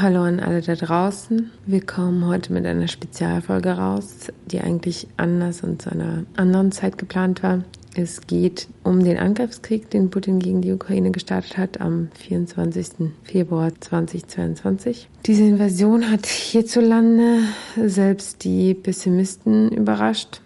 Hallo 0.00 0.22
an 0.22 0.40
alle 0.40 0.60
da 0.60 0.74
draußen. 0.74 1.50
Wir 1.66 1.84
kommen 1.84 2.26
heute 2.26 2.52
mit 2.52 2.66
einer 2.66 2.88
Spezialfolge 2.88 3.72
raus, 3.72 4.32
die 4.46 4.60
eigentlich 4.60 5.06
anders 5.16 5.62
und 5.62 5.82
zu 5.82 5.92
einer 5.92 6.24
anderen 6.36 6.72
Zeit 6.72 6.98
geplant 6.98 7.42
war. 7.42 7.64
Es 7.96 8.26
geht 8.26 8.66
um 8.82 9.04
den 9.04 9.18
Angriffskrieg, 9.18 9.88
den 9.90 10.10
Putin 10.10 10.40
gegen 10.40 10.62
die 10.62 10.72
Ukraine 10.72 11.12
gestartet 11.12 11.56
hat 11.56 11.80
am 11.80 12.08
24. 12.14 13.12
Februar 13.22 13.70
2022. 13.78 15.08
Diese 15.26 15.44
Invasion 15.44 16.10
hat 16.10 16.26
hierzulande 16.26 17.40
selbst 17.76 18.42
die 18.42 18.74
Pessimisten 18.74 19.70
überrascht. 19.70 20.40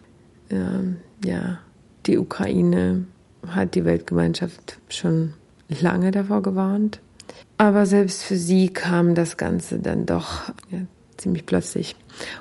Ähm, 0.54 0.98
ja, 1.26 1.60
die 2.06 2.18
Ukraine 2.18 3.06
hat 3.48 3.76
die 3.76 3.86
Weltgemeinschaft 3.86 4.78
schon 4.90 5.34
lange 5.68 6.12
davor 6.12 6.42
gewarnt. 6.42 7.00
Aber 7.58 7.86
selbst 7.86 8.24
für 8.24 8.36
sie 8.36 8.70
kam 8.70 9.16
das 9.16 9.38
Ganze 9.38 9.80
dann 9.80 10.06
doch 10.06 10.50
ja, 10.70 10.80
ziemlich 11.18 11.46
plötzlich. 11.46 11.96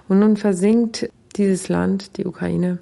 Und 0.09 0.19
nun 0.19 0.37
versinkt 0.37 1.09
dieses 1.37 1.69
Land, 1.69 2.19
die 2.19 2.27
Ukraine, 2.27 2.79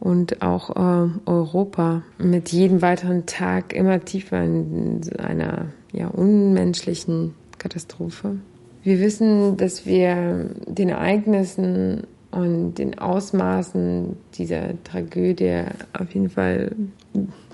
und 0.00 0.42
auch 0.42 0.70
äh, 0.70 1.10
Europa 1.26 2.02
mit 2.18 2.50
jedem 2.50 2.82
weiteren 2.82 3.24
Tag 3.26 3.72
immer 3.72 4.04
tiefer 4.04 4.42
in 4.42 5.00
einer 5.18 5.66
ja, 5.92 6.08
unmenschlichen 6.08 7.34
Katastrophe. 7.58 8.38
Wir 8.82 8.98
wissen, 8.98 9.56
dass 9.56 9.86
wir 9.86 10.50
den 10.66 10.88
Ereignissen 10.88 12.08
und 12.32 12.74
den 12.74 12.98
Ausmaßen 12.98 14.16
dieser 14.34 14.82
Tragödie 14.84 15.64
auf 15.92 16.12
jeden 16.14 16.30
Fall 16.30 16.72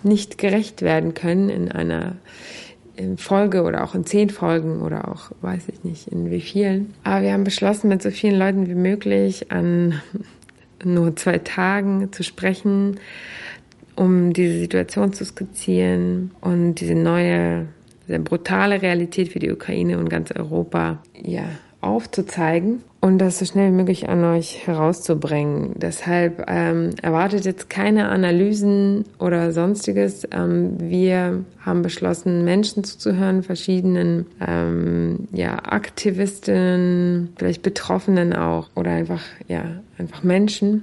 nicht 0.03 0.39
gerecht 0.39 0.83
werden 0.83 1.15
können 1.15 1.51
in 1.51 1.71
einer 1.71 2.17
Folge 3.17 3.63
oder 3.63 3.85
auch 3.85 3.95
in 3.95 4.07
zehn 4.07 4.31
Folgen 4.31 4.81
oder 4.81 5.09
auch 5.09 5.31
weiß 5.41 5.69
ich 5.69 5.85
nicht 5.85 6.09
in 6.09 6.31
wie 6.31 6.41
vielen. 6.41 6.95
Aber 7.05 7.23
wir 7.23 7.33
haben 7.33 7.45
beschlossen, 7.45 7.89
mit 7.89 8.03
so 8.03 8.11
vielen 8.11 8.39
Leuten 8.39 8.69
wie 8.69 8.75
möglich 8.75 9.53
an 9.53 10.01
nur 10.85 11.15
zwei 11.17 11.39
Tagen 11.39 12.13
zu 12.13 12.23
sprechen, 12.23 12.99
um 13.97 14.33
diese 14.33 14.59
Situation 14.59 15.13
zu 15.13 15.25
skizzieren 15.25 16.31
und 16.41 16.77
diese 16.77 16.95
neue, 16.95 17.67
sehr 18.07 18.21
brutale 18.21 18.81
Realität 18.81 19.29
für 19.33 19.41
die 19.41 19.51
Ukraine 19.51 19.99
und 19.99 20.09
ganz 20.09 20.31
Europa 20.33 21.03
ja, 21.21 21.49
aufzuzeigen 21.81 22.83
und 23.01 23.19
das 23.19 23.39
so 23.39 23.45
schnell 23.45 23.71
wie 23.71 23.77
möglich 23.77 24.09
an 24.09 24.25
euch 24.25 24.67
herauszubringen. 24.67 25.73
Deshalb 25.77 26.45
ähm, 26.49 26.91
erwartet 27.01 27.45
jetzt 27.45 27.71
keine 27.71 28.09
Analysen 28.09 29.05
oder 29.19 29.53
sonstiges. 29.53 30.27
Ähm, 30.33 30.75
wir 30.79 31.45
haben 31.61 31.83
beschlossen, 31.83 32.45
Menschen 32.45 32.83
zuzuhören, 32.83 33.45
verschiedenen 33.45 34.27
ähm, 34.45 35.29
ja, 35.33 35.55
Aktivistinnen, 35.65 37.33
vielleicht 37.37 37.63
Betroffenen 37.63 38.35
auch 38.35 38.69
oder 38.75 38.91
einfach 38.91 39.23
ja 39.47 39.63
einfach 39.99 40.25
Menschen 40.25 40.83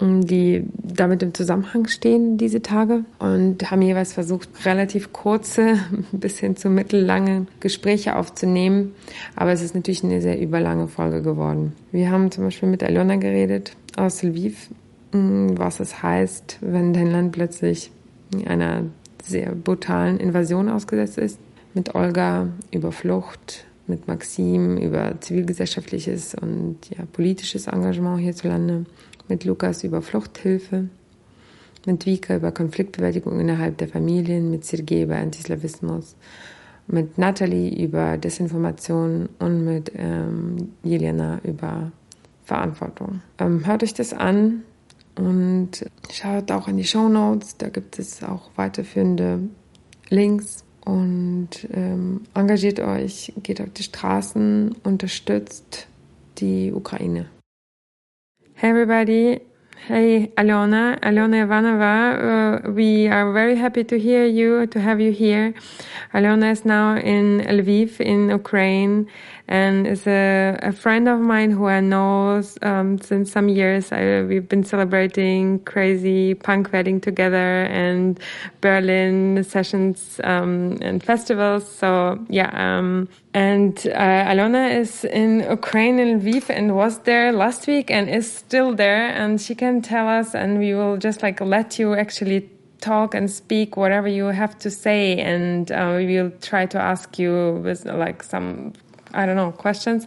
die 0.00 0.64
damit 0.76 1.22
im 1.22 1.34
Zusammenhang 1.34 1.86
stehen 1.86 2.36
diese 2.36 2.62
Tage 2.62 3.04
und 3.18 3.70
haben 3.70 3.82
jeweils 3.82 4.12
versucht, 4.12 4.48
relativ 4.64 5.12
kurze 5.12 5.78
bis 6.12 6.38
hin 6.38 6.56
zu 6.56 6.68
mittellange 6.68 7.46
Gespräche 7.60 8.16
aufzunehmen. 8.16 8.94
Aber 9.36 9.52
es 9.52 9.62
ist 9.62 9.74
natürlich 9.74 10.04
eine 10.04 10.20
sehr 10.20 10.40
überlange 10.40 10.88
Folge 10.88 11.22
geworden. 11.22 11.72
Wir 11.92 12.10
haben 12.10 12.30
zum 12.30 12.44
Beispiel 12.44 12.68
mit 12.68 12.82
Alona 12.82 13.16
geredet 13.16 13.76
aus 13.96 14.22
Lviv, 14.22 14.68
mm, 15.12 15.56
was 15.56 15.80
es 15.80 16.02
heißt, 16.02 16.58
wenn 16.60 16.92
dein 16.92 17.10
Land 17.10 17.32
plötzlich 17.32 17.90
einer 18.46 18.82
sehr 19.22 19.54
brutalen 19.54 20.18
Invasion 20.18 20.68
ausgesetzt 20.68 21.18
ist. 21.18 21.38
Mit 21.72 21.94
Olga 21.94 22.48
über 22.70 22.92
Flucht, 22.92 23.64
mit 23.86 24.06
Maxim 24.08 24.76
über 24.76 25.20
zivilgesellschaftliches 25.20 26.34
und 26.34 26.78
ja, 26.90 27.04
politisches 27.12 27.66
Engagement 27.66 28.20
hierzulande 28.20 28.86
mit 29.28 29.44
Lukas 29.44 29.84
über 29.84 30.02
Fluchthilfe, 30.02 30.88
mit 31.86 32.06
Vika 32.06 32.36
über 32.36 32.52
Konfliktbewältigung 32.52 33.40
innerhalb 33.40 33.78
der 33.78 33.88
Familien, 33.88 34.50
mit 34.50 34.64
Sergei 34.64 35.02
über 35.02 35.16
Antislawismus, 35.16 36.16
mit 36.86 37.18
Natalie 37.18 37.70
über 37.84 38.18
Desinformation 38.18 39.28
und 39.38 39.64
mit 39.64 39.92
ähm, 39.96 40.72
Jelena 40.82 41.40
über 41.44 41.92
Verantwortung. 42.44 43.22
Ähm, 43.38 43.66
hört 43.66 43.82
euch 43.82 43.94
das 43.94 44.12
an 44.12 44.62
und 45.16 45.86
schaut 46.10 46.50
auch 46.50 46.68
in 46.68 46.76
die 46.76 46.84
Show 46.84 47.08
Notes, 47.08 47.56
da 47.56 47.68
gibt 47.68 47.98
es 47.98 48.22
auch 48.22 48.50
weiterführende 48.56 49.40
Links 50.10 50.64
und 50.84 51.48
ähm, 51.72 52.22
engagiert 52.34 52.80
euch, 52.80 53.32
geht 53.42 53.60
auf 53.60 53.70
die 53.70 53.84
Straßen, 53.84 54.74
unterstützt 54.84 55.86
die 56.38 56.72
Ukraine. 56.72 57.26
Everybody. 58.64 59.40
Hey 59.88 60.28
Alona, 60.38 60.98
Alona 61.02 61.44
Ivanova. 61.44 62.64
Uh, 62.64 62.70
we 62.70 63.08
are 63.08 63.30
very 63.30 63.56
happy 63.56 63.84
to 63.84 63.98
hear 63.98 64.24
you, 64.24 64.66
to 64.68 64.80
have 64.80 65.02
you 65.02 65.12
here. 65.12 65.52
Alona 66.14 66.50
is 66.50 66.64
now 66.64 66.96
in 66.96 67.40
Lviv 67.40 68.00
in 68.00 68.30
Ukraine 68.30 69.06
and 69.46 69.86
is 69.86 70.06
a, 70.06 70.58
a 70.62 70.72
friend 70.72 71.08
of 71.08 71.20
mine 71.20 71.50
who 71.50 71.66
I 71.66 71.80
know 71.80 72.42
um, 72.62 72.98
since 72.98 73.30
some 73.30 73.48
years. 73.48 73.92
I, 73.92 74.22
we've 74.22 74.48
been 74.48 74.64
celebrating 74.64 75.60
crazy 75.60 76.34
punk 76.34 76.72
wedding 76.72 77.00
together 77.00 77.64
and 77.64 78.18
Berlin 78.60 79.44
sessions 79.44 80.20
um, 80.24 80.78
and 80.80 81.02
festivals. 81.02 81.70
So 81.70 82.18
yeah, 82.28 82.50
um, 82.54 83.08
and 83.34 83.76
uh, 83.88 84.32
Alona 84.32 84.78
is 84.78 85.04
in 85.04 85.40
Ukraine 85.40 85.98
in 85.98 86.20
Lviv 86.20 86.48
and 86.48 86.74
was 86.74 87.00
there 87.00 87.32
last 87.32 87.66
week 87.66 87.90
and 87.90 88.08
is 88.08 88.30
still 88.30 88.74
there, 88.74 89.08
and 89.08 89.40
she 89.40 89.54
can 89.54 89.82
tell 89.82 90.08
us, 90.08 90.34
and 90.34 90.58
we 90.58 90.74
will 90.74 90.96
just 90.96 91.22
like 91.22 91.40
let 91.40 91.78
you 91.78 91.94
actually 91.94 92.48
talk 92.80 93.14
and 93.14 93.30
speak 93.30 93.76
whatever 93.76 94.08
you 94.08 94.26
have 94.26 94.58
to 94.58 94.70
say 94.70 95.18
and 95.18 95.72
uh, 95.72 95.94
we 95.96 96.20
will 96.20 96.30
try 96.42 96.66
to 96.66 96.78
ask 96.78 97.18
you 97.18 97.58
with 97.64 97.86
like 97.86 98.22
some 98.22 98.74
I 99.14 99.26
don't 99.26 99.36
know, 99.36 99.52
questions 99.52 100.06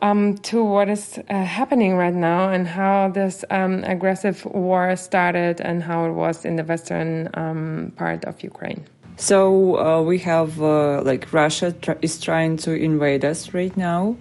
um, 0.00 0.38
to 0.38 0.64
what 0.64 0.88
is 0.88 1.18
uh, 1.28 1.44
happening 1.44 1.96
right 1.96 2.14
now 2.14 2.50
and 2.50 2.66
how 2.66 3.08
this 3.08 3.44
um, 3.50 3.84
aggressive 3.84 4.44
war 4.44 4.94
started 4.96 5.60
and 5.60 5.82
how 5.82 6.06
it 6.06 6.12
was 6.12 6.44
in 6.44 6.56
the 6.56 6.64
western 6.64 7.28
um, 7.34 7.92
part 7.96 8.24
of 8.24 8.42
Ukraine. 8.42 8.84
So 9.16 9.76
uh, 9.76 10.02
we 10.02 10.18
have 10.18 10.62
uh, 10.62 11.02
like 11.02 11.32
Russia 11.32 11.72
tr 11.72 11.92
is 12.02 12.20
trying 12.20 12.56
to 12.58 12.72
invade 12.72 13.24
us 13.24 13.52
right 13.52 13.76
now, 13.76 14.16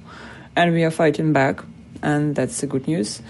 and 0.55 0.73
we 0.73 0.83
are 0.83 0.91
fighting 0.91 1.33
back, 1.33 1.63
and 2.01 2.35
that's 2.35 2.61
the 2.61 2.67
good 2.67 2.87
news. 2.87 3.21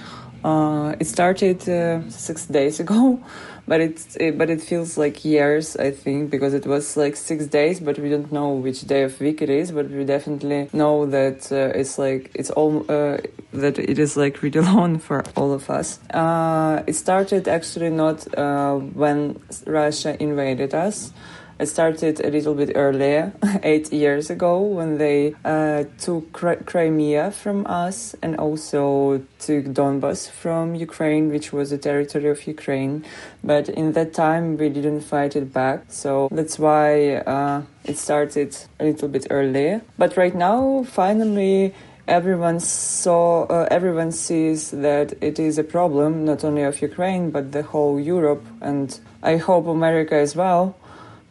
Uh, 0.45 0.95
it 0.99 1.07
started 1.07 1.67
uh, 1.67 2.09
six 2.09 2.45
days 2.45 2.79
ago 2.79 3.19
but 3.67 3.81
it's 3.81 4.15
it, 4.17 4.37
but 4.37 4.49
it 4.49 4.61
feels 4.61 4.97
like 4.97 5.25
years 5.25 5.75
i 5.77 5.91
think 5.91 6.29
because 6.29 6.53
it 6.53 6.65
was 6.65 6.95
like 6.95 7.15
six 7.15 7.45
days 7.45 7.79
but 7.79 7.99
we 7.99 8.09
don't 8.09 8.31
know 8.31 8.49
which 8.53 8.81
day 8.81 9.03
of 9.03 9.19
week 9.19 9.41
it 9.41 9.49
is 9.49 9.71
but 9.71 9.89
we 9.89 10.03
definitely 10.05 10.69
know 10.73 11.05
that 11.05 11.51
uh, 11.51 11.77
it's 11.79 11.97
like 11.97 12.31
it's 12.33 12.49
all 12.51 12.85
uh, 12.89 13.17
that 13.53 13.77
it 13.77 13.99
is 13.99 14.15
like 14.15 14.41
really 14.41 14.61
long 14.73 14.99
for 14.99 15.23
all 15.35 15.53
of 15.53 15.69
us. 15.69 15.99
Uh, 16.11 16.83
it 16.87 16.93
started 16.93 17.47
actually 17.47 17.89
not 17.89 18.25
uh, 18.37 18.75
when 18.75 19.39
russia 19.65 20.15
invaded 20.21 20.73
us 20.73 21.11
it 21.59 21.67
started 21.67 22.23
a 22.23 22.29
little 22.29 22.53
bit 22.53 22.71
earlier, 22.75 23.33
eight 23.63 23.91
years 23.91 24.29
ago, 24.29 24.61
when 24.61 24.97
they 24.97 25.33
uh, 25.43 25.85
took 25.97 26.31
Crimea 26.31 27.31
from 27.31 27.65
us 27.67 28.15
and 28.21 28.35
also 28.37 29.25
took 29.39 29.65
Donbas 29.65 30.29
from 30.29 30.75
Ukraine, 30.75 31.29
which 31.29 31.51
was 31.51 31.71
a 31.71 31.77
territory 31.77 32.29
of 32.29 32.45
Ukraine. 32.45 33.03
But 33.43 33.69
in 33.69 33.93
that 33.93 34.13
time, 34.13 34.57
we 34.57 34.69
didn't 34.69 35.01
fight 35.01 35.35
it 35.35 35.51
back. 35.51 35.85
So 35.89 36.29
that's 36.31 36.59
why 36.59 37.15
uh, 37.15 37.63
it 37.85 37.97
started 37.97 38.55
a 38.79 38.85
little 38.85 39.07
bit 39.07 39.27
earlier. 39.29 39.81
But 39.97 40.15
right 40.15 40.35
now, 40.35 40.83
finally, 40.83 41.73
everyone 42.07 42.59
saw, 42.59 43.43
uh, 43.43 43.67
everyone 43.69 44.11
sees 44.11 44.71
that 44.71 45.13
it 45.21 45.39
is 45.39 45.57
a 45.57 45.63
problem 45.63 46.25
not 46.25 46.43
only 46.43 46.63
of 46.63 46.81
Ukraine 46.81 47.31
but 47.31 47.51
the 47.51 47.63
whole 47.63 47.99
Europe, 47.99 48.45
and 48.61 48.97
I 49.21 49.37
hope 49.37 49.67
America 49.67 50.15
as 50.15 50.35
well, 50.35 50.75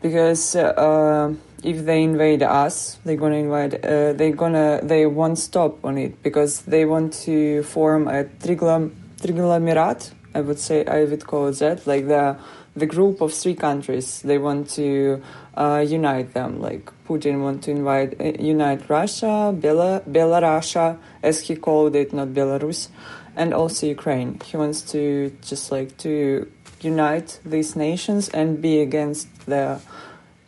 because 0.09 0.55
uh, 0.57 1.35
if 1.63 1.85
they 1.85 2.03
invade 2.03 2.43
us, 2.43 2.99
they're 3.05 3.17
gonna 3.17 3.37
invade, 3.37 3.75
uh, 3.85 4.13
they're 4.13 4.33
gonna, 4.33 4.81
they 4.83 5.07
won't 5.07 5.39
stop 5.39 5.85
on 5.85 5.99
it 5.99 6.23
because 6.23 6.63
they 6.63 6.85
want 6.85 7.13
to 7.25 7.63
form 7.65 8.09
a 8.09 8.25
triglomerate. 8.25 10.11
I 10.35 10.41
would 10.43 10.59
say 10.59 10.85
I 10.85 11.05
would 11.05 11.27
call 11.27 11.49
it 11.49 11.59
that, 11.59 11.87
like 11.87 12.07
the 12.07 12.37
the 12.77 12.87
group 12.87 13.23
of 13.23 13.33
three 13.33 13.55
countries. 13.55 14.21
They 14.21 14.39
want 14.39 14.69
to 14.71 15.23
uh, 15.57 15.85
unite 15.89 16.35
them. 16.35 16.61
Like 16.61 16.93
Putin 17.09 17.43
want 17.43 17.65
to 17.65 17.71
invite, 17.71 18.21
uh, 18.21 18.33
unite 18.39 18.89
Russia, 18.91 19.55
Bela, 19.59 20.03
Belarus, 20.09 20.99
as 21.23 21.41
he 21.41 21.57
called 21.57 21.97
it, 21.97 22.13
not 22.13 22.29
Belarus, 22.29 22.89
and 23.35 23.55
also 23.55 23.87
Ukraine. 23.87 24.39
He 24.45 24.59
wants 24.59 24.83
to 24.93 25.35
just 25.41 25.73
like 25.73 25.97
to 25.99 26.47
unite 26.81 27.41
these 27.45 27.77
nations 27.77 28.29
and 28.29 28.61
be 28.61 28.81
against 28.81 29.29
the 29.47 29.81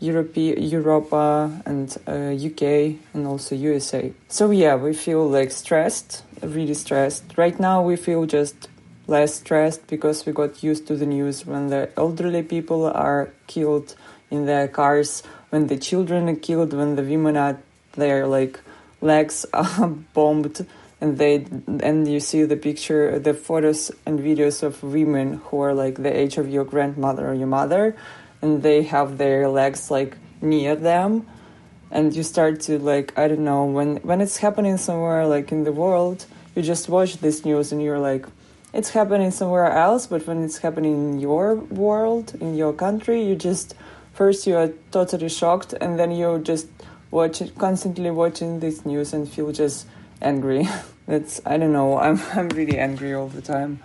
Europe, 0.00 0.36
Europa 0.36 1.62
and 1.66 1.96
uh, 2.06 2.32
UK 2.32 2.96
and 3.14 3.26
also 3.26 3.54
USA. 3.54 4.12
So 4.28 4.50
yeah, 4.50 4.76
we 4.76 4.94
feel 4.94 5.28
like 5.28 5.50
stressed, 5.50 6.22
really 6.42 6.75
stressed. 6.75 7.36
Right 7.36 7.58
now 7.58 7.82
we 7.82 7.96
feel 7.96 8.26
just 8.26 8.69
less 9.06 9.36
stressed 9.36 9.86
because 9.88 10.26
we 10.26 10.32
got 10.32 10.62
used 10.62 10.86
to 10.86 10.96
the 10.96 11.06
news 11.06 11.46
when 11.46 11.69
the 11.69 11.90
elderly 11.96 12.42
people 12.42 12.86
are 12.86 13.30
killed 13.46 13.96
in 14.30 14.46
their 14.46 14.69
cars, 14.69 15.22
when 15.50 15.66
the 15.66 15.78
children 15.78 16.28
are 16.28 16.36
killed, 16.36 16.72
when 16.72 16.94
the 16.94 17.02
women 17.02 17.36
are 17.36 17.58
their 17.92 18.26
like 18.26 18.60
legs 19.00 19.46
are 19.52 19.88
bombed 20.14 20.66
and 21.00 21.19
they 21.19 21.47
and 21.81 22.09
you 22.09 22.21
see 22.21 22.45
the 22.45 22.56
picture 22.56 23.19
the 23.19 23.35
photos 23.35 23.91
and 24.05 24.19
videos 24.19 24.62
of 24.62 24.83
women 24.83 25.35
who 25.45 25.61
are 25.61 25.75
like 25.75 26.03
the 26.03 26.15
age 26.15 26.39
of 26.39 26.49
your 26.49 26.65
grandmother 26.65 27.29
or 27.29 27.35
your 27.35 27.47
mother 27.47 27.97
and 28.43 28.62
they 28.62 28.83
have 28.83 29.19
their 29.19 29.49
legs 29.49 29.91
like 29.91 30.17
near 30.41 30.77
them. 30.77 31.27
And 31.91 32.15
you 32.15 32.23
start 32.23 32.61
to 32.62 32.79
like 32.79 33.17
i 33.19 33.29
don't 33.29 33.45
know 33.45 33.65
when 33.65 33.97
when 33.99 34.21
it's 34.21 34.37
happening 34.37 34.77
somewhere 34.77 35.27
like 35.27 35.50
in 35.53 35.65
the 35.65 35.73
world 35.73 36.27
you 36.55 36.62
just 36.62 36.89
watch 36.89 37.17
this 37.19 37.45
news 37.47 37.73
and 37.73 37.83
you're 37.83 37.99
like 37.99 38.27
it's 38.75 38.91
happening 38.91 39.31
somewhere 39.31 39.73
else, 39.73 40.06
but 40.06 40.27
when 40.27 40.45
it's 40.45 40.59
happening 40.59 40.93
in 40.93 41.19
your 41.19 41.55
world, 41.55 42.35
in 42.41 42.55
your 42.55 42.75
country, 42.75 43.23
you 43.23 43.35
just 43.35 43.75
first 44.12 44.47
you 44.47 44.56
are 44.56 44.71
totally 44.91 45.29
shocked, 45.31 45.73
and 45.81 45.99
then 45.99 46.11
you 46.11 46.39
just 46.41 46.69
watch 47.11 47.43
constantly 47.56 48.11
watching 48.11 48.61
this 48.61 48.85
news 48.85 49.15
and 49.15 49.29
feel 49.29 49.53
just 49.53 49.87
angry. 50.20 50.69
That's 51.06 51.41
I 51.47 51.56
don't 51.56 51.73
know. 51.73 51.99
I'm 51.99 52.20
I'm 52.35 52.49
really 52.50 52.79
angry 52.79 53.15
all 53.15 53.29
the 53.29 53.43
time. 53.43 53.81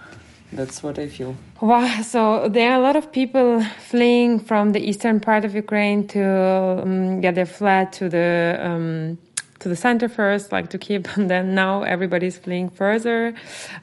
That's 0.52 0.84
what 0.84 1.00
I 1.00 1.08
feel. 1.08 1.36
Wow. 1.62 2.02
So 2.04 2.48
there 2.48 2.72
are 2.72 2.80
a 2.80 2.84
lot 2.84 2.96
of 2.96 3.12
people 3.12 3.64
fleeing 3.90 4.40
from 4.40 4.72
the 4.72 4.80
eastern 4.80 5.20
part 5.20 5.46
of 5.46 5.56
Ukraine 5.56 6.08
to 6.10 6.24
um, 6.84 7.22
yeah 7.24 7.46
fled 7.46 7.94
to 7.94 8.10
the. 8.10 8.58
Um, 8.60 9.18
to 9.64 9.70
the 9.70 9.76
center 9.76 10.10
first, 10.10 10.52
like 10.52 10.70
to 10.70 10.78
keep, 10.78 11.08
and 11.18 11.30
then 11.30 11.56
now 11.56 11.84
everybody's 11.84 12.38
fleeing 12.38 12.70
further, 12.70 13.34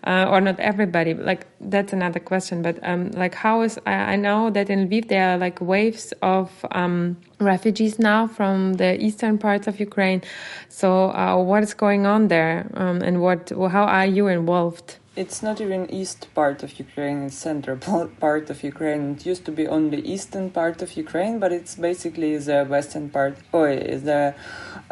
uh, 0.05 0.27
or 0.31 0.41
not 0.41 0.61
everybody. 0.61 1.15
Like 1.15 1.47
that's 1.61 1.93
another 1.93 2.21
question. 2.21 2.63
But 2.63 2.79
um, 2.83 3.11
like, 3.13 3.35
how 3.35 3.63
is 3.63 3.79
I, 3.87 4.13
I, 4.13 4.17
know 4.17 4.51
that 4.51 4.71
in 4.71 4.89
Lviv 4.89 5.09
there 5.09 5.31
are 5.31 5.39
like 5.39 5.61
waves 5.61 6.13
of 6.23 6.65
um, 6.71 7.17
refugees 7.41 7.99
now 7.99 8.27
from 8.27 8.75
the 8.75 9.03
eastern 9.03 9.39
parts 9.39 9.67
of 9.67 9.81
Ukraine. 9.81 10.23
So 10.69 11.11
uh, 11.11 11.37
what 11.43 11.63
is 11.63 11.75
going 11.75 12.07
on 12.07 12.29
there, 12.29 12.71
um, 12.75 13.01
and 13.03 13.21
what 13.21 13.51
how 13.51 13.85
are 13.85 14.07
you 14.07 14.29
involved? 14.29 15.00
It's 15.17 15.43
not 15.43 15.61
even 15.61 15.91
east 15.91 16.29
part 16.37 16.63
of 16.63 16.79
Ukraine, 16.79 17.25
it's 17.25 17.35
central 17.35 17.77
part 18.21 18.49
of 18.49 18.63
Ukraine. 18.63 19.17
It 19.17 19.27
used 19.27 19.45
to 19.47 19.51
be 19.51 19.67
only 19.67 20.01
eastern 20.03 20.51
part 20.51 20.83
of 20.83 20.97
Ukraine, 20.97 21.41
but 21.41 21.53
it's 21.53 21.75
basically 21.75 22.37
the 22.37 22.65
western 22.65 23.11
part, 23.11 23.37
or 23.51 23.71
oh, 23.71 23.77
the 23.77 24.37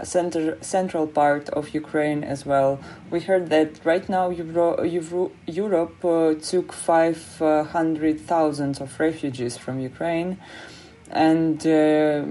center, 0.03 0.59
central 0.61 1.07
part 1.07 1.49
of 1.51 1.73
Ukraine 1.73 2.25
as 2.25 2.45
well. 2.45 2.81
We 3.13 3.21
heard 3.21 3.49
that 3.51 3.79
right 3.85 4.09
now 4.09 4.31
Euro, 4.31 4.83
Euro, 4.83 5.31
Europe 5.47 6.05
uh, 6.05 6.35
took 6.35 6.73
500,000 6.73 8.81
of 8.81 8.99
refugees 8.99 9.57
from 9.57 9.79
Ukraine. 9.79 10.39
And 11.11 11.67
uh, 11.67 12.23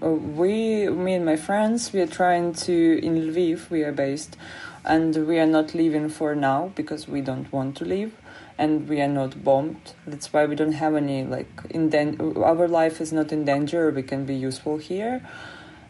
we, 0.00 0.88
me 0.88 1.14
and 1.14 1.24
my 1.26 1.36
friends, 1.36 1.92
we 1.92 2.00
are 2.00 2.06
trying 2.06 2.54
to, 2.66 2.98
in 3.02 3.16
Lviv, 3.16 3.68
we 3.70 3.84
are 3.84 3.92
based, 3.92 4.36
and 4.84 5.26
we 5.26 5.38
are 5.38 5.46
not 5.46 5.74
leaving 5.74 6.08
for 6.08 6.34
now 6.34 6.70
because 6.74 7.08
we 7.08 7.20
don't 7.20 7.50
want 7.52 7.76
to 7.78 7.84
leave. 7.84 8.14
And 8.56 8.88
we 8.88 9.00
are 9.00 9.08
not 9.08 9.42
bombed. 9.42 9.94
That's 10.06 10.32
why 10.32 10.44
we 10.46 10.54
don't 10.54 10.72
have 10.72 10.94
any 10.94 11.24
like 11.24 11.48
in 11.70 11.88
dan- 11.88 12.20
our 12.36 12.68
life 12.68 13.00
is 13.00 13.12
not 13.12 13.32
in 13.32 13.44
danger 13.44 13.90
we 13.90 14.02
can 14.02 14.24
be 14.26 14.34
useful 14.34 14.76
here. 14.76 15.26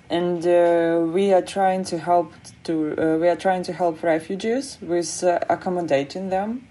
And 0.09 0.47
uh, 0.47 1.05
we 1.13 1.33
are 1.33 1.43
trying 1.43 1.85
to 1.87 1.99
help 1.99 2.33
to 2.65 2.95
uh, 2.97 3.19
we 3.19 3.29
are 3.29 3.37
trying 3.37 3.65
to 3.65 3.73
help 3.73 4.03
refugees 4.03 4.79
with 4.81 5.23
uh, 5.25 5.41
accommodating 5.51 6.31
them. 6.31 6.69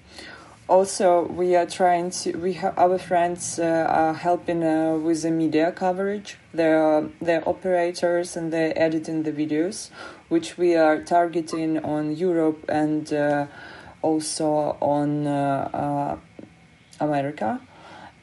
Also 0.68 1.28
we 1.28 1.56
are 1.56 1.68
trying 1.68 2.10
to 2.10 2.38
we 2.38 2.54
have 2.54 2.76
our 2.76 2.98
friends 2.98 3.60
uh, 3.60 3.86
are 3.88 4.14
helping 4.14 4.64
uh, 4.64 4.96
with 4.96 5.22
the 5.22 5.30
media 5.30 5.72
coverage. 5.72 6.38
They're 6.54 7.08
they're 7.22 7.48
operators 7.48 8.36
and 8.36 8.52
they're 8.52 8.74
editing 8.76 9.24
the 9.24 9.31
videos 9.31 9.92
which 10.33 10.57
we 10.57 10.75
are 10.75 10.97
targeting 11.03 11.77
on 11.85 12.03
Europe 12.15 12.65
and 12.68 13.13
uh, 13.13 13.45
also 14.01 14.75
on 14.81 15.27
uh, 15.27 15.69
uh, 15.71 16.18
America. 17.00 17.62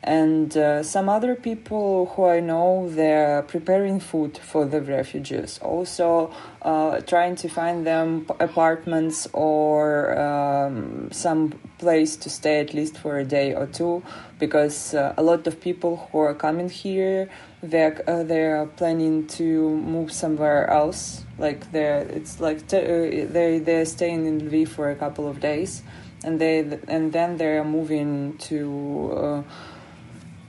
And 0.03 0.57
uh, 0.57 0.83
some 0.83 1.09
other 1.09 1.37
people 1.37 2.07
who 2.07 2.25
I 2.25 2.41
know, 2.41 2.89
they're 2.89 3.43
preparing 3.43 4.01
food 4.01 4.39
for 4.39 4.65
the 4.65 4.81
refugees. 4.81 5.61
Also, 5.63 6.33
uh, 6.63 7.01
trying 7.03 7.37
to 7.37 7.49
find 7.49 7.87
them 7.87 8.27
apartments 8.41 9.29
or 9.33 10.19
um, 10.19 11.13
some 11.13 11.53
place 11.79 12.17
to 12.17 12.29
stay 12.31 12.59
at 12.61 12.75
least 12.75 12.99
for 12.99 13.19
a 13.19 13.25
day 13.25 13.55
or 13.55 13.67
two, 13.67 14.03
because 14.39 14.95
a 14.95 15.23
lot 15.23 15.47
of 15.47 15.61
people 15.61 16.09
who 16.11 16.19
are 16.19 16.35
coming 16.35 16.71
here, 16.71 17.29
they're 17.63 18.03
they're 18.25 18.67
planning 18.81 19.27
to 19.27 19.77
move 19.95 20.11
somewhere 20.11 20.67
else 20.71 21.25
like 21.41 21.73
they're 21.73 22.03
it's 22.03 22.39
like 22.41 22.69
t- 22.69 22.77
uh, 22.77 23.27
they 23.33 23.59
they're 23.59 23.87
staying 23.87 24.27
in 24.27 24.41
Lviv 24.43 24.69
for 24.69 24.91
a 24.91 24.95
couple 24.95 25.27
of 25.27 25.41
days, 25.41 25.83
and 26.23 26.39
they 26.41 26.59
and 26.87 27.13
then 27.13 27.39
they're 27.39 27.65
moving 27.65 28.39
to. 28.39 29.13
Uh, 29.17 29.43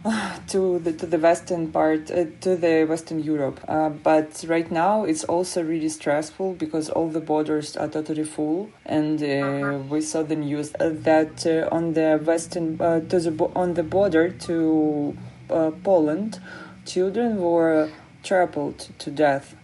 to 0.48 0.80
the 0.80 0.92
to 0.94 1.06
the 1.06 1.20
western 1.20 1.72
part 1.72 2.10
uh, 2.10 2.26
to 2.40 2.56
the 2.56 2.86
western 2.90 3.20
Europe, 3.20 3.60
uh, 3.68 3.90
but 3.90 4.44
right 4.48 4.72
now 4.72 5.04
it's 5.04 5.24
also 5.26 5.62
really 5.62 5.90
stressful 5.90 6.54
because 6.54 6.90
all 6.90 7.08
the 7.08 7.20
borders 7.20 7.78
are 7.78 7.88
totally 7.88 8.24
full, 8.24 8.68
and 8.84 9.22
uh, 9.22 9.78
we 9.88 10.02
saw 10.02 10.24
the 10.24 10.36
news 10.36 10.74
uh, 10.80 10.90
that 10.92 11.46
on 11.72 11.94
the 11.94 12.20
western 12.26 12.80
to 12.80 13.20
the 13.20 13.52
on 13.56 13.76
the 13.76 13.84
border 13.84 14.30
to 14.30 15.16
Poland, 15.84 16.40
children 16.84 17.40
were 17.40 17.88
trampled 18.24 18.80
to 18.98 19.12
death 19.12 19.56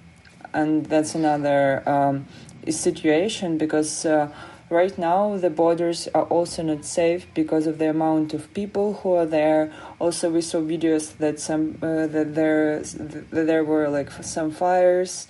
and 0.57 0.87
that's 0.87 1.13
another 1.13 1.87
um, 1.87 2.25
situation 2.67 3.57
because 3.59 4.05
uh, 4.05 4.27
right 4.71 4.97
now 4.97 5.37
the 5.37 5.51
borders 5.51 6.09
are 6.15 6.23
also 6.23 6.63
not 6.63 6.83
safe 6.83 7.27
because 7.35 7.67
of 7.67 7.77
the 7.77 7.89
amount 7.89 8.33
of 8.33 8.51
people 8.55 8.95
who 8.95 9.13
are 9.13 9.25
there. 9.25 9.71
Also, 9.99 10.31
we 10.31 10.41
saw 10.41 10.59
videos 10.59 11.15
that 11.17 11.39
some 11.39 11.77
uh, 11.81 12.07
that 12.07 12.33
there 12.33 12.79
that 12.79 13.45
there 13.45 13.63
were 13.63 13.87
like 13.87 14.11
some 14.23 14.49
fires 14.51 15.27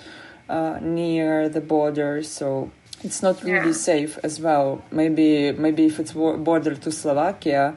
uh, 0.50 0.80
near 0.82 1.50
the 1.50 1.62
border, 1.62 2.24
so 2.24 2.72
it's 3.04 3.22
not 3.22 3.44
really 3.44 3.76
yeah. 3.76 3.92
safe 3.92 4.18
as 4.24 4.40
well. 4.40 4.82
Maybe 4.92 5.52
maybe 5.52 5.86
if 5.86 6.00
it's 6.00 6.14
border 6.14 6.74
to 6.76 6.90
Slovakia, 6.90 7.76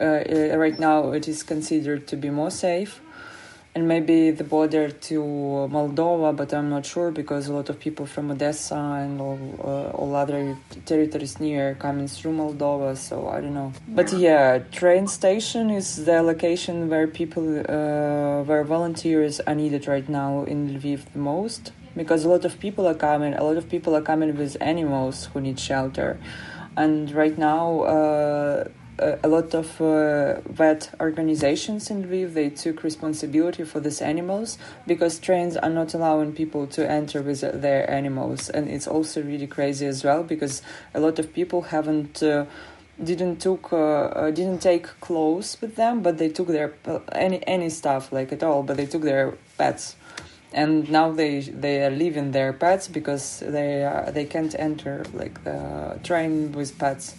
uh, 0.00 0.56
right 0.56 0.78
now 0.78 1.12
it 1.12 1.28
is 1.28 1.42
considered 1.42 2.06
to 2.08 2.16
be 2.16 2.30
more 2.30 2.50
safe 2.50 3.02
and 3.76 3.86
maybe 3.86 4.30
the 4.30 4.42
border 4.42 4.88
to 4.88 5.20
Moldova, 5.70 6.34
but 6.34 6.54
I'm 6.54 6.70
not 6.70 6.86
sure 6.86 7.10
because 7.10 7.46
a 7.46 7.52
lot 7.52 7.68
of 7.68 7.78
people 7.78 8.06
from 8.06 8.30
Odessa 8.30 8.74
and 8.74 9.20
all, 9.20 9.38
uh, 9.62 9.98
all 9.98 10.16
other 10.16 10.56
territories 10.86 11.38
near 11.40 11.74
coming 11.74 12.08
through 12.08 12.32
Moldova, 12.32 12.96
so 12.96 13.28
I 13.28 13.42
don't 13.42 13.52
know. 13.52 13.74
But 13.86 14.14
yeah, 14.14 14.60
train 14.80 15.06
station 15.06 15.68
is 15.68 16.06
the 16.06 16.22
location 16.22 16.88
where 16.88 17.06
people, 17.06 17.46
uh, 17.58 18.44
where 18.48 18.64
volunteers 18.64 19.40
are 19.40 19.54
needed 19.54 19.86
right 19.86 20.08
now 20.08 20.44
in 20.44 20.58
Lviv 20.70 21.00
the 21.12 21.18
most 21.18 21.72
because 21.94 22.24
a 22.24 22.30
lot 22.30 22.46
of 22.46 22.58
people 22.58 22.86
are 22.88 22.94
coming, 22.94 23.34
a 23.34 23.44
lot 23.44 23.58
of 23.58 23.68
people 23.68 23.94
are 23.94 24.06
coming 24.10 24.34
with 24.38 24.56
animals 24.62 25.28
who 25.34 25.42
need 25.42 25.60
shelter. 25.60 26.18
And 26.78 27.10
right 27.10 27.36
now, 27.36 27.82
uh, 27.82 28.68
a, 28.98 29.28
lot 29.28 29.54
of 29.54 29.80
uh, 29.80 30.40
vet 30.48 30.90
organizations 31.00 31.90
in 31.90 32.04
Lviv 32.04 32.34
they 32.34 32.50
took 32.50 32.82
responsibility 32.82 33.64
for 33.64 33.80
these 33.80 34.00
animals 34.00 34.58
because 34.86 35.18
trains 35.18 35.56
are 35.56 35.70
not 35.70 35.94
allowing 35.94 36.32
people 36.32 36.66
to 36.68 36.88
enter 36.88 37.22
with 37.22 37.40
their 37.40 37.88
animals, 37.90 38.48
and 38.48 38.68
it's 38.68 38.86
also 38.86 39.22
really 39.22 39.46
crazy 39.46 39.86
as 39.86 40.04
well 40.04 40.22
because 40.22 40.62
a 40.94 41.00
lot 41.00 41.18
of 41.18 41.32
people 41.32 41.62
haven't. 41.62 42.22
Uh, 42.22 42.46
didn't 43.02 43.42
took 43.42 43.74
uh, 43.74 43.76
uh, 43.76 44.30
didn't 44.30 44.60
take 44.62 44.86
clothes 45.00 45.58
with 45.60 45.76
them, 45.76 46.00
but 46.00 46.16
they 46.16 46.30
took 46.30 46.48
their 46.48 46.72
uh, 46.86 46.98
any 47.12 47.46
any 47.46 47.68
stuff 47.68 48.10
like 48.10 48.32
at 48.32 48.42
all. 48.42 48.62
But 48.62 48.78
they 48.78 48.86
took 48.86 49.02
their 49.02 49.34
pets, 49.58 49.96
and 50.52 50.90
now 50.90 51.12
they 51.12 51.40
they 51.40 51.84
are 51.84 51.90
leaving 51.90 52.30
their 52.32 52.54
pets 52.54 52.88
because 52.88 53.40
they 53.40 53.84
uh, 53.84 54.10
they 54.10 54.24
can't 54.24 54.54
enter 54.58 55.04
like 55.12 55.44
the 55.44 56.00
train 56.02 56.52
with 56.52 56.78
pets. 56.78 57.16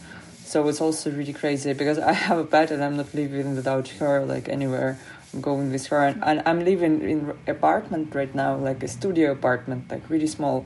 So 0.48 0.66
it's 0.70 0.80
also 0.80 1.12
really 1.12 1.34
crazy 1.34 1.74
because 1.74 2.00
I 2.00 2.13
have 2.13 2.38
a 2.38 2.46
pet 2.46 2.72
and 2.72 2.82
I'm 2.82 2.96
not 2.96 3.13
living 3.13 3.54
without 3.54 3.89
her 4.00 4.24
like 4.25 4.48
anywhere. 4.48 4.98
I'm 5.34 5.42
going 5.42 5.74
with 5.74 5.88
her 5.88 6.06
and, 6.06 6.24
and 6.24 6.42
I'm 6.46 6.63
living 6.63 7.01
in 7.01 7.34
apartment 7.48 8.16
right 8.16 8.34
now, 8.34 8.56
like 8.56 8.82
a 8.82 8.88
studio 8.88 9.34
apartment, 9.34 9.92
like 9.92 10.10
really 10.10 10.25
small 10.25 10.66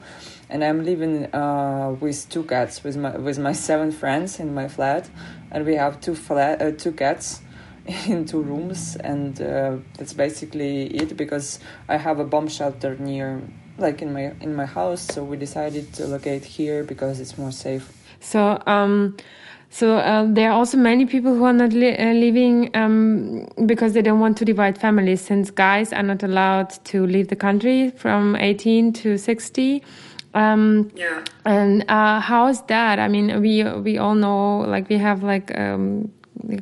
and 0.52 0.64
I'm 0.64 0.86
living 0.86 1.34
uh, 1.34 1.96
with 2.00 2.30
two 2.30 2.44
cats 2.44 2.84
with 2.84 2.96
my 2.96 3.18
with 3.18 3.40
my 3.40 3.54
seven 3.54 3.92
friends 3.92 4.40
in 4.40 4.54
my 4.54 4.68
flat, 4.68 5.10
and 5.50 5.66
we 5.66 5.74
have 5.76 6.00
two 6.00 6.14
flat 6.14 6.62
uh, 6.62 6.72
two 6.78 6.92
cats 6.92 7.42
in 8.06 8.26
two 8.26 8.44
rooms, 8.44 8.98
and 8.98 9.42
uh, 9.42 9.78
that's 9.98 10.14
basically 10.14 10.88
it 10.88 11.18
because 11.18 11.60
I 11.90 11.98
have 11.98 12.20
a 12.20 12.26
bomb 12.26 12.50
shelter 12.50 12.96
near 12.98 13.42
like 13.80 14.04
in 14.04 14.14
my 14.14 14.36
in 14.42 14.54
my 14.54 14.66
house, 14.66 15.02
so 15.02 15.24
we 15.24 15.38
decided 15.38 15.92
to 15.94 16.06
locate 16.06 16.46
here 16.46 16.84
because 16.84 17.20
it's 17.20 17.36
more 17.36 17.52
safe. 17.52 17.92
So. 18.20 18.62
Um 18.68 19.18
so 19.74 19.96
uh, 19.96 20.28
there 20.28 20.52
are 20.52 20.54
also 20.54 20.78
many 20.78 21.06
people 21.06 21.34
who 21.34 21.46
are 21.46 21.54
not 21.54 21.72
li 21.72 21.96
uh, 21.98 22.12
living 22.12 22.70
um, 22.76 23.48
because 23.66 23.94
they 23.94 24.02
don't 24.02 24.20
want 24.20 24.38
to 24.38 24.46
divide 24.46 24.78
families, 24.78 25.22
since 25.22 25.50
guys 25.50 25.94
are 25.94 26.04
not 26.04 26.24
allowed 26.24 26.72
to 26.92 27.06
leave 27.08 27.30
the 27.30 27.38
country 27.38 27.90
from 27.92 28.36
18 28.36 28.92
to 28.92 29.18
60. 29.18 29.82
Um, 30.34 30.92
yeah. 30.94 31.24
And 31.46 31.86
uh, 31.90 32.20
how 32.20 32.48
is 32.48 32.62
that? 32.64 33.00
I 33.00 33.08
mean, 33.08 33.42
we 33.42 33.64
we 33.64 33.98
all 33.98 34.14
know, 34.14 34.60
like 34.68 34.90
we 34.90 34.98
have 34.98 35.24
like 35.24 35.58
um, 35.58 36.12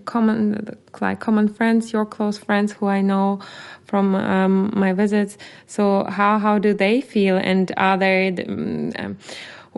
common 0.05 0.77
like 1.01 1.19
common 1.19 1.47
friends, 1.47 1.91
your 1.91 2.05
close 2.05 2.37
friends 2.37 2.73
who 2.73 2.85
I 2.85 3.01
know 3.01 3.39
from 3.85 4.13
um, 4.13 4.71
my 4.75 4.93
visits. 4.93 5.35
So 5.65 6.03
how 6.03 6.37
how 6.37 6.59
do 6.59 6.75
they 6.75 7.01
feel, 7.01 7.37
and 7.37 7.71
are 7.75 7.97
they? 7.97 8.35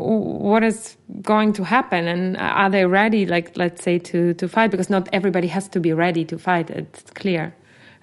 What 0.01 0.63
is 0.63 0.97
going 1.21 1.53
to 1.53 1.63
happen? 1.63 2.07
And 2.07 2.37
are 2.37 2.69
they 2.69 2.85
ready 2.85 3.25
like 3.25 3.55
let's 3.57 3.83
say 3.83 3.99
to 3.99 4.33
to 4.35 4.47
fight? 4.47 4.71
Because 4.71 4.89
not 4.89 5.07
everybody 5.13 5.47
has 5.47 5.67
to 5.69 5.79
be 5.79 5.93
ready 5.93 6.25
to 6.25 6.37
fight 6.37 6.69
it's 6.69 7.03
clear. 7.11 7.53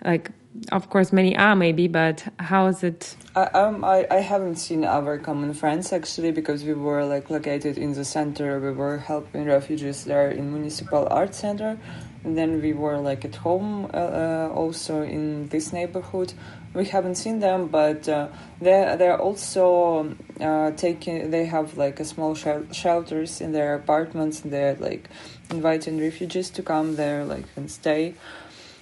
Like 0.05 0.31
of 0.73 0.91
course 0.91 1.13
many 1.13 1.37
are 1.37 1.55
maybe 1.55 1.89
but 1.89 2.27
how 2.39 2.67
is 2.67 2.83
it? 2.83 3.17
I, 3.37 3.45
um, 3.47 3.85
I, 3.85 4.07
I 4.11 4.21
haven't 4.21 4.57
seen 4.57 4.85
our 4.85 5.19
common 5.19 5.55
friends 5.55 5.93
actually 5.93 6.33
because 6.33 6.65
we 6.65 6.75
were 6.75 7.05
like 7.05 7.31
located 7.31 7.79
in 7.79 7.93
the 7.93 8.05
center. 8.05 8.59
We 8.59 8.73
were 8.73 8.99
helping 8.99 9.45
refugees 9.45 10.05
there 10.05 10.31
in 10.31 10.53
municipal 10.53 11.07
art 11.11 11.35
center. 11.35 11.79
And 12.25 12.37
then 12.37 12.61
we 12.61 12.73
were 12.73 12.99
like 12.99 13.25
at 13.25 13.37
home 13.37 13.87
uh, 13.95 13.97
uh, 13.97 14.53
also 14.53 15.03
in 15.03 15.49
this 15.49 15.73
neighborhood 15.73 16.33
we 16.75 16.85
haven't 16.85 17.17
seen 17.17 17.41
them 17.41 17.69
but 17.69 18.09
uh, 18.09 18.29
they 18.61 18.95
they're 18.99 19.21
also 19.21 20.15
uh, 20.41 20.71
taking 20.73 21.31
they 21.31 21.47
have 21.47 21.77
like 21.77 22.01
a 22.01 22.05
small 22.05 22.35
shelters 22.35 23.41
in 23.41 23.53
their 23.53 23.75
apartments 23.75 24.43
and 24.43 24.53
they're 24.53 24.75
like 24.77 25.09
inviting 25.51 25.99
refugees 25.99 26.51
to 26.51 26.63
come 26.63 26.97
there 26.97 27.25
like 27.25 27.45
and 27.57 27.71
stay. 27.71 28.15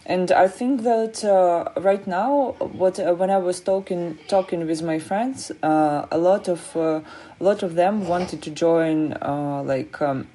And 0.08 0.30
I 0.30 0.46
think 0.46 0.82
that 0.84 1.24
uh, 1.24 1.80
right 1.80 2.06
now, 2.06 2.54
what 2.60 3.00
uh, 3.00 3.12
when 3.14 3.28
I 3.28 3.38
was 3.38 3.58
talking 3.60 4.18
talking 4.28 4.64
with 4.64 4.80
my 4.80 5.00
friends, 5.00 5.50
uh, 5.64 6.06
a 6.12 6.18
lot 6.18 6.48
of 6.48 6.76
uh, 6.76 7.00
a 7.40 7.44
lot 7.44 7.64
of 7.64 7.74
them 7.74 8.06
wanted 8.06 8.40
to 8.42 8.50
join 8.50 9.10
like 9.66 10.00
um, 10.00 10.28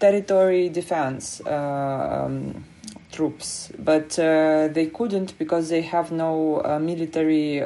territory 0.00 0.70
defense 0.70 1.46
um, 1.46 2.64
troops, 3.16 3.72
but 3.78 4.10
they 4.76 4.90
couldn't 4.92 5.30
because 5.38 5.68
they 5.68 5.82
have 5.82 6.12
no 6.12 6.34
military 6.80 7.64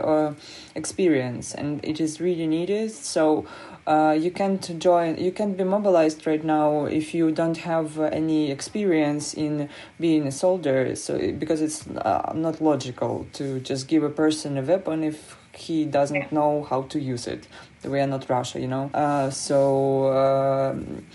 experience, 0.75 1.55
and 1.55 1.85
it 1.85 2.01
is 2.01 2.21
really 2.21 2.47
needed. 2.47 2.91
So 2.93 3.47
uh, 3.87 4.17
you 4.19 4.31
can't 4.31 4.79
join 4.79 5.17
you 5.17 5.33
can't 5.33 5.57
be 5.57 5.65
mobilized 5.65 6.27
right 6.27 6.45
now 6.45 6.85
if 6.85 7.15
you 7.15 7.33
don't 7.33 7.57
have 7.57 7.99
uh, 7.99 8.05
any 8.05 8.51
experience 8.51 9.35
in 9.35 9.69
being 9.99 10.27
a 10.27 10.33
soldier. 10.33 10.95
So 10.95 11.19
because 11.33 11.61
it's 11.61 11.89
uh, 11.89 12.33
not 12.35 12.61
logical 12.61 13.27
to 13.35 13.61
just 13.61 13.89
give 13.89 14.03
a 14.03 14.11
person 14.11 14.59
a 14.59 14.63
weapon 14.63 15.03
if 15.03 15.37
he 15.55 15.85
doesn't 15.85 16.31
know 16.31 16.67
how 16.71 16.83
to 16.83 17.01
use 17.01 17.27
it. 17.27 17.49
We 17.85 17.99
are 18.01 18.07
not 18.07 18.29
russia 18.29 18.61
you 18.61 18.69
know? 18.69 18.91
Uh, 18.93 19.31
so 19.31 20.13
um, 20.13 21.07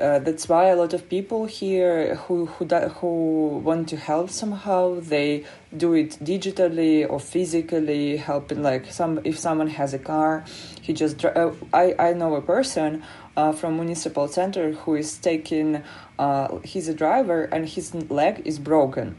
uh, 0.00 0.18
that's 0.18 0.48
why 0.48 0.66
a 0.66 0.76
lot 0.76 0.92
of 0.92 1.08
people 1.08 1.46
here 1.46 2.16
who 2.16 2.46
who 2.46 2.64
who 2.66 3.58
want 3.58 3.88
to 3.88 3.96
help 3.96 4.28
somehow 4.30 4.98
they 5.00 5.44
do 5.76 5.94
it 5.94 6.18
digitally 6.22 7.08
or 7.08 7.20
physically 7.20 8.16
helping 8.16 8.62
like 8.62 8.92
some 8.92 9.20
if 9.24 9.38
someone 9.38 9.68
has 9.68 9.94
a 9.94 9.98
car 9.98 10.44
he 10.80 10.92
just 10.92 11.24
uh, 11.24 11.52
I 11.72 11.94
I 11.98 12.12
know 12.12 12.34
a 12.34 12.42
person 12.42 13.04
uh, 13.36 13.52
from 13.52 13.76
municipal 13.76 14.28
center 14.28 14.72
who 14.72 14.94
is 14.96 15.18
taking 15.18 15.82
uh, 16.18 16.58
he's 16.58 16.88
a 16.88 16.94
driver 16.94 17.44
and 17.44 17.68
his 17.68 17.94
leg 18.10 18.42
is 18.44 18.58
broken. 18.58 19.16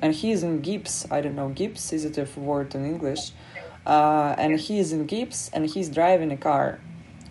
And 0.00 0.14
he 0.14 0.30
is 0.30 0.42
in 0.42 0.62
gips 0.62 1.10
I 1.10 1.20
don't 1.20 1.34
know 1.36 1.50
gips 1.50 1.92
is 1.92 2.04
it 2.04 2.18
a 2.18 2.40
word 2.40 2.74
in 2.74 2.84
English. 2.84 3.32
Uh, 3.86 4.34
and 4.38 4.60
he 4.60 4.78
is 4.78 4.92
in 4.92 5.06
gips 5.06 5.50
and 5.52 5.66
he's 5.66 5.88
driving 5.88 6.30
a 6.30 6.36
car 6.36 6.80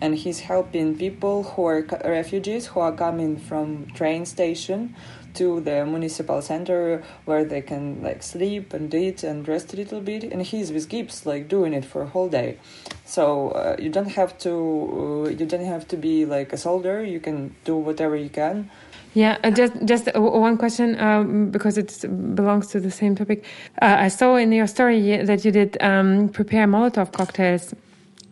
and 0.00 0.14
he's 0.14 0.40
helping 0.40 0.96
people 0.96 1.42
who 1.42 1.64
are 1.64 1.82
refugees 2.04 2.66
who 2.66 2.80
are 2.80 2.92
coming 2.92 3.36
from 3.36 3.86
train 3.94 4.24
station 4.24 4.94
to 5.34 5.60
the 5.60 5.84
municipal 5.84 6.40
center 6.42 7.02
where 7.24 7.44
they 7.44 7.60
can 7.60 8.02
like 8.02 8.22
sleep 8.22 8.72
and 8.72 8.92
eat 8.94 9.22
and 9.22 9.46
rest 9.46 9.72
a 9.72 9.76
little 9.76 10.00
bit 10.00 10.24
and 10.24 10.42
he's 10.42 10.72
with 10.72 10.88
gips 10.88 11.26
like 11.26 11.48
doing 11.48 11.72
it 11.72 11.84
for 11.84 12.02
a 12.02 12.06
whole 12.06 12.28
day 12.28 12.58
so 13.04 13.50
uh, 13.50 13.76
you 13.78 13.90
don't 13.90 14.10
have 14.10 14.36
to 14.38 15.24
uh, 15.26 15.28
you 15.28 15.46
don't 15.46 15.64
have 15.64 15.86
to 15.86 15.96
be 15.96 16.24
like 16.24 16.52
a 16.52 16.56
soldier 16.56 17.04
you 17.04 17.20
can 17.20 17.54
do 17.64 17.76
whatever 17.76 18.16
you 18.16 18.30
can 18.30 18.70
yeah, 19.14 19.38
uh, 19.42 19.50
just 19.50 19.72
just 19.84 20.14
one 20.14 20.58
question 20.58 21.00
um, 21.00 21.50
because 21.50 21.78
it 21.78 22.04
belongs 22.34 22.68
to 22.68 22.78
the 22.78 22.90
same 22.90 23.16
topic. 23.16 23.44
Uh, 23.80 23.96
I 23.98 24.08
saw 24.08 24.36
in 24.36 24.52
your 24.52 24.66
story 24.66 25.24
that 25.24 25.44
you 25.44 25.50
did 25.50 25.76
um, 25.80 26.28
prepare 26.28 26.66
Molotov 26.66 27.12
cocktails. 27.12 27.74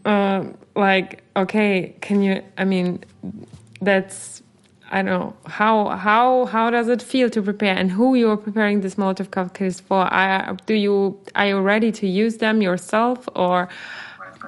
Uh, 0.06 0.52
like, 0.76 1.24
okay, 1.34 1.96
can 2.00 2.22
you? 2.22 2.42
I 2.56 2.64
mean, 2.64 3.04
that's 3.80 4.42
I 4.90 5.02
don't 5.02 5.06
know 5.06 5.36
how 5.46 5.88
how 5.88 6.46
how 6.46 6.70
does 6.70 6.88
it 6.88 7.02
feel 7.02 7.28
to 7.30 7.42
prepare 7.42 7.74
and 7.74 7.90
who 7.90 8.14
you 8.14 8.30
are 8.30 8.36
preparing 8.36 8.82
this 8.82 8.94
Molotov 8.94 9.32
cocktails 9.32 9.80
for? 9.80 10.02
Are, 10.02 10.56
do 10.66 10.74
you 10.74 11.18
are 11.34 11.48
you 11.48 11.58
ready 11.58 11.90
to 11.92 12.06
use 12.06 12.36
them 12.38 12.62
yourself 12.62 13.28
or? 13.34 13.68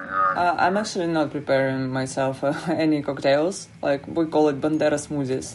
Uh, 0.09 0.55
I'm 0.57 0.77
actually 0.77 1.07
not 1.07 1.31
preparing 1.31 1.89
myself 1.89 2.43
uh, 2.43 2.53
any 2.67 3.01
cocktails. 3.01 3.67
Like 3.81 4.07
we 4.07 4.25
call 4.25 4.49
it 4.49 4.59
bandera 4.59 4.97
smoothies, 4.97 5.53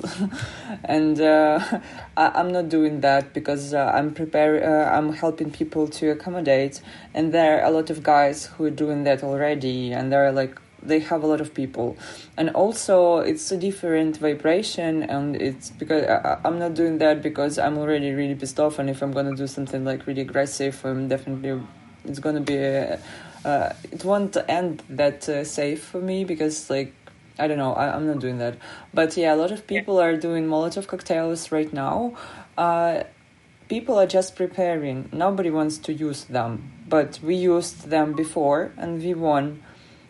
and 0.84 1.20
uh, 1.20 1.80
I, 2.16 2.40
am 2.40 2.52
not 2.52 2.68
doing 2.68 3.00
that 3.00 3.32
because 3.32 3.74
uh, 3.74 3.92
I'm 3.94 4.14
preparing. 4.14 4.62
Uh, 4.62 4.90
I'm 4.92 5.12
helping 5.12 5.50
people 5.50 5.88
to 5.88 6.10
accommodate, 6.10 6.80
and 7.14 7.32
there 7.32 7.60
are 7.60 7.66
a 7.66 7.70
lot 7.70 7.90
of 7.90 8.02
guys 8.02 8.46
who 8.46 8.64
are 8.64 8.70
doing 8.70 9.04
that 9.04 9.24
already, 9.24 9.92
and 9.92 10.12
they're 10.12 10.32
like 10.32 10.60
they 10.82 11.00
have 11.00 11.22
a 11.22 11.26
lot 11.26 11.40
of 11.40 11.54
people. 11.54 11.96
And 12.36 12.50
also 12.50 13.18
it's 13.18 13.50
a 13.50 13.56
different 13.56 14.18
vibration. 14.18 15.02
And 15.02 15.34
it's 15.34 15.70
because 15.70 16.04
I, 16.04 16.38
am 16.44 16.58
not 16.58 16.74
doing 16.74 16.98
that 16.98 17.22
because 17.22 17.58
i'm 17.58 17.78
already 17.78 18.12
really 18.12 18.34
pissed 18.34 18.60
off. 18.60 18.78
And 18.78 18.90
if 18.90 19.00
i'm 19.00 19.12
gonna 19.12 19.34
do 19.34 19.46
something 19.46 19.82
like 19.82 20.06
really 20.06 20.20
aggressive 20.20 20.84
i'm 20.84 21.08
definitely 21.08 21.58
it's 22.04 22.18
gonna 22.18 22.40
be 22.40 22.56
a, 22.56 23.00
uh, 23.44 23.72
it 23.92 24.04
won't 24.04 24.36
end 24.48 24.82
that 24.88 25.28
uh, 25.28 25.44
safe 25.44 25.82
for 25.82 26.00
me 26.00 26.24
because 26.24 26.70
like 26.70 26.92
I 27.38 27.46
don't 27.48 27.58
know 27.58 27.74
I, 27.74 27.96
am 27.96 28.06
not 28.06 28.20
doing 28.20 28.38
that. 28.38 28.56
But 28.92 29.16
yeah 29.16 29.34
a 29.34 29.36
lot 29.36 29.50
of 29.50 29.66
people 29.66 30.00
are 30.00 30.16
doing 30.16 30.46
Molotov 30.46 30.86
cocktails 30.86 31.52
right 31.52 31.72
now. 31.72 32.16
Uh, 32.56 33.04
people 33.68 33.98
are 33.98 34.06
just 34.06 34.36
preparing. 34.36 35.08
Nobody 35.12 35.50
wants 35.50 35.78
to 35.78 35.92
use 35.92 36.24
them. 36.24 36.70
But 36.88 37.18
we 37.22 37.34
used 37.34 37.88
them 37.88 38.12
before 38.12 38.72
and 38.76 39.02
we 39.02 39.14
won. 39.14 39.62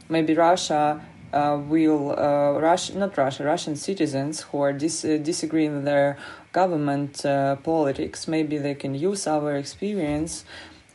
Maybe 0.09 0.35
Russia 0.35 1.05
uh, 1.33 1.59
will 1.59 2.13
uh, 2.19 2.61
Russia, 2.61 2.97
not 2.97 3.17
Russia, 3.17 3.45
Russian 3.45 3.75
citizens 3.75 4.43
who 4.43 4.61
are 4.61 4.73
dis- 4.73 5.05
uh, 5.05 5.19
disagreeing 5.21 5.75
with 5.75 5.85
their 5.85 6.17
government 6.53 7.27
uh, 7.27 7.57
politics, 7.57 8.27
maybe 8.29 8.57
they 8.57 8.75
can 8.75 8.95
use 8.95 9.27
our 9.27 9.57
experience 9.57 10.45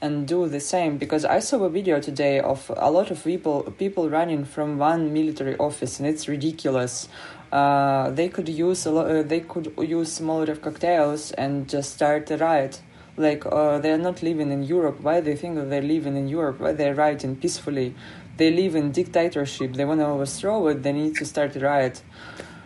and 0.02 0.28
do 0.28 0.48
the 0.48 0.60
same 0.60 0.98
because 0.98 1.26
I 1.26 1.40
saw 1.40 1.64
a 1.64 1.70
video 1.70 2.00
today 2.00 2.40
of 2.40 2.72
a 2.78 2.90
lot 2.90 3.12
of 3.12 3.24
people 3.24 3.64
people 3.78 4.10
running 4.10 4.46
from 4.46 4.78
one 4.78 5.14
military 5.14 5.58
office 5.58 6.00
and 6.00 6.08
it's 6.08 6.28
ridiculous. 6.28 7.10
Uh, 7.52 8.12
they 8.12 8.30
could 8.30 8.48
use 8.48 8.86
a 8.86 8.92
lot, 8.92 9.10
uh, 9.10 9.24
they 9.24 9.42
could 9.42 9.74
use 9.80 10.20
Molotov 10.20 10.62
cocktails 10.62 11.32
and 11.32 11.68
just 11.68 11.94
start 11.96 12.30
a 12.32 12.38
riot. 12.38 12.82
Like 13.18 13.46
uh, 13.46 13.80
they're 13.80 13.98
not 13.98 14.24
living 14.24 14.52
in 14.52 14.64
Europe. 14.64 15.02
Why 15.02 15.20
they 15.20 15.36
think 15.36 15.56
that 15.56 15.70
they're 15.70 15.82
living 15.82 16.16
in 16.16 16.30
Europe? 16.30 16.60
Why 16.60 16.72
they're 16.74 16.96
rioting 16.96 17.36
peacefully? 17.36 17.96
They 18.38 18.52
live 18.52 18.76
in 18.76 18.92
dictatorship. 18.92 19.74
They 19.74 19.84
want 19.84 20.00
to 20.00 20.06
overthrow 20.06 20.68
it. 20.68 20.84
They 20.84 20.94
need 20.94 21.16
to 21.16 21.26
start 21.26 21.56
a 21.58 21.60
riot 21.60 22.02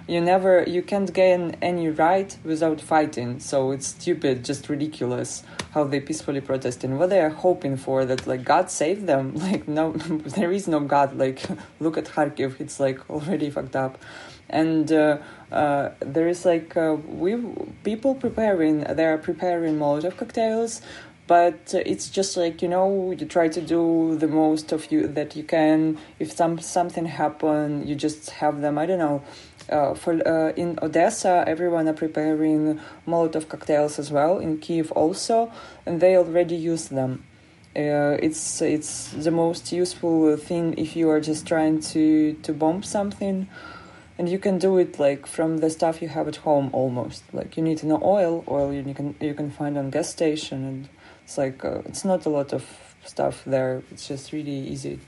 you 0.07 0.19
never 0.19 0.63
you 0.63 0.81
can't 0.81 1.13
gain 1.13 1.55
any 1.61 1.89
right 1.89 2.37
without 2.43 2.81
fighting. 2.81 3.39
So 3.39 3.71
it's 3.71 3.87
stupid 3.87 4.43
just 4.43 4.69
ridiculous 4.69 5.43
how 5.71 5.85
they 5.85 5.99
peacefully 5.99 6.41
protest. 6.41 6.83
And 6.83 6.99
what 6.99 7.09
they 7.09 7.21
are 7.21 7.29
hoping 7.29 7.77
for 7.77 8.05
that 8.05 8.27
like 8.27 8.43
god 8.43 8.69
save 8.69 9.05
them 9.05 9.35
like 9.47 9.67
no 9.67 9.91
there 10.37 10.51
is 10.51 10.67
no 10.67 10.79
god 10.81 11.17
like 11.17 11.41
look 11.79 11.97
at 11.97 12.05
kharkiv 12.05 12.59
it's 12.59 12.79
like 12.79 13.09
already 13.09 13.49
fucked 13.49 13.75
up. 13.75 13.97
And 14.49 14.91
uh, 14.91 15.17
uh, 15.51 15.91
there 15.99 16.27
is 16.27 16.45
like 16.45 16.75
uh, 16.75 16.97
we 17.07 17.37
people 17.83 18.15
preparing 18.15 18.81
they 18.81 19.05
are 19.05 19.17
preparing 19.17 19.79
molotov 19.79 20.17
cocktails 20.17 20.81
but 21.25 21.73
it's 21.73 22.09
just 22.09 22.35
like 22.35 22.61
you 22.61 22.67
know 22.67 23.11
you 23.17 23.25
try 23.25 23.47
to 23.47 23.61
do 23.61 24.17
the 24.17 24.27
most 24.27 24.73
of 24.73 24.91
you 24.91 25.07
that 25.07 25.35
you 25.37 25.43
can. 25.43 25.97
If 26.19 26.31
some 26.33 26.59
something 26.59 27.05
happen 27.05 27.87
you 27.87 27.95
just 27.95 28.29
have 28.31 28.61
them 28.61 28.77
i 28.77 28.85
don't 28.85 28.99
know 28.99 29.23
uh, 29.69 29.93
for 29.93 30.13
uh, 30.27 30.53
in 30.53 30.77
Odessa, 30.81 31.43
everyone 31.47 31.87
are 31.87 31.93
preparing 31.93 32.79
Molotov 33.07 33.47
cocktails 33.47 33.99
as 33.99 34.11
well. 34.11 34.39
In 34.39 34.57
Kiev 34.57 34.91
also, 34.91 35.51
and 35.85 36.01
they 36.01 36.15
already 36.15 36.55
use 36.55 36.87
them. 36.89 37.23
Uh, 37.75 38.17
it's 38.21 38.61
it's 38.61 39.09
the 39.11 39.31
most 39.31 39.71
useful 39.71 40.37
thing 40.37 40.75
if 40.77 40.95
you 40.95 41.09
are 41.09 41.19
just 41.19 41.47
trying 41.47 41.79
to 41.81 42.33
to 42.43 42.53
bomb 42.53 42.83
something, 42.83 43.47
and 44.17 44.29
you 44.29 44.39
can 44.39 44.57
do 44.57 44.77
it 44.77 44.99
like 44.99 45.25
from 45.25 45.57
the 45.57 45.69
stuff 45.69 46.01
you 46.01 46.07
have 46.07 46.27
at 46.27 46.37
home 46.37 46.69
almost. 46.73 47.23
Like 47.33 47.57
you 47.57 47.63
need 47.63 47.83
no 47.83 47.99
oil, 48.03 48.43
oil 48.47 48.71
you 48.73 48.93
can 48.93 49.15
you 49.19 49.33
can 49.33 49.49
find 49.49 49.77
on 49.77 49.89
gas 49.89 50.09
station, 50.09 50.65
and 50.65 50.89
it's 51.23 51.37
like 51.37 51.65
uh, 51.65 51.81
it's 51.85 52.05
not 52.05 52.25
a 52.25 52.29
lot 52.29 52.53
of 52.53 52.65
stuff 53.05 53.43
there. 53.45 53.83
It's 53.91 54.07
just 54.07 54.31
really 54.31 54.51
easy 54.51 54.99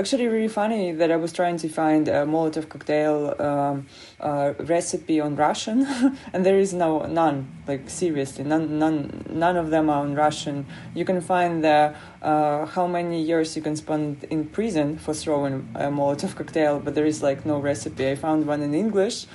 actually 0.00 0.26
really 0.28 0.48
funny 0.48 0.92
that 0.92 1.12
I 1.12 1.16
was 1.16 1.30
trying 1.30 1.58
to 1.58 1.68
find 1.68 2.08
a 2.08 2.24
Molotov 2.24 2.70
cocktail 2.70 3.34
um, 3.38 3.86
uh, 4.18 4.54
recipe 4.58 5.20
on 5.20 5.36
Russian, 5.36 5.86
and 6.32 6.44
there 6.46 6.58
is 6.58 6.72
no 6.72 6.90
none. 7.04 7.38
Like 7.68 7.90
seriously, 7.90 8.44
none, 8.44 8.78
none, 8.78 9.26
none 9.28 9.56
of 9.58 9.68
them 9.68 9.90
are 9.90 10.00
on 10.00 10.14
Russian. 10.14 10.66
You 10.94 11.04
can 11.04 11.20
find 11.20 11.62
the 11.62 11.94
uh, 12.22 12.64
how 12.64 12.86
many 12.86 13.22
years 13.22 13.54
you 13.56 13.62
can 13.62 13.76
spend 13.76 14.24
in 14.30 14.46
prison 14.46 14.96
for 14.96 15.12
throwing 15.12 15.68
a 15.74 15.88
Molotov 15.98 16.34
cocktail, 16.34 16.80
but 16.80 16.94
there 16.94 17.06
is 17.06 17.22
like 17.22 17.44
no 17.44 17.58
recipe. 17.58 18.08
I 18.08 18.14
found 18.14 18.46
one 18.46 18.62
in 18.62 18.72
English, 18.74 19.26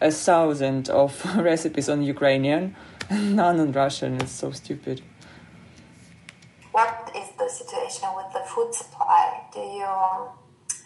a 0.00 0.10
thousand 0.10 0.90
of 0.90 1.10
recipes 1.52 1.88
on 1.88 2.02
Ukrainian, 2.02 2.74
none 3.10 3.60
on 3.60 3.70
Russian. 3.70 4.20
It's 4.20 4.32
so 4.32 4.50
stupid 4.50 5.00
what 6.78 7.10
is 7.16 7.27
situation 7.50 8.08
with 8.16 8.32
the 8.32 8.40
food 8.40 8.74
supply? 8.74 9.42
Do 9.52 9.60
you 9.60 9.86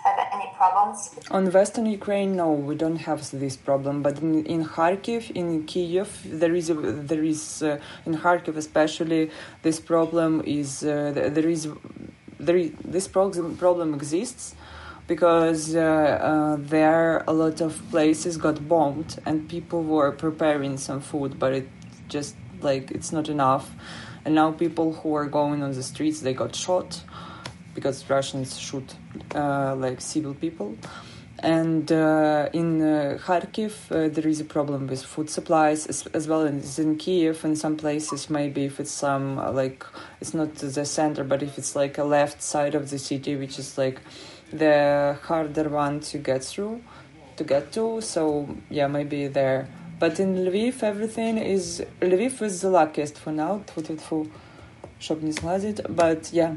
have 0.05 0.19
any 0.33 0.51
problems? 0.57 1.15
On 1.31 1.51
Western 1.51 1.87
Ukraine, 1.87 2.37
no, 2.37 2.51
we 2.53 2.75
don't 2.75 3.03
have 3.09 3.21
this 3.31 3.57
problem. 3.57 4.03
But 4.03 4.19
in, 4.21 4.45
in 4.47 4.65
Kharkiv, 4.65 5.31
in 5.31 5.65
Kiev, 5.65 6.11
there 6.25 6.55
is 6.55 6.71
a, 6.71 6.75
there 6.75 7.25
is 7.25 7.63
uh, 7.63 7.79
in 8.07 8.17
Kharkiv 8.17 8.57
especially 8.57 9.31
this 9.63 9.79
problem 9.81 10.43
is 10.45 10.83
uh, 10.83 11.13
there 11.15 11.49
is 11.49 11.69
there 12.39 12.57
is, 12.57 12.73
this 12.85 13.07
problem 13.07 13.57
problem 13.57 13.95
exists 13.95 14.55
because 15.07 15.75
uh, 15.75 15.81
uh, 15.81 16.57
there 16.59 17.25
a 17.27 17.33
lot 17.33 17.61
of 17.61 17.83
places 17.91 18.37
got 18.37 18.69
bombed 18.69 19.19
and 19.27 19.49
people 19.49 19.83
were 19.83 20.13
preparing 20.13 20.77
some 20.79 21.01
food, 21.01 21.39
but 21.39 21.53
it 21.53 21.69
just 22.09 22.35
like 22.61 22.91
it's 22.91 23.13
not 23.13 23.29
enough 23.29 23.71
and 24.25 24.35
now 24.35 24.53
people 24.53 24.93
who 24.93 25.15
are 25.15 25.27
going 25.27 25.63
on 25.63 25.73
the 25.73 25.83
streets 25.83 26.21
they 26.21 26.35
got 26.35 26.55
shot 26.55 27.03
because 27.75 28.09
Russians 28.09 28.59
shoot 28.59 28.95
uh, 29.35 29.75
like 29.77 30.01
civil 30.01 30.35
people. 30.35 30.77
And 31.39 31.91
uh, 31.91 32.51
in 32.53 32.81
uh, 32.81 33.19
Kharkiv, 33.21 33.91
uh, 33.91 34.09
there 34.09 34.29
is 34.29 34.41
a 34.41 34.45
problem 34.45 34.87
with 34.87 35.03
food 35.03 35.29
supplies 35.29 35.87
as, 35.89 36.07
as, 36.15 36.29
well 36.29 36.43
as 36.43 36.79
in 36.79 36.97
Kiev. 36.97 37.45
In 37.45 37.57
some 37.57 37.77
places, 37.77 38.31
maybe 38.31 38.67
if 38.67 38.79
it's 38.79 38.93
some 38.93 39.39
uh, 39.39 39.51
like 39.51 39.85
it's 40.21 40.35
not 40.35 40.55
the 40.55 40.85
center, 40.85 41.25
but 41.25 41.43
if 41.43 41.59
it's 41.59 41.75
like 41.75 41.99
a 41.99 42.05
left 42.05 42.43
side 42.43 42.77
of 42.77 42.91
the 42.91 42.99
city, 42.99 43.35
which 43.35 43.59
is 43.59 43.77
like 43.77 44.01
the 44.53 45.19
harder 45.25 45.69
one 45.69 45.99
to 46.01 46.19
get 46.19 46.45
through, 46.45 46.81
to 47.37 47.43
get 47.43 47.73
to. 47.73 48.01
So 48.01 48.49
yeah, 48.71 48.87
maybe 48.87 49.27
there 49.27 49.67
but 50.03 50.19
in 50.19 50.35
Lviv, 50.35 50.83
everything 50.83 51.39
is 51.39 51.81
Lviv 52.01 52.43
is 52.43 52.61
the 52.61 52.71
luckiest 52.71 53.17
for 53.17 53.31
now. 53.31 53.63
But 55.89 56.33
yeah, 56.33 56.55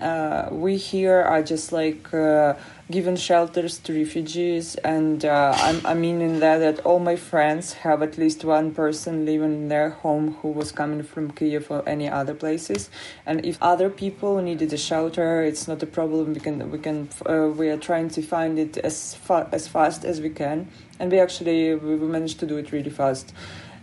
uh, 0.00 0.48
we 0.52 0.76
here 0.76 1.20
are 1.20 1.42
just 1.42 1.72
like 1.72 2.14
uh, 2.14 2.54
given 2.90 3.16
shelters 3.16 3.78
to 3.78 3.92
refugees, 3.92 4.76
and 4.76 5.24
uh, 5.24 5.80
i 5.84 5.94
mean 5.94 6.20
in 6.20 6.38
that 6.38 6.58
that 6.58 6.78
all 6.86 7.00
my 7.00 7.16
friends 7.16 7.72
have 7.84 8.00
at 8.02 8.16
least 8.16 8.44
one 8.44 8.72
person 8.72 9.24
living 9.24 9.52
in 9.54 9.68
their 9.68 9.90
home 9.90 10.34
who 10.42 10.48
was 10.48 10.70
coming 10.70 11.02
from 11.02 11.32
Kiev 11.32 11.70
or 11.70 11.82
any 11.88 12.08
other 12.08 12.34
places. 12.34 12.90
And 13.26 13.44
if 13.44 13.56
other 13.60 13.90
people 13.90 14.40
needed 14.40 14.72
a 14.72 14.76
shelter, 14.76 15.42
it's 15.42 15.66
not 15.66 15.82
a 15.82 15.86
problem. 15.86 16.34
We 16.34 16.40
can 16.40 16.70
we 16.70 16.78
can 16.78 17.08
uh, 17.26 17.48
we 17.60 17.70
are 17.70 17.78
trying 17.88 18.08
to 18.10 18.22
find 18.22 18.58
it 18.58 18.76
as 18.78 19.14
fa- 19.14 19.48
as 19.50 19.66
fast 19.66 20.04
as 20.04 20.20
we 20.20 20.30
can, 20.30 20.68
and 20.98 21.10
we 21.10 21.18
actually 21.18 21.74
we 21.74 21.96
managed 21.96 22.40
to 22.40 22.46
do 22.46 22.56
it 22.56 22.72
really 22.72 22.90
fast. 22.90 23.32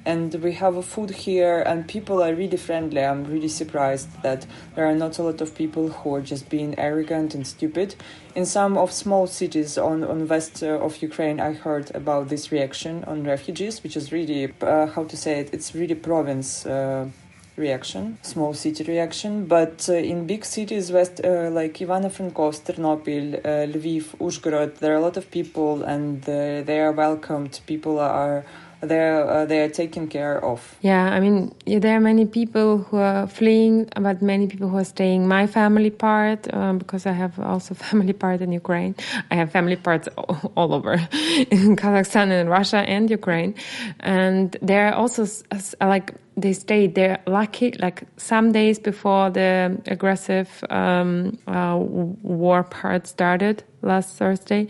And 0.04 0.34
we 0.34 0.54
have 0.54 0.78
a 0.78 0.82
food 0.82 1.12
here 1.12 1.62
and 1.62 1.88
people 1.88 2.24
are 2.24 2.34
really 2.34 2.58
friendly. 2.58 3.06
I'm 3.06 3.24
really 3.24 3.48
surprised 3.48 4.10
that 4.24 4.48
there 4.74 4.88
are 4.88 4.96
not 4.96 5.20
a 5.20 5.24
lot 5.24 5.42
of 5.42 5.54
people 5.54 5.90
who 5.90 6.16
are 6.16 6.22
just 6.22 6.50
being 6.50 6.78
arrogant 6.80 7.36
and 7.36 7.46
stupid. 7.46 7.94
In 8.34 8.48
some 8.48 8.80
of 8.80 8.92
small 8.92 9.28
cities 9.28 9.78
on, 9.78 10.04
on 10.04 10.28
west 10.28 10.64
uh, 10.64 10.80
of 10.80 11.02
ukraine 11.02 11.42
i 11.42 11.52
heard 11.52 11.94
about 11.94 12.30
this 12.30 12.50
reaction 12.50 13.04
on 13.04 13.26
refugees 13.26 13.84
which 13.84 13.98
is 13.98 14.14
really 14.14 14.54
uh, 14.62 14.88
how 14.88 15.04
to 15.04 15.18
say 15.18 15.42
it 15.42 15.50
it's 15.54 15.76
really 15.76 15.96
province 15.96 16.66
uh, 16.66 17.10
reaction, 17.68 18.18
small 18.22 18.54
city 18.54 18.84
reaction. 18.84 19.46
But 19.46 19.88
uh, 19.88 19.94
in 19.94 20.28
big 20.28 20.44
cities, 20.44 20.92
west 20.92 21.22
uh, 21.24 21.50
like 21.60 21.74
Ivano-Frankivsk, 21.78 22.62
Ternopil, 22.68 23.28
uh, 23.36 23.50
Lviv, 23.74 24.06
Uzhgorod, 24.20 24.72
there 24.80 24.94
are 24.94 24.98
a 24.98 25.06
lot 25.08 25.18
of 25.18 25.26
people, 25.32 25.84
and 25.84 26.24
uh, 26.24 26.62
they 26.68 26.80
are 26.80 26.92
welcomed. 26.92 27.54
People 27.66 28.00
are 28.00 28.44
they're 28.82 29.30
uh, 29.30 29.46
they 29.46 29.62
are 29.64 29.70
taken 29.70 30.08
care 30.08 30.44
of. 30.44 30.78
Yeah, 30.82 31.04
I 31.06 31.20
mean 31.20 31.54
there 31.66 31.96
are 31.96 32.00
many 32.00 32.26
people 32.26 32.80
who 32.80 32.98
are 32.98 33.28
fleeing, 33.28 33.90
but 34.00 34.22
many 34.22 34.48
people 34.48 34.70
who 34.70 34.78
are 34.78 34.86
staying. 34.86 35.28
My 35.28 35.48
family 35.48 35.90
part, 35.90 36.52
um, 36.54 36.78
because 36.78 37.06
I 37.06 37.12
have 37.12 37.40
also 37.40 37.74
family 37.90 38.14
part 38.14 38.42
in 38.42 38.52
Ukraine. 38.52 38.96
I 39.30 39.36
have 39.36 39.52
family 39.52 39.76
parts 39.76 40.08
all, 40.18 40.52
all 40.56 40.74
over 40.74 40.94
in 41.52 41.76
Kazakhstan 41.76 42.32
and 42.32 42.50
Russia 42.50 42.78
and 42.78 43.10
Ukraine, 43.10 43.56
and 44.00 44.56
there 44.62 44.88
are 44.88 44.94
also 44.94 45.26
like 45.80 46.14
they 46.38 46.54
stayed 46.54 46.96
there 46.96 47.22
lucky 47.28 47.74
like 47.74 48.04
some 48.18 48.52
days 48.52 48.80
before 48.80 49.30
the 49.30 49.80
aggressive 49.88 50.64
um, 50.70 51.38
uh, 51.48 51.78
war 51.78 52.64
part 52.64 53.06
started 53.06 53.64
last 53.82 54.16
thursday 54.16 54.68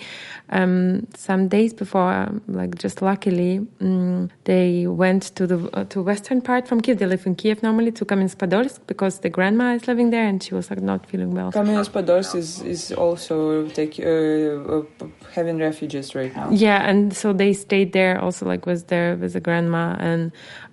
um, 0.50 1.08
some 1.15 1.47
days 1.47 1.74
before 1.74 2.12
um, 2.12 2.41
like 2.47 2.76
just 2.76 3.02
luckily 3.02 3.65
um, 3.82 4.30
they 4.45 4.88
went 4.88 5.24
to 5.36 5.47
the 5.47 5.69
uh, 5.74 5.84
to 5.86 6.02
western 6.02 6.41
part 6.41 6.67
from 6.67 6.82
kiev 6.82 7.00
they 7.00 7.06
live 7.06 7.26
in 7.26 7.36
kiev 7.36 7.62
normally 7.63 7.91
to 7.91 8.06
Kamensk-Podolsk 8.06 8.80
because 8.88 9.19
the 9.19 9.30
grandma 9.30 9.74
is 9.74 9.88
living 9.88 10.10
there 10.10 10.26
and 10.26 10.41
she 10.41 10.54
was 10.54 10.69
like 10.69 10.82
not 10.82 11.06
feeling 11.06 11.32
well 11.32 11.52
Kamensk-Podolsk 11.52 12.36
is, 12.36 12.62
is 12.62 12.91
also 12.91 13.67
take, 13.69 14.00
uh, 14.00 14.04
uh, 14.04 14.84
having 15.34 15.58
refugees 15.58 16.15
right 16.15 16.36
now 16.36 16.50
yeah 16.52 16.88
and 16.89 17.15
so 17.15 17.34
they 17.34 17.54
stayed 17.54 17.93
there 17.93 18.19
also 18.19 18.45
like 18.45 18.65
was 18.65 18.86
there 18.86 19.15
with 19.15 19.34
the 19.34 19.39
grandma 19.39 19.95
and 20.00 20.32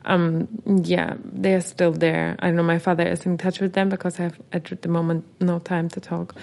um, 0.08 0.48
yeah, 0.84 1.14
they're 1.22 1.60
still 1.60 1.92
there. 1.92 2.36
I 2.40 2.50
know 2.50 2.62
my 2.62 2.78
father 2.78 3.06
is 3.06 3.26
in 3.26 3.36
touch 3.36 3.60
with 3.60 3.74
them 3.74 3.90
because 3.90 4.18
I 4.18 4.24
have 4.24 4.40
at 4.52 4.82
the 4.82 4.88
moment 4.88 5.24
no 5.40 5.58
time 5.58 5.88
to 5.90 6.00
talk. 6.00 6.34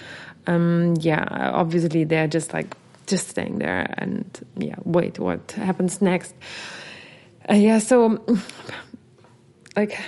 Um, 0.48 0.96
yeah, 1.00 1.52
obviously 1.54 2.04
they're 2.04 2.28
just 2.28 2.54
like 2.54 2.76
just 3.08 3.28
staying 3.28 3.60
there 3.60 3.94
and 3.98 4.26
yeah, 4.58 4.76
wait 4.84 5.20
what 5.20 5.52
happens 5.52 6.02
next. 6.02 6.34
Uh, 7.50 7.56
yeah, 7.56 7.80
so 7.80 8.20
like 9.76 10.00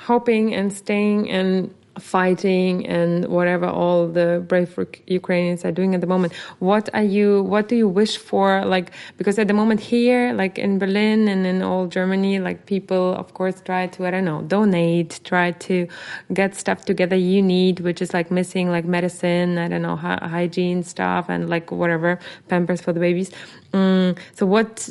hoping 0.00 0.54
and 0.54 0.72
staying 0.72 1.30
and 1.30 1.74
fighting 1.98 2.86
and 2.86 3.26
whatever 3.28 3.66
all 3.66 4.08
the 4.08 4.44
brave 4.46 4.76
Ukrainians 5.06 5.64
are 5.64 5.72
doing 5.72 5.94
at 5.94 6.00
the 6.00 6.06
moment. 6.06 6.32
What 6.58 6.88
are 6.94 7.02
you, 7.02 7.42
what 7.42 7.68
do 7.68 7.76
you 7.76 7.88
wish 7.88 8.16
for? 8.16 8.64
Like, 8.64 8.92
because 9.16 9.38
at 9.38 9.48
the 9.48 9.54
moment 9.54 9.80
here, 9.80 10.32
like 10.32 10.58
in 10.58 10.78
Berlin 10.78 11.28
and 11.28 11.46
in 11.46 11.62
all 11.62 11.86
Germany, 11.86 12.40
like 12.40 12.66
people, 12.66 13.14
of 13.14 13.34
course, 13.34 13.60
try 13.60 13.86
to, 13.86 14.06
I 14.06 14.10
don't 14.10 14.24
know, 14.24 14.42
donate, 14.42 15.20
try 15.24 15.52
to 15.52 15.86
get 16.32 16.54
stuff 16.54 16.84
together 16.84 17.16
you 17.16 17.42
need, 17.42 17.80
which 17.80 18.02
is 18.02 18.12
like 18.12 18.30
missing 18.30 18.70
like 18.70 18.84
medicine, 18.84 19.58
I 19.58 19.68
don't 19.68 19.82
know, 19.82 19.96
hygiene 19.96 20.82
stuff 20.82 21.28
and 21.28 21.48
like 21.48 21.70
whatever, 21.70 22.18
pampers 22.48 22.80
for 22.80 22.92
the 22.92 23.00
babies. 23.00 23.30
Mm, 23.72 24.18
so 24.34 24.46
what, 24.46 24.88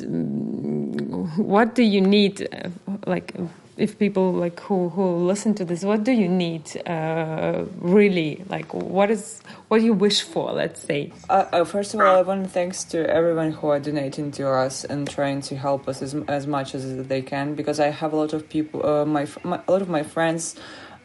what 1.36 1.74
do 1.74 1.82
you 1.82 2.00
need, 2.00 2.48
uh, 2.52 2.68
like, 3.06 3.34
if 3.76 3.98
people 3.98 4.32
like 4.32 4.60
who 4.60 4.88
who 4.90 5.16
listen 5.16 5.54
to 5.54 5.64
this 5.64 5.84
what 5.84 6.04
do 6.04 6.12
you 6.12 6.28
need 6.28 6.64
uh, 6.86 7.64
really? 7.78 8.44
Like 8.48 8.72
what 8.72 9.10
is 9.10 9.40
what 9.68 9.82
you 9.82 9.92
wish 9.92 10.22
for 10.22 10.52
let's 10.52 10.80
say? 10.80 11.12
Uh, 11.28 11.44
uh, 11.52 11.64
first 11.64 11.94
of 11.94 12.00
all 12.00 12.16
i 12.16 12.22
want 12.22 12.44
to 12.44 12.50
thanks 12.50 12.84
to 12.84 13.08
everyone 13.08 13.52
who 13.52 13.68
are 13.68 13.80
donating 13.80 14.30
to 14.30 14.48
us 14.48 14.84
and 14.84 15.08
trying 15.08 15.40
to 15.40 15.56
help 15.56 15.88
us 15.88 16.02
as, 16.02 16.14
as 16.28 16.46
much 16.46 16.74
as 16.74 17.06
they 17.06 17.22
can 17.22 17.54
because 17.54 17.80
i 17.80 17.88
have 17.88 18.12
a 18.12 18.16
lot 18.16 18.32
of 18.32 18.48
people 18.48 18.84
uh, 18.86 19.04
my, 19.04 19.26
my, 19.42 19.60
a 19.66 19.70
lot 19.70 19.82
of 19.82 19.88
my 19.88 20.02
friends 20.02 20.56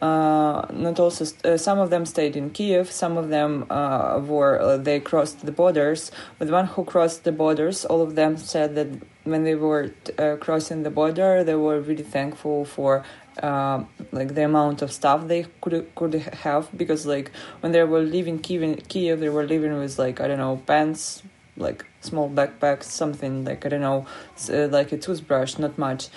not 0.01 0.99
also 0.99 1.25
uh, 1.43 1.57
some 1.57 1.79
of 1.79 1.89
them 1.89 2.05
stayed 2.05 2.35
in 2.35 2.49
Kiev. 2.51 2.91
Some 2.91 3.17
of 3.17 3.29
them 3.29 3.65
uh, 3.69 4.19
were 4.23 4.59
uh, 4.59 4.77
they 4.77 4.99
crossed 4.99 5.45
the 5.45 5.51
borders. 5.51 6.11
But 6.37 6.49
one 6.49 6.65
who 6.65 6.83
crossed 6.83 7.23
the 7.23 7.31
borders, 7.31 7.85
all 7.85 8.01
of 8.01 8.15
them 8.15 8.37
said 8.37 8.75
that 8.75 8.87
when 9.23 9.43
they 9.43 9.55
were 9.55 9.91
uh, 10.17 10.37
crossing 10.39 10.83
the 10.83 10.89
border, 10.89 11.43
they 11.43 11.55
were 11.55 11.79
really 11.81 12.03
thankful 12.03 12.65
for 12.65 13.03
uh, 13.43 13.83
like 14.11 14.35
the 14.35 14.43
amount 14.43 14.81
of 14.81 14.91
stuff 14.91 15.27
they 15.27 15.45
could 15.61 15.87
could 15.95 16.13
have 16.13 16.69
because 16.75 17.05
like 17.05 17.31
when 17.61 17.71
they 17.71 17.83
were 17.83 18.01
leaving 18.01 18.39
Kiev, 18.39 18.87
Kiev, 18.87 19.19
they 19.19 19.29
were 19.29 19.45
living 19.45 19.77
with 19.77 19.99
like 19.99 20.21
I 20.21 20.27
don't 20.27 20.37
know 20.37 20.61
pants, 20.65 21.23
like 21.57 21.85
small 22.01 22.29
backpacks, 22.29 22.83
something 22.83 23.45
like 23.45 23.65
I 23.65 23.69
don't 23.69 23.81
know, 23.81 24.05
like 24.47 24.91
a 24.91 24.97
toothbrush, 24.97 25.57
not 25.57 25.77
much 25.77 26.09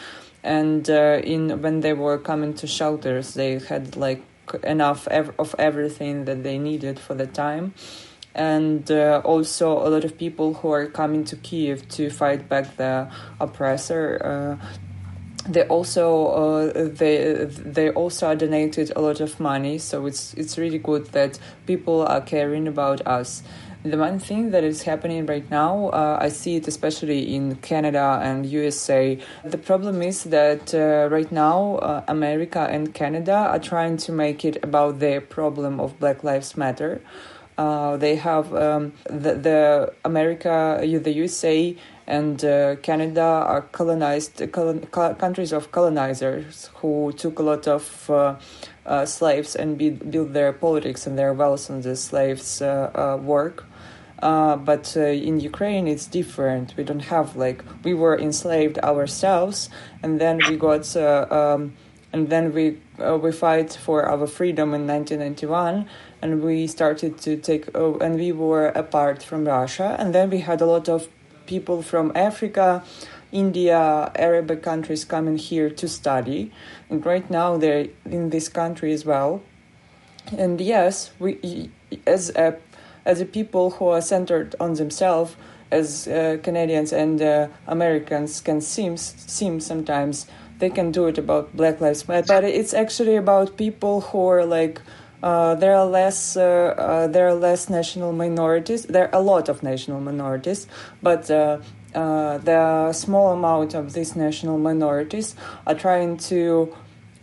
and 0.42 0.88
uh, 0.90 1.20
in 1.22 1.62
when 1.62 1.80
they 1.80 1.92
were 1.92 2.18
coming 2.18 2.54
to 2.54 2.66
shelters 2.66 3.34
they 3.34 3.58
had 3.58 3.96
like 3.96 4.22
enough 4.64 5.06
ev- 5.08 5.34
of 5.38 5.54
everything 5.58 6.24
that 6.24 6.42
they 6.42 6.58
needed 6.58 6.98
for 6.98 7.14
the 7.14 7.26
time. 7.26 7.74
And 8.34 8.90
uh, 8.90 9.20
also 9.24 9.86
a 9.86 9.88
lot 9.88 10.04
of 10.04 10.16
people 10.16 10.54
who 10.54 10.70
are 10.70 10.86
coming 10.86 11.24
to 11.24 11.36
Kiev 11.36 11.86
to 11.90 12.08
fight 12.08 12.48
back 12.48 12.76
the 12.76 13.10
oppressor 13.38 14.58
uh, 14.60 14.66
they 15.48 15.64
also 15.64 16.26
uh, 16.28 16.88
they 16.88 17.46
they 17.46 17.90
also 17.90 18.34
donated 18.34 18.92
a 18.94 19.00
lot 19.00 19.20
of 19.20 19.40
money. 19.40 19.78
So 19.78 20.06
it's 20.06 20.34
it's 20.34 20.56
really 20.56 20.78
good 20.78 21.06
that 21.06 21.38
people 21.66 22.02
are 22.02 22.20
caring 22.20 22.68
about 22.68 23.04
us 23.06 23.42
the 23.84 23.98
one 23.98 24.18
thing 24.18 24.50
that 24.52 24.62
is 24.62 24.82
happening 24.82 25.26
right 25.26 25.48
now, 25.50 25.88
uh, 25.88 26.18
I 26.20 26.28
see 26.28 26.56
it 26.56 26.68
especially 26.68 27.34
in 27.34 27.56
Canada 27.56 28.20
and 28.22 28.46
USA. 28.46 29.18
The 29.44 29.58
problem 29.58 30.02
is 30.02 30.24
that 30.24 30.72
uh, 30.72 31.08
right 31.10 31.30
now, 31.32 31.76
uh, 31.76 32.04
America 32.06 32.60
and 32.70 32.94
Canada 32.94 33.34
are 33.34 33.58
trying 33.58 33.96
to 33.98 34.12
make 34.12 34.44
it 34.44 34.62
about 34.62 35.00
their 35.00 35.20
problem 35.20 35.80
of 35.80 35.98
Black 35.98 36.22
Lives 36.22 36.56
Matter. 36.56 37.00
Uh, 37.58 37.96
they 37.96 38.16
have 38.16 38.54
um, 38.54 38.92
the, 39.04 39.34
the, 39.34 39.92
America, 40.04 40.78
the 40.80 41.12
USA, 41.12 41.76
and 42.06 42.44
uh, 42.44 42.76
Canada 42.76 43.20
are 43.22 43.62
colonized 43.72 44.42
colon, 44.52 44.86
countries 44.86 45.52
of 45.52 45.70
colonizers 45.70 46.70
who 46.76 47.12
took 47.16 47.38
a 47.38 47.42
lot 47.42 47.68
of 47.68 48.10
uh, 48.10 48.36
uh, 48.86 49.04
slaves 49.06 49.54
and 49.54 49.76
be, 49.76 49.90
built 49.90 50.32
their 50.32 50.52
politics 50.52 51.06
and 51.06 51.18
their 51.18 51.32
wealth 51.32 51.70
on 51.70 51.82
the 51.82 51.94
slaves' 51.94 52.62
uh, 52.62 53.18
work. 53.22 53.64
Uh, 54.22 54.54
but 54.54 54.96
uh, 54.96 55.00
in 55.00 55.40
Ukraine, 55.40 55.88
it's 55.88 56.06
different. 56.06 56.74
We 56.76 56.84
don't 56.84 57.06
have 57.06 57.34
like 57.34 57.64
we 57.82 57.92
were 57.92 58.16
enslaved 58.16 58.78
ourselves, 58.78 59.68
and 60.02 60.20
then 60.20 60.38
we 60.48 60.56
got 60.56 60.96
uh, 60.96 61.26
um, 61.28 61.74
and 62.12 62.28
then 62.28 62.52
we 62.54 62.78
uh, 63.04 63.18
we 63.18 63.32
fight 63.32 63.72
for 63.72 64.04
our 64.06 64.28
freedom 64.28 64.74
in 64.74 64.86
1991, 64.86 65.88
and 66.22 66.40
we 66.40 66.68
started 66.68 67.18
to 67.18 67.36
take 67.36 67.68
oh, 67.74 67.98
and 67.98 68.14
we 68.14 68.30
were 68.30 68.68
apart 68.68 69.24
from 69.24 69.44
Russia, 69.44 69.96
and 69.98 70.14
then 70.14 70.30
we 70.30 70.38
had 70.38 70.60
a 70.60 70.66
lot 70.66 70.88
of 70.88 71.08
people 71.46 71.82
from 71.82 72.12
Africa. 72.14 72.84
India, 73.32 74.12
Arabic 74.14 74.62
countries 74.62 75.06
coming 75.06 75.38
here 75.38 75.70
to 75.70 75.88
study, 75.88 76.52
and 76.90 77.04
right 77.06 77.30
now 77.30 77.56
they're 77.56 77.86
in 78.04 78.28
this 78.28 78.50
country 78.50 78.92
as 78.92 79.06
well. 79.06 79.40
And 80.36 80.60
yes, 80.60 81.12
we, 81.18 81.70
as 82.06 82.28
a 82.36 82.58
as 83.04 83.20
a 83.20 83.26
people 83.26 83.70
who 83.70 83.88
are 83.88 84.00
centered 84.00 84.54
on 84.60 84.74
themselves, 84.74 85.36
as 85.70 86.06
uh, 86.06 86.36
Canadians 86.42 86.92
and 86.92 87.20
uh, 87.20 87.48
Americans 87.66 88.40
can 88.40 88.60
seem 88.60 88.96
seem 88.96 89.58
sometimes 89.58 90.26
they 90.58 90.70
can 90.70 90.92
do 90.92 91.06
it 91.06 91.18
about 91.18 91.56
Black 91.56 91.80
Lives 91.80 92.06
Matter, 92.06 92.26
but 92.28 92.44
it's 92.44 92.74
actually 92.74 93.16
about 93.16 93.56
people 93.56 94.00
who 94.00 94.26
are 94.26 94.44
like. 94.44 94.80
Uh, 95.22 95.54
there 95.54 95.76
are 95.76 95.86
less. 95.86 96.36
Uh, 96.36 96.74
uh, 96.76 97.06
there 97.06 97.28
are 97.28 97.34
less 97.34 97.70
national 97.70 98.12
minorities. 98.12 98.82
There 98.86 99.04
are 99.04 99.20
a 99.20 99.22
lot 99.22 99.48
of 99.48 99.62
national 99.62 100.00
minorities, 100.00 100.66
but 101.00 101.30
uh, 101.30 101.58
the 101.94 102.92
small 102.92 103.32
amount 103.32 103.74
of 103.74 103.92
these 103.92 104.16
national 104.16 104.58
minorities 104.58 105.36
are 105.64 105.76
trying 105.76 106.16
to 106.32 106.74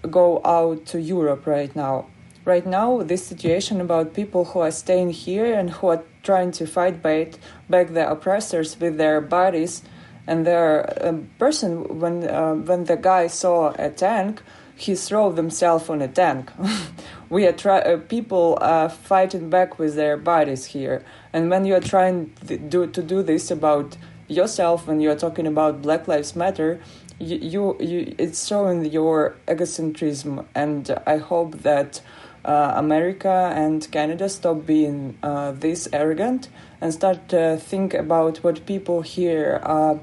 go 0.10 0.40
out 0.46 0.86
to 0.86 1.02
Europe 1.02 1.46
right 1.46 1.76
now 1.76 2.06
right 2.50 2.66
now 2.66 3.04
this 3.04 3.26
situation 3.26 3.80
about 3.80 4.14
people 4.14 4.44
who 4.46 4.60
are 4.60 4.72
staying 4.72 5.12
here 5.12 5.54
and 5.60 5.70
who 5.70 5.88
are 5.88 6.04
trying 6.24 6.52
to 6.60 6.66
fight 6.66 7.02
back, 7.02 7.28
back 7.70 7.94
the 7.94 8.10
oppressors 8.10 8.80
with 8.80 8.98
their 8.98 9.22
bodies. 9.22 9.84
And 10.28 10.46
their 10.46 10.72
um, 11.08 11.30
person 11.40 12.00
when 12.02 12.16
uh, 12.30 12.54
when 12.54 12.84
the 12.84 12.98
guy 12.98 13.26
saw 13.28 13.74
a 13.80 13.90
tank 13.90 14.44
he 14.76 14.96
threw 14.96 15.34
himself 15.34 15.90
on 15.90 16.02
a 16.02 16.08
tank. 16.08 16.52
We 17.30 17.46
are 17.46 17.58
try- 17.66 17.86
uh, 17.92 17.98
people 17.98 18.58
are 18.62 18.90
fighting 18.90 19.50
back 19.50 19.78
with 19.78 19.94
their 19.96 20.18
bodies 20.18 20.66
here. 20.76 21.04
And 21.34 21.50
when 21.52 21.66
you 21.66 21.76
are 21.76 21.86
trying 21.94 22.32
th- 22.48 22.62
do, 22.70 22.88
to 22.88 23.02
do 23.04 23.22
this 23.22 23.52
about 23.52 23.98
yourself 24.28 24.88
when 24.88 25.00
you 25.02 25.12
are 25.12 25.20
talking 25.26 25.48
about 25.48 25.82
black 25.82 26.08
lives 26.08 26.36
matter 26.36 26.80
you, 27.20 27.38
you, 27.38 27.78
you 27.80 28.16
it's 28.18 28.48
showing 28.48 28.86
your 28.86 29.36
egocentrism. 29.48 30.46
And 30.56 30.98
i 31.06 31.18
hope 31.18 31.60
that 31.60 32.02
uh, 32.46 32.74
America 32.76 33.52
and 33.54 33.90
Canada 33.92 34.30
stop 34.30 34.66
being 34.66 35.18
uh, 35.24 35.52
this 35.52 35.88
arrogant 35.92 36.50
and 36.82 36.94
start 36.94 37.30
to 37.30 37.58
think 37.58 37.94
about 37.94 38.38
what 38.38 38.66
people 38.66 39.02
here 39.02 39.60
uh, 39.64 39.96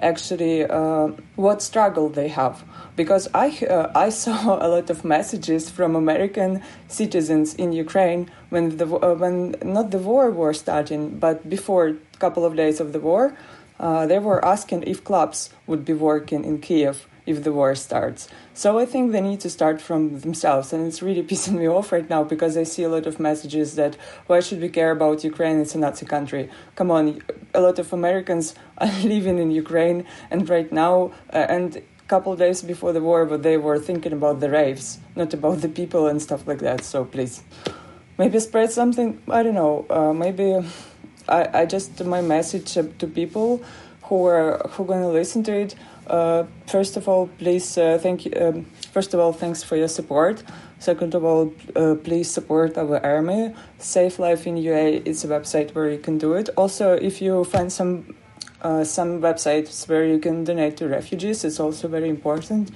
actually 0.00 0.64
uh, 0.64 1.08
what 1.36 1.62
struggle 1.62 2.08
they 2.08 2.28
have 2.28 2.64
because 2.96 3.28
I 3.32 3.48
uh, 3.66 3.90
I 3.94 4.08
saw 4.22 4.58
a 4.60 4.68
lot 4.68 4.90
of 4.90 5.04
messages 5.04 5.70
from 5.70 5.96
American 5.96 6.62
citizens 6.88 7.54
in 7.54 7.72
Ukraine 7.72 8.30
when 8.50 8.76
the 8.76 8.86
uh, 8.86 9.14
when 9.14 9.54
not 9.62 9.90
the 9.90 9.98
war 9.98 10.30
was 10.30 10.58
starting 10.58 11.18
but 11.18 11.48
before 11.48 11.86
a 11.88 12.18
couple 12.18 12.44
of 12.44 12.56
days 12.56 12.80
of 12.80 12.92
the 12.92 13.00
war 13.00 13.36
they 13.78 14.18
were 14.18 14.44
asking 14.44 14.82
if 14.84 15.04
clubs 15.04 15.50
would 15.66 15.84
be 15.84 15.92
working 15.92 16.44
in 16.44 16.58
Kiev 16.58 17.06
if 17.26 17.42
the 17.44 17.52
war 17.52 17.74
starts. 17.74 18.28
So 18.56 18.78
I 18.78 18.86
think 18.86 19.12
they 19.12 19.20
need 19.20 19.40
to 19.40 19.50
start 19.50 19.82
from 19.82 20.20
themselves, 20.20 20.72
and 20.72 20.86
it's 20.86 21.02
really 21.02 21.22
pissing 21.30 21.58
me 21.58 21.68
off 21.68 21.92
right 21.92 22.08
now 22.08 22.24
because 22.24 22.56
I 22.56 22.62
see 22.62 22.84
a 22.84 22.88
lot 22.88 23.06
of 23.06 23.20
messages 23.20 23.74
that 23.74 23.96
why 24.28 24.40
should 24.40 24.62
we 24.62 24.70
care 24.70 24.92
about 24.92 25.22
Ukraine? 25.22 25.60
It's 25.60 25.74
a 25.74 25.78
Nazi 25.78 26.06
country. 26.06 26.48
Come 26.74 26.90
on, 26.90 27.20
a 27.52 27.60
lot 27.60 27.78
of 27.78 27.92
Americans 27.92 28.54
are 28.78 28.90
living 29.02 29.38
in 29.38 29.50
Ukraine, 29.50 30.06
and 30.30 30.48
right 30.48 30.72
now, 30.72 31.12
uh, 31.34 31.54
and 31.56 31.76
a 31.76 31.82
couple 32.08 32.34
days 32.34 32.62
before 32.62 32.94
the 32.94 33.02
war, 33.02 33.26
but 33.26 33.42
they 33.42 33.58
were 33.58 33.78
thinking 33.78 34.14
about 34.14 34.40
the 34.40 34.48
raves, 34.48 35.00
not 35.14 35.34
about 35.34 35.60
the 35.60 35.68
people 35.68 36.06
and 36.06 36.22
stuff 36.22 36.46
like 36.46 36.60
that. 36.60 36.82
So 36.82 37.04
please, 37.04 37.42
maybe 38.16 38.40
spread 38.40 38.72
something. 38.72 39.20
I 39.28 39.42
don't 39.42 39.58
know. 39.62 39.84
Uh, 39.90 40.14
maybe 40.14 40.66
I, 41.28 41.60
I 41.60 41.66
just 41.66 42.02
my 42.02 42.22
message 42.22 42.72
to 42.72 43.06
people 43.06 43.62
who 44.04 44.24
are 44.24 44.66
who 44.70 44.90
are 44.90 45.00
to 45.00 45.08
listen 45.08 45.42
to 45.42 45.52
it 45.52 45.74
first 46.66 46.96
of 46.96 47.08
all, 47.08 47.28
please 47.38 47.78
uh, 47.78 47.98
thank 48.00 48.24
you. 48.24 48.32
Um, 48.40 48.64
first 48.92 49.14
of 49.14 49.20
all, 49.20 49.32
thanks 49.32 49.62
for 49.62 49.76
your 49.76 49.88
support. 49.88 50.42
Second 50.78 51.14
of 51.14 51.24
all, 51.24 51.52
uh, 51.74 51.94
please 51.94 52.30
support 52.30 52.76
our 52.76 53.04
army. 53.04 53.54
Safe 53.78 54.18
Life 54.18 54.46
in 54.46 54.56
UA 54.56 55.02
is 55.04 55.24
a 55.24 55.28
website 55.28 55.74
where 55.74 55.90
you 55.90 55.98
can 55.98 56.18
do 56.18 56.34
it. 56.34 56.50
Also, 56.56 56.92
if 56.92 57.22
you 57.22 57.44
find 57.44 57.72
some 57.72 58.14
uh, 58.62 58.84
some 58.84 59.20
websites 59.20 59.88
where 59.88 60.04
you 60.04 60.18
can 60.18 60.44
donate 60.44 60.76
to 60.78 60.88
refugees, 60.88 61.44
it's 61.44 61.60
also 61.60 61.88
very 61.88 62.08
important. 62.08 62.70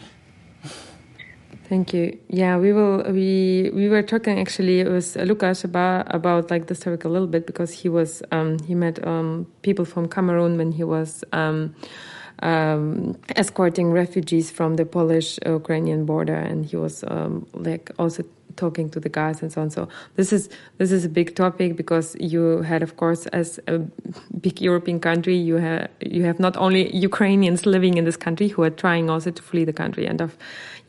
Thank 1.68 1.92
you. 1.92 2.18
Yeah, 2.28 2.58
we 2.58 2.72
will. 2.72 3.04
We 3.12 3.70
we 3.72 3.88
were 3.88 4.02
talking 4.02 4.40
actually 4.40 4.82
with 4.82 5.14
Lucas 5.16 5.62
about 5.62 6.12
about 6.12 6.50
like 6.50 6.66
this 6.66 6.80
topic 6.80 7.04
a 7.04 7.08
little 7.08 7.28
bit 7.28 7.46
because 7.46 7.70
he 7.70 7.88
was 7.88 8.22
um, 8.32 8.58
he 8.66 8.74
met 8.74 9.06
um, 9.06 9.46
people 9.62 9.84
from 9.84 10.08
Cameroon 10.08 10.56
when 10.56 10.72
he 10.72 10.84
was. 10.84 11.22
Um, 11.32 11.74
um, 12.42 13.16
escorting 13.36 13.90
refugees 13.90 14.50
from 14.50 14.76
the 14.76 14.84
Polish-Ukrainian 14.84 16.04
border, 16.04 16.34
and 16.34 16.64
he 16.66 16.76
was 16.76 17.04
um, 17.08 17.46
like 17.54 17.90
also 17.98 18.24
talking 18.56 18.90
to 18.90 19.00
the 19.00 19.08
guys 19.08 19.42
and 19.42 19.52
so 19.52 19.62
on. 19.62 19.70
So 19.70 19.88
this 20.16 20.32
is 20.32 20.48
this 20.78 20.92
is 20.92 21.04
a 21.04 21.08
big 21.08 21.34
topic 21.34 21.76
because 21.76 22.16
you 22.18 22.62
had, 22.62 22.82
of 22.82 22.96
course, 22.96 23.26
as 23.28 23.60
a 23.66 23.78
big 24.40 24.60
European 24.60 25.00
country, 25.00 25.36
you 25.36 25.56
have 25.56 25.88
you 26.00 26.24
have 26.24 26.40
not 26.40 26.56
only 26.56 26.94
Ukrainians 26.96 27.66
living 27.66 27.96
in 27.96 28.04
this 28.04 28.16
country 28.16 28.48
who 28.48 28.62
are 28.62 28.70
trying 28.70 29.10
also 29.10 29.30
to 29.30 29.42
flee 29.42 29.64
the 29.64 29.72
country, 29.72 30.06
and 30.06 30.20
of 30.20 30.36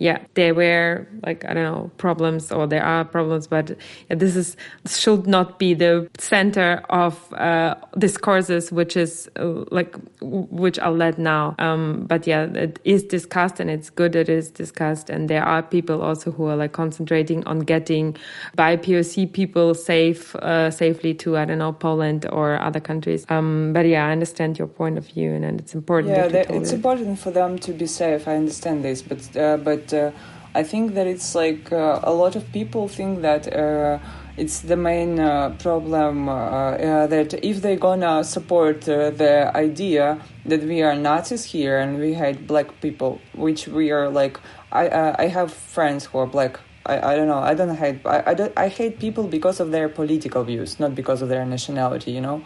yeah, 0.02 0.18
there 0.34 0.56
were 0.56 1.08
like 1.24 1.46
I 1.46 1.54
don't 1.54 1.64
know 1.64 1.92
problems 1.98 2.52
or 2.52 2.66
there 2.66 2.84
are 2.84 3.06
problems, 3.06 3.46
but 3.46 3.70
yeah, 4.10 4.16
this 4.16 4.36
is 4.36 4.58
should 4.88 5.28
not 5.28 5.60
be 5.60 5.76
the 5.76 6.10
center 6.18 6.84
of 6.90 7.32
uh, 7.34 7.76
discourses, 8.00 8.72
which 8.72 8.98
is 8.98 9.30
uh, 9.36 9.64
like 9.70 9.96
which 10.22 10.80
are 10.80 10.92
led 10.92 11.20
now. 11.20 11.56
Um, 11.60 12.06
but 12.08 12.26
yeah, 12.26 12.46
it 12.46 12.80
is 12.84 13.04
discussed 13.04 13.60
and 13.60 13.70
it's 13.70 13.92
good 13.92 14.16
it 14.16 14.28
is 14.28 14.50
discussed, 14.50 15.12
and 15.12 15.30
there 15.30 15.44
are 15.44 15.62
people 15.62 16.02
also 16.02 16.32
who 16.32 16.48
are 16.48 16.56
like 16.56 16.72
concentrating 16.72 17.46
on 17.46 17.60
getting 17.64 18.16
by 18.56 18.78
POC 18.78 19.32
people 19.32 19.74
safe 19.74 20.36
uh, 20.36 20.72
safely 20.72 21.14
to 21.16 21.38
I 21.38 21.46
don't 21.46 21.60
know 21.60 21.74
Poland 21.74 22.26
or 22.32 22.60
other 22.62 22.80
countries. 22.80 23.26
Um, 23.30 23.74
but 23.74 23.86
yeah, 23.86 24.08
I 24.08 24.12
understand 24.12 24.58
your 24.58 24.68
point 24.68 24.98
of 24.98 25.06
view, 25.08 25.32
and, 25.34 25.46
and 25.46 25.60
it's 25.60 25.74
important. 25.74 26.16
Yeah, 26.16 26.26
it's 26.26 26.72
it. 26.72 26.76
important 26.76 27.20
for 27.20 27.32
them 27.32 27.58
to 27.60 27.74
be 27.74 27.88
safe. 27.88 28.28
I 28.28 28.36
understand 28.36 28.84
this, 28.84 29.02
but 29.02 29.38
uh, 29.38 29.58
but 29.58 29.94
uh, 29.94 30.12
I 30.54 30.64
think 30.64 30.96
that 30.96 31.08
it's 31.08 31.34
like 31.34 31.72
uh, 31.72 32.02
a 32.04 32.12
lot 32.12 32.36
of 32.36 32.52
people 32.52 32.90
think 32.90 33.22
that 33.22 33.54
uh, 33.54 34.00
it's 34.36 34.60
the 34.62 34.76
main 34.76 35.18
uh, 35.18 35.52
problem 35.60 36.28
uh, 36.28 36.34
uh, 36.34 37.08
that 37.08 37.34
if 37.44 37.62
they're 37.62 37.78
gonna 37.78 38.24
support 38.24 38.82
the 38.82 39.52
idea 39.56 40.20
that 40.46 40.64
we 40.64 40.82
are 40.82 40.96
Nazis 40.96 41.46
here 41.46 41.78
and 41.78 42.00
we 42.00 42.14
hate 42.14 42.48
black 42.48 42.82
people, 42.82 43.22
which 43.34 43.68
we 43.68 43.92
are 43.92 44.10
like, 44.10 44.40
I 44.72 45.24
I 45.24 45.28
have 45.28 45.54
friends 45.54 46.06
who 46.06 46.18
are 46.18 46.28
black. 46.28 46.60
I, 46.86 47.14
I 47.14 47.16
don't 47.16 47.28
know. 47.28 47.40
I 47.40 47.54
don't 47.54 47.76
hate. 47.76 48.00
I, 48.06 48.24
I, 48.28 48.34
don't, 48.34 48.54
I 48.58 48.68
hate 48.68 49.00
people 49.00 49.28
because 49.28 49.60
of 49.60 49.72
their 49.72 49.88
political 49.88 50.44
views, 50.44 50.80
not 50.80 50.96
because 50.96 51.22
of 51.22 51.30
their 51.30 51.46
nationality. 51.46 52.12
You 52.12 52.22
know 52.22 52.44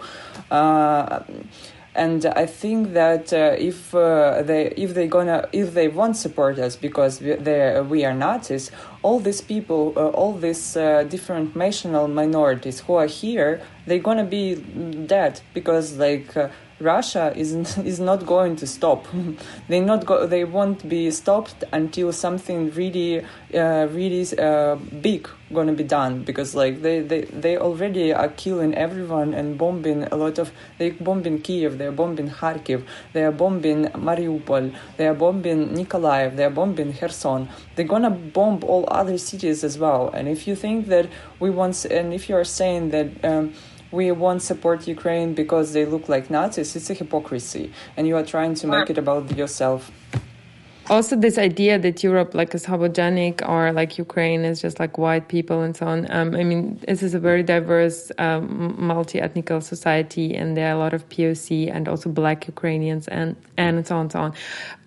and 1.96 2.26
I 2.26 2.46
think 2.46 2.94
that 2.94 3.32
uh, 3.32 3.56
if 3.58 3.96
uh, 3.96 4.42
they 4.44 4.68
if 4.76 4.94
they 4.94 5.08
gonna 5.08 5.48
if 5.54 5.74
they 5.74 5.88
won't 5.88 6.18
support 6.18 6.60
us 6.60 6.76
because 6.76 7.22
we, 7.22 7.36
we 7.36 8.04
are 8.04 8.14
Nazis, 8.14 8.70
all 9.02 9.20
these 9.20 9.40
people, 9.40 9.94
uh, 9.96 10.10
all 10.10 10.34
these 10.34 10.76
uh, 10.76 11.04
different 11.04 11.56
national 11.56 12.10
minorities 12.10 12.82
who 12.82 12.96
are 12.96 13.08
here, 13.08 13.62
they're 13.88 14.00
gonna 14.00 14.26
be 14.26 14.56
dead 15.08 15.40
because 15.54 15.98
like 15.98 16.36
uh, 16.36 16.50
Russia 16.80 17.32
is 17.36 17.78
is 17.78 18.00
not 18.00 18.26
going 18.26 18.56
to 18.58 18.68
stop. 18.68 19.08
they 19.70 19.80
not 19.80 20.06
go. 20.06 20.28
They 20.28 20.44
won't 20.44 20.88
be 20.88 21.10
stopped 21.12 21.64
until 21.72 22.12
something 22.12 22.72
really, 22.72 23.24
uh, 23.54 23.88
really 23.92 24.26
uh, 24.38 24.76
big 24.76 25.30
going 25.54 25.68
to 25.68 25.74
be 25.74 25.84
done. 25.84 26.24
Because 26.24 26.54
like 26.54 26.82
they, 26.82 27.00
they 27.00 27.22
they 27.22 27.58
already 27.58 28.14
are 28.14 28.28
killing 28.28 28.76
everyone 28.76 29.34
and 29.34 29.58
bombing 29.58 30.04
a 30.12 30.16
lot 30.16 30.38
of. 30.38 30.52
They 30.78 30.92
bombing 30.92 31.42
Kiev. 31.42 31.78
They 31.78 31.86
are 31.86 31.94
bombing 31.94 32.30
Kharkiv. 32.30 32.84
They 33.14 33.24
are 33.24 33.32
bombing 33.32 33.86
Mariupol. 33.86 34.76
They 34.98 35.08
are 35.08 35.14
bombing 35.14 35.70
Nikolaev. 35.70 36.36
They 36.36 36.44
are 36.44 36.50
bombing 36.50 36.94
Kherson. 36.94 37.48
They're 37.76 37.86
gonna 37.86 38.10
bomb 38.10 38.64
all 38.66 38.86
other 38.90 39.18
cities 39.18 39.64
as 39.64 39.78
well. 39.78 40.10
And 40.10 40.28
if 40.28 40.46
you 40.46 40.56
think 40.56 40.88
that 40.88 41.08
we 41.40 41.50
want, 41.50 41.86
and 41.86 42.14
if 42.14 42.28
you 42.28 42.36
are 42.36 42.44
saying 42.44 42.90
that. 42.90 43.24
Um, 43.24 43.54
we 43.96 44.12
won't 44.12 44.42
support 44.42 44.88
Ukraine 44.88 45.34
because 45.34 45.74
they 45.74 45.86
look 45.86 46.10
like 46.10 46.30
Nazis, 46.30 46.76
it's 46.76 46.90
a 46.90 46.94
hypocrisy. 46.94 47.72
And 47.96 48.08
you 48.08 48.16
are 48.18 48.28
trying 48.36 48.54
to 48.56 48.68
make 48.68 48.90
it 48.90 48.98
about 48.98 49.36
yourself. 49.36 49.92
Also, 50.88 51.16
this 51.16 51.40
idea 51.40 51.80
that 51.80 52.04
Europe, 52.04 52.36
like, 52.36 52.54
is 52.54 52.64
homogenic 52.64 53.42
or 53.50 53.72
like 53.72 53.98
Ukraine 53.98 54.46
is 54.46 54.62
just 54.62 54.80
like 54.80 55.00
white 55.00 55.28
people 55.30 55.62
and 55.64 55.76
so 55.76 55.88
on. 55.88 56.06
Um, 56.12 56.36
I 56.36 56.44
mean, 56.44 56.80
this 56.88 57.02
is 57.02 57.16
a 57.16 57.20
very 57.20 57.42
diverse, 57.42 58.12
um, 58.20 58.76
multi 58.78 59.20
ethnical 59.20 59.62
society, 59.62 60.36
and 60.36 60.56
there 60.56 60.68
are 60.70 60.76
a 60.76 60.78
lot 60.78 60.94
of 60.94 61.10
POC 61.10 61.72
and 61.74 61.88
also 61.88 62.08
black 62.08 62.46
Ukrainians 62.46 63.08
and, 63.08 63.36
and 63.58 63.88
so 63.88 63.96
on 63.96 64.02
and 64.02 64.12
so 64.12 64.20
on. 64.20 64.34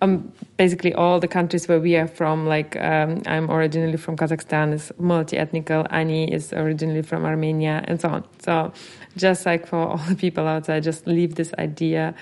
Um, 0.01 0.31
basically, 0.55 0.93
all 0.93 1.19
the 1.19 1.27
countries 1.27 1.67
where 1.67 1.81
we 1.81 1.97
are 1.97 2.07
from, 2.07 2.47
like, 2.47 2.77
um, 2.77 3.21
I'm 3.25 3.51
originally 3.51 3.97
from 3.97 4.15
Kazakhstan, 4.15 4.71
is 4.71 4.93
multi 4.99 5.37
ethnical. 5.37 5.85
Ani 5.89 6.31
is 6.31 6.53
originally 6.53 7.01
from 7.01 7.25
Armenia, 7.25 7.83
and 7.89 7.99
so 7.99 8.07
on. 8.07 8.23
So, 8.39 8.71
just 9.17 9.45
like 9.45 9.67
for 9.67 9.77
all 9.77 9.97
the 9.97 10.15
people 10.15 10.47
outside, 10.47 10.83
just 10.83 11.07
leave 11.07 11.35
this 11.35 11.53
idea. 11.57 12.13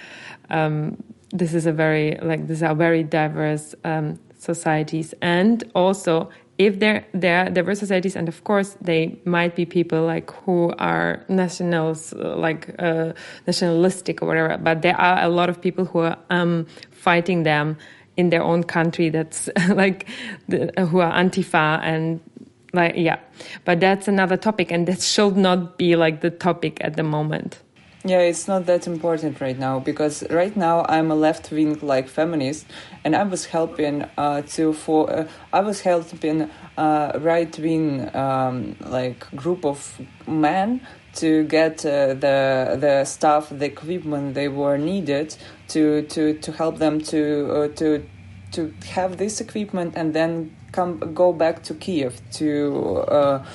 Um, 0.50 1.02
this 1.32 1.54
is 1.54 1.65
a 1.65 1.73
very 1.73 2.17
like 2.21 2.47
these 2.47 2.63
are 2.63 2.73
very 2.73 3.04
diverse 3.04 3.76
um, 3.84 4.19
societies, 4.38 5.13
and 5.21 5.63
also 5.76 6.30
if 6.58 6.80
there 6.80 7.06
there 7.13 7.45
are 7.45 7.50
diverse 7.50 7.80
societies, 7.80 8.15
and 8.15 8.28
of 8.28 8.43
course 8.43 8.78
they 8.82 9.19
might 9.26 9.56
be 9.56 9.65
people 9.65 10.04
like 10.06 10.32
who 10.32 10.73
are 10.80 11.23
nationals, 11.28 12.13
like 12.13 12.73
uh, 12.80 13.13
nationalistic 13.45 14.21
or 14.21 14.28
whatever, 14.28 14.58
but 14.58 14.82
there 14.82 15.00
are 15.00 15.23
a 15.23 15.30
lot 15.30 15.50
of 15.50 15.62
people 15.62 15.86
who 15.86 16.00
are 16.00 16.17
um, 16.30 16.65
fighting 16.91 17.43
them 17.43 17.78
in 18.15 18.30
their 18.30 18.43
own 18.43 18.63
country. 18.63 19.10
That's 19.10 19.50
like 19.69 20.08
the, 20.47 20.71
who 20.89 21.00
are 21.00 21.12
Antifa 21.12 21.80
and 21.84 22.19
like 22.78 22.96
yeah. 22.96 23.20
But 23.66 23.80
that's 23.80 24.08
another 24.08 24.38
topic 24.38 24.72
and 24.72 24.88
that 24.88 25.02
should 25.02 25.36
not 25.36 25.78
be 25.78 25.96
like 25.96 26.22
the 26.22 26.30
topic 26.30 26.78
at 26.82 26.96
the 26.96 27.04
moment. 27.04 27.62
Yeah 28.06 28.20
it's 28.20 28.48
not 28.48 28.68
that 28.68 28.88
important 28.88 29.42
right 29.42 29.60
now 29.60 29.80
because 29.80 30.24
right 30.30 30.56
now 30.56 30.86
i'm 30.88 31.12
a 31.12 31.16
left 31.16 31.52
wing 31.52 31.78
like 31.82 32.08
feminist 32.08 32.66
and 33.04 33.16
i 33.16 33.24
was 33.24 33.48
helping 33.48 34.06
uh, 34.18 34.44
to 34.44 34.72
for 34.72 35.12
uh, 35.12 35.28
i 35.52 35.60
was 35.60 35.82
helping 35.82 36.50
uh, 36.78 37.12
right 37.20 37.58
wing 37.60 38.16
um, 38.16 38.78
like 38.80 39.20
group 39.36 39.66
of 39.66 40.00
men 40.26 40.80
to 41.16 41.44
get 41.46 41.86
uh, 41.86 42.13
the 42.13 42.78
the 42.80 43.04
stuff 43.04 43.50
the 43.50 43.66
equipment 43.66 44.36
they 44.36 44.48
were 44.48 44.78
needed 44.78 45.36
to 45.68 46.04
to 46.04 46.34
to 46.40 46.52
help 46.52 46.78
them 46.78 47.02
to 47.02 47.52
uh, 47.52 47.68
to 47.76 48.08
to 48.52 48.72
have 48.86 49.18
this 49.18 49.42
equipment 49.42 49.94
and 49.98 50.13
then 50.13 50.56
come 50.78 51.00
go 51.13 51.34
back 51.34 51.63
to 51.63 51.74
Kiev 51.74 52.22
to 52.40 52.52
uh, 53.20 53.46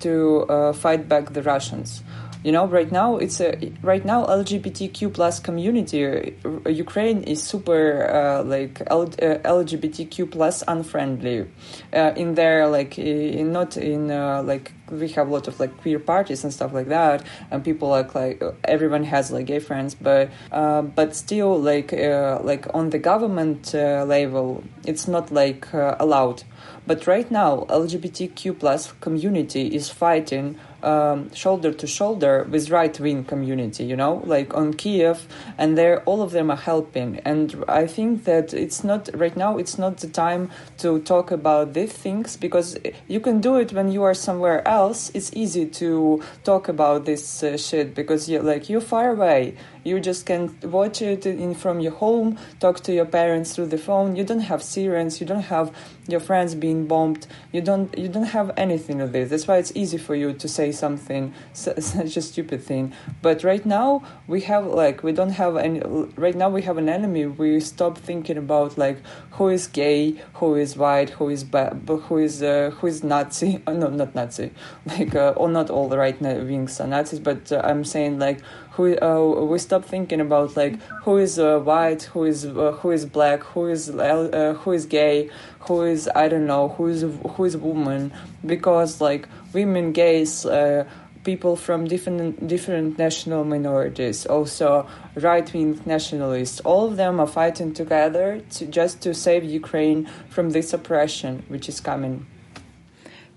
to 0.00 0.12
uh, 0.48 0.72
fight 0.72 1.08
back 1.08 1.32
the 1.32 1.42
Russians. 1.42 2.02
You 2.44 2.50
know, 2.50 2.66
right 2.66 2.90
now 2.90 3.18
it's 3.18 3.40
a 3.40 3.70
right 3.82 4.04
now 4.04 4.26
LGBTQ 4.26 5.14
plus 5.14 5.38
community. 5.38 6.34
Uh, 6.44 6.68
Ukraine 6.68 7.22
is 7.22 7.40
super 7.40 8.10
uh, 8.10 8.42
like 8.42 8.82
L, 8.88 9.02
uh, 9.02 9.38
LGBTQ 9.58 10.28
plus 10.28 10.64
unfriendly 10.66 11.46
uh, 11.92 12.12
in 12.16 12.34
there, 12.34 12.66
like 12.66 12.98
in, 12.98 13.52
not 13.52 13.76
in 13.76 14.10
uh, 14.10 14.42
like 14.42 14.72
we 14.90 15.08
have 15.10 15.28
a 15.28 15.32
lot 15.32 15.46
of 15.46 15.60
like 15.60 15.72
queer 15.82 16.00
parties 16.00 16.42
and 16.42 16.52
stuff 16.52 16.72
like 16.72 16.88
that, 16.88 17.24
and 17.52 17.62
people 17.62 17.88
like 17.90 18.12
like 18.16 18.42
everyone 18.64 19.04
has 19.04 19.30
like 19.30 19.46
gay 19.46 19.60
friends, 19.60 19.94
but 19.94 20.28
uh, 20.50 20.82
but 20.82 21.14
still 21.14 21.60
like 21.60 21.92
uh, 21.92 22.40
like 22.42 22.66
on 22.74 22.90
the 22.90 22.98
government 22.98 23.72
level, 23.72 24.64
it's 24.84 25.06
not 25.06 25.30
like 25.30 25.72
allowed. 25.72 26.42
But 26.86 27.06
right 27.06 27.30
now, 27.30 27.66
LGBTQ 27.68 28.58
plus 28.58 28.92
community 29.00 29.74
is 29.74 29.88
fighting 29.88 30.58
um, 30.82 31.32
shoulder 31.32 31.72
to 31.72 31.86
shoulder 31.86 32.46
with 32.50 32.70
right 32.70 32.98
wing 32.98 33.24
community, 33.24 33.84
you 33.84 33.96
know, 33.96 34.22
like 34.24 34.54
on 34.54 34.74
Kiev, 34.74 35.26
and 35.58 35.78
they're 35.78 36.02
all 36.04 36.22
of 36.22 36.32
them 36.32 36.50
are 36.50 36.56
helping. 36.56 37.18
And 37.20 37.64
I 37.68 37.86
think 37.86 38.24
that 38.24 38.52
it's 38.52 38.82
not 38.82 39.08
right 39.14 39.36
now. 39.36 39.58
It's 39.58 39.78
not 39.78 39.98
the 39.98 40.08
time 40.08 40.50
to 40.78 41.00
talk 41.00 41.30
about 41.30 41.74
these 41.74 41.92
things 41.92 42.36
because 42.36 42.76
you 43.08 43.20
can 43.20 43.40
do 43.40 43.56
it 43.56 43.72
when 43.72 43.90
you 43.90 44.02
are 44.02 44.14
somewhere 44.14 44.66
else. 44.66 45.10
It's 45.14 45.32
easy 45.34 45.66
to 45.66 46.22
talk 46.44 46.68
about 46.68 47.04
this 47.04 47.42
uh, 47.42 47.56
shit 47.56 47.94
because 47.94 48.28
you're 48.28 48.42
like 48.42 48.68
you're 48.68 48.80
far 48.80 49.10
away. 49.10 49.56
You 49.84 50.00
just 50.00 50.26
can 50.26 50.56
watch 50.62 51.02
it 51.02 51.26
in 51.26 51.54
from 51.54 51.80
your 51.80 51.92
home, 51.92 52.38
talk 52.60 52.80
to 52.80 52.92
your 52.92 53.04
parents 53.04 53.54
through 53.54 53.66
the 53.66 53.78
phone. 53.78 54.16
You 54.16 54.24
don't 54.24 54.40
have 54.40 54.62
sirens. 54.62 55.20
You 55.20 55.26
don't 55.26 55.42
have 55.42 55.74
your 56.08 56.20
friends 56.20 56.54
being 56.54 56.86
bombed. 56.86 57.26
You 57.52 57.60
don't. 57.60 57.96
You 57.98 58.08
don't 58.08 58.32
have 58.38 58.50
anything 58.56 59.00
of 59.00 59.12
this. 59.12 59.30
That's 59.30 59.46
why 59.46 59.58
it's 59.58 59.72
easy 59.74 59.98
for 59.98 60.14
you 60.14 60.32
to 60.32 60.48
say 60.48 60.72
something 60.72 61.34
such 61.52 62.16
a 62.16 62.22
stupid 62.22 62.62
thing. 62.62 62.92
But 63.22 63.44
right 63.44 63.64
now 63.64 64.02
we 64.26 64.42
have 64.42 64.66
like 64.66 65.02
we 65.02 65.12
don't 65.12 65.30
have 65.30 65.56
any. 65.56 65.80
Right 66.16 66.34
now 66.34 66.48
we 66.48 66.62
have 66.62 66.78
an 66.78 66.88
enemy. 66.88 67.26
We 67.26 67.60
stop 67.60 67.98
thinking 67.98 68.36
about 68.36 68.78
like 68.78 68.98
who 69.32 69.48
is 69.48 69.66
gay, 69.66 70.20
who 70.34 70.54
is 70.54 70.76
white, 70.76 71.10
who 71.10 71.28
is 71.28 71.44
ba- 71.44 71.78
who 71.86 72.18
is 72.18 72.42
uh, 72.42 72.70
who 72.78 72.86
is 72.86 73.02
Nazi. 73.02 73.62
Oh, 73.66 73.72
no, 73.82 73.88
not 73.88 74.14
Nazi. 74.14 74.50
Like 74.86 75.14
uh, 75.14 75.34
or 75.36 75.48
not 75.48 75.70
all 75.70 75.88
the 75.88 75.98
right 75.98 76.20
wings 76.20 76.80
are 76.80 76.86
Nazis. 76.86 77.20
But 77.20 77.50
uh, 77.52 77.60
I'm 77.64 77.84
saying 77.84 78.18
like 78.18 78.40
who 78.72 78.98
uh, 79.00 79.44
we 79.44 79.58
stop 79.58 79.84
thinking 79.84 80.20
about 80.20 80.56
like 80.56 80.80
who 81.04 81.18
is 81.18 81.38
uh, 81.38 81.58
white, 81.58 82.04
who 82.04 82.24
is 82.24 82.46
uh, 82.46 82.72
who 82.80 82.90
is 82.90 83.04
black, 83.04 83.40
who 83.42 83.66
is 83.66 83.90
uh, 83.90 84.56
who 84.60 84.72
is 84.72 84.86
gay, 84.86 85.30
who 85.60 85.82
is 85.82 86.08
I 86.14 86.28
don't 86.28 86.46
know, 86.46 86.68
who 86.68 86.86
is 86.88 87.02
who 87.02 87.44
is 87.44 87.56
woman, 87.56 88.12
because 88.44 89.00
like 89.00 89.28
women, 89.52 89.92
gays. 89.92 90.46
Uh, 90.46 90.84
people 91.24 91.54
from 91.54 91.86
different 91.86 92.48
different 92.48 92.98
national 92.98 93.44
minorities, 93.44 94.26
also 94.26 94.88
right 95.14 95.52
wing 95.52 95.80
nationalists, 95.86 96.58
all 96.64 96.86
of 96.88 96.96
them 96.96 97.20
are 97.20 97.28
fighting 97.28 97.72
together 97.72 98.42
to 98.50 98.66
just 98.66 99.00
to 99.02 99.14
save 99.14 99.44
Ukraine 99.44 100.08
from 100.28 100.50
this 100.50 100.72
oppression 100.72 101.44
which 101.46 101.68
is 101.68 101.78
coming. 101.78 102.26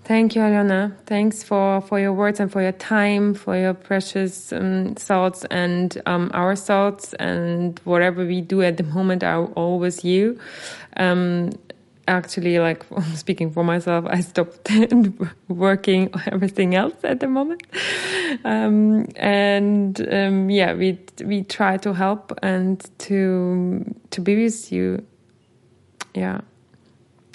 Thank 0.06 0.36
you, 0.36 0.42
Alona. 0.42 0.94
Thanks 1.06 1.42
for, 1.42 1.80
for 1.80 1.98
your 1.98 2.12
words 2.12 2.38
and 2.38 2.48
for 2.52 2.62
your 2.62 2.70
time, 2.70 3.34
for 3.34 3.56
your 3.56 3.74
precious 3.74 4.52
um, 4.52 4.94
thoughts 4.94 5.44
and 5.46 6.00
um, 6.06 6.30
our 6.32 6.54
thoughts 6.54 7.12
and 7.14 7.80
whatever 7.82 8.24
we 8.24 8.40
do 8.40 8.62
at 8.62 8.76
the 8.76 8.84
moment 8.84 9.24
are 9.24 9.46
always 9.56 10.04
you. 10.04 10.38
Um, 10.96 11.50
actually, 12.06 12.60
like 12.60 12.84
speaking 13.14 13.50
for 13.50 13.64
myself, 13.64 14.04
I 14.08 14.20
stopped 14.20 14.70
working 15.48 16.12
everything 16.28 16.76
else 16.76 16.94
at 17.02 17.18
the 17.18 17.26
moment. 17.26 17.64
Um, 18.44 19.08
and 19.16 20.00
um, 20.14 20.50
yeah, 20.50 20.74
we 20.74 21.00
we 21.24 21.42
try 21.42 21.78
to 21.78 21.92
help 21.92 22.32
and 22.44 22.80
to 22.98 23.84
to 24.12 24.20
be 24.20 24.40
with 24.40 24.70
you. 24.70 25.04
Yeah. 26.14 26.42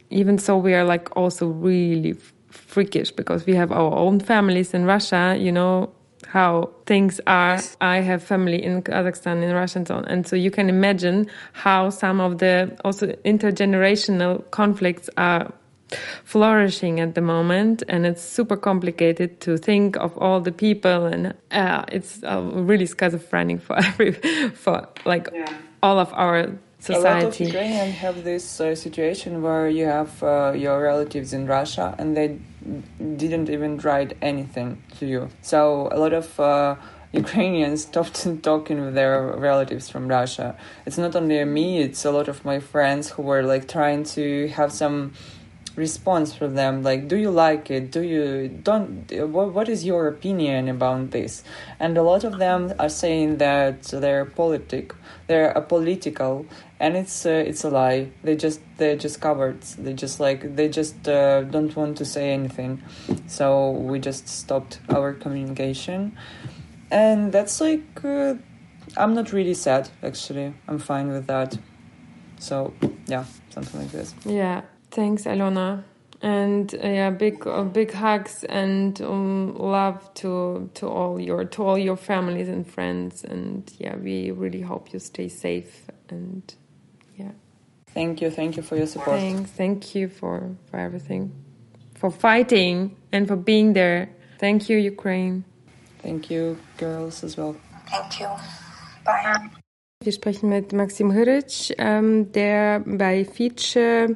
Even 0.09 0.37
so, 0.37 0.57
we 0.57 0.73
are 0.73 0.85
like 0.85 1.17
also 1.17 1.47
really 1.47 2.15
freakish 2.51 3.11
because 3.11 3.45
we 3.45 3.55
have 3.55 3.71
our 3.71 3.93
own 3.97 4.19
families 4.19 4.73
in 4.73 4.85
Russia, 4.85 5.35
you 5.39 5.51
know, 5.51 5.91
how 6.27 6.69
things 6.85 7.19
are. 7.27 7.59
I 7.81 7.97
have 7.97 8.23
family 8.23 8.63
in 8.63 8.83
Kazakhstan, 8.83 9.43
in 9.43 9.53
Russia, 9.53 9.79
and 9.79 9.87
so 9.87 9.95
on. 9.95 10.05
And 10.05 10.27
so 10.27 10.35
you 10.35 10.51
can 10.51 10.69
imagine 10.69 11.27
how 11.53 11.89
some 11.89 12.21
of 12.21 12.37
the 12.37 12.77
also 12.85 13.07
intergenerational 13.25 14.49
conflicts 14.51 15.09
are 15.17 15.51
flourishing 16.23 16.99
at 16.99 17.15
the 17.15 17.21
moment. 17.21 17.83
And 17.89 18.05
it's 18.05 18.21
super 18.21 18.55
complicated 18.55 19.41
to 19.41 19.57
think 19.57 19.97
of 19.97 20.17
all 20.17 20.39
the 20.39 20.51
people. 20.51 21.05
And 21.05 21.33
uh, 21.51 21.83
it's 21.91 22.23
uh, 22.23 22.41
really 22.53 22.87
schizophrenic 22.87 23.61
for 23.61 23.77
every, 23.85 24.13
for 24.53 24.87
like 25.05 25.29
yeah. 25.33 25.53
all 25.83 25.99
of 25.99 26.13
our 26.13 26.51
society. 26.81 27.07
A 27.07 27.13
lot 27.13 27.23
of 27.23 27.39
Ukrainians 27.39 27.95
have 27.95 28.23
this 28.23 28.59
uh, 28.59 28.75
situation 28.75 29.41
where 29.41 29.69
you 29.69 29.85
have 29.85 30.23
uh, 30.23 30.53
your 30.55 30.81
relatives 30.81 31.31
in 31.31 31.45
Russia 31.45 31.95
and 31.97 32.17
they 32.17 32.39
didn't 33.17 33.49
even 33.49 33.77
write 33.77 34.17
anything 34.21 34.81
to 34.97 35.05
you. 35.05 35.29
So 35.41 35.89
a 35.91 35.97
lot 35.97 36.13
of 36.13 36.39
uh, 36.39 36.75
Ukrainians 37.13 37.83
stopped 37.83 38.19
talking 38.41 38.79
with 38.85 38.95
their 38.95 39.21
relatives 39.49 39.89
from 39.89 40.07
Russia. 40.07 40.55
It's 40.85 40.97
not 40.97 41.15
only 41.15 41.43
me; 41.45 41.79
it's 41.79 42.03
a 42.05 42.11
lot 42.11 42.27
of 42.27 42.45
my 42.45 42.59
friends 42.59 43.09
who 43.09 43.21
were 43.23 43.43
like 43.43 43.67
trying 43.67 44.03
to 44.15 44.47
have 44.49 44.71
some 44.71 45.13
response 45.75 46.33
from 46.33 46.55
them 46.55 46.83
like 46.83 47.07
do 47.07 47.15
you 47.15 47.31
like 47.31 47.71
it 47.71 47.91
do 47.91 48.01
you 48.01 48.49
don't 48.49 49.09
what, 49.29 49.53
what 49.53 49.69
is 49.69 49.85
your 49.85 50.07
opinion 50.07 50.67
about 50.67 51.11
this 51.11 51.43
and 51.79 51.97
a 51.97 52.03
lot 52.03 52.25
of 52.25 52.39
them 52.39 52.73
are 52.77 52.89
saying 52.89 53.37
that 53.37 53.81
they're 53.83 54.25
politic 54.25 54.93
they're 55.27 55.53
apolitical 55.53 56.45
and 56.81 56.97
it's 56.97 57.27
uh, 57.27 57.29
it's 57.29 57.63
a 57.63 57.69
lie. 57.69 58.09
They 58.23 58.35
just 58.35 58.59
they're 58.77 58.95
just 58.95 59.21
covered 59.21 59.61
they 59.61 59.93
just 59.93 60.19
like 60.19 60.55
they 60.55 60.67
just 60.67 61.07
uh, 61.07 61.43
don't 61.43 61.73
want 61.75 61.95
to 61.99 62.05
say 62.05 62.33
anything. 62.33 62.81
So 63.27 63.69
we 63.69 63.99
just 63.99 64.27
stopped 64.27 64.79
our 64.89 65.13
communication. 65.13 66.17
And 66.89 67.31
that's 67.31 67.61
like 67.61 68.03
uh, 68.03 68.33
i'm 68.97 69.13
not 69.13 69.31
really 69.31 69.53
sad 69.53 69.89
actually. 70.01 70.53
I'm 70.67 70.79
fine 70.79 71.09
with 71.09 71.27
that. 71.27 71.57
So 72.39 72.73
yeah 73.05 73.25
something 73.51 73.79
like 73.79 73.91
this. 73.91 74.15
Yeah 74.25 74.61
thanks 74.89 75.25
alona 75.25 75.83
and 76.23 76.73
uh, 76.83 76.87
yeah 76.87 77.11
big 77.11 77.45
uh, 77.45 77.63
big 77.63 77.91
hugs 77.93 78.43
and 78.45 78.99
um, 79.03 79.55
love 79.55 80.11
to 80.15 80.67
to 80.73 80.87
all 80.87 81.19
your 81.19 81.45
to 81.45 81.63
all 81.63 81.77
your 81.77 81.95
families 81.95 82.49
and 82.49 82.65
friends. 82.65 83.23
And 83.23 83.71
yeah 83.77 83.95
we 83.97 84.31
really 84.31 84.61
hope 84.61 84.91
you 84.93 84.99
stay 84.99 85.27
safe 85.27 85.85
and. 86.09 86.55
Thank 87.93 88.21
you. 88.21 88.31
Thank 88.31 88.57
you 88.57 88.63
for 88.63 88.77
your 88.77 88.87
support. 88.87 89.19
Thanks. 89.19 89.51
Thank 89.51 89.95
you 89.95 90.07
for, 90.07 90.55
for 90.69 90.77
everything, 90.79 91.31
for 91.95 92.09
fighting 92.09 92.95
and 93.11 93.27
for 93.27 93.35
being 93.35 93.73
there. 93.73 94.09
Thank 94.39 94.69
you, 94.69 94.77
Ukraine. 94.77 95.43
Thank 96.01 96.31
you, 96.31 96.57
girls, 96.77 97.23
as 97.23 97.37
well. 97.37 97.55
Thank 97.89 98.19
you. 98.19 98.27
Bye. 99.05 99.49
Wir 100.03 100.13
sprechen 100.13 100.49
mit 100.49 100.73
Maxim 100.73 101.11
Hiric, 101.11 101.75
ähm, 101.77 102.31
der 102.31 102.79
bei 102.79 103.23
Feature 103.23 104.15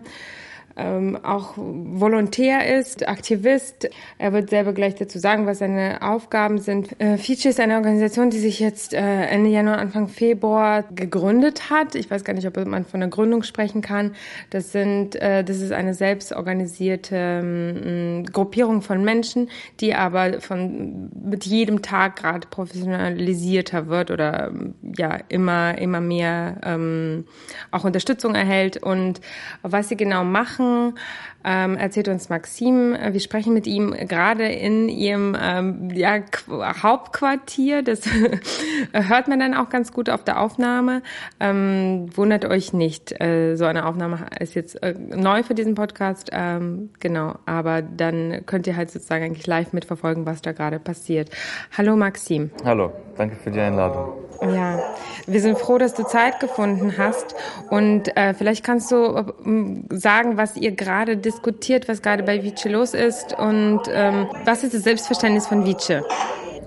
ähm, 0.78 1.18
auch 1.24 1.54
Volontär 1.56 2.78
ist, 2.78 3.08
Aktivist. 3.08 3.90
Er 4.18 4.34
wird 4.34 4.50
selber 4.50 4.74
gleich 4.74 4.96
dazu 4.96 5.20
sagen, 5.20 5.46
was 5.46 5.60
seine 5.60 6.02
Aufgaben 6.02 6.60
sind. 6.60 7.00
Äh, 7.00 7.18
Feature 7.18 7.50
ist 7.50 7.62
eine 7.62 7.76
Organisation, 7.76 8.30
die 8.30 8.40
sich 8.40 8.60
jetzt 8.60 8.94
äh, 8.94 9.00
Ende 9.00 9.50
Januar, 9.50 9.78
Anfang 9.78 10.10
Februar 10.10 10.84
gegründet 10.84 11.70
hat. 11.70 11.96
Ich 11.96 12.12
weiß 12.12 12.26
gar 12.26 12.34
nicht, 12.34 12.46
ob 12.46 12.58
man 12.66 12.84
von 12.84 13.02
einer 13.02 13.10
Gründung 13.10 13.44
sprechen 13.44 13.82
kann. 13.82 14.16
Das 14.50 14.74
sind, 14.74 15.16
äh, 15.16 15.46
das 15.46 15.62
ist 15.62 15.72
eine 15.72 15.94
selbstorganisierte 15.94 17.16
ähm, 17.16 18.26
Gruppierung 18.26 18.82
von 18.82 19.04
Menschen, 19.04 19.50
die 19.80 19.96
aber 19.96 20.42
von 20.42 21.10
mit 21.24 21.46
jedem 21.46 21.84
Tag 21.84 22.18
gerade 22.18 22.48
professionalisierter 22.50 23.88
wird 23.88 24.12
oder 24.12 24.52
ja 24.98 25.20
immer 25.30 25.78
immer 25.78 26.02
mehr 26.02 26.58
ähm, 26.64 27.26
auch 27.72 27.86
Unterstützung 27.86 28.36
erhält. 28.36 28.84
Und 28.84 29.22
was 29.62 29.88
sie 29.88 29.96
genau 29.96 30.26
machen 30.26 30.65
machen, 30.66 31.00
ähm, 31.46 31.78
erzählt 31.78 32.08
uns 32.08 32.30
Maxim. 32.30 32.96
Wir 33.12 33.20
sprechen 33.20 33.54
mit 33.54 33.68
ihm 33.68 33.92
gerade 33.92 34.48
in 34.48 34.90
ihrem 34.90 35.38
ähm, 35.40 35.90
ja, 35.94 36.20
Hauptquartier. 36.50 37.84
Das 37.84 38.02
hört 38.94 39.28
man 39.28 39.40
dann 39.40 39.54
auch 39.54 39.70
ganz 39.70 39.94
gut 39.94 40.10
auf 40.10 40.24
der 40.24 40.42
Aufnahme. 40.42 41.04
Ähm, 41.40 42.08
wundert 42.16 42.46
euch 42.46 42.74
nicht, 42.74 43.22
äh, 43.22 43.56
so 43.56 43.66
eine 43.66 43.86
Aufnahme 43.86 44.26
ist 44.40 44.56
jetzt 44.56 44.82
äh, 44.82 44.94
neu 44.94 45.44
für 45.44 45.54
diesen 45.54 45.76
Podcast. 45.76 46.32
Ähm, 46.34 46.90
genau, 47.00 47.36
aber 47.46 47.84
dann 47.84 48.42
könnt 48.48 48.66
ihr 48.66 48.76
halt 48.76 48.90
sozusagen 48.90 49.24
eigentlich 49.26 49.46
live 49.46 49.72
mitverfolgen, 49.72 50.26
was 50.26 50.42
da 50.42 50.52
gerade 50.52 50.80
passiert. 50.80 51.30
Hallo 51.78 51.96
Maxim. 51.96 52.50
Hallo, 52.64 52.92
danke 53.18 53.36
für 53.36 53.52
die 53.52 53.60
Einladung. 53.60 54.14
Ja, 54.42 54.80
wir 55.28 55.40
sind 55.40 55.58
froh, 55.58 55.78
dass 55.78 55.94
du 55.94 56.04
Zeit 56.04 56.40
gefunden 56.40 56.96
hast 56.98 57.36
und 57.70 58.16
äh, 58.18 58.34
vielleicht 58.34 58.66
kannst 58.66 58.92
du 58.92 59.16
äh, 59.16 59.96
sagen, 59.96 60.38
was 60.38 60.58
ihr 60.58 60.74
gerade 60.74 61.16
diskutiert, 61.16 61.35
was 61.44 62.02
gerade 62.02 62.24
bei 62.24 62.44
Vice 62.44 62.66
los 62.66 62.94
ist 62.94 63.38
und 63.38 63.82
ähm, 63.90 64.28
was 64.46 64.64
ist 64.64 64.74
das 64.74 64.84
Selbstverständnis 64.84 65.48
von 65.48 65.66
Vice? 65.66 66.04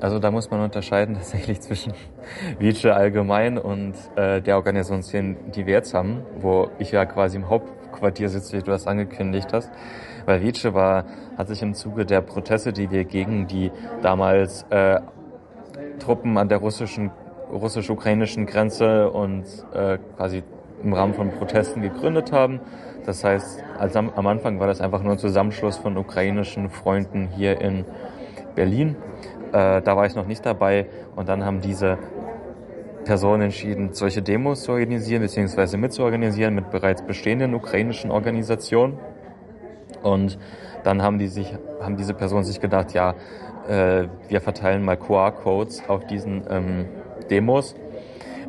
Also 0.01 0.19
da 0.19 0.31
muss 0.31 0.51
man 0.51 0.61
unterscheiden 0.61 1.15
tatsächlich 1.19 1.61
zwischen 1.61 1.93
Vice 2.59 2.87
allgemein 2.87 3.59
und 3.59 3.95
äh, 4.17 4.41
der 4.41 4.57
Organisation, 4.57 5.37
die 5.55 5.67
wir 5.67 5.75
jetzt 5.75 5.95
haben, 5.95 6.23
wo 6.41 6.71
ich 6.79 6.93
ja 6.93 7.05
quasi 7.05 7.37
im 7.37 7.49
Hauptquartier 7.49 8.29
sitze, 8.29 8.57
wie 8.57 8.63
du 8.63 8.71
das 8.71 8.87
angekündigt 8.87 9.49
hast. 9.53 9.71
Weil 10.27 10.43
Vice 10.43 10.73
war, 10.75 11.05
hat 11.37 11.49
sich 11.49 11.63
im 11.63 11.75
Zuge 11.75 12.05
der 12.05 12.21
Proteste, 12.21 12.73
die 12.73 12.91
wir 12.91 13.05
gegen 13.05 13.47
die 13.47 13.71
damals 14.03 14.65
äh, 14.71 15.01
Truppen 15.99 16.37
an 16.39 16.49
der 16.49 16.59
russischen 16.59 17.11
russisch-ukrainischen 17.51 18.47
Grenze 18.47 19.11
und 19.11 19.45
äh, 19.73 19.99
quasi 20.17 20.43
im 20.83 20.93
Rahmen 20.93 21.15
von 21.15 21.31
Protesten 21.31 21.83
gegründet 21.83 22.33
haben. 22.33 22.61
Das 23.09 23.25
heißt, 23.25 23.65
also 23.79 24.01
am, 24.01 24.27
Anfang 24.27 24.61
war 24.61 24.67
das 24.67 24.83
einfach 24.83 25.03
nur 25.03 25.13
ein 25.13 25.19
Zusammenschluss 25.19 25.79
von 25.79 25.97
ukrainischen 25.97 26.69
Freunden 26.69 27.29
hier 27.35 27.59
in 27.59 27.87
Berlin. 28.55 28.97
Äh, 29.51 29.81
da 29.81 29.97
war 29.97 30.05
ich 30.05 30.15
noch 30.15 30.27
nicht 30.27 30.45
dabei 30.45 30.89
und 31.17 31.27
dann 31.27 31.43
haben 31.43 31.63
diese 31.63 31.97
Personen 33.07 33.45
entschieden, 33.45 33.95
solche 33.95 34.21
Demos 34.21 34.65
zu 34.65 34.73
organisieren 34.73 35.23
bzw. 35.23 35.79
mitzuorganisieren 35.79 36.55
mit 36.55 36.71
bereits 36.71 37.01
bestehenden 37.01 37.55
ukrainischen 37.55 38.11
Organisationen. 38.11 38.99
Und 40.03 40.39
dann 40.85 41.01
haben 41.01 41.19
die 41.19 41.29
sich, 41.29 41.57
haben 41.81 41.97
diese 41.97 42.13
Personen 42.13 42.45
sich 42.45 42.61
gedacht, 42.61 42.93
ja, 42.93 43.15
äh, 43.67 44.07
wir 44.29 44.43
verteilen 44.43 44.85
mal 44.85 44.99
QR-Codes 44.99 45.89
auf 45.89 46.07
diesen 46.07 46.43
ähm, 46.51 46.85
Demos, 47.31 47.75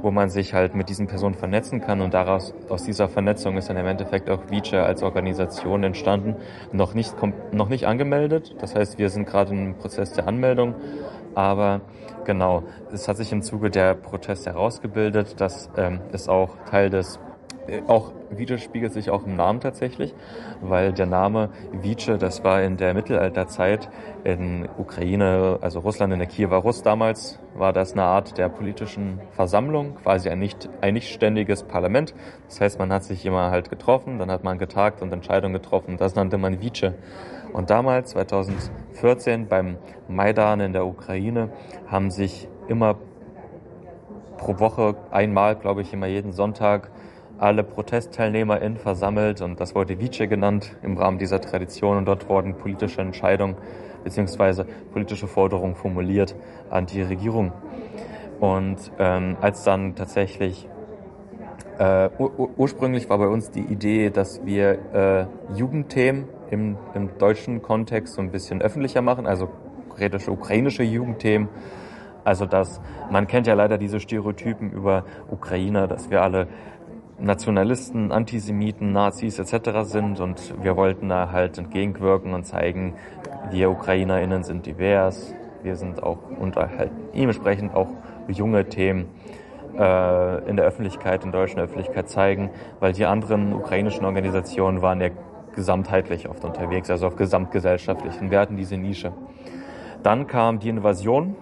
wo 0.01 0.11
man 0.11 0.29
sich 0.29 0.53
halt 0.53 0.75
mit 0.75 0.89
diesen 0.89 1.07
Personen 1.07 1.35
vernetzen 1.35 1.81
kann 1.81 2.01
und 2.01 2.13
daraus 2.13 2.53
aus 2.69 2.83
dieser 2.83 3.09
Vernetzung 3.09 3.57
ist 3.57 3.69
dann 3.69 3.77
im 3.77 3.85
Endeffekt 3.85 4.29
auch 4.29 4.49
Vice 4.49 4.75
als 4.75 5.03
Organisation 5.03 5.83
entstanden, 5.83 6.35
noch 6.71 6.93
nicht 6.93 7.15
noch 7.51 7.69
nicht 7.69 7.87
angemeldet. 7.87 8.55
Das 8.59 8.75
heißt, 8.75 8.97
wir 8.97 9.09
sind 9.09 9.27
gerade 9.27 9.51
im 9.51 9.75
Prozess 9.75 10.13
der 10.13 10.27
Anmeldung, 10.27 10.75
aber 11.35 11.81
genau, 12.25 12.63
es 12.91 13.07
hat 13.07 13.17
sich 13.17 13.31
im 13.31 13.41
Zuge 13.41 13.69
der 13.69 13.93
Proteste 13.95 14.51
herausgebildet, 14.51 15.39
dass 15.39 15.69
ähm, 15.77 15.99
es 16.11 16.29
auch 16.29 16.49
Teil 16.69 16.89
des 16.89 17.19
auch 17.87 18.13
widerspiegelt 18.31 18.93
sich 18.93 19.09
auch 19.09 19.25
im 19.25 19.35
Namen 19.35 19.59
tatsächlich, 19.59 20.13
weil 20.61 20.93
der 20.93 21.05
Name 21.05 21.49
Vice, 21.71 22.17
das 22.19 22.43
war 22.43 22.61
in 22.61 22.77
der 22.77 22.93
Mittelalterzeit 22.93 23.89
in 24.23 24.67
Ukraine, 24.77 25.59
also 25.61 25.79
Russland 25.79 26.13
in 26.13 26.19
der 26.19 26.27
Kiewer 26.27 26.57
Russ 26.57 26.81
damals, 26.81 27.39
war 27.55 27.73
das 27.73 27.93
eine 27.93 28.03
Art 28.03 28.37
der 28.37 28.49
politischen 28.49 29.19
Versammlung, 29.31 29.95
quasi 29.95 30.29
ein 30.29 30.39
nicht, 30.39 30.69
ein 30.81 30.93
nicht 30.93 31.19
Parlament. 31.67 32.13
Das 32.47 32.61
heißt, 32.61 32.79
man 32.79 32.91
hat 32.91 33.03
sich 33.03 33.25
immer 33.25 33.51
halt 33.51 33.69
getroffen, 33.69 34.19
dann 34.19 34.31
hat 34.31 34.43
man 34.43 34.57
getagt 34.57 35.01
und 35.01 35.11
Entscheidungen 35.11 35.53
getroffen. 35.53 35.97
Das 35.97 36.15
nannte 36.15 36.37
man 36.37 36.61
Vice. 36.61 36.93
Und 37.53 37.69
damals, 37.69 38.11
2014, 38.11 39.47
beim 39.47 39.77
Maidan 40.07 40.59
in 40.59 40.73
der 40.73 40.85
Ukraine, 40.85 41.49
haben 41.87 42.11
sich 42.11 42.47
immer 42.67 42.95
pro 44.37 44.59
Woche 44.59 44.95
einmal, 45.11 45.55
glaube 45.55 45.81
ich, 45.81 45.93
immer 45.93 46.07
jeden 46.07 46.31
Sonntag 46.31 46.91
alle 47.39 47.63
ProtestteilnehmerInnen 47.63 48.77
versammelt 48.77 49.41
und 49.41 49.59
das 49.59 49.73
wurde 49.75 49.99
Vice 49.99 50.27
genannt 50.29 50.75
im 50.83 50.97
Rahmen 50.97 51.17
dieser 51.17 51.39
Tradition 51.39 51.97
und 51.97 52.05
dort 52.05 52.27
wurden 52.29 52.55
politische 52.55 53.01
Entscheidungen 53.01 53.55
beziehungsweise 54.03 54.65
politische 54.91 55.27
Forderungen 55.27 55.75
formuliert 55.75 56.35
an 56.69 56.85
die 56.85 57.01
Regierung. 57.01 57.51
Und 58.39 58.77
ähm, 58.97 59.37
als 59.41 59.63
dann 59.63 59.95
tatsächlich 59.95 60.67
äh, 61.77 62.09
ur 62.17 62.49
ursprünglich 62.57 63.09
war 63.09 63.17
bei 63.17 63.27
uns 63.27 63.51
die 63.51 63.61
Idee, 63.61 64.09
dass 64.09 64.45
wir 64.45 64.79
äh, 64.93 65.25
Jugendthemen 65.57 66.25
im, 66.49 66.77
im 66.93 67.17
deutschen 67.17 67.61
Kontext 67.61 68.15
so 68.15 68.21
ein 68.21 68.31
bisschen 68.31 68.61
öffentlicher 68.61 69.01
machen, 69.01 69.25
also 69.25 69.49
konkretische 69.87 70.31
ukrainische 70.31 70.83
Jugendthemen. 70.83 71.49
Also 72.23 72.45
dass 72.45 72.81
man 73.09 73.27
kennt 73.27 73.47
ja 73.47 73.53
leider 73.53 73.77
diese 73.77 73.99
Stereotypen 73.99 74.71
über 74.71 75.05
Ukrainer, 75.29 75.87
dass 75.87 76.09
wir 76.09 76.21
alle 76.21 76.47
Nationalisten, 77.21 78.11
Antisemiten, 78.11 78.91
Nazis 78.91 79.39
etc. 79.39 79.81
sind 79.83 80.19
und 80.19 80.63
wir 80.63 80.75
wollten 80.77 81.09
da 81.09 81.31
halt 81.31 81.57
entgegenwirken 81.57 82.33
und 82.33 82.45
zeigen, 82.45 82.95
wir 83.51 83.69
UkrainerInnen 83.69 84.43
sind 84.43 84.65
divers, 84.65 85.33
wir 85.63 85.75
sind 85.75 86.01
auch 86.01 86.19
unter 86.39 86.69
halt 86.77 86.91
dementsprechend 87.13 87.73
auch 87.73 87.89
junge 88.27 88.67
Themen 88.69 89.07
äh, 89.77 90.49
in 90.49 90.55
der 90.55 90.65
Öffentlichkeit, 90.65 91.23
in 91.23 91.31
der 91.31 91.41
deutschen 91.41 91.59
Öffentlichkeit 91.59 92.09
zeigen, 92.09 92.51
weil 92.79 92.93
die 92.93 93.05
anderen 93.05 93.53
ukrainischen 93.53 94.05
Organisationen 94.05 94.81
waren 94.81 95.01
ja 95.01 95.09
gesamtheitlich 95.53 96.29
oft 96.29 96.45
unterwegs, 96.45 96.89
also 96.89 97.07
auf 97.07 97.15
gesamtgesellschaftlichen. 97.15 98.31
Wir 98.31 98.39
hatten 98.39 98.55
diese 98.55 98.77
Nische. 98.77 99.11
Dann 100.03 100.27
kam 100.27 100.59
die 100.59 100.69
Invasion 100.69 101.35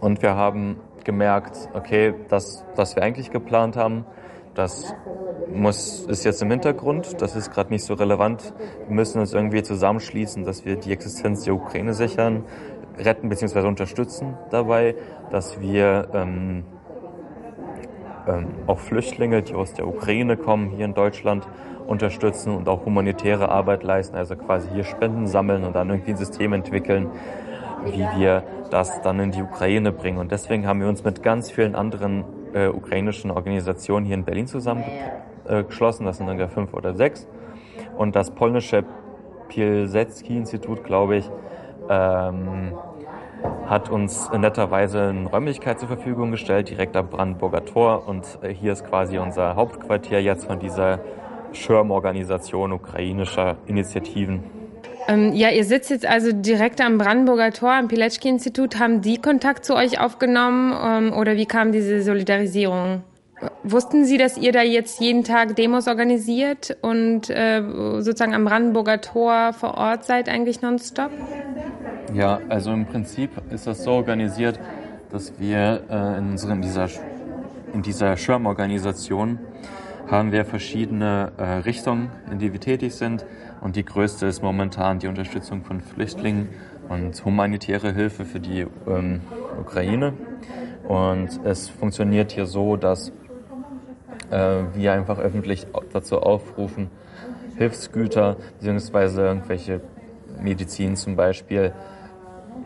und 0.00 0.22
wir 0.22 0.34
haben 0.34 0.76
gemerkt, 1.04 1.68
okay, 1.74 2.14
das, 2.28 2.64
was 2.76 2.96
wir 2.96 3.02
eigentlich 3.02 3.30
geplant 3.30 3.76
haben, 3.76 4.04
das 4.54 4.94
muss, 5.52 6.06
ist 6.06 6.24
jetzt 6.24 6.42
im 6.42 6.50
Hintergrund, 6.50 7.20
das 7.20 7.36
ist 7.36 7.52
gerade 7.52 7.70
nicht 7.70 7.84
so 7.84 7.94
relevant. 7.94 8.54
Wir 8.86 8.94
müssen 8.94 9.20
uns 9.20 9.32
irgendwie 9.32 9.62
zusammenschließen, 9.62 10.44
dass 10.44 10.64
wir 10.64 10.76
die 10.76 10.92
Existenz 10.92 11.44
der 11.44 11.54
Ukraine 11.54 11.92
sichern, 11.92 12.44
retten 12.98 13.28
bzw. 13.28 13.66
unterstützen 13.66 14.34
dabei, 14.50 14.94
dass 15.30 15.60
wir 15.60 16.08
ähm, 16.14 16.64
ähm, 18.26 18.46
auch 18.66 18.78
Flüchtlinge, 18.78 19.42
die 19.42 19.54
aus 19.54 19.74
der 19.74 19.86
Ukraine 19.86 20.36
kommen, 20.36 20.70
hier 20.70 20.84
in 20.84 20.94
Deutschland 20.94 21.46
unterstützen 21.86 22.54
und 22.54 22.68
auch 22.68 22.86
humanitäre 22.86 23.48
Arbeit 23.48 23.82
leisten, 23.82 24.16
also 24.16 24.36
quasi 24.36 24.68
hier 24.72 24.84
Spenden 24.84 25.26
sammeln 25.26 25.64
und 25.64 25.74
dann 25.74 25.90
irgendwie 25.90 26.12
ein 26.12 26.16
System 26.16 26.52
entwickeln, 26.52 27.10
wie 27.84 28.06
wir 28.18 28.42
das 28.70 29.00
dann 29.02 29.20
in 29.20 29.30
die 29.30 29.42
Ukraine 29.42 29.92
bringen. 29.92 30.18
Und 30.18 30.32
deswegen 30.32 30.66
haben 30.66 30.80
wir 30.80 30.88
uns 30.88 31.04
mit 31.04 31.22
ganz 31.22 31.50
vielen 31.50 31.74
anderen 31.74 32.24
äh, 32.54 32.68
ukrainischen 32.68 33.30
Organisationen 33.30 34.06
hier 34.06 34.14
in 34.14 34.24
Berlin 34.24 34.46
zusammengeschlossen. 34.46 36.04
Äh, 36.04 36.08
das 36.08 36.18
sind 36.18 36.28
ungefähr 36.28 36.48
fünf 36.48 36.74
oder 36.74 36.94
sechs. 36.94 37.26
Und 37.96 38.16
das 38.16 38.30
polnische 38.30 38.84
Pielsetski-Institut, 39.48 40.84
glaube 40.84 41.16
ich, 41.16 41.30
ähm, 41.88 42.72
hat 43.66 43.90
uns 43.90 44.30
netterweise 44.32 45.08
eine 45.08 45.28
Räumlichkeit 45.28 45.78
zur 45.78 45.88
Verfügung 45.88 46.30
gestellt, 46.30 46.70
direkt 46.70 46.96
am 46.96 47.08
Brandenburger 47.08 47.64
Tor. 47.64 48.08
Und 48.08 48.38
äh, 48.42 48.52
hier 48.52 48.72
ist 48.72 48.86
quasi 48.86 49.18
unser 49.18 49.56
Hauptquartier 49.56 50.22
jetzt 50.22 50.46
von 50.46 50.58
dieser 50.58 51.00
Schirmorganisation 51.52 52.72
ukrainischer 52.72 53.56
Initiativen. 53.66 54.63
Ähm, 55.06 55.34
ja, 55.34 55.50
ihr 55.50 55.64
sitzt 55.64 55.90
jetzt 55.90 56.06
also 56.06 56.32
direkt 56.32 56.80
am 56.80 56.98
Brandenburger 56.98 57.52
Tor, 57.52 57.72
am 57.72 57.88
Pilecki-Institut. 57.88 58.78
Haben 58.78 59.02
die 59.02 59.18
Kontakt 59.18 59.64
zu 59.64 59.74
euch 59.74 60.00
aufgenommen 60.00 60.74
ähm, 60.82 61.12
oder 61.12 61.36
wie 61.36 61.46
kam 61.46 61.72
diese 61.72 62.02
Solidarisierung? 62.02 63.02
Wussten 63.62 64.04
Sie, 64.04 64.16
dass 64.16 64.38
ihr 64.38 64.52
da 64.52 64.62
jetzt 64.62 65.00
jeden 65.00 65.24
Tag 65.24 65.56
Demos 65.56 65.88
organisiert 65.88 66.76
und 66.80 67.28
äh, 67.28 67.62
sozusagen 67.98 68.34
am 68.34 68.44
Brandenburger 68.44 69.00
Tor 69.00 69.52
vor 69.52 69.74
Ort 69.74 70.04
seid 70.04 70.28
eigentlich 70.28 70.62
nonstop? 70.62 71.10
Ja, 72.14 72.40
also 72.48 72.72
im 72.72 72.86
Prinzip 72.86 73.30
ist 73.50 73.66
das 73.66 73.84
so 73.84 73.92
organisiert, 73.92 74.58
dass 75.10 75.38
wir 75.38 75.82
äh, 75.90 76.18
in, 76.18 76.30
unserem, 76.32 76.62
dieser, 76.62 76.88
in 77.72 77.82
dieser 77.82 78.16
Schirmorganisation 78.16 79.38
haben 80.10 80.32
wir 80.32 80.44
verschiedene 80.44 81.32
äh, 81.36 81.42
Richtungen, 81.42 82.10
in 82.30 82.38
die 82.38 82.52
wir 82.52 82.60
tätig 82.60 82.94
sind. 82.94 83.24
Und 83.64 83.76
die 83.76 83.84
größte 83.84 84.26
ist 84.26 84.42
momentan 84.42 84.98
die 84.98 85.06
Unterstützung 85.06 85.64
von 85.64 85.80
Flüchtlingen 85.80 86.50
und 86.90 87.24
humanitäre 87.24 87.94
Hilfe 87.94 88.26
für 88.26 88.38
die 88.38 88.66
ähm, 88.86 89.22
Ukraine. 89.58 90.12
Und 90.86 91.40
es 91.44 91.70
funktioniert 91.70 92.30
hier 92.30 92.44
so, 92.44 92.76
dass 92.76 93.10
äh, 94.30 94.64
wir 94.74 94.92
einfach 94.92 95.18
öffentlich 95.18 95.66
dazu 95.94 96.20
aufrufen, 96.20 96.90
Hilfsgüter 97.56 98.36
bzw. 98.60 99.22
irgendwelche 99.22 99.80
Medizin 100.38 100.94
zum 100.94 101.16
Beispiel 101.16 101.72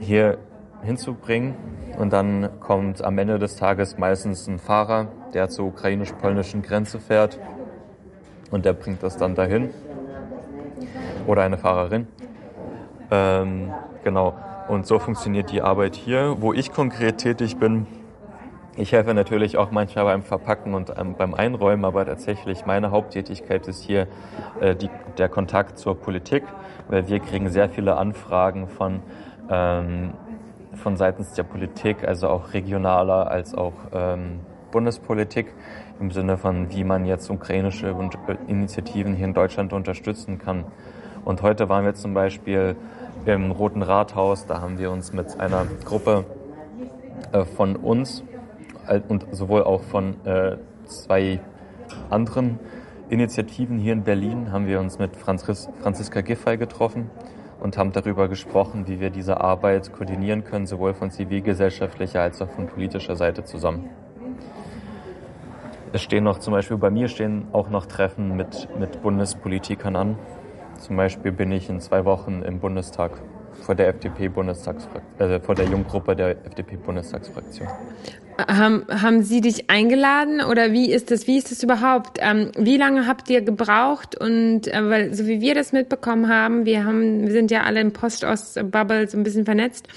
hier 0.00 0.38
hinzubringen. 0.82 1.54
Und 1.96 2.12
dann 2.12 2.58
kommt 2.58 3.04
am 3.04 3.18
Ende 3.18 3.38
des 3.38 3.54
Tages 3.54 3.98
meistens 3.98 4.48
ein 4.48 4.58
Fahrer, 4.58 5.06
der 5.32 5.48
zur 5.48 5.66
ukrainisch-polnischen 5.66 6.62
Grenze 6.62 6.98
fährt 6.98 7.38
und 8.50 8.64
der 8.64 8.72
bringt 8.72 9.04
das 9.04 9.16
dann 9.16 9.36
dahin. 9.36 9.70
Oder 11.28 11.42
eine 11.42 11.58
Fahrerin. 11.58 12.06
Ähm, 13.10 13.70
genau. 14.02 14.34
Und 14.66 14.86
so 14.86 14.98
funktioniert 14.98 15.52
die 15.52 15.60
Arbeit 15.60 15.94
hier. 15.94 16.36
Wo 16.40 16.54
ich 16.54 16.72
konkret 16.72 17.18
tätig 17.18 17.58
bin, 17.58 17.86
ich 18.76 18.92
helfe 18.92 19.12
natürlich 19.12 19.58
auch 19.58 19.70
manchmal 19.70 20.06
beim 20.06 20.22
Verpacken 20.22 20.72
und 20.72 20.94
ähm, 20.96 21.16
beim 21.18 21.34
Einräumen, 21.34 21.84
aber 21.84 22.06
tatsächlich 22.06 22.64
meine 22.64 22.90
Haupttätigkeit 22.90 23.68
ist 23.68 23.82
hier 23.82 24.06
äh, 24.60 24.74
die, 24.74 24.88
der 25.18 25.28
Kontakt 25.28 25.78
zur 25.78 26.00
Politik, 26.00 26.44
weil 26.88 27.08
wir 27.08 27.20
kriegen 27.20 27.50
sehr 27.50 27.68
viele 27.68 27.96
Anfragen 27.96 28.68
von 28.68 29.02
ähm, 29.50 30.14
von 30.74 30.96
seitens 30.96 31.32
der 31.32 31.42
Politik, 31.42 32.06
also 32.06 32.28
auch 32.28 32.54
regionaler 32.54 33.30
als 33.30 33.54
auch 33.54 33.74
ähm, 33.92 34.40
Bundespolitik 34.70 35.52
im 36.00 36.10
Sinne 36.10 36.36
von, 36.36 36.70
wie 36.70 36.84
man 36.84 37.04
jetzt 37.04 37.28
ukrainische 37.30 37.88
äh, 37.88 38.36
Initiativen 38.46 39.14
hier 39.14 39.26
in 39.26 39.34
Deutschland 39.34 39.72
unterstützen 39.72 40.38
kann. 40.38 40.64
Und 41.28 41.42
heute 41.42 41.68
waren 41.68 41.84
wir 41.84 41.92
zum 41.92 42.14
Beispiel 42.14 42.74
im 43.26 43.50
Roten 43.50 43.82
Rathaus, 43.82 44.46
da 44.46 44.62
haben 44.62 44.78
wir 44.78 44.90
uns 44.90 45.12
mit 45.12 45.38
einer 45.38 45.66
Gruppe 45.84 46.24
äh, 47.32 47.44
von 47.44 47.76
uns 47.76 48.24
und 49.08 49.26
sowohl 49.32 49.62
auch 49.64 49.82
von 49.82 50.24
äh, 50.24 50.56
zwei 50.86 51.40
anderen 52.08 52.58
Initiativen 53.10 53.78
hier 53.78 53.92
in 53.92 54.04
Berlin 54.04 54.52
haben 54.52 54.66
wir 54.66 54.80
uns 54.80 54.98
mit 54.98 55.16
Franzis 55.16 55.68
Franziska 55.82 56.22
Giffey 56.22 56.56
getroffen 56.56 57.10
und 57.60 57.76
haben 57.76 57.92
darüber 57.92 58.28
gesprochen, 58.28 58.86
wie 58.86 58.98
wir 58.98 59.10
diese 59.10 59.38
Arbeit 59.38 59.92
koordinieren 59.92 60.44
können, 60.44 60.64
sowohl 60.64 60.94
von 60.94 61.10
zivilgesellschaftlicher 61.10 62.22
als 62.22 62.40
auch 62.40 62.48
von 62.48 62.68
politischer 62.68 63.16
Seite 63.16 63.44
zusammen. 63.44 63.90
Es 65.92 66.00
stehen 66.00 66.24
noch 66.24 66.38
zum 66.38 66.54
Beispiel 66.54 66.78
bei 66.78 66.88
mir 66.88 67.08
stehen 67.08 67.48
auch 67.52 67.68
noch 67.68 67.84
Treffen 67.84 68.34
mit, 68.34 68.66
mit 68.78 69.02
Bundespolitikern 69.02 69.94
an. 69.94 70.16
Zum 70.78 70.96
Beispiel 70.96 71.32
bin 71.32 71.52
ich 71.52 71.68
in 71.68 71.80
zwei 71.80 72.04
Wochen 72.04 72.42
im 72.42 72.60
Bundestag 72.60 73.10
vor 73.62 73.74
der 73.74 73.88
FDP-Bundestagsfraktion, 73.88 75.30
äh, 75.30 75.40
vor 75.40 75.54
der 75.54 75.66
Junggruppe 75.66 76.14
der 76.14 76.30
FDP-Bundestagsfraktion. 76.46 77.68
Haben, 78.38 78.84
haben 78.88 79.22
Sie 79.24 79.40
dich 79.40 79.68
eingeladen 79.68 80.40
oder 80.40 80.70
wie 80.72 80.92
ist 80.92 81.10
das? 81.10 81.26
Wie 81.26 81.38
ist 81.38 81.50
das 81.50 81.60
überhaupt? 81.64 82.18
Ähm, 82.20 82.52
wie 82.56 82.76
lange 82.76 83.08
habt 83.08 83.28
ihr 83.30 83.42
gebraucht? 83.42 84.16
Und 84.16 84.68
äh, 84.68 84.88
weil 84.88 85.12
so 85.12 85.26
wie 85.26 85.40
wir 85.40 85.56
das 85.56 85.72
mitbekommen 85.72 86.28
haben, 86.28 86.64
wir 86.64 86.84
haben, 86.84 87.26
wir 87.26 87.32
sind 87.32 87.50
ja 87.50 87.64
alle 87.64 87.80
im 87.80 87.92
Post-Ost-Bubble 87.92 89.08
so 89.08 89.18
ein 89.18 89.24
bisschen 89.24 89.44
vernetzt. 89.44 89.88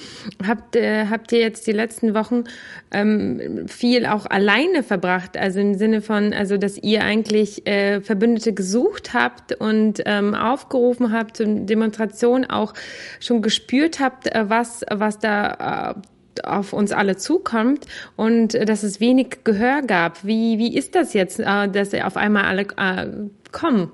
Habt 0.43 0.75
äh, 0.75 1.05
habt 1.05 1.31
ihr 1.33 1.37
jetzt 1.37 1.67
die 1.67 1.71
letzten 1.71 2.15
Wochen 2.15 2.45
ähm, 2.91 3.67
viel 3.67 4.07
auch 4.07 4.25
alleine 4.25 4.81
verbracht? 4.81 5.37
Also 5.37 5.59
im 5.59 5.75
Sinne 5.75 6.01
von, 6.01 6.33
also 6.33 6.57
dass 6.57 6.79
ihr 6.79 7.03
eigentlich 7.03 7.67
äh, 7.67 8.01
Verbündete 8.01 8.53
gesucht 8.53 9.13
habt 9.13 9.53
und 9.53 10.01
ähm, 10.07 10.33
aufgerufen 10.33 11.11
habt 11.11 11.37
zur 11.37 11.45
Demonstration, 11.45 12.45
auch 12.45 12.73
schon 13.19 13.43
gespürt 13.43 13.99
habt, 13.99 14.33
äh, 14.33 14.49
was 14.49 14.83
was 14.89 15.19
da 15.19 15.91
äh, 15.91 16.01
auf 16.43 16.73
uns 16.73 16.91
alle 16.91 17.17
zukommt 17.17 17.85
und 18.15 18.55
äh, 18.55 18.65
dass 18.65 18.83
es 18.83 18.99
wenig 18.99 19.43
Gehör 19.43 19.81
gab. 19.81 20.23
Wie, 20.23 20.57
wie 20.57 20.75
ist 20.75 20.95
das 20.95 21.13
jetzt, 21.13 21.39
äh, 21.39 21.67
dass 21.67 21.93
auf 21.93 22.17
einmal 22.17 22.45
alle 22.45 22.63
äh, 22.77 23.07
kommen? 23.51 23.91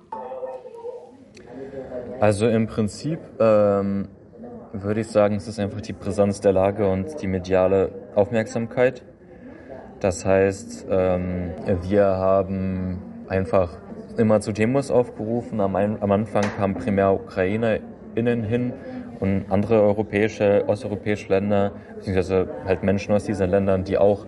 Also 2.20 2.48
im 2.48 2.68
Prinzip 2.68 3.20
ähm, 3.40 4.08
würde 4.74 5.02
ich 5.02 5.08
sagen, 5.08 5.36
es 5.36 5.48
ist 5.48 5.60
einfach 5.60 5.82
die 5.82 5.94
Brisanz 5.94 6.42
der 6.42 6.52
Lage 6.52 6.90
und 6.90 7.22
die 7.22 7.28
mediale 7.28 7.92
Aufmerksamkeit. 8.16 9.04
Das 10.00 10.26
heißt, 10.26 10.88
ähm, 10.90 11.52
wir 11.84 12.06
haben 12.06 13.02
einfach 13.28 13.78
immer 14.18 14.42
zu 14.42 14.52
Demos 14.52 14.92
aufgerufen. 14.92 15.60
Am, 15.62 15.76
am 15.76 16.12
Anfang 16.12 16.44
kamen 16.58 16.76
primär 16.76 17.14
UkrainerInnen 17.14 18.44
hin 18.44 18.74
und 19.20 19.46
andere 19.50 19.82
europäische, 19.82 20.64
osteuropäische 20.68 21.30
Länder, 21.30 21.72
beziehungsweise 21.96 22.48
halt 22.66 22.84
Menschen 22.84 23.14
aus 23.14 23.26
diesen 23.26 23.50
Ländern, 23.50 23.84
die 23.84 23.98
auch 23.98 24.26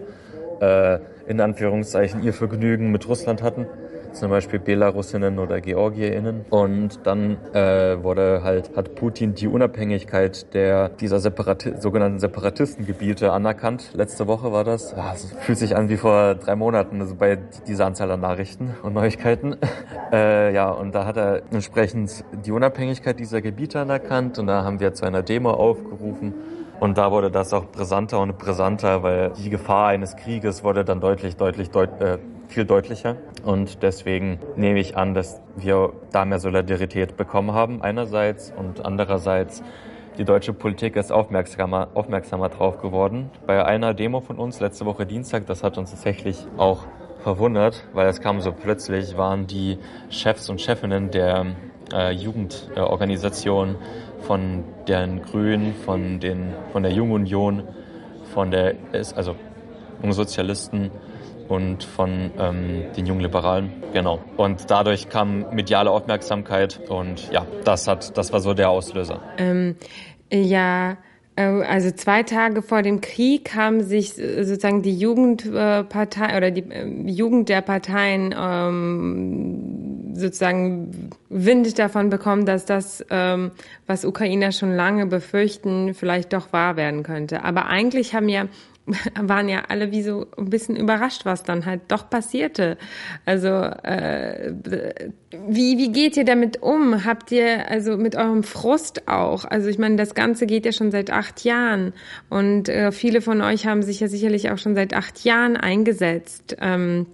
äh, 0.60 1.00
in 1.28 1.42
Anführungszeichen 1.42 2.24
ihr 2.24 2.34
Vergnügen 2.34 2.92
mit 2.92 3.08
Russland 3.08 3.44
hatten 3.44 3.68
zum 4.14 4.30
Beispiel 4.30 4.60
Belarusinnen 4.60 5.40
oder 5.40 5.62
Georgierinnen. 5.62 6.46
Und 6.50 7.06
dann 7.06 7.38
äh, 7.54 8.02
wurde 8.04 8.42
halt, 8.44 8.76
hat 8.76 8.96
Putin 8.96 9.34
die 9.34 9.48
Unabhängigkeit 9.48 10.54
der, 10.54 10.90
dieser 10.90 11.20
Separati 11.20 11.74
sogenannten 11.80 12.20
Separatistengebiete 12.20 13.32
anerkannt. 13.32 13.92
Letzte 13.94 14.28
Woche 14.28 14.52
war 14.52 14.64
das. 14.64 14.92
Ja, 14.96 15.14
es 15.14 15.32
fühlt 15.40 15.58
sich 15.58 15.76
an 15.76 15.90
wie 15.90 15.98
vor 15.98 16.36
drei 16.36 16.56
Monaten, 16.56 17.02
also 17.02 17.16
bei 17.16 17.38
dieser 17.68 17.86
Anzahl 17.86 18.12
an 18.12 18.22
Nachrichten 18.22 18.76
und 18.84 18.94
Neuigkeiten. 18.94 19.58
äh, 20.12 20.54
ja, 20.54 20.70
und 20.70 20.94
da 20.94 21.06
hat 21.06 21.18
er 21.18 21.42
entsprechend 21.52 22.24
die 22.46 22.52
Unabhängigkeit 22.52 23.20
dieser 23.20 23.42
Gebiete 23.42 23.80
anerkannt 23.80 24.40
und 24.40 24.48
da 24.48 24.64
haben 24.64 24.80
wir 24.80 24.94
zu 24.94 25.06
einer 25.06 25.24
Demo 25.24 25.52
aufgerufen. 25.52 26.34
Und 26.80 26.98
da 26.98 27.12
wurde 27.12 27.30
das 27.30 27.54
auch 27.54 27.66
brisanter 27.66 28.20
und 28.20 28.38
brisanter, 28.38 29.04
weil 29.04 29.32
die 29.32 29.50
Gefahr 29.50 29.88
eines 29.88 30.16
Krieges 30.16 30.64
wurde 30.64 30.86
dann 30.86 31.02
deutlich, 31.02 31.36
deutlich, 31.36 31.72
deut 31.72 32.00
äh, 32.02 32.20
viel 32.48 32.66
deutlicher. 32.66 33.18
Und 33.44 33.84
deswegen 33.84 34.40
nehme 34.56 34.80
ich 34.80 34.96
an, 34.96 35.14
dass 35.14 35.42
wir 35.56 35.94
da 36.12 36.26
mehr 36.26 36.40
Solidarität 36.40 37.18
bekommen 37.18 37.54
haben 37.54 37.82
einerseits 37.82 38.54
und 38.56 38.86
andererseits 38.86 39.62
die 40.18 40.26
deutsche 40.26 40.52
Politik 40.52 40.98
ist 40.98 41.12
aufmerksamer, 41.12 41.90
aufmerksamer 41.94 42.50
drauf 42.50 42.82
geworden. 42.82 43.30
Bei 43.46 43.64
einer 43.64 43.94
Demo 43.94 44.20
von 44.20 44.38
uns 44.38 44.60
letzte 44.60 44.86
Woche 44.86 45.06
Dienstag, 45.06 45.46
das 45.46 45.64
hat 45.64 45.78
uns 45.78 45.92
tatsächlich 45.92 46.46
auch 46.58 46.86
verwundert, 47.24 47.88
weil 47.94 48.08
es 48.08 48.20
kam 48.20 48.42
so 48.42 48.52
plötzlich, 48.52 49.18
waren 49.18 49.48
die 49.48 49.78
Chefs 50.10 50.50
und 50.50 50.60
Chefinnen 50.60 51.12
der 51.12 51.46
äh, 51.94 52.12
Jugendorganisation 52.12 53.76
von 54.30 54.64
den 54.88 55.24
Grünen, 55.24 55.74
von, 55.74 56.20
den, 56.20 56.54
von 56.72 56.84
der 56.84 56.92
Jungunion, 56.92 57.64
von 58.32 58.52
der, 58.52 58.76
also 59.16 59.36
Sozialisten 60.12 60.92
und 61.48 61.84
von 61.84 62.30
ähm, 62.38 62.84
den 62.96 63.08
jungen 63.08 63.22
Liberalen. 63.22 63.74
Genau. 63.92 64.20
Und 64.38 64.70
dadurch 64.70 65.10
kam 65.10 65.48
mediale 65.52 65.90
Aufmerksamkeit 65.90 66.80
und 66.90 67.32
ja, 67.32 67.48
das 67.64 67.88
hat, 67.88 68.16
das 68.20 68.32
war 68.32 68.40
so 68.40 68.54
der 68.54 68.70
Auslöser. 68.70 69.20
Ähm, 69.40 69.78
ja, 70.32 70.98
also 71.42 71.92
zwei 71.92 72.24
Tage 72.24 72.62
vor 72.62 72.82
dem 72.82 73.02
Krieg 73.02 73.56
haben 73.56 73.84
sich 73.84 74.16
sozusagen 74.16 74.82
die 74.82 74.98
Jugendpartei 74.98 76.36
oder 76.36 76.52
die 76.52 76.70
äh, 76.70 76.86
Jugend 77.10 77.50
der 77.50 77.62
Parteien 77.62 78.36
ähm, 78.38 80.16
sozusagen 80.16 81.12
Wind 81.30 81.80
davon 81.80 82.10
bekommen, 82.10 82.46
dass 82.46 82.66
das, 82.66 83.06
ähm, 83.10 83.52
was 83.88 84.06
Ukrainer 84.06 84.52
schon 84.52 84.76
lange 84.76 85.06
befürchten, 85.06 85.94
vielleicht 85.94 86.34
doch 86.34 86.52
wahr 86.52 86.76
werden 86.76 87.04
könnte. 87.04 87.44
Aber 87.44 87.68
eigentlich 87.68 88.14
haben 88.14 88.28
ja 88.28 88.48
waren 89.20 89.50
ja 89.50 89.64
alle 89.68 89.92
wie 89.92 90.02
so 90.02 90.28
ein 90.38 90.50
bisschen 90.50 90.76
überrascht, 90.76 91.26
was 91.26 91.44
dann 91.44 91.66
halt 91.66 91.82
doch 91.88 92.10
passierte. 92.10 92.78
Also 93.26 93.48
äh, 93.48 94.54
wie, 95.48 95.78
wie 95.78 95.92
geht 95.92 96.18
ihr 96.18 96.26
damit 96.26 96.62
um? 96.62 97.06
Habt 97.06 97.32
ihr 97.32 97.70
also 97.70 97.98
mit 97.98 98.16
eurem 98.16 98.44
Frust 98.44 99.08
auch? 99.08 99.46
Also 99.46 99.70
ich 99.70 99.78
meine, 99.78 99.96
das 99.96 100.16
Ganze 100.16 100.46
geht 100.46 100.66
ja 100.66 100.72
schon 100.72 100.92
seit 100.92 101.12
acht 101.12 101.44
Jahren 101.44 101.94
und 102.30 102.70
äh, 102.70 102.92
viele 102.92 103.22
von 103.22 103.42
euch 103.42 103.68
haben 103.68 103.84
sich 103.84 104.00
ja 104.00 104.08
sicherlich 104.08 104.52
auch 104.52 104.58
schon 104.58 104.76
seit 104.76 104.94
acht 104.94 105.24
Jahren 105.24 105.58
eingesetzt. 105.58 106.58
Ähm, 106.60 107.06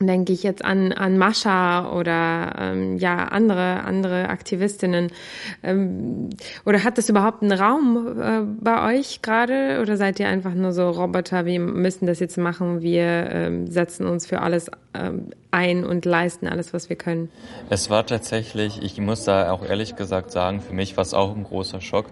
denke 0.00 0.32
ich 0.32 0.42
jetzt 0.42 0.64
an, 0.64 0.92
an 0.92 1.16
Mascha 1.16 1.92
oder 1.92 2.54
ähm, 2.58 2.98
ja 2.98 3.24
andere 3.24 3.82
andere 3.84 4.28
Aktivistinnen. 4.28 5.10
Ähm, 5.62 6.30
oder 6.64 6.84
hat 6.84 6.98
das 6.98 7.08
überhaupt 7.08 7.42
einen 7.42 7.52
Raum 7.52 8.20
äh, 8.20 8.40
bei 8.60 8.94
euch 8.98 9.22
gerade 9.22 9.80
oder 9.80 9.96
seid 9.96 10.20
ihr 10.20 10.28
einfach 10.28 10.54
nur 10.54 10.72
so 10.72 10.90
Roboter, 10.90 11.46
wir 11.46 11.60
müssen 11.60 12.06
das 12.06 12.20
jetzt 12.20 12.36
machen, 12.36 12.82
wir 12.82 13.30
ähm, 13.30 13.66
setzen 13.66 14.06
uns 14.06 14.26
für 14.26 14.42
alles 14.42 14.70
ähm, 14.94 15.30
ein 15.50 15.84
und 15.84 16.04
leisten 16.04 16.48
alles, 16.48 16.74
was 16.74 16.90
wir 16.90 16.96
können? 16.96 17.30
Es 17.70 17.88
war 17.88 18.04
tatsächlich, 18.04 18.82
ich 18.82 18.98
muss 18.98 19.24
da 19.24 19.50
auch 19.50 19.64
ehrlich 19.64 19.96
gesagt 19.96 20.30
sagen, 20.30 20.60
für 20.60 20.74
mich 20.74 20.96
war 20.96 21.02
es 21.02 21.14
auch 21.14 21.34
ein 21.34 21.44
großer 21.44 21.80
Schock, 21.80 22.06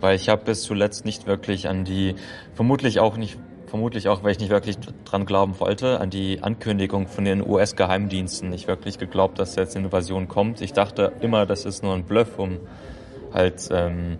weil 0.00 0.16
ich 0.16 0.28
habe 0.30 0.44
bis 0.44 0.62
zuletzt 0.62 1.04
nicht 1.04 1.26
wirklich 1.26 1.68
an 1.68 1.84
die, 1.84 2.14
vermutlich 2.54 3.00
auch 3.00 3.16
nicht 3.16 3.38
vermutlich 3.66 4.08
auch, 4.08 4.22
weil 4.22 4.32
ich 4.32 4.38
nicht 4.38 4.50
wirklich 4.50 4.78
dran 5.04 5.26
glauben 5.26 5.58
wollte, 5.58 6.00
an 6.00 6.10
die 6.10 6.42
Ankündigung 6.42 7.06
von 7.06 7.24
den 7.24 7.46
US-Geheimdiensten 7.46 8.50
nicht 8.50 8.68
wirklich 8.68 8.98
geglaubt, 8.98 9.38
dass 9.38 9.56
jetzt 9.56 9.76
eine 9.76 9.86
Invasion 9.86 10.28
kommt. 10.28 10.60
Ich 10.60 10.72
dachte 10.72 11.12
immer, 11.20 11.46
das 11.46 11.64
ist 11.64 11.82
nur 11.82 11.94
ein 11.94 12.04
Bluff, 12.04 12.38
um 12.38 12.58
halt, 13.32 13.68
ähm, 13.70 14.18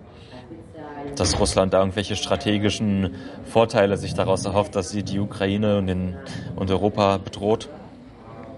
dass 1.15 1.39
Russland 1.39 1.73
da 1.73 1.79
irgendwelche 1.79 2.17
strategischen 2.17 3.15
Vorteile 3.45 3.97
sich 3.97 4.15
daraus 4.15 4.45
erhofft, 4.45 4.75
dass 4.75 4.91
sie 4.91 5.03
die 5.03 5.19
Ukraine 5.19 5.79
und, 5.79 5.87
den, 5.87 6.17
und 6.57 6.71
Europa 6.71 7.19
bedroht, 7.19 7.69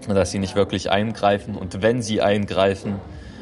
dass 0.07 0.31
sie 0.31 0.39
nicht 0.39 0.55
wirklich 0.55 0.91
eingreifen. 0.91 1.55
Und 1.55 1.81
wenn 1.81 2.01
sie 2.01 2.21
eingreifen, 2.21 2.95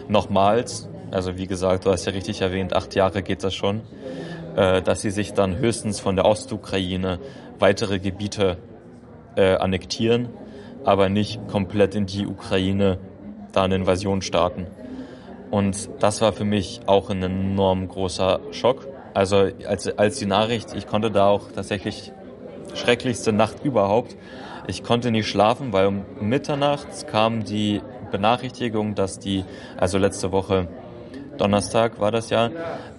nochmals, 0.08 0.90
also 1.12 1.38
wie 1.38 1.48
gesagt, 1.48 1.86
du 1.86 1.92
hast 1.92 2.06
ja 2.06 2.12
richtig 2.12 2.42
erwähnt, 2.42 2.74
acht 2.74 2.94
Jahre 2.96 3.24
geht 3.24 3.44
das 3.44 3.56
schon, 3.56 3.82
dass 4.82 5.02
sie 5.02 5.12
sich 5.12 5.34
dann 5.34 5.58
höchstens 5.58 6.00
von 6.00 6.16
der 6.16 6.26
Ostukraine 6.26 7.20
weitere 7.60 8.00
Gebiete 8.00 8.58
äh, 9.36 9.56
annektieren, 9.56 10.30
aber 10.84 11.10
nicht 11.10 11.48
komplett 11.48 11.96
in 11.96 12.08
die 12.08 12.26
Ukraine 12.26 12.98
da 13.52 13.64
eine 13.64 13.76
Invasion 13.76 14.22
starten. 14.22 14.68
Und 15.52 15.90
das 16.00 16.22
war 16.22 16.34
für 16.34 16.44
mich 16.44 16.82
auch 16.88 17.10
ein 17.10 17.24
enorm 17.24 17.88
großer 17.88 18.40
Schock. 18.52 18.88
Also 19.14 19.48
als, 19.68 19.88
als 19.98 20.18
die 20.18 20.26
Nachricht, 20.26 20.76
ich 20.76 20.88
konnte 20.88 21.12
da 21.12 21.28
auch 21.28 21.52
tatsächlich 21.52 22.12
schrecklichste 22.74 23.32
Nacht 23.32 23.64
überhaupt. 23.64 24.18
Ich 24.68 24.84
konnte 24.84 25.12
nicht 25.12 25.28
schlafen, 25.28 25.72
weil 25.72 25.88
um 25.88 26.06
Mitternachts 26.20 27.08
kam 27.08 27.44
die 27.44 27.82
Benachrichtigung, 28.12 28.96
dass 28.96 29.20
die, 29.20 29.46
also 29.78 29.98
letzte 29.98 30.32
Woche 30.32 30.68
Donnerstag 31.38 32.00
war 32.00 32.12
das 32.12 32.30
ja, 32.30 32.50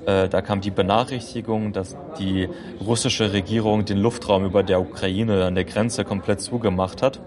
äh, 0.07 0.29
da 0.29 0.41
kam 0.41 0.61
die 0.61 0.71
Benachrichtigung, 0.71 1.73
dass 1.73 1.97
die 2.19 2.49
russische 2.85 3.33
Regierung 3.33 3.85
den 3.85 3.99
Luftraum 3.99 4.45
über 4.45 4.63
der 4.63 4.81
Ukraine 4.81 5.45
an 5.45 5.55
der 5.55 5.65
Grenze 5.65 6.05
komplett 6.05 6.41
zugemacht 6.41 7.03
hat. 7.03 7.21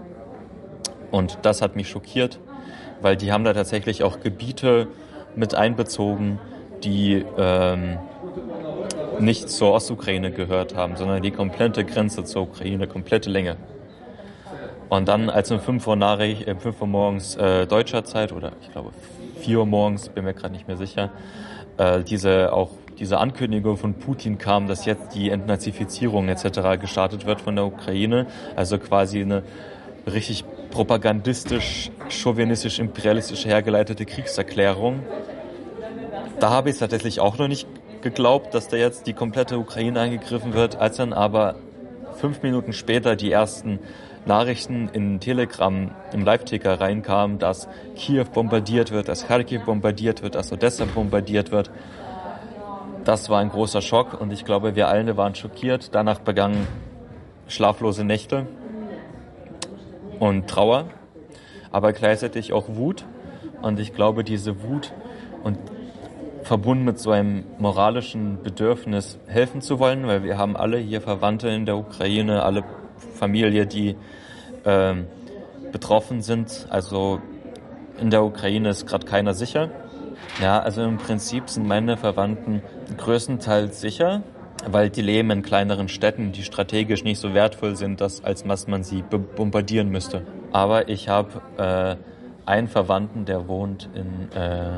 Und 1.10 1.38
das 1.42 1.62
hat 1.62 1.76
mich 1.76 1.88
schockiert, 1.88 2.40
weil 3.00 3.16
die 3.16 3.32
haben 3.32 3.44
da 3.44 3.52
tatsächlich 3.52 4.02
auch 4.02 4.20
Gebiete 4.20 4.88
mit 5.36 5.54
einbezogen, 5.54 6.38
die 6.82 7.24
ähm, 7.38 7.98
nicht 9.20 9.50
zur 9.50 9.72
Ostukraine 9.72 10.32
gehört 10.32 10.74
haben, 10.74 10.96
sondern 10.96 11.22
die 11.22 11.30
komplette 11.30 11.84
Grenze 11.84 12.24
zur 12.24 12.42
Ukraine, 12.42 12.86
komplette 12.86 13.30
Länge. 13.30 13.56
Und 14.88 15.08
dann, 15.08 15.30
als 15.30 15.50
um 15.50 15.60
5 15.60 15.86
Uhr, 15.86 15.96
Nachricht, 15.96 16.46
äh, 16.46 16.54
5 16.54 16.80
Uhr 16.80 16.86
morgens 16.86 17.36
äh, 17.36 17.66
deutscher 17.66 18.04
Zeit 18.04 18.32
oder 18.32 18.52
ich 18.60 18.72
glaube 18.72 18.90
4 19.42 19.58
Uhr 19.58 19.66
morgens, 19.66 20.08
bin 20.08 20.24
mir 20.24 20.34
gerade 20.34 20.52
nicht 20.52 20.68
mehr 20.68 20.76
sicher, 20.76 21.10
äh, 21.76 22.02
diese 22.02 22.52
auch 22.52 22.70
diese 22.98 23.18
Ankündigung 23.18 23.76
von 23.78 23.94
Putin 23.94 24.38
kam, 24.38 24.68
dass 24.68 24.84
jetzt 24.84 25.14
die 25.14 25.30
Entnazifizierung 25.30 26.28
etc. 26.28 26.80
gestartet 26.80 27.26
wird 27.26 27.40
von 27.40 27.56
der 27.56 27.64
Ukraine, 27.64 28.26
also 28.54 28.78
quasi 28.78 29.22
eine 29.22 29.42
richtig 30.06 30.44
propagandistisch, 30.70 31.90
chauvinistisch, 32.08 32.78
imperialistisch 32.78 33.44
hergeleitete 33.44 34.04
Kriegserklärung. 34.04 35.00
Da 36.38 36.50
habe 36.50 36.70
ich 36.70 36.78
tatsächlich 36.78 37.18
auch 37.20 37.38
noch 37.38 37.48
nicht 37.48 37.66
geglaubt, 38.02 38.54
dass 38.54 38.68
da 38.68 38.76
jetzt 38.76 39.06
die 39.06 39.14
komplette 39.14 39.58
Ukraine 39.58 40.00
angegriffen 40.00 40.54
wird, 40.54 40.76
als 40.76 40.96
dann 40.96 41.12
aber 41.12 41.56
fünf 42.14 42.42
Minuten 42.42 42.72
später 42.72 43.16
die 43.16 43.32
ersten 43.32 43.78
Nachrichten 44.24 44.88
in 44.92 45.18
Telegram 45.20 45.90
im 46.12 46.24
Live-Ticker 46.24 46.80
reinkamen, 46.80 47.38
dass 47.38 47.68
Kiew 47.96 48.24
bombardiert 48.32 48.92
wird, 48.92 49.08
dass 49.08 49.26
Kharkiv 49.26 49.64
bombardiert 49.64 50.22
wird, 50.22 50.36
dass 50.36 50.52
Odessa 50.52 50.84
bombardiert 50.84 51.50
wird. 51.50 51.70
Das 53.04 53.28
war 53.28 53.40
ein 53.40 53.48
großer 53.48 53.82
Schock 53.82 54.20
und 54.20 54.32
ich 54.32 54.44
glaube, 54.44 54.76
wir 54.76 54.88
alle 54.88 55.16
waren 55.16 55.34
schockiert. 55.34 55.94
Danach 55.94 56.20
begannen 56.20 56.68
schlaflose 57.48 58.04
Nächte 58.04 58.46
und 60.20 60.48
Trauer, 60.48 60.84
aber 61.72 61.92
gleichzeitig 61.92 62.52
auch 62.52 62.66
Wut. 62.68 63.04
Und 63.60 63.80
ich 63.80 63.92
glaube, 63.92 64.22
diese 64.22 64.62
Wut 64.62 64.92
und 65.42 65.58
verbunden 66.42 66.84
mit 66.84 66.98
so 66.98 67.10
einem 67.10 67.44
moralischen 67.58 68.42
Bedürfnis 68.42 69.18
helfen 69.26 69.62
zu 69.62 69.78
wollen, 69.78 70.06
weil 70.06 70.22
wir 70.22 70.38
haben 70.38 70.56
alle 70.56 70.78
hier 70.78 71.00
Verwandte 71.00 71.48
in 71.48 71.66
der 71.66 71.76
Ukraine, 71.76 72.42
alle 72.42 72.64
Familie, 73.14 73.66
die 73.66 73.96
äh, 74.64 74.94
betroffen 75.70 76.22
sind. 76.22 76.66
Also 76.70 77.20
in 78.00 78.10
der 78.10 78.24
Ukraine 78.24 78.70
ist 78.70 78.86
gerade 78.86 79.06
keiner 79.06 79.34
sicher. 79.34 79.70
Ja, 80.40 80.60
also 80.60 80.82
im 80.82 80.98
Prinzip 80.98 81.50
sind 81.50 81.66
meine 81.66 81.96
Verwandten 81.96 82.62
größtenteils 82.96 83.80
sicher, 83.80 84.22
weil 84.66 84.88
die 84.88 85.02
leben 85.02 85.30
in 85.30 85.42
kleineren 85.42 85.88
Städten, 85.88 86.32
die 86.32 86.42
strategisch 86.42 87.04
nicht 87.04 87.18
so 87.18 87.34
wertvoll 87.34 87.76
sind, 87.76 88.00
dass, 88.00 88.24
als 88.24 88.44
dass 88.44 88.66
man 88.66 88.82
sie 88.82 89.02
bombardieren 89.02 89.88
müsste. 89.90 90.22
Aber 90.52 90.88
ich 90.88 91.08
habe 91.08 91.42
äh, 91.58 91.96
einen 92.48 92.68
Verwandten, 92.68 93.24
der 93.24 93.48
wohnt 93.48 93.88
in 93.94 94.32
äh, 94.36 94.70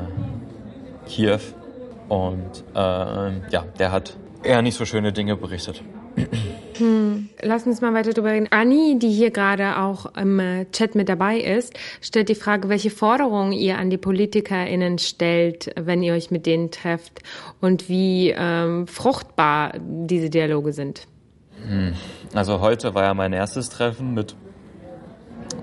Kiew 1.07 1.41
und 2.09 2.65
äh, 2.75 2.79
ja, 2.79 3.65
der 3.79 3.93
hat 3.93 4.17
eher 4.43 4.63
nicht 4.63 4.77
so 4.77 4.85
schöne 4.85 5.13
Dinge 5.13 5.37
berichtet. 5.37 5.83
Hm. 6.79 7.14
Lass 7.45 7.67
uns 7.67 7.81
mal 7.81 7.95
weiter 7.95 8.13
drüber 8.13 8.33
reden. 8.33 8.49
Anni, 8.51 8.99
die 8.99 9.11
hier 9.11 9.31
gerade 9.31 9.79
auch 9.79 10.07
im 10.17 10.39
äh, 10.41 10.67
Chat 10.73 10.95
mit 10.95 11.09
dabei 11.09 11.39
ist, 11.39 11.75
stellt 12.01 12.29
die 12.29 12.35
Frage, 12.35 12.69
welche 12.69 12.91
Forderungen 12.91 13.53
ihr 13.53 13.79
an 13.79 13.91
die 13.91 13.99
PolitikerInnen 13.99 14.99
stellt, 14.99 15.73
wenn 15.77 16.03
ihr 16.03 16.15
euch 16.15 16.31
mit 16.31 16.47
denen 16.47 16.71
trefft 16.71 17.21
und 17.61 17.89
wie 17.89 18.35
ähm, 18.37 18.87
fruchtbar 18.87 19.75
diese 19.79 20.31
Dialoge 20.31 20.73
sind. 20.73 21.07
Hm. 21.67 21.95
Also 22.35 22.61
heute 22.61 22.95
war 22.95 23.05
ja 23.05 23.15
mein 23.15 23.33
erstes 23.33 23.71
Treffen 23.71 24.15
mit 24.15 24.35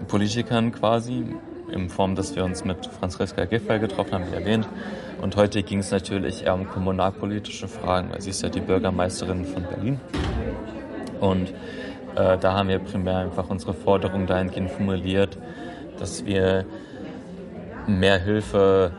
Politikern 0.07 0.71
quasi, 0.71 1.25
in 1.71 1.89
Form, 1.89 2.15
dass 2.15 2.35
wir 2.35 2.43
uns 2.43 2.65
mit 2.65 2.85
Franziska 2.85 3.45
Giffey 3.45 3.79
getroffen 3.79 4.13
haben, 4.13 4.31
wie 4.31 4.35
erwähnt. 4.35 4.67
Und 5.21 5.35
heute 5.35 5.63
ging 5.63 5.79
es 5.79 5.91
natürlich 5.91 6.43
eher 6.43 6.53
um 6.53 6.67
kommunalpolitische 6.67 7.67
Fragen, 7.67 8.11
weil 8.11 8.21
sie 8.21 8.31
ist 8.31 8.41
ja 8.41 8.49
die 8.49 8.59
Bürgermeisterin 8.59 9.45
von 9.45 9.63
Berlin. 9.63 9.99
Und 11.21 11.53
äh, 12.15 12.37
da 12.37 12.53
haben 12.53 12.67
wir 12.67 12.79
primär 12.79 13.19
einfach 13.19 13.49
unsere 13.49 13.73
Forderung 13.73 14.27
dahingehend 14.27 14.71
formuliert, 14.71 15.37
dass 15.97 16.25
wir 16.25 16.65
mehr 17.87 18.19
Hilfe 18.19 18.91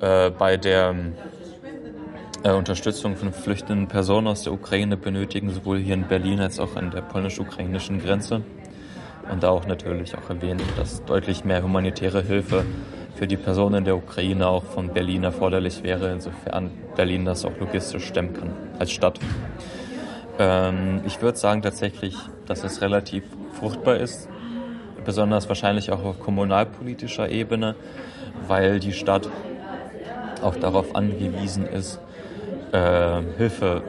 äh, 0.00 0.30
bei 0.30 0.56
der 0.56 0.94
äh, 2.44 2.52
Unterstützung 2.52 3.16
von 3.16 3.32
flüchtenden 3.32 3.88
Personen 3.88 4.28
aus 4.28 4.44
der 4.44 4.52
Ukraine 4.52 4.96
benötigen, 4.96 5.50
sowohl 5.50 5.78
hier 5.78 5.94
in 5.94 6.04
Berlin 6.04 6.40
als 6.40 6.60
auch 6.60 6.76
an 6.76 6.90
der 6.90 7.02
polnisch-ukrainischen 7.02 8.00
Grenze. 8.00 8.42
Und 9.30 9.42
da 9.42 9.50
auch 9.50 9.66
natürlich 9.66 10.16
auch 10.16 10.30
erwähnen, 10.30 10.62
dass 10.76 11.04
deutlich 11.04 11.44
mehr 11.44 11.62
humanitäre 11.62 12.22
Hilfe 12.22 12.64
für 13.16 13.26
die 13.26 13.36
Personen 13.36 13.78
in 13.78 13.84
der 13.84 13.96
Ukraine 13.96 14.46
auch 14.46 14.62
von 14.62 14.88
Berlin 14.94 15.24
erforderlich 15.24 15.82
wäre, 15.82 16.12
insofern 16.12 16.70
Berlin 16.96 17.24
das 17.24 17.44
auch 17.44 17.58
logistisch 17.58 18.06
stemmen 18.06 18.32
kann 18.32 18.52
als 18.78 18.92
Stadt. 18.92 19.18
Ähm, 20.38 21.02
ich 21.06 21.20
würde 21.20 21.38
sagen 21.38 21.62
tatsächlich, 21.62 22.16
dass 22.46 22.64
es 22.64 22.80
relativ 22.80 23.24
fruchtbar 23.58 23.96
ist, 23.96 24.28
besonders 25.04 25.48
wahrscheinlich 25.48 25.90
auch 25.90 26.04
auf 26.04 26.20
kommunalpolitischer 26.20 27.28
Ebene, 27.28 27.74
weil 28.46 28.78
die 28.78 28.92
Stadt 28.92 29.28
auch 30.42 30.54
darauf 30.56 30.94
angewiesen 30.94 31.66
ist, 31.66 32.00
äh, 32.72 33.20
Hilfe 33.36 33.82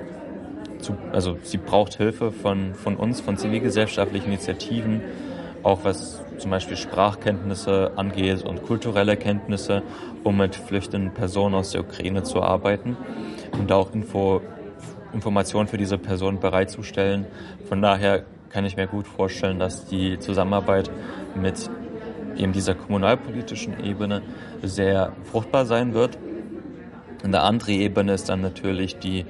zu, 0.80 0.96
also 1.12 1.38
sie 1.44 1.58
braucht 1.58 1.96
Hilfe 1.96 2.32
von, 2.32 2.74
von 2.74 2.96
uns, 2.96 3.22
von 3.22 3.38
zivilgesellschaftlichen 3.38 4.28
Initiativen, 4.28 5.02
auch 5.62 5.84
was 5.84 6.22
zum 6.38 6.52
Beispiel 6.52 6.78
Sprachkenntnisse 6.78 7.92
angeht 7.98 8.44
und 8.44 8.64
kulturelle 8.64 9.18
Kenntnisse, 9.18 9.84
um 10.24 10.38
mit 10.38 10.56
flüchtenden 10.56 11.14
Personen 11.14 11.54
aus 11.56 11.72
der 11.72 11.82
Ukraine 11.82 12.24
zu 12.24 12.42
arbeiten. 12.42 12.96
Und 13.60 13.72
auch 13.72 13.94
Info, 13.94 14.42
Informationen 15.14 15.68
für 15.68 15.78
diese 15.78 15.98
Personen 15.98 16.40
bereitzustellen. 16.40 17.26
Von 17.68 17.82
daher 17.82 18.24
kann 18.50 18.66
ich 18.66 18.78
mir 18.78 18.88
gut 18.88 19.08
vorstellen, 19.08 19.60
dass 19.60 19.86
die 19.86 20.20
Zusammenarbeit 20.20 20.90
mit 21.36 21.70
eben 22.36 22.54
dieser 22.54 22.76
kommunalpolitischen 22.76 23.84
Ebene 23.84 24.22
sehr 24.64 25.14
fruchtbar 25.32 25.66
sein 25.66 25.94
wird. 25.94 26.18
Eine 27.24 27.42
andere 27.42 27.72
Ebene 27.72 28.14
ist 28.14 28.30
dann 28.30 28.42
natürlich 28.42 28.98
die 28.98 29.26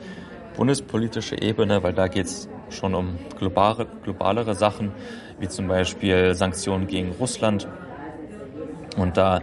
bundespolitische 0.56 1.42
Ebene, 1.42 1.82
weil 1.84 1.94
da 1.94 2.08
geht 2.08 2.28
es 2.28 2.50
schon 2.70 2.94
um 2.94 3.18
globale, 3.38 3.88
globalere 4.04 4.54
Sachen, 4.54 4.92
wie 5.40 5.48
zum 5.48 5.68
Beispiel 5.68 6.36
Sanktionen 6.36 6.88
gegen 6.88 7.12
Russland. 7.20 7.68
Und 8.98 9.18
da 9.18 9.42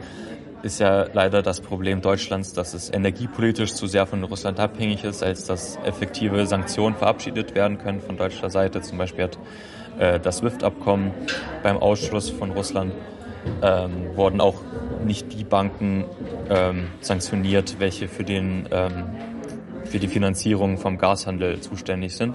ist 0.66 0.80
ja 0.80 1.06
leider 1.12 1.42
das 1.42 1.60
Problem 1.60 2.02
Deutschlands, 2.02 2.52
dass 2.52 2.74
es 2.74 2.92
energiepolitisch 2.92 3.72
zu 3.74 3.86
sehr 3.86 4.04
von 4.04 4.24
Russland 4.24 4.58
abhängig 4.58 5.04
ist, 5.04 5.22
als 5.22 5.46
dass 5.46 5.78
effektive 5.84 6.44
Sanktionen 6.46 6.96
verabschiedet 6.96 7.54
werden 7.54 7.78
können 7.78 8.00
von 8.00 8.16
deutscher 8.16 8.50
Seite. 8.50 8.82
Zum 8.82 8.98
Beispiel 8.98 9.24
hat 9.24 9.38
äh, 9.98 10.18
das 10.18 10.38
SWIFT-Abkommen 10.38 11.12
beim 11.62 11.78
Ausschluss 11.78 12.30
von 12.30 12.50
Russland 12.50 12.92
ähm, 13.62 14.16
wurden 14.16 14.40
auch 14.40 14.56
nicht 15.04 15.32
die 15.38 15.44
Banken 15.44 16.04
ähm, 16.50 16.88
sanktioniert, 17.00 17.76
welche 17.78 18.08
für, 18.08 18.24
den, 18.24 18.68
ähm, 18.72 19.04
für 19.84 20.00
die 20.00 20.08
Finanzierung 20.08 20.78
vom 20.78 20.98
Gashandel 20.98 21.60
zuständig 21.60 22.16
sind. 22.16 22.34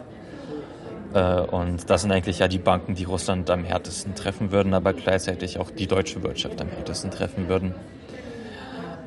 Äh, 1.13 1.41
und 1.41 1.89
das 1.89 2.03
sind 2.03 2.13
eigentlich 2.13 2.39
ja 2.39 2.47
die 2.47 2.59
Banken, 2.59 2.95
die 2.95 3.03
Russland 3.03 3.49
am 3.49 3.65
härtesten 3.65 4.15
treffen 4.15 4.53
würden, 4.53 4.73
aber 4.73 4.93
gleichzeitig 4.93 5.59
auch 5.59 5.69
die 5.69 5.87
deutsche 5.87 6.23
Wirtschaft 6.23 6.61
am 6.61 6.69
härtesten 6.69 7.11
treffen 7.11 7.49
würden. 7.49 7.75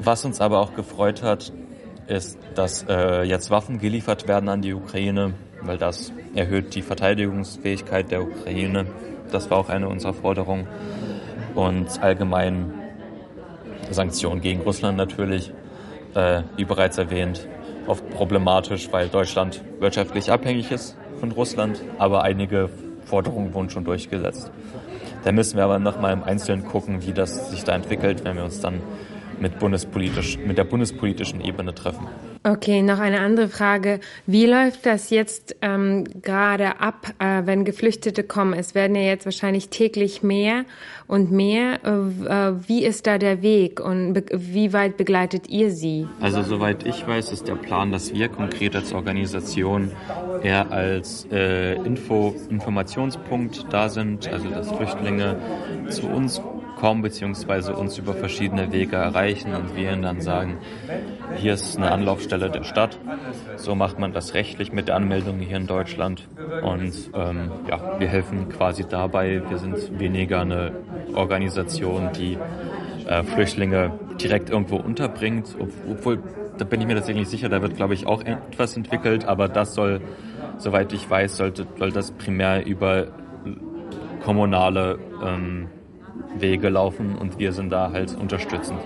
Was 0.05 0.27
uns 0.27 0.43
aber 0.43 0.61
auch 0.61 0.75
gefreut 0.75 1.23
hat, 1.23 1.51
ist, 2.09 2.39
dass 2.55 2.85
äh, 2.87 3.23
jetzt 3.23 3.51
Waffen 3.51 3.79
geliefert 3.79 4.29
werden 4.29 4.51
an 4.51 4.61
die 4.61 4.75
Ukraine, 4.75 5.33
weil 5.63 5.79
das 5.79 6.13
erhöht 6.35 6.75
die 6.75 6.83
Verteidigungsfähigkeit 6.83 8.11
der 8.11 8.23
Ukraine. 8.23 8.85
Das 9.33 9.51
war 9.51 9.57
auch 9.57 9.71
eine 9.71 9.89
unserer 9.89 10.13
Forderungen. 10.13 10.69
Und 11.55 12.03
allgemein 12.03 12.75
Sanktionen 13.91 14.43
gegen 14.43 14.61
Russland 14.61 14.99
natürlich, 14.99 15.53
äh, 16.15 16.43
wie 16.57 16.65
bereits 16.65 16.99
erwähnt, 16.99 17.49
oft 17.87 18.09
problematisch, 18.11 18.93
weil 18.93 19.09
Deutschland 19.09 19.63
wirtschaftlich 19.81 20.31
abhängig 20.31 20.71
ist 20.71 20.99
von 21.19 21.33
Russland, 21.33 21.83
aber 21.97 22.23
einige 22.25 22.69
Forderungen 23.07 23.55
wurden 23.55 23.71
schon 23.71 23.85
durchgesetzt. 23.85 24.51
Da 25.25 25.33
müssen 25.33 25.57
wir 25.57 25.65
aber 25.65 25.79
nochmal 25.79 26.13
im 26.13 26.23
Einzelnen 26.23 26.67
gucken, 26.67 27.07
wie 27.07 27.15
das 27.15 27.51
sich 27.51 27.65
da 27.65 27.75
entwickelt, 27.75 28.25
wenn 28.25 28.37
wir 28.37 28.45
uns 28.45 28.61
dann 28.61 28.83
mit, 29.41 29.59
bundespolitisch, 29.59 30.39
mit 30.39 30.59
der 30.59 30.65
bundespolitischen 30.65 31.41
Ebene 31.41 31.75
treffen. 31.75 32.07
Okay, 32.47 32.83
noch 32.83 32.99
eine 32.99 33.21
andere 33.21 33.49
Frage. 33.49 34.01
Wie 34.27 34.45
läuft 34.45 34.85
das 34.85 35.09
jetzt 35.09 35.57
ähm, 35.63 36.05
gerade 36.21 36.79
ab, 36.79 37.15
äh, 37.19 37.43
wenn 37.47 37.65
Geflüchtete 37.65 38.23
kommen? 38.23 38.53
Es 38.53 38.75
werden 38.75 38.95
ja 38.97 39.03
jetzt 39.03 39.25
wahrscheinlich 39.25 39.71
täglich 39.71 40.23
mehr 40.23 40.67
und 41.07 41.33
mehr. 41.33 41.81
Äh, 41.85 41.89
äh 41.89 42.55
wie 42.69 42.85
ist 42.85 43.07
da 43.07 43.17
der 43.17 43.41
Weg 43.41 43.81
und 43.81 44.23
wie 44.31 44.75
weit 44.75 44.99
begleitet 44.99 45.49
ihr 45.49 45.71
sie? 45.71 46.07
Also 46.21 46.43
soweit 46.43 46.87
ich 46.87 47.07
weiß, 47.07 47.33
ist 47.33 47.49
der 47.49 47.55
Plan, 47.55 47.93
dass 47.93 48.13
wir 48.13 48.29
konkret 48.29 48.77
als 48.77 48.93
Organisation 48.93 49.91
eher 50.43 50.71
als 50.71 51.27
äh, 51.33 51.77
Info, 51.77 52.35
Informationspunkt 52.51 53.67
da 53.71 53.89
sind, 53.89 54.29
also 54.31 54.51
dass 54.51 54.71
Flüchtlinge 54.71 55.39
zu 55.89 56.09
uns 56.09 56.43
kommen 56.77 57.03
beziehungsweise 57.03 57.75
uns 57.75 57.99
über 57.99 58.15
verschiedene 58.15 58.73
Wege 58.73 58.97
erreichen 58.97 59.55
und 59.55 59.77
wir 59.77 59.93
ihnen 59.93 60.03
dann 60.03 60.21
sagen, 60.21 60.59
hier 61.37 61.55
ist 61.55 61.77
eine 61.77 61.91
Anlaufstelle 61.91 62.51
der 62.51 62.65
Stadt. 62.65 62.99
So 63.57 63.75
macht 63.75 63.99
man 63.99 64.13
das 64.13 64.35
rechtlich 64.35 64.73
mit 64.73 64.89
der 64.89 64.97
Anmeldung 64.97 65.39
hier 65.39 65.57
in 65.57 65.67
Deutschland. 65.67 66.29
Und 66.63 67.11
ähm, 67.15 67.51
ja, 67.69 67.99
wir 67.99 68.09
helfen 68.09 68.49
quasi 68.49 68.85
dabei. 68.89 69.43
Wir 69.49 69.59
sind 69.59 69.99
weniger 69.99 70.41
eine 70.41 70.73
Organisation, 71.15 72.11
die 72.13 72.39
äh, 73.07 73.23
Flüchtlinge 73.23 73.93
direkt 74.21 74.51
irgendwo 74.51 74.77
unterbringt, 74.77 75.57
obwohl 75.89 76.23
da 76.57 76.65
bin 76.65 76.81
ich 76.81 76.87
mir 76.87 76.95
tatsächlich 76.95 77.29
sicher, 77.29 77.49
da 77.49 77.63
wird, 77.63 77.77
glaube 77.77 77.95
ich, 77.95 78.07
auch 78.07 78.23
etwas 78.23 78.77
entwickelt, 78.77 79.25
aber 79.25 79.49
das 79.49 79.75
soll, 79.75 80.01
soweit 80.59 80.93
ich 80.93 81.09
weiß, 81.09 81.37
sollte, 81.37 81.67
soll 81.79 81.91
das 81.91 82.13
primär 82.13 82.65
über 82.65 83.09
kommunale 84.25 84.99
ähm, 85.23 85.69
Wege 86.39 86.69
laufen 86.69 87.17
und 87.17 87.39
wir 87.39 87.53
sind 87.53 87.71
da 87.71 87.91
halt 87.93 88.17
unterstützend. 88.17 88.81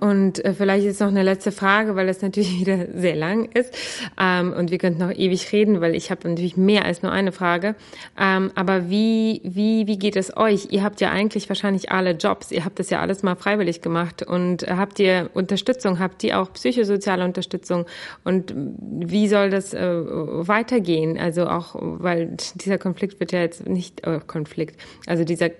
Und 0.00 0.44
äh, 0.44 0.54
vielleicht 0.54 0.86
ist 0.86 1.00
noch 1.00 1.08
eine 1.08 1.22
letzte 1.22 1.50
Frage, 1.50 1.96
weil 1.96 2.06
das 2.06 2.22
natürlich 2.22 2.60
wieder 2.60 2.86
sehr 2.94 3.16
lang 3.16 3.48
ist. 3.52 3.74
Ähm, 4.18 4.52
und 4.52 4.70
wir 4.70 4.78
könnten 4.78 5.00
noch 5.00 5.10
ewig 5.10 5.52
reden, 5.52 5.80
weil 5.80 5.94
ich 5.94 6.10
habe 6.10 6.28
natürlich 6.28 6.56
mehr 6.56 6.84
als 6.84 7.02
nur 7.02 7.12
eine 7.12 7.32
Frage. 7.32 7.74
Ähm, 8.18 8.50
aber 8.54 8.90
wie, 8.90 9.40
wie, 9.44 9.86
wie 9.86 9.98
geht 9.98 10.16
es 10.16 10.36
euch? 10.36 10.68
Ihr 10.70 10.84
habt 10.84 11.00
ja 11.00 11.10
eigentlich 11.10 11.48
wahrscheinlich 11.48 11.90
alle 11.90 12.12
Jobs. 12.12 12.52
Ihr 12.52 12.64
habt 12.64 12.78
das 12.78 12.90
ja 12.90 13.00
alles 13.00 13.22
mal 13.22 13.34
freiwillig 13.34 13.82
gemacht. 13.82 14.22
Und 14.22 14.62
habt 14.68 15.00
ihr 15.00 15.30
Unterstützung? 15.34 15.98
Habt 15.98 16.22
ihr 16.24 16.40
auch 16.40 16.52
psychosoziale 16.52 17.24
Unterstützung? 17.24 17.86
Und 18.24 18.54
wie 18.56 19.28
soll 19.28 19.50
das 19.50 19.74
äh, 19.74 19.80
weitergehen? 19.80 21.18
Also 21.18 21.48
auch, 21.48 21.74
weil 21.80 22.36
dieser 22.54 22.78
Konflikt 22.78 23.18
wird 23.20 23.32
ja 23.32 23.40
jetzt 23.40 23.68
nicht, 23.68 24.06
äh, 24.06 24.20
Konflikt, 24.26 24.80
also 25.06 25.24
dieser 25.24 25.50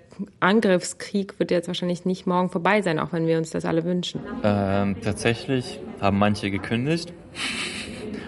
Angriffskrieg 0.41 1.39
wird 1.39 1.51
jetzt 1.51 1.69
wahrscheinlich 1.69 2.05
nicht 2.05 2.27
morgen 2.27 2.51
vorbei 2.51 2.83
sein, 2.83 2.99
auch 2.99 3.13
wenn 3.13 3.27
wir 3.27 3.39
uns 3.39 3.51
das 3.51 3.65
alle 3.65 3.85
wünschen. 3.85 4.21
Ähm, 4.43 4.97
tatsächlich 5.03 5.81
haben 6.01 6.19
manche 6.19 6.51
gekündigt 6.51 7.13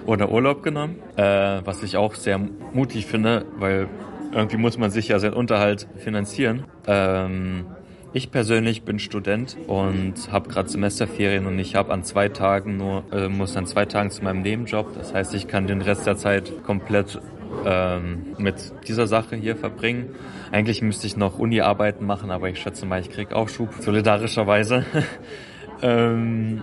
oder 0.06 0.30
Urlaub 0.30 0.62
genommen, 0.62 0.96
äh, 1.16 1.22
was 1.64 1.82
ich 1.82 1.96
auch 1.96 2.14
sehr 2.14 2.38
mutig 2.72 3.06
finde, 3.06 3.44
weil 3.58 3.88
irgendwie 4.32 4.56
muss 4.56 4.78
man 4.78 4.90
sich 4.90 5.08
ja 5.08 5.18
seinen 5.18 5.34
Unterhalt 5.34 5.88
finanzieren. 5.96 6.64
Ähm, 6.86 7.66
ich 8.12 8.32
persönlich 8.32 8.82
bin 8.82 8.98
Student 8.98 9.56
und 9.68 10.32
habe 10.32 10.48
gerade 10.48 10.68
Semesterferien 10.68 11.46
und 11.46 11.58
ich 11.60 11.76
habe 11.76 11.92
an 11.92 12.02
zwei 12.02 12.28
Tagen 12.28 12.76
nur 12.76 13.04
äh, 13.12 13.28
muss 13.28 13.56
an 13.56 13.66
zwei 13.66 13.86
Tagen 13.86 14.10
zu 14.10 14.24
meinem 14.24 14.42
Nebenjob. 14.42 14.94
Das 14.94 15.14
heißt, 15.14 15.32
ich 15.34 15.46
kann 15.46 15.68
den 15.68 15.80
Rest 15.80 16.06
der 16.06 16.16
Zeit 16.16 16.64
komplett 16.64 17.20
ähm, 17.64 18.34
mit 18.38 18.72
dieser 18.88 19.06
Sache 19.06 19.36
hier 19.36 19.56
verbringen. 19.56 20.14
Eigentlich 20.52 20.82
müsste 20.82 21.06
ich 21.06 21.16
noch 21.16 21.38
Uni-Arbeiten 21.38 22.06
machen, 22.06 22.30
aber 22.30 22.48
ich 22.48 22.60
schätze 22.60 22.86
mal, 22.86 23.00
ich 23.00 23.10
krieg 23.10 23.32
Aufschub, 23.32 23.74
solidarischerweise. 23.80 24.84
ähm, 25.82 26.62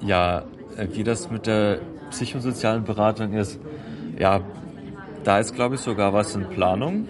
ja, 0.00 0.44
wie 0.92 1.04
das 1.04 1.30
mit 1.30 1.46
der 1.46 1.80
psychosozialen 2.10 2.84
Beratung 2.84 3.34
ist, 3.34 3.60
ja, 4.18 4.40
da 5.24 5.38
ist, 5.38 5.54
glaube 5.54 5.76
ich, 5.76 5.80
sogar 5.80 6.12
was 6.12 6.34
in 6.34 6.48
Planung. 6.48 7.08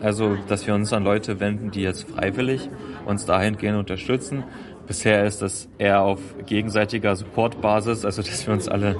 Also, 0.00 0.36
dass 0.48 0.66
wir 0.66 0.74
uns 0.74 0.92
an 0.92 1.04
Leute 1.04 1.38
wenden, 1.38 1.70
die 1.70 1.82
jetzt 1.82 2.10
freiwillig 2.10 2.68
uns 3.06 3.24
dahingehend 3.24 3.78
unterstützen. 3.78 4.42
Bisher 4.86 5.24
ist 5.24 5.42
das 5.42 5.68
eher 5.78 6.02
auf 6.02 6.18
gegenseitiger 6.46 7.14
Supportbasis, 7.14 8.04
also 8.04 8.22
dass 8.22 8.46
wir 8.46 8.54
uns 8.54 8.68
alle 8.68 8.96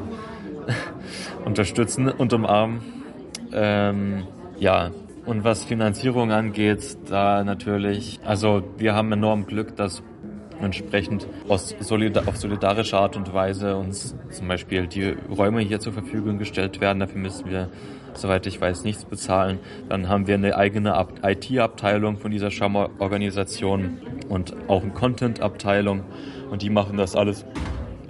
unterstützen 1.45 2.09
und 2.09 2.33
umarmen. 2.33 3.02
Ähm, 3.53 4.27
ja, 4.59 4.91
und 5.25 5.45
was 5.45 5.65
Finanzierung 5.65 6.33
angeht, 6.33 6.97
da 7.09 7.45
natürlich, 7.45 8.21
also 8.25 8.63
wir 8.79 8.95
haben 8.95 9.13
enorm 9.13 9.47
Glück, 9.47 9.77
dass 9.77 10.03
entsprechend 10.61 11.27
aus 11.49 11.75
solidar 11.81 12.29
auf 12.29 12.37
solidarische 12.37 12.97
Art 12.97 13.17
und 13.17 13.33
Weise 13.33 13.77
uns 13.77 14.15
zum 14.31 14.49
Beispiel 14.49 14.87
die 14.87 15.17
Räume 15.37 15.61
hier 15.61 15.81
zur 15.81 15.93
Verfügung 15.93 16.39
gestellt 16.39 16.81
werden. 16.81 17.01
Dafür 17.01 17.21
müssen 17.21 17.51
wir, 17.51 17.69
soweit 18.15 18.47
ich 18.47 18.61
weiß, 18.61 18.85
nichts 18.85 19.05
bezahlen. 19.05 19.59
Dann 19.89 20.09
haben 20.09 20.27
wir 20.27 20.35
eine 20.35 20.57
eigene 20.57 21.07
IT-Abteilung 21.23 22.19
von 22.19 22.31
dieser 22.31 22.51
Schirmorganisation 22.51 23.99
und 24.29 24.55
auch 24.69 24.83
eine 24.83 24.93
Content-Abteilung 24.93 26.03
und 26.51 26.63
die 26.63 26.71
machen 26.71 26.97
das 26.97 27.17
alles 27.17 27.45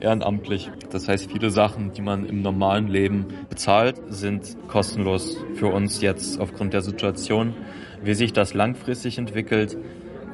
ehrenamtlich. 0.03 0.70
Das 0.90 1.09
heißt, 1.09 1.30
viele 1.30 1.50
Sachen, 1.50 1.92
die 1.92 2.03
man 2.03 2.26
im 2.26 2.42
normalen 2.42 2.88
Leben 2.88 3.26
bezahlt, 3.48 4.00
sind 4.09 4.57
kostenlos 4.68 5.38
für 5.55 5.68
uns 5.68 6.00
jetzt 6.00 6.40
aufgrund 6.40 6.74
der 6.74 6.82
Situation. 6.82 7.55
Wie 8.03 8.14
sich 8.14 8.32
das 8.32 8.53
langfristig 8.55 9.18
entwickelt, 9.18 9.76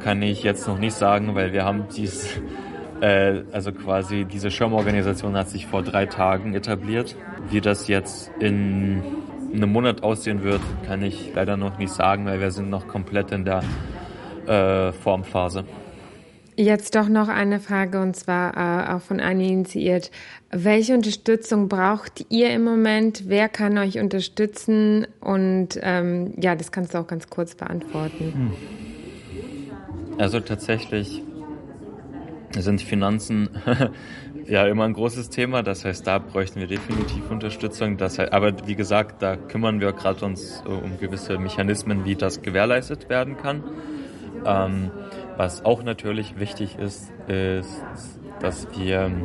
kann 0.00 0.22
ich 0.22 0.42
jetzt 0.42 0.66
noch 0.66 0.78
nicht 0.78 0.94
sagen, 0.94 1.34
weil 1.34 1.52
wir 1.52 1.64
haben 1.64 1.84
dies, 1.94 2.40
äh, 3.00 3.42
also 3.52 3.72
quasi 3.72 4.24
diese 4.24 4.50
Schirmorganisation 4.50 5.36
hat 5.36 5.48
sich 5.48 5.66
vor 5.66 5.82
drei 5.82 6.06
Tagen 6.06 6.54
etabliert. 6.54 7.16
Wie 7.50 7.60
das 7.60 7.88
jetzt 7.88 8.30
in 8.40 9.02
einem 9.52 9.72
Monat 9.72 10.02
aussehen 10.02 10.42
wird, 10.42 10.60
kann 10.86 11.02
ich 11.02 11.32
leider 11.34 11.56
noch 11.56 11.78
nicht 11.78 11.92
sagen, 11.92 12.26
weil 12.26 12.40
wir 12.40 12.50
sind 12.50 12.70
noch 12.70 12.86
komplett 12.88 13.32
in 13.32 13.44
der 13.44 13.62
äh, 14.46 14.92
Formphase. 14.92 15.64
Jetzt 16.60 16.96
doch 16.96 17.08
noch 17.08 17.28
eine 17.28 17.60
Frage 17.60 18.00
und 18.00 18.16
zwar 18.16 18.56
äh, 18.56 18.92
auch 18.92 19.00
von 19.00 19.20
Anni 19.20 19.52
initiiert. 19.52 20.10
Welche 20.50 20.92
Unterstützung 20.92 21.68
braucht 21.68 22.26
ihr 22.30 22.50
im 22.50 22.64
Moment? 22.64 23.28
Wer 23.28 23.48
kann 23.48 23.78
euch 23.78 24.00
unterstützen? 24.00 25.06
Und 25.20 25.78
ähm, 25.80 26.34
ja, 26.36 26.56
das 26.56 26.72
kannst 26.72 26.94
du 26.94 26.98
auch 26.98 27.06
ganz 27.06 27.30
kurz 27.30 27.54
beantworten. 27.54 28.32
Hm. 28.34 30.18
Also 30.18 30.40
tatsächlich 30.40 31.22
sind 32.58 32.82
Finanzen 32.82 33.50
ja 34.44 34.66
immer 34.66 34.82
ein 34.82 34.94
großes 34.94 35.30
Thema. 35.30 35.62
Das 35.62 35.84
heißt, 35.84 36.08
da 36.08 36.18
bräuchten 36.18 36.58
wir 36.58 36.66
definitiv 36.66 37.30
Unterstützung. 37.30 37.98
Das 37.98 38.18
heißt, 38.18 38.32
aber 38.32 38.66
wie 38.66 38.74
gesagt, 38.74 39.22
da 39.22 39.36
kümmern 39.36 39.78
wir 39.78 39.92
gerade 39.92 40.24
uns 40.24 40.64
um 40.66 40.98
gewisse 40.98 41.38
Mechanismen, 41.38 42.04
wie 42.04 42.16
das 42.16 42.42
gewährleistet 42.42 43.08
werden 43.08 43.36
kann. 43.36 43.62
Ähm, 44.44 44.90
was 45.38 45.64
auch 45.64 45.84
natürlich 45.84 46.40
wichtig 46.40 46.76
ist, 46.78 47.12
ist, 47.28 47.80
dass 48.40 48.66
wir 48.76 49.02
ähm, 49.02 49.22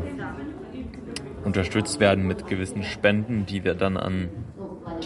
unterstützt 1.43 1.99
werden 1.99 2.27
mit 2.27 2.45
gewissen 2.45 2.83
Spenden, 2.83 3.47
die 3.47 3.63
wir 3.63 3.73
dann 3.73 3.97
an 3.97 4.29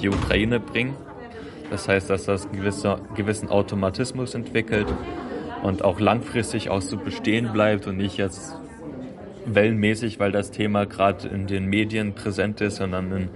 die 0.01 0.09
Ukraine 0.09 0.59
bringen. 0.59 0.95
Das 1.71 1.87
heißt, 1.87 2.09
dass 2.09 2.25
das 2.25 2.47
einen 2.47 2.61
gewissen 3.15 3.47
Automatismus 3.47 4.35
entwickelt 4.35 4.87
und 5.63 5.81
auch 5.81 6.01
langfristig 6.01 6.69
auch 6.69 6.81
so 6.81 6.97
bestehen 6.97 7.53
bleibt 7.53 7.87
und 7.87 7.95
nicht 7.95 8.17
jetzt 8.17 8.57
wellenmäßig, 9.45 10.19
weil 10.19 10.33
das 10.33 10.51
Thema 10.51 10.85
gerade 10.85 11.29
in 11.29 11.47
den 11.47 11.67
Medien 11.67 12.15
präsent 12.15 12.59
ist, 12.59 12.75
sondern 12.75 13.11
in 13.13 13.29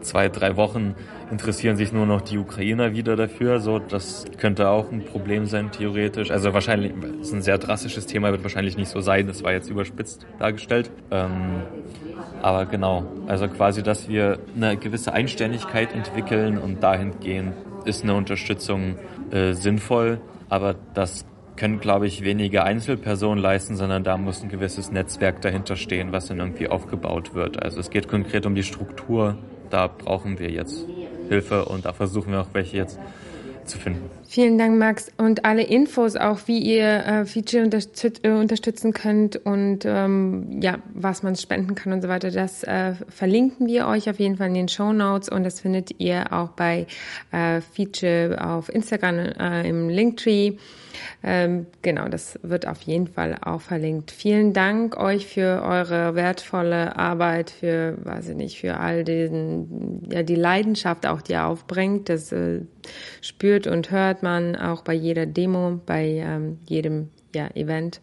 zwei, 0.00 0.28
drei 0.28 0.56
Wochen 0.56 0.96
interessieren 1.30 1.76
sich 1.76 1.92
nur 1.92 2.06
noch 2.06 2.20
die 2.20 2.38
Ukrainer 2.38 2.92
wieder 2.92 3.16
dafür. 3.16 3.60
So, 3.60 3.78
das 3.78 4.24
könnte 4.38 4.68
auch 4.68 4.90
ein 4.90 5.04
Problem 5.04 5.46
sein, 5.46 5.70
theoretisch. 5.72 6.30
Also 6.30 6.52
wahrscheinlich, 6.52 6.92
ist 7.20 7.32
ein 7.32 7.42
sehr 7.42 7.58
drastisches 7.58 8.06
Thema, 8.06 8.30
wird 8.30 8.42
wahrscheinlich 8.42 8.76
nicht 8.76 8.88
so 8.88 9.00
sein. 9.00 9.26
Das 9.26 9.42
war 9.42 9.52
jetzt 9.52 9.70
überspitzt 9.70 10.26
dargestellt. 10.38 10.90
Ähm, 11.10 11.62
aber 12.42 12.66
genau, 12.66 13.06
also 13.26 13.48
quasi, 13.48 13.82
dass 13.82 14.08
wir 14.08 14.38
eine 14.54 14.76
gewisse 14.76 15.12
Einständigkeit 15.12 15.94
entwickeln 15.94 16.58
und 16.58 16.82
dahingehend 16.82 17.54
ist 17.84 18.02
eine 18.02 18.14
Unterstützung 18.14 18.96
äh, 19.30 19.52
sinnvoll. 19.52 20.20
Aber 20.48 20.74
das 20.94 21.24
können, 21.56 21.80
glaube 21.80 22.06
ich, 22.06 22.24
weniger 22.24 22.64
Einzelpersonen 22.64 23.42
leisten, 23.42 23.76
sondern 23.76 24.04
da 24.04 24.16
muss 24.16 24.42
ein 24.42 24.48
gewisses 24.48 24.90
Netzwerk 24.90 25.40
dahinter 25.40 25.76
stehen, 25.76 26.12
was 26.12 26.26
dann 26.26 26.38
irgendwie 26.38 26.68
aufgebaut 26.68 27.34
wird. 27.34 27.62
Also 27.62 27.80
es 27.80 27.90
geht 27.90 28.08
konkret 28.08 28.46
um 28.46 28.54
die 28.54 28.62
Struktur. 28.62 29.38
Da 29.70 29.86
brauchen 29.86 30.38
wir 30.38 30.50
jetzt 30.50 30.86
Hilfe 31.28 31.64
und 31.64 31.84
da 31.84 31.92
versuchen 31.92 32.32
wir 32.32 32.40
auch 32.40 32.48
welche 32.52 32.76
jetzt 32.76 32.98
zu 33.66 33.78
finden. 33.78 34.10
Vielen 34.26 34.58
Dank, 34.58 34.78
Max. 34.78 35.10
Und 35.16 35.44
alle 35.44 35.62
Infos 35.62 36.16
auch, 36.16 36.40
wie 36.46 36.58
ihr 36.58 37.06
äh, 37.06 37.24
Fiji 37.24 37.60
unterstüt 37.60 38.20
äh, 38.24 38.30
unterstützen 38.30 38.92
könnt 38.92 39.36
und 39.36 39.84
ähm, 39.84 40.60
ja, 40.60 40.78
was 40.92 41.22
man 41.22 41.36
spenden 41.36 41.74
kann 41.74 41.92
und 41.92 42.02
so 42.02 42.08
weiter, 42.08 42.30
das 42.30 42.64
äh, 42.64 42.94
verlinken 43.08 43.66
wir 43.66 43.86
euch 43.86 44.10
auf 44.10 44.18
jeden 44.18 44.36
Fall 44.36 44.48
in 44.48 44.54
den 44.54 44.68
Show 44.68 44.92
Notes 44.92 45.28
und 45.28 45.44
das 45.44 45.60
findet 45.60 46.00
ihr 46.00 46.32
auch 46.32 46.50
bei 46.50 46.86
äh, 47.32 47.60
Fiji 47.60 48.34
auf 48.36 48.68
Instagram 48.68 49.18
äh, 49.18 49.68
im 49.68 49.88
Linktree. 49.88 50.54
Ähm, 51.22 51.66
genau, 51.82 52.08
das 52.08 52.38
wird 52.42 52.66
auf 52.66 52.82
jeden 52.82 53.06
Fall 53.06 53.36
auch 53.42 53.60
verlinkt. 53.60 54.10
Vielen 54.10 54.52
Dank 54.52 54.96
euch 54.96 55.26
für 55.26 55.62
eure 55.62 56.14
wertvolle 56.14 56.96
Arbeit, 56.96 57.50
für, 57.50 57.96
weiß 58.04 58.30
ich 58.30 58.36
nicht, 58.36 58.60
für 58.60 58.78
all 58.78 59.04
diesen, 59.04 60.08
ja, 60.10 60.22
die 60.22 60.36
Leidenschaft 60.36 61.06
auch, 61.06 61.22
die 61.22 61.32
ihr 61.32 61.46
aufbringt. 61.46 62.08
Das 62.08 62.32
äh, 62.32 62.60
spürt 63.20 63.66
und 63.66 63.90
hört 63.90 64.22
man 64.22 64.56
auch 64.56 64.82
bei 64.82 64.94
jeder 64.94 65.26
Demo, 65.26 65.80
bei 65.86 66.22
ähm, 66.24 66.58
jedem 66.66 67.10
ja, 67.34 67.48
Event. 67.54 68.00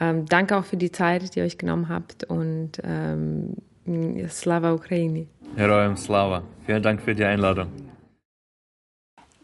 Ähm, 0.00 0.26
danke 0.26 0.56
auch 0.56 0.64
für 0.64 0.76
die 0.76 0.92
Zeit, 0.92 1.34
die 1.34 1.40
ihr 1.40 1.44
euch 1.44 1.58
genommen 1.58 1.88
habt 1.88 2.24
und 2.24 2.72
ähm, 2.84 3.54
Slava 4.28 4.72
Ukraini. 4.72 5.26
Heroem 5.56 5.96
Slava. 5.96 6.42
Vielen 6.66 6.82
Dank 6.82 7.00
für 7.00 7.14
die 7.14 7.24
Einladung. 7.24 7.87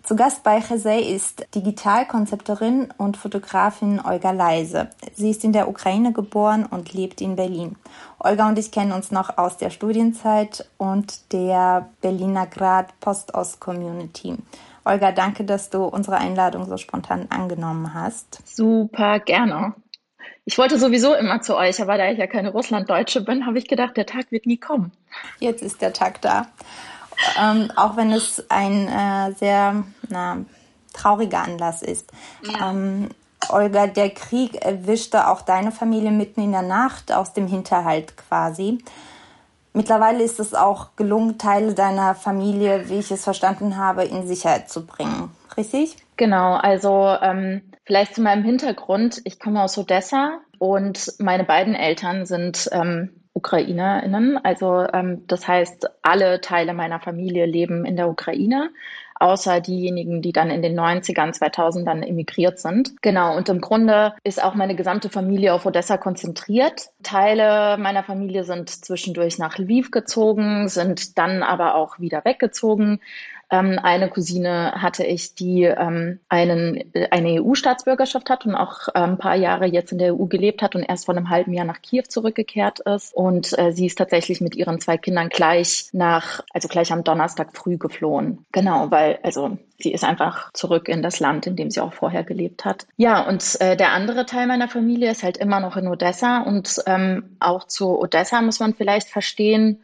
Zu 0.04 0.16
Gast 0.16 0.42
bei 0.42 0.60
Chesey 0.60 1.00
ist 1.00 1.46
Digitalkonzepterin 1.54 2.92
und 2.98 3.16
Fotografin 3.16 4.02
Olga 4.04 4.32
Leise. 4.32 4.90
Sie 5.14 5.30
ist 5.30 5.44
in 5.44 5.54
der 5.54 5.66
Ukraine 5.66 6.12
geboren 6.12 6.66
und 6.66 6.92
lebt 6.92 7.22
in 7.22 7.36
Berlin. 7.36 7.76
Olga 8.18 8.46
und 8.50 8.58
ich 8.58 8.70
kennen 8.70 8.92
uns 8.92 9.10
noch 9.10 9.38
aus 9.38 9.56
der 9.56 9.70
Studienzeit 9.70 10.68
und 10.76 11.32
der 11.32 11.88
Berliner 12.02 12.46
Grad 12.46 13.00
Postost 13.00 13.60
Community. 13.60 14.36
Olga, 14.84 15.10
danke, 15.10 15.44
dass 15.44 15.70
du 15.70 15.84
unsere 15.84 16.18
Einladung 16.18 16.66
so 16.66 16.76
spontan 16.76 17.28
angenommen 17.30 17.94
hast. 17.94 18.46
Super 18.46 19.20
gerne. 19.20 19.72
Ich 20.44 20.58
wollte 20.58 20.78
sowieso 20.78 21.14
immer 21.14 21.40
zu 21.40 21.56
euch, 21.56 21.80
aber 21.80 21.96
da 21.96 22.10
ich 22.10 22.18
ja 22.18 22.26
keine 22.26 22.50
Russlanddeutsche 22.50 23.22
bin, 23.22 23.46
habe 23.46 23.56
ich 23.56 23.68
gedacht, 23.68 23.96
der 23.96 24.04
Tag 24.04 24.30
wird 24.30 24.44
nie 24.44 24.58
kommen. 24.58 24.92
Jetzt 25.40 25.62
ist 25.62 25.80
der 25.80 25.94
Tag 25.94 26.20
da 26.20 26.48
ähm, 27.40 27.70
auch 27.76 27.96
wenn 27.96 28.12
es 28.12 28.44
ein 28.50 28.88
äh, 28.88 29.32
sehr 29.34 29.84
na, 30.08 30.38
trauriger 30.92 31.42
Anlass 31.42 31.82
ist. 31.82 32.10
Ja. 32.42 32.70
Ähm, 32.70 33.08
Olga, 33.50 33.86
der 33.86 34.10
Krieg 34.10 34.64
erwischte 34.64 35.28
auch 35.28 35.42
deine 35.42 35.72
Familie 35.72 36.10
mitten 36.10 36.40
in 36.40 36.52
der 36.52 36.62
Nacht 36.62 37.12
aus 37.12 37.32
dem 37.32 37.46
Hinterhalt 37.46 38.16
quasi. 38.16 38.78
Mittlerweile 39.74 40.22
ist 40.22 40.38
es 40.38 40.54
auch 40.54 40.96
gelungen, 40.96 41.36
Teile 41.36 41.74
deiner 41.74 42.14
Familie, 42.14 42.88
wie 42.88 43.00
ich 43.00 43.10
es 43.10 43.24
verstanden 43.24 43.76
habe, 43.76 44.04
in 44.04 44.26
Sicherheit 44.26 44.70
zu 44.70 44.86
bringen. 44.86 45.30
Richtig? 45.56 45.96
Genau, 46.16 46.54
also 46.54 47.16
ähm, 47.20 47.72
vielleicht 47.84 48.14
zu 48.14 48.22
meinem 48.22 48.44
Hintergrund. 48.44 49.20
Ich 49.24 49.40
komme 49.40 49.62
aus 49.62 49.76
Odessa 49.76 50.38
und 50.58 51.12
meine 51.18 51.44
beiden 51.44 51.74
Eltern 51.74 52.24
sind 52.24 52.68
ähm, 52.72 53.23
UkrainerInnen. 53.34 54.38
Also 54.42 54.86
ähm, 54.92 55.24
das 55.26 55.46
heißt, 55.46 55.90
alle 56.02 56.40
Teile 56.40 56.72
meiner 56.72 57.00
Familie 57.00 57.46
leben 57.46 57.84
in 57.84 57.96
der 57.96 58.08
Ukraine, 58.08 58.70
außer 59.16 59.60
diejenigen, 59.60 60.22
die 60.22 60.32
dann 60.32 60.50
in 60.50 60.62
den 60.62 60.78
90ern, 60.78 61.36
2000ern 61.36 62.02
emigriert 62.02 62.58
sind. 62.58 63.00
Genau, 63.02 63.36
und 63.36 63.48
im 63.48 63.60
Grunde 63.60 64.14
ist 64.22 64.42
auch 64.42 64.54
meine 64.54 64.76
gesamte 64.76 65.10
Familie 65.10 65.52
auf 65.52 65.66
Odessa 65.66 65.96
konzentriert. 65.96 66.88
Teile 67.02 67.76
meiner 67.78 68.04
Familie 68.04 68.44
sind 68.44 68.70
zwischendurch 68.70 69.38
nach 69.38 69.58
Lviv 69.58 69.90
gezogen, 69.90 70.68
sind 70.68 71.18
dann 71.18 71.42
aber 71.42 71.74
auch 71.74 71.98
wieder 71.98 72.24
weggezogen. 72.24 73.00
Ähm, 73.54 73.78
eine 73.80 74.08
Cousine 74.08 74.72
hatte 74.76 75.04
ich, 75.04 75.34
die 75.34 75.62
ähm, 75.62 76.18
einen, 76.28 76.92
eine 77.10 77.42
EU-Staatsbürgerschaft 77.42 78.28
hat 78.30 78.46
und 78.46 78.54
auch 78.54 78.88
äh, 78.88 78.98
ein 78.98 79.18
paar 79.18 79.36
Jahre 79.36 79.66
jetzt 79.66 79.92
in 79.92 79.98
der 79.98 80.14
EU 80.14 80.24
gelebt 80.26 80.62
hat 80.62 80.74
und 80.74 80.82
erst 80.82 81.06
vor 81.06 81.16
einem 81.16 81.30
halben 81.30 81.52
Jahr 81.52 81.64
nach 81.64 81.80
Kiew 81.80 82.04
zurückgekehrt 82.08 82.80
ist. 82.80 83.14
Und 83.14 83.56
äh, 83.58 83.72
sie 83.72 83.86
ist 83.86 83.98
tatsächlich 83.98 84.40
mit 84.40 84.56
ihren 84.56 84.80
zwei 84.80 84.96
Kindern 84.96 85.28
gleich 85.28 85.88
nach, 85.92 86.40
also 86.52 86.68
gleich 86.68 86.92
am 86.92 87.04
Donnerstag 87.04 87.56
früh 87.56 87.76
geflohen. 87.76 88.44
Genau, 88.50 88.90
weil, 88.90 89.20
also 89.22 89.56
sie 89.78 89.92
ist 89.92 90.04
einfach 90.04 90.52
zurück 90.52 90.88
in 90.88 91.02
das 91.02 91.20
Land, 91.20 91.46
in 91.46 91.54
dem 91.54 91.70
sie 91.70 91.80
auch 91.80 91.92
vorher 91.92 92.24
gelebt 92.24 92.64
hat. 92.64 92.86
Ja, 92.96 93.20
und 93.20 93.60
äh, 93.60 93.76
der 93.76 93.92
andere 93.92 94.26
Teil 94.26 94.46
meiner 94.46 94.68
Familie 94.68 95.10
ist 95.10 95.22
halt 95.22 95.36
immer 95.36 95.60
noch 95.60 95.76
in 95.76 95.86
Odessa 95.86 96.42
und 96.42 96.82
ähm, 96.86 97.36
auch 97.38 97.64
zu 97.64 98.00
Odessa 98.00 98.42
muss 98.42 98.58
man 98.58 98.74
vielleicht 98.74 99.08
verstehen, 99.08 99.80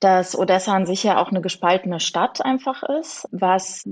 dass 0.00 0.36
Odessa 0.36 0.74
an 0.74 0.86
sich 0.86 1.04
ja 1.04 1.20
auch 1.20 1.28
eine 1.28 1.42
gespaltene 1.42 2.00
Stadt 2.00 2.44
einfach 2.44 2.82
ist, 2.82 3.28
was 3.30 3.88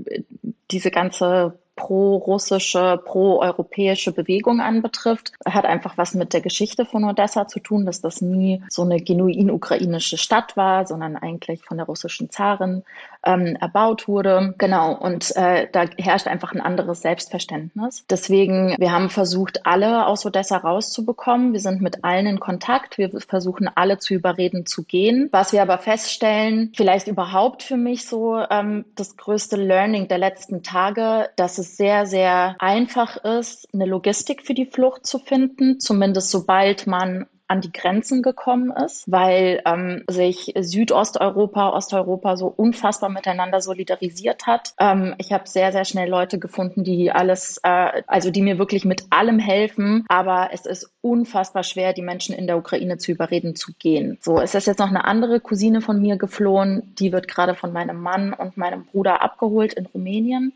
diese 0.71 0.91
ganze 0.91 1.59
pro-russische, 1.79 3.01
pro-europäische 3.05 4.11
Bewegung 4.11 4.59
anbetrifft, 4.59 5.31
hat 5.45 5.65
einfach 5.65 5.97
was 5.97 6.13
mit 6.13 6.33
der 6.33 6.41
Geschichte 6.41 6.85
von 6.85 7.05
Odessa 7.05 7.47
zu 7.47 7.61
tun, 7.61 7.85
dass 7.85 8.01
das 8.01 8.19
nie 8.19 8.61
so 8.67 8.81
eine 8.81 8.99
genuin 8.99 9.49
ukrainische 9.49 10.17
Stadt 10.17 10.57
war, 10.57 10.85
sondern 10.85 11.15
eigentlich 11.15 11.63
von 11.63 11.77
der 11.77 11.85
russischen 11.85 12.29
Zarin 12.29 12.83
ähm, 13.25 13.55
erbaut 13.59 14.09
wurde. 14.09 14.55
Genau, 14.57 14.93
und 14.93 15.33
äh, 15.37 15.67
da 15.71 15.85
herrscht 15.97 16.27
einfach 16.27 16.51
ein 16.53 16.59
anderes 16.59 17.01
Selbstverständnis. 17.01 18.03
Deswegen, 18.09 18.75
wir 18.77 18.91
haben 18.91 19.09
versucht, 19.09 19.65
alle 19.65 20.05
aus 20.05 20.25
Odessa 20.25 20.57
rauszubekommen. 20.57 21.53
Wir 21.53 21.61
sind 21.61 21.81
mit 21.81 22.03
allen 22.03 22.27
in 22.27 22.39
Kontakt. 22.41 22.97
Wir 22.97 23.09
versuchen, 23.21 23.69
alle 23.73 23.99
zu 23.99 24.13
überreden, 24.13 24.65
zu 24.65 24.83
gehen. 24.83 25.29
Was 25.31 25.53
wir 25.53 25.61
aber 25.61 25.77
feststellen, 25.77 26.73
vielleicht 26.75 27.07
überhaupt 27.07 27.63
für 27.63 27.77
mich 27.77 28.05
so 28.05 28.37
ähm, 28.49 28.83
das 28.95 29.15
größte 29.15 29.55
Learning 29.55 30.09
der 30.09 30.17
letzten 30.17 30.61
Tage, 30.61 31.29
dass 31.37 31.57
es 31.57 31.68
sehr, 31.75 32.05
sehr 32.05 32.55
einfach 32.59 33.17
ist, 33.17 33.67
eine 33.73 33.85
Logistik 33.85 34.45
für 34.45 34.53
die 34.53 34.65
Flucht 34.65 35.05
zu 35.05 35.19
finden, 35.19 35.79
zumindest 35.79 36.31
sobald 36.31 36.87
man 36.87 37.27
an 37.49 37.61
die 37.61 37.71
Grenzen 37.71 38.21
gekommen 38.21 38.71
ist, 38.71 39.11
weil 39.11 39.61
ähm, 39.65 40.03
sich 40.07 40.53
Südosteuropa, 40.55 41.71
Osteuropa 41.71 42.37
so 42.37 42.45
unfassbar 42.45 43.09
miteinander 43.09 43.59
solidarisiert 43.59 44.45
hat. 44.45 44.75
Ähm, 44.79 45.15
ich 45.17 45.33
habe 45.33 45.49
sehr, 45.49 45.71
sehr 45.71 45.83
schnell 45.83 46.07
Leute 46.07 46.37
gefunden, 46.37 46.83
die 46.83 47.11
alles, 47.11 47.59
äh, 47.63 48.03
also 48.05 48.29
die 48.29 48.43
mir 48.43 48.59
wirklich 48.59 48.85
mit 48.85 49.05
allem 49.09 49.39
helfen, 49.39 50.05
aber 50.09 50.49
es 50.53 50.67
ist 50.67 50.91
unfassbar 51.01 51.63
schwer, 51.63 51.93
die 51.93 52.03
Menschen 52.03 52.35
in 52.35 52.45
der 52.45 52.57
Ukraine 52.57 52.99
zu 52.99 53.11
überreden, 53.11 53.55
zu 53.55 53.73
gehen. 53.79 54.19
So, 54.21 54.39
es 54.39 54.53
ist 54.53 54.67
jetzt 54.67 54.79
noch 54.79 54.89
eine 54.89 55.05
andere 55.05 55.39
Cousine 55.39 55.81
von 55.81 55.99
mir 55.99 56.17
geflohen, 56.17 56.93
die 56.99 57.11
wird 57.11 57.27
gerade 57.27 57.55
von 57.55 57.73
meinem 57.73 57.99
Mann 57.99 58.31
und 58.31 58.57
meinem 58.57 58.85
Bruder 58.85 59.23
abgeholt 59.23 59.73
in 59.73 59.87
Rumänien. 59.87 60.53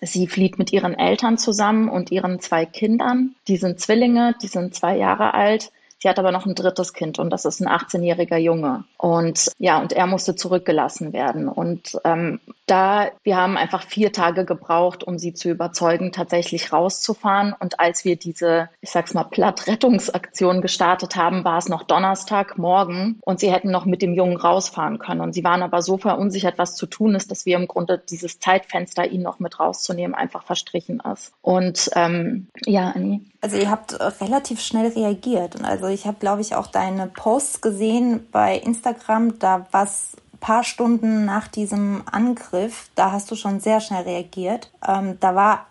Sie 0.00 0.26
flieht 0.26 0.58
mit 0.58 0.72
ihren 0.72 0.94
Eltern 0.94 1.38
zusammen 1.38 1.88
und 1.88 2.10
ihren 2.10 2.40
zwei 2.40 2.66
Kindern. 2.66 3.34
Die 3.48 3.56
sind 3.56 3.80
Zwillinge, 3.80 4.34
die 4.42 4.48
sind 4.48 4.74
zwei 4.74 4.96
Jahre 4.96 5.34
alt. 5.34 5.70
Sie 6.06 6.10
hat 6.10 6.20
aber 6.20 6.30
noch 6.30 6.46
ein 6.46 6.54
drittes 6.54 6.92
Kind 6.92 7.18
und 7.18 7.30
das 7.30 7.44
ist 7.44 7.58
ein 7.60 7.66
18-jähriger 7.66 8.36
Junge. 8.36 8.84
Und 8.96 9.50
ja, 9.58 9.80
und 9.80 9.92
er 9.92 10.06
musste 10.06 10.36
zurückgelassen 10.36 11.12
werden. 11.12 11.48
Und 11.48 11.98
ähm, 12.04 12.38
da, 12.66 13.08
wir 13.24 13.36
haben 13.36 13.56
einfach 13.56 13.82
vier 13.82 14.12
Tage 14.12 14.44
gebraucht, 14.44 15.02
um 15.02 15.18
sie 15.18 15.34
zu 15.34 15.48
überzeugen, 15.48 16.12
tatsächlich 16.12 16.72
rauszufahren. 16.72 17.56
Und 17.58 17.80
als 17.80 18.04
wir 18.04 18.14
diese, 18.14 18.68
ich 18.80 18.90
sag's 18.90 19.14
mal, 19.14 19.24
Plattrettungsaktion 19.24 20.62
gestartet 20.62 21.16
haben, 21.16 21.44
war 21.44 21.58
es 21.58 21.68
noch 21.68 21.82
Donnerstagmorgen 21.82 23.18
und 23.22 23.40
sie 23.40 23.52
hätten 23.52 23.72
noch 23.72 23.84
mit 23.84 24.00
dem 24.00 24.14
Jungen 24.14 24.36
rausfahren 24.36 25.00
können. 25.00 25.20
Und 25.20 25.32
sie 25.32 25.42
waren 25.42 25.64
aber 25.64 25.82
so 25.82 25.98
verunsichert, 25.98 26.56
was 26.56 26.76
zu 26.76 26.86
tun 26.86 27.16
ist, 27.16 27.32
dass 27.32 27.46
wir 27.46 27.56
im 27.56 27.66
Grunde 27.66 27.98
dieses 27.98 28.38
Zeitfenster, 28.38 29.10
ihn 29.10 29.22
noch 29.22 29.40
mit 29.40 29.58
rauszunehmen, 29.58 30.14
einfach 30.14 30.44
verstrichen 30.44 31.02
ist. 31.12 31.32
Und 31.42 31.90
ähm, 31.96 32.46
ja, 32.64 32.92
Annie. 32.94 33.22
Also 33.40 33.56
ihr 33.56 33.70
habt 33.70 33.98
relativ 34.20 34.60
schnell 34.60 34.88
reagiert. 34.88 35.62
Also 35.62 35.86
ich 35.96 36.06
habe, 36.06 36.18
glaube 36.20 36.42
ich, 36.42 36.54
auch 36.54 36.68
deine 36.68 37.08
Posts 37.08 37.60
gesehen 37.60 38.28
bei 38.30 38.56
Instagram. 38.56 39.38
Da 39.38 39.66
was 39.72 40.16
paar 40.40 40.62
Stunden 40.62 41.24
nach 41.24 41.48
diesem 41.48 42.02
Angriff, 42.10 42.88
da 42.94 43.10
hast 43.10 43.30
du 43.30 43.34
schon 43.34 43.58
sehr 43.58 43.80
schnell 43.80 44.02
reagiert. 44.04 44.70
Ähm, 44.86 45.18
da 45.18 45.34
war 45.34 45.66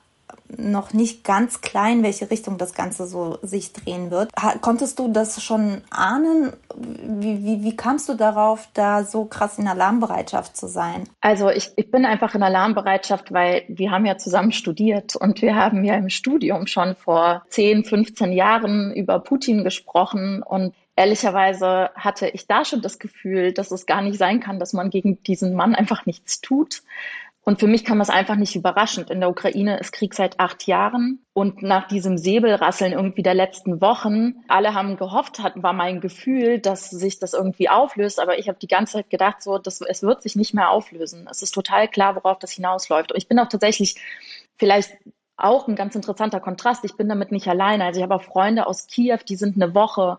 noch 0.58 0.94
nicht 0.94 1.24
ganz 1.24 1.62
klein, 1.62 2.04
welche 2.04 2.30
Richtung 2.30 2.58
das 2.58 2.74
Ganze 2.74 3.08
so 3.08 3.40
sich 3.42 3.74
drehen 3.74 4.12
wird. 4.12 4.32
konntest 4.62 5.00
du 5.00 5.08
das 5.08 5.44
schon 5.44 5.82
ahnen? 5.90 6.54
Wie, 6.76 7.44
wie, 7.44 7.64
wie 7.64 7.76
kamst 7.76 8.10
du 8.10 8.14
darauf, 8.14 8.68
da 8.74 9.04
so 9.04 9.26
krass 9.26 9.58
in 9.58 9.68
Alarmbereitschaft 9.68 10.56
zu 10.56 10.68
sein? 10.68 11.10
Also 11.22 11.50
ich, 11.50 11.72
ich 11.76 11.90
bin 11.90 12.06
einfach 12.06 12.36
in 12.36 12.44
Alarmbereitschaft, 12.44 13.34
weil 13.34 13.64
wir 13.68 13.92
haben 13.92 14.06
ja 14.06 14.18
zusammen 14.18 14.52
studiert 14.52 15.16
und 15.16 15.42
wir 15.42 15.56
haben 15.56 15.84
ja 15.84 15.96
im 15.96 16.10
Studium 16.10 16.68
schon 16.68 16.96
vor 16.96 17.44
10, 17.50 17.86
15 17.86 18.32
Jahren 18.32 18.94
über 18.94 19.20
Putin 19.20 19.64
gesprochen 19.64 20.44
und 20.44 20.74
ehrlicherweise 20.96 21.90
hatte 21.96 22.28
ich 22.30 22.48
da 22.48 22.64
schon 22.64 22.82
das 22.82 23.00
Gefühl, 23.00 23.54
dass 23.54 23.72
es 23.72 23.86
gar 23.86 24.02
nicht 24.02 24.18
sein 24.18 24.40
kann, 24.40 24.60
dass 24.60 24.74
man 24.74 24.90
gegen 24.90 25.22
diesen 25.24 25.54
Mann 25.54 25.76
einfach 25.76 26.06
nichts 26.06 26.42
tut. 26.42 26.84
Und 27.48 27.60
für 27.60 27.68
mich 27.68 27.86
kam 27.86 28.00
das 28.00 28.10
einfach 28.10 28.38
nicht 28.38 28.56
überraschend. 28.56 29.12
In 29.12 29.20
der 29.20 29.30
Ukraine 29.30 29.78
ist 29.78 29.92
Krieg 29.92 30.16
seit 30.16 30.40
acht 30.40 30.66
Jahren. 30.66 31.24
Und 31.32 31.62
nach 31.62 31.88
diesem 31.88 32.18
Säbelrasseln 32.18 32.92
irgendwie 32.92 33.22
der 33.22 33.36
letzten 33.36 33.82
Wochen, 33.82 34.44
alle 34.48 34.74
haben 34.74 34.98
gehofft, 34.98 35.38
hatten, 35.38 35.62
war 35.62 35.74
mein 35.74 36.02
Gefühl, 36.02 36.58
dass 36.58 36.90
sich 36.90 37.20
das 37.20 37.34
irgendwie 37.34 37.70
auflöst. 37.70 38.20
Aber 38.20 38.40
ich 38.40 38.48
habe 38.48 38.58
die 38.58 38.68
ganze 38.68 38.94
Zeit 38.94 39.12
gedacht, 39.12 39.44
so, 39.44 39.60
das, 39.60 39.80
es 39.82 40.02
wird 40.02 40.24
sich 40.24 40.36
nicht 40.36 40.56
mehr 40.56 40.72
auflösen. 40.72 41.28
Es 41.30 41.44
ist 41.44 41.52
total 41.52 41.88
klar, 41.88 42.16
worauf 42.16 42.40
das 42.40 42.52
hinausläuft. 42.52 43.12
Und 43.12 43.18
ich 43.20 43.28
bin 43.28 43.38
auch 43.38 43.48
tatsächlich 43.48 43.94
vielleicht 44.58 44.98
auch 45.38 45.68
ein 45.68 45.76
ganz 45.76 45.94
interessanter 45.94 46.40
Kontrast. 46.40 46.84
Ich 46.84 46.98
bin 46.98 47.08
damit 47.08 47.32
nicht 47.32 47.48
alleine. 47.48 47.86
Also 47.86 48.00
ich 48.00 48.04
habe 48.04 48.16
auch 48.16 48.24
Freunde 48.24 48.66
aus 48.66 48.88
Kiew, 48.88 49.20
die 49.30 49.36
sind 49.36 49.62
eine 49.62 49.76
Woche, 49.76 50.18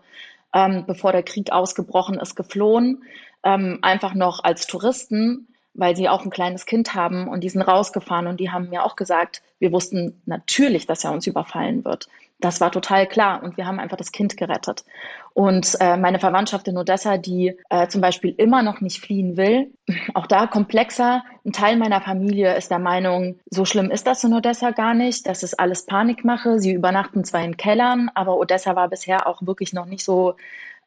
ähm, 0.53 0.85
bevor 0.87 1.11
der 1.11 1.23
Krieg 1.23 1.51
ausgebrochen 1.51 2.19
ist, 2.19 2.35
geflohen. 2.35 3.03
Ähm, 3.43 3.79
einfach 3.81 4.13
noch 4.13 4.45
als 4.45 4.65
Touristen 4.65 5.49
weil 5.77 5.95
sie 5.95 6.09
auch 6.09 6.25
ein 6.25 6.31
kleines 6.31 6.65
Kind 6.65 6.95
haben 6.95 7.27
und 7.27 7.41
die 7.41 7.49
sind 7.49 7.61
rausgefahren 7.61 8.27
und 8.27 8.39
die 8.39 8.51
haben 8.51 8.69
mir 8.69 8.83
auch 8.83 8.95
gesagt, 8.95 9.41
wir 9.59 9.71
wussten 9.71 10.21
natürlich, 10.25 10.87
dass 10.87 11.05
er 11.05 11.13
uns 11.13 11.27
überfallen 11.27 11.85
wird. 11.85 12.09
Das 12.39 12.61
war 12.61 12.71
total 12.71 13.07
klar 13.07 13.41
und 13.41 13.57
wir 13.57 13.65
haben 13.65 13.79
einfach 13.79 13.97
das 13.97 14.11
Kind 14.11 14.37
gerettet. 14.37 14.85
Und 15.33 15.75
äh, 15.79 15.97
meine 15.97 16.19
Verwandtschaft 16.19 16.67
in 16.67 16.77
Odessa, 16.77 17.17
die 17.17 17.55
äh, 17.69 17.87
zum 17.87 18.01
Beispiel 18.01 18.33
immer 18.37 18.61
noch 18.61 18.81
nicht 18.81 18.99
fliehen 18.99 19.37
will, 19.37 19.71
auch 20.13 20.27
da 20.27 20.45
komplexer. 20.45 21.23
Ein 21.45 21.51
Teil 21.51 21.77
meiner 21.77 22.01
Familie 22.01 22.55
ist 22.55 22.69
der 22.69 22.79
Meinung, 22.79 23.39
so 23.49 23.65
schlimm 23.65 23.89
ist 23.89 24.05
das 24.05 24.23
in 24.23 24.33
Odessa 24.33 24.71
gar 24.71 24.93
nicht. 24.93 25.25
Das 25.27 25.41
ist 25.41 25.59
alles 25.59 25.85
Panikmache. 25.85 26.59
Sie 26.59 26.73
übernachten 26.73 27.23
zwar 27.23 27.43
in 27.43 27.57
Kellern, 27.57 28.11
aber 28.13 28.37
Odessa 28.37 28.75
war 28.75 28.87
bisher 28.87 29.25
auch 29.25 29.41
wirklich 29.41 29.73
noch 29.73 29.85
nicht 29.85 30.03
so 30.03 30.35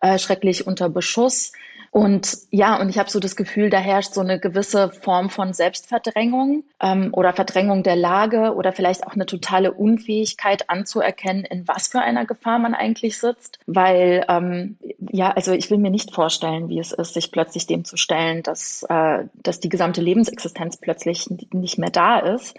äh, 0.01 0.18
schrecklich 0.18 0.66
unter 0.66 0.88
Beschuss. 0.88 1.53
Und 1.93 2.38
ja, 2.51 2.80
und 2.80 2.88
ich 2.88 2.99
habe 2.99 3.11
so 3.11 3.18
das 3.18 3.34
Gefühl, 3.34 3.68
da 3.68 3.78
herrscht 3.78 4.14
so 4.14 4.20
eine 4.20 4.38
gewisse 4.38 4.91
Form 4.91 5.28
von 5.28 5.53
Selbstverdrängung 5.53 6.62
ähm, 6.80 7.09
oder 7.12 7.32
Verdrängung 7.32 7.82
der 7.82 7.97
Lage 7.97 8.55
oder 8.55 8.72
vielleicht 8.72 9.05
auch 9.09 9.14
eine 9.14 9.26
totale 9.26 9.72
Unfähigkeit 9.72 10.70
anzuerkennen, 10.70 11.45
in 11.45 11.66
was 11.66 11.88
für 11.88 12.01
einer 12.01 12.26
Gefahr 12.26 12.61
man 12.61 12.74
eigentlich 12.74 13.18
sitzt. 13.18 13.59
Weil 13.66 14.24
ähm, 14.28 14.76
ja, 15.11 15.32
also 15.32 15.51
ich 15.53 15.68
will 15.72 15.78
mir 15.78 15.91
nicht 15.91 16.14
vorstellen, 16.14 16.68
wie 16.68 16.78
es 16.78 16.93
ist, 16.93 17.14
sich 17.14 17.32
plötzlich 17.32 17.66
dem 17.66 17.84
zu 17.84 17.97
stellen, 17.97 18.45
dass, 18.45 18.84
äh, 18.88 19.24
dass 19.34 19.59
die 19.59 19.68
gesamte 19.68 20.01
Lebensexistenz 20.01 20.76
plötzlich 20.76 21.28
nicht 21.53 21.78
mehr 21.78 21.91
da 21.91 22.20
ist. 22.20 22.57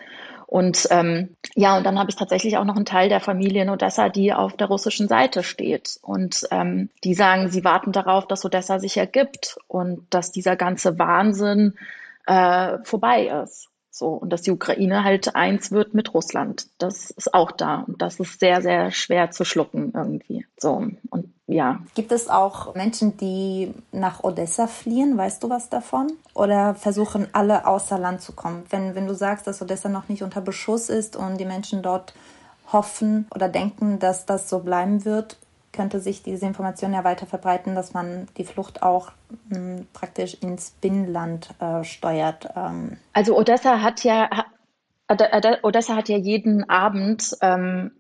Und 0.52 0.89
ähm, 0.91 1.38
ja, 1.56 1.78
und 1.78 1.86
dann 1.86 1.97
habe 1.97 2.10
ich 2.10 2.18
tatsächlich 2.18 2.58
auch 2.58 2.66
noch 2.66 2.76
einen 2.76 2.84
Teil 2.84 3.08
der 3.08 3.22
Familie 3.22 3.62
in 3.62 3.70
Odessa, 3.70 4.10
die 4.10 4.34
auf 4.34 4.58
der 4.58 4.68
russischen 4.68 5.08
Seite 5.08 5.43
steht. 5.43 5.97
Und 6.02 6.45
ähm, 6.52 6.89
die 7.06 7.14
sagen, 7.14 7.49
sie 7.49 7.64
warten 7.64 7.93
darauf, 7.93 8.28
dass 8.28 8.43
Odessa 8.43 8.78
sich 8.78 8.97
ergibt 8.97 9.58
und 9.70 10.06
dass 10.10 10.34
dieser 10.34 10.58
ganze 10.58 10.99
Wahnsinn 10.99 11.76
äh, 12.28 12.80
vorbei 12.84 13.28
ist. 13.45 13.70
So, 13.94 14.14
und 14.14 14.32
dass 14.32 14.42
die 14.42 14.52
Ukraine 14.52 15.04
halt 15.04 15.36
eins 15.36 15.72
wird 15.72 15.94
mit 15.94 16.14
Russland. 16.14 16.68
Das 16.78 17.12
ist 17.12 17.34
auch 17.34 17.52
da. 17.52 17.84
Und 17.88 18.02
das 18.02 18.20
ist 18.22 18.39
sehr, 18.39 18.62
sehr 18.62 18.92
schwer 18.92 19.32
zu 19.32 19.44
schlucken 19.44 19.92
irgendwie. 19.94 20.46
So, 20.58 20.88
und 21.10 21.34
ja. 21.46 21.80
Gibt 21.94 22.14
es 22.14 22.30
auch 22.30 22.74
Menschen, 22.76 23.18
die 23.18 23.74
nach 23.92 24.24
Odessa 24.24 24.68
fliehen? 24.68 25.18
Weißt 25.18 25.44
du 25.44 25.50
was 25.50 25.70
davon? 25.70 26.14
Oder 26.34 26.76
versuchen 26.76 27.28
alle 27.34 27.68
außer 27.68 28.00
Land 28.00 28.22
zu 28.22 28.32
kommen? 28.32 28.64
Wenn, 28.70 28.96
wenn 28.96 29.08
du 29.08 29.14
sagst, 29.14 29.48
dass 29.48 29.62
Odessa 29.62 29.89
noch 29.89 30.08
nicht 30.08 30.24
unter 30.24 30.39
Beschuss 30.39 30.89
ist 30.89 31.18
und 31.18 31.38
die 31.38 31.46
Menschen 31.46 31.82
dort 31.84 32.14
hoffen 32.72 33.28
oder 33.36 33.50
denken, 33.50 34.00
dass 34.00 34.26
das 34.26 34.50
so 34.50 34.60
bleiben 34.60 35.04
wird, 35.04 35.38
könnte 35.72 35.99
sich 35.99 36.24
diese 36.24 36.45
Information 36.45 36.93
ja 36.93 37.03
weiter 37.03 37.26
verbreiten, 37.26 37.76
dass 37.76 37.93
man 37.93 38.28
die 38.38 38.43
Flucht 38.43 38.84
auch 38.84 39.11
mh, 39.49 39.55
hm, 39.57 39.88
praktisch 39.93 40.36
ins 40.36 40.72
Binnenland 40.72 41.49
äh, 41.59 41.84
steuert. 41.84 42.49
Ähm. 42.55 42.97
Also 43.13 43.38
Odessa 43.38 43.82
hat 43.82 44.03
ja 44.03 44.30
Odessa 45.63 45.95
hat 45.95 46.07
ja 46.07 46.17
jeden 46.17 46.69
Abend 46.69 47.36
ähm, 47.41 47.91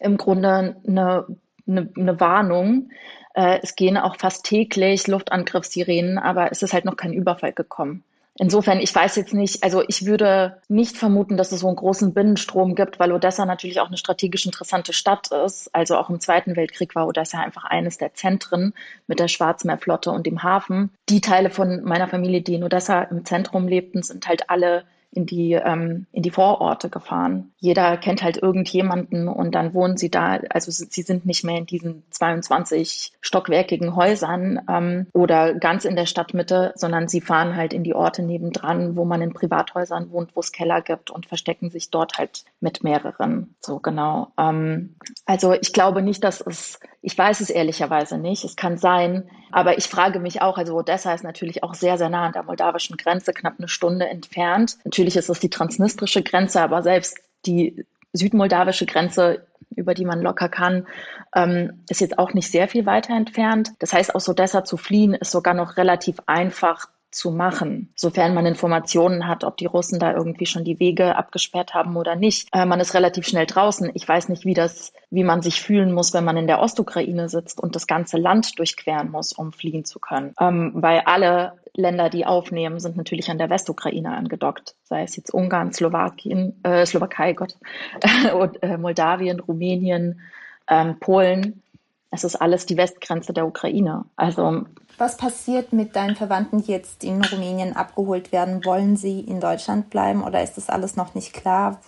im 0.00 0.16
Grunde 0.16 0.76
eine 0.86 1.26
eine, 1.68 1.90
eine 1.96 2.20
Warnung. 2.20 2.90
Äh, 3.34 3.60
es 3.62 3.76
gehen 3.76 3.96
auch 3.96 4.16
fast 4.16 4.44
täglich 4.44 5.06
Luftangriffssirenen, 5.06 6.18
aber 6.18 6.50
es 6.50 6.62
ist 6.62 6.72
halt 6.72 6.84
noch 6.84 6.96
kein 6.96 7.12
Überfall 7.12 7.52
gekommen. 7.52 8.04
Insofern, 8.40 8.78
ich 8.78 8.94
weiß 8.94 9.16
jetzt 9.16 9.34
nicht, 9.34 9.64
also 9.64 9.82
ich 9.88 10.06
würde 10.06 10.62
nicht 10.68 10.96
vermuten, 10.96 11.36
dass 11.36 11.50
es 11.50 11.60
so 11.60 11.66
einen 11.66 11.76
großen 11.76 12.14
Binnenstrom 12.14 12.76
gibt, 12.76 13.00
weil 13.00 13.10
Odessa 13.10 13.44
natürlich 13.44 13.80
auch 13.80 13.88
eine 13.88 13.96
strategisch 13.96 14.46
interessante 14.46 14.92
Stadt 14.92 15.32
ist. 15.32 15.74
Also 15.74 15.96
auch 15.96 16.08
im 16.08 16.20
Zweiten 16.20 16.54
Weltkrieg 16.54 16.94
war 16.94 17.08
Odessa 17.08 17.38
einfach 17.38 17.64
eines 17.64 17.98
der 17.98 18.14
Zentren 18.14 18.74
mit 19.08 19.18
der 19.18 19.26
Schwarzmeerflotte 19.26 20.12
und 20.12 20.24
dem 20.24 20.44
Hafen. 20.44 20.90
Die 21.08 21.20
Teile 21.20 21.50
von 21.50 21.82
meiner 21.82 22.06
Familie, 22.06 22.40
die 22.40 22.54
in 22.54 22.62
Odessa 22.62 23.02
im 23.02 23.24
Zentrum 23.24 23.66
lebten, 23.66 24.04
sind 24.04 24.28
halt 24.28 24.48
alle 24.50 24.84
in 25.10 25.26
die, 25.26 25.52
ähm, 25.52 26.06
in 26.12 26.22
die 26.22 26.30
Vororte 26.30 26.90
gefahren. 26.90 27.52
Jeder 27.58 27.96
kennt 27.96 28.22
halt 28.22 28.36
irgendjemanden 28.36 29.28
und 29.28 29.54
dann 29.54 29.74
wohnen 29.74 29.96
sie 29.96 30.10
da. 30.10 30.38
Also 30.50 30.70
sie 30.70 31.02
sind 31.02 31.24
nicht 31.24 31.44
mehr 31.44 31.58
in 31.58 31.66
diesen 31.66 32.02
22 32.10 33.12
stockwerkigen 33.20 33.96
Häusern 33.96 34.60
ähm, 34.68 35.06
oder 35.14 35.54
ganz 35.54 35.84
in 35.84 35.96
der 35.96 36.06
Stadtmitte, 36.06 36.72
sondern 36.76 37.08
sie 37.08 37.20
fahren 37.20 37.56
halt 37.56 37.72
in 37.72 37.84
die 37.84 37.94
Orte 37.94 38.22
nebendran, 38.22 38.96
wo 38.96 39.04
man 39.04 39.22
in 39.22 39.32
Privathäusern 39.32 40.10
wohnt, 40.10 40.36
wo 40.36 40.40
es 40.40 40.52
Keller 40.52 40.82
gibt 40.82 41.10
und 41.10 41.26
verstecken 41.26 41.70
sich 41.70 41.90
dort 41.90 42.18
halt 42.18 42.44
mit 42.60 42.84
mehreren. 42.84 43.54
So 43.60 43.78
genau. 43.78 44.28
Ähm, 44.38 44.96
also 45.24 45.52
ich 45.52 45.72
glaube 45.72 46.02
nicht, 46.02 46.22
dass 46.22 46.40
es, 46.40 46.80
ich 47.00 47.16
weiß 47.16 47.40
es 47.40 47.50
ehrlicherweise 47.50 48.18
nicht. 48.18 48.44
Es 48.44 48.56
kann 48.56 48.76
sein, 48.76 49.28
aber 49.50 49.78
ich 49.78 49.88
frage 49.88 50.20
mich 50.20 50.42
auch, 50.42 50.58
also 50.58 50.76
Odessa 50.76 51.14
ist 51.14 51.24
natürlich 51.24 51.62
auch 51.62 51.74
sehr, 51.74 51.96
sehr 51.96 52.10
nah 52.10 52.26
an 52.26 52.32
der 52.32 52.42
moldawischen 52.42 52.96
Grenze, 52.96 53.32
knapp 53.32 53.54
eine 53.58 53.68
Stunde 53.68 54.06
entfernt. 54.06 54.76
Natürlich 54.84 54.97
ist 55.06 55.30
es 55.30 55.40
die 55.40 55.50
transnistrische 55.50 56.22
Grenze, 56.22 56.60
aber 56.60 56.82
selbst 56.82 57.18
die 57.46 57.84
südmoldawische 58.12 58.86
Grenze, 58.86 59.46
über 59.76 59.94
die 59.94 60.04
man 60.04 60.20
locker 60.20 60.48
kann, 60.48 60.86
ähm, 61.34 61.84
ist 61.88 62.00
jetzt 62.00 62.18
auch 62.18 62.34
nicht 62.34 62.50
sehr 62.50 62.68
viel 62.68 62.86
weiter 62.86 63.14
entfernt. 63.14 63.72
Das 63.78 63.92
heißt, 63.92 64.14
aus 64.14 64.28
Odessa 64.28 64.64
zu 64.64 64.76
fliehen 64.76 65.14
ist 65.14 65.30
sogar 65.30 65.54
noch 65.54 65.76
relativ 65.76 66.16
einfach 66.26 66.88
zu 67.10 67.30
machen, 67.30 67.92
sofern 67.96 68.34
man 68.34 68.44
Informationen 68.44 69.26
hat, 69.26 69.42
ob 69.42 69.56
die 69.56 69.66
Russen 69.66 69.98
da 69.98 70.12
irgendwie 70.12 70.46
schon 70.46 70.64
die 70.64 70.78
Wege 70.78 71.16
abgesperrt 71.16 71.72
haben 71.74 71.96
oder 71.96 72.16
nicht. 72.16 72.48
Äh, 72.52 72.66
man 72.66 72.80
ist 72.80 72.94
relativ 72.94 73.26
schnell 73.26 73.46
draußen. 73.46 73.90
Ich 73.94 74.06
weiß 74.06 74.28
nicht, 74.28 74.44
wie 74.44 74.54
das, 74.54 74.92
wie 75.10 75.24
man 75.24 75.40
sich 75.40 75.60
fühlen 75.60 75.92
muss, 75.92 76.12
wenn 76.12 76.24
man 76.24 76.36
in 76.36 76.46
der 76.46 76.60
Ostukraine 76.60 77.28
sitzt 77.28 77.60
und 77.60 77.76
das 77.76 77.86
ganze 77.86 78.18
Land 78.18 78.58
durchqueren 78.58 79.10
muss, 79.10 79.32
um 79.32 79.52
fliehen 79.52 79.84
zu 79.84 79.98
können. 79.98 80.34
Ähm, 80.38 80.72
weil 80.74 81.00
alle 81.06 81.54
Länder, 81.72 82.10
die 82.10 82.26
aufnehmen, 82.26 82.80
sind 82.80 82.96
natürlich 82.96 83.30
an 83.30 83.38
der 83.38 83.50
Westukraine 83.50 84.10
angedockt. 84.14 84.74
Sei 84.84 85.02
es 85.02 85.16
jetzt 85.16 85.32
Ungarn, 85.32 85.72
Slowakien, 85.72 86.62
äh, 86.64 86.84
Slowakei, 86.84 87.32
Gott, 87.32 87.56
und, 88.38 88.62
äh, 88.62 88.76
Moldawien, 88.76 89.40
Rumänien, 89.40 90.20
ähm, 90.68 90.98
Polen. 90.98 91.62
Es 92.10 92.24
ist 92.24 92.36
alles 92.36 92.66
die 92.66 92.76
Westgrenze 92.76 93.32
der 93.32 93.46
Ukraine. 93.46 94.04
Also 94.16 94.64
was 94.98 95.16
passiert 95.16 95.72
mit 95.72 95.94
deinen 95.94 96.16
Verwandten, 96.16 96.60
die 96.62 96.72
jetzt 96.72 97.04
in 97.04 97.24
Rumänien 97.24 97.76
abgeholt 97.76 98.32
werden? 98.32 98.64
Wollen 98.64 98.96
sie 98.96 99.20
in 99.20 99.38
Deutschland 99.40 99.90
bleiben 99.90 100.24
oder 100.24 100.42
ist 100.42 100.56
das 100.56 100.68
alles 100.68 100.96
noch 100.96 101.14
nicht 101.14 101.32
klar? 101.32 101.80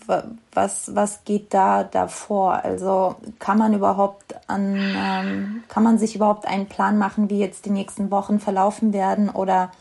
Was, 0.53 0.95
was 0.95 1.25
geht 1.25 1.53
da 1.53 1.83
davor? 1.83 2.65
Also 2.65 3.17
kann 3.41 3.59
man 3.59 3.75
überhaupt 3.75 4.37
an, 4.47 4.77
ähm, 4.77 5.65
kann 5.69 5.83
man 5.83 5.99
sich 5.99 6.15
überhaupt 6.15 6.47
einen 6.47 6.67
Plan 6.67 6.99
machen, 6.99 7.29
wie 7.31 7.41
jetzt 7.41 7.67
die 7.67 7.71
nächsten 7.71 8.13
Wochen 8.13 8.39
verlaufen 8.39 8.93
werden 8.93 9.29
oder? 9.29 9.73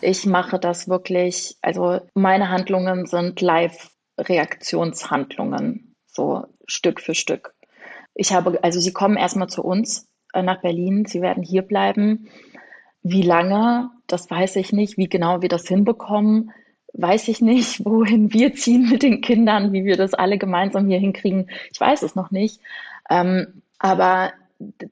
Ich 0.00 0.24
mache 0.24 0.58
das 0.58 0.88
wirklich, 0.88 1.58
also 1.60 2.00
meine 2.14 2.48
Handlungen 2.48 3.04
sind 3.06 3.38
Live-Reaktionshandlungen, 3.40 5.96
so 6.06 6.44
Stück 6.66 7.00
für 7.00 7.14
Stück. 7.14 7.54
Ich 8.14 8.32
habe, 8.32 8.62
also 8.62 8.80
sie 8.80 8.92
kommen 8.92 9.16
erstmal 9.16 9.48
zu 9.48 9.62
uns 9.62 10.06
äh, 10.32 10.42
nach 10.42 10.62
Berlin, 10.62 11.04
sie 11.06 11.20
werden 11.20 11.42
hier 11.42 11.62
bleiben 11.62 12.28
wie 13.10 13.22
lange, 13.22 13.90
das 14.06 14.30
weiß 14.30 14.56
ich 14.56 14.72
nicht. 14.72 14.98
Wie 14.98 15.08
genau 15.08 15.42
wir 15.42 15.48
das 15.48 15.66
hinbekommen, 15.66 16.52
weiß 16.92 17.28
ich 17.28 17.40
nicht. 17.40 17.84
Wohin 17.84 18.32
wir 18.32 18.54
ziehen 18.54 18.88
mit 18.88 19.02
den 19.02 19.20
Kindern, 19.20 19.72
wie 19.72 19.84
wir 19.84 19.96
das 19.96 20.14
alle 20.14 20.38
gemeinsam 20.38 20.86
hier 20.86 20.98
hinkriegen, 20.98 21.50
ich 21.72 21.80
weiß 21.80 22.02
es 22.02 22.14
noch 22.14 22.30
nicht. 22.30 22.60
Ähm, 23.10 23.62
aber 23.78 24.32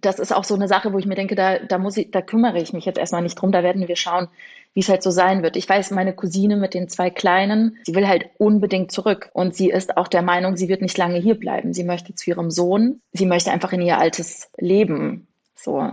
das 0.00 0.20
ist 0.20 0.34
auch 0.34 0.44
so 0.44 0.54
eine 0.54 0.68
Sache, 0.68 0.92
wo 0.92 0.98
ich 0.98 1.06
mir 1.06 1.16
denke, 1.16 1.34
da, 1.34 1.58
da 1.58 1.78
muss 1.78 1.96
ich, 1.96 2.10
da 2.12 2.22
kümmere 2.22 2.60
ich 2.60 2.72
mich 2.72 2.84
jetzt 2.84 2.98
erstmal 2.98 3.22
nicht 3.22 3.34
drum. 3.34 3.50
Da 3.50 3.62
werden 3.62 3.88
wir 3.88 3.96
schauen, 3.96 4.28
wie 4.74 4.80
es 4.80 4.88
halt 4.88 5.02
so 5.02 5.10
sein 5.10 5.42
wird. 5.42 5.56
Ich 5.56 5.68
weiß, 5.68 5.90
meine 5.90 6.14
Cousine 6.14 6.56
mit 6.56 6.74
den 6.74 6.88
zwei 6.88 7.10
Kleinen, 7.10 7.78
sie 7.84 7.94
will 7.94 8.06
halt 8.06 8.30
unbedingt 8.38 8.92
zurück. 8.92 9.30
Und 9.32 9.56
sie 9.56 9.70
ist 9.70 9.96
auch 9.96 10.06
der 10.06 10.22
Meinung, 10.22 10.56
sie 10.56 10.68
wird 10.68 10.82
nicht 10.82 10.96
lange 10.98 11.18
hier 11.18 11.34
bleiben. 11.34 11.72
Sie 11.72 11.82
möchte 11.82 12.14
zu 12.14 12.30
ihrem 12.30 12.50
Sohn. 12.50 13.00
Sie 13.12 13.26
möchte 13.26 13.50
einfach 13.50 13.72
in 13.72 13.82
ihr 13.82 13.98
altes 13.98 14.50
Leben. 14.56 15.26
So. 15.56 15.90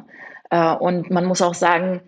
Äh, 0.51 0.75
und 0.75 1.09
man 1.09 1.25
muss 1.25 1.41
auch 1.41 1.55
sagen, 1.55 2.01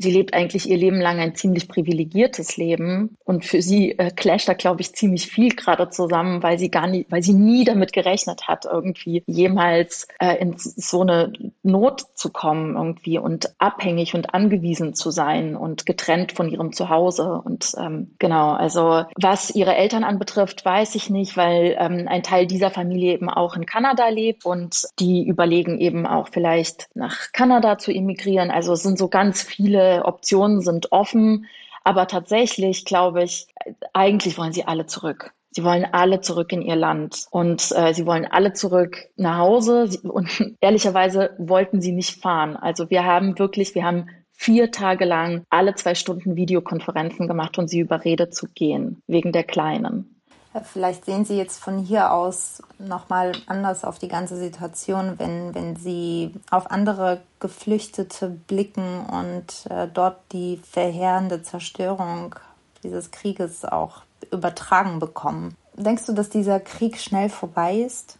sie 0.00 0.10
lebt 0.10 0.34
eigentlich 0.34 0.68
ihr 0.68 0.78
Leben 0.78 1.00
lang 1.00 1.18
ein 1.18 1.34
ziemlich 1.34 1.68
privilegiertes 1.68 2.56
Leben 2.56 3.16
und 3.24 3.44
für 3.44 3.60
sie 3.60 3.98
äh, 3.98 4.10
clasht 4.10 4.48
da, 4.48 4.54
glaube 4.54 4.80
ich, 4.80 4.94
ziemlich 4.94 5.26
viel 5.26 5.50
gerade 5.50 5.90
zusammen, 5.90 6.42
weil 6.42 6.58
sie 6.58 6.70
gar 6.70 6.86
nie, 6.86 7.06
weil 7.10 7.22
sie 7.22 7.34
nie 7.34 7.64
damit 7.64 7.92
gerechnet 7.92 8.48
hat, 8.48 8.64
irgendwie 8.64 9.22
jemals 9.26 10.08
äh, 10.18 10.36
in 10.36 10.54
so 10.56 11.02
eine 11.02 11.32
Not 11.62 12.06
zu 12.14 12.30
kommen 12.30 12.76
irgendwie 12.76 13.18
und 13.18 13.54
abhängig 13.58 14.14
und 14.14 14.32
angewiesen 14.34 14.94
zu 14.94 15.10
sein 15.10 15.54
und 15.54 15.84
getrennt 15.84 16.32
von 16.32 16.48
ihrem 16.48 16.72
Zuhause 16.72 17.42
und 17.44 17.74
ähm, 17.78 18.14
genau, 18.18 18.52
also 18.52 19.04
was 19.20 19.50
ihre 19.50 19.74
Eltern 19.74 20.04
anbetrifft, 20.04 20.64
weiß 20.64 20.94
ich 20.94 21.10
nicht, 21.10 21.36
weil 21.36 21.76
ähm, 21.78 22.06
ein 22.08 22.22
Teil 22.22 22.46
dieser 22.46 22.70
Familie 22.70 23.12
eben 23.12 23.28
auch 23.28 23.54
in 23.54 23.66
Kanada 23.66 24.08
lebt 24.08 24.46
und 24.46 24.86
die 24.98 25.26
überlegen 25.26 25.78
eben 25.78 26.06
auch 26.06 26.28
vielleicht 26.28 26.88
nach 26.94 27.32
Kanada 27.32 27.76
zu 27.76 27.92
emigrieren. 27.92 28.50
Also 28.50 28.72
es 28.72 28.82
sind 28.82 28.98
so 28.98 29.08
ganz 29.08 29.42
viele 29.42 29.89
Optionen 29.98 30.60
sind 30.60 30.92
offen. 30.92 31.46
Aber 31.84 32.06
tatsächlich 32.06 32.84
glaube 32.84 33.22
ich, 33.22 33.46
eigentlich 33.92 34.38
wollen 34.38 34.52
sie 34.52 34.64
alle 34.64 34.86
zurück. 34.86 35.32
Sie 35.52 35.64
wollen 35.64 35.84
alle 35.84 36.20
zurück 36.20 36.52
in 36.52 36.62
ihr 36.62 36.76
Land 36.76 37.26
und 37.30 37.72
äh, 37.74 37.92
sie 37.92 38.06
wollen 38.06 38.24
alle 38.24 38.52
zurück 38.52 39.08
nach 39.16 39.38
Hause. 39.38 39.90
Und 40.04 40.54
ehrlicherweise 40.60 41.34
wollten 41.38 41.80
sie 41.80 41.92
nicht 41.92 42.20
fahren. 42.20 42.56
Also 42.56 42.90
wir 42.90 43.04
haben 43.04 43.38
wirklich, 43.38 43.74
wir 43.74 43.84
haben 43.84 44.08
vier 44.32 44.70
Tage 44.70 45.04
lang 45.04 45.44
alle 45.50 45.74
zwei 45.74 45.94
Stunden 45.94 46.36
Videokonferenzen 46.36 47.26
gemacht 47.26 47.58
und 47.58 47.68
sie 47.68 47.80
überredet 47.80 48.34
zu 48.34 48.46
gehen 48.46 49.02
wegen 49.06 49.32
der 49.32 49.44
Kleinen. 49.44 50.19
Vielleicht 50.64 51.04
sehen 51.04 51.24
Sie 51.24 51.36
jetzt 51.36 51.62
von 51.62 51.78
hier 51.78 52.12
aus 52.12 52.60
nochmal 52.78 53.32
anders 53.46 53.84
auf 53.84 54.00
die 54.00 54.08
ganze 54.08 54.36
Situation, 54.36 55.16
wenn, 55.18 55.54
wenn 55.54 55.76
Sie 55.76 56.34
auf 56.50 56.72
andere 56.72 57.20
Geflüchtete 57.38 58.28
blicken 58.28 59.06
und 59.06 59.70
äh, 59.70 59.86
dort 59.86 60.16
die 60.32 60.60
verheerende 60.68 61.42
Zerstörung 61.42 62.34
dieses 62.82 63.12
Krieges 63.12 63.64
auch 63.64 64.02
übertragen 64.32 64.98
bekommen. 64.98 65.54
Denkst 65.74 66.06
du, 66.06 66.12
dass 66.12 66.30
dieser 66.30 66.58
Krieg 66.58 66.98
schnell 66.98 67.28
vorbei 67.28 67.76
ist? 67.76 68.18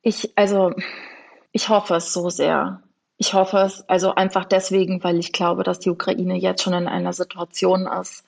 Ich, 0.00 0.32
also, 0.36 0.72
ich 1.52 1.68
hoffe 1.68 1.96
es 1.96 2.12
so 2.12 2.30
sehr. 2.30 2.82
Ich 3.18 3.34
hoffe 3.34 3.58
es 3.58 3.86
also 3.86 4.14
einfach 4.14 4.46
deswegen, 4.46 5.04
weil 5.04 5.18
ich 5.18 5.32
glaube, 5.32 5.62
dass 5.62 5.78
die 5.78 5.90
Ukraine 5.90 6.36
jetzt 6.36 6.62
schon 6.62 6.72
in 6.72 6.88
einer 6.88 7.12
Situation 7.12 7.86
ist, 7.86 8.24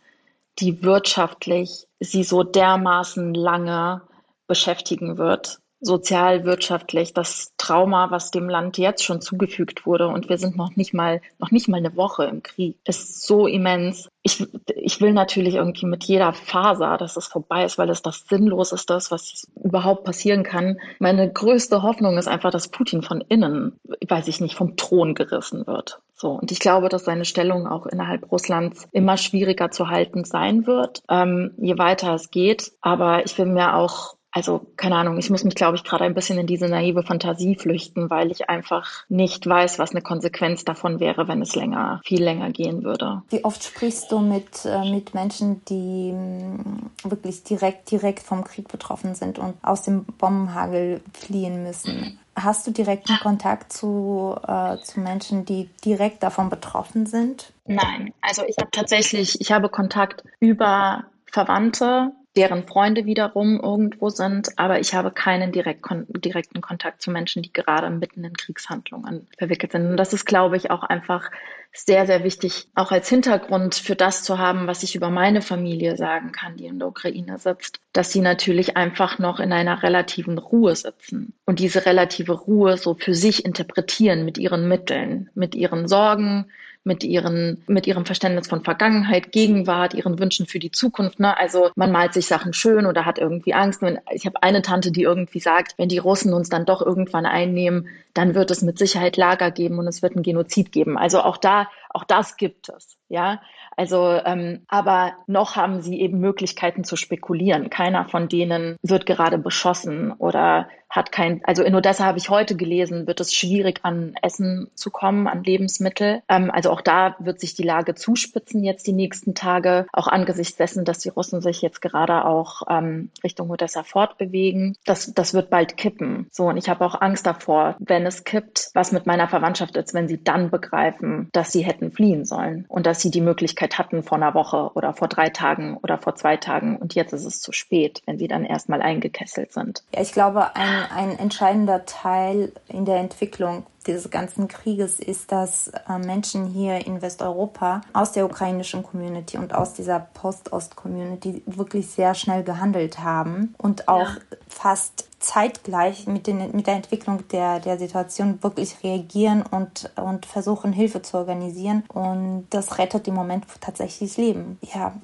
die 0.58 0.82
wirtschaftlich 0.82 1.86
sie 2.00 2.22
so 2.24 2.42
dermaßen 2.42 3.34
lange 3.34 4.02
beschäftigen 4.46 5.18
wird, 5.18 5.60
sozial, 5.84 6.44
wirtschaftlich, 6.44 7.12
das 7.12 7.52
Trauma, 7.58 8.10
was 8.10 8.30
dem 8.30 8.48
Land 8.48 8.78
jetzt 8.78 9.04
schon 9.04 9.20
zugefügt 9.20 9.86
wurde 9.86 10.08
und 10.08 10.28
wir 10.28 10.38
sind 10.38 10.56
noch 10.56 10.76
nicht 10.76 10.94
mal, 10.94 11.20
noch 11.38 11.50
nicht 11.50 11.68
mal 11.68 11.76
eine 11.76 11.94
Woche 11.96 12.24
im 12.24 12.42
Krieg, 12.42 12.76
ist 12.84 13.22
so 13.22 13.46
immens. 13.46 14.08
Ich, 14.22 14.46
ich 14.74 15.00
will 15.00 15.12
natürlich 15.12 15.54
irgendwie 15.54 15.86
mit 15.86 16.04
jeder 16.04 16.32
Faser, 16.32 16.96
dass 16.96 17.16
es 17.16 17.26
vorbei 17.26 17.64
ist, 17.64 17.76
weil 17.76 17.90
es 17.90 18.02
das 18.02 18.26
Sinnloseste 18.28 18.94
ist, 18.94 19.10
was 19.10 19.46
überhaupt 19.62 20.04
passieren 20.04 20.42
kann. 20.42 20.78
Meine 20.98 21.30
größte 21.30 21.82
Hoffnung 21.82 22.16
ist 22.16 22.28
einfach, 22.28 22.50
dass 22.50 22.68
Putin 22.68 23.02
von 23.02 23.20
innen, 23.20 23.78
weiß 24.08 24.28
ich 24.28 24.40
nicht, 24.40 24.54
vom 24.54 24.76
Thron 24.76 25.14
gerissen 25.14 25.66
wird. 25.66 26.00
So. 26.14 26.30
Und 26.30 26.50
ich 26.52 26.60
glaube, 26.60 26.88
dass 26.88 27.04
seine 27.04 27.26
Stellung 27.26 27.66
auch 27.66 27.86
innerhalb 27.86 28.30
Russlands 28.32 28.88
immer 28.92 29.16
schwieriger 29.18 29.70
zu 29.70 29.88
halten 29.88 30.24
sein 30.24 30.66
wird, 30.66 31.02
ähm, 31.10 31.52
je 31.58 31.76
weiter 31.76 32.14
es 32.14 32.30
geht. 32.30 32.72
Aber 32.80 33.26
ich 33.26 33.36
will 33.36 33.46
mir 33.46 33.74
auch 33.74 34.14
also 34.34 34.66
keine 34.76 34.96
Ahnung, 34.96 35.16
ich 35.16 35.30
muss 35.30 35.44
mich, 35.44 35.54
glaube 35.54 35.76
ich, 35.76 35.84
gerade 35.84 36.04
ein 36.04 36.12
bisschen 36.12 36.38
in 36.38 36.48
diese 36.48 36.66
naive 36.66 37.04
Fantasie 37.04 37.54
flüchten, 37.54 38.10
weil 38.10 38.32
ich 38.32 38.50
einfach 38.50 39.04
nicht 39.08 39.46
weiß, 39.46 39.78
was 39.78 39.92
eine 39.92 40.02
Konsequenz 40.02 40.64
davon 40.64 40.98
wäre, 40.98 41.28
wenn 41.28 41.40
es 41.40 41.54
länger, 41.54 42.00
viel 42.04 42.22
länger 42.22 42.50
gehen 42.50 42.82
würde. 42.82 43.22
Wie 43.30 43.44
oft 43.44 43.62
sprichst 43.62 44.10
du 44.10 44.18
mit, 44.18 44.64
äh, 44.64 44.90
mit 44.90 45.14
Menschen, 45.14 45.64
die 45.66 46.10
mm, 46.12 46.90
wirklich 47.04 47.44
direkt, 47.44 47.92
direkt 47.92 48.24
vom 48.24 48.42
Krieg 48.42 48.66
betroffen 48.66 49.14
sind 49.14 49.38
und 49.38 49.54
aus 49.62 49.82
dem 49.82 50.04
Bombenhagel 50.04 51.00
fliehen 51.12 51.62
müssen? 51.62 52.18
Hast 52.34 52.66
du 52.66 52.72
direkten 52.72 53.16
Kontakt 53.22 53.72
zu, 53.72 54.34
äh, 54.48 54.78
zu 54.78 54.98
Menschen, 54.98 55.44
die 55.44 55.70
direkt 55.84 56.24
davon 56.24 56.50
betroffen 56.50 57.06
sind? 57.06 57.52
Nein, 57.66 58.12
also 58.20 58.42
ich 58.48 58.56
habe 58.58 58.72
tatsächlich, 58.72 59.40
ich 59.40 59.52
habe 59.52 59.68
Kontakt 59.68 60.24
über 60.40 61.04
Verwandte, 61.30 62.10
deren 62.36 62.66
Freunde 62.66 63.06
wiederum 63.06 63.60
irgendwo 63.60 64.08
sind, 64.08 64.58
aber 64.58 64.80
ich 64.80 64.94
habe 64.94 65.12
keinen 65.12 65.52
direkt 65.52 65.82
kon 65.82 66.06
direkten 66.08 66.60
Kontakt 66.60 67.00
zu 67.00 67.10
Menschen, 67.10 67.42
die 67.42 67.52
gerade 67.52 67.90
mitten 67.90 68.24
in 68.24 68.36
Kriegshandlungen 68.36 69.28
verwickelt 69.38 69.72
sind. 69.72 69.86
Und 69.86 69.96
das 69.96 70.12
ist, 70.12 70.24
glaube 70.24 70.56
ich, 70.56 70.70
auch 70.70 70.82
einfach 70.82 71.30
sehr, 71.72 72.06
sehr 72.06 72.22
wichtig, 72.22 72.68
auch 72.74 72.92
als 72.92 73.08
Hintergrund 73.08 73.74
für 73.74 73.96
das 73.96 74.22
zu 74.22 74.38
haben, 74.38 74.66
was 74.68 74.84
ich 74.84 74.94
über 74.94 75.10
meine 75.10 75.42
Familie 75.42 75.96
sagen 75.96 76.30
kann, 76.30 76.56
die 76.56 76.66
in 76.66 76.78
der 76.78 76.88
Ukraine 76.88 77.38
sitzt, 77.38 77.80
dass 77.92 78.12
sie 78.12 78.20
natürlich 78.20 78.76
einfach 78.76 79.18
noch 79.18 79.40
in 79.40 79.52
einer 79.52 79.82
relativen 79.82 80.38
Ruhe 80.38 80.76
sitzen 80.76 81.34
und 81.44 81.58
diese 81.58 81.84
relative 81.84 82.32
Ruhe 82.32 82.76
so 82.76 82.94
für 82.94 83.14
sich 83.14 83.44
interpretieren 83.44 84.24
mit 84.24 84.38
ihren 84.38 84.68
Mitteln, 84.68 85.30
mit 85.34 85.56
ihren 85.56 85.88
Sorgen, 85.88 86.46
mit 86.84 87.02
ihren, 87.02 87.62
mit 87.66 87.86
ihrem 87.86 88.04
Verständnis 88.04 88.48
von 88.48 88.62
Vergangenheit, 88.62 89.32
Gegenwart, 89.32 89.94
ihren 89.94 90.18
Wünschen 90.18 90.46
für 90.46 90.58
die 90.58 90.70
Zukunft. 90.70 91.18
Ne? 91.18 91.36
Also 91.36 91.70
man 91.74 91.90
malt 91.90 92.12
sich 92.12 92.26
Sachen 92.26 92.52
schön 92.52 92.86
oder 92.86 93.06
hat 93.06 93.18
irgendwie 93.18 93.54
Angst. 93.54 93.82
Ich 94.12 94.26
habe 94.26 94.42
eine 94.42 94.62
Tante, 94.62 94.92
die 94.92 95.02
irgendwie 95.02 95.40
sagt, 95.40 95.74
wenn 95.78 95.88
die 95.88 95.98
Russen 95.98 96.34
uns 96.34 96.50
dann 96.50 96.66
doch 96.66 96.82
irgendwann 96.82 97.26
einnehmen, 97.26 97.88
dann 98.12 98.34
wird 98.34 98.50
es 98.50 98.62
mit 98.62 98.78
Sicherheit 98.78 99.16
Lager 99.16 99.50
geben 99.50 99.78
und 99.78 99.88
es 99.88 100.02
wird 100.02 100.14
ein 100.14 100.22
Genozid 100.22 100.70
geben. 100.70 100.96
Also 100.98 101.20
auch 101.20 101.38
da, 101.38 101.68
auch 101.90 102.04
das 102.04 102.36
gibt 102.36 102.68
es. 102.68 102.96
Ja, 103.08 103.40
also, 103.76 104.20
ähm, 104.24 104.62
aber 104.68 105.14
noch 105.26 105.56
haben 105.56 105.80
sie 105.80 106.00
eben 106.00 106.20
Möglichkeiten 106.20 106.84
zu 106.84 106.96
spekulieren. 106.96 107.70
Keiner 107.70 108.08
von 108.08 108.28
denen 108.28 108.76
wird 108.82 109.04
gerade 109.06 109.38
beschossen 109.38 110.12
oder 110.12 110.68
hat 110.94 111.10
kein, 111.10 111.44
also 111.44 111.64
in 111.64 111.74
Odessa 111.74 112.04
habe 112.04 112.18
ich 112.18 112.30
heute 112.30 112.54
gelesen, 112.54 113.08
wird 113.08 113.20
es 113.20 113.34
schwierig 113.34 113.80
an 113.82 114.14
Essen 114.22 114.70
zu 114.74 114.90
kommen, 114.90 115.26
an 115.26 115.42
Lebensmittel. 115.42 116.22
Ähm, 116.28 116.50
also 116.52 116.70
auch 116.70 116.80
da 116.80 117.16
wird 117.18 117.40
sich 117.40 117.54
die 117.54 117.64
Lage 117.64 117.96
zuspitzen 117.96 118.62
jetzt 118.62 118.86
die 118.86 118.92
nächsten 118.92 119.34
Tage, 119.34 119.86
auch 119.92 120.06
angesichts 120.06 120.56
dessen, 120.56 120.84
dass 120.84 120.98
die 121.00 121.08
Russen 121.08 121.40
sich 121.40 121.62
jetzt 121.62 121.82
gerade 121.82 122.24
auch 122.24 122.62
ähm, 122.70 123.10
Richtung 123.24 123.50
Odessa 123.50 123.82
fortbewegen. 123.82 124.76
Das, 124.84 125.12
das 125.12 125.34
wird 125.34 125.50
bald 125.50 125.76
kippen. 125.76 126.28
So, 126.30 126.44
und 126.44 126.56
ich 126.56 126.68
habe 126.68 126.84
auch 126.84 127.00
Angst 127.00 127.26
davor, 127.26 127.74
wenn 127.80 128.06
es 128.06 128.22
kippt, 128.22 128.70
was 128.74 128.92
mit 128.92 129.06
meiner 129.06 129.26
Verwandtschaft 129.26 129.76
ist, 129.76 129.94
wenn 129.94 130.06
sie 130.06 130.22
dann 130.22 130.50
begreifen, 130.50 131.28
dass 131.32 131.50
sie 131.50 131.64
hätten 131.64 131.90
fliehen 131.90 132.24
sollen 132.24 132.66
und 132.68 132.86
dass 132.86 133.00
sie 133.00 133.10
die 133.10 133.20
Möglichkeit 133.20 133.78
hatten 133.78 134.04
vor 134.04 134.18
einer 134.18 134.34
Woche 134.34 134.70
oder 134.74 134.94
vor 134.94 135.08
drei 135.08 135.28
Tagen 135.28 135.76
oder 135.82 135.98
vor 135.98 136.14
zwei 136.14 136.36
Tagen 136.36 136.76
und 136.76 136.94
jetzt 136.94 137.12
ist 137.12 137.24
es 137.24 137.40
zu 137.40 137.50
spät, 137.50 138.02
wenn 138.06 138.18
sie 138.18 138.28
dann 138.28 138.44
erstmal 138.44 138.80
eingekesselt 138.80 139.52
sind. 139.52 139.82
Ja, 139.92 140.00
ich 140.00 140.12
glaube, 140.12 140.54
ein 140.54 140.83
ein 140.90 141.18
entscheidender 141.18 141.84
Teil 141.84 142.52
in 142.68 142.84
der 142.84 142.96
Entwicklung 142.96 143.66
dieses 143.86 144.10
ganzen 144.10 144.48
Krieges 144.48 144.98
ist, 144.98 145.30
dass 145.30 145.68
äh, 145.68 145.98
Menschen 145.98 146.46
hier 146.46 146.86
in 146.86 147.02
Westeuropa 147.02 147.82
aus 147.92 148.12
der 148.12 148.24
ukrainischen 148.24 148.82
Community 148.82 149.36
und 149.36 149.54
aus 149.54 149.74
dieser 149.74 150.00
Post-Ost-Community 150.00 151.42
wirklich 151.46 151.88
sehr 151.88 152.14
schnell 152.14 152.42
gehandelt 152.44 153.00
haben 153.00 153.54
und 153.58 153.88
auch 153.88 154.08
ja. 154.08 154.36
fast 154.48 155.08
zeitgleich 155.20 156.06
mit, 156.06 156.26
den, 156.26 156.54
mit 156.54 156.66
der 156.66 156.74
Entwicklung 156.74 157.26
der, 157.28 157.60
der 157.60 157.78
Situation 157.78 158.42
wirklich 158.42 158.82
reagieren 158.82 159.42
und, 159.42 159.90
und 159.96 160.26
versuchen, 160.26 160.72
Hilfe 160.72 161.02
zu 161.02 161.16
organisieren. 161.16 161.84
Und 161.88 162.46
das 162.50 162.78
rettet 162.78 163.08
im 163.08 163.14
Moment 163.14 163.44
tatsächlich 163.60 164.10
das 164.10 164.16
Leben. 164.18 164.58
Ja, 164.74 164.94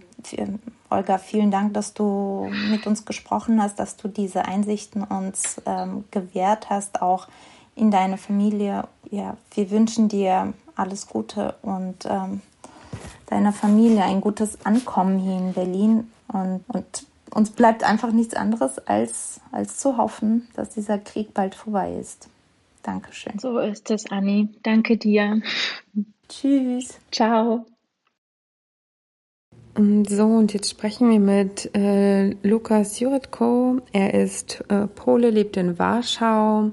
Olga, 0.90 1.18
vielen 1.18 1.50
Dank, 1.50 1.74
dass 1.74 1.94
du 1.94 2.50
mit 2.70 2.86
uns 2.86 3.04
gesprochen 3.04 3.62
hast, 3.62 3.78
dass 3.78 3.96
du 3.96 4.08
diese 4.08 4.44
Einsichten 4.44 5.04
uns 5.04 5.62
ähm, 5.64 6.04
gewährt 6.10 6.68
hast, 6.68 7.00
auch 7.00 7.28
in 7.76 7.90
deine 7.90 8.18
Familie. 8.18 8.88
Ja, 9.10 9.36
wir 9.54 9.70
wünschen 9.70 10.08
dir 10.08 10.52
alles 10.74 11.06
Gute 11.06 11.54
und 11.62 12.06
ähm, 12.06 12.40
deiner 13.26 13.52
Familie 13.52 14.02
ein 14.02 14.20
gutes 14.20 14.66
Ankommen 14.66 15.18
hier 15.18 15.36
in 15.36 15.52
Berlin. 15.52 16.10
Und, 16.28 16.64
und 16.68 17.06
uns 17.32 17.50
bleibt 17.50 17.84
einfach 17.84 18.10
nichts 18.10 18.34
anderes, 18.34 18.78
als, 18.78 19.40
als 19.52 19.78
zu 19.78 19.96
hoffen, 19.96 20.48
dass 20.54 20.70
dieser 20.70 20.98
Krieg 20.98 21.32
bald 21.32 21.54
vorbei 21.54 21.94
ist. 21.94 22.28
Dankeschön. 22.82 23.38
So 23.38 23.58
ist 23.58 23.90
es, 23.90 24.10
Anni. 24.10 24.48
Danke 24.62 24.96
dir. 24.96 25.40
Tschüss. 26.28 26.98
Ciao. 27.10 27.66
So, 29.76 30.24
und 30.24 30.52
jetzt 30.52 30.68
sprechen 30.68 31.10
wir 31.10 31.20
mit 31.20 31.70
äh, 31.76 32.30
Lukas 32.42 32.98
Juretko. 32.98 33.78
Er 33.92 34.14
ist 34.14 34.64
äh, 34.68 34.88
Pole, 34.88 35.30
lebt 35.30 35.56
in 35.56 35.78
Warschau, 35.78 36.72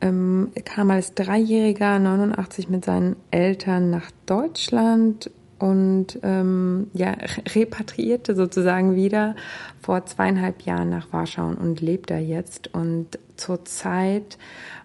ähm, 0.00 0.52
kam 0.64 0.92
als 0.92 1.14
Dreijähriger 1.14 1.98
89 1.98 2.68
mit 2.68 2.84
seinen 2.84 3.16
Eltern 3.32 3.90
nach 3.90 4.12
Deutschland 4.26 5.28
und 5.58 6.20
ähm, 6.22 6.88
ja, 6.92 7.16
repatriierte 7.52 8.36
sozusagen 8.36 8.94
wieder 8.94 9.34
vor 9.80 10.06
zweieinhalb 10.06 10.62
Jahren 10.62 10.90
nach 10.90 11.12
Warschau 11.12 11.48
und 11.48 11.80
lebt 11.80 12.10
da 12.10 12.18
jetzt. 12.18 12.72
Und 12.72 13.18
zurzeit 13.34 14.38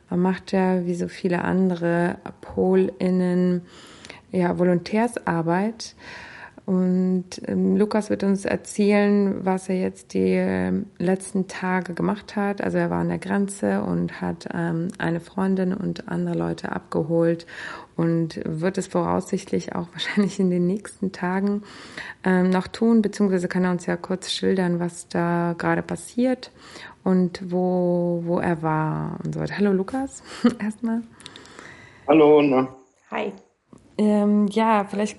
macht 0.09 0.51
er, 0.51 0.87
wie 0.87 0.95
so 0.95 1.07
viele 1.07 1.43
andere 1.43 2.17
PolInnen, 2.41 3.61
ja, 4.31 4.57
Volontärsarbeit 4.57 5.95
und 6.69 7.25
ähm, 7.47 7.77
Lukas 7.77 8.11
wird 8.11 8.23
uns 8.23 8.45
erzählen, 8.45 9.43
was 9.43 9.69
er 9.69 9.79
jetzt 9.79 10.13
die 10.13 10.35
äh, 10.35 10.71
letzten 10.99 11.47
Tage 11.47 11.95
gemacht 11.95 12.35
hat. 12.35 12.61
Also 12.61 12.77
er 12.77 12.91
war 12.91 12.99
an 12.99 13.09
der 13.09 13.17
Grenze 13.17 13.81
und 13.81 14.21
hat 14.21 14.47
ähm, 14.53 14.89
eine 14.99 15.19
Freundin 15.19 15.73
und 15.73 16.09
andere 16.09 16.37
Leute 16.37 16.71
abgeholt 16.71 17.47
und 17.95 18.39
wird 18.45 18.77
es 18.77 18.85
voraussichtlich 18.85 19.73
auch 19.73 19.87
wahrscheinlich 19.93 20.39
in 20.39 20.51
den 20.51 20.67
nächsten 20.67 21.11
Tagen 21.11 21.63
ähm, 22.23 22.51
noch 22.51 22.67
tun, 22.67 23.01
beziehungsweise 23.01 23.47
kann 23.47 23.63
er 23.63 23.71
uns 23.71 23.87
ja 23.87 23.97
kurz 23.97 24.31
schildern, 24.31 24.79
was 24.79 25.07
da 25.07 25.55
gerade 25.57 25.81
passiert 25.81 26.51
und 27.03 27.51
wo, 27.51 28.21
wo 28.25 28.37
er 28.37 28.61
war 28.61 29.17
und 29.23 29.33
so 29.33 29.39
weiter. 29.39 29.57
Hallo 29.57 29.71
Lukas, 29.71 30.21
erstmal. 30.61 31.01
Hallo, 32.07 32.43
na. 32.43 32.67
Hi. 33.09 33.33
Ähm, 33.97 34.45
ja, 34.49 34.85
vielleicht 34.87 35.17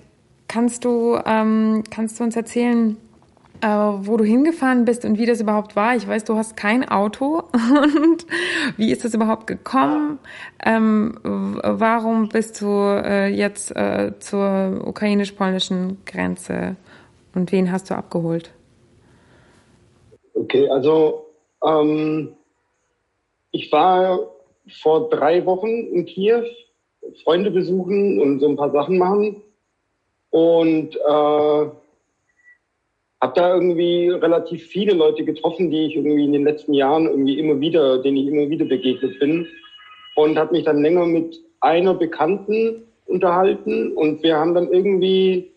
Kannst 0.51 0.83
du, 0.83 1.17
ähm, 1.25 1.81
kannst 1.91 2.19
du 2.19 2.25
uns 2.25 2.35
erzählen, 2.35 2.97
äh, 3.61 3.67
wo 3.67 4.17
du 4.17 4.25
hingefahren 4.25 4.83
bist 4.83 5.05
und 5.05 5.17
wie 5.17 5.25
das 5.25 5.39
überhaupt 5.39 5.77
war? 5.77 5.95
Ich 5.95 6.05
weiß, 6.05 6.25
du 6.25 6.35
hast 6.35 6.57
kein 6.57 6.85
Auto 6.89 7.43
und 7.53 8.25
wie 8.75 8.91
ist 8.91 9.05
das 9.05 9.13
überhaupt 9.13 9.47
gekommen? 9.47 10.19
Ähm, 10.61 11.17
warum 11.23 12.27
bist 12.27 12.59
du 12.59 12.67
äh, 12.67 13.27
jetzt 13.27 13.73
äh, 13.77 14.11
zur 14.19 14.85
ukrainisch-polnischen 14.85 15.99
Grenze 16.05 16.75
und 17.33 17.53
wen 17.53 17.71
hast 17.71 17.89
du 17.89 17.95
abgeholt? 17.95 18.51
Okay, 20.33 20.67
also 20.67 21.27
ähm, 21.65 22.33
ich 23.51 23.71
war 23.71 24.19
vor 24.81 25.09
drei 25.09 25.45
Wochen 25.45 25.69
in 25.69 26.05
Kiew, 26.05 26.43
Freunde 27.23 27.51
besuchen 27.51 28.19
und 28.19 28.41
so 28.41 28.49
ein 28.49 28.57
paar 28.57 28.71
Sachen 28.71 28.97
machen 28.97 29.41
und 30.31 30.95
äh, 30.95 31.69
habe 33.21 33.33
da 33.35 33.53
irgendwie 33.53 34.09
relativ 34.09 34.65
viele 34.65 34.93
Leute 34.93 35.23
getroffen, 35.23 35.69
die 35.69 35.85
ich 35.85 35.95
irgendwie 35.95 36.25
in 36.25 36.33
den 36.33 36.43
letzten 36.43 36.73
Jahren 36.73 37.05
irgendwie 37.05 37.37
immer 37.37 37.59
wieder, 37.59 37.99
denen 38.01 38.17
ich 38.17 38.27
immer 38.27 38.49
wieder 38.49 38.65
begegnet 38.65 39.19
bin. 39.19 39.47
Und 40.15 40.37
habe 40.37 40.53
mich 40.53 40.65
dann 40.65 40.81
länger 40.81 41.05
mit 41.05 41.39
einer 41.61 41.93
Bekannten 41.93 42.83
unterhalten. 43.05 43.93
Und 43.93 44.23
wir 44.23 44.37
haben 44.37 44.55
dann 44.55 44.71
irgendwie, 44.71 45.51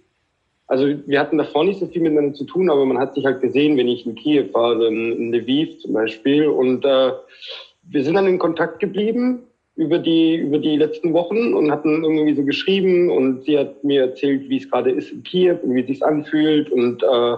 also 0.67 0.87
wir 1.07 1.19
hatten 1.19 1.39
davor 1.39 1.65
nicht 1.65 1.81
so 1.81 1.87
viel 1.87 2.03
miteinander 2.03 2.35
zu 2.35 2.45
tun, 2.45 2.69
aber 2.69 2.85
man 2.85 2.99
hat 2.99 3.15
sich 3.15 3.25
halt 3.25 3.41
gesehen, 3.41 3.77
wenn 3.79 3.89
ich 3.89 4.05
in 4.05 4.15
Kiew 4.15 4.53
war, 4.53 4.73
also 4.73 4.85
in 4.85 5.33
Lviv 5.33 5.79
zum 5.79 5.95
Beispiel. 5.95 6.47
Und 6.47 6.85
äh, 6.85 7.13
wir 7.85 8.05
sind 8.05 8.15
dann 8.15 8.27
in 8.27 8.39
Kontakt 8.39 8.79
geblieben 8.81 9.45
über 9.77 9.99
die, 9.99 10.37
über 10.37 10.59
die 10.59 10.77
letzten 10.77 11.13
Wochen 11.13 11.55
und 11.55 11.71
hatten 11.71 12.05
irgendwie 12.05 12.35
so 12.35 12.45
geschrieben 12.45 13.11
und 13.11 13.45
sie 13.45 13.59
hat 13.59 13.83
mir 13.83 14.03
erzählt, 14.03 14.49
wie 14.49 14.59
es 14.59 14.71
gerade 14.71 14.91
ist 14.93 15.11
in 15.11 15.23
Kiew 15.25 15.59
und 15.63 15.75
wie 15.75 15.81
es 15.81 15.89
sich 15.89 16.05
anfühlt 16.05 16.71
und 16.71 17.03
äh, 17.03 17.37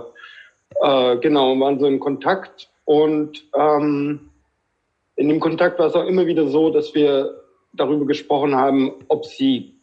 äh, 0.83 1.17
genau, 1.19 1.59
waren 1.59 1.79
so 1.79 1.87
in 1.87 1.99
Kontakt 1.99 2.69
und 2.85 3.45
ähm, 3.55 4.31
in 5.17 5.29
dem 5.29 5.41
Kontakt 5.41 5.79
war 5.79 5.87
es 5.87 5.95
auch 5.95 6.07
immer 6.07 6.27
wieder 6.27 6.47
so, 6.49 6.71
dass 6.71 6.95
wir 6.95 7.43
darüber 7.73 8.05
gesprochen 8.05 8.55
haben, 8.55 8.93
ob 9.09 9.25
sie 9.25 9.75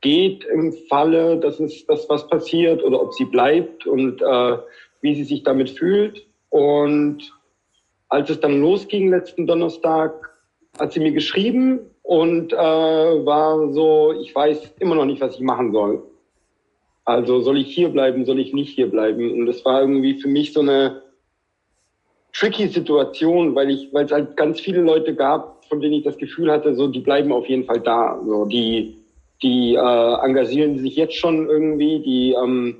geht 0.00 0.44
im 0.44 0.72
Falle, 0.88 1.38
dass 1.38 1.60
es 1.60 1.86
dass 1.86 2.08
was 2.08 2.28
passiert 2.28 2.82
oder 2.82 3.00
ob 3.00 3.14
sie 3.14 3.24
bleibt 3.24 3.86
und 3.86 4.20
äh, 4.22 4.58
wie 5.00 5.14
sie 5.14 5.24
sich 5.24 5.42
damit 5.44 5.70
fühlt. 5.70 6.26
Und 6.50 7.32
als 8.08 8.30
es 8.30 8.40
dann 8.40 8.60
losging 8.60 9.10
letzten 9.10 9.46
Donnerstag, 9.46 10.35
hat 10.78 10.92
sie 10.92 11.00
mir 11.00 11.12
geschrieben 11.12 11.80
und 12.02 12.52
äh, 12.52 12.56
war 12.56 13.72
so, 13.72 14.12
ich 14.20 14.34
weiß 14.34 14.74
immer 14.80 14.94
noch 14.94 15.04
nicht, 15.04 15.20
was 15.20 15.34
ich 15.34 15.40
machen 15.40 15.72
soll. 15.72 16.02
Also 17.04 17.40
soll 17.40 17.58
ich 17.58 17.74
hier 17.74 17.88
bleiben, 17.88 18.24
soll 18.24 18.40
ich 18.40 18.52
nicht 18.52 18.74
hier 18.74 18.90
bleiben? 18.90 19.32
Und 19.32 19.46
das 19.46 19.64
war 19.64 19.80
irgendwie 19.80 20.20
für 20.20 20.28
mich 20.28 20.52
so 20.52 20.60
eine 20.60 21.02
tricky 22.32 22.68
Situation, 22.68 23.54
weil 23.54 23.70
ich, 23.70 23.92
weil 23.92 24.04
es 24.04 24.12
halt 24.12 24.36
ganz 24.36 24.60
viele 24.60 24.82
Leute 24.82 25.14
gab, 25.14 25.64
von 25.66 25.80
denen 25.80 25.94
ich 25.94 26.04
das 26.04 26.18
Gefühl 26.18 26.50
hatte, 26.50 26.74
so 26.74 26.88
die 26.88 27.00
bleiben 27.00 27.32
auf 27.32 27.46
jeden 27.46 27.64
Fall 27.64 27.80
da. 27.80 28.20
So 28.26 28.44
die, 28.44 28.98
die 29.42 29.74
äh, 29.74 30.24
engagieren 30.24 30.78
sich 30.78 30.96
jetzt 30.96 31.14
schon 31.14 31.48
irgendwie, 31.48 32.00
die, 32.00 32.32
ähm, 32.32 32.76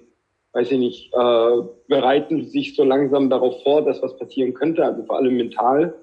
weiß 0.53 0.73
ich 0.73 0.79
nicht, 0.79 1.15
äh, 1.15 1.63
bereiten 1.89 2.45
sich 2.47 2.75
so 2.75 2.85
langsam 2.85 3.31
darauf 3.31 3.63
vor, 3.63 3.83
dass 3.83 4.03
was 4.03 4.17
passieren 4.19 4.55
könnte, 4.55 4.85
also 4.85 5.05
vor 5.05 5.17
allem 5.17 5.37
mental. 5.37 5.95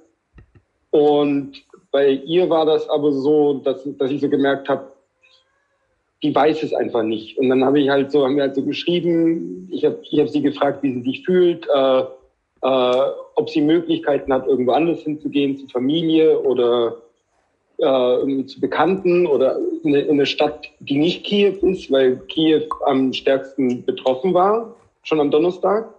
Und 0.91 1.64
bei 1.94 2.10
ihr 2.10 2.49
war 2.49 2.65
das 2.65 2.90
aber 2.90 3.11
so, 3.14 3.61
dass, 3.64 3.88
dass 3.98 4.10
ich 4.10 4.20
so 4.20 4.28
gemerkt 4.28 4.68
habe, 4.68 4.91
die 6.24 6.34
weiß 6.34 6.64
es 6.64 6.74
einfach 6.74 7.03
nicht. 7.03 7.38
Und 7.38 7.49
dann 7.49 7.64
habe 7.64 7.80
ich 7.80 7.88
halt 7.88 8.11
so, 8.11 8.26
haben 8.26 8.36
wir 8.36 8.44
halt 8.44 8.56
so 8.56 8.64
geschrieben, 8.64 9.70
ich 9.72 9.86
habe 9.86 9.99
ich 10.02 10.20
hab 10.20 10.28
sie 10.28 10.41
gefragt, 10.41 10.82
wie 10.82 10.91
sie 10.91 11.02
sich 11.03 11.24
fühlt, 11.24 11.68
äh, 11.72 11.99
äh, 11.99 13.11
ob 13.36 13.48
sie 13.48 13.61
Möglichkeiten 13.61 14.34
hat, 14.34 14.48
irgendwo 14.48 14.72
anders 14.72 15.02
hinzugehen, 15.02 15.56
zur 15.60 15.70
Familie 15.70 16.40
oder 16.40 16.98
äh, 17.78 18.45
zu 18.45 18.60
Bekannten 18.60 19.28
oder 19.28 19.60
in 19.84 19.94
in 19.94 20.10
eine 20.10 20.26
Stadt, 20.26 20.72
die 20.80 20.98
nicht 20.98 21.24
Kiew 21.24 21.57
ist, 21.61 21.91
weil 21.91 22.18
Kiew 22.28 22.65
am 22.88 23.14
stärksten 23.14 23.86
betroffen 23.86 24.34
war, 24.34 24.76
schon 25.03 25.20
am 25.20 25.30
Donnerstag. 25.30 25.94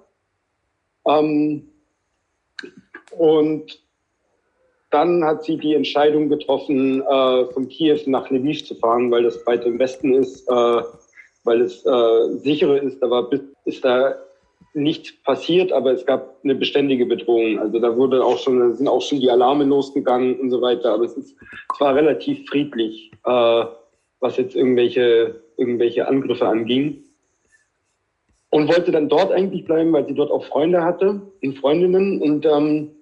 Ähm, 1.07 1.69
und 3.17 3.84
dann 4.95 5.25
hat 5.25 5.43
sie 5.43 5.57
die 5.57 5.75
Entscheidung 5.75 6.29
getroffen, 6.29 7.03
äh, 7.03 7.45
von 7.47 7.69
Kiew 7.69 7.99
nach 8.07 8.31
Lviv 8.31 8.65
zu 8.65 8.77
fahren, 8.77 9.11
weil 9.11 9.25
das 9.25 9.45
weiter 9.45 9.67
im 9.67 9.79
Westen 9.79 10.15
ist, 10.15 10.49
äh, 10.49 10.83
weil 11.43 11.61
es 11.61 11.85
äh, 11.85 12.39
sicherer 12.39 12.81
ist. 12.81 13.03
Da 13.03 13.29
ist 13.65 13.85
da 13.85 14.15
nichts 14.73 15.13
passiert, 15.25 15.73
aber 15.73 15.93
es 15.93 16.07
gab 16.07 16.37
eine 16.45 16.55
beständige 16.55 17.07
Bedrohung. 17.07 17.59
Also 17.59 17.81
da 17.81 17.97
wurde 17.97 18.25
auch 18.25 18.39
schon, 18.39 18.75
sind 18.75 18.87
auch 18.87 19.03
schon 19.03 19.19
die 19.19 19.31
Alarme 19.31 19.65
losgegangen 19.65 20.39
und 20.39 20.51
so 20.51 20.61
weiter. 20.63 20.95
Aber 20.95 21.05
es, 21.05 21.15
ist, 21.15 21.37
es 21.73 21.81
war 21.81 21.95
relativ 21.97 22.49
friedlich, 22.49 23.11
äh, 23.25 23.65
was 24.21 24.37
jetzt 24.37 24.55
irgendwelche, 24.55 25.41
irgendwelche 25.57 26.07
Angriffe 26.07 26.47
anging. 26.47 27.03
Und 28.51 28.69
wollte 28.69 28.93
dann 28.93 29.09
dort 29.09 29.33
eigentlich 29.33 29.65
bleiben, 29.65 29.93
weil 29.93 30.07
sie 30.07 30.15
dort 30.15 30.31
auch 30.31 30.45
Freunde 30.45 30.85
hatte 30.85 31.21
und 31.43 31.59
Freundinnen. 31.59 32.23
Und 32.23 32.47
ähm, 32.47 32.93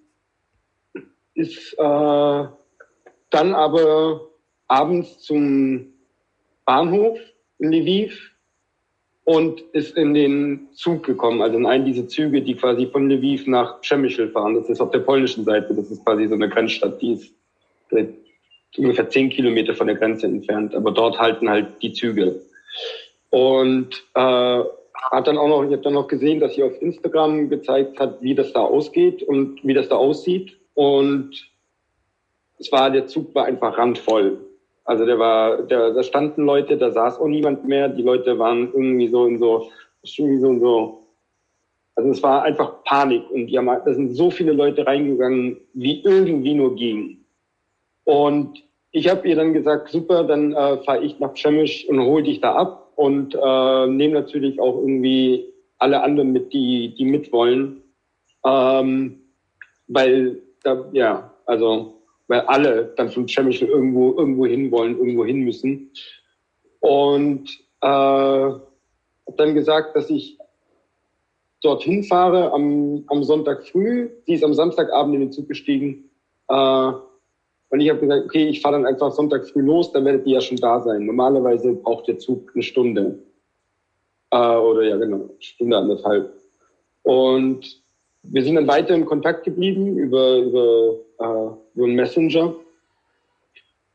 ist 1.34 1.74
äh, 1.74 2.44
dann 3.30 3.54
aber 3.54 4.28
abends 4.68 5.20
zum 5.20 5.92
Bahnhof 6.64 7.18
in 7.58 7.72
Lviv 7.72 8.32
und 9.24 9.60
ist 9.72 9.96
in 9.96 10.14
den 10.14 10.68
Zug 10.72 11.04
gekommen, 11.04 11.42
also 11.42 11.56
in 11.56 11.66
einen 11.66 11.84
dieser 11.84 12.08
Züge, 12.08 12.42
die 12.42 12.54
quasi 12.54 12.86
von 12.86 13.08
Lviv 13.10 13.46
nach 13.46 13.80
Przemyśl 13.80 14.30
fahren. 14.30 14.54
Das 14.54 14.68
ist 14.68 14.80
auf 14.80 14.90
der 14.90 15.00
polnischen 15.00 15.44
Seite, 15.44 15.74
das 15.74 15.90
ist 15.90 16.04
quasi 16.04 16.26
so 16.26 16.34
eine 16.34 16.48
Grenzstadt, 16.48 17.00
die 17.00 17.12
ist 17.12 17.34
ungefähr 18.76 19.08
zehn 19.10 19.30
Kilometer 19.30 19.74
von 19.74 19.86
der 19.86 19.96
Grenze 19.96 20.26
entfernt, 20.26 20.74
aber 20.74 20.90
dort 20.90 21.18
halten 21.18 21.48
halt 21.48 21.82
die 21.82 21.92
Züge. 21.92 22.40
Und 23.30 24.02
äh, 24.14 24.62
hat 25.10 25.26
dann 25.26 25.38
auch 25.38 25.48
noch, 25.48 25.62
ich 25.64 25.72
habe 25.72 25.82
dann 25.82 25.94
noch 25.94 26.08
gesehen, 26.08 26.40
dass 26.40 26.54
sie 26.54 26.62
auf 26.62 26.80
Instagram 26.80 27.48
gezeigt 27.48 27.98
hat, 28.00 28.22
wie 28.22 28.34
das 28.34 28.52
da 28.52 28.60
ausgeht 28.60 29.22
und 29.22 29.60
wie 29.62 29.74
das 29.74 29.88
da 29.88 29.96
aussieht. 29.96 30.56
Und 30.74 31.52
es 32.58 32.70
war, 32.70 32.90
der 32.90 33.06
Zug 33.06 33.34
war 33.34 33.46
einfach 33.46 33.76
randvoll. 33.76 34.38
Also 34.84 35.06
der 35.06 35.18
war, 35.18 35.62
der, 35.62 35.92
da 35.92 36.02
standen 36.02 36.44
Leute, 36.44 36.76
da 36.76 36.90
saß 36.90 37.18
auch 37.18 37.28
niemand 37.28 37.66
mehr. 37.66 37.88
Die 37.88 38.02
Leute 38.02 38.38
waren 38.38 38.72
irgendwie 38.72 39.08
so 39.08 39.26
in 39.26 39.38
so, 39.38 39.70
irgendwie 40.16 40.40
so, 40.40 40.50
in 40.50 40.60
so. 40.60 40.98
Also 41.94 42.10
es 42.10 42.22
war 42.22 42.42
einfach 42.42 42.82
Panik 42.84 43.30
und 43.30 43.46
die 43.46 43.58
haben, 43.58 43.66
da 43.66 43.92
sind 43.92 44.14
so 44.14 44.30
viele 44.30 44.52
Leute 44.52 44.86
reingegangen, 44.86 45.58
wie 45.74 46.02
irgendwie 46.02 46.54
nur 46.54 46.74
ging. 46.74 47.18
Und 48.04 48.62
ich 48.92 49.08
habe 49.08 49.28
ihr 49.28 49.36
dann 49.36 49.52
gesagt, 49.52 49.90
super, 49.90 50.24
dann 50.24 50.52
äh, 50.52 50.78
fahre 50.84 51.02
ich 51.02 51.18
nach 51.18 51.34
Przemysch 51.34 51.86
und 51.88 52.00
hol 52.00 52.22
dich 52.22 52.40
da 52.40 52.54
ab 52.54 52.92
und 52.96 53.34
äh, 53.34 53.86
nehme 53.86 54.14
natürlich 54.14 54.60
auch 54.60 54.76
irgendwie 54.76 55.52
alle 55.78 56.02
anderen 56.02 56.32
mit, 56.32 56.52
die, 56.52 56.94
die 56.96 57.04
mitwollen. 57.04 57.82
Ähm, 58.44 59.20
weil 59.88 60.42
da, 60.62 60.88
ja, 60.92 61.32
also 61.46 62.02
weil 62.28 62.40
alle 62.40 62.92
dann 62.96 63.10
von 63.10 63.26
Chemical 63.26 63.68
irgendwo 63.68 64.16
irgendwo 64.16 64.46
hin 64.46 64.70
wollen, 64.70 64.96
irgendwo 64.96 65.24
hin 65.24 65.40
müssen. 65.40 65.90
Und 66.80 67.50
äh, 67.80 67.86
habe 67.86 68.62
dann 69.36 69.54
gesagt, 69.54 69.94
dass 69.96 70.08
ich 70.08 70.38
dorthin 71.62 72.04
fahre 72.04 72.52
am, 72.52 73.04
am 73.08 73.22
Sonntag 73.22 73.66
früh. 73.66 74.10
Sie 74.26 74.34
ist 74.34 74.44
am 74.44 74.54
Samstagabend 74.54 75.14
in 75.14 75.20
den 75.20 75.32
Zug 75.32 75.48
gestiegen. 75.48 76.10
Äh, 76.48 76.92
und 77.68 77.80
ich 77.80 77.88
habe 77.88 78.00
gesagt, 78.00 78.24
okay, 78.24 78.48
ich 78.48 78.60
fahre 78.60 78.76
dann 78.76 78.86
einfach 78.86 79.12
Sonntag 79.12 79.46
früh 79.48 79.62
los, 79.62 79.92
dann 79.92 80.04
werdet 80.04 80.26
ihr 80.26 80.34
ja 80.34 80.40
schon 80.40 80.58
da 80.58 80.80
sein. 80.80 81.06
Normalerweise 81.06 81.72
braucht 81.72 82.08
der 82.08 82.18
Zug 82.18 82.50
eine 82.54 82.62
Stunde. 82.62 83.18
Äh, 84.30 84.56
oder 84.56 84.82
ja, 84.82 84.96
genau, 84.96 85.30
Stunde 85.38 85.76
anderthalb. 85.76 86.34
Und 87.02 87.81
wir 88.22 88.44
sind 88.44 88.54
dann 88.54 88.68
weiter 88.68 88.94
in 88.94 89.04
Kontakt 89.04 89.44
geblieben 89.44 89.96
über, 89.96 90.38
über, 90.38 90.96
äh, 91.18 91.74
über 91.74 91.86
einen 91.86 91.96
Messenger. 91.96 92.54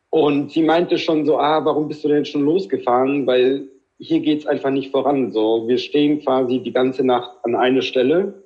Und 0.09 0.51
sie 0.51 0.63
meinte 0.63 0.97
schon 0.97 1.25
so, 1.25 1.37
ah, 1.37 1.63
warum 1.63 1.87
bist 1.87 2.03
du 2.03 2.07
denn 2.07 2.25
schon 2.25 2.43
losgefahren? 2.43 3.27
Weil 3.27 3.67
hier 3.99 4.19
geht's 4.19 4.45
einfach 4.45 4.69
nicht 4.69 4.91
voran. 4.91 5.31
So, 5.31 5.67
wir 5.67 5.77
stehen 5.77 6.21
quasi 6.21 6.59
die 6.59 6.71
ganze 6.71 7.05
Nacht 7.05 7.31
an 7.43 7.55
einer 7.55 7.81
Stelle 7.81 8.43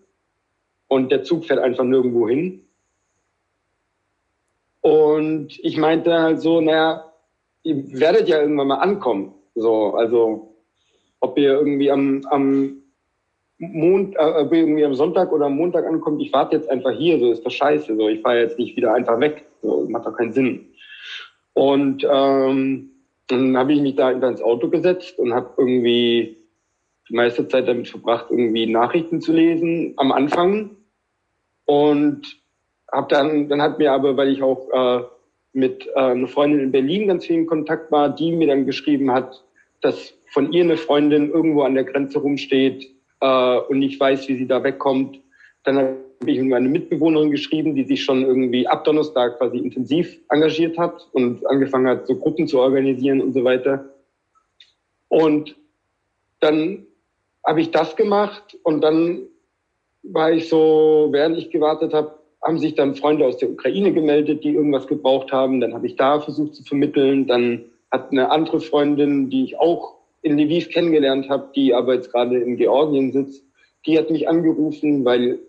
und 0.88 1.12
der 1.12 1.24
Zug 1.24 1.45
fährt 1.45 1.60
einfach 1.60 1.84
nirgendwo 1.84 2.28
hin. 2.28 2.66
Und 4.82 5.60
ich 5.64 5.78
meinte 5.78 6.14
halt 6.20 6.41
so, 6.41 6.62
naja, 6.62 7.12
ihr 7.64 7.99
werdet 7.99 8.28
ja 8.28 8.41
irgendwann 8.41 8.68
mal 8.68 8.80
ankommen. 8.80 9.34
So, 9.56 9.94
also 9.94 10.56
ob 11.20 11.38
ihr 11.38 11.53
irgendwie 11.53 11.91
am, 11.91 12.26
am 12.30 12.81
Mond, 13.62 14.16
äh, 14.18 14.44
irgendwie 14.52 14.84
am 14.84 14.96
Sonntag 14.96 15.32
oder 15.32 15.46
am 15.46 15.56
Montag 15.56 15.86
ankommt, 15.86 16.20
ich 16.20 16.34
warte 16.34 16.56
jetzt 16.56 16.70
einfach 16.70 16.92
hier, 16.92 17.20
so 17.20 17.32
ist 17.32 17.46
das 17.46 17.54
scheiße, 17.54 17.96
so 17.96 18.10
ich 18.10 18.22
fahre 18.22 18.40
jetzt 18.40 18.58
nicht 18.58 18.76
wieder 18.76 18.94
einfach 18.94 19.20
weg, 19.20 19.46
so 19.62 19.86
macht 19.88 20.08
doch 20.08 20.18
keinen 20.18 20.34
Sinn. 20.34 20.66
Und 21.54 22.04
ähm, 22.10 22.90
dann 23.28 23.56
habe 23.56 23.74
ich 23.74 23.82
mich 23.82 23.96
da 23.96 24.10
ins 24.10 24.42
Auto 24.42 24.68
gesetzt 24.68 25.20
und 25.20 25.34
habe 25.34 25.54
irgendwie 25.58 26.38
die 27.08 27.16
meiste 27.16 27.48
Zeit 27.48 27.68
damit 27.68 27.88
verbracht, 27.88 28.28
irgendwie 28.32 28.66
Nachrichten 28.66 29.22
zu 29.22 29.32
lesen 29.32 29.94
am 29.98 30.12
Anfang 30.12 30.72
und 31.66 32.42
habe 32.92 33.08
dann, 33.10 33.48
dann 33.48 33.62
hat 33.62 33.78
mir 33.78 33.92
aber, 33.92 34.18
weil 34.18 34.30
ich 34.30 34.42
auch 34.42 34.70
äh, 34.72 35.04
mit 35.54 35.86
äh, 35.88 36.00
einer 36.00 36.28
Freundin 36.28 36.62
in 36.62 36.72
Berlin 36.72 37.08
ganz 37.08 37.28
viel 37.28 37.36
in 37.36 37.46
Kontakt 37.46 37.92
war, 37.92 38.10
die 38.10 38.32
mir 38.32 38.48
dann 38.48 38.66
geschrieben 38.66 39.12
hat, 39.12 39.44
dass 39.82 40.16
von 40.32 40.52
ihr 40.52 40.64
eine 40.64 40.78
Freundin 40.78 41.30
irgendwo 41.30 41.62
an 41.62 41.76
der 41.76 41.84
Grenze 41.84 42.20
rumsteht, 42.20 42.90
äh, 43.22 43.57
und 43.69 43.80
nicht 43.80 43.99
weiß, 43.99 44.27
wie 44.27 44.38
sie 44.38 44.48
da 44.48 44.64
wegkommt. 44.64 45.19
Dann 45.64 45.77
habe 45.77 45.98
ich 46.26 46.39
mit 46.39 46.49
meine 46.49 46.69
Mitbewohnerin 46.69 47.31
geschrieben, 47.31 47.76
die 47.76 47.84
sich 47.84 48.03
schon 48.03 48.23
irgendwie 48.23 48.68
ab 48.68 48.84
Donnerstag 48.84 49.38
quasi 49.38 49.57
intensiv 49.57 50.19
engagiert 50.30 50.77
hat 50.77 51.07
und 51.14 51.45
angefangen 51.48 51.88
hat, 51.88 52.07
so 52.07 52.15
Gruppen 52.15 52.48
zu 52.48 52.60
organisieren 52.60 53.22
und 53.22 53.34
so 53.34 53.43
weiter. 53.43 53.85
Und 55.07 55.56
dann 56.39 56.85
habe 57.45 57.61
ich 57.61 57.72
das 57.72 57.95
gemacht 57.95 58.57
und 58.64 58.81
dann 58.81 59.27
war 60.03 60.31
ich 60.31 60.49
so, 60.49 61.10
während 61.11 61.38
ich 61.38 61.52
gewartet 61.52 61.93
habe, 61.93 62.19
haben 62.43 62.57
sich 62.57 62.73
dann 62.73 62.95
Freunde 62.95 63.26
aus 63.26 63.38
der 63.38 63.52
Ukraine 63.52 63.93
gemeldet, 63.93 64.43
die 64.43 64.56
irgendwas 64.56 64.88
gebraucht 64.88 65.31
haben. 65.31 65.60
Dann 65.60 65.73
habe 65.73 65.85
ich 65.85 65.95
da 65.95 66.19
versucht 66.19 66.56
zu 66.56 66.64
vermitteln. 66.64 67.27
Dann 67.27 67.65
hat 67.91 68.11
eine 68.11 68.31
andere 68.31 68.60
Freundin, 68.61 69.30
die 69.30 69.43
ich 69.43 69.60
auch 69.60 70.01
in 70.22 70.38
Lviv 70.38 70.69
kennengelernt 70.69 71.30
habe, 71.30 71.52
die 71.56 71.73
aber 71.73 71.95
jetzt 71.95 72.11
gerade 72.11 72.39
in 72.39 72.57
Georgien 72.57 73.11
sitzt, 73.11 73.43
die 73.85 73.98
hat 73.98 74.10
mich 74.10 74.27
angerufen, 74.27 75.03
weil 75.03 75.39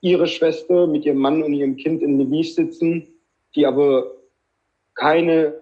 ihre 0.00 0.26
Schwester 0.26 0.86
mit 0.86 1.04
ihrem 1.04 1.18
Mann 1.18 1.42
und 1.42 1.54
ihrem 1.54 1.76
Kind 1.76 2.02
in 2.02 2.18
Lviv 2.20 2.54
sitzen, 2.54 3.06
die 3.54 3.66
aber 3.66 4.10
keine 4.94 5.54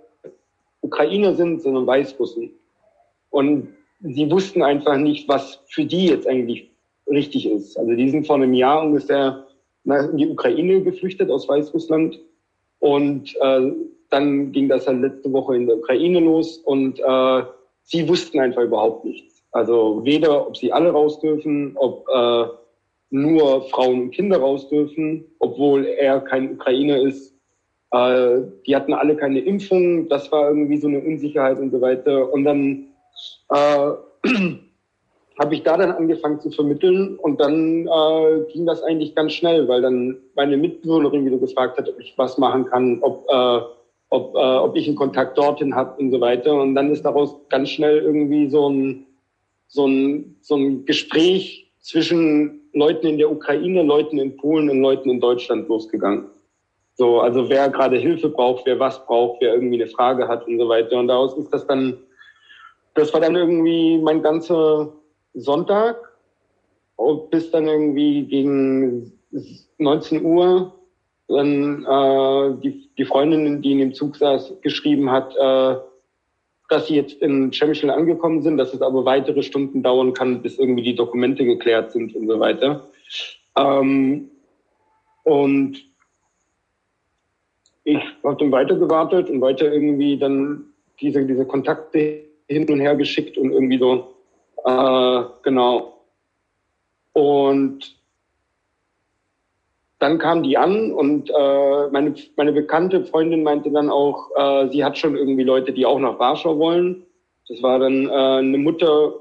Ukrainer 0.80 1.34
sind, 1.34 1.60
sondern 1.60 1.86
Weißrussen. 1.86 2.50
Und 3.28 3.68
sie 4.00 4.30
wussten 4.30 4.62
einfach 4.62 4.96
nicht, 4.96 5.28
was 5.28 5.60
für 5.66 5.84
die 5.84 6.06
jetzt 6.06 6.26
eigentlich 6.26 6.70
richtig 7.06 7.46
ist. 7.46 7.78
Also 7.78 7.92
die 7.92 8.10
sind 8.10 8.26
vor 8.26 8.36
einem 8.36 8.54
Jahr 8.54 8.82
ungefähr 8.82 9.46
in 9.84 10.16
die 10.16 10.28
Ukraine 10.28 10.82
geflüchtet 10.82 11.30
aus 11.30 11.48
Weißrussland. 11.48 12.18
Und 12.78 13.36
äh, 13.40 13.72
dann 14.08 14.52
ging 14.52 14.68
das 14.68 14.86
halt 14.86 15.00
letzte 15.00 15.32
Woche 15.32 15.56
in 15.56 15.66
der 15.66 15.76
Ukraine 15.76 16.20
los 16.20 16.58
und 16.58 16.98
äh, 16.98 17.42
sie 17.90 18.08
wussten 18.08 18.38
einfach 18.40 18.62
überhaupt 18.62 19.04
nichts. 19.04 19.42
Also 19.52 20.04
weder, 20.04 20.46
ob 20.46 20.56
sie 20.56 20.72
alle 20.72 20.90
raus 20.90 21.18
dürfen, 21.20 21.72
ob 21.76 22.06
äh, 22.08 22.44
nur 23.10 23.62
Frauen 23.70 24.02
und 24.02 24.10
Kinder 24.12 24.38
raus 24.38 24.68
dürfen, 24.68 25.24
obwohl 25.40 25.84
er 25.84 26.20
kein 26.20 26.52
Ukrainer 26.52 26.98
ist. 27.00 27.34
Äh, 27.90 28.42
die 28.66 28.76
hatten 28.76 28.94
alle 28.94 29.16
keine 29.16 29.40
Impfung, 29.40 30.08
das 30.08 30.30
war 30.30 30.48
irgendwie 30.48 30.76
so 30.76 30.86
eine 30.86 31.00
Unsicherheit 31.00 31.58
und 31.58 31.72
so 31.72 31.80
weiter. 31.80 32.32
Und 32.32 32.44
dann 32.44 32.86
äh, 33.50 33.90
habe 35.40 35.54
ich 35.54 35.64
da 35.64 35.76
dann 35.76 35.90
angefangen 35.90 36.38
zu 36.38 36.50
vermitteln 36.50 37.16
und 37.16 37.40
dann 37.40 37.88
äh, 37.88 38.52
ging 38.52 38.66
das 38.66 38.84
eigentlich 38.84 39.16
ganz 39.16 39.32
schnell, 39.32 39.66
weil 39.66 39.82
dann 39.82 40.16
meine 40.36 40.56
Mitbewohnerin 40.56 41.26
wieder 41.26 41.38
gefragt 41.38 41.76
hat, 41.76 41.88
ob 41.88 41.98
ich 41.98 42.16
was 42.16 42.38
machen 42.38 42.66
kann, 42.66 42.98
ob 43.02 43.26
äh, 43.28 43.79
ob, 44.10 44.34
äh, 44.34 44.38
ob 44.38 44.76
ich 44.76 44.86
einen 44.86 44.96
Kontakt 44.96 45.38
dorthin 45.38 45.74
habe 45.74 46.00
und 46.00 46.10
so 46.10 46.20
weiter. 46.20 46.54
Und 46.54 46.74
dann 46.74 46.90
ist 46.90 47.04
daraus 47.04 47.36
ganz 47.48 47.70
schnell 47.70 47.98
irgendwie 47.98 48.48
so 48.50 48.68
ein, 48.68 49.06
so 49.68 49.86
ein, 49.86 50.36
so 50.40 50.56
ein 50.56 50.84
Gespräch 50.84 51.70
zwischen 51.80 52.60
Leuten 52.72 53.06
in 53.06 53.18
der 53.18 53.30
Ukraine, 53.30 53.82
Leuten 53.82 54.18
in 54.18 54.36
Polen 54.36 54.68
und 54.68 54.80
Leuten 54.80 55.10
in 55.10 55.20
Deutschland 55.20 55.68
losgegangen. 55.68 56.26
So, 56.94 57.20
also 57.20 57.48
wer 57.48 57.70
gerade 57.70 57.96
Hilfe 57.96 58.28
braucht, 58.28 58.66
wer 58.66 58.78
was 58.78 59.04
braucht, 59.06 59.40
wer 59.40 59.54
irgendwie 59.54 59.80
eine 59.80 59.90
Frage 59.90 60.28
hat 60.28 60.46
und 60.46 60.58
so 60.58 60.68
weiter. 60.68 60.98
Und 60.98 61.08
daraus 61.08 61.36
ist 61.38 61.48
das 61.50 61.66
dann, 61.66 61.98
das 62.94 63.12
war 63.14 63.20
dann 63.20 63.36
irgendwie 63.36 63.96
mein 63.98 64.22
ganzer 64.22 64.92
Sonntag 65.34 65.96
bis 67.30 67.50
dann 67.50 67.66
irgendwie 67.66 68.24
gegen 68.24 69.12
19 69.78 70.24
Uhr 70.24 70.74
dann 71.36 71.84
äh, 71.84 72.60
die, 72.62 72.90
die 72.96 73.04
Freundin, 73.04 73.62
die 73.62 73.72
in 73.72 73.78
dem 73.78 73.94
Zug 73.94 74.16
saß, 74.16 74.60
geschrieben 74.62 75.10
hat, 75.10 75.34
äh, 75.36 75.80
dass 76.68 76.86
sie 76.86 76.94
jetzt 76.94 77.20
in 77.20 77.50
Chemical 77.50 77.90
angekommen 77.90 78.42
sind, 78.42 78.56
dass 78.56 78.72
es 78.72 78.80
aber 78.80 79.04
weitere 79.04 79.42
Stunden 79.42 79.82
dauern 79.82 80.12
kann, 80.12 80.40
bis 80.40 80.58
irgendwie 80.58 80.82
die 80.82 80.94
Dokumente 80.94 81.44
geklärt 81.44 81.92
sind 81.92 82.14
und 82.14 82.28
so 82.28 82.38
weiter. 82.38 82.88
Ähm, 83.56 84.30
und 85.24 85.84
ich 87.84 88.00
habe 88.22 88.36
dann 88.36 88.52
weiter 88.52 88.76
gewartet 88.76 89.30
und 89.30 89.40
weiter 89.40 89.72
irgendwie 89.72 90.16
dann 90.16 90.66
diese, 91.00 91.24
diese 91.26 91.44
Kontakte 91.44 92.24
hin 92.48 92.70
und 92.70 92.80
her 92.80 92.94
geschickt 92.94 93.36
und 93.36 93.52
irgendwie 93.52 93.78
so, 93.78 94.14
äh, 94.64 95.22
genau. 95.42 96.00
Und 97.12 97.99
dann 100.00 100.18
kam 100.18 100.42
die 100.42 100.56
an 100.56 100.92
und 100.92 101.30
äh, 101.30 101.88
meine, 101.90 102.14
meine 102.36 102.52
bekannte 102.52 103.04
Freundin 103.04 103.42
meinte 103.42 103.70
dann 103.70 103.90
auch, 103.90 104.30
äh, 104.34 104.68
sie 104.70 104.82
hat 104.82 104.96
schon 104.96 105.14
irgendwie 105.14 105.44
Leute, 105.44 105.72
die 105.72 105.84
auch 105.84 106.00
nach 106.00 106.18
Warschau 106.18 106.58
wollen. 106.58 107.04
Das 107.48 107.62
war 107.62 107.78
dann 107.78 108.08
äh, 108.08 108.10
eine 108.10 108.58
Mutter 108.58 109.14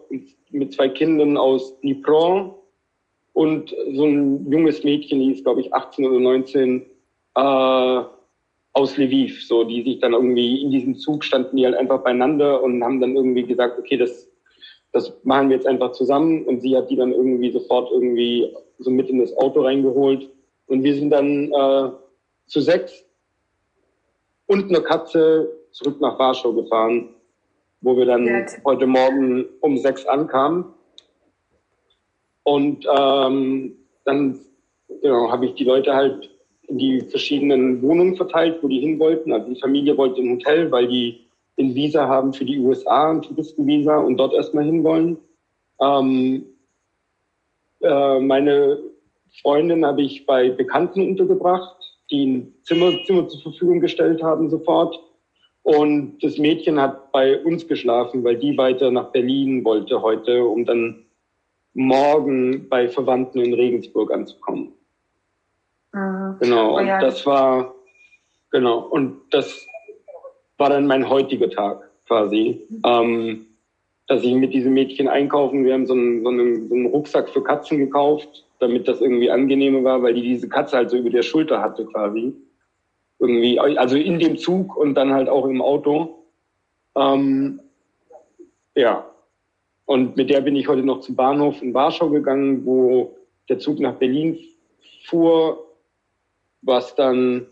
mit 0.52 0.74
zwei 0.74 0.88
Kindern 0.88 1.36
aus 1.36 1.80
Dnipro 1.82 2.64
und 3.34 3.76
so 3.94 4.06
ein 4.06 4.50
junges 4.50 4.84
Mädchen, 4.86 5.20
die 5.20 5.34
ist 5.34 5.44
glaube 5.44 5.62
ich 5.62 5.74
18 5.74 6.08
oder 6.08 6.20
19, 6.20 6.86
äh, 7.36 8.02
aus 8.72 8.98
Lviv, 8.98 9.46
so 9.46 9.66
die 9.66 9.84
sich 9.84 10.00
dann 10.00 10.14
irgendwie 10.14 10.62
in 10.62 10.72
diesem 10.72 10.96
Zug 10.96 11.26
standen 11.26 11.58
die 11.58 11.66
halt 11.66 11.76
einfach 11.76 12.04
beieinander 12.04 12.64
und 12.64 12.82
haben 12.82 13.02
dann 13.02 13.18
irgendwie 13.18 13.44
gesagt, 13.44 13.78
okay, 13.80 13.98
das 13.98 14.30
das 14.92 15.14
machen 15.24 15.50
wir 15.50 15.58
jetzt 15.58 15.68
einfach 15.68 15.92
zusammen. 15.92 16.46
Und 16.46 16.62
sie 16.62 16.76
hat 16.76 16.90
die 16.90 16.96
dann 16.96 17.12
irgendwie 17.12 17.52
sofort 17.52 17.92
irgendwie 17.92 18.52
so 18.80 18.90
mit 18.90 19.08
in 19.08 19.20
das 19.20 19.38
Auto 19.38 19.62
reingeholt 19.62 20.30
und 20.70 20.84
wir 20.84 20.96
sind 20.96 21.10
dann 21.10 21.52
äh, 21.52 21.92
zu 22.46 22.62
sechs 22.62 23.04
und 24.48 24.70
eine 24.70 24.82
Katze 24.82 25.52
zurück 25.72 26.00
nach 26.00 26.18
Warschau 26.18 26.54
gefahren, 26.54 27.10
wo 27.82 27.98
wir 27.98 28.06
dann 28.06 28.26
ja. 28.26 28.46
heute 28.66 28.88
Morgen 28.88 29.46
um 29.62 29.78
sechs 29.78 30.06
ankamen. 30.06 30.66
Und 32.44 32.86
ähm, 32.86 33.76
dann 34.06 34.40
genau, 35.02 35.32
habe 35.32 35.48
ich 35.48 35.56
die 35.56 35.66
Leute 35.66 35.94
halt 35.94 36.30
in 36.68 36.78
die 36.78 37.02
verschiedenen 37.02 37.82
Wohnungen 37.82 38.16
verteilt, 38.16 38.60
wo 38.62 38.68
die 38.68 38.80
hin 38.80 39.00
wollten. 39.00 39.34
Also 39.34 39.50
die 39.50 39.60
Familie 39.60 39.98
wollte 39.98 40.22
ein 40.22 40.32
Hotel, 40.32 40.72
weil 40.72 40.88
die 40.88 41.26
ein 41.60 41.76
Visa 41.76 42.08
haben 42.08 42.34
für 42.34 42.46
die 42.46 42.60
USA, 42.60 43.12
ein 43.12 43.22
Touristenvisa 43.22 43.98
und 43.98 44.18
dort 44.18 44.34
erstmal 44.34 44.66
hinwollen. 44.66 45.18
Ähm, 45.82 46.46
äh, 47.82 48.20
meine 48.20 48.80
Freundin 49.42 49.86
habe 49.86 50.02
ich 50.02 50.26
bei 50.26 50.50
Bekannten 50.50 51.08
untergebracht, 51.08 51.76
die 52.12 52.26
ein 52.26 52.54
Zimmer, 52.64 52.92
Zimmer 53.06 53.28
zur 53.28 53.42
Verfügung 53.42 53.80
gestellt 53.80 54.24
haben 54.24 54.50
sofort. 54.50 55.00
Und 55.64 56.20
das 56.24 56.38
Mädchen 56.38 56.80
hat 56.80 57.12
bei 57.12 57.40
uns 57.44 57.68
geschlafen, 57.68 58.24
weil 58.24 58.38
die 58.38 58.58
weiter 58.58 58.92
nach 58.92 59.12
Berlin 59.12 59.64
wollte 59.64 60.02
heute, 60.02 60.44
um 60.46 60.66
dann 60.66 61.06
morgen 61.74 62.68
bei 62.70 62.88
Verwandten 62.88 63.40
in 63.40 63.54
Regensburg 63.54 64.12
anzukommen. 64.12 64.74
Mhm. 65.94 66.38
Genau, 66.40 66.78
und 66.78 66.84
oh 66.84 66.88
ja. 66.88 67.00
das 67.00 67.26
war, 67.26 67.76
genau, 68.52 68.80
und 68.80 69.22
das 69.32 69.66
war 70.58 70.70
dann 70.70 70.88
mein 70.88 71.08
heutiger 71.08 71.50
Tag 71.50 71.90
quasi. 72.08 72.66
Mhm. 72.70 72.82
Ähm, 72.86 73.46
dass 74.08 74.24
ich 74.24 74.34
mit 74.34 74.56
diesem 74.56 74.74
Mädchen 74.74 75.08
einkaufen, 75.08 75.64
wir 75.64 75.74
haben 75.76 75.86
so 75.86 75.94
einen, 75.94 76.24
so, 76.24 76.30
einen, 76.30 76.68
so 76.68 76.74
einen 76.74 76.88
Rucksack 76.88 77.30
für 77.30 77.44
Katzen 77.44 77.78
gekauft 77.78 78.44
damit 78.60 78.88
das 78.88 79.02
irgendwie 79.02 79.32
angenehmer 79.32 79.84
war, 79.84 80.04
weil 80.04 80.14
die 80.14 80.22
diese 80.22 80.50
Katze 80.50 80.78
halt 80.78 80.90
so 80.90 80.98
über 80.98 81.10
der 81.10 81.24
Schulter 81.24 81.62
hatte 81.62 81.86
quasi. 81.86 82.34
Irgendwie, 83.20 83.60
also 83.60 83.98
in 83.98 84.20
dem 84.20 84.38
Zug 84.38 84.78
und 84.78 84.96
dann 84.96 85.14
halt 85.14 85.28
auch 85.28 85.46
im 85.46 85.62
Auto. 85.62 86.24
Ähm, 86.96 87.60
ja. 88.76 89.06
Und 89.86 90.16
mit 90.18 90.30
der 90.30 90.42
bin 90.42 90.56
ich 90.56 90.68
heute 90.68 90.84
noch 90.84 91.00
zum 91.00 91.16
Bahnhof 91.16 91.62
in 91.62 91.74
Warschau 91.74 92.10
gegangen, 92.10 92.66
wo 92.66 93.18
der 93.50 93.60
Zug 93.60 93.80
nach 93.80 93.96
Berlin 93.96 94.38
fuhr, 95.06 95.66
was 96.62 96.96
dann 96.96 97.48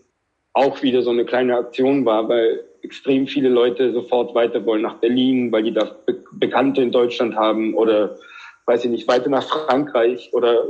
auch 0.53 0.81
wieder 0.83 1.01
so 1.01 1.09
eine 1.09 1.25
kleine 1.25 1.57
Aktion 1.57 2.05
war, 2.05 2.29
weil 2.29 2.63
extrem 2.81 3.27
viele 3.27 3.49
Leute 3.49 3.91
sofort 3.91 4.35
weiter 4.35 4.65
wollen 4.65 4.83
nach 4.83 4.99
Berlin, 4.99 5.51
weil 5.51 5.63
die 5.63 5.73
da 5.73 5.95
Be 6.05 6.23
Bekannte 6.33 6.81
in 6.81 6.91
Deutschland 6.91 7.35
haben 7.35 7.73
oder 7.73 8.15
weiß 8.67 8.85
ich 8.85 8.91
nicht, 8.91 9.07
weiter 9.07 9.29
nach 9.29 9.47
Frankreich 9.47 10.29
oder 10.33 10.65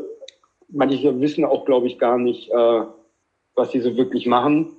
manche 0.70 1.20
wissen 1.20 1.46
auch, 1.46 1.66
glaube 1.66 1.88
ich, 1.88 1.98
gar 1.98 2.18
nicht, 2.18 2.50
äh, 2.52 2.82
was 3.56 3.72
sie 3.72 3.80
so 3.80 3.96
wirklich 3.98 4.26
machen. 4.26 4.70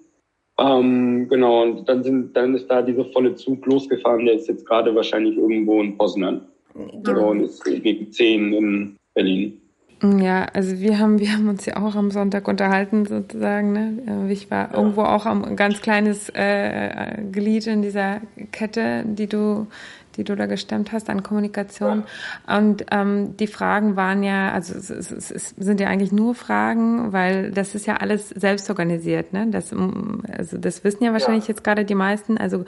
Ähm, 0.59 1.29
genau, 1.29 1.63
und 1.63 1.89
dann 1.89 2.03
sind, 2.03 2.37
dann 2.37 2.55
ist 2.55 2.69
da 2.69 2.83
dieser 2.83 3.05
volle 3.07 3.35
Zug 3.37 3.65
losgefahren, 3.67 4.27
der 4.27 4.35
ist 4.35 4.49
jetzt 4.49 4.67
gerade 4.67 4.95
wahrscheinlich 4.95 5.37
irgendwo 5.37 5.81
in 5.81 5.97
Poznan. 5.97 6.49
So, 7.05 7.13
und 7.13 7.41
ist 7.41 7.65
gegen 7.65 8.11
zehn 8.13 8.53
in 8.53 8.97
Berlin. 9.15 9.61
Ja, 10.03 10.47
also 10.53 10.79
wir 10.79 10.99
haben, 10.99 11.19
wir 11.19 11.33
haben 11.33 11.49
uns 11.49 11.67
ja 11.67 11.77
auch 11.77 11.97
am 11.97 12.13
Sonntag 12.13 12.47
unterhalten 12.47 13.05
sozusagen. 13.05 13.73
Ne? 13.73 14.29
Ich 14.31 14.49
war 14.49 14.71
ja. 14.71 14.79
irgendwo 14.79 15.03
auch 15.03 15.27
am 15.27 15.57
ganz 15.57 15.81
kleines 15.81 16.29
äh, 16.35 17.21
Glied 17.33 17.67
in 17.67 17.83
dieser 17.83 18.21
Kette, 18.53 19.03
die 19.05 19.27
du 19.27 19.67
die 20.19 20.25
du 20.25 20.35
da 20.35 20.47
gestemmt 20.47 20.93
hast 20.93 21.09
an 21.09 21.23
Kommunikation. 21.23 22.05
Ja. 22.47 22.59
Und 22.59 22.85
ähm, 22.91 23.37
die 23.37 23.47
Fragen 23.47 23.95
waren 23.97 24.23
ja, 24.25 24.53
also 24.53 24.75
es, 24.75 24.91
es, 24.91 25.31
es, 25.31 25.55
sind 25.57 25.81
ja 25.81 25.87
eigentlich 25.87 26.11
nur 26.11 26.35
Fragen, 26.35 27.13
weil 27.13 27.53
das 27.53 27.75
ist 27.77 27.87
ja 27.87 27.99
alles 27.99 28.29
selbst 28.31 28.69
organisiert. 28.69 29.33
Ne? 29.33 29.47
Das, 29.51 29.73
also 30.37 30.59
das 30.59 30.83
wissen 30.83 31.05
ja 31.05 31.13
wahrscheinlich 31.13 31.45
ja. 31.45 31.51
jetzt 31.51 31.63
gerade 31.63 31.85
die 31.85 31.95
meisten. 31.95 32.37
Also, 32.37 32.65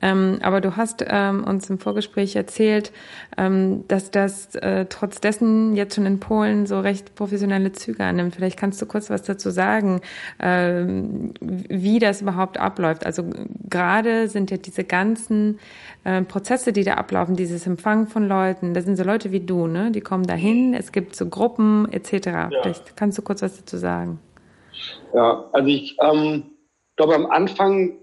ähm, 0.00 0.38
aber 0.40 0.60
du 0.60 0.76
hast 0.76 1.04
ähm, 1.06 1.42
uns 1.42 1.68
im 1.68 1.78
Vorgespräch 1.78 2.36
erzählt, 2.36 2.92
ähm, 3.36 3.84
dass 3.88 4.12
das 4.12 4.54
äh, 4.54 4.86
trotz 4.88 5.20
dessen 5.20 5.74
jetzt 5.74 5.96
schon 5.96 6.06
in 6.06 6.20
Polen 6.20 6.66
so 6.66 6.78
recht 6.78 7.16
professionelle 7.16 7.72
Züge 7.72 8.04
annimmt. 8.04 8.36
Vielleicht 8.36 8.58
kannst 8.58 8.80
du 8.80 8.86
kurz 8.86 9.10
was 9.10 9.22
dazu 9.22 9.50
sagen, 9.50 10.00
ähm, 10.38 11.34
wie 11.40 11.98
das 11.98 12.22
überhaupt 12.22 12.58
abläuft. 12.58 13.04
Also 13.04 13.24
gerade 13.68 14.28
sind 14.28 14.52
ja 14.52 14.58
diese 14.58 14.84
ganzen 14.84 15.58
äh, 16.04 16.22
Prozesse, 16.22 16.72
die 16.72 16.84
da 16.84 16.94
ablaufen, 16.94 17.36
dieses 17.36 17.66
Empfangen 17.66 18.06
von 18.06 18.28
Leuten, 18.28 18.74
das 18.74 18.84
sind 18.84 18.96
so 18.96 19.04
Leute 19.04 19.32
wie 19.32 19.40
du, 19.40 19.66
ne? 19.66 19.90
Die 19.90 20.00
kommen 20.00 20.26
dahin, 20.26 20.74
es 20.74 20.92
gibt 20.92 21.16
so 21.16 21.26
Gruppen 21.28 21.90
etc. 21.90 22.26
Ja. 22.26 22.50
Vielleicht 22.62 22.96
kannst 22.96 23.18
du 23.18 23.22
kurz 23.22 23.42
was 23.42 23.56
dazu 23.56 23.76
sagen. 23.76 24.20
Ja, 25.14 25.48
also 25.52 25.68
ich 25.68 25.96
ähm, 26.02 26.44
glaube, 26.96 27.14
am 27.14 27.26
Anfang 27.26 27.94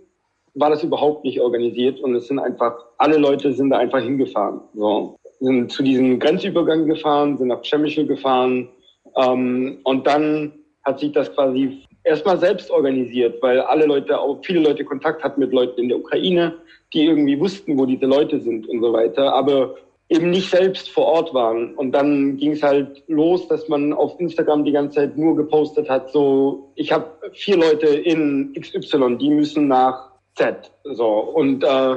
war 0.53 0.69
das 0.69 0.83
überhaupt 0.83 1.23
nicht 1.23 1.39
organisiert 1.39 1.99
und 2.01 2.15
es 2.15 2.27
sind 2.27 2.39
einfach, 2.39 2.73
alle 2.97 3.17
Leute 3.17 3.53
sind 3.53 3.69
da 3.69 3.77
einfach 3.77 4.01
hingefahren. 4.01 4.61
So. 4.73 5.15
Sind 5.39 5.71
zu 5.71 5.81
diesem 5.81 6.19
Grenzübergang 6.19 6.85
gefahren, 6.87 7.37
sind 7.37 7.47
nach 7.47 7.61
Chemical 7.63 8.05
gefahren 8.05 8.69
ähm, 9.15 9.79
und 9.83 10.05
dann 10.07 10.53
hat 10.83 10.99
sich 10.99 11.11
das 11.11 11.33
quasi 11.33 11.83
erstmal 12.03 12.39
selbst 12.39 12.71
organisiert, 12.71 13.41
weil 13.41 13.59
alle 13.61 13.85
Leute, 13.85 14.19
auch 14.19 14.39
viele 14.43 14.59
Leute 14.59 14.83
Kontakt 14.83 15.23
hatten 15.23 15.39
mit 15.39 15.51
Leuten 15.51 15.81
in 15.81 15.89
der 15.89 15.99
Ukraine, 15.99 16.55
die 16.93 17.05
irgendwie 17.05 17.39
wussten, 17.39 17.77
wo 17.77 17.85
diese 17.85 18.05
Leute 18.05 18.39
sind 18.39 18.67
und 18.67 18.81
so 18.81 18.91
weiter, 18.93 19.33
aber 19.33 19.75
eben 20.09 20.29
nicht 20.29 20.49
selbst 20.49 20.89
vor 20.89 21.05
Ort 21.05 21.33
waren. 21.33 21.73
Und 21.75 21.93
dann 21.93 22.35
ging 22.35 22.51
es 22.51 22.61
halt 22.61 23.01
los, 23.07 23.47
dass 23.47 23.69
man 23.69 23.93
auf 23.93 24.19
Instagram 24.19 24.65
die 24.65 24.73
ganze 24.73 24.95
Zeit 24.95 25.17
nur 25.17 25.35
gepostet 25.37 25.89
hat, 25.89 26.11
so, 26.11 26.71
ich 26.75 26.91
habe 26.91 27.05
vier 27.31 27.57
Leute 27.57 27.87
in 27.87 28.53
XY, 28.59 29.17
die 29.17 29.29
müssen 29.29 29.69
nach 29.69 30.11
Z. 30.35 30.69
So. 30.83 31.07
Und 31.07 31.63
äh, 31.63 31.95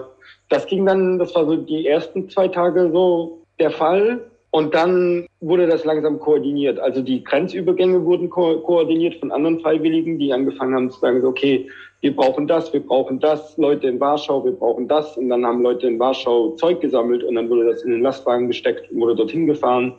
das 0.48 0.66
ging 0.66 0.86
dann, 0.86 1.18
das 1.18 1.34
war 1.34 1.44
so 1.44 1.56
die 1.56 1.88
ersten 1.88 2.28
zwei 2.30 2.46
Tage 2.46 2.90
so 2.92 3.42
der 3.58 3.70
Fall. 3.70 4.30
Und 4.54 4.72
dann 4.72 5.26
wurde 5.40 5.66
das 5.66 5.84
langsam 5.84 6.20
koordiniert. 6.20 6.78
Also 6.78 7.02
die 7.02 7.24
Grenzübergänge 7.24 8.04
wurden 8.04 8.30
ko 8.30 8.60
koordiniert 8.60 9.16
von 9.16 9.32
anderen 9.32 9.58
Freiwilligen, 9.58 10.16
die 10.16 10.32
angefangen 10.32 10.76
haben 10.76 10.90
zu 10.92 11.00
sagen, 11.00 11.26
okay, 11.26 11.68
wir 12.02 12.14
brauchen 12.14 12.46
das, 12.46 12.72
wir 12.72 12.78
brauchen 12.78 13.18
das, 13.18 13.58
Leute 13.58 13.88
in 13.88 13.98
Warschau, 13.98 14.44
wir 14.44 14.52
brauchen 14.52 14.86
das. 14.86 15.16
Und 15.16 15.28
dann 15.30 15.44
haben 15.44 15.60
Leute 15.60 15.88
in 15.88 15.98
Warschau 15.98 16.50
Zeug 16.50 16.80
gesammelt 16.80 17.24
und 17.24 17.34
dann 17.34 17.50
wurde 17.50 17.64
das 17.64 17.82
in 17.82 17.90
den 17.90 18.02
Lastwagen 18.02 18.46
gesteckt 18.46 18.92
und 18.92 19.00
wurde 19.00 19.16
dorthin 19.16 19.48
gefahren. 19.48 19.92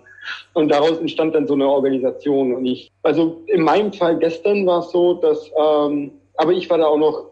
Und 0.53 0.71
daraus 0.71 0.99
entstand 0.99 1.35
dann 1.35 1.47
so 1.47 1.55
eine 1.55 1.67
Organisation. 1.67 2.55
Und 2.55 2.65
ich, 2.65 2.89
also 3.03 3.41
in 3.47 3.61
meinem 3.61 3.91
Fall 3.91 4.17
gestern 4.19 4.65
war 4.65 4.79
es 4.79 4.91
so, 4.91 5.15
dass, 5.15 5.51
ähm, 5.57 6.11
aber 6.37 6.53
ich 6.53 6.69
war 6.69 6.77
da 6.77 6.85
auch 6.85 6.97
noch, 6.97 7.25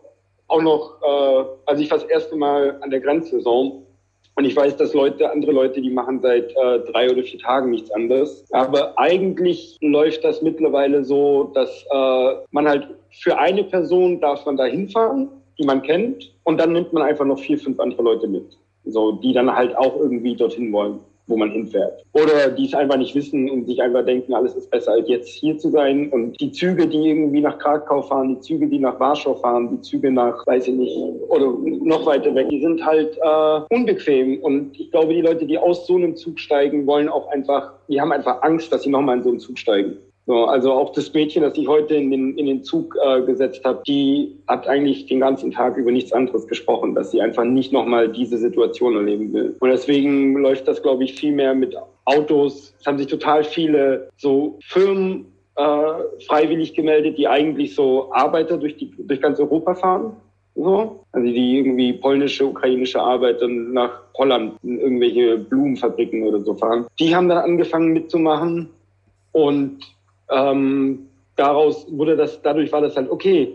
auch 0.50 0.62
noch, 0.62 1.02
äh, 1.02 1.46
also 1.68 1.82
ich 1.82 1.90
war 1.90 2.00
das 2.00 2.08
erste 2.08 2.36
Mal 2.36 2.80
an 2.82 2.90
der 2.90 3.00
Grenzsaison 3.00 3.83
und 4.36 4.46
ich 4.46 4.56
weiß, 4.56 4.78
dass 4.78 4.94
Leute, 4.94 5.32
andere 5.32 5.52
Leute, 5.52 5.82
die 5.82 5.92
machen 5.92 6.20
seit 6.22 6.52
äh, 6.52 6.80
drei 6.92 7.12
oder 7.12 7.24
vier 7.24 7.40
Tagen 7.40 7.72
nichts 7.72 7.92
anderes. 7.92 8.46
Aber 8.52 8.98
eigentlich 8.98 9.78
läuft 9.82 10.24
das 10.24 10.42
mittlerweile 10.42 11.04
so, 11.04 11.52
dass 11.54 11.86
äh, 11.92 12.36
man 12.52 12.68
halt 12.68 12.88
für 13.12 13.38
eine 13.38 13.64
Person 13.64 14.20
darf 14.20 14.46
man 14.46 14.58
da 14.58 14.66
hinfahren, 14.66 15.30
die 15.60 15.66
man 15.66 15.84
kennt, 15.84 16.34
und 16.46 16.60
dann 16.60 16.74
nimmt 16.74 16.92
man 16.94 17.04
einfach 17.04 17.26
noch 17.26 17.40
vier, 17.40 17.60
fünf 17.60 17.80
andere 17.80 18.02
Leute 18.02 18.28
mit. 18.28 18.58
so, 18.86 19.14
die 19.14 19.34
dann 19.34 19.54
halt 19.56 19.76
auch 19.78 19.96
irgendwie 19.98 20.36
dorthin 20.36 20.74
wollen 20.74 21.00
wo 21.34 21.38
man 21.38 21.52
hinfährt. 21.52 22.06
Oder 22.14 22.50
die 22.52 22.66
es 22.66 22.74
einfach 22.76 22.98
nicht 22.98 23.16
wissen 23.16 23.50
und 23.50 23.66
sich 23.66 23.82
einfach 23.82 24.06
denken, 24.06 24.34
alles 24.34 24.56
ist 24.56 24.70
besser 24.70 24.92
als 24.92 25.10
jetzt 25.10 25.30
hier 25.30 25.58
zu 25.58 25.72
sein. 25.72 26.10
Und 26.10 26.40
die 26.40 26.52
Züge, 26.52 26.88
die 26.88 27.10
irgendwie 27.10 27.42
nach 27.42 27.58
Krakau 27.58 28.04
fahren, 28.04 28.36
die 28.36 28.40
Züge, 28.42 28.68
die 28.68 28.80
nach 28.80 29.00
Warschau 29.00 29.34
fahren, 29.36 29.70
die 29.72 29.82
Züge 29.82 30.12
nach, 30.12 30.46
weiß 30.46 30.68
ich 30.68 30.76
nicht, 30.76 30.96
oder 31.30 31.54
noch 31.82 32.06
weiter 32.06 32.34
weg, 32.36 32.50
die 32.50 32.62
sind 32.62 32.86
halt 32.86 33.18
äh, 33.18 33.76
unbequem. 33.76 34.40
Und 34.44 34.80
ich 34.80 34.92
glaube, 34.92 35.14
die 35.14 35.22
Leute, 35.22 35.46
die 35.46 35.58
aus 35.58 35.88
so 35.88 35.96
einem 35.96 36.16
Zug 36.16 36.40
steigen, 36.40 36.86
wollen 36.86 37.10
auch 37.10 37.28
einfach, 37.32 37.74
die 37.90 38.00
haben 38.00 38.12
einfach 38.12 38.44
Angst, 38.44 38.72
dass 38.72 38.84
sie 38.84 38.90
nochmal 38.90 39.18
in 39.18 39.24
so 39.24 39.30
einen 39.30 39.40
Zug 39.40 39.58
steigen. 39.58 39.98
So, 40.26 40.46
also 40.46 40.72
auch 40.72 40.94
das 40.94 41.14
Mädchen, 41.14 41.44
das 41.44 41.58
ich 41.58 41.68
heute 41.68 41.96
in 41.96 42.10
den, 42.10 42.38
in 42.38 42.46
den 42.46 42.64
Zug 42.64 42.96
äh, 43.06 43.22
gesetzt 43.24 43.66
habe, 43.66 43.82
die 43.86 44.38
hat 44.48 44.68
eigentlich 44.68 45.06
den 45.08 45.20
ganzen 45.20 45.52
Tag 45.52 45.76
über 45.76 45.92
nichts 45.92 46.14
anderes 46.14 46.48
gesprochen, 46.48 46.96
dass 46.96 47.12
sie 47.12 47.22
einfach 47.22 47.44
nicht 47.44 47.74
nochmal 47.74 48.08
diese 48.08 48.38
Situation 48.38 48.96
erleben 48.96 49.34
will. 49.34 49.56
Und 49.60 49.70
deswegen 49.70 50.34
läuft 50.36 50.68
das, 50.68 50.82
glaube 50.82 51.04
ich, 51.04 51.14
viel 51.16 51.34
mehr 51.34 51.54
mit 51.54 51.76
Autos. 52.06 52.74
Es 52.80 52.86
haben 52.86 52.98
sich 52.98 53.08
total 53.08 53.44
viele 53.44 54.10
so 54.16 54.58
Firmen 54.64 55.26
äh, 55.56 56.24
freiwillig 56.26 56.74
gemeldet, 56.74 57.18
die 57.18 57.28
eigentlich 57.28 57.76
so 57.76 58.14
Arbeiter 58.14 58.58
durch, 58.58 58.78
die, 58.78 58.92
durch 58.98 59.20
ganz 59.20 59.40
Europa 59.40 59.76
fahren. 59.76 60.16
So. 60.56 61.04
Also 61.12 61.28
die 61.28 61.58
irgendwie 61.58 61.94
polnische, 61.94 62.46
ukrainische 62.46 63.02
Arbeiter 63.02 63.48
nach 63.48 64.04
Holland 64.18 64.54
in 64.64 64.80
irgendwelche 64.80 65.38
Blumenfabriken 65.38 66.24
oder 66.24 66.40
so 66.40 66.54
fahren. 66.54 66.86
Die 67.00 67.14
haben 67.14 67.28
dann 67.28 67.40
angefangen 67.40 67.92
mitzumachen 67.92 68.70
und 69.32 69.80
ähm, 70.30 71.08
daraus 71.36 71.86
wurde 71.90 72.16
das, 72.16 72.42
dadurch 72.42 72.72
war 72.72 72.82
das 72.82 72.96
halt, 72.96 73.10
okay, 73.10 73.54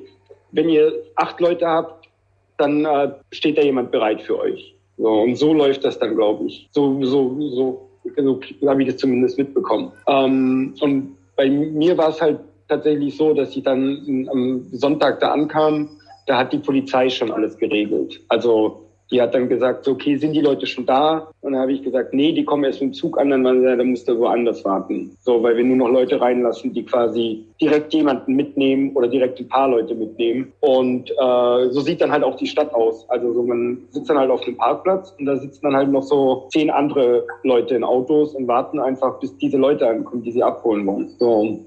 wenn 0.52 0.68
ihr 0.68 0.92
acht 1.16 1.40
Leute 1.40 1.66
habt, 1.66 2.08
dann 2.56 2.84
äh, 2.84 3.12
steht 3.32 3.58
da 3.58 3.62
jemand 3.62 3.90
bereit 3.90 4.22
für 4.22 4.38
euch. 4.38 4.74
So, 4.96 5.08
und 5.08 5.36
so 5.36 5.54
läuft 5.54 5.84
das 5.84 5.98
dann, 5.98 6.16
glaube 6.16 6.46
ich. 6.46 6.68
So, 6.72 7.02
so, 7.04 7.36
so, 7.38 7.88
so 8.16 8.68
habe 8.68 8.82
ich 8.82 8.88
das 8.88 8.96
zumindest 8.96 9.38
mitbekommen. 9.38 9.92
Ähm, 10.08 10.74
und 10.80 11.16
bei 11.36 11.48
mir 11.48 11.96
war 11.96 12.08
es 12.08 12.20
halt 12.20 12.40
tatsächlich 12.68 13.16
so, 13.16 13.32
dass 13.32 13.56
ich 13.56 13.62
dann 13.62 14.28
am 14.30 14.64
Sonntag 14.72 15.20
da 15.20 15.32
ankam, 15.32 15.88
da 16.26 16.38
hat 16.38 16.52
die 16.52 16.58
Polizei 16.58 17.08
schon 17.08 17.30
alles 17.30 17.56
geregelt. 17.56 18.20
Also 18.28 18.87
die 19.10 19.22
hat 19.22 19.34
dann 19.34 19.48
gesagt, 19.48 19.84
so, 19.84 19.92
okay, 19.92 20.16
sind 20.16 20.32
die 20.32 20.40
Leute 20.40 20.66
schon 20.66 20.84
da? 20.84 21.28
Und 21.40 21.52
dann 21.52 21.62
habe 21.62 21.72
ich 21.72 21.82
gesagt, 21.82 22.12
nee, 22.12 22.32
die 22.32 22.44
kommen 22.44 22.64
erst 22.64 22.80
mit 22.80 22.90
dem 22.90 22.94
Zug 22.94 23.18
an, 23.18 23.30
dann, 23.30 23.42
dann 23.42 23.86
musst 23.86 24.08
du 24.08 24.18
woanders 24.18 24.64
warten. 24.64 25.16
So, 25.22 25.42
weil 25.42 25.56
wir 25.56 25.64
nur 25.64 25.76
noch 25.76 25.88
Leute 25.88 26.20
reinlassen, 26.20 26.74
die 26.74 26.84
quasi 26.84 27.44
direkt 27.60 27.94
jemanden 27.94 28.34
mitnehmen 28.34 28.94
oder 28.94 29.08
direkt 29.08 29.40
ein 29.40 29.48
paar 29.48 29.68
Leute 29.68 29.94
mitnehmen. 29.94 30.52
Und 30.60 31.10
äh, 31.10 31.70
so 31.70 31.80
sieht 31.80 32.00
dann 32.00 32.12
halt 32.12 32.22
auch 32.22 32.36
die 32.36 32.46
Stadt 32.46 32.72
aus. 32.74 33.08
Also 33.08 33.32
so, 33.32 33.42
man 33.42 33.78
sitzt 33.90 34.10
dann 34.10 34.18
halt 34.18 34.30
auf 34.30 34.46
einem 34.46 34.56
Parkplatz 34.56 35.14
und 35.18 35.26
da 35.26 35.36
sitzen 35.36 35.60
dann 35.62 35.76
halt 35.76 35.90
noch 35.90 36.02
so 36.02 36.46
zehn 36.50 36.70
andere 36.70 37.26
Leute 37.44 37.74
in 37.74 37.84
Autos 37.84 38.34
und 38.34 38.46
warten 38.46 38.78
einfach, 38.78 39.18
bis 39.20 39.36
diese 39.38 39.56
Leute 39.56 39.88
ankommen, 39.88 40.22
die 40.22 40.32
sie 40.32 40.42
abholen 40.42 40.86
wollen. 40.86 41.10
So. 41.18 41.60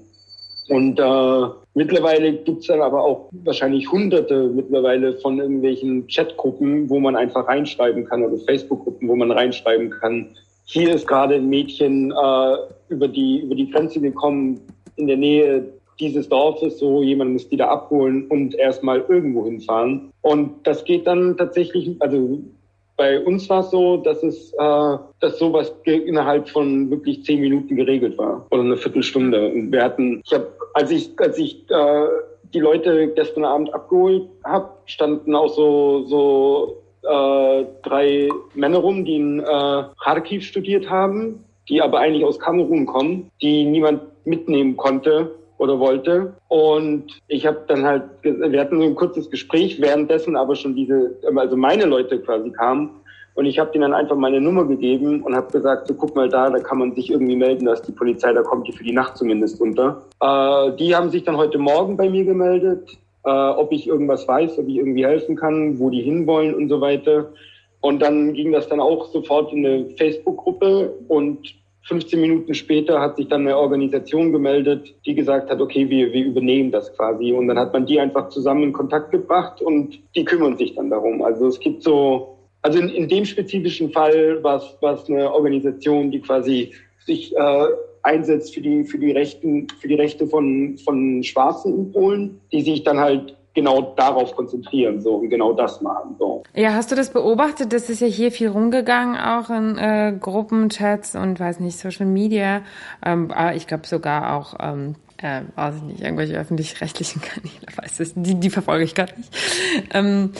Und 0.68 0.98
äh, 0.98 1.61
mittlerweile 1.74 2.32
gibt's 2.32 2.66
dann 2.66 2.80
aber 2.80 3.02
auch 3.02 3.28
wahrscheinlich 3.44 3.90
hunderte 3.90 4.48
mittlerweile 4.48 5.14
von 5.18 5.38
irgendwelchen 5.38 6.06
Chatgruppen, 6.06 6.88
wo 6.90 7.00
man 7.00 7.16
einfach 7.16 7.48
reinschreiben 7.48 8.04
kann 8.04 8.24
oder 8.24 8.36
Facebook-Gruppen, 8.38 9.08
wo 9.08 9.16
man 9.16 9.30
reinschreiben 9.30 9.90
kann. 9.90 10.28
Hier 10.64 10.94
ist 10.94 11.06
gerade 11.06 11.36
ein 11.36 11.48
Mädchen 11.48 12.10
äh, 12.10 12.56
über, 12.88 13.08
die, 13.08 13.40
über 13.40 13.54
die 13.54 13.70
Grenze 13.70 14.00
gekommen 14.00 14.60
in 14.96 15.06
der 15.06 15.16
Nähe 15.16 15.64
dieses 16.00 16.28
Dorfes, 16.28 16.78
so 16.78 17.02
jemand 17.02 17.32
muss 17.32 17.48
die 17.48 17.56
da 17.56 17.68
abholen 17.68 18.26
und 18.28 18.54
erstmal 18.54 19.04
irgendwo 19.08 19.44
hinfahren. 19.44 20.12
Und 20.22 20.66
das 20.66 20.84
geht 20.84 21.06
dann 21.06 21.36
tatsächlich, 21.36 21.90
also 22.00 22.40
bei 22.96 23.20
uns 23.20 23.48
war 23.48 23.60
es 23.60 23.70
so, 23.70 23.96
dass 23.96 24.22
es, 24.22 24.52
äh, 24.52 24.96
dass 25.20 25.38
sowas 25.38 25.72
innerhalb 25.84 26.48
von 26.48 26.90
wirklich 26.90 27.24
zehn 27.24 27.40
Minuten 27.40 27.76
geregelt 27.76 28.18
war 28.18 28.46
oder 28.50 28.62
eine 28.62 28.76
Viertelstunde. 28.76 29.48
Und 29.48 29.72
wir 29.72 29.82
hatten, 29.82 30.22
ich 30.24 30.32
habe, 30.32 30.48
als 30.74 30.90
ich, 30.90 31.10
als 31.18 31.38
ich 31.38 31.68
äh, 31.70 32.06
die 32.52 32.60
Leute 32.60 33.08
gestern 33.08 33.44
Abend 33.44 33.72
abgeholt 33.72 34.28
habe, 34.44 34.70
standen 34.86 35.34
auch 35.34 35.48
so 35.48 36.04
so 36.06 36.82
äh, 37.02 37.64
drei 37.82 38.28
Männer 38.54 38.78
rum, 38.78 39.04
die 39.04 39.16
in 39.16 39.40
äh, 39.40 39.82
Kharkiv 40.02 40.44
studiert 40.44 40.88
haben, 40.88 41.44
die 41.68 41.80
aber 41.80 42.00
eigentlich 42.00 42.24
aus 42.24 42.38
Kamerun 42.38 42.86
kommen, 42.86 43.30
die 43.40 43.64
niemand 43.64 44.02
mitnehmen 44.24 44.76
konnte 44.76 45.30
oder 45.62 45.78
wollte. 45.78 46.34
Und 46.48 47.20
ich 47.28 47.46
habe 47.46 47.60
dann 47.68 47.84
halt, 47.84 48.02
wir 48.22 48.60
hatten 48.60 48.80
so 48.80 48.84
ein 48.84 48.96
kurzes 48.96 49.30
Gespräch, 49.30 49.80
währenddessen 49.80 50.34
aber 50.34 50.56
schon 50.56 50.74
diese, 50.74 51.16
also 51.36 51.56
meine 51.56 51.84
Leute 51.84 52.18
quasi 52.18 52.50
kamen. 52.50 52.90
Und 53.34 53.46
ich 53.46 53.58
habe 53.60 53.70
denen 53.70 53.82
dann 53.82 53.94
einfach 53.94 54.16
meine 54.16 54.40
Nummer 54.40 54.64
gegeben 54.66 55.22
und 55.22 55.36
habe 55.36 55.50
gesagt, 55.52 55.86
so 55.86 55.94
guck 55.94 56.16
mal 56.16 56.28
da, 56.28 56.50
da 56.50 56.58
kann 56.58 56.78
man 56.78 56.94
sich 56.94 57.10
irgendwie 57.10 57.36
melden, 57.36 57.64
dass 57.64 57.80
die 57.80 57.92
Polizei, 57.92 58.32
da 58.32 58.42
kommt 58.42 58.66
die 58.66 58.72
für 58.72 58.84
die 58.84 58.92
Nacht 58.92 59.16
zumindest 59.16 59.60
unter. 59.60 60.02
Äh, 60.20 60.76
die 60.76 60.94
haben 60.94 61.10
sich 61.10 61.22
dann 61.22 61.36
heute 61.36 61.58
Morgen 61.58 61.96
bei 61.96 62.10
mir 62.10 62.24
gemeldet, 62.24 62.90
äh, 63.24 63.30
ob 63.30 63.72
ich 63.72 63.86
irgendwas 63.86 64.26
weiß, 64.26 64.58
ob 64.58 64.66
ich 64.66 64.76
irgendwie 64.76 65.06
helfen 65.06 65.36
kann, 65.36 65.78
wo 65.78 65.90
die 65.90 66.02
hinwollen 66.02 66.54
und 66.54 66.68
so 66.68 66.80
weiter. 66.80 67.28
Und 67.80 68.02
dann 68.02 68.32
ging 68.34 68.52
das 68.52 68.68
dann 68.68 68.80
auch 68.80 69.06
sofort 69.12 69.52
in 69.52 69.64
eine 69.64 69.90
Facebook-Gruppe 69.96 70.92
und 71.08 71.54
15 71.84 72.20
Minuten 72.20 72.54
später 72.54 73.00
hat 73.00 73.16
sich 73.16 73.28
dann 73.28 73.42
eine 73.42 73.56
Organisation 73.56 74.32
gemeldet, 74.32 74.94
die 75.04 75.14
gesagt 75.14 75.50
hat, 75.50 75.60
okay, 75.60 75.88
wir, 75.90 76.12
wir 76.12 76.24
übernehmen 76.24 76.70
das 76.70 76.94
quasi. 76.96 77.32
Und 77.32 77.48
dann 77.48 77.58
hat 77.58 77.72
man 77.72 77.86
die 77.86 77.98
einfach 77.98 78.28
zusammen 78.28 78.64
in 78.64 78.72
Kontakt 78.72 79.10
gebracht 79.10 79.60
und 79.60 79.98
die 80.14 80.24
kümmern 80.24 80.56
sich 80.56 80.74
dann 80.74 80.90
darum. 80.90 81.22
Also 81.22 81.48
es 81.48 81.58
gibt 81.58 81.82
so, 81.82 82.38
also 82.62 82.78
in, 82.78 82.88
in 82.88 83.08
dem 83.08 83.24
spezifischen 83.24 83.90
Fall 83.90 84.42
war 84.44 84.62
es 84.94 85.08
eine 85.08 85.32
Organisation, 85.32 86.12
die 86.12 86.20
quasi 86.20 86.72
sich 87.04 87.34
äh, 87.36 87.66
einsetzt 88.02 88.54
für 88.54 88.60
die, 88.60 88.84
für 88.84 88.98
die 88.98 89.10
Rechten, 89.10 89.66
für 89.80 89.88
die 89.88 89.94
Rechte 89.94 90.26
von, 90.26 90.78
von 90.78 91.22
Schwarzen 91.24 91.74
in 91.74 91.92
Polen, 91.92 92.40
die 92.52 92.62
sich 92.62 92.84
dann 92.84 92.98
halt 92.98 93.36
genau 93.54 93.94
darauf 93.96 94.34
konzentrieren 94.34 95.00
so 95.00 95.16
und 95.16 95.28
genau 95.28 95.52
das 95.52 95.80
machen. 95.80 96.16
So. 96.18 96.42
Ja, 96.54 96.74
hast 96.74 96.90
du 96.90 96.96
das 96.96 97.10
beobachtet? 97.10 97.72
Das 97.72 97.90
ist 97.90 98.00
ja 98.00 98.06
hier 98.06 98.32
viel 98.32 98.48
rumgegangen, 98.48 99.16
auch 99.16 99.50
in 99.50 99.76
äh, 99.78 100.14
Gruppenchats 100.18 101.14
und 101.14 101.38
weiß 101.38 101.60
nicht, 101.60 101.78
Social 101.78 102.06
Media. 102.06 102.62
Ähm, 103.04 103.30
aber 103.30 103.54
ich 103.54 103.66
glaube 103.66 103.86
sogar 103.86 104.36
auch, 104.36 104.54
ähm, 104.60 104.94
äh, 105.18 105.42
weiß 105.54 105.76
ich 105.76 105.82
nicht, 105.82 106.00
irgendwelche 106.00 106.34
öffentlich-rechtlichen 106.34 107.20
Kanäle, 107.22 107.66
weiß 107.76 108.00
es, 108.00 108.14
die, 108.14 108.40
die 108.40 108.50
verfolge 108.50 108.84
ich 108.84 108.94
gar 108.94 109.06
nicht. 109.16 109.30
Ähm, 109.92 110.32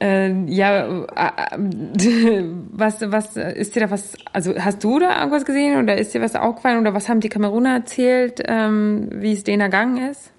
äh, 0.00 0.30
ja, 0.46 0.86
äh, 0.86 2.44
was, 2.72 3.00
was 3.00 3.36
ist 3.36 3.74
dir 3.74 3.80
da 3.80 3.90
was, 3.90 4.16
also 4.32 4.54
hast 4.56 4.84
du 4.84 4.98
da 4.98 5.18
irgendwas 5.18 5.46
gesehen 5.46 5.82
oder 5.82 5.96
ist 5.96 6.12
dir 6.14 6.20
was 6.20 6.36
aufgefallen 6.36 6.78
oder 6.78 6.94
was 6.94 7.08
haben 7.08 7.20
die 7.20 7.30
Kameruner 7.30 7.74
erzählt, 7.74 8.42
ähm, 8.46 9.08
wie 9.12 9.32
es 9.32 9.44
denen 9.44 9.62
ergangen 9.62 10.10
ist? 10.10 10.32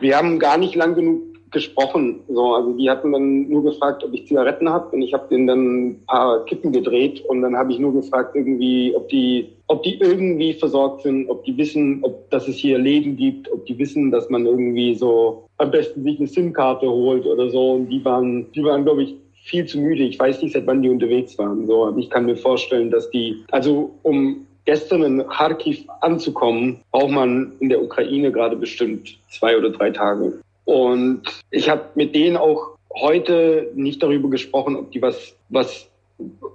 Wir 0.00 0.16
haben 0.16 0.38
gar 0.38 0.58
nicht 0.58 0.74
lang 0.74 0.94
genug 0.94 1.33
gesprochen. 1.54 2.20
So, 2.28 2.54
also 2.54 2.72
die 2.74 2.90
hatten 2.90 3.12
dann 3.12 3.48
nur 3.48 3.64
gefragt, 3.64 4.04
ob 4.04 4.12
ich 4.12 4.26
Zigaretten 4.26 4.68
habe 4.68 4.94
und 4.94 5.00
ich 5.00 5.14
habe 5.14 5.28
denen 5.30 5.46
dann 5.46 5.86
ein 5.86 6.04
paar 6.06 6.44
Kippen 6.44 6.72
gedreht 6.72 7.24
und 7.28 7.40
dann 7.40 7.56
habe 7.56 7.72
ich 7.72 7.78
nur 7.78 7.94
gefragt 7.94 8.36
irgendwie, 8.36 8.94
ob 8.94 9.08
die, 9.08 9.48
ob 9.68 9.82
die 9.82 9.98
irgendwie 9.98 10.52
versorgt 10.52 11.02
sind, 11.02 11.30
ob 11.30 11.44
die 11.44 11.56
wissen, 11.56 12.00
ob 12.02 12.28
dass 12.30 12.46
es 12.48 12.56
hier 12.56 12.78
Läden 12.78 13.16
gibt, 13.16 13.50
ob 13.50 13.64
die 13.64 13.78
wissen, 13.78 14.10
dass 14.10 14.28
man 14.28 14.44
irgendwie 14.44 14.94
so 14.94 15.46
am 15.56 15.70
besten 15.70 16.02
sich 16.02 16.18
eine 16.18 16.28
SIM-Karte 16.28 16.86
holt 16.86 17.24
oder 17.24 17.48
so. 17.48 17.72
Und 17.72 17.88
die 17.88 18.04
waren, 18.04 18.50
die 18.52 18.64
waren, 18.64 18.84
glaube 18.84 19.04
ich, 19.04 19.14
viel 19.44 19.66
zu 19.66 19.78
müde. 19.78 20.02
Ich 20.02 20.18
weiß 20.18 20.42
nicht, 20.42 20.52
seit 20.52 20.66
wann 20.66 20.82
die 20.82 20.88
unterwegs 20.88 21.38
waren. 21.38 21.66
So, 21.66 21.94
ich 21.96 22.10
kann 22.10 22.26
mir 22.26 22.36
vorstellen, 22.36 22.90
dass 22.90 23.10
die, 23.10 23.44
also 23.50 23.90
um 24.02 24.46
gestern 24.64 25.02
in 25.02 25.26
Kharkiv 25.28 25.84
anzukommen, 26.00 26.80
braucht 26.90 27.10
man 27.10 27.52
in 27.60 27.68
der 27.68 27.82
Ukraine 27.82 28.32
gerade 28.32 28.56
bestimmt 28.56 29.18
zwei 29.28 29.56
oder 29.56 29.70
drei 29.70 29.90
Tage. 29.90 30.40
Und 30.64 31.22
ich 31.50 31.68
habe 31.68 31.82
mit 31.94 32.14
denen 32.14 32.36
auch 32.36 32.76
heute 32.94 33.70
nicht 33.74 34.02
darüber 34.02 34.30
gesprochen, 34.30 34.76
ob 34.76 34.90
die 34.92 35.02
was, 35.02 35.36
was, 35.48 35.88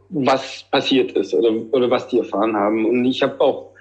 was 0.10 0.66
passiert 0.72 1.12
ist 1.14 1.34
oder, 1.34 1.52
oder 1.72 1.90
was 1.90 2.08
die 2.08 2.20
erfahren 2.20 2.56
haben. 2.56 2.86
Und 2.86 3.06
ich 3.06 3.22
habe 3.22 3.40
auch 3.42 3.72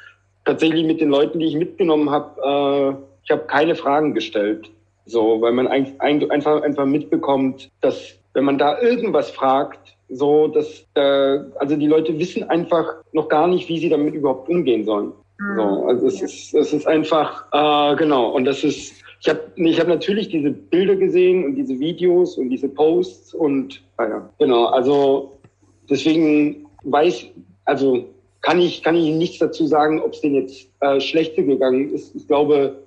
tatsächlich 0.44 0.86
mit 0.86 1.00
den 1.00 1.10
Leuten, 1.10 1.38
die 1.38 1.46
ich 1.46 1.54
mitgenommen 1.54 2.10
habe, 2.10 2.40
äh, 2.42 3.04
ich 3.24 3.30
habe 3.30 3.46
keine 3.46 3.74
Fragen 3.74 4.14
gestellt. 4.14 4.70
So, 5.06 5.40
weil 5.40 5.52
man 5.52 5.66
ein, 5.68 5.94
ein, 6.00 6.30
einfach, 6.30 6.62
einfach 6.62 6.84
mitbekommt, 6.84 7.70
dass 7.80 8.18
wenn 8.34 8.44
man 8.44 8.58
da 8.58 8.80
irgendwas 8.80 9.30
fragt, 9.30 9.96
so, 10.10 10.48
dass 10.48 10.86
äh, 10.94 11.40
also 11.58 11.76
die 11.76 11.86
Leute 11.86 12.18
wissen 12.18 12.44
einfach 12.44 12.86
noch 13.12 13.28
gar 13.28 13.46
nicht, 13.46 13.68
wie 13.68 13.78
sie 13.78 13.88
damit 13.88 14.14
überhaupt 14.14 14.48
umgehen 14.48 14.84
sollen. 14.84 15.12
So, 15.38 15.64
mhm. 15.64 15.88
also 15.88 16.06
es 16.06 16.20
ist, 16.20 16.54
es 16.54 16.72
ist 16.72 16.86
einfach 16.86 17.46
äh, 17.52 17.96
genau 17.96 18.30
und 18.30 18.44
das 18.44 18.64
ist 18.64 18.94
ich 19.20 19.28
habe 19.28 19.40
ich 19.56 19.80
hab 19.80 19.88
natürlich 19.88 20.28
diese 20.28 20.50
Bilder 20.50 20.96
gesehen 20.96 21.44
und 21.44 21.56
diese 21.56 21.78
Videos 21.78 22.38
und 22.38 22.50
diese 22.50 22.68
Posts 22.68 23.34
und 23.34 23.82
naja, 23.98 24.16
ah 24.16 24.30
genau. 24.38 24.66
Also 24.66 25.38
deswegen 25.90 26.66
weiß, 26.84 27.26
also 27.64 28.04
kann 28.40 28.60
ich, 28.60 28.82
kann 28.82 28.96
ich 28.96 29.12
nichts 29.12 29.38
dazu 29.38 29.66
sagen, 29.66 30.00
ob 30.00 30.12
es 30.12 30.20
denen 30.20 30.36
jetzt 30.36 30.68
äh, 30.80 31.00
schlechter 31.00 31.42
gegangen 31.42 31.92
ist. 31.92 32.14
Ich 32.14 32.26
glaube, 32.28 32.78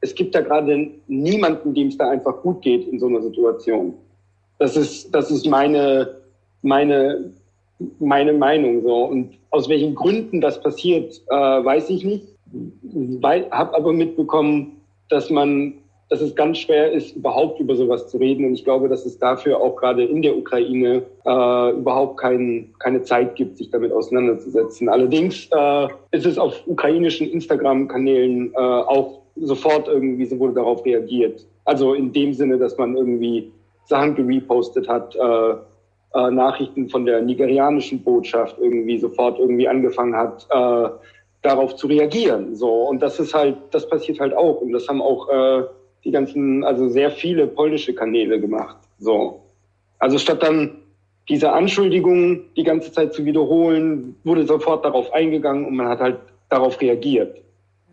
es 0.00 0.14
gibt 0.14 0.34
da 0.34 0.40
gerade 0.40 0.90
niemanden, 1.08 1.74
dem 1.74 1.88
es 1.88 1.98
da 1.98 2.10
einfach 2.10 2.40
gut 2.42 2.62
geht 2.62 2.86
in 2.86 3.00
so 3.00 3.06
einer 3.06 3.22
Situation. 3.22 3.94
Das 4.58 4.76
ist, 4.76 5.12
das 5.12 5.30
ist 5.30 5.46
meine, 5.46 6.16
meine 6.62 7.32
meine 7.98 8.32
Meinung 8.32 8.82
so. 8.82 9.04
Und 9.04 9.38
aus 9.50 9.68
welchen 9.68 9.94
Gründen 9.94 10.40
das 10.40 10.60
passiert, 10.62 11.20
äh, 11.28 11.34
weiß 11.34 11.90
ich 11.90 12.04
nicht. 12.04 12.26
Habe 13.22 13.74
aber 13.74 13.92
mitbekommen, 13.92 14.79
dass 15.10 15.30
man, 15.30 15.74
dass 16.08 16.20
es 16.20 16.34
ganz 16.34 16.58
schwer 16.58 16.92
ist, 16.92 17.16
überhaupt 17.16 17.60
über 17.60 17.76
sowas 17.76 18.08
zu 18.08 18.18
reden. 18.18 18.44
Und 18.44 18.54
ich 18.54 18.64
glaube, 18.64 18.88
dass 18.88 19.06
es 19.06 19.18
dafür 19.18 19.60
auch 19.60 19.76
gerade 19.76 20.04
in 20.04 20.22
der 20.22 20.36
Ukraine 20.36 21.02
äh, 21.24 21.70
überhaupt 21.72 22.18
kein, 22.18 22.72
keine 22.78 23.02
Zeit 23.02 23.36
gibt, 23.36 23.58
sich 23.58 23.70
damit 23.70 23.92
auseinanderzusetzen. 23.92 24.88
Allerdings 24.88 25.48
äh, 25.52 25.88
ist 26.12 26.26
es 26.26 26.38
auf 26.38 26.62
ukrainischen 26.66 27.28
Instagram-Kanälen 27.30 28.52
äh, 28.54 28.56
auch 28.56 29.20
sofort 29.36 29.88
irgendwie, 29.88 30.26
so 30.26 30.38
wurde 30.38 30.54
darauf 30.54 30.84
reagiert. 30.84 31.46
Also 31.64 31.94
in 31.94 32.12
dem 32.12 32.32
Sinne, 32.32 32.58
dass 32.58 32.76
man 32.78 32.96
irgendwie 32.96 33.52
Sachen 33.84 34.14
gerepostet 34.14 34.88
hat, 34.88 35.14
äh, 35.16 35.54
äh, 36.12 36.30
Nachrichten 36.30 36.88
von 36.88 37.06
der 37.06 37.22
nigerianischen 37.22 38.02
Botschaft 38.02 38.56
irgendwie 38.58 38.98
sofort 38.98 39.38
irgendwie 39.38 39.68
angefangen 39.68 40.16
hat, 40.16 40.46
äh, 40.50 40.88
darauf 41.42 41.76
zu 41.76 41.86
reagieren. 41.86 42.54
So 42.54 42.88
und 42.88 43.00
das 43.00 43.18
ist 43.18 43.34
halt, 43.34 43.56
das 43.70 43.88
passiert 43.88 44.20
halt 44.20 44.34
auch 44.34 44.60
und 44.60 44.72
das 44.72 44.88
haben 44.88 45.02
auch 45.02 45.28
äh, 45.28 45.62
die 46.04 46.10
ganzen, 46.10 46.64
also 46.64 46.88
sehr 46.88 47.10
viele 47.10 47.46
polnische 47.46 47.94
Kanäle 47.94 48.40
gemacht. 48.40 48.76
So, 48.98 49.40
also 49.98 50.18
statt 50.18 50.42
dann 50.42 50.76
diese 51.28 51.52
Anschuldigungen 51.52 52.44
die 52.56 52.64
ganze 52.64 52.92
Zeit 52.92 53.14
zu 53.14 53.24
wiederholen, 53.24 54.16
wurde 54.24 54.46
sofort 54.46 54.84
darauf 54.84 55.12
eingegangen 55.12 55.64
und 55.64 55.76
man 55.76 55.88
hat 55.88 56.00
halt 56.00 56.18
darauf 56.48 56.80
reagiert. 56.80 57.36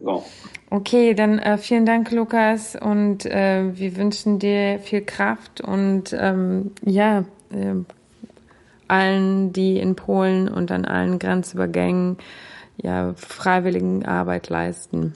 So. 0.02 0.24
Okay, 0.70 1.14
dann 1.14 1.40
äh, 1.40 1.58
vielen 1.58 1.86
Dank, 1.86 2.12
Lukas, 2.12 2.76
und 2.76 3.26
äh, 3.26 3.64
wir 3.74 3.96
wünschen 3.98 4.40
dir 4.40 4.80
viel 4.80 5.02
Kraft 5.02 5.62
und 5.62 6.16
ähm, 6.20 6.72
ja, 6.84 7.20
äh, 7.52 7.76
allen, 8.88 9.54
die 9.54 9.80
in 9.80 9.96
Polen 9.96 10.48
und 10.48 10.72
an 10.72 10.86
allen 10.86 11.20
Grenzübergängen 11.20 12.18
ja 12.82 13.14
freiwilligen 13.16 14.06
Arbeit 14.06 14.50
leisten. 14.50 15.14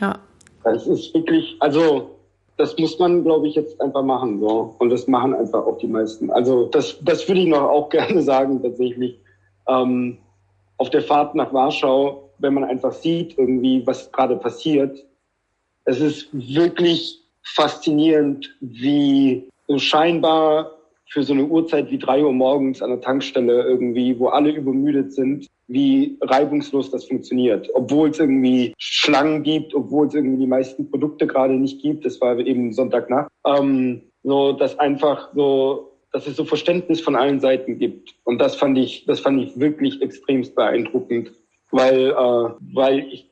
Ja. 0.00 0.18
Das 0.62 0.86
ist 0.86 1.12
wirklich, 1.14 1.56
also 1.60 2.10
das 2.56 2.76
muss 2.78 2.98
man, 2.98 3.24
glaube 3.24 3.48
ich, 3.48 3.54
jetzt 3.54 3.80
einfach 3.80 4.02
machen. 4.02 4.40
So. 4.40 4.74
Und 4.78 4.90
das 4.90 5.06
machen 5.06 5.34
einfach 5.34 5.66
auch 5.66 5.78
die 5.78 5.88
meisten. 5.88 6.30
Also 6.30 6.66
das, 6.66 6.98
das 7.02 7.28
würde 7.28 7.42
ich 7.42 7.48
noch 7.48 7.62
auch 7.62 7.88
gerne 7.90 8.22
sagen, 8.22 8.62
tatsächlich. 8.62 9.18
Ähm, 9.68 10.18
auf 10.76 10.90
der 10.90 11.02
Fahrt 11.02 11.34
nach 11.34 11.52
Warschau, 11.52 12.30
wenn 12.38 12.54
man 12.54 12.64
einfach 12.64 12.92
sieht, 12.92 13.38
irgendwie, 13.38 13.86
was 13.86 14.10
gerade 14.10 14.36
passiert, 14.36 15.04
es 15.84 16.00
ist 16.00 16.28
wirklich 16.32 17.20
faszinierend, 17.42 18.54
wie 18.60 19.48
so 19.68 19.78
scheinbar 19.78 20.72
für 21.06 21.22
so 21.22 21.32
eine 21.32 21.44
Uhrzeit 21.44 21.90
wie 21.90 21.98
drei 21.98 22.24
Uhr 22.24 22.32
morgens 22.32 22.82
an 22.82 22.90
der 22.90 23.00
Tankstelle 23.00 23.62
irgendwie, 23.62 24.18
wo 24.18 24.28
alle 24.28 24.50
übermüdet 24.50 25.12
sind, 25.12 25.46
wie 25.66 26.18
reibungslos 26.20 26.90
das 26.90 27.06
funktioniert. 27.06 27.68
Obwohl 27.74 28.10
es 28.10 28.18
irgendwie 28.18 28.74
Schlangen 28.78 29.42
gibt, 29.42 29.74
obwohl 29.74 30.06
es 30.06 30.14
irgendwie 30.14 30.40
die 30.40 30.46
meisten 30.46 30.90
Produkte 30.90 31.26
gerade 31.26 31.54
nicht 31.54 31.80
gibt. 31.80 32.04
Das 32.04 32.20
war 32.20 32.38
eben 32.38 32.72
Sonntagnacht. 32.72 33.30
Ähm, 33.46 34.02
so, 34.22 34.52
dass 34.52 34.78
einfach 34.78 35.30
so, 35.34 35.92
dass 36.12 36.26
es 36.26 36.36
so 36.36 36.44
Verständnis 36.44 37.00
von 37.00 37.16
allen 37.16 37.40
Seiten 37.40 37.78
gibt. 37.78 38.14
Und 38.24 38.38
das 38.38 38.56
fand 38.56 38.78
ich, 38.78 39.04
das 39.06 39.20
fand 39.20 39.40
ich 39.40 39.58
wirklich 39.58 40.00
extremst 40.02 40.54
beeindruckend, 40.54 41.32
weil, 41.70 42.10
äh, 42.10 42.50
weil 42.74 43.00
ich 43.10 43.30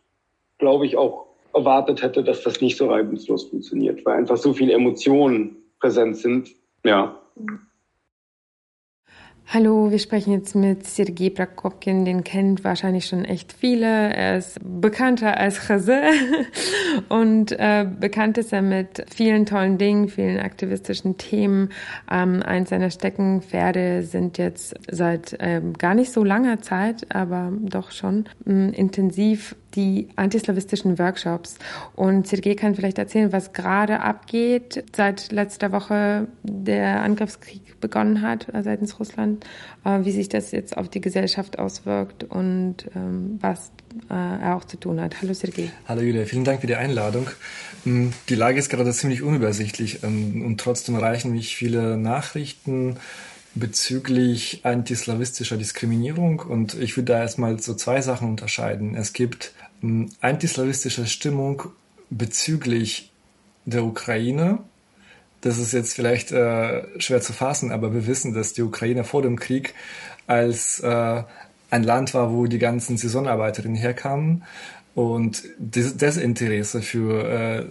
glaube 0.58 0.86
ich 0.86 0.96
auch 0.96 1.26
erwartet 1.54 2.02
hätte, 2.02 2.22
dass 2.24 2.42
das 2.42 2.60
nicht 2.60 2.76
so 2.76 2.88
reibungslos 2.88 3.44
funktioniert, 3.44 4.04
weil 4.06 4.18
einfach 4.18 4.36
so 4.36 4.52
viele 4.52 4.72
Emotionen 4.72 5.56
präsent 5.80 6.16
sind. 6.16 6.50
Ja. 6.84 7.18
Hallo, 9.54 9.90
wir 9.90 9.98
sprechen 9.98 10.32
jetzt 10.32 10.54
mit 10.54 10.86
Sergei 10.86 11.28
Prokopkin, 11.28 12.06
den 12.06 12.24
kennt 12.24 12.64
wahrscheinlich 12.64 13.04
schon 13.04 13.26
echt 13.26 13.52
viele. 13.52 13.86
Er 13.86 14.38
ist 14.38 14.58
bekannter 14.64 15.36
als 15.36 15.66
Chase 15.66 16.00
und 17.10 17.52
äh, 17.52 17.86
bekannt 18.00 18.38
ist 18.38 18.54
er 18.54 18.62
mit 18.62 19.04
vielen 19.14 19.44
tollen 19.44 19.76
Dingen, 19.76 20.08
vielen 20.08 20.38
aktivistischen 20.40 21.18
Themen. 21.18 21.68
Ähm, 22.10 22.42
eins 22.42 22.70
seiner 22.70 22.88
Steckenpferde 22.88 24.04
sind 24.04 24.38
jetzt 24.38 24.74
seit 24.90 25.36
ähm, 25.38 25.74
gar 25.74 25.94
nicht 25.94 26.12
so 26.12 26.24
langer 26.24 26.62
Zeit, 26.62 27.14
aber 27.14 27.52
doch 27.60 27.90
schon 27.90 28.24
ähm, 28.46 28.72
intensiv 28.72 29.54
die 29.74 30.08
antislawistischen 30.16 30.98
Workshops. 30.98 31.56
Und 31.94 32.26
Sergei 32.26 32.54
kann 32.54 32.74
vielleicht 32.74 32.98
erzählen, 32.98 33.32
was 33.32 33.52
gerade 33.52 34.00
abgeht, 34.00 34.84
seit 34.94 35.32
letzter 35.32 35.72
Woche 35.72 36.28
der 36.42 37.02
Angriffskrieg 37.02 37.80
begonnen 37.80 38.22
hat 38.22 38.52
äh, 38.54 38.62
seitens 38.62 38.98
Russland, 38.98 39.44
äh, 39.84 40.04
wie 40.04 40.12
sich 40.12 40.28
das 40.28 40.52
jetzt 40.52 40.76
auf 40.76 40.88
die 40.88 41.00
Gesellschaft 41.00 41.58
auswirkt 41.58 42.24
und 42.24 42.76
ähm, 42.94 43.38
was 43.40 43.72
äh, 44.08 44.14
er 44.14 44.56
auch 44.56 44.64
zu 44.64 44.78
tun 44.78 45.00
hat. 45.00 45.20
Hallo 45.20 45.34
Sergei. 45.34 45.70
Hallo 45.86 46.00
Julia, 46.00 46.24
vielen 46.24 46.44
Dank 46.44 46.62
für 46.62 46.66
die 46.66 46.76
Einladung. 46.76 47.28
Hm, 47.84 48.12
die 48.28 48.34
Lage 48.34 48.58
ist 48.58 48.70
gerade 48.70 48.92
ziemlich 48.92 49.22
unübersichtlich 49.22 50.02
ähm, 50.02 50.42
und 50.44 50.60
trotzdem 50.60 50.94
erreichen 50.94 51.32
mich 51.32 51.56
viele 51.56 51.98
Nachrichten, 51.98 52.96
bezüglich 53.54 54.60
antislawistischer 54.62 55.58
Diskriminierung 55.58 56.40
und 56.40 56.74
ich 56.74 56.96
würde 56.96 57.12
da 57.12 57.20
erstmal 57.20 57.58
so 57.58 57.74
zwei 57.74 58.00
Sachen 58.00 58.28
unterscheiden. 58.28 58.94
Es 58.94 59.12
gibt 59.12 59.52
ähm, 59.82 60.10
antislawistische 60.20 61.06
Stimmung 61.06 61.64
bezüglich 62.10 63.12
der 63.64 63.84
Ukraine. 63.84 64.58
Das 65.40 65.58
ist 65.58 65.72
jetzt 65.72 65.94
vielleicht 65.94 66.30
äh, 66.30 67.00
schwer 67.00 67.20
zu 67.20 67.32
fassen, 67.32 67.72
aber 67.72 67.92
wir 67.92 68.06
wissen, 68.06 68.32
dass 68.32 68.52
die 68.52 68.62
Ukraine 68.62 69.04
vor 69.04 69.22
dem 69.22 69.38
Krieg 69.38 69.74
als 70.26 70.80
äh, 70.80 71.22
ein 71.70 71.82
Land 71.82 72.14
war, 72.14 72.32
wo 72.32 72.46
die 72.46 72.58
ganzen 72.58 72.96
Saisonarbeiterinnen 72.96 73.76
herkamen 73.76 74.44
und 74.94 75.42
das 75.58 75.96
Desinteresse 75.96 76.82
für 76.82 77.28
äh, 77.28 77.66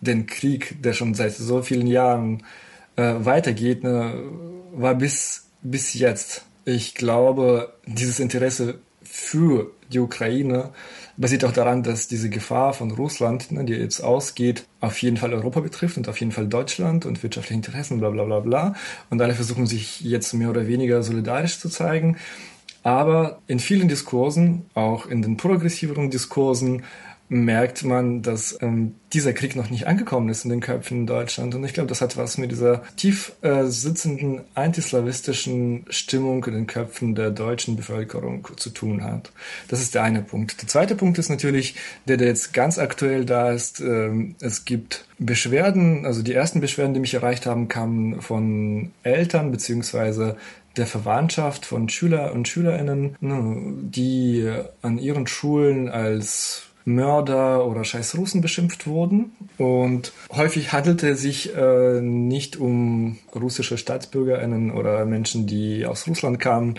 den 0.00 0.26
Krieg, 0.26 0.82
der 0.82 0.92
schon 0.92 1.14
seit 1.14 1.34
so 1.34 1.62
vielen 1.62 1.86
Jahren 1.86 2.42
äh, 2.96 3.14
weitergeht, 3.18 3.84
ne, 3.84 4.22
war 4.72 4.94
bis, 4.94 5.46
bis 5.62 5.94
jetzt. 5.94 6.44
Ich 6.64 6.94
glaube, 6.94 7.72
dieses 7.86 8.20
Interesse 8.20 8.80
für 9.02 9.70
die 9.90 10.00
Ukraine 10.00 10.70
basiert 11.18 11.44
auch 11.44 11.52
daran, 11.52 11.82
dass 11.82 12.08
diese 12.08 12.30
Gefahr 12.30 12.72
von 12.72 12.92
Russland, 12.92 13.50
ne, 13.52 13.64
die 13.64 13.74
jetzt 13.74 14.00
ausgeht, 14.00 14.66
auf 14.80 15.02
jeden 15.02 15.16
Fall 15.16 15.34
Europa 15.34 15.60
betrifft 15.60 15.96
und 15.96 16.08
auf 16.08 16.18
jeden 16.20 16.32
Fall 16.32 16.46
Deutschland 16.46 17.04
und 17.04 17.22
wirtschaftliche 17.22 17.54
Interessen, 17.54 17.98
bla 17.98 18.10
bla 18.10 18.24
bla 18.24 18.40
bla. 18.40 18.74
Und 19.10 19.20
alle 19.20 19.34
versuchen 19.34 19.66
sich 19.66 20.00
jetzt 20.00 20.32
mehr 20.32 20.48
oder 20.48 20.66
weniger 20.66 21.02
solidarisch 21.02 21.58
zu 21.58 21.68
zeigen. 21.68 22.16
Aber 22.84 23.40
in 23.48 23.58
vielen 23.58 23.88
Diskursen, 23.88 24.64
auch 24.74 25.06
in 25.06 25.20
den 25.20 25.36
progressiveren 25.36 26.10
Diskursen, 26.10 26.84
merkt 27.28 27.84
man, 27.84 28.22
dass 28.22 28.58
ähm, 28.62 28.94
dieser 29.12 29.32
Krieg 29.32 29.56
noch 29.56 29.70
nicht 29.70 29.86
angekommen 29.86 30.28
ist 30.28 30.44
in 30.44 30.50
den 30.50 30.60
Köpfen 30.60 30.98
in 30.98 31.06
Deutschland. 31.06 31.54
Und 31.54 31.64
ich 31.64 31.74
glaube, 31.74 31.88
das 31.88 32.00
hat 32.00 32.16
was 32.16 32.38
mit 32.38 32.50
dieser 32.50 32.82
tief 32.96 33.32
äh, 33.42 33.64
sitzenden 33.64 34.42
antislawistischen 34.54 35.84
Stimmung 35.90 36.44
in 36.46 36.54
den 36.54 36.66
Köpfen 36.66 37.14
der 37.14 37.30
deutschen 37.30 37.76
Bevölkerung 37.76 38.46
zu 38.56 38.70
tun 38.70 39.04
hat. 39.04 39.30
Das 39.68 39.80
ist 39.80 39.94
der 39.94 40.02
eine 40.02 40.22
Punkt. 40.22 40.60
Der 40.60 40.68
zweite 40.68 40.94
Punkt 40.94 41.18
ist 41.18 41.28
natürlich, 41.28 41.74
der, 42.06 42.16
der 42.16 42.28
jetzt 42.28 42.54
ganz 42.54 42.78
aktuell 42.78 43.24
da 43.24 43.50
ist. 43.50 43.80
Ähm, 43.80 44.34
es 44.40 44.64
gibt 44.64 45.06
Beschwerden, 45.18 46.06
also 46.06 46.22
die 46.22 46.34
ersten 46.34 46.60
Beschwerden, 46.60 46.94
die 46.94 47.00
mich 47.00 47.14
erreicht 47.14 47.44
haben, 47.44 47.68
kamen 47.68 48.22
von 48.22 48.92
Eltern 49.02 49.50
beziehungsweise 49.50 50.36
der 50.76 50.86
Verwandtschaft 50.86 51.66
von 51.66 51.88
Schüler 51.88 52.32
und 52.32 52.48
Schülerinnen, 52.48 53.16
ne, 53.20 53.56
die 53.82 54.48
an 54.80 54.98
ihren 54.98 55.26
Schulen 55.26 55.88
als 55.88 56.67
Mörder 56.88 57.66
oder 57.66 57.84
scheiß 57.84 58.16
Russen 58.16 58.40
beschimpft 58.40 58.86
wurden. 58.86 59.32
Und 59.58 60.12
häufig 60.30 60.72
handelte 60.72 61.10
es 61.10 61.20
sich 61.20 61.54
äh, 61.54 62.00
nicht 62.00 62.56
um 62.56 63.18
russische 63.34 63.78
StaatsbürgerInnen 63.78 64.70
oder 64.70 65.04
Menschen, 65.04 65.46
die 65.46 65.86
aus 65.86 66.06
Russland 66.06 66.40
kamen, 66.40 66.78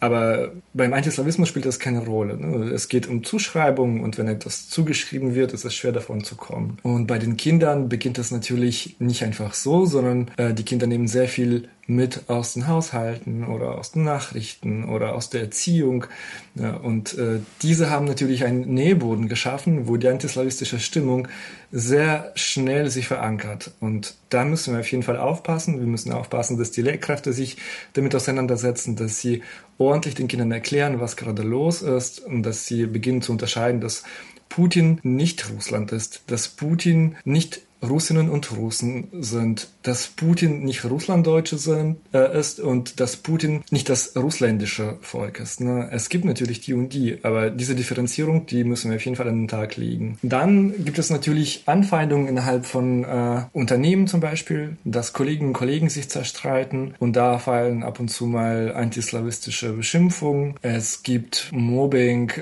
aber 0.00 0.52
beim 0.72 0.94
Antislawismus 0.94 1.48
spielt 1.48 1.66
das 1.66 1.78
keine 1.78 2.04
Rolle. 2.04 2.38
Ne? 2.38 2.70
Es 2.70 2.88
geht 2.88 3.06
um 3.06 3.22
Zuschreibungen 3.22 4.02
und 4.02 4.16
wenn 4.16 4.28
etwas 4.28 4.68
zugeschrieben 4.70 5.34
wird, 5.34 5.52
ist 5.52 5.66
es 5.66 5.74
schwer 5.74 5.92
davon 5.92 6.24
zu 6.24 6.36
kommen. 6.36 6.78
Und 6.82 7.06
bei 7.06 7.18
den 7.18 7.36
Kindern 7.36 7.90
beginnt 7.90 8.16
das 8.16 8.30
natürlich 8.30 8.96
nicht 8.98 9.22
einfach 9.22 9.52
so, 9.52 9.84
sondern 9.84 10.30
äh, 10.38 10.54
die 10.54 10.64
Kinder 10.64 10.86
nehmen 10.86 11.06
sehr 11.06 11.28
viel 11.28 11.68
mit 11.90 12.28
aus 12.28 12.54
den 12.54 12.68
Haushalten 12.68 13.44
oder 13.44 13.76
aus 13.76 13.90
den 13.90 14.04
Nachrichten 14.04 14.84
oder 14.88 15.14
aus 15.14 15.28
der 15.28 15.42
Erziehung. 15.42 16.06
Ja, 16.54 16.76
und 16.76 17.18
äh, 17.18 17.40
diese 17.62 17.90
haben 17.90 18.06
natürlich 18.06 18.44
einen 18.44 18.72
Nähboden 18.72 19.28
geschaffen, 19.28 19.88
wo 19.88 19.96
die 19.96 20.08
antislawistische 20.08 20.78
Stimmung 20.78 21.26
sehr 21.72 22.32
schnell 22.36 22.90
sich 22.90 23.08
verankert. 23.08 23.72
Und 23.80 24.14
da 24.28 24.44
müssen 24.44 24.72
wir 24.72 24.80
auf 24.80 24.90
jeden 24.90 25.02
Fall 25.02 25.18
aufpassen. 25.18 25.80
Wir 25.80 25.86
müssen 25.86 26.12
aufpassen, 26.12 26.58
dass 26.58 26.70
die 26.70 26.82
Lehrkräfte 26.82 27.32
sich 27.32 27.56
damit 27.94 28.14
auseinandersetzen, 28.14 28.94
dass 28.94 29.20
sie 29.20 29.42
ordentlich 29.76 30.14
den 30.14 30.28
Kindern 30.28 30.52
erklären, 30.52 31.00
was 31.00 31.16
gerade 31.16 31.42
los 31.42 31.82
ist 31.82 32.20
und 32.20 32.44
dass 32.44 32.66
sie 32.66 32.86
beginnen 32.86 33.22
zu 33.22 33.32
unterscheiden, 33.32 33.80
dass 33.80 34.04
Putin 34.48 35.00
nicht 35.02 35.50
Russland 35.50 35.90
ist, 35.92 36.22
dass 36.28 36.48
Putin 36.48 37.16
nicht 37.24 37.62
Russinnen 37.82 38.28
und 38.28 38.56
Russen 38.56 39.08
sind, 39.20 39.68
dass 39.82 40.08
Putin 40.08 40.64
nicht 40.64 40.84
Russlanddeutsche 40.84 41.58
sind, 41.58 41.96
äh, 42.12 42.38
ist 42.38 42.60
und 42.60 43.00
dass 43.00 43.16
Putin 43.16 43.62
nicht 43.70 43.88
das 43.88 44.16
russländische 44.16 44.98
Volk 45.00 45.40
ist. 45.40 45.60
Ne? 45.60 45.88
Es 45.90 46.08
gibt 46.08 46.24
natürlich 46.24 46.60
die 46.60 46.74
und 46.74 46.92
die, 46.92 47.18
aber 47.22 47.50
diese 47.50 47.74
Differenzierung, 47.74 48.46
die 48.46 48.64
müssen 48.64 48.90
wir 48.90 48.96
auf 48.96 49.04
jeden 49.04 49.16
Fall 49.16 49.28
an 49.28 49.42
den 49.42 49.48
Tag 49.48 49.76
legen. 49.76 50.18
Dann 50.22 50.84
gibt 50.84 50.98
es 50.98 51.10
natürlich 51.10 51.62
Anfeindungen 51.66 52.28
innerhalb 52.28 52.66
von 52.66 53.04
äh, 53.04 53.42
Unternehmen 53.52 54.06
zum 54.06 54.20
Beispiel, 54.20 54.76
dass 54.84 55.12
Kolleginnen 55.12 55.48
und 55.48 55.54
Kollegen 55.54 55.88
sich 55.88 56.08
zerstreiten 56.08 56.94
und 56.98 57.16
da 57.16 57.38
fallen 57.38 57.82
ab 57.82 58.00
und 58.00 58.08
zu 58.08 58.26
mal 58.26 58.74
antislawistische 58.74 59.72
Beschimpfungen. 59.72 60.54
Es 60.62 61.02
gibt 61.02 61.50
Mobbing 61.52 62.32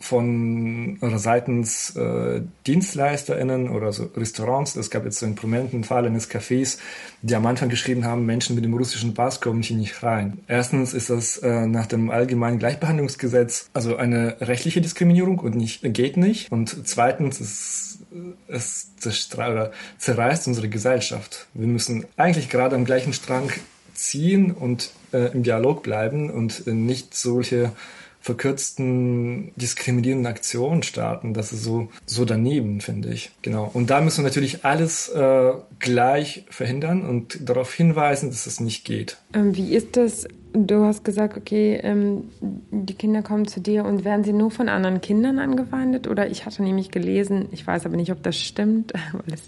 von 0.00 0.98
oder 1.02 1.18
seitens 1.18 1.94
äh, 1.94 2.40
DienstleisterInnen 2.66 3.68
oder 3.68 3.92
so 3.92 4.10
Restaurants. 4.16 4.74
Es 4.74 4.90
gab 4.90 5.04
jetzt 5.04 5.18
so 5.18 5.26
einen 5.26 5.34
prominenten 5.34 5.84
Fall 5.84 6.06
eines 6.06 6.30
Cafés, 6.30 6.78
die 7.20 7.34
am 7.34 7.44
Anfang 7.44 7.68
geschrieben 7.68 8.04
haben, 8.04 8.24
Menschen 8.24 8.54
mit 8.56 8.64
dem 8.64 8.74
russischen 8.74 9.12
Pass 9.12 9.40
kommen 9.40 9.62
hier 9.62 9.76
nicht 9.76 10.02
rein. 10.02 10.38
Erstens 10.48 10.94
ist 10.94 11.10
das 11.10 11.36
äh, 11.38 11.66
nach 11.66 11.86
dem 11.86 12.10
allgemeinen 12.10 12.58
Gleichbehandlungsgesetz 12.58 13.68
also 13.74 13.96
eine 13.96 14.40
rechtliche 14.40 14.80
Diskriminierung 14.80 15.38
und 15.38 15.54
nicht 15.54 15.82
geht 15.94 16.16
nicht. 16.16 16.50
Und 16.50 16.88
zweitens 16.88 17.40
ist 17.40 18.00
es 18.48 19.30
oder 19.36 19.72
zerreißt 19.98 20.48
unsere 20.48 20.68
Gesellschaft. 20.68 21.46
Wir 21.54 21.66
müssen 21.66 22.06
eigentlich 22.16 22.48
gerade 22.48 22.74
am 22.74 22.84
gleichen 22.84 23.12
Strang 23.12 23.50
ziehen 23.94 24.50
und 24.50 24.90
äh, 25.12 25.32
im 25.32 25.42
Dialog 25.42 25.82
bleiben 25.82 26.30
und 26.30 26.66
äh, 26.66 26.72
nicht 26.72 27.14
solche 27.14 27.72
verkürzten 28.20 29.52
diskriminierenden 29.56 30.26
Aktionen 30.26 30.82
starten. 30.82 31.34
Das 31.34 31.52
ist 31.52 31.64
so, 31.64 31.88
so 32.06 32.24
daneben, 32.24 32.80
finde 32.80 33.12
ich. 33.12 33.30
Genau. 33.42 33.70
Und 33.72 33.90
da 33.90 34.00
müssen 34.00 34.18
wir 34.18 34.28
natürlich 34.28 34.64
alles 34.64 35.08
äh, 35.08 35.52
gleich 35.78 36.44
verhindern 36.50 37.02
und 37.06 37.48
darauf 37.48 37.72
hinweisen, 37.72 38.30
dass 38.30 38.46
es 38.46 38.60
nicht 38.60 38.84
geht. 38.84 39.16
Ähm, 39.32 39.56
wie 39.56 39.74
ist 39.74 39.96
das 39.96 40.26
Du 40.52 40.84
hast 40.84 41.04
gesagt, 41.04 41.36
okay, 41.36 41.78
ähm, 41.82 42.30
die 42.40 42.94
Kinder 42.94 43.22
kommen 43.22 43.46
zu 43.46 43.60
dir 43.60 43.84
und 43.84 44.04
werden 44.04 44.24
sie 44.24 44.32
nur 44.32 44.50
von 44.50 44.68
anderen 44.68 45.00
Kindern 45.00 45.38
angefeindet? 45.38 46.08
Oder 46.08 46.28
ich 46.28 46.44
hatte 46.44 46.62
nämlich 46.62 46.90
gelesen, 46.90 47.48
ich 47.52 47.64
weiß 47.64 47.86
aber 47.86 47.96
nicht, 47.96 48.10
ob 48.10 48.22
das 48.22 48.36
stimmt, 48.36 48.92
weil 49.12 49.34
es 49.34 49.42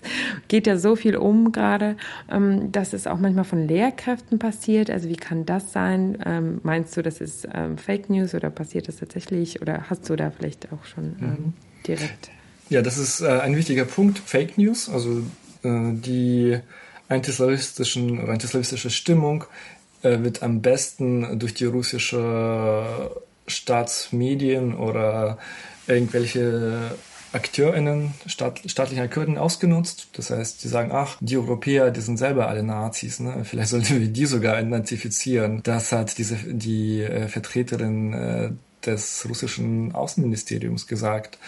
geht 0.47 0.67
ja 0.67 0.77
so 0.77 0.95
viel 0.95 1.17
um 1.17 1.51
gerade, 1.51 1.97
ähm, 2.31 2.71
dass 2.71 2.93
es 2.93 3.09
auch 3.09 3.19
manchmal 3.19 3.45
von 3.45 3.67
Lehrkräften 3.67 4.39
passiert. 4.39 4.91
Also 4.91 5.09
wie 5.09 5.17
kann 5.17 5.45
das 5.45 5.73
sein? 5.73 6.19
Ähm, 6.25 6.61
meinst 6.63 6.97
du, 6.97 7.03
das 7.03 7.21
ist 7.21 7.49
ähm, 7.53 7.79
Fake 7.79 8.09
News 8.09 8.35
oder 8.35 8.51
passiert 8.51 8.87
das 8.87 8.97
tatsächlich? 8.97 9.61
Oder 9.61 9.91
hast 9.91 10.09
du 10.09 10.15
da 10.15 10.31
vielleicht 10.31 10.69
auch 10.73 10.85
schon 10.85 11.17
ähm, 11.21 11.27
mhm. 11.27 11.53
direkt? 11.87 12.31
Ja, 12.69 12.81
das 12.81 12.97
ist 12.97 13.23
äh, 13.23 13.27
ein 13.27 13.57
wichtiger 13.57 13.85
Punkt, 13.85 14.19
Fake 14.19 14.57
News, 14.57 14.89
also 14.89 15.23
äh, 15.65 15.93
die 15.95 16.61
antislawistische 17.09 18.91
Stimmung 18.91 19.45
wird 20.03 20.43
am 20.43 20.63
besten 20.63 21.39
durch 21.39 21.55
die 21.55 21.65
russische 21.65 23.11
Staatsmedien 23.47 24.75
oder 24.75 25.39
irgendwelche 25.87 26.93
AkteurInnen, 27.33 28.13
staat, 28.27 28.61
staatliche 28.67 29.03
AkteurInnen 29.03 29.39
ausgenutzt. 29.39 30.09
Das 30.13 30.31
heißt, 30.31 30.63
die 30.63 30.69
sagen, 30.69 30.91
ach, 30.93 31.17
die 31.21 31.39
Europäer, 31.39 31.91
die 31.91 32.01
sind 32.01 32.19
selber 32.19 32.49
alle 32.49 32.63
Nazis, 32.63 33.21
ne? 33.21 33.45
Vielleicht 33.45 33.71
sollten 33.71 34.01
wir 34.01 34.09
die 34.09 34.27
sogar 34.27 34.61
identifizieren. 34.61 35.63
Das 35.63 35.93
hat 35.93 36.19
diese, 36.19 36.37
die 36.37 37.01
äh, 37.01 37.29
Vertreterin 37.29 38.13
äh, 38.13 38.51
des 38.85 39.27
russischen 39.29 39.95
Außenministeriums 39.95 40.87
gesagt. 40.87 41.39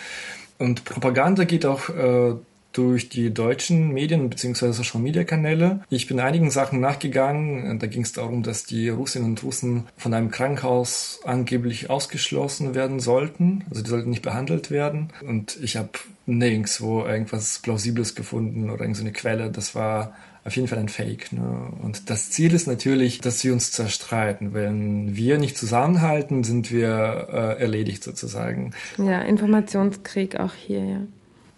Und 0.58 0.84
Propaganda 0.84 1.44
geht 1.44 1.66
auch 1.66 1.88
äh, 1.90 2.34
durch 2.74 3.08
die 3.08 3.32
deutschen 3.32 3.92
Medien 3.92 4.28
bzw. 4.28 4.72
Social 4.72 5.00
Media 5.00 5.24
Kanäle. 5.24 5.80
Ich 5.88 6.06
bin 6.06 6.20
einigen 6.20 6.50
Sachen 6.50 6.80
nachgegangen. 6.80 7.78
Da 7.78 7.86
ging 7.86 8.02
es 8.02 8.12
darum, 8.12 8.42
dass 8.42 8.64
die 8.64 8.88
Russinnen 8.88 9.30
und 9.30 9.42
Russen 9.42 9.84
von 9.96 10.12
einem 10.12 10.30
Krankenhaus 10.30 11.20
angeblich 11.24 11.88
ausgeschlossen 11.88 12.74
werden 12.74 13.00
sollten. 13.00 13.64
Also 13.70 13.82
die 13.82 13.90
sollten 13.90 14.10
nicht 14.10 14.22
behandelt 14.22 14.70
werden. 14.70 15.12
Und 15.26 15.56
ich 15.62 15.76
habe 15.76 15.90
nirgendwo 16.26 17.04
irgendwas 17.04 17.60
Plausibles 17.60 18.14
gefunden 18.14 18.70
oder 18.70 18.82
irgendeine 18.82 19.12
Quelle. 19.12 19.50
Das 19.50 19.74
war 19.74 20.14
auf 20.44 20.56
jeden 20.56 20.68
Fall 20.68 20.78
ein 20.78 20.88
Fake. 20.88 21.32
Ne? 21.32 21.72
Und 21.80 22.10
das 22.10 22.30
Ziel 22.30 22.54
ist 22.54 22.66
natürlich, 22.66 23.20
dass 23.20 23.42
wir 23.44 23.52
uns 23.52 23.72
zerstreiten. 23.72 24.52
Wenn 24.52 25.16
wir 25.16 25.38
nicht 25.38 25.56
zusammenhalten, 25.56 26.44
sind 26.44 26.70
wir 26.70 27.28
äh, 27.30 27.62
erledigt 27.62 28.02
sozusagen. 28.04 28.72
Ja, 28.98 29.22
Informationskrieg 29.22 30.36
auch 30.36 30.52
hier, 30.52 30.84
ja. 30.84 31.00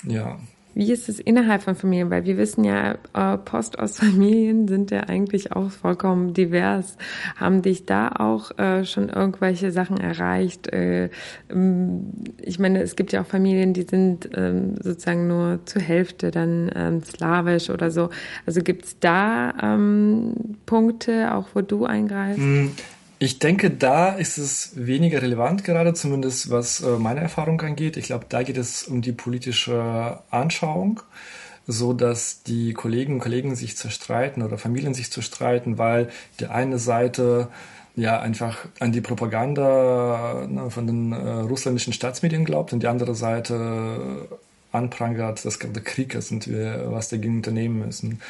Ja, 0.04 0.38
wie 0.76 0.92
ist 0.92 1.08
es 1.08 1.18
innerhalb 1.18 1.62
von 1.62 1.74
Familien? 1.74 2.10
Weil 2.10 2.26
wir 2.26 2.36
wissen 2.36 2.62
ja, 2.62 2.98
äh, 3.14 3.38
Post 3.38 3.78
aus 3.78 3.96
Familien 3.98 4.68
sind 4.68 4.90
ja 4.90 5.00
eigentlich 5.00 5.52
auch 5.52 5.70
vollkommen 5.70 6.34
divers. 6.34 6.98
Haben 7.36 7.62
dich 7.62 7.86
da 7.86 8.10
auch 8.10 8.56
äh, 8.58 8.84
schon 8.84 9.08
irgendwelche 9.08 9.72
Sachen 9.72 9.96
erreicht? 9.96 10.70
Äh, 10.72 11.08
ähm, 11.50 12.12
ich 12.42 12.58
meine, 12.58 12.82
es 12.82 12.94
gibt 12.94 13.12
ja 13.12 13.22
auch 13.22 13.26
Familien, 13.26 13.72
die 13.72 13.84
sind 13.84 14.28
ähm, 14.36 14.74
sozusagen 14.82 15.26
nur 15.26 15.60
zur 15.64 15.80
Hälfte 15.80 16.30
dann 16.30 16.70
ähm, 16.74 17.02
slawisch 17.02 17.70
oder 17.70 17.90
so. 17.90 18.10
Also 18.44 18.60
gibt 18.60 18.84
es 18.84 18.98
da 18.98 19.54
Punkte, 20.66 21.34
auch 21.34 21.48
wo 21.54 21.62
du 21.62 21.86
eingreifst? 21.86 22.40
Ich 23.18 23.38
denke, 23.38 23.70
da 23.70 24.10
ist 24.10 24.36
es 24.36 24.72
weniger 24.74 25.22
relevant 25.22 25.64
gerade, 25.64 25.94
zumindest 25.94 26.50
was 26.50 26.82
äh, 26.82 26.98
meine 26.98 27.20
Erfahrung 27.20 27.58
angeht. 27.62 27.96
Ich 27.96 28.06
glaube, 28.06 28.26
da 28.28 28.42
geht 28.42 28.58
es 28.58 28.82
um 28.82 29.00
die 29.00 29.12
politische 29.12 30.18
Anschauung, 30.30 31.00
so 31.66 31.94
dass 31.94 32.42
die 32.42 32.74
Kollegen 32.74 33.14
und 33.14 33.20
Kollegen 33.20 33.56
sich 33.56 33.76
zerstreiten 33.76 34.42
oder 34.42 34.58
Familien 34.58 34.92
sich 34.92 35.10
zerstreiten, 35.10 35.78
weil 35.78 36.10
die 36.40 36.46
eine 36.46 36.78
Seite 36.78 37.48
ja 37.96 38.20
einfach 38.20 38.66
an 38.80 38.92
die 38.92 39.00
Propaganda 39.00 40.46
ne, 40.46 40.70
von 40.70 40.86
den 40.86 41.12
äh, 41.12 41.16
russländischen 41.16 41.94
Staatsmedien 41.94 42.44
glaubt 42.44 42.74
und 42.74 42.82
die 42.82 42.88
andere 42.88 43.14
Seite 43.14 44.28
anprangert, 44.72 45.42
dass 45.42 45.58
gerade 45.58 45.80
Krieg 45.80 46.14
ist 46.14 46.30
und 46.32 46.48
wir 46.48 46.92
was 46.92 47.08
dagegen 47.08 47.36
unternehmen 47.36 47.78
müssen. 47.78 48.20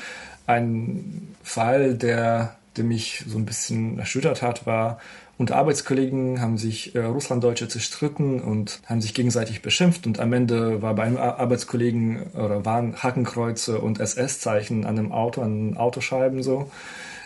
Ein 0.46 1.34
Fall, 1.42 1.94
der 1.94 2.56
der 2.76 2.84
mich 2.84 3.24
so 3.26 3.38
ein 3.38 3.46
bisschen 3.46 3.98
erschüttert 3.98 4.42
hat, 4.42 4.66
war, 4.66 4.98
unter 5.38 5.56
Arbeitskollegen 5.56 6.40
haben 6.40 6.56
sich 6.56 6.94
äh, 6.94 7.00
Russlanddeutsche 7.00 7.68
zerstritten 7.68 8.40
und 8.40 8.80
haben 8.86 9.02
sich 9.02 9.12
gegenseitig 9.12 9.60
beschimpft 9.60 10.06
und 10.06 10.18
am 10.18 10.32
Ende 10.32 10.80
war 10.80 10.94
bei 10.94 11.02
einem 11.02 11.18
Arbeitskollegen 11.18 12.22
oder 12.32 12.64
waren 12.64 13.02
Hakenkreuze 13.02 13.80
und 13.80 14.00
SS-Zeichen 14.00 14.86
an 14.86 14.98
einem 14.98 15.12
Auto, 15.12 15.42
an 15.42 15.76
Autoscheiben 15.76 16.42
so. 16.42 16.70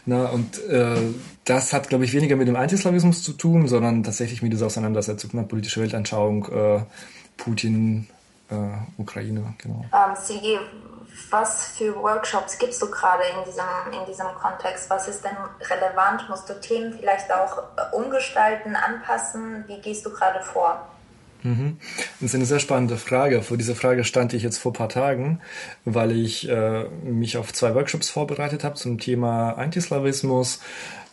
Na, 0.06 0.26
und 0.26 0.66
äh, 0.66 0.96
das 1.44 1.72
hat, 1.72 1.88
glaube 1.88 2.04
ich, 2.04 2.12
weniger 2.12 2.34
mit 2.34 2.48
dem 2.48 2.56
Antislawismus 2.56 3.22
zu 3.22 3.32
tun, 3.32 3.68
sondern 3.68 4.02
tatsächlich 4.02 4.42
mit 4.42 4.52
dieser 4.52 4.66
Auseinandersetzung 4.66 5.30
mit 5.34 5.48
politischer 5.48 5.82
Weltanschauung, 5.82 6.46
äh, 6.46 6.80
Putin, 7.36 8.08
äh, 8.50 8.54
Ukraine, 9.00 9.54
genau. 9.58 9.84
Ähm, 9.92 10.16
Sigi, 10.20 10.58
was 11.30 11.68
für 11.76 11.94
Workshops 11.96 12.58
gibst 12.58 12.80
du 12.82 12.90
gerade 12.90 13.22
in 13.36 13.44
diesem, 13.44 14.00
in 14.00 14.06
diesem 14.06 14.26
Kontext? 14.40 14.90
Was 14.90 15.08
ist 15.08 15.24
denn 15.24 15.36
relevant? 15.68 16.28
Musst 16.28 16.48
du 16.48 16.60
Themen 16.60 16.92
vielleicht 16.92 17.32
auch 17.32 17.58
äh, 17.76 17.96
umgestalten, 17.96 18.76
anpassen? 18.76 19.64
Wie 19.66 19.80
gehst 19.80 20.04
du 20.04 20.10
gerade 20.10 20.40
vor? 20.42 20.88
Mhm. 21.42 21.78
Das 22.20 22.30
ist 22.30 22.34
eine 22.34 22.44
sehr 22.44 22.60
spannende 22.60 22.96
Frage. 22.96 23.42
Vor 23.42 23.56
dieser 23.56 23.74
Frage 23.74 24.04
stand 24.04 24.32
ich 24.32 24.42
jetzt 24.42 24.58
vor 24.58 24.72
ein 24.72 24.74
paar 24.74 24.88
Tagen, 24.88 25.40
weil 25.84 26.12
ich 26.12 26.48
äh, 26.48 26.84
mich 27.04 27.36
auf 27.36 27.52
zwei 27.52 27.74
Workshops 27.74 28.10
vorbereitet 28.10 28.64
habe 28.64 28.74
zum 28.74 28.98
Thema 28.98 29.52
Antislawismus 29.52 30.60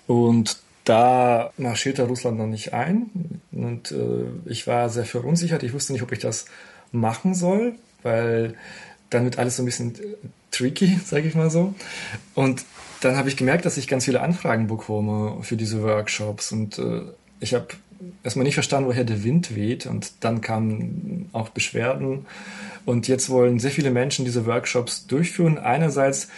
und 0.05 0.57
da 0.83 1.51
marschierte 1.57 2.03
Russland 2.03 2.37
noch 2.37 2.47
nicht 2.47 2.73
ein 2.73 3.41
und 3.51 3.91
äh, 3.91 4.25
ich 4.45 4.67
war 4.67 4.89
sehr 4.89 5.05
verunsichert. 5.05 5.63
Ich 5.63 5.73
wusste 5.73 5.91
nicht, 5.91 6.01
ob 6.01 6.11
ich 6.13 6.19
das 6.19 6.45
machen 6.91 7.35
soll, 7.35 7.75
weil 8.03 8.55
dann 9.09 9.23
wird 9.23 9.39
alles 9.39 9.57
so 9.57 9.63
ein 9.63 9.65
bisschen 9.65 9.93
tricky, 10.51 10.99
sage 11.03 11.27
ich 11.27 11.35
mal 11.35 11.49
so. 11.49 11.73
Und 12.33 12.65
dann 13.01 13.15
habe 13.15 13.29
ich 13.29 13.37
gemerkt, 13.37 13.65
dass 13.65 13.77
ich 13.77 13.87
ganz 13.87 14.05
viele 14.05 14.21
Anfragen 14.21 14.67
bekomme 14.67 15.37
für 15.43 15.55
diese 15.55 15.83
Workshops 15.83 16.51
und 16.51 16.79
äh, 16.79 17.01
ich 17.39 17.53
habe 17.53 17.67
erstmal 18.23 18.45
nicht 18.45 18.55
verstanden, 18.55 18.89
woher 18.89 19.03
der 19.03 19.23
Wind 19.23 19.55
weht 19.55 19.85
und 19.85 20.11
dann 20.21 20.41
kamen 20.41 21.29
auch 21.33 21.49
Beschwerden 21.49 22.25
und 22.85 23.07
jetzt 23.07 23.29
wollen 23.29 23.59
sehr 23.59 23.71
viele 23.71 23.91
Menschen 23.91 24.25
diese 24.25 24.45
Workshops 24.45 25.07
durchführen. 25.07 25.57
Einerseits 25.57 26.29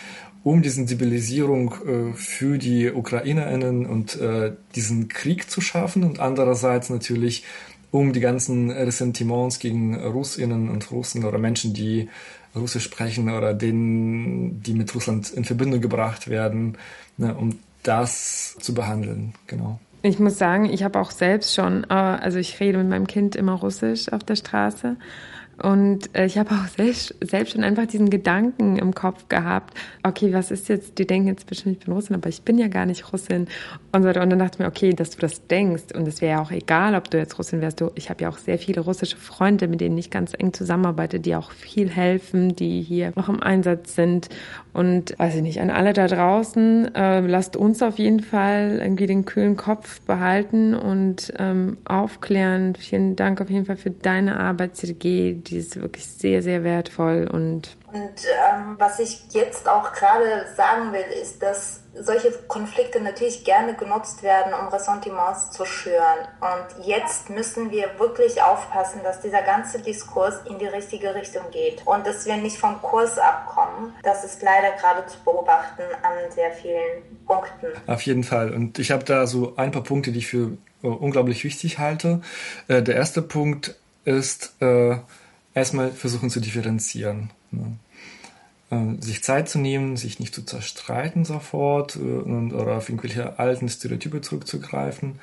um 0.44 0.62
die 0.62 0.70
Sensibilisierung 0.70 1.74
äh, 1.86 2.14
für 2.14 2.58
die 2.58 2.92
Ukrainerinnen 2.92 3.86
und 3.86 4.20
äh, 4.20 4.54
diesen 4.76 5.10
Krieg 5.10 5.50
zu 5.50 5.62
schaffen 5.62 6.04
und 6.04 6.20
andererseits 6.20 6.90
natürlich 6.90 7.44
um 7.92 8.14
die 8.14 8.20
ganzen 8.20 8.70
Ressentiments 8.70 9.60
gegen 9.60 10.00
Russinnen 10.00 10.70
und 10.70 10.92
Russen 10.92 11.26
oder 11.26 11.40
Menschen, 11.40 11.74
die 11.74 12.08
Russisch 12.56 12.84
sprechen 12.84 13.30
oder 13.30 13.54
denen, 13.54 14.62
die 14.64 14.74
mit 14.74 14.94
Russland 14.96 15.30
in 15.32 15.46
Verbindung 15.46 15.82
gebracht 15.82 16.28
werden, 16.28 16.78
ne, 17.18 17.36
um 17.36 17.60
das 17.84 18.56
zu 18.60 18.74
behandeln. 18.74 19.34
Genau. 19.48 19.80
Ich 20.02 20.20
muss 20.20 20.38
sagen, 20.38 20.66
ich 20.66 20.84
habe 20.84 21.00
auch 21.00 21.12
selbst 21.12 21.54
schon, 21.54 21.84
äh, 21.90 21.94
also 21.94 22.40
ich 22.40 22.60
rede 22.60 22.78
mit 22.78 22.90
meinem 22.90 23.08
Kind 23.08 23.36
immer 23.36 23.54
Russisch 23.54 24.10
auf 24.12 24.24
der 24.24 24.36
Straße 24.36 24.96
Und 25.62 26.16
äh, 26.16 26.26
ich 26.26 26.38
habe 26.38 26.52
auch 26.52 26.68
selbst, 26.68 27.16
selbst 27.22 27.54
schon 27.54 27.64
einfach 27.64 27.86
diesen 27.86 28.10
Gedanken 28.10 28.78
im 28.78 28.94
Kopf 28.94 29.28
gehabt, 29.28 29.78
okay, 30.04 30.34
was 30.34 30.52
ist 30.52 30.70
jetzt, 30.70 30.98
die 30.98 31.08
denken 31.08 31.28
jetzt 31.28 31.48
bestimmt, 31.48 31.78
ich 31.80 31.86
bin 31.86 31.94
Russin, 31.94 32.16
aber 32.16 32.30
ich 32.30 32.44
bin 32.44 32.58
ja 32.58 32.68
gar 32.68 32.86
nicht 32.86 33.12
Russin 33.12 33.48
und 33.92 34.02
so 34.02 34.08
weiter. 34.08 34.22
Und 34.22 34.30
dann 34.30 34.40
dachte 34.40 34.56
ich 34.56 34.60
mir, 34.60 34.68
okay, 34.68 34.94
dass 34.94 35.12
du 35.12 35.20
das 35.20 35.48
denkst 35.48 35.94
und 35.94 36.08
es 36.08 36.22
wäre 36.22 36.38
ja 36.38 36.42
auch 36.42 36.52
egal, 36.52 36.96
ob 36.96 37.10
du 37.10 37.18
jetzt 37.18 37.38
Russin 37.38 37.62
wärst. 37.62 37.82
Du, 37.82 37.92
ich 37.96 38.10
habe 38.10 38.24
ja 38.24 38.30
auch 38.30 38.38
sehr 38.38 38.58
viele 38.58 38.82
russische 38.82 39.18
Freunde, 39.18 39.68
mit 39.68 39.82
denen 39.82 39.98
ich 39.98 40.10
ganz 40.10 40.34
eng 40.38 40.54
zusammenarbeite, 40.54 41.20
die 41.20 41.36
auch 41.36 41.52
viel 41.52 41.90
helfen, 41.90 42.56
die 42.56 42.82
hier 42.82 43.12
noch 43.16 43.30
im 43.30 43.42
Einsatz 43.42 43.96
sind. 43.96 44.30
Und 44.72 45.18
weiß 45.18 45.36
ich 45.36 45.42
nicht, 45.42 45.60
an 45.62 45.72
alle 45.72 45.94
da 45.94 46.08
draußen, 46.08 46.94
äh, 46.96 47.20
lasst 47.22 47.58
uns 47.58 47.82
auf 47.82 47.98
jeden 47.98 48.20
Fall 48.20 48.80
irgendwie 48.82 49.08
den 49.08 49.26
kühlen 49.26 49.58
Kopf 49.58 50.00
behalten 50.02 50.76
und 50.76 51.34
ähm, 51.38 51.78
aufklären. 51.86 52.76
Vielen 52.76 53.16
Dank 53.16 53.42
auf 53.42 53.50
jeden 53.50 53.66
Fall 53.66 53.78
für 53.78 53.92
deine 53.92 54.40
Arbeit, 54.40 54.76
CDG. 54.76 55.38
Die 55.50 55.58
ist 55.58 55.80
wirklich 55.82 56.06
sehr, 56.06 56.42
sehr 56.44 56.64
wertvoll 56.64 57.28
und 57.32 57.76
und 57.92 58.02
ähm, 58.02 58.76
was 58.78 59.00
ich 59.00 59.20
jetzt 59.32 59.68
auch 59.68 59.92
gerade 59.94 60.46
sagen 60.56 60.94
will, 60.94 61.06
ist, 61.22 61.42
dass 61.42 61.80
solche 61.96 62.32
Konflikte 62.48 63.02
natürlich 63.02 63.44
gerne 63.44 63.74
genutzt 63.74 64.22
werden, 64.22 64.54
um 64.54 64.68
Ressentiments 64.68 65.50
zu 65.50 65.66
schüren. 65.66 66.28
Und 66.40 66.86
jetzt 66.86 67.32
müssen 67.32 67.72
wir 67.72 67.88
wirklich 67.98 68.44
aufpassen, 68.44 69.02
dass 69.04 69.22
dieser 69.22 69.42
ganze 69.42 69.80
Diskurs 69.80 70.36
in 70.48 70.60
die 70.60 70.68
richtige 70.68 71.16
Richtung 71.16 71.42
geht 71.52 71.82
und 71.86 72.06
dass 72.06 72.28
wir 72.28 72.38
nicht 72.38 72.58
vom 72.58 72.80
Kurs 72.84 73.18
abkommen. 73.18 73.96
Das 74.04 74.24
ist 74.24 74.44
leider 74.44 74.72
gerade 74.78 75.08
zu 75.08 75.18
beobachten 75.26 75.82
an 76.04 76.32
sehr 76.32 76.52
vielen 76.52 77.26
Punkten. 77.26 77.68
Auf 77.88 78.04
jeden 78.04 78.24
Fall. 78.24 78.54
Und 78.54 78.78
ich 78.78 78.92
habe 78.92 79.04
da 79.04 79.26
so 79.26 79.56
ein 79.56 79.72
paar 79.72 79.84
Punkte, 79.84 80.12
die 80.12 80.20
ich 80.20 80.28
für 80.28 80.58
äh, 80.84 80.88
unglaublich 80.88 81.44
wichtig 81.44 81.80
halte. 81.80 82.22
Äh, 82.68 82.84
der 82.84 82.96
erste 82.96 83.24
Punkt 83.24 83.76
ist 84.06 84.54
äh, 84.62 84.98
erstmal 85.54 85.92
versuchen 85.92 86.30
zu 86.30 86.40
differenzieren. 86.40 87.32
Ne? 87.52 87.78
Ähm, 88.72 89.02
sich 89.02 89.24
Zeit 89.24 89.50
zu 89.50 89.58
nehmen, 89.58 89.98
sich 89.98 90.20
nicht 90.20 90.36
zu 90.36 90.44
zerstreiten 90.44 91.26
sofort 91.26 91.96
äh, 91.96 92.00
und, 92.00 92.54
oder 92.54 92.78
auf 92.78 92.90
irgendwelche 92.90 93.40
alten 93.40 93.68
Stereotype 93.68 94.22
zurückzugreifen. 94.22 95.20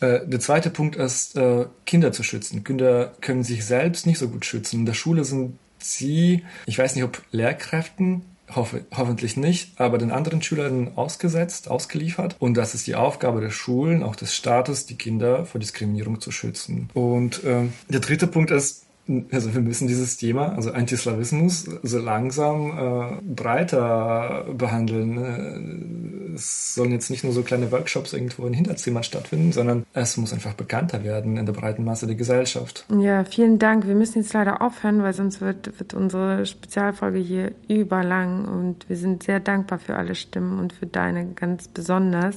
Äh, 0.00 0.20
der 0.26 0.38
zweite 0.38 0.70
Punkt 0.70 0.94
ist, 0.96 1.36
äh, 1.36 1.66
Kinder 1.86 2.12
zu 2.12 2.22
schützen. 2.22 2.62
Kinder 2.62 3.12
können 3.20 3.42
sich 3.42 3.64
selbst 3.64 4.06
nicht 4.06 4.18
so 4.18 4.28
gut 4.28 4.44
schützen. 4.44 4.80
In 4.80 4.86
der 4.86 4.94
Schule 4.94 5.24
sind 5.24 5.58
sie, 5.80 6.44
ich 6.66 6.78
weiß 6.78 6.94
nicht, 6.94 7.04
ob 7.04 7.22
Lehrkräften, 7.32 8.22
hoffe, 8.54 8.84
hoffentlich 8.96 9.36
nicht, 9.36 9.80
aber 9.80 9.98
den 9.98 10.12
anderen 10.12 10.40
Schülern 10.40 10.92
ausgesetzt, 10.96 11.68
ausgeliefert. 11.68 12.36
Und 12.38 12.54
das 12.54 12.74
ist 12.74 12.86
die 12.86 12.94
Aufgabe 12.94 13.40
der 13.40 13.50
Schulen, 13.50 14.02
auch 14.02 14.16
des 14.16 14.34
Staates, 14.34 14.86
die 14.86 14.96
Kinder 14.96 15.46
vor 15.46 15.60
Diskriminierung 15.60 16.20
zu 16.20 16.30
schützen. 16.30 16.90
Und 16.94 17.42
äh, 17.44 17.64
der 17.88 18.00
dritte 18.00 18.26
Punkt 18.26 18.50
ist, 18.50 18.84
also 19.32 19.54
wir 19.54 19.62
müssen 19.62 19.88
dieses 19.88 20.16
Thema, 20.16 20.54
also 20.54 20.70
Antislawismus, 20.70 21.64
so 21.82 21.98
langsam 21.98 22.70
äh, 22.70 23.22
breiter 23.22 24.46
behandeln. 24.56 25.18
Äh, 25.18 26.34
es 26.34 26.74
sollen 26.74 26.92
jetzt 26.92 27.10
nicht 27.10 27.24
nur 27.24 27.32
so 27.32 27.42
kleine 27.42 27.72
Workshops 27.72 28.12
irgendwo 28.12 28.46
in 28.46 28.52
Hinterzimmern 28.52 29.02
stattfinden, 29.02 29.52
sondern 29.52 29.86
es 29.94 30.16
muss 30.16 30.32
einfach 30.32 30.54
bekannter 30.54 31.04
werden 31.04 31.36
in 31.36 31.46
der 31.46 31.52
breiten 31.52 31.84
Masse 31.84 32.06
der 32.06 32.16
Gesellschaft. 32.16 32.84
Ja, 32.98 33.24
vielen 33.24 33.58
Dank. 33.58 33.86
Wir 33.86 33.94
müssen 33.94 34.20
jetzt 34.20 34.32
leider 34.34 34.60
aufhören, 34.60 35.02
weil 35.02 35.14
sonst 35.14 35.40
wird, 35.40 35.78
wird 35.78 35.94
unsere 35.94 36.44
Spezialfolge 36.44 37.18
hier 37.18 37.52
überlang 37.68 38.44
und 38.46 38.88
wir 38.88 38.96
sind 38.96 39.22
sehr 39.22 39.40
dankbar 39.40 39.78
für 39.78 39.96
alle 39.96 40.14
Stimmen 40.14 40.58
und 40.58 40.72
für 40.72 40.86
deine 40.86 41.32
ganz 41.32 41.68
besonders. 41.68 42.36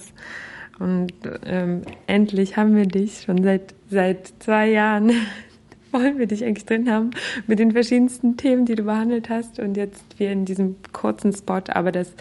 Und 0.80 1.14
ähm, 1.46 1.84
endlich 2.08 2.58
haben 2.58 2.76
wir 2.76 2.88
dich 2.88 3.22
schon 3.22 3.44
seit, 3.44 3.76
seit 3.90 4.34
zwei 4.40 4.70
Jahren 4.70 5.12
wollen 5.92 6.20
wir 6.20 6.28
dich 6.28 6.44
eigentlich 6.44 6.66
drin 6.66 6.92
haben 6.92 7.12
mit 7.48 7.60
den 7.60 7.72
verschiedensten 7.72 8.38
Themen, 8.38 8.66
die 8.66 8.76
du 8.76 8.84
behandelt 8.84 9.30
hast. 9.30 9.60
Und 9.60 9.76
jetzt 9.78 10.04
wir 10.18 10.32
in 10.32 10.46
diesem 10.46 10.76
kurzen 10.92 11.34
Spot, 11.34 11.62
aber 11.68 11.92
das 11.92 12.14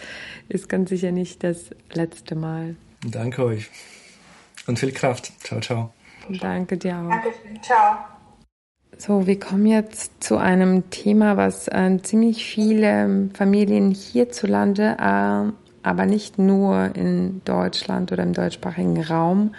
ist 0.49 0.69
ganz 0.69 0.89
sicher 0.89 1.11
nicht 1.11 1.43
das 1.43 1.71
letzte 1.93 2.35
Mal. 2.35 2.75
Danke 3.05 3.43
euch 3.43 3.69
und 4.67 4.79
viel 4.79 4.91
Kraft. 4.91 5.31
Ciao, 5.43 5.59
ciao. 5.59 5.93
Danke 6.29 6.77
dir 6.77 6.95
auch. 6.97 7.09
Dankeschön. 7.09 7.61
Ciao. 7.63 7.97
So, 8.97 9.25
wir 9.25 9.39
kommen 9.39 9.65
jetzt 9.65 10.23
zu 10.23 10.37
einem 10.37 10.89
Thema, 10.91 11.35
was 11.35 11.67
äh, 11.67 11.97
ziemlich 12.03 12.45
viele 12.45 13.29
Familien 13.33 13.91
hierzulande, 13.91 14.95
äh, 14.99 15.51
aber 15.83 16.05
nicht 16.05 16.37
nur 16.37 16.95
in 16.95 17.41
Deutschland 17.43 18.11
oder 18.11 18.21
im 18.21 18.33
deutschsprachigen 18.33 19.01
Raum 19.01 19.55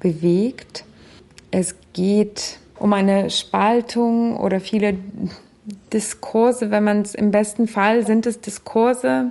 bewegt. 0.00 0.84
Es 1.52 1.76
geht 1.92 2.58
um 2.82 2.92
eine 2.92 3.30
Spaltung 3.30 4.36
oder 4.36 4.58
viele 4.58 4.96
Diskurse, 5.92 6.72
wenn 6.72 6.82
man 6.82 7.02
es 7.02 7.14
im 7.14 7.30
besten 7.30 7.68
Fall 7.68 8.04
sind 8.04 8.26
es 8.26 8.40
Diskurse, 8.40 9.30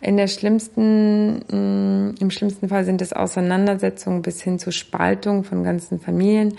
in 0.00 0.16
der 0.16 0.28
schlimmsten, 0.28 1.38
mm, 1.38 2.14
im 2.20 2.30
schlimmsten 2.30 2.68
Fall 2.68 2.84
sind 2.84 3.02
es 3.02 3.12
Auseinandersetzungen 3.12 4.22
bis 4.22 4.40
hin 4.40 4.60
zu 4.60 4.70
Spaltung 4.70 5.42
von 5.42 5.64
ganzen 5.64 5.98
Familien. 5.98 6.56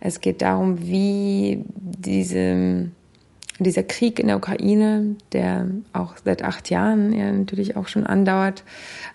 Es 0.00 0.22
geht 0.22 0.40
darum, 0.40 0.80
wie 0.80 1.64
diese, 1.74 2.88
dieser 3.58 3.82
Krieg 3.82 4.18
in 4.18 4.28
der 4.28 4.38
Ukraine, 4.38 5.16
der 5.32 5.66
auch 5.92 6.14
seit 6.24 6.42
acht 6.42 6.70
Jahren 6.70 7.12
ja 7.12 7.30
natürlich 7.30 7.76
auch 7.76 7.88
schon 7.88 8.06
andauert, 8.06 8.64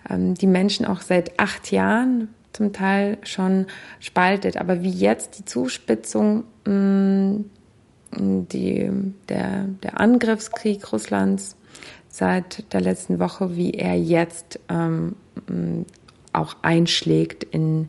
ähm, 0.08 0.34
die 0.34 0.46
Menschen 0.46 0.86
auch 0.86 1.00
seit 1.00 1.40
acht 1.40 1.72
Jahren 1.72 2.28
zum 2.52 2.72
Teil 2.72 3.18
schon 3.22 3.66
spaltet. 4.00 4.56
Aber 4.56 4.82
wie 4.82 4.90
jetzt 4.90 5.38
die 5.38 5.44
Zuspitzung, 5.44 6.44
mm, 6.66 7.44
die, 8.12 8.90
der, 9.28 9.66
der 9.82 10.00
Angriffskrieg 10.00 10.92
Russlands 10.92 11.56
seit 12.08 12.72
der 12.72 12.80
letzten 12.80 13.20
Woche, 13.20 13.56
wie 13.56 13.72
er 13.72 13.96
jetzt 13.96 14.58
ähm, 14.68 15.14
mm, 15.48 15.82
auch 16.32 16.56
einschlägt 16.62 17.44
in 17.44 17.88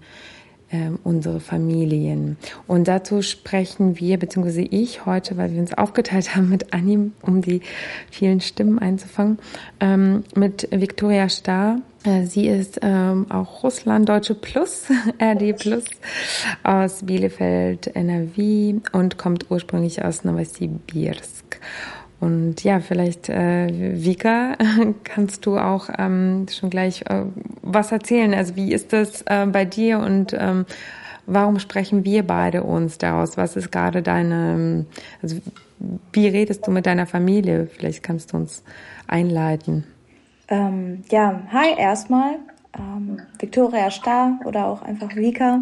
äh, 0.71 0.89
unsere 1.03 1.39
Familien. 1.39 2.37
Und 2.67 2.87
dazu 2.87 3.21
sprechen 3.21 3.99
wir, 3.99 4.17
beziehungsweise 4.17 4.61
ich 4.61 5.05
heute, 5.05 5.37
weil 5.37 5.51
wir 5.51 5.59
uns 5.59 5.73
aufgeteilt 5.73 6.35
haben 6.35 6.49
mit 6.49 6.73
Annim, 6.73 7.13
um 7.21 7.41
die 7.41 7.61
vielen 8.09 8.41
Stimmen 8.41 8.79
einzufangen, 8.79 9.37
ähm, 9.79 10.23
mit 10.35 10.67
Viktoria 10.71 11.29
Starr. 11.29 11.81
Äh, 12.03 12.23
sie 12.25 12.47
ist 12.47 12.79
ähm, 12.81 13.27
auch 13.29 13.63
Russlanddeutsche 13.63 14.35
Plus, 14.35 14.85
RD 15.21 15.57
Plus, 15.57 15.83
aus 16.63 17.03
Bielefeld, 17.03 17.87
NRW 17.95 18.75
und 18.91 19.17
kommt 19.17 19.51
ursprünglich 19.51 20.03
aus 20.03 20.23
Novosibirsk. 20.23 21.59
Und 22.19 22.63
ja, 22.63 22.79
vielleicht, 22.79 23.29
äh, 23.29 24.03
Vika, 24.03 24.55
kannst 25.03 25.45
du 25.45 25.57
auch 25.57 25.89
ähm, 25.97 26.45
schon 26.51 26.69
gleich 26.69 27.03
äh, 27.09 27.23
was 27.63 27.91
erzählen? 27.91 28.33
Also 28.33 28.55
wie 28.55 28.73
ist 28.73 28.93
das 28.93 29.23
äh, 29.23 29.47
bei 29.47 29.65
dir 29.65 29.99
und 29.99 30.35
ähm, 30.37 30.65
warum 31.25 31.59
sprechen 31.59 32.05
wir 32.05 32.23
beide 32.23 32.63
uns 32.63 32.99
daraus? 32.99 33.37
Was 33.37 33.55
ist 33.55 33.71
gerade 33.71 34.03
deine, 34.03 34.85
also 35.21 35.37
wie 36.13 36.27
redest 36.27 36.65
du 36.67 36.71
mit 36.71 36.85
deiner 36.85 37.07
Familie? 37.07 37.67
Vielleicht 37.67 38.03
kannst 38.03 38.33
du 38.33 38.37
uns 38.37 38.63
einleiten. 39.07 39.83
Ähm, 40.51 41.03
ja, 41.09 41.41
hi 41.51 41.73
erstmal. 41.77 42.35
Ähm, 42.77 43.21
Victoria 43.39 43.89
Starr 43.89 44.39
oder 44.45 44.67
auch 44.67 44.81
einfach 44.81 45.15
Vika. 45.15 45.61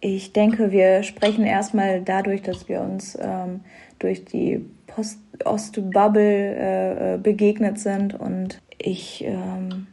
Ich 0.00 0.34
denke, 0.34 0.70
wir 0.70 1.02
sprechen 1.02 1.44
erstmal 1.44 2.02
dadurch, 2.02 2.42
dass 2.42 2.68
wir 2.68 2.82
uns 2.82 3.18
ähm, 3.20 3.60
durch 3.98 4.26
die 4.26 4.64
Post-Ost-Bubble 4.86 6.22
äh, 6.22 7.14
äh, 7.14 7.18
begegnet 7.18 7.78
sind 7.78 8.14
und 8.14 8.60
ich 8.76 9.24
ähm, 9.24 9.86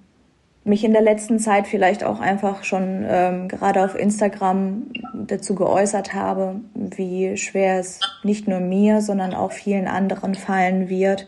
mich 0.65 0.83
in 0.83 0.91
der 0.91 1.01
letzten 1.01 1.39
Zeit 1.39 1.67
vielleicht 1.67 2.03
auch 2.03 2.19
einfach 2.19 2.63
schon 2.65 3.05
ähm, 3.07 3.47
gerade 3.47 3.85
auf 3.85 3.97
Instagram 3.97 4.87
dazu 5.13 5.55
geäußert 5.55 6.13
habe, 6.13 6.59
wie 6.73 7.37
schwer 7.37 7.79
es 7.79 8.01
nicht 8.23 8.47
nur 8.47 8.59
mir, 8.59 9.01
sondern 9.01 9.33
auch 9.33 9.53
vielen 9.53 9.87
anderen 9.87 10.35
fallen 10.35 10.89
wird, 10.89 11.27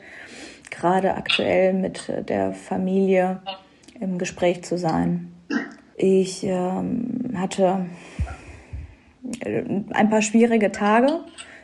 gerade 0.78 1.16
aktuell 1.16 1.74
mit 1.74 2.12
der 2.30 2.54
Familie 2.54 3.42
im 4.00 4.18
Gespräch 4.18 4.64
zu 4.64 4.78
sein. 4.78 5.34
Ich 5.96 6.44
ähm, 6.44 7.34
hatte 7.36 7.88
ein 9.46 10.10
paar 10.10 10.22
schwierige 10.22 10.72
Tage. 10.72 11.22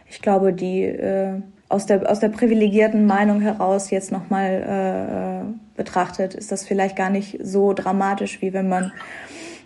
Ich 0.10 0.22
glaube, 0.22 0.54
die 0.54 0.84
äh, 0.84 1.42
aus 1.70 1.86
der, 1.86 2.10
aus 2.10 2.20
der 2.20 2.30
privilegierten 2.30 3.06
Meinung 3.06 3.42
heraus 3.42 3.90
jetzt 3.90 4.12
nochmal 4.12 5.46
äh, 5.46 5.78
betrachtet, 5.78 6.34
ist 6.34 6.52
das 6.52 6.66
vielleicht 6.66 6.96
gar 6.96 7.10
nicht 7.10 7.40
so 7.42 7.74
dramatisch, 7.74 8.42
wie 8.42 8.54
wenn 8.54 8.70
man 8.70 8.92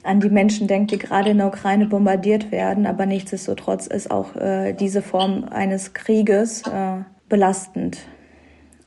an 0.04 0.22
die 0.22 0.30
Menschen 0.30 0.68
denkt, 0.68 0.92
die 0.92 0.98
gerade 0.98 1.32
in 1.32 1.38
der 1.38 1.48
Ukraine 1.48 1.88
bombardiert 1.88 2.52
werden. 2.52 2.86
Aber 2.86 3.06
nichtsdestotrotz 3.06 3.88
ist 3.88 4.10
auch 4.10 4.36
äh, 4.36 4.74
diese 4.74 5.02
Form 5.02 5.44
eines 5.46 5.94
Krieges 5.94 6.62
äh, 6.62 7.04
belastend. 7.28 7.98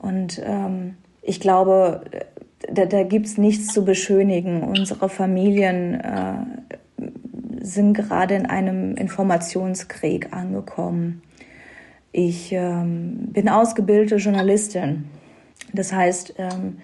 Und 0.01 0.41
ähm, 0.45 0.97
ich 1.23 1.41
glaube, 1.41 2.03
da, 2.69 2.87
da 2.87 3.03
gibt's 3.05 3.39
nichts 3.39 3.73
zu 3.73 3.85
beschönigen. 3.85 4.63
Unsere 4.63 5.09
Familien 5.09 6.01
äh, 6.01 6.35
sind 7.61 7.95
gerade 7.95 8.35
in 8.35 8.47
einem 8.47 8.95
Informationskrieg 8.97 10.33
angekommen 10.33 11.23
Ich 12.13 12.53
ähm, 12.53 13.29
bin 13.33 13.49
ausgebildete 13.49 14.17
Journalistin. 14.17 15.05
Das 15.73 15.93
heißt, 15.93 16.35
ähm, 16.39 16.79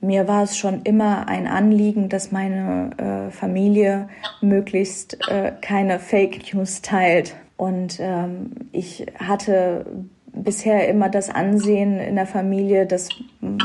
mir 0.00 0.26
war 0.26 0.44
es 0.44 0.56
schon 0.56 0.82
immer 0.82 1.28
ein 1.28 1.46
Anliegen, 1.46 2.08
dass 2.08 2.32
meine 2.32 2.90
äh, 2.96 3.30
Familie 3.30 4.08
möglichst 4.40 5.18
äh, 5.28 5.52
keine 5.60 5.98
Fake 5.98 6.54
News 6.54 6.82
teilt. 6.82 7.36
Und 7.56 7.98
ähm, 8.00 8.50
ich 8.72 9.06
hatte 9.18 9.86
bisher 10.34 10.88
immer 10.88 11.08
das 11.08 11.30
Ansehen 11.30 11.98
in 11.98 12.16
der 12.16 12.26
Familie, 12.26 12.86
dass 12.86 13.08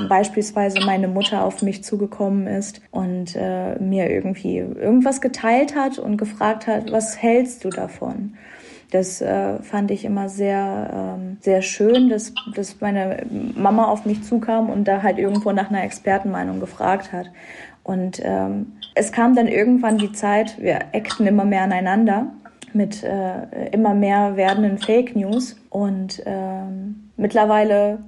beispielsweise 0.10 0.81
meine 0.85 1.07
Mutter 1.07 1.44
auf 1.44 1.61
mich 1.61 1.84
zugekommen 1.84 2.48
ist 2.48 2.81
und 2.91 3.35
äh, 3.35 3.80
mir 3.80 4.10
irgendwie 4.10 4.57
irgendwas 4.57 5.22
geteilt 5.22 5.76
hat 5.76 5.98
und 5.98 6.18
gefragt 6.18 6.68
hat, 6.68 6.91
was 6.91 7.22
hältst 7.22 7.64
du 7.64 7.69
davon? 7.69 8.34
Das 8.91 9.22
äh, 9.22 9.60
fand 9.64 9.91
ich 9.91 10.06
immer 10.06 10.30
sehr, 10.30 11.18
ähm, 11.18 11.38
sehr 11.41 11.61
schön, 11.61 12.10
dass, 12.10 12.34
dass 12.56 12.80
meine 12.80 13.26
Mama 13.56 13.85
auf 13.85 14.06
mich 14.06 14.23
zukam 14.23 14.69
und 14.69 14.85
da 14.88 15.03
halt 15.03 15.18
irgendwo 15.18 15.52
nach 15.52 15.69
einer 15.69 15.84
Expertenmeinung 15.84 16.60
gefragt 16.60 17.11
hat. 17.11 17.30
Und 17.84 18.22
ähm, 18.23 18.73
es 18.95 19.11
kam 19.11 19.35
dann 19.35 19.48
irgendwann 19.48 19.98
die 19.98 20.11
Zeit, 20.11 20.61
wir 20.61 20.80
eckten 20.94 21.27
immer 21.27 21.45
mehr 21.45 21.64
aneinander 21.64 22.27
mit 22.73 23.03
äh, 23.03 23.69
immer 23.72 23.94
mehr 23.94 24.35
werdenden 24.35 24.77
Fake 24.77 25.15
News 25.15 25.56
und 25.69 26.22
ähm, 26.26 27.11
mittlerweile 27.18 27.99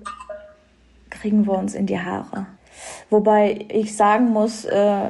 kriegen 1.09 1.45
wir 1.45 1.53
uns 1.53 1.75
in 1.75 1.85
die 1.85 1.99
Haare. 1.99 2.45
Wobei 3.09 3.65
ich 3.69 3.95
sagen 3.95 4.29
muss, 4.29 4.65
äh, 4.65 5.09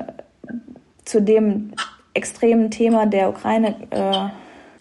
zu 1.05 1.21
dem 1.21 1.71
extremen 2.13 2.71
Thema 2.71 3.05
der 3.05 3.29
Ukraine 3.29 3.75
äh, 3.91 4.29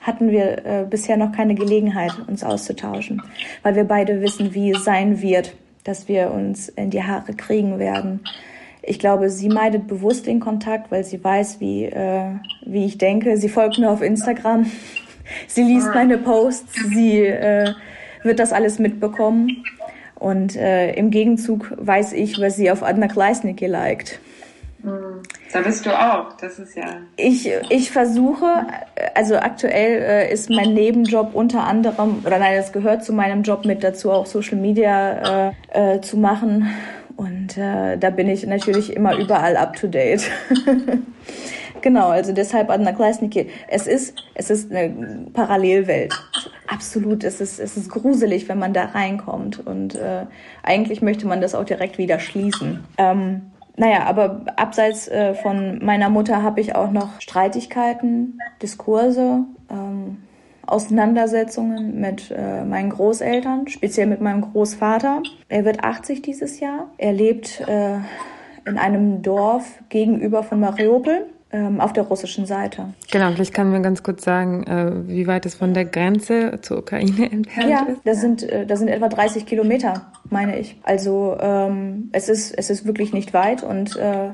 hatten 0.01 0.31
wir 0.31 0.65
äh, 0.65 0.87
bisher 0.89 1.17
noch 1.17 1.33
keine 1.33 1.55
Gelegenheit, 1.55 2.13
uns 2.27 2.45
auszutauschen, 2.45 3.23
weil 3.63 3.75
wir 3.75 3.85
beide 3.85 4.23
wissen, 4.23 4.55
wie 4.55 4.71
es 4.71 4.85
sein 4.85 5.21
wird, 5.21 5.55
dass 5.85 6.09
wir 6.09 6.31
uns 6.31 6.69
in 6.69 6.91
die 6.91 7.03
Haare 7.03 7.35
kriegen 7.35 7.79
werden. 7.79 8.21
Ich 8.83 8.99
glaube, 8.99 9.31
sie 9.31 9.49
meidet 9.49 9.87
bewusst 9.87 10.27
den 10.27 10.41
Kontakt, 10.41 10.91
weil 10.91 11.05
sie 11.05 11.23
weiß, 11.23 11.61
wie, 11.61 11.85
äh, 11.85 12.31
wie 12.65 12.85
ich 12.85 12.99
denke. 12.99 13.37
Sie 13.37 13.49
folgt 13.49 13.79
mir 13.79 13.91
auf 13.91 14.03
Instagram. 14.03 14.67
Sie 15.47 15.63
liest 15.63 15.89
meine 15.93 16.17
Posts. 16.17 16.75
Sie 16.89 17.19
äh, 17.19 17.75
wird 18.23 18.39
das 18.39 18.55
alles 18.55 18.79
mitbekommen. 18.79 19.63
Und 20.15 20.57
äh, 20.57 20.93
im 20.95 21.11
Gegenzug 21.11 21.71
weiß 21.77 22.15
ich, 22.15 22.41
was 22.41 22.57
sie 22.57 22.71
auf 22.71 22.83
Adna 22.83 23.09
Kleisnicki 23.09 23.67
liked. 23.67 24.19
Hm. 24.83 25.23
Da 25.53 25.61
bist 25.61 25.87
du 25.87 25.91
auch, 25.91 26.35
das 26.35 26.59
ist 26.59 26.77
ja. 26.77 26.85
Ich, 27.17 27.51
ich 27.71 27.91
versuche, 27.91 28.67
also 29.15 29.37
aktuell 29.37 30.03
äh, 30.03 30.33
ist 30.33 30.51
mein 30.51 30.75
Nebenjob 30.75 31.35
unter 31.35 31.65
anderem, 31.65 32.23
oder 32.25 32.39
nein, 32.39 32.57
das 32.57 32.73
gehört 32.73 33.05
zu 33.05 33.13
meinem 33.13 33.43
Job 33.43 33.65
mit 33.65 33.83
dazu, 33.83 34.11
auch 34.11 34.27
Social 34.27 34.59
Media 34.59 35.49
äh, 35.73 35.97
äh, 35.97 36.01
zu 36.01 36.17
machen. 36.17 36.69
Und 37.19 37.59
äh, 37.59 37.99
da 37.99 38.11
bin 38.11 38.29
ich 38.29 38.47
natürlich 38.47 38.95
immer 38.95 39.17
überall 39.17 39.57
up 39.57 39.75
to 39.75 39.89
date. 39.89 40.23
genau, 41.81 42.11
also 42.11 42.33
deshalb 42.33 42.71
Adna 42.71 42.93
Kleisniki. 42.93 43.51
Es 43.67 43.89
ist, 43.89 44.15
es 44.35 44.51
ist 44.51 44.71
eine 44.71 45.27
Parallelwelt. 45.33 46.15
Absolut, 46.69 47.25
es 47.25 47.41
ist, 47.41 47.59
es 47.59 47.77
ist 47.77 47.91
gruselig, 47.91 48.49
wenn 48.49 48.61
man 48.61 48.73
da 48.73 48.85
reinkommt. 48.85 49.67
Und 49.67 49.97
äh, 49.97 50.27
eigentlich 50.63 51.03
möchte 51.03 51.27
man 51.27 51.41
das 51.41 51.57
auch 51.57 51.65
direkt 51.65 51.99
wieder 51.99 52.21
schließen. 52.21 52.85
Ähm, 52.99 53.51
naja, 53.77 54.05
aber 54.05 54.43
abseits 54.55 55.09
äh, 55.09 55.35
von 55.35 55.85
meiner 55.85 56.11
Mutter 56.11 56.45
habe 56.45 56.61
ich 56.61 56.77
auch 56.77 56.93
noch 56.93 57.21
Streitigkeiten, 57.21 58.39
Diskurse, 58.63 59.41
ähm, 59.69 60.19
Auseinandersetzungen 60.69 62.01
mit 62.01 62.31
äh, 62.31 62.65
meinen 62.65 62.91
Großeltern, 62.91 63.69
speziell 63.69 64.07
mit 64.07 64.21
meinem 64.21 64.43
Großvater. 64.43 65.23
Er 65.49 65.65
wird 65.65 65.83
80 65.83 66.23
dieses 66.23 66.61
Jahr. 66.61 66.91
Er 66.99 67.13
lebt 67.13 67.61
äh, 67.67 67.97
in 68.67 68.79
einem 68.79 69.23
Dorf 69.23 69.65
gegenüber 69.89 70.43
von 70.43 70.61
Mariupol 70.61 71.27
ähm, 71.51 71.81
auf 71.81 71.93
der 71.93 72.05
russischen 72.05 72.45
Seite. 72.45 72.93
Genau, 73.11 73.31
vielleicht 73.33 73.55
kann 73.55 73.71
man 73.71 73.83
ganz 73.83 74.03
kurz 74.03 74.25
sagen, 74.25 74.65
äh, 74.65 75.09
wie 75.09 75.27
weit 75.27 75.47
es 75.47 75.55
von 75.55 75.73
der 75.73 75.87
Grenze 75.87 76.59
zur 76.61 76.79
Ukraine 76.79 77.31
entfernt 77.33 77.71
ja, 77.71 77.83
ist. 77.85 78.01
das 78.05 78.21
sind, 78.21 78.43
äh, 78.43 78.67
das 78.67 78.79
sind 78.79 78.89
etwa 78.89 79.09
30 79.09 79.47
Kilometer, 79.47 80.13
meine 80.29 80.59
ich. 80.59 80.79
Also 80.83 81.37
ähm, 81.41 82.11
es, 82.13 82.29
ist, 82.29 82.53
es 82.53 82.69
ist 82.69 82.85
wirklich 82.85 83.13
nicht 83.15 83.33
weit 83.33 83.63
und 83.63 83.97
äh, 83.97 84.31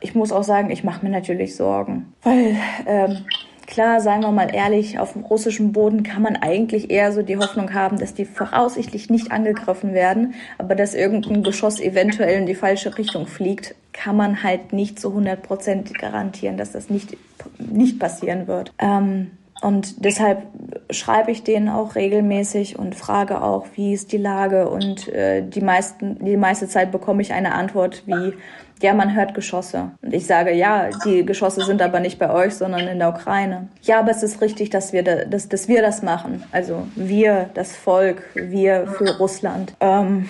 ich 0.00 0.14
muss 0.14 0.32
auch 0.32 0.44
sagen, 0.44 0.70
ich 0.70 0.84
mache 0.84 1.04
mir 1.04 1.10
natürlich 1.10 1.56
Sorgen, 1.56 2.12
weil 2.22 2.56
ähm, 2.86 3.24
Klar, 3.66 4.00
seien 4.00 4.20
wir 4.20 4.30
mal 4.30 4.54
ehrlich, 4.54 4.98
auf 4.98 5.14
dem 5.14 5.22
russischen 5.22 5.72
Boden 5.72 6.02
kann 6.02 6.22
man 6.22 6.36
eigentlich 6.36 6.90
eher 6.90 7.12
so 7.12 7.22
die 7.22 7.38
Hoffnung 7.38 7.72
haben, 7.72 7.98
dass 7.98 8.14
die 8.14 8.24
voraussichtlich 8.24 9.10
nicht 9.10 9.32
angegriffen 9.32 9.94
werden, 9.94 10.34
aber 10.58 10.74
dass 10.74 10.94
irgendein 10.94 11.42
Geschoss 11.42 11.80
eventuell 11.80 12.38
in 12.38 12.46
die 12.46 12.54
falsche 12.54 12.96
Richtung 12.98 13.26
fliegt, 13.26 13.74
kann 13.92 14.16
man 14.16 14.42
halt 14.42 14.72
nicht 14.72 15.00
zu 15.00 15.08
100 15.08 15.42
Prozent 15.42 15.98
garantieren, 15.98 16.56
dass 16.56 16.72
das 16.72 16.90
nicht, 16.90 17.16
nicht 17.58 17.98
passieren 17.98 18.46
wird. 18.46 18.72
Ähm, 18.78 19.30
und 19.64 20.04
deshalb 20.04 20.42
schreibe 20.90 21.30
ich 21.30 21.42
denen 21.42 21.70
auch 21.70 21.94
regelmäßig 21.94 22.78
und 22.78 22.94
frage 22.94 23.40
auch, 23.40 23.64
wie 23.76 23.94
ist 23.94 24.12
die 24.12 24.18
Lage. 24.18 24.68
Und 24.68 25.08
äh, 25.08 25.40
die, 25.42 25.62
meisten, 25.62 26.22
die 26.22 26.36
meiste 26.36 26.68
Zeit 26.68 26.92
bekomme 26.92 27.22
ich 27.22 27.32
eine 27.32 27.54
Antwort 27.54 28.02
wie, 28.04 28.34
ja, 28.82 28.92
man 28.92 29.16
hört 29.16 29.32
Geschosse. 29.32 29.92
Und 30.02 30.12
ich 30.12 30.26
sage, 30.26 30.52
ja, 30.52 30.90
die 31.06 31.24
Geschosse 31.24 31.64
sind 31.64 31.80
aber 31.80 32.00
nicht 32.00 32.18
bei 32.18 32.30
euch, 32.30 32.54
sondern 32.56 32.86
in 32.86 32.98
der 32.98 33.08
Ukraine. 33.08 33.68
Ja, 33.80 34.00
aber 34.00 34.10
es 34.10 34.22
ist 34.22 34.42
richtig, 34.42 34.68
dass 34.68 34.92
wir, 34.92 35.02
da, 35.02 35.24
dass, 35.24 35.48
dass 35.48 35.66
wir 35.66 35.80
das 35.80 36.02
machen. 36.02 36.44
Also 36.52 36.86
wir, 36.94 37.48
das 37.54 37.74
Volk, 37.74 38.22
wir 38.34 38.86
für 38.86 39.16
Russland. 39.16 39.72
Ähm, 39.80 40.28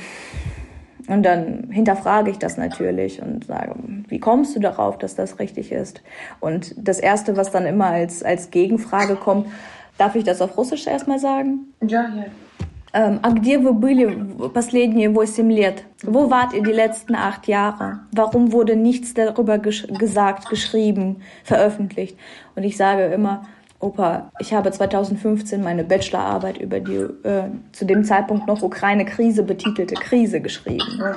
und 1.08 1.24
dann 1.24 1.70
hinterfrage 1.72 2.30
ich 2.30 2.38
das 2.38 2.58
natürlich 2.58 3.22
und 3.22 3.46
sage, 3.46 3.74
wie 4.08 4.20
kommst 4.20 4.56
du 4.56 4.60
darauf, 4.60 4.98
dass 4.98 5.16
das 5.16 5.40
richtig 5.40 5.72
ist? 5.72 6.02
Und 6.40 6.76
das 6.78 7.00
Erste, 7.00 7.38
was 7.38 7.52
dann 7.52 7.66
immer 7.66 7.88
als, 7.88 8.22
als 8.24 8.52
Gegenfrage 8.52 9.16
kommt, 9.16 9.48
darf 9.98 10.16
ich 10.16 10.24
das 10.24 10.42
auf 10.42 10.58
Russisch 10.58 10.88
erstmal 10.88 11.20
sagen? 11.20 11.74
Ja, 11.82 12.02
ja. 12.16 12.26
Ähm, 12.92 13.20
а 13.22 13.30
где 13.30 13.60
вы 13.60 13.74
были 13.74 14.08
последние 14.52 15.14
восемь 15.14 15.52
лет? 15.52 15.84
Wo 16.04 16.32
wart 16.32 16.54
ihr 16.54 16.64
die 16.64 16.72
letzten 16.72 17.14
acht 17.14 17.48
Jahre? 17.48 18.00
Warum 18.12 18.52
wurde 18.52 18.76
nichts 18.76 19.14
darüber 19.14 19.60
gesch 19.60 19.86
gesagt, 20.00 20.50
geschrieben, 20.50 21.18
veröffentlicht? 21.44 22.18
Und 22.56 22.64
ich 22.64 22.78
sage 22.78 23.06
immer, 23.06 23.44
Opa, 23.85 24.31
ich 24.39 24.55
habe 24.55 24.71
2015 24.71 25.63
meine 25.63 25.85
Bachelorarbeit 25.85 26.57
über 26.57 26.81
die 26.81 26.95
äh, 26.95 27.51
zu 27.73 27.85
dem 27.85 28.05
Zeitpunkt 28.05 28.47
noch 28.47 28.63
Ukraine-Krise 28.63 29.43
betitelte 29.43 29.95
Krise 29.95 30.41
geschrieben. 30.41 30.87
Mhm 30.97 31.15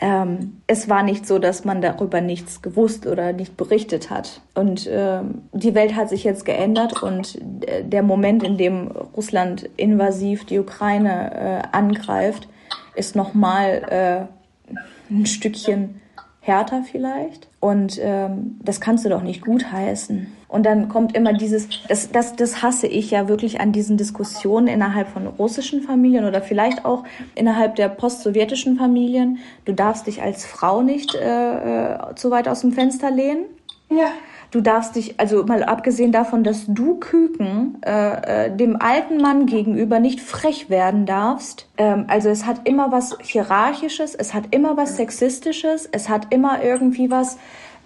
ähm, 0.00 0.62
es 0.66 0.88
war 0.88 1.02
nicht 1.02 1.26
so, 1.26 1.38
dass 1.38 1.64
man 1.64 1.82
darüber 1.82 2.22
nichts 2.22 2.62
gewusst 2.62 3.06
oder 3.06 3.32
nicht 3.34 3.56
berichtet 3.56 4.08
hat. 4.08 4.40
Und 4.54 4.88
ähm, 4.90 5.42
die 5.52 5.74
Welt 5.74 5.94
hat 5.94 6.08
sich 6.08 6.24
jetzt 6.24 6.46
geändert 6.46 7.02
und 7.02 7.38
der 7.82 8.02
Moment, 8.02 8.42
in 8.42 8.56
dem 8.56 8.88
Russland 8.88 9.68
invasiv 9.76 10.46
die 10.46 10.58
Ukraine 10.58 11.34
äh, 11.34 11.76
angreift, 11.76 12.48
ist 12.94 13.14
nochmal 13.14 14.28
äh, 14.70 14.74
ein 15.12 15.26
Stückchen 15.26 16.00
härter 16.40 16.82
vielleicht. 16.90 17.48
Und 17.60 17.98
ähm, 18.00 18.58
das 18.62 18.80
kannst 18.80 19.04
du 19.04 19.10
doch 19.10 19.22
nicht 19.22 19.42
gutheißen. 19.42 20.28
Und 20.50 20.66
dann 20.66 20.88
kommt 20.88 21.16
immer 21.16 21.32
dieses, 21.32 21.68
das, 21.86 22.10
das, 22.10 22.34
das 22.34 22.60
hasse 22.60 22.88
ich 22.88 23.12
ja 23.12 23.28
wirklich 23.28 23.60
an 23.60 23.70
diesen 23.70 23.96
Diskussionen 23.96 24.66
innerhalb 24.66 25.08
von 25.08 25.28
russischen 25.28 25.80
Familien 25.80 26.24
oder 26.24 26.42
vielleicht 26.42 26.84
auch 26.84 27.04
innerhalb 27.36 27.76
der 27.76 27.88
postsowjetischen 27.88 28.76
Familien. 28.76 29.38
Du 29.64 29.72
darfst 29.72 30.08
dich 30.08 30.22
als 30.22 30.44
Frau 30.44 30.82
nicht 30.82 31.14
äh, 31.14 31.94
äh 31.94 32.14
zu 32.16 32.32
weit 32.32 32.48
aus 32.48 32.62
dem 32.62 32.72
Fenster 32.72 33.12
lehnen. 33.12 33.44
Ja. 33.90 34.08
Du 34.50 34.60
darfst 34.60 34.96
dich, 34.96 35.20
also 35.20 35.44
mal 35.44 35.62
abgesehen 35.62 36.10
davon, 36.10 36.42
dass 36.42 36.64
du 36.66 36.96
Küken 36.98 37.80
äh, 37.86 38.46
äh, 38.46 38.56
dem 38.56 38.80
alten 38.80 39.18
Mann 39.18 39.46
gegenüber 39.46 40.00
nicht 40.00 40.20
frech 40.20 40.68
werden 40.68 41.06
darfst. 41.06 41.68
Ähm, 41.76 42.06
also 42.08 42.28
es 42.28 42.46
hat 42.46 42.66
immer 42.66 42.90
was 42.90 43.16
Hierarchisches, 43.22 44.16
es 44.16 44.34
hat 44.34 44.44
immer 44.50 44.76
was 44.76 44.96
Sexistisches, 44.96 45.88
es 45.92 46.08
hat 46.08 46.34
immer 46.34 46.64
irgendwie 46.64 47.12
was, 47.12 47.38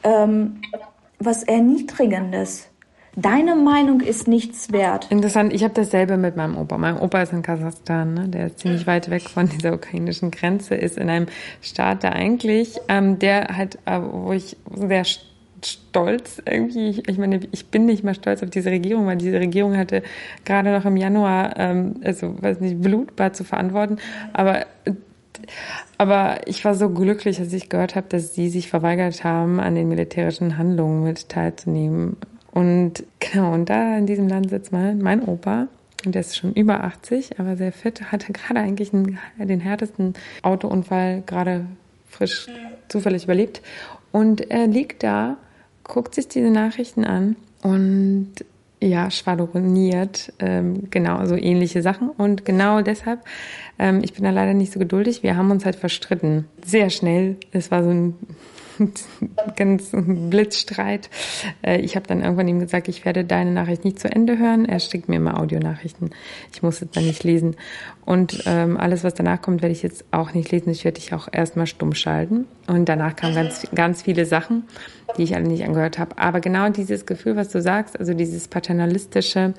ähm, 0.05 0.63
was 1.25 1.43
Erniedrigendes. 1.43 2.69
Deine 3.17 3.55
Meinung 3.55 4.01
ist 4.01 4.27
nichts 4.27 4.73
wert. 4.73 5.07
Interessant, 5.11 5.53
ich 5.53 5.63
habe 5.63 5.73
dasselbe 5.73 6.17
mit 6.17 6.37
meinem 6.37 6.59
Opa. 6.59 6.79
Mein 6.79 6.99
Opa 6.99 7.23
ist 7.23 7.33
in 7.33 7.43
Kasachstan, 7.43 8.13
ne? 8.13 8.29
der 8.29 8.47
ist 8.47 8.59
ziemlich 8.59 8.89
weit 8.89 9.09
weg 9.09 9.23
von 9.23 9.49
dieser 9.49 9.73
ukrainischen 9.73 10.33
Grenze, 10.33 10.75
ist 10.75 10.99
in 10.99 11.09
einem 11.09 11.27
Staat, 11.63 12.03
der 12.03 12.15
eigentlich, 12.15 12.81
ähm, 12.89 13.21
der 13.21 13.57
halt, 13.57 13.79
äh, 13.85 14.01
wo 14.01 14.33
ich 14.33 14.57
sehr 14.75 15.05
stolz 15.65 16.43
irgendwie. 16.45 16.89
Ich, 16.89 17.09
ich, 17.09 17.19
meine, 17.19 17.41
ich 17.53 17.67
bin 17.67 17.87
nicht 17.87 18.03
mal 18.03 18.15
stolz 18.15 18.43
auf 18.43 18.51
diese 18.51 18.71
Regierung, 18.71 19.07
weil 19.07 19.17
diese 19.17 19.39
Regierung 19.39 19.77
hatte 19.77 20.03
gerade 20.45 20.73
noch 20.73 20.85
im 20.85 20.97
Januar, 20.97 21.55
ähm, 21.57 22.01
also 22.05 22.35
weiß 22.43 22.61
nicht, 22.61 22.81
Blutbad 22.81 23.37
zu 23.37 23.45
verantworten. 23.45 23.99
Aber 24.33 24.67
aber 25.99 26.47
ich 26.47 26.65
war 26.65 26.75
so 26.75 26.91
glücklich, 26.91 27.41
als 27.41 27.53
ich 27.53 27.69
gehört 27.69 27.95
habe, 27.95 28.07
dass 28.09 28.35
sie 28.35 28.49
sich 28.49 28.69
verweigert 28.69 29.25
haben, 29.25 29.61
an 29.61 29.75
den 29.75 29.89
militärischen 29.89 30.59
Handlungen 30.59 31.03
mit 31.05 31.29
teilzunehmen. 31.29 32.17
Und 32.53 33.05
genau, 33.21 33.53
und 33.53 33.69
da 33.69 33.99
in 33.99 34.07
diesem 34.07 34.29
Land 34.29 34.51
sitzt 34.51 34.73
mein, 34.73 35.01
mein 35.01 35.23
Opa 35.23 35.69
und 36.05 36.15
der 36.15 36.21
ist 36.21 36.37
schon 36.37 36.53
über 36.53 36.85
80, 36.85 37.39
aber 37.41 37.57
sehr 37.57 37.73
fit, 37.73 38.13
hatte 38.13 38.33
gerade 38.33 38.61
eigentlich 38.61 38.93
einen, 38.93 39.19
den 39.39 39.61
härtesten 39.61 40.15
Autounfall 40.43 41.23
gerade 41.27 41.67
frisch 42.09 42.47
zufällig 42.89 43.25
überlebt. 43.25 43.63
Und 44.13 44.51
er 44.51 44.67
liegt 44.67 45.03
da, 45.03 45.37
guckt 45.83 46.15
sich 46.15 46.29
diese 46.29 46.51
Nachrichten 46.51 47.05
an 47.05 47.37
und 47.63 48.33
ja, 48.85 49.11
schwadroniert, 49.11 50.33
ähm, 50.39 50.91
genau, 50.91 51.25
so 51.27 51.37
ähnliche 51.37 51.83
Sachen. 51.83 52.11
Und 52.11 52.45
genau 52.45 52.83
deshalb, 52.83 53.21
ähm, 53.79 54.01
ich 54.03 54.13
bin 54.13 54.25
da 54.25 54.31
leider 54.31 54.55
nicht 54.55 54.73
so 54.73 54.79
geduldig, 54.79 55.23
wir 55.23 55.37
haben 55.37 55.51
uns 55.51 55.65
halt 55.65 55.77
verstritten. 55.77 56.47
Sehr 56.65 56.91
schnell. 56.91 57.37
Es 57.53 57.71
war 57.71 57.83
so 57.83 57.91
ein 57.91 58.15
ganz 59.57 59.91
Blitzstreit. 59.93 61.11
Äh, 61.63 61.81
ich 61.81 61.97
habe 61.97 62.07
dann 62.07 62.23
irgendwann 62.23 62.49
ihm 62.49 62.61
gesagt, 62.61 62.89
ich 62.89 63.05
werde 63.05 63.25
deine 63.25 63.53
Nachricht 63.53 63.85
nicht 63.85 63.99
zu 63.99 64.11
Ende 64.11 64.39
hören. 64.39 64.67
Er 64.67 64.81
schickt 64.81 65.09
mir 65.09 65.17
immer 65.17 65.41
Audionachrichten. 65.41 66.11
Ich 66.53 66.63
muss 66.63 66.83
es 66.83 66.91
dann 66.91 67.05
nicht 67.05 67.25
lesen. 67.25 67.57
Und 68.05 68.43
ähm, 68.47 68.77
alles, 68.77 69.05
was 69.05 69.15
danach 69.15 69.41
kommt, 69.41 69.63
werde 69.63 69.73
ich 69.73 69.83
jetzt 69.83 70.05
auch 70.11 70.35
nicht 70.35 70.51
lesen. 70.51 70.71
Ich 70.71 70.85
werde 70.85 71.01
dich 71.01 71.15
auch 71.15 71.29
erstmal 71.31 71.67
stumm 71.67 71.95
schalten. 71.95 72.47
Und 72.67 72.89
danach 72.89 73.17
kamen 73.17 73.35
ganz, 73.35 73.67
ganz 73.75 74.03
viele 74.03 74.25
Sachen, 74.27 74.65
die 75.17 75.23
ich 75.23 75.35
alle 75.35 75.47
nicht 75.47 75.65
angehört 75.65 75.99
habe. 75.99 76.19
Aber 76.19 76.41
genau 76.41 76.69
dieses 76.71 77.07
Gefühl, 77.07 77.37
was 77.37 77.51
du 77.51 77.61
sagst, 77.61 77.99
also 77.99 78.15
dieses 78.15 78.49
paternalistische, 78.49 79.55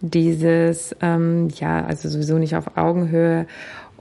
dieses, 0.00 0.94
ähm, 1.00 1.48
ja, 1.56 1.84
also 1.84 2.08
sowieso 2.08 2.38
nicht 2.38 2.56
auf 2.56 2.76
Augenhöhe 2.76 3.46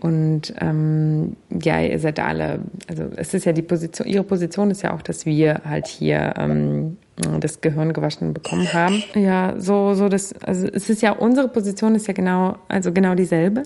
und 0.01 0.53
ähm, 0.61 1.35
ja, 1.61 1.81
ihr 1.81 1.99
seid 1.99 2.19
alle, 2.19 2.59
also 2.87 3.03
es 3.15 3.33
ist 3.33 3.45
ja 3.45 3.51
die 3.51 3.61
Position, 3.61 4.07
ihre 4.07 4.23
Position 4.23 4.71
ist 4.71 4.81
ja 4.81 4.93
auch, 4.93 5.01
dass 5.01 5.25
wir 5.25 5.61
halt 5.65 5.87
hier 5.87 6.33
ähm, 6.37 6.97
das 7.39 7.59
Gehirn 7.61 7.91
gewaschen 7.91 8.33
bekommen 8.33 8.71
haben. 8.71 9.03
Ja, 9.13 9.55
so, 9.57 9.93
so 9.93 10.07
das, 10.07 10.33
also 10.41 10.67
es 10.67 10.89
ist 10.89 11.01
ja, 11.01 11.11
unsere 11.11 11.49
Position 11.49 11.95
ist 11.95 12.07
ja 12.07 12.13
genau, 12.13 12.57
also 12.69 12.93
genau 12.93 13.13
dieselbe. 13.15 13.63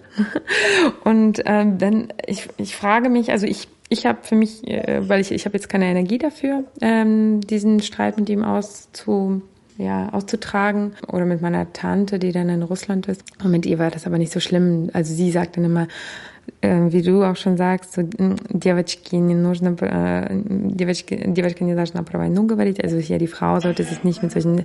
Und 1.03 1.41
ähm, 1.45 1.77
dann, 1.77 2.07
ich, 2.25 2.49
ich 2.57 2.75
frage 2.75 3.09
mich, 3.09 3.29
also 3.31 3.45
ich, 3.45 3.67
ich 3.89 4.05
habe 4.07 4.19
für 4.23 4.35
mich, 4.35 4.67
äh, 4.67 5.07
weil 5.07 5.21
ich, 5.21 5.31
ich 5.31 5.45
habe 5.45 5.55
jetzt 5.55 5.69
keine 5.69 5.85
Energie 5.85 6.17
dafür, 6.17 6.63
ähm, 6.81 7.41
diesen 7.41 7.79
Streit 7.81 8.17
mit 8.17 8.29
ihm 8.29 8.43
auszu 8.43 9.43
ja, 9.78 10.12
auszutragen. 10.12 10.92
Oder 11.06 11.24
mit 11.24 11.40
meiner 11.40 11.72
Tante, 11.72 12.18
die 12.18 12.32
dann 12.32 12.48
in 12.48 12.62
Russland 12.62 13.06
ist. 13.06 13.22
Und 13.42 13.50
mit 13.50 13.64
ihr 13.64 13.78
war 13.78 13.90
das 13.90 14.06
aber 14.06 14.18
nicht 14.18 14.32
so 14.32 14.40
schlimm. 14.40 14.90
Also 14.92 15.14
sie 15.14 15.30
sagt 15.30 15.56
dann 15.56 15.64
immer, 15.64 15.86
äh, 16.60 16.80
wie 16.90 17.02
du 17.02 17.22
auch 17.22 17.36
schon 17.36 17.56
sagst, 17.56 17.92
so, 17.92 18.02
девочки 18.02 19.16
не 19.16 19.34
нужно, 19.34 19.76
äh, 19.80 20.28
девочки, 20.46 21.14
девочка 21.26 21.64
не 21.64 21.74
должна 21.74 22.02
про 22.02 22.18
войну 22.18 22.46
говорить. 22.46 22.82
Also 22.82 22.98
hier 22.98 23.18
die 23.18 23.26
Frau 23.26 23.60
sollte 23.60 23.84
sich 23.84 24.02
nicht 24.02 24.22
mit 24.22 24.32
solchen 24.32 24.64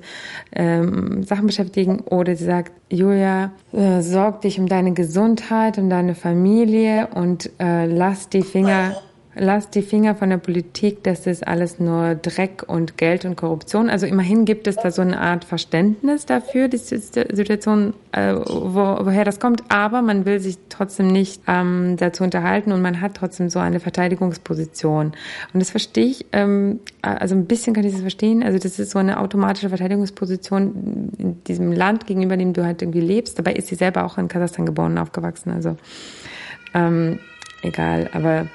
ähm, 0.54 1.24
Sachen 1.24 1.46
beschäftigen. 1.46 2.00
Oder 2.02 2.36
sie 2.36 2.46
sagt, 2.46 2.72
Julia, 2.90 3.52
äh, 3.72 4.02
sorg 4.02 4.42
dich 4.42 4.60
um 4.60 4.68
deine 4.68 4.94
Gesundheit, 4.94 5.78
um 5.78 5.90
deine 5.90 6.16
Familie 6.16 7.10
und 7.14 7.52
äh, 7.60 7.86
lass 7.86 8.30
die 8.30 8.42
Finger 8.44 8.96
Lass 9.35 9.71
die 9.71 9.83
Finger 9.83 10.15
von 10.15 10.31
der 10.31 10.39
Politik, 10.39 11.05
das 11.05 11.27
ist 11.27 11.47
alles 11.47 11.79
nur 11.79 12.17
Dreck 12.17 12.65
und 12.67 12.97
Geld 12.97 13.25
und 13.25 13.37
Korruption. 13.37 13.89
Also 13.89 14.07
immerhin 14.07 14.45
gibt 14.45 14.67
es 14.67 14.77
da 14.77 14.91
so 14.91 15.03
eine 15.03 15.21
Art 15.21 15.45
Verständnis 15.45 16.27
dafür, 16.27 16.67
die 16.67 16.79
Situation, 16.79 17.95
äh, 18.13 18.35
wo, 18.35 18.99
woher 19.05 19.25
das 19.25 19.39
kommt. 19.39 19.63
Aber 19.69 20.03
man 20.03 20.25
will 20.25 20.41
sich 20.41 20.59
trotzdem 20.71 21.09
nicht 21.09 21.43
ähm, 21.47 21.97
dazu 21.99 22.25
unterhalten 22.25 22.73
und 22.73 22.83
man 22.83 23.01
hat 23.01 23.15
trotzdem 23.15 23.49
so 23.49 23.59
eine 23.61 23.79
Verteidigungsposition. 23.79 25.13
Und 25.53 25.61
das 25.61 25.71
verstehe 25.71 26.07
ich, 26.07 26.27
ähm, 26.33 26.81
also 27.03 27.37
ein 27.37 27.47
bisschen 27.47 27.75
kann 27.75 27.85
ich 27.85 27.93
das 27.93 28.01
verstehen. 28.01 28.43
Also 28.43 28.59
das 28.59 28.79
ist 28.79 28.91
so 28.91 28.99
eine 28.99 29.21
automatische 29.21 29.69
Verteidigungsposition 29.69 31.13
in 31.19 31.45
diesem 31.45 31.71
Land, 31.71 32.07
gegenüber 32.07 32.37
dem 32.37 32.55
du 32.55 32.65
halt 32.65 32.83
irgendwie 32.83 33.01
lebst. 33.01 33.39
Dabei 33.39 33.53
ist 33.53 33.69
sie 33.69 33.77
selber 33.77 34.05
auch 34.05 34.19
in 34.19 34.27
Kasachstan 34.27 34.67
geboren 34.67 34.93
und 34.93 34.99
aufgewachsen. 34.99 35.53
Also 35.53 35.77
ähm, 36.75 37.19
egal, 37.63 38.11
aber 38.13 38.47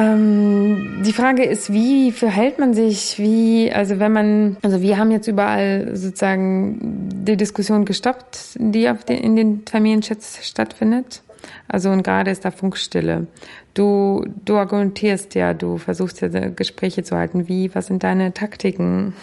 ähm, 0.00 1.02
die 1.04 1.12
Frage 1.12 1.44
ist, 1.44 1.72
wie 1.72 2.10
verhält 2.10 2.58
man 2.58 2.72
sich? 2.72 3.18
Wie, 3.18 3.70
also 3.70 3.98
wenn 3.98 4.12
man, 4.12 4.56
also 4.62 4.80
wir 4.80 4.96
haben 4.96 5.10
jetzt 5.10 5.28
überall 5.28 5.94
sozusagen 5.94 7.08
die 7.12 7.36
Diskussion 7.36 7.84
gestoppt, 7.84 8.56
die 8.58 8.90
den, 9.08 9.18
in 9.18 9.36
den 9.36 9.62
Familienchats 9.70 10.46
stattfindet. 10.46 11.22
Also 11.68 11.90
und 11.90 12.02
gerade 12.02 12.30
ist 12.30 12.44
da 12.44 12.50
Funkstille. 12.50 13.26
Du, 13.74 14.24
du 14.44 14.56
argumentierst 14.56 15.34
ja, 15.34 15.54
du 15.54 15.76
versuchst 15.76 16.20
ja 16.22 16.28
Gespräche 16.28 17.02
zu 17.02 17.16
halten. 17.16 17.48
Wie, 17.48 17.74
was 17.74 17.86
sind 17.86 18.02
deine 18.02 18.32
Taktiken? 18.32 19.14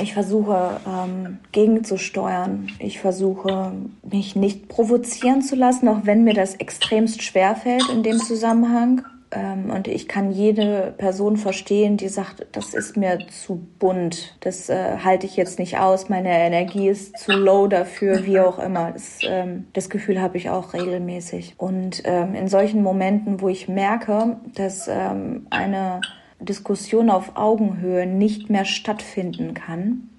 Ich 0.00 0.14
versuche 0.14 0.80
ähm, 0.86 1.38
gegenzusteuern. 1.50 2.68
Ich 2.78 3.00
versuche 3.00 3.72
mich 4.08 4.36
nicht 4.36 4.68
provozieren 4.68 5.42
zu 5.42 5.56
lassen, 5.56 5.88
auch 5.88 6.04
wenn 6.04 6.24
mir 6.24 6.34
das 6.34 6.54
extremst 6.54 7.22
schwer 7.22 7.56
fällt 7.56 7.88
in 7.88 8.02
dem 8.02 8.18
Zusammenhang. 8.18 9.02
Ähm, 9.32 9.70
und 9.70 9.86
ich 9.86 10.08
kann 10.08 10.32
jede 10.32 10.92
Person 10.98 11.36
verstehen, 11.36 11.96
die 11.96 12.08
sagt, 12.08 12.46
das 12.52 12.74
ist 12.74 12.96
mir 12.96 13.18
zu 13.28 13.64
bunt, 13.78 14.36
das 14.40 14.68
äh, 14.68 14.98
halte 15.04 15.26
ich 15.26 15.36
jetzt 15.36 15.58
nicht 15.58 15.78
aus, 15.78 16.08
meine 16.08 16.30
Energie 16.30 16.88
ist 16.88 17.16
zu 17.18 17.32
low 17.32 17.68
dafür, 17.68 18.26
wie 18.26 18.40
auch 18.40 18.58
immer. 18.58 18.90
Das, 18.90 19.18
ähm, 19.22 19.66
das 19.72 19.88
Gefühl 19.88 20.20
habe 20.20 20.36
ich 20.36 20.50
auch 20.50 20.74
regelmäßig. 20.74 21.54
Und 21.58 22.02
ähm, 22.04 22.34
in 22.34 22.48
solchen 22.48 22.82
Momenten, 22.82 23.40
wo 23.40 23.48
ich 23.48 23.68
merke, 23.68 24.36
dass 24.54 24.88
ähm, 24.88 25.46
eine 25.50 26.00
Diskussion 26.40 27.08
auf 27.08 27.36
Augenhöhe 27.36 28.06
nicht 28.06 28.50
mehr 28.50 28.64
stattfinden 28.64 29.54
kann, 29.54 30.10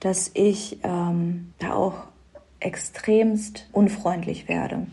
dass 0.00 0.32
ich 0.34 0.80
ähm, 0.82 1.52
da 1.60 1.74
auch 1.74 1.94
extremst 2.58 3.68
unfreundlich 3.72 4.48
werde. 4.48 4.86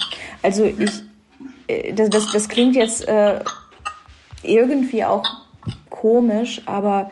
Also 0.43 0.65
ich 0.65 1.03
das, 1.94 2.10
das, 2.10 2.32
das 2.32 2.48
klingt 2.48 2.76
jetzt 2.76 3.06
äh, 3.09 3.40
irgendwie 4.42 5.05
auch 5.05 5.24
komisch, 5.90 6.62
aber 6.66 7.10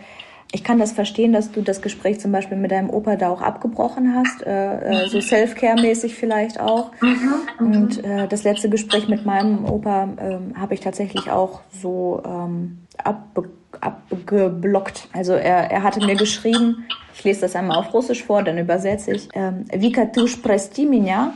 ich 0.54 0.62
kann 0.62 0.78
das 0.78 0.92
verstehen, 0.92 1.32
dass 1.32 1.50
du 1.50 1.62
das 1.62 1.80
Gespräch 1.80 2.20
zum 2.20 2.30
Beispiel 2.30 2.58
mit 2.58 2.70
deinem 2.70 2.90
Opa 2.90 3.16
da 3.16 3.30
auch 3.30 3.40
abgebrochen 3.40 4.14
hast, 4.14 4.46
äh, 4.46 5.04
äh 5.04 5.08
so 5.08 5.20
Self-Care-mäßig 5.20 6.14
vielleicht 6.14 6.60
auch. 6.60 6.92
Mhm, 7.00 7.32
Und 7.58 8.04
äh, 8.04 8.28
das 8.28 8.44
letzte 8.44 8.68
Gespräch 8.68 9.08
mit 9.08 9.24
meinem 9.24 9.64
Opa 9.64 10.08
äh, 10.18 10.58
habe 10.58 10.74
ich 10.74 10.80
tatsächlich 10.80 11.30
auch 11.30 11.60
so 11.70 12.22
ähm, 12.24 12.78
abbe 13.02 13.48
abgeblockt. 13.80 15.08
Also 15.14 15.32
er, 15.32 15.70
er 15.70 15.82
hatte 15.82 16.04
mir 16.04 16.14
geschrieben, 16.14 16.84
ich 17.14 17.24
lese 17.24 17.40
das 17.40 17.56
einmal 17.56 17.78
auf 17.78 17.94
Russisch 17.94 18.22
vor, 18.22 18.42
dann 18.42 18.58
übersetze 18.58 19.12
ich. 19.12 19.28
Ähm, 19.34 19.64
Vika, 19.72 20.04
ты 20.04 20.22
уж 20.22 20.36
прости 20.36 20.84
меня, 20.84 21.32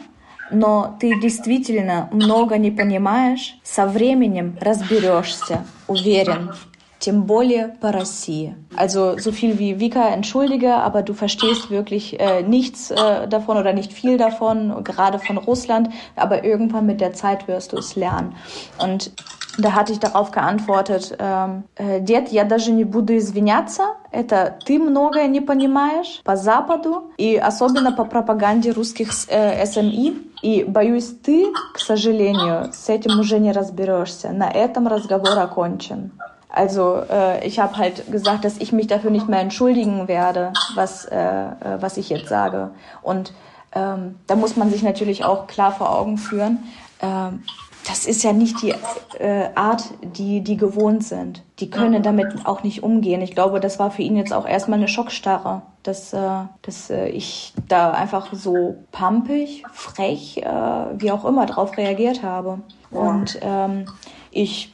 но 0.50 0.96
ты 1.00 1.20
действительно 1.20 2.08
много 2.12 2.58
не 2.58 2.70
понимаешь, 2.70 3.58
со 3.62 3.86
временем 3.86 4.56
разберешься, 4.60 5.64
уверен. 5.86 6.52
Тем 6.98 7.24
более 7.24 7.68
по 7.68 7.92
России. 7.92 8.56
Also 8.74 9.18
so 9.18 9.30
viel 9.30 9.58
wie 9.58 9.78
Vika 9.78 10.08
entschuldige, 10.08 10.76
aber 10.76 11.02
du 11.02 11.12
verstehst 11.12 11.70
wirklich 11.70 12.18
äh, 12.18 12.42
nichts 12.42 12.90
äh, 12.90 13.28
davon 13.28 13.58
oder 13.58 13.74
nicht 13.74 13.92
viel 13.92 14.16
davon, 14.16 14.82
gerade 14.82 15.18
von 15.18 15.36
Russland. 15.36 15.90
Aber 16.16 16.42
irgendwann 16.42 16.86
mit 16.86 17.02
der 17.02 17.12
Zeit 17.12 17.46
wirst 17.48 17.74
du 17.74 17.78
es 17.78 17.96
lernen. 17.96 18.34
Und 18.78 19.12
da 19.58 19.74
hatte 19.74 19.92
ich 19.92 19.98
darauf 19.98 20.30
geantwortet, 20.32 21.16
ähm, 21.18 21.64
э, 21.76 22.00
Дед, 22.00 22.28
я 22.30 22.44
даже 22.44 22.72
не 22.72 22.84
буду 22.84 23.16
извиняться, 23.16 23.94
это 24.10 24.58
ты 24.64 24.78
многое 24.78 25.28
не 25.28 25.40
понимаешь 25.40 26.20
по 26.24 26.36
Западу 26.36 27.10
и 27.16 27.36
особенно 27.36 27.92
по 27.92 28.04
пропаганде 28.04 28.72
русских 28.72 29.10
э, 29.28 29.64
СМИ. 29.66 30.16
И 30.42 30.64
боюсь, 30.64 31.14
ты, 31.22 31.52
к 31.72 31.78
сожалению, 31.78 32.70
с 32.72 32.88
этим 32.88 33.18
уже 33.18 33.38
не 33.38 33.52
разберешься. 33.52 34.32
На 34.32 34.50
этом 34.50 34.86
разговор 34.86 35.38
окончен. 35.38 36.12
Also 36.48 37.02
äh, 37.10 37.46
ich 37.46 37.58
habe 37.58 37.76
halt 37.76 38.10
gesagt, 38.10 38.44
dass 38.44 38.56
ich 38.56 38.72
mich 38.72 38.86
dafür 38.86 39.10
nicht 39.10 39.28
mehr 39.28 39.40
entschuldigen 39.40 40.08
werde, 40.08 40.52
was, 40.74 41.04
äh, 41.04 41.16
äh, 41.18 41.50
was 41.80 41.98
ich 41.98 42.08
jetzt 42.08 42.28
sage. 42.28 42.70
Und 43.02 43.34
ähm, 43.72 44.14
da 44.26 44.36
muss 44.36 44.56
man 44.56 44.70
sich 44.70 44.82
natürlich 44.82 45.24
auch 45.24 45.46
klar 45.48 45.72
vor 45.72 45.90
Augen 45.90 46.16
führen, 46.16 46.58
ähm, 47.02 47.42
das 47.87 48.05
ist 48.05 48.23
ja 48.23 48.33
nicht 48.33 48.61
die 48.61 48.73
äh, 49.19 49.49
Art, 49.55 49.83
die 50.01 50.41
die 50.41 50.57
gewohnt 50.57 51.03
sind. 51.03 51.43
Die 51.59 51.69
können 51.69 52.03
damit 52.03 52.45
auch 52.45 52.63
nicht 52.63 52.83
umgehen. 52.83 53.21
Ich 53.21 53.31
glaube, 53.31 53.59
das 53.59 53.79
war 53.79 53.91
für 53.91 54.01
ihn 54.01 54.15
jetzt 54.15 54.33
auch 54.33 54.47
erstmal 54.47 54.79
eine 54.79 54.87
Schockstarre, 54.87 55.63
dass, 55.83 56.13
äh, 56.13 56.19
dass 56.61 56.89
äh, 56.89 57.07
ich 57.09 57.53
da 57.67 57.91
einfach 57.91 58.33
so 58.33 58.75
pampig, 58.91 59.63
frech, 59.71 60.37
äh, 60.37 60.45
wie 60.45 61.11
auch 61.11 61.25
immer 61.25 61.45
drauf 61.45 61.77
reagiert 61.77 62.23
habe. 62.23 62.59
Und 62.91 63.39
ähm, 63.41 63.85
ich 64.31 64.73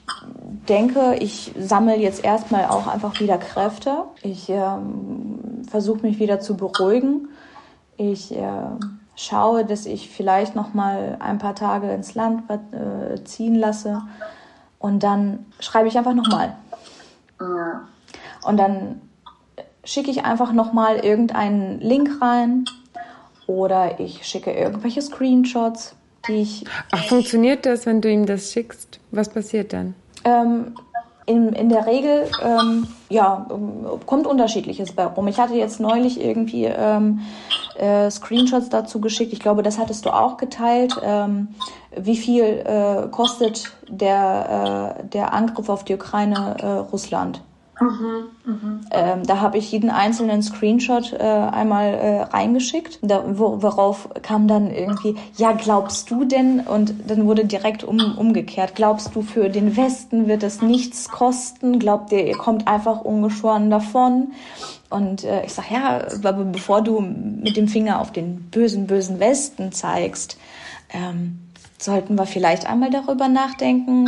denke, 0.67 1.15
ich 1.19 1.51
sammle 1.57 1.97
jetzt 1.97 2.23
erstmal 2.23 2.65
auch 2.65 2.87
einfach 2.87 3.19
wieder 3.19 3.37
Kräfte. 3.37 4.03
Ich 4.21 4.49
ähm, 4.49 5.63
versuche 5.69 6.01
mich 6.01 6.19
wieder 6.19 6.39
zu 6.39 6.57
beruhigen. 6.57 7.29
Ich 7.97 8.35
äh, 8.35 8.41
schaue, 9.17 9.65
dass 9.65 9.85
ich 9.85 10.09
vielleicht 10.09 10.55
noch 10.55 10.73
mal 10.73 11.17
ein 11.19 11.39
paar 11.39 11.55
Tage 11.55 11.91
ins 11.91 12.15
Land 12.15 12.43
äh, 12.49 13.21
ziehen 13.25 13.55
lasse 13.55 14.03
und 14.79 15.03
dann 15.03 15.45
schreibe 15.59 15.87
ich 15.89 15.97
einfach 15.97 16.13
noch 16.13 16.27
mal. 16.27 16.55
Ja. 17.41 17.87
Und 18.45 18.57
dann 18.57 19.01
schicke 19.83 20.11
ich 20.11 20.23
einfach 20.23 20.53
noch 20.53 20.71
mal 20.71 20.97
irgendeinen 20.97 21.81
Link 21.81 22.21
rein 22.21 22.65
oder 23.47 23.99
ich 23.99 24.25
schicke 24.25 24.51
irgendwelche 24.51 25.01
Screenshots, 25.01 25.95
die 26.27 26.41
ich. 26.41 26.65
Ach, 26.91 27.03
funktioniert 27.05 27.65
das, 27.65 27.85
wenn 27.85 28.01
du 28.01 28.11
ihm 28.11 28.25
das 28.27 28.51
schickst? 28.51 28.99
Was 29.11 29.29
passiert 29.29 29.73
dann? 29.73 29.95
Ähm, 30.25 30.75
in, 31.27 31.51
in 31.53 31.69
der 31.69 31.85
Regel, 31.85 32.29
ähm, 32.41 32.87
ja, 33.09 33.45
kommt 34.05 34.25
unterschiedliches 34.25 34.93
bei 34.93 35.05
rum. 35.05 35.27
Ich 35.27 35.37
hatte 35.37 35.55
jetzt 35.55 35.79
neulich 35.79 36.23
irgendwie 36.23 36.65
ähm, 36.65 37.19
äh, 37.77 38.09
Screenshots 38.09 38.69
dazu 38.69 39.01
geschickt. 39.01 39.33
Ich 39.33 39.41
glaube, 39.41 39.61
das 39.61 39.77
hattest 39.77 40.05
du 40.05 40.09
auch 40.09 40.37
geteilt. 40.37 40.95
Ähm, 41.03 41.49
wie 41.95 42.15
viel 42.15 42.43
äh, 42.43 43.07
kostet 43.11 43.73
der, 43.89 44.95
äh, 45.01 45.07
der 45.09 45.33
Angriff 45.33 45.67
auf 45.67 45.83
die 45.83 45.95
Ukraine 45.95 46.55
äh, 46.59 46.65
Russland? 46.65 47.41
Mhm, 47.79 48.29
mh. 48.43 48.79
ähm, 48.91 49.23
da 49.23 49.39
habe 49.39 49.59
ich 49.59 49.71
jeden 49.71 49.91
einzelnen 49.91 50.41
Screenshot 50.41 51.13
äh, 51.13 51.17
einmal 51.21 51.93
äh, 51.93 52.21
reingeschickt, 52.23 52.97
da, 53.03 53.23
wo, 53.37 53.61
worauf 53.61 54.09
kam 54.23 54.47
dann 54.47 54.71
irgendwie, 54.71 55.15
ja, 55.35 55.51
glaubst 55.51 56.09
du 56.09 56.25
denn? 56.25 56.61
Und 56.61 56.95
dann 57.07 57.27
wurde 57.27 57.45
direkt 57.45 57.83
um, 57.83 58.17
umgekehrt. 58.17 58.73
Glaubst 58.73 59.15
du, 59.15 59.21
für 59.21 59.49
den 59.49 59.77
Westen 59.77 60.27
wird 60.27 60.41
es 60.41 60.61
nichts 60.61 61.09
kosten? 61.09 61.77
Glaubt 61.77 62.11
ihr, 62.11 62.25
ihr 62.25 62.37
kommt 62.37 62.67
einfach 62.67 63.01
ungeschoren 63.01 63.69
davon? 63.69 64.33
Und 64.89 65.23
äh, 65.23 65.45
ich 65.45 65.53
sage, 65.53 65.67
ja, 65.73 66.01
aber 66.23 66.45
bevor 66.45 66.81
du 66.81 66.99
mit 66.99 67.57
dem 67.57 67.67
Finger 67.67 68.01
auf 68.01 68.11
den 68.11 68.49
bösen, 68.49 68.87
bösen 68.87 69.19
Westen 69.19 69.71
zeigst, 69.71 70.37
ähm, 70.91 71.39
sollten 71.77 72.15
wir 72.15 72.25
vielleicht 72.25 72.67
einmal 72.67 72.89
darüber 72.89 73.27
nachdenken, 73.27 74.07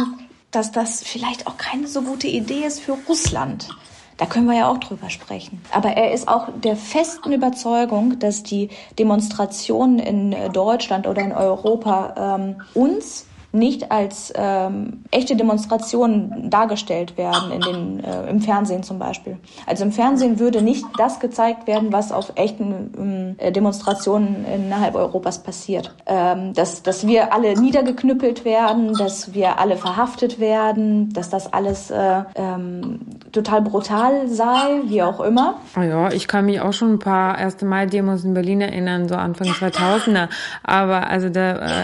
dass 0.52 0.72
das 0.72 1.04
vielleicht 1.04 1.48
auch 1.48 1.58
keine 1.58 1.88
so 1.88 2.02
gute 2.02 2.28
Idee 2.28 2.66
ist 2.66 2.80
für 2.80 2.98
Russland. 3.08 3.70
Da 4.18 4.26
können 4.26 4.48
wir 4.48 4.58
ja 4.58 4.70
auch 4.70 4.80
drüber 4.80 5.10
sprechen. 5.10 5.62
Aber 5.72 5.92
er 5.92 6.12
ist 6.12 6.28
auch 6.28 6.50
der 6.62 6.76
festen 6.76 7.32
Überzeugung, 7.32 8.20
dass 8.20 8.44
die 8.44 8.70
Demonstrationen 8.98 10.00
in 10.00 10.52
Deutschland 10.52 11.08
oder 11.08 11.22
in 11.22 11.32
Europa 11.32 12.38
ähm, 12.38 12.62
uns 12.74 13.28
nicht 13.52 13.92
als 13.92 14.32
ähm, 14.36 15.04
echte 15.12 15.36
Demonstrationen 15.36 16.50
dargestellt 16.50 17.18
werden 17.18 17.52
in 17.52 17.62
den, 17.62 18.04
äh, 18.04 18.30
im 18.30 18.42
Fernsehen 18.42 18.84
zum 18.84 19.00
Beispiel. 19.00 19.38
Also 19.66 19.84
im 19.84 19.92
Fernsehen 19.92 20.40
würde 20.40 20.62
nicht 20.62 20.86
das 20.98 21.20
gezeigt 21.20 21.66
werden, 21.66 21.92
was 21.92 22.12
auf 22.12 22.34
echten 22.36 22.94
ähm, 22.98 23.36
äh, 23.38 23.52
Demonstrationen 23.52 24.46
innerhalb 24.46 24.96
Europas 24.96 25.42
passiert. 25.42 25.96
Ähm, 26.06 26.54
dass, 26.54 26.84
dass 26.84 27.08
wir 27.08 27.34
alle 27.34 27.60
niedergeknüppelt 27.60 28.46
werden, 28.46 28.94
dass 28.94 29.34
wir 29.34 29.60
alle 29.60 29.78
verhaftet 29.78 30.40
werden, 30.40 31.12
dass 31.14 31.30
das 31.30 31.52
alles 31.52 31.90
äh, 31.90 32.24
ähm, 32.36 33.00
total 33.32 33.62
brutal 33.62 34.28
sei, 34.28 34.82
wie 34.86 35.02
auch 35.02 35.20
immer. 35.20 35.60
Oh 35.78 35.82
ja, 35.82 36.12
ich 36.12 36.28
kann 36.28 36.46
mich 36.46 36.62
auch 36.62 36.74
schon 36.74 36.94
ein 36.94 37.00
paar 37.00 37.36
1. 37.36 37.62
Mai-Demos 37.62 38.24
in 38.24 38.34
Berlin 38.34 38.62
erinnern, 38.62 39.08
so 39.08 39.16
Anfang 39.16 39.48
2000er. 39.48 40.30
Aber 40.64 41.08
also 41.10 41.30
da, 41.30 41.52
äh, 41.52 41.84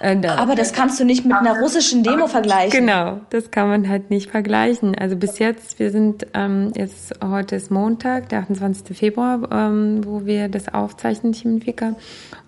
äh, 0.00 0.16
da 0.20 0.36
Aber 0.36 0.54
das 0.54 0.72
kannst 0.72 1.00
du 1.00 1.01
nicht 1.04 1.24
mit 1.24 1.34
einer 1.34 1.58
russischen 1.58 2.02
Demo 2.02 2.26
vergleichen. 2.26 2.80
Genau, 2.80 3.20
das 3.30 3.50
kann 3.50 3.68
man 3.68 3.88
halt 3.88 4.10
nicht 4.10 4.30
vergleichen. 4.30 4.96
Also 4.96 5.16
bis 5.16 5.38
jetzt, 5.38 5.78
wir 5.78 5.90
sind 5.90 6.26
ähm, 6.34 6.72
jetzt 6.74 7.14
heute 7.22 7.56
ist 7.56 7.70
Montag, 7.70 8.28
der 8.28 8.40
28. 8.40 8.96
Februar, 8.96 9.40
ähm, 9.50 10.04
wo 10.04 10.24
wir 10.26 10.48
das 10.48 10.72
aufzeichnen, 10.72 11.34
Vika. 11.34 11.94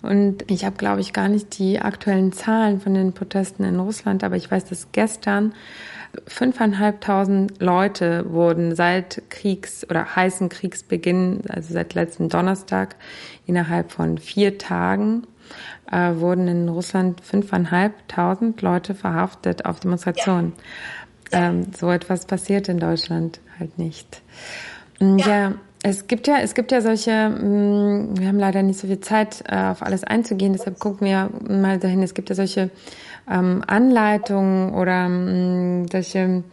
Und 0.01 0.49
ich 0.49 0.65
habe, 0.65 0.77
glaube 0.77 1.01
ich, 1.01 1.13
gar 1.13 1.27
nicht 1.27 1.57
die 1.57 1.79
aktuellen 1.79 2.31
Zahlen 2.31 2.79
von 2.79 2.93
den 2.93 3.13
Protesten 3.13 3.63
in 3.63 3.79
Russland, 3.79 4.23
aber 4.23 4.35
ich 4.35 4.49
weiß, 4.49 4.65
dass 4.65 4.91
gestern 4.91 5.53
5.500 6.29 7.63
Leute 7.63 8.25
wurden 8.31 8.75
seit 8.75 9.23
Kriegs- 9.29 9.85
oder 9.89 10.15
heißen 10.15 10.49
Kriegsbeginn, 10.49 11.41
also 11.49 11.73
seit 11.73 11.93
letzten 11.93 12.29
Donnerstag, 12.29 12.95
innerhalb 13.45 13.91
von 13.91 14.17
vier 14.17 14.57
Tagen 14.57 15.27
äh, 15.91 16.15
wurden 16.15 16.47
in 16.47 16.69
Russland 16.69 17.21
5.500 17.21 18.61
Leute 18.61 18.95
verhaftet 18.95 19.65
auf 19.65 19.79
Demonstrationen. 19.79 20.53
Ja. 21.31 21.49
Ähm, 21.49 21.67
so 21.77 21.89
etwas 21.91 22.25
passiert 22.25 22.69
in 22.69 22.79
Deutschland 22.79 23.39
halt 23.59 23.77
nicht. 23.77 24.21
Ja. 24.99 25.17
ja. 25.17 25.53
Es 25.87 26.07
gibt 26.07 26.25
ja, 26.25 26.39
es 26.39 26.55
gibt 26.55 26.71
ja 26.71 26.81
solche, 26.81 27.29
mm, 27.29 28.17
wir 28.17 28.27
haben 28.27 28.39
leider 28.39 28.63
nicht 28.63 28.79
so 28.79 28.87
viel 28.87 29.01
Zeit, 29.01 29.43
äh, 29.47 29.55
auf 29.55 29.83
alles 29.83 30.03
einzugehen, 30.03 30.53
deshalb 30.53 30.79
gucken 30.79 31.05
wir 31.05 31.29
mal 31.47 31.77
dahin. 31.77 32.01
Es 32.01 32.15
gibt 32.15 32.29
ja 32.29 32.35
solche 32.35 32.71
ähm, 33.29 33.63
Anleitungen 33.67 34.73
oder 34.73 35.05
ähm, 35.05 35.85
solche 35.91 36.43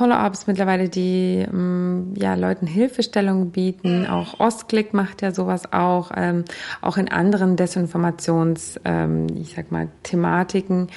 Follow-ups 0.00 0.46
mittlerweile, 0.46 0.88
die 0.88 1.46
ähm, 1.46 2.14
ja 2.16 2.32
Leuten 2.34 2.66
Hilfestellung 2.66 3.50
bieten. 3.50 4.06
Auch 4.06 4.40
Ostklick 4.40 4.94
macht 4.94 5.20
ja 5.20 5.30
sowas 5.30 5.74
auch, 5.74 6.10
ähm, 6.16 6.46
auch 6.80 6.96
in 6.96 7.10
anderen 7.10 7.56
Desinformations, 7.56 8.80
ähm, 8.86 9.26
ich 9.38 9.56
sag 9.56 9.70
mal 9.70 9.88
Thematiken. 10.02 10.88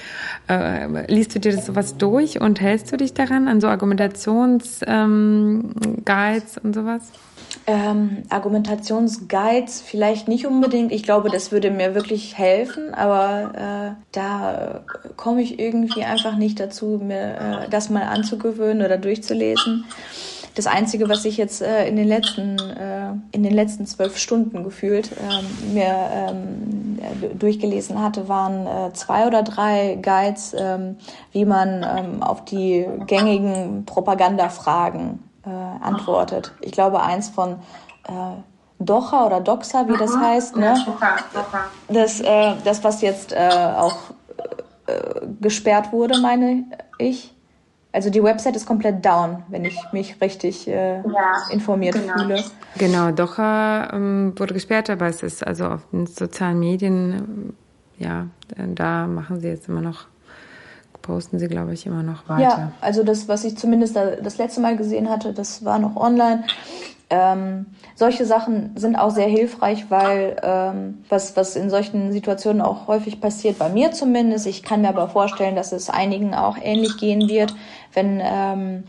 Äh, 0.47 1.11
liest 1.13 1.35
du 1.35 1.41
dir 1.41 1.51
das 1.51 1.65
sowas 1.65 1.97
durch 1.97 2.39
und 2.39 2.61
hältst 2.61 2.93
du 2.93 2.95
dich 2.95 3.13
daran 3.13 3.49
an 3.49 3.59
so 3.59 3.67
Argumentationsguides 3.67 4.85
ähm, 4.87 5.73
und 6.63 6.73
sowas? 6.73 7.11
Ähm, 7.65 8.23
Argumentationsguides 8.29 9.79
vielleicht 9.79 10.27
nicht 10.27 10.45
unbedingt. 10.45 10.91
Ich 10.91 11.03
glaube, 11.03 11.29
das 11.29 11.53
würde 11.53 11.71
mir 11.71 11.95
wirklich 11.95 12.37
helfen, 12.37 12.93
aber 12.93 13.95
äh, 13.95 14.03
da 14.11 14.81
komme 15.15 15.41
ich 15.41 15.59
irgendwie 15.59 16.03
einfach 16.03 16.35
nicht 16.35 16.59
dazu, 16.59 16.99
mir 17.01 17.65
äh, 17.65 17.69
das 17.69 17.89
mal 17.89 18.03
anzugewöhnen 18.03 18.85
oder 18.85 18.97
durchzulesen. 18.97 19.85
Das 20.55 20.67
Einzige, 20.67 21.07
was 21.07 21.23
ich 21.23 21.37
jetzt 21.37 21.61
äh, 21.61 21.87
in 21.87 21.95
den 21.95 22.07
letzten 22.07 22.59
äh, 22.59 23.13
in 23.31 23.43
den 23.43 23.53
letzten 23.53 23.87
zwölf 23.87 24.17
Stunden 24.17 24.63
gefühlt 24.63 25.11
ähm, 25.17 25.73
mir 25.73 25.95
ähm, 26.11 26.99
durchgelesen 27.39 28.01
hatte, 28.01 28.27
waren 28.27 28.67
äh, 28.67 28.93
zwei 28.93 29.25
oder 29.25 29.41
drei 29.41 29.97
Guides, 30.01 30.53
ähm, 30.57 30.97
wie 31.31 31.45
man 31.45 32.21
auf 32.21 32.43
die 32.43 32.85
gängigen 33.07 33.85
Propagandafragen 33.85 35.19
äh, 35.45 35.49
antwortet. 35.49 36.53
Ich 36.61 36.71
glaube, 36.71 37.01
eins 37.01 37.29
von 37.29 37.53
äh, 38.07 38.11
Docha 38.79 39.25
oder 39.25 39.39
Doxa, 39.39 39.87
wie 39.87 39.97
das 39.97 40.15
heißt, 40.15 40.57
ne? 40.57 40.75
Das, 41.87 42.21
äh, 42.21 42.55
das 42.63 42.83
was 42.83 43.01
jetzt 43.01 43.31
äh, 43.33 43.49
auch 43.77 43.95
äh, 44.87 45.25
gesperrt 45.39 45.91
wurde, 45.91 46.19
meine 46.19 46.65
ich. 46.97 47.33
Also 47.91 48.09
die 48.09 48.23
Website 48.23 48.55
ist 48.55 48.65
komplett 48.65 49.05
down, 49.05 49.43
wenn 49.49 49.65
ich 49.65 49.77
mich 49.91 50.19
richtig 50.19 50.67
äh, 50.67 50.95
ja, 50.95 51.03
informiert 51.51 51.93
genau. 51.93 52.13
fühle. 52.13 52.43
Genau, 52.77 53.11
Docha 53.11 53.93
ähm, 53.93 54.33
wurde 54.35 54.55
gesperrt, 54.55 54.89
aber 54.89 55.05
es 55.05 55.21
ist 55.21 55.45
also 55.45 55.67
auf 55.67 55.81
den 55.91 56.07
sozialen 56.07 56.59
Medien, 56.59 57.55
ja, 57.99 58.27
da 58.57 59.05
machen 59.05 59.39
sie 59.39 59.49
jetzt 59.49 59.69
immer 59.69 59.81
noch 59.81 60.07
posten 61.03 61.37
sie, 61.37 61.47
glaube 61.47 61.73
ich, 61.73 61.85
immer 61.85 62.01
noch 62.01 62.27
weiter. 62.27 62.41
Ja, 62.41 62.71
also 62.81 63.03
das, 63.03 63.27
was 63.27 63.43
ich 63.43 63.55
zumindest 63.55 63.95
das 63.95 64.39
letzte 64.39 64.61
Mal 64.61 64.75
gesehen 64.75 65.09
hatte, 65.09 65.33
das 65.33 65.63
war 65.63 65.77
noch 65.77 65.95
online. 65.95 66.45
Ähm, 67.11 67.67
solche 67.93 68.25
Sachen 68.25 68.75
sind 68.75 68.95
auch 68.95 69.11
sehr 69.11 69.27
hilfreich, 69.27 69.91
weil 69.91 70.35
ähm, 70.41 71.03
was, 71.09 71.37
was 71.37 71.55
in 71.55 71.69
solchen 71.69 72.11
Situationen 72.11 72.61
auch 72.61 72.87
häufig 72.87 73.21
passiert, 73.21 73.59
bei 73.59 73.69
mir 73.69 73.91
zumindest, 73.91 74.47
ich 74.47 74.63
kann 74.63 74.81
mir 74.81 74.89
aber 74.89 75.09
vorstellen, 75.09 75.55
dass 75.55 75.73
es 75.73 75.91
einigen 75.91 76.33
auch 76.33 76.57
ähnlich 76.59 76.97
gehen 76.97 77.29
wird, 77.29 77.53
wenn, 77.93 78.19
ähm, 78.23 78.83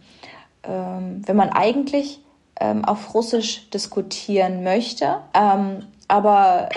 ähm, 0.62 1.20
wenn 1.26 1.36
man 1.36 1.50
eigentlich 1.50 2.24
ähm, 2.58 2.84
auf 2.84 3.12
Russisch 3.12 3.68
diskutieren 3.70 4.62
möchte, 4.62 5.16
ähm, 5.34 5.80
aber 6.14 6.68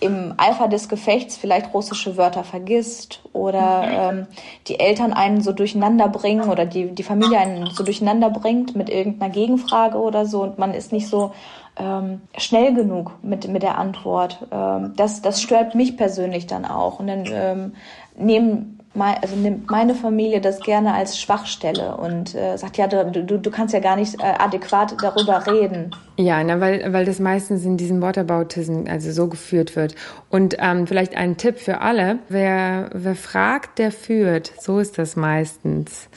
äh, 0.00 0.04
im 0.06 0.34
Eifer 0.36 0.68
des 0.68 0.88
Gefechts 0.88 1.36
vielleicht 1.36 1.74
russische 1.74 2.16
Wörter 2.16 2.44
vergisst 2.44 3.20
oder 3.32 3.82
ähm, 3.84 4.26
die 4.68 4.78
Eltern 4.78 5.12
einen 5.12 5.40
so 5.40 5.50
durcheinander 5.50 6.06
bringen 6.06 6.48
oder 6.48 6.66
die, 6.66 6.94
die 6.94 7.02
Familie 7.02 7.38
einen 7.38 7.66
so 7.70 7.82
durcheinander 7.82 8.30
bringt 8.30 8.76
mit 8.76 8.88
irgendeiner 8.88 9.32
Gegenfrage 9.32 9.98
oder 9.98 10.24
so 10.24 10.44
und 10.44 10.58
man 10.60 10.72
ist 10.72 10.92
nicht 10.92 11.08
so 11.08 11.32
ähm, 11.80 12.20
schnell 12.38 12.72
genug 12.72 13.18
mit, 13.22 13.48
mit 13.48 13.64
der 13.64 13.76
Antwort. 13.76 14.46
Ähm, 14.52 14.92
das, 14.94 15.20
das 15.20 15.42
stört 15.42 15.74
mich 15.74 15.96
persönlich 15.96 16.46
dann 16.46 16.64
auch. 16.64 17.00
Und 17.00 17.08
dann 17.08 17.24
ähm, 17.26 17.72
nehmen 18.16 18.79
also 18.98 19.36
nimmt 19.36 19.70
meine 19.70 19.94
Familie 19.94 20.40
das 20.40 20.60
gerne 20.60 20.92
als 20.92 21.18
Schwachstelle 21.18 21.96
und 21.96 22.34
äh, 22.34 22.56
sagt, 22.56 22.76
ja, 22.76 22.88
du, 22.88 23.22
du, 23.22 23.38
du 23.38 23.50
kannst 23.50 23.72
ja 23.72 23.78
gar 23.78 23.94
nicht 23.94 24.20
äh, 24.20 24.24
adäquat 24.24 24.96
darüber 25.00 25.46
reden. 25.46 25.92
Ja, 26.16 26.42
na, 26.42 26.60
weil, 26.60 26.92
weil 26.92 27.04
das 27.04 27.20
meistens 27.20 27.64
in 27.64 27.76
diesem 27.76 28.02
Wortaboutism 28.02 28.84
also 28.88 29.12
so 29.12 29.28
geführt 29.28 29.76
wird. 29.76 29.94
Und 30.28 30.56
ähm, 30.58 30.88
vielleicht 30.88 31.16
ein 31.16 31.36
Tipp 31.36 31.58
für 31.58 31.80
alle, 31.80 32.18
wer, 32.28 32.90
wer 32.92 33.14
fragt, 33.14 33.78
der 33.78 33.92
führt. 33.92 34.52
So 34.58 34.80
ist 34.80 34.98
das 34.98 35.14
meistens. 35.14 36.08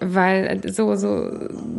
Weil 0.00 0.60
so, 0.70 0.94
so, 0.96 1.30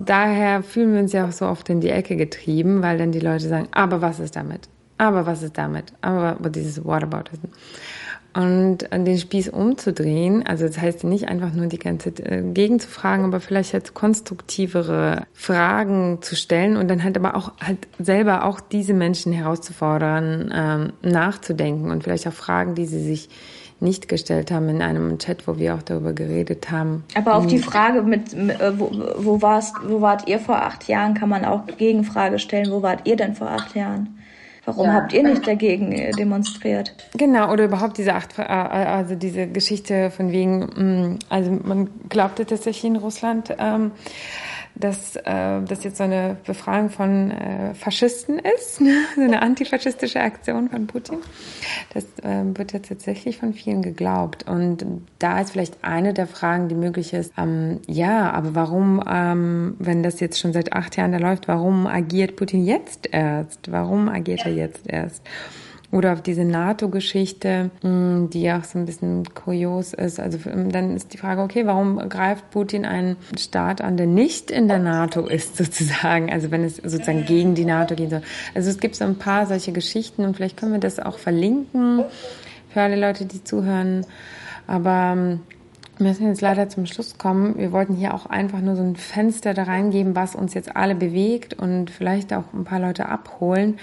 daher 0.03 0.64
fühlen 0.64 0.93
wir 0.93 1.02
uns 1.02 1.14
ja 1.14 1.27
auch 1.27 1.31
so 1.31 1.45
oft 1.45 1.69
in 1.69 1.81
die 1.81 1.89
Ecke 1.89 2.15
getrieben, 2.15 2.81
weil 2.81 2.97
dann 2.97 3.11
die 3.11 3.19
Leute 3.19 3.47
sagen, 3.47 3.68
aber 3.72 4.02
was 4.02 4.19
ist 4.19 4.35
damit? 4.35 4.69
Aber 4.97 5.26
was 5.26 5.43
ist 5.43 5.57
damit? 5.57 5.93
Aber, 6.02 6.38
dieses 6.49 6.84
Whataboutism. 6.84 7.47
Und 8.36 8.90
den 8.91 9.18
Spieß 9.18 9.49
umzudrehen. 9.49 10.45
Also 10.45 10.68
das 10.68 10.80
heißt 10.80 11.06
nicht 11.06 11.30
einfach 11.30 11.53
nur 11.53 11.68
die 11.68 11.80
ganze 11.80 12.14
Zeit 12.14 12.26
äh, 12.26 12.44
gegenzufragen, 12.44 13.26
aber 13.26 13.40
vielleicht 13.40 13.72
jetzt 13.72 13.94
konstruktivere 13.94 15.26
Fragen 15.34 16.20
zu 16.22 16.36
stellen 16.36 16.76
und 16.76 16.90
dann 16.90 17.03
halt 17.03 17.18
aber 17.18 17.36
auch 17.36 17.53
halt 17.62 17.88
selber 17.98 18.44
auch 18.44 18.60
diese 18.60 18.94
Menschen 18.94 19.32
herauszufordern, 19.32 20.52
ähm, 20.53 20.94
nachzudenken 21.02 21.91
und 21.91 22.03
vielleicht 22.03 22.28
auch 22.28 22.34
Fragen, 22.34 22.76
die 22.76 22.86
sie 22.86 23.02
sich 23.02 23.30
nicht 23.80 24.07
gestellt 24.10 24.52
haben 24.52 24.68
in 24.70 24.82
einem 24.82 25.18
Chat, 25.18 25.48
wo 25.48 25.57
wir 25.57 25.76
auch 25.76 25.84
darüber 25.84 26.14
geredet 26.14 26.72
haben. 26.72 27.03
Aber 27.14 27.36
auf 27.36 27.48
die 27.48 27.60
Frage 27.60 28.02
mit, 28.02 28.34
äh, 28.34 28.78
wo, 28.78 28.91
wo, 29.18 29.41
warst, 29.41 29.76
wo 29.88 30.02
wart 30.02 30.28
ihr 30.28 30.40
vor 30.40 30.62
acht 30.62 30.88
Jahren, 30.88 31.14
kann 31.14 31.30
man 31.30 31.45
auch 31.45 31.66
Gegenfrage 31.78 32.40
stellen, 32.40 32.70
wo 32.72 32.82
wart 32.82 33.07
ihr 33.07 33.16
denn 33.16 33.36
vor 33.36 33.49
acht 33.49 33.76
Jahren? 33.76 34.18
Warum 34.65 34.87
ja. 34.87 34.93
habt 34.93 35.13
ihr 35.13 35.23
nicht 35.23 35.47
dagegen 35.47 35.91
äh, 35.91 36.11
demonstriert? 36.11 36.93
Genau, 37.13 37.51
oder 37.51 37.65
überhaupt 37.65 37.97
diese 37.97 38.15
acht, 38.15 38.39
äh, 38.39 38.41
also 38.41 39.15
diese 39.15 39.47
Geschichte 39.47 40.09
von 40.09 40.31
wegen, 40.31 40.59
mm, 40.59 41.19
also 41.29 41.51
man 41.63 41.89
glaubte 42.09 42.45
tatsächlich 42.45 42.85
in 42.85 42.95
Russland, 42.95 43.55
ähm, 43.59 43.91
dass 44.76 45.15
äh, 45.15 45.61
das 45.61 45.84
jetzt 45.84 45.97
so 45.97 46.03
eine 46.03 46.38
Befragung 46.45 46.89
von 46.89 47.31
äh, 47.31 47.73
Faschisten 47.73 48.39
ist, 48.39 48.81
ne? 48.81 49.06
so 49.15 49.22
eine 49.22 49.41
antifaschistische 49.41 50.19
Aktion 50.19 50.69
von 50.69 50.88
Putin. 50.88 51.19
Das 51.93 52.03
äh, 52.23 52.43
wird 52.57 52.73
ja 52.73 52.80
tatsächlich 52.80 53.38
von 53.38 53.53
vielen 53.53 53.81
geglaubt. 53.81 54.47
Und 54.47 54.85
da 55.19 55.39
ist 55.39 55.52
vielleicht 55.52 55.84
eine 55.84 56.14
der 56.14 56.27
Fragen, 56.27 56.68
die 56.68 56.76
möglich 56.76 57.14
ist, 57.14 57.34
ähm, 57.38 57.80
ja, 57.88 58.31
aber 58.31 58.56
warum, 58.56 59.03
ähm, 59.10 59.76
wenn 59.80 60.03
das 60.03 60.19
jetzt 60.19 60.39
schon 60.39 60.53
seit 60.53 60.73
acht 60.73 60.97
Jahren 60.97 61.11
da 61.11 61.18
läuft, 61.18 61.47
warum 61.47 61.88
agiert 61.88 62.35
Putin 62.35 62.65
jetzt 62.65 63.10
erst? 63.11 63.72
Warum 63.72 64.10
agiert 64.10 64.45
er 64.45 64.53
jetzt 64.53 64.88
erst? 64.88 65.22
Oder 65.95 66.11
auf 66.11 66.22
diese 66.22 66.43
NATO-Geschichte, 66.43 67.72
hm, 67.81 68.30
die 68.30 68.51
auch 68.51 68.65
so 68.65 68.77
ein 68.77 68.85
bisschen 68.85 69.23
kurios 69.34 69.93
ist. 69.93 70.19
Also 70.19 70.38
ähm, 70.49 70.69
dann 70.69 70.93
ist 70.93 71.13
die 71.13 71.17
Frage, 71.17 71.41
okay, 71.41 71.65
warum 71.65 72.09
greift 72.09 72.51
Putin 72.51 72.84
einen 72.84 73.15
Staat 73.39 73.80
an, 73.80 73.95
der 73.95 74.05
nicht 74.05 74.51
in 74.51 74.67
der 74.67 74.80
NATO 74.80 75.26
ist, 75.26 75.55
sozusagen? 75.63 76.30
Also 76.30 76.51
wenn 76.51 76.65
es 76.65 76.76
sozusagen 76.76 77.23
gegen 77.23 77.55
die 77.55 77.63
NATO 77.63 77.95
gehen 77.95 78.09
soll. 78.09 78.23
Also 78.53 78.69
es 78.69 78.81
gibt 78.81 78.97
so 78.97 79.05
ein 79.05 79.15
paar 79.15 79.45
solche 79.45 79.72
Geschichten 79.72 80.26
und 80.26 80.35
vielleicht 80.35 80.57
können 80.57 80.73
wir 80.73 80.81
das 80.81 80.99
auch 80.99 81.17
verlinken 81.17 82.03
für 82.73 82.81
alle 82.81 82.99
Leute, 82.99 83.23
die 83.26 83.45
zuhören. 83.45 84.05
Aber 84.67 85.13
ähm, 85.15 85.39
wir 85.97 86.07
müssen 86.07 86.27
jetzt 86.27 86.41
leider 86.41 86.67
zum 86.67 86.85
Schluss 86.85 87.17
kommen. 87.17 87.57
Wir 87.57 87.72
wollten 87.72 87.95
hier 87.95 88.13
auch 88.13 88.26
einfach 88.26 88.59
nur 88.59 88.76
so 88.76 88.84
ein 88.84 88.95
Fenster 88.95 89.53
da 89.53 89.63
reingeben, 89.63 90.15
was 90.15 90.35
uns 90.35 90.53
jetzt 90.53 90.76
alle 90.76 90.93
bewegt 90.93 91.53
und 91.53 91.89
vielleicht 91.89 92.34
auch 92.34 92.51
ein 92.53 92.65
paar 92.65 92.80
Leute 92.80 93.07
abholen. 93.07 93.80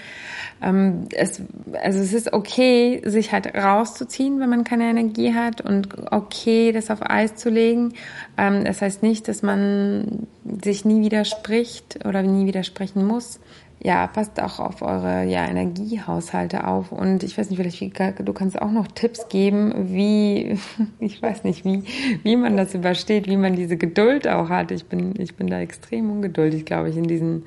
Ähm, 0.61 1.07
es, 1.15 1.41
also 1.83 2.01
es 2.01 2.13
ist 2.13 2.33
okay, 2.33 3.01
sich 3.05 3.33
halt 3.33 3.55
rauszuziehen, 3.55 4.41
wenn 4.41 4.51
man 4.51 4.65
keine 4.65 4.91
Energie 4.91 5.35
hat 5.35 5.63
und 5.63 5.89
okay, 6.13 6.73
das 6.73 6.91
auf 6.91 7.01
Eis 7.03 7.37
zu 7.37 7.49
legen. 7.49 7.95
Ähm, 8.37 8.65
das 8.65 8.83
heißt 8.83 9.03
nicht, 9.03 9.27
dass 9.29 9.43
man 9.43 10.27
sich 10.63 10.85
nie 10.85 11.01
widerspricht 11.01 12.05
oder 12.05 12.23
nie 12.23 12.47
widersprechen 12.47 13.07
muss 13.07 13.41
ja, 13.85 14.07
passt 14.07 14.41
auch 14.41 14.61
auf 14.61 14.81
eure 14.81 15.25
ja, 15.25 15.45
Energiehaushalte 15.47 16.67
auf. 16.67 16.93
Und 16.93 17.25
ich 17.25 17.37
weiß 17.37 17.51
nicht, 17.51 17.59
vielleicht 17.59 17.81
wie, 17.81 17.91
du 18.25 18.33
kannst 18.33 18.61
auch 18.61 18.71
noch 18.71 18.87
Tipps 18.87 19.29
geben, 19.29 19.93
wie, 19.93 20.57
ich 21.01 21.21
weiß 21.21 21.43
nicht, 21.43 21.65
wie, 21.65 21.83
wie 22.23 22.37
man 22.37 22.57
das 22.57 22.75
übersteht, 22.75 23.27
wie 23.27 23.37
man 23.37 23.57
diese 23.57 23.77
Geduld 23.77 24.29
auch 24.29 24.49
hat. 24.51 24.71
Ich 24.71 24.87
bin, 24.87 25.15
ich 25.19 25.35
bin 25.35 25.49
da 25.49 25.61
extrem 25.61 26.11
ungeduldig, 26.11 26.65
glaube 26.65 26.91
ich, 26.91 26.97
in 26.97 27.09
diesen, 27.09 27.45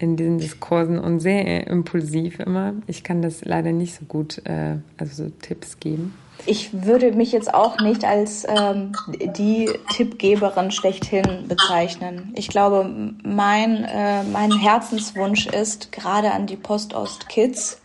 in 0.00 0.16
diesen 0.16 0.38
Diskursen 0.38 0.98
und 0.98 1.20
sehr 1.20 1.68
impulsiv 1.68 2.40
immer. 2.40 2.74
Ich 2.88 3.04
kann 3.04 3.22
das 3.22 3.44
leider 3.44 3.70
nicht 3.70 3.94
so 3.94 4.04
gut, 4.04 4.42
äh, 4.46 4.78
also 4.96 5.24
so 5.24 5.30
Tipps 5.40 5.78
geben. 5.78 6.14
Ich 6.46 6.84
würde 6.84 7.12
mich 7.12 7.32
jetzt 7.32 7.52
auch 7.52 7.78
nicht 7.78 8.04
als 8.04 8.46
ähm, 8.48 8.92
die 9.36 9.70
Tippgeberin 9.94 10.70
schlechthin 10.70 11.46
bezeichnen. 11.48 12.32
Ich 12.36 12.48
glaube, 12.48 12.88
mein, 13.22 13.84
äh, 13.84 14.22
mein 14.24 14.52
Herzenswunsch 14.52 15.46
ist, 15.46 15.92
gerade 15.92 16.32
an 16.32 16.46
die 16.46 16.56
Postost-Kids, 16.56 17.80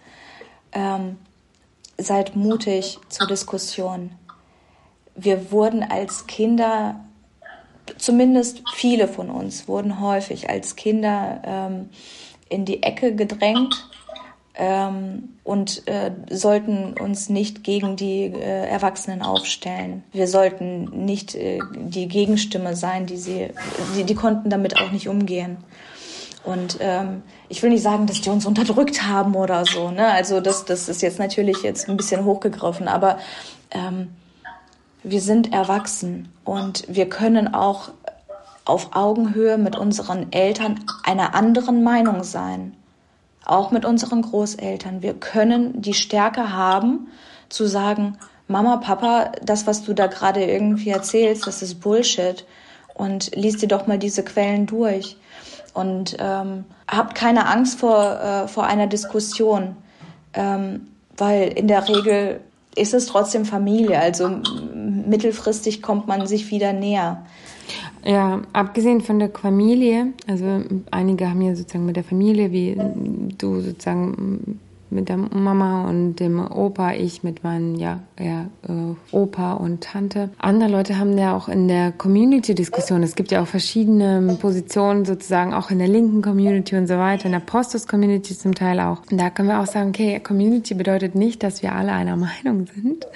ähm, 0.72 1.18
seid 1.98 2.36
mutig 2.36 3.00
zur 3.10 3.28
Diskussion. 3.28 4.12
Wir 5.16 5.52
wurden 5.52 5.84
als 5.84 6.28
Kinder, 6.28 7.00
zumindest 7.98 8.64
viele 8.74 9.08
von 9.08 9.30
uns, 9.30 9.68
wurden 9.68 10.00
häufig 10.00 10.50
als 10.50 10.76
Kinder 10.76 11.42
ähm, 11.46 11.90
in 12.50 12.66
die 12.66 12.82
Ecke 12.82 13.16
gedrängt 13.16 13.90
ähm, 14.56 15.30
und 15.44 15.88
äh, 15.88 16.12
sollten 16.30 16.94
uns 16.94 17.30
nicht 17.30 17.64
gegen 17.64 17.96
die 17.96 18.26
äh, 18.26 18.68
Erwachsenen 18.68 19.22
aufstellen. 19.22 20.04
Wir 20.12 20.28
sollten 20.28 21.06
nicht 21.06 21.36
äh, 21.36 21.60
die 21.76 22.08
Gegenstimme 22.08 22.76
sein, 22.76 23.06
die 23.06 23.18
sie, 23.18 23.50
die, 23.96 24.04
die 24.04 24.16
konnten 24.16 24.50
damit 24.50 24.80
auch 24.80 24.92
nicht 24.92 25.08
umgehen. 25.08 25.58
Und 26.44 26.78
ähm, 26.82 27.24
ich 27.50 27.64
will 27.64 27.70
nicht 27.70 27.84
sagen, 27.84 28.06
dass 28.06 28.22
die 28.22 28.30
uns 28.30 28.46
unterdrückt 28.46 29.08
haben 29.08 29.34
oder 29.34 29.66
so. 29.66 29.90
Ne? 29.92 30.08
Also 30.08 30.40
das, 30.40 30.66
das 30.66 30.90
ist 30.90 31.02
jetzt 31.02 31.18
natürlich 31.18 31.64
jetzt 31.64 31.90
ein 31.90 31.98
bisschen 31.98 32.26
hochgegriffen, 32.26 32.88
aber 32.88 33.18
ähm, 33.72 34.10
wir 35.04 35.22
sind 35.22 35.52
erwachsen 35.52 36.32
und 36.44 36.84
wir 36.88 37.10
können 37.10 37.54
auch 37.54 37.90
auf 38.66 38.96
Augenhöhe 38.96 39.58
mit 39.58 39.78
unseren 39.78 40.32
Eltern 40.32 40.84
einer 41.04 41.34
anderen 41.34 41.84
Meinung 41.84 42.24
sein 42.24 42.76
auch 43.46 43.72
mit 43.72 43.86
unseren 43.86 44.22
Großeltern. 44.22 45.02
Wir 45.02 45.14
können 45.14 45.82
die 45.82 45.94
Stärke 45.94 46.54
haben, 46.54 47.08
zu 47.50 47.68
sagen, 47.68 48.18
Mama, 48.48 48.78
Papa, 48.78 49.32
das, 49.44 49.68
was 49.68 49.84
du 49.84 49.94
da 49.94 50.08
gerade 50.08 50.44
irgendwie 50.44 50.90
erzählst, 50.90 51.48
das 51.48 51.62
ist 51.62 51.82
Bullshit. 51.82 52.46
Und 52.94 53.36
liest 53.36 53.62
dir 53.62 53.68
doch 53.68 53.88
mal 53.88 53.98
diese 53.98 54.24
Quellen 54.24 54.66
durch. 54.68 55.18
Und 55.74 56.18
ähm, 56.20 56.66
habt 56.88 57.16
keine 57.16 57.48
Angst 57.48 57.80
vor, 57.80 58.20
äh, 58.20 58.48
vor 58.48 58.66
einer 58.66 58.86
Diskussion, 58.86 59.76
ähm, 60.34 60.88
weil 61.18 61.48
in 61.48 61.68
der 61.68 61.88
Regel 61.88 62.42
ist 62.76 62.94
es 62.94 63.08
trotzdem 63.08 63.46
Familie. 63.46 64.00
Also 64.00 64.30
mittelfristig 64.74 65.82
kommt 65.82 66.08
man 66.08 66.28
sich 66.28 66.52
wieder 66.52 66.74
näher. 66.74 67.26
Ja, 68.06 68.42
abgesehen 68.52 69.00
von 69.02 69.20
der 69.20 69.30
Familie, 69.30 70.14
also 70.28 70.62
einige 70.92 71.30
haben 71.30 71.42
ja 71.42 71.56
sozusagen 71.56 71.86
mit 71.86 71.96
der 71.96 72.04
Familie, 72.04 72.52
wie 72.52 72.76
du 73.38 73.62
sozusagen 73.62 74.60
mit 74.94 75.10
der 75.10 75.18
Mama 75.18 75.88
und 75.88 76.16
dem 76.16 76.40
Opa, 76.40 76.94
ich 76.94 77.24
mit 77.24 77.44
meinen 77.44 77.76
ja, 77.76 78.00
ja 78.20 78.46
äh, 78.68 79.16
Opa 79.16 79.54
und 79.54 79.84
Tante. 79.84 80.30
Andere 80.38 80.70
Leute 80.70 80.98
haben 80.98 81.18
ja 81.18 81.36
auch 81.36 81.50
in 81.50 81.68
der 81.68 81.92
Community-Diskussion, 81.92 83.04
es 83.04 83.16
gibt 83.16 83.32
ja 83.32 83.42
auch 83.42 83.48
verschiedene 83.48 84.38
Positionen 84.40 85.06
sozusagen 85.06 85.54
auch 85.54 85.72
in 85.72 85.80
der 85.80 85.88
linken 85.88 86.22
Community 86.22 86.76
und 86.76 86.88
so 86.88 86.98
weiter, 86.98 87.26
in 87.26 87.32
der 87.32 87.40
Postus-Community 87.40 88.38
zum 88.38 88.56
Teil 88.56 88.80
auch. 88.80 89.02
Und 89.12 89.20
da 89.20 89.30
können 89.30 89.50
wir 89.50 89.60
auch 89.60 89.68
sagen, 89.68 89.90
okay, 89.90 90.20
Community 90.20 90.74
bedeutet 90.74 91.16
nicht, 91.16 91.44
dass 91.44 91.62
wir 91.62 91.74
alle 91.74 91.92
einer 91.92 92.16
Meinung 92.44 92.66
sind. 92.68 93.08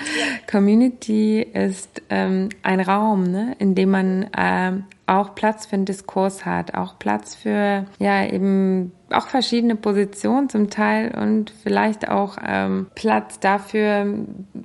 Community 0.49 1.41
ist 1.41 2.01
ähm, 2.09 2.49
ein 2.63 2.79
Raum, 2.79 3.23
ne, 3.23 3.55
in 3.59 3.75
dem 3.75 3.91
man 3.91 4.23
äh, 4.33 4.73
auch 5.07 5.35
Platz 5.35 5.65
für 5.65 5.75
einen 5.75 5.85
Diskurs 5.85 6.45
hat, 6.45 6.73
auch 6.75 6.99
Platz 6.99 7.33
für 7.33 7.85
ja 7.97 8.25
eben 8.25 8.91
auch 9.09 9.27
verschiedene 9.27 9.77
Positionen 9.77 10.49
zum 10.49 10.69
Teil 10.69 11.17
und 11.17 11.49
vielleicht 11.63 12.09
auch 12.09 12.37
ähm, 12.45 12.87
Platz 12.93 13.39
dafür, 13.39 14.05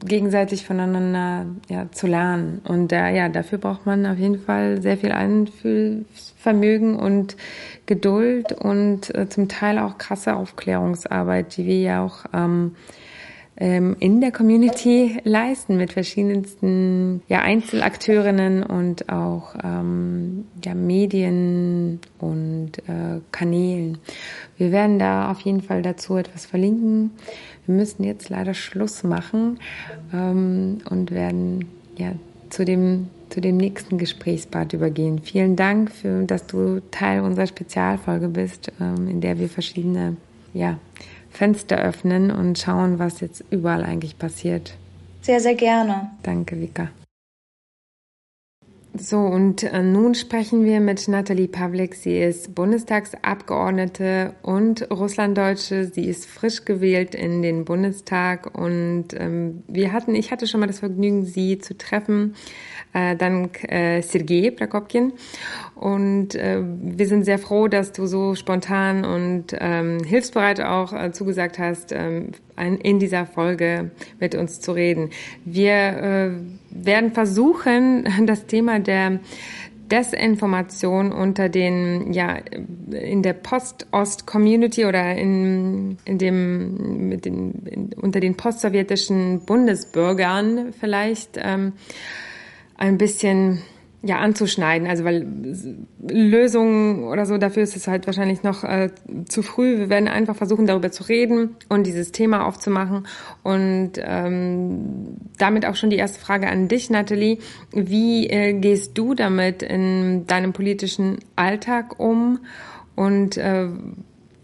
gegenseitig 0.04 0.66
voneinander 0.66 1.46
ja, 1.68 1.90
zu 1.92 2.08
lernen. 2.08 2.60
Und 2.64 2.92
äh, 2.92 3.14
ja, 3.14 3.28
dafür 3.28 3.58
braucht 3.58 3.86
man 3.86 4.04
auf 4.04 4.18
jeden 4.18 4.40
Fall 4.40 4.82
sehr 4.82 4.96
viel 4.96 5.12
Einfühlvermögen 5.12 6.96
und 6.96 7.36
Geduld 7.86 8.52
und 8.52 9.14
äh, 9.14 9.28
zum 9.28 9.48
Teil 9.48 9.78
auch 9.78 9.96
krasse 9.96 10.34
Aufklärungsarbeit, 10.34 11.56
die 11.56 11.66
wir 11.66 11.80
ja 11.80 12.04
auch 12.04 12.24
ähm, 12.32 12.74
in 13.54 14.20
der 14.20 14.32
Community 14.32 15.18
leisten 15.24 15.76
mit 15.76 15.92
verschiedensten 15.92 17.22
ja, 17.28 17.42
Einzelakteurinnen 17.42 18.62
und 18.62 19.10
auch 19.10 19.54
ähm, 19.62 20.46
ja, 20.64 20.74
Medien 20.74 22.00
und 22.18 22.78
äh, 22.88 23.20
Kanälen. 23.30 23.98
Wir 24.56 24.72
werden 24.72 24.98
da 24.98 25.30
auf 25.30 25.40
jeden 25.40 25.60
Fall 25.60 25.82
dazu 25.82 26.16
etwas 26.16 26.46
verlinken. 26.46 27.10
Wir 27.66 27.74
müssen 27.74 28.04
jetzt 28.04 28.30
leider 28.30 28.54
Schluss 28.54 29.04
machen 29.04 29.60
ähm, 30.14 30.78
und 30.88 31.10
werden 31.10 31.66
ja 31.96 32.12
zu 32.48 32.64
dem 32.64 33.08
zu 33.28 33.40
dem 33.40 33.56
nächsten 33.56 33.96
Gesprächspart 33.96 34.74
übergehen. 34.74 35.20
Vielen 35.22 35.56
Dank, 35.56 35.90
für, 35.90 36.24
dass 36.24 36.46
du 36.46 36.82
Teil 36.90 37.22
unserer 37.22 37.46
Spezialfolge 37.46 38.28
bist, 38.28 38.70
ähm, 38.78 39.08
in 39.08 39.22
der 39.22 39.38
wir 39.38 39.48
verschiedene 39.48 40.16
ja, 40.52 40.78
Fenster 41.32 41.78
öffnen 41.78 42.30
und 42.30 42.58
schauen, 42.58 42.98
was 42.98 43.20
jetzt 43.20 43.44
überall 43.50 43.84
eigentlich 43.84 44.18
passiert. 44.18 44.74
Sehr, 45.22 45.40
sehr 45.40 45.54
gerne. 45.54 46.10
Danke, 46.22 46.60
Vika. 46.60 46.88
So, 48.94 49.16
und 49.20 49.62
äh, 49.62 49.82
nun 49.82 50.14
sprechen 50.14 50.66
wir 50.66 50.80
mit 50.80 51.08
Nathalie 51.08 51.48
Pavlik. 51.48 51.94
Sie 51.94 52.18
ist 52.18 52.54
Bundestagsabgeordnete 52.54 54.34
und 54.42 54.90
Russlanddeutsche. 54.90 55.86
Sie 55.86 56.04
ist 56.04 56.26
frisch 56.26 56.66
gewählt 56.66 57.14
in 57.14 57.40
den 57.40 57.64
Bundestag 57.64 58.54
und 58.54 59.06
ähm, 59.14 59.62
wir 59.66 59.94
hatten, 59.94 60.14
ich 60.14 60.30
hatte 60.30 60.46
schon 60.46 60.60
mal 60.60 60.66
das 60.66 60.80
Vergnügen, 60.80 61.24
sie 61.24 61.58
zu 61.58 61.78
treffen, 61.78 62.34
äh, 62.92 63.16
dank 63.16 63.64
äh, 63.70 64.02
Sergei 64.02 64.50
Prokopkin. 64.50 65.12
Und 65.74 66.34
äh, 66.34 66.60
wir 66.62 67.06
sind 67.06 67.24
sehr 67.24 67.38
froh, 67.38 67.68
dass 67.68 67.92
du 67.92 68.06
so 68.06 68.34
spontan 68.34 69.04
und 69.04 69.56
ähm, 69.58 70.04
hilfsbereit 70.04 70.60
auch 70.60 70.92
äh, 70.92 71.12
zugesagt 71.12 71.58
hast, 71.58 71.92
ähm, 71.92 72.32
in 72.82 72.98
dieser 72.98 73.26
Folge 73.26 73.90
mit 74.20 74.34
uns 74.34 74.60
zu 74.60 74.72
reden. 74.72 75.10
Wir 75.44 75.72
äh, 75.72 76.30
werden 76.70 77.12
versuchen, 77.12 78.06
das 78.26 78.46
Thema 78.46 78.78
der 78.78 79.20
Desinformation 79.90 81.12
unter 81.12 81.50
den, 81.50 82.14
ja, 82.14 82.38
in 82.90 83.22
der 83.22 83.34
Post-Ost-Community 83.34 84.86
oder 84.86 85.14
in, 85.14 85.98
in 86.06 86.16
dem, 86.16 87.08
mit 87.08 87.26
den, 87.26 87.66
in, 87.66 87.92
unter 87.94 88.20
den 88.20 88.34
postsowjetischen 88.34 89.40
Bundesbürgern 89.40 90.72
vielleicht 90.78 91.38
ähm, 91.42 91.74
ein 92.82 92.98
bisschen 92.98 93.62
ja 94.02 94.18
anzuschneiden. 94.18 94.88
Also 94.88 95.04
weil 95.04 95.24
Lösungen 96.08 97.04
oder 97.04 97.24
so 97.24 97.38
dafür 97.38 97.62
ist 97.62 97.76
es 97.76 97.86
halt 97.86 98.06
wahrscheinlich 98.06 98.42
noch 98.42 98.64
äh, 98.64 98.90
zu 99.28 99.42
früh. 99.42 99.78
Wir 99.78 99.88
werden 99.88 100.08
einfach 100.08 100.34
versuchen, 100.34 100.66
darüber 100.66 100.90
zu 100.90 101.04
reden 101.04 101.56
und 101.68 101.86
dieses 101.86 102.10
Thema 102.10 102.44
aufzumachen. 102.44 103.06
Und 103.44 103.92
ähm, 103.98 105.16
damit 105.38 105.64
auch 105.64 105.76
schon 105.76 105.90
die 105.90 105.96
erste 105.96 106.18
Frage 106.18 106.48
an 106.48 106.66
dich, 106.66 106.90
Nathalie: 106.90 107.38
Wie 107.70 108.26
äh, 108.28 108.52
gehst 108.54 108.98
du 108.98 109.14
damit 109.14 109.62
in 109.62 110.26
deinem 110.26 110.52
politischen 110.52 111.18
Alltag 111.36 112.00
um? 112.00 112.40
Und 112.96 113.36
äh, 113.36 113.68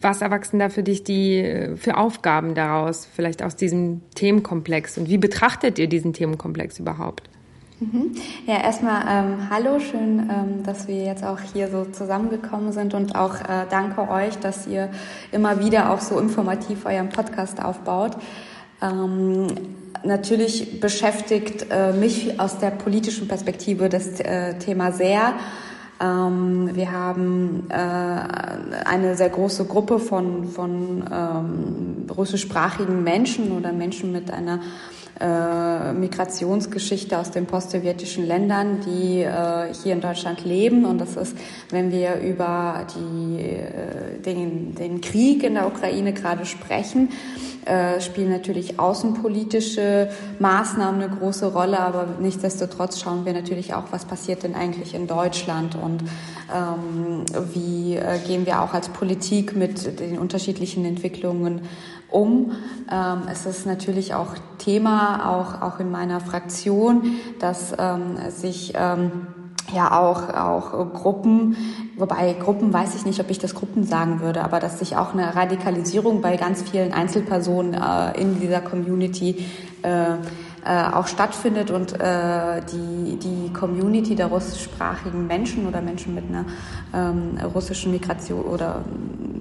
was 0.01 0.23
erwachsen 0.23 0.60
da 0.60 0.69
für 0.69 0.85
dich 0.85 1.02
die 1.02 1.39
äh, 1.39 1.77
für 1.77 1.97
Aufgaben 1.97 2.55
daraus, 2.55 3.05
vielleicht 3.12 3.43
aus 3.43 3.56
diesem 3.56 4.02
Themenkomplex? 4.15 4.97
Und 4.97 5.09
wie 5.09 5.19
betrachtet 5.19 5.81
ihr 5.81 5.89
diesen 5.89 6.12
Themenkomplex 6.12 6.78
überhaupt? 6.78 7.28
Mhm. 7.80 8.12
Ja, 8.44 8.60
erstmal 8.60 9.02
ähm, 9.09 9.50
hallo, 9.50 9.78
schön, 9.78 10.28
ähm, 10.28 10.64
dass 10.64 10.88
wir 10.88 11.05
jetzt 11.05 11.22
auch 11.22 11.38
hier 11.52 11.68
so 11.68 11.84
zusammengekommen 11.84 12.72
sind 12.72 12.92
und 12.92 13.14
auch 13.14 13.36
äh, 13.36 13.66
danke 13.70 14.09
euch, 14.10 14.36
dass 14.38 14.66
ihr 14.66 14.90
immer 15.30 15.60
wieder 15.64 15.92
auch 15.92 16.00
so 16.00 16.18
informativ 16.18 16.86
euren 16.86 17.09
Podcast 17.09 17.62
aufbaut. 17.62 18.16
Ähm, 18.82 19.46
natürlich 20.02 20.80
beschäftigt 20.80 21.66
äh, 21.70 21.92
mich 21.92 22.40
aus 22.40 22.59
der 22.59 22.70
politischen 22.70 23.28
Perspektive 23.28 23.88
das 23.88 24.18
äh, 24.18 24.59
Thema 24.59 24.90
sehr. 24.90 25.34
Ähm, 26.00 26.70
wir 26.74 26.90
haben 26.90 27.66
äh, 27.70 27.74
eine 27.74 29.16
sehr 29.16 29.30
große 29.30 29.66
Gruppe 29.66 30.00
von, 30.00 30.48
von 30.48 31.05
ähm, 31.12 32.06
russischsprachigen 32.10 33.05
Menschen 33.05 33.52
oder 33.52 33.72
Menschen 33.72 34.10
mit 34.10 34.32
einer 34.32 34.60
äh, 35.20 35.92
Migrationsgeschichte 35.92 37.18
aus 37.18 37.30
den 37.30 37.46
postsowjetischen 37.46 38.26
Ländern, 38.26 38.80
die 38.80 39.22
äh, 39.22 39.72
hier 39.82 39.92
in 39.92 40.00
Deutschland 40.00 40.44
leben. 40.44 40.84
Und 40.84 40.98
das 40.98 41.16
ist, 41.16 41.36
wenn 41.70 41.90
wir 41.90 42.20
über 42.20 42.86
die, 42.94 43.40
äh, 43.40 44.20
den, 44.24 44.74
den 44.74 45.00
Krieg 45.00 45.42
in 45.42 45.54
der 45.54 45.66
Ukraine 45.66 46.12
gerade 46.12 46.46
sprechen, 46.46 47.10
äh, 47.68 48.00
spielen 48.00 48.30
natürlich 48.30 48.78
außenpolitische 48.78 50.08
Maßnahmen 50.38 51.02
eine 51.02 51.14
große 51.14 51.52
Rolle, 51.52 51.80
aber 51.80 52.06
nichtsdestotrotz 52.18 52.98
schauen 52.98 53.26
wir 53.26 53.34
natürlich 53.34 53.74
auch, 53.74 53.84
was 53.90 54.06
passiert 54.06 54.42
denn 54.42 54.54
eigentlich 54.54 54.94
in 54.94 55.06
Deutschland 55.06 55.74
und 55.74 56.02
ähm, 56.54 57.24
wie 57.52 57.96
äh, 57.96 58.18
gehen 58.26 58.46
wir 58.46 58.62
auch 58.62 58.72
als 58.72 58.88
Politik 58.88 59.54
mit 59.54 60.00
den 60.00 60.18
unterschiedlichen 60.18 60.86
Entwicklungen 60.86 61.60
um. 62.10 62.52
Ähm, 62.90 63.22
es 63.30 63.47
ist 63.47 63.66
natürlich 63.66 64.14
auch 64.14 64.35
Thema, 64.59 65.30
auch, 65.30 65.62
auch 65.62 65.80
in 65.80 65.90
meiner 65.90 66.20
Fraktion, 66.20 67.12
dass 67.39 67.74
ähm, 67.78 68.16
sich 68.30 68.72
ähm, 68.76 69.28
ja 69.74 69.98
auch, 69.98 70.35
auch 70.35 70.93
Gruppen, 70.94 71.56
wobei 71.97 72.32
Gruppen 72.35 72.72
weiß 72.72 72.94
ich 72.94 73.05
nicht, 73.05 73.20
ob 73.20 73.30
ich 73.30 73.39
das 73.39 73.55
Gruppen 73.55 73.85
sagen 73.85 74.20
würde, 74.20 74.43
aber 74.43 74.60
dass 74.60 74.78
sich 74.78 74.97
auch 74.97 75.12
eine 75.12 75.35
Radikalisierung 75.35 76.20
bei 76.22 76.36
ganz 76.36 76.62
vielen 76.62 76.93
Einzelpersonen 76.93 77.74
äh, 77.74 78.20
in 78.20 78.40
dieser 78.40 78.60
Community 78.60 79.44
äh, 79.82 80.16
äh, 80.64 80.93
auch 80.93 81.06
stattfindet 81.06 81.70
und 81.70 82.01
äh, 82.01 82.60
die, 82.72 83.16
die 83.16 83.52
Community 83.52 84.14
der 84.14 84.26
russischsprachigen 84.26 85.26
Menschen 85.26 85.66
oder 85.66 85.80
Menschen 85.80 86.14
mit 86.14 86.24
einer 86.28 86.44
ähm, 86.94 87.39
russischen 87.55 87.93
Migration 87.93 88.43
oder 88.43 88.85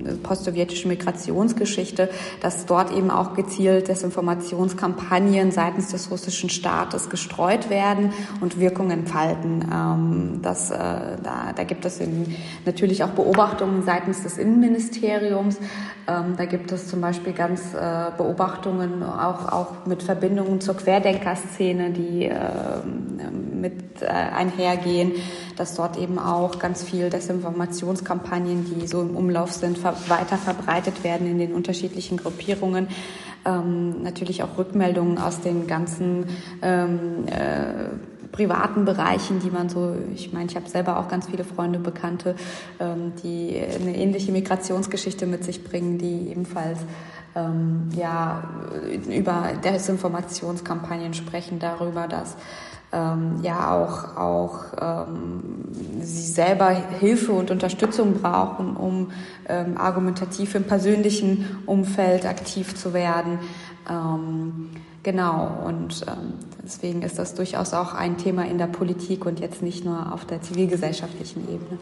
äh, 0.05 0.13
postsowjetischen 0.15 0.89
Migrationsgeschichte, 0.89 2.09
dass 2.41 2.65
dort 2.65 2.91
eben 2.91 3.11
auch 3.11 3.33
gezielt 3.33 3.87
Desinformationskampagnen 3.87 5.51
seitens 5.51 5.89
des 5.89 6.11
russischen 6.11 6.49
Staates 6.49 7.09
gestreut 7.09 7.69
werden 7.69 8.13
und 8.41 8.59
Wirkung 8.59 8.91
entfalten. 8.91 9.65
Ähm, 9.73 10.39
das, 10.41 10.71
äh, 10.71 10.75
da, 10.77 11.53
da 11.55 11.63
gibt 11.63 11.85
es 11.85 11.99
in, 11.99 12.35
natürlich 12.65 13.03
auch 13.03 13.09
Beobachtungen 13.09 13.83
seitens 13.83 14.23
des 14.23 14.37
Innenministeriums. 14.37 15.57
Ähm, 16.07 16.35
da 16.37 16.45
gibt 16.45 16.71
es 16.71 16.87
zum 16.87 17.01
Beispiel 17.01 17.33
ganz 17.33 17.73
äh, 17.73 18.11
Beobachtungen 18.17 19.03
auch, 19.03 19.51
auch 19.51 19.85
mit 19.85 20.03
Verbindungen 20.03 20.61
zur 20.61 20.77
Querdenkerszene, 21.07 21.91
die 21.91 22.25
äh, 22.25 22.35
mit 22.85 24.01
äh, 24.01 24.07
einhergehen, 24.07 25.13
dass 25.55 25.75
dort 25.75 25.97
eben 25.97 26.19
auch 26.19 26.59
ganz 26.59 26.83
viel 26.83 27.09
Desinformationskampagnen, 27.09 28.65
die 28.65 28.87
so 28.87 29.01
im 29.01 29.15
Umlauf 29.15 29.51
sind, 29.53 29.83
weiter 29.83 30.37
verbreitet 30.37 31.03
werden 31.03 31.27
in 31.27 31.39
den 31.39 31.53
unterschiedlichen 31.53 32.17
Gruppierungen. 32.17 32.87
Ähm, 33.45 34.03
natürlich 34.03 34.43
auch 34.43 34.57
Rückmeldungen 34.57 35.17
aus 35.17 35.39
den 35.39 35.67
ganzen 35.67 36.25
ähm, 36.61 37.25
äh, 37.27 38.27
privaten 38.31 38.83
Bereichen, 38.83 39.39
die 39.39 39.49
man 39.49 39.69
so, 39.69 39.95
ich 40.13 40.33
meine, 40.33 40.47
ich 40.47 40.55
habe 40.55 40.67
selber 40.69 40.99
auch 40.99 41.07
ganz 41.07 41.27
viele 41.27 41.45
Freunde, 41.45 41.79
Bekannte, 41.79 42.35
ähm, 42.79 43.13
die 43.23 43.57
eine 43.57 43.95
ähnliche 43.95 44.31
Migrationsgeschichte 44.33 45.25
mit 45.25 45.45
sich 45.45 45.63
bringen, 45.63 45.97
die 45.97 46.29
ebenfalls 46.29 46.79
ähm, 47.37 47.89
ja, 47.95 48.43
über 49.09 49.51
Desinformationskampagnen 49.63 51.13
sprechen, 51.13 51.59
darüber, 51.59 52.07
dass 52.07 52.35
ähm, 52.91 53.39
ja 53.43 53.71
auch, 53.71 54.17
auch 54.17 55.07
ähm, 55.07 55.65
sie 56.01 56.31
selber 56.31 56.69
Hilfe 56.69 57.33
und 57.33 57.51
Unterstützung 57.51 58.15
brauchen, 58.21 58.75
um 58.75 59.11
ähm, 59.47 59.77
argumentativ 59.77 60.55
im 60.55 60.63
persönlichen 60.63 61.45
Umfeld 61.65 62.25
aktiv 62.25 62.75
zu 62.75 62.93
werden. 62.93 63.39
Ähm, 63.89 64.69
Genau, 65.07 65.63
und 65.63 66.03
ähm, 66.05 66.33
deswegen 66.61 67.01
ist 67.01 67.17
das 67.17 67.33
durchaus 67.33 67.73
auch 67.73 67.93
ein 67.93 68.17
Thema 68.17 68.45
in 68.45 68.57
der 68.57 68.67
Politik 68.67 69.25
und 69.25 69.39
jetzt 69.39 69.61
nicht 69.61 69.85
nur 69.85 70.11
auf 70.11 70.25
der 70.25 70.41
zivilgesellschaftlichen 70.41 71.43
Ebene. 71.43 71.79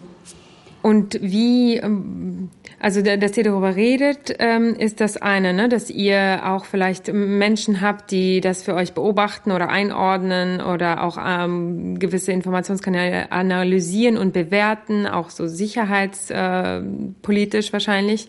Und 0.85 1.17
wie, 1.19 1.77
ähm, 1.77 2.51
also 2.79 3.01
dass 3.01 3.35
ihr 3.35 3.43
darüber 3.43 3.75
redet, 3.75 4.35
ähm, 4.37 4.75
ist 4.75 5.01
das 5.01 5.17
eine, 5.17 5.51
ne? 5.51 5.67
dass 5.67 5.89
ihr 5.89 6.41
auch 6.45 6.65
vielleicht 6.65 7.11
Menschen 7.11 7.81
habt, 7.81 8.11
die 8.11 8.39
das 8.39 8.61
für 8.61 8.75
euch 8.75 8.93
beobachten 8.93 9.51
oder 9.51 9.69
einordnen 9.69 10.61
oder 10.61 11.03
auch 11.03 11.17
ähm, 11.19 11.97
gewisse 11.97 12.33
Informationskanäle 12.33 13.31
analysieren 13.31 14.15
und 14.15 14.31
bewerten, 14.31 15.07
auch 15.07 15.31
so 15.31 15.47
sicherheitspolitisch 15.47 17.69
äh, 17.69 17.73
wahrscheinlich. 17.73 18.27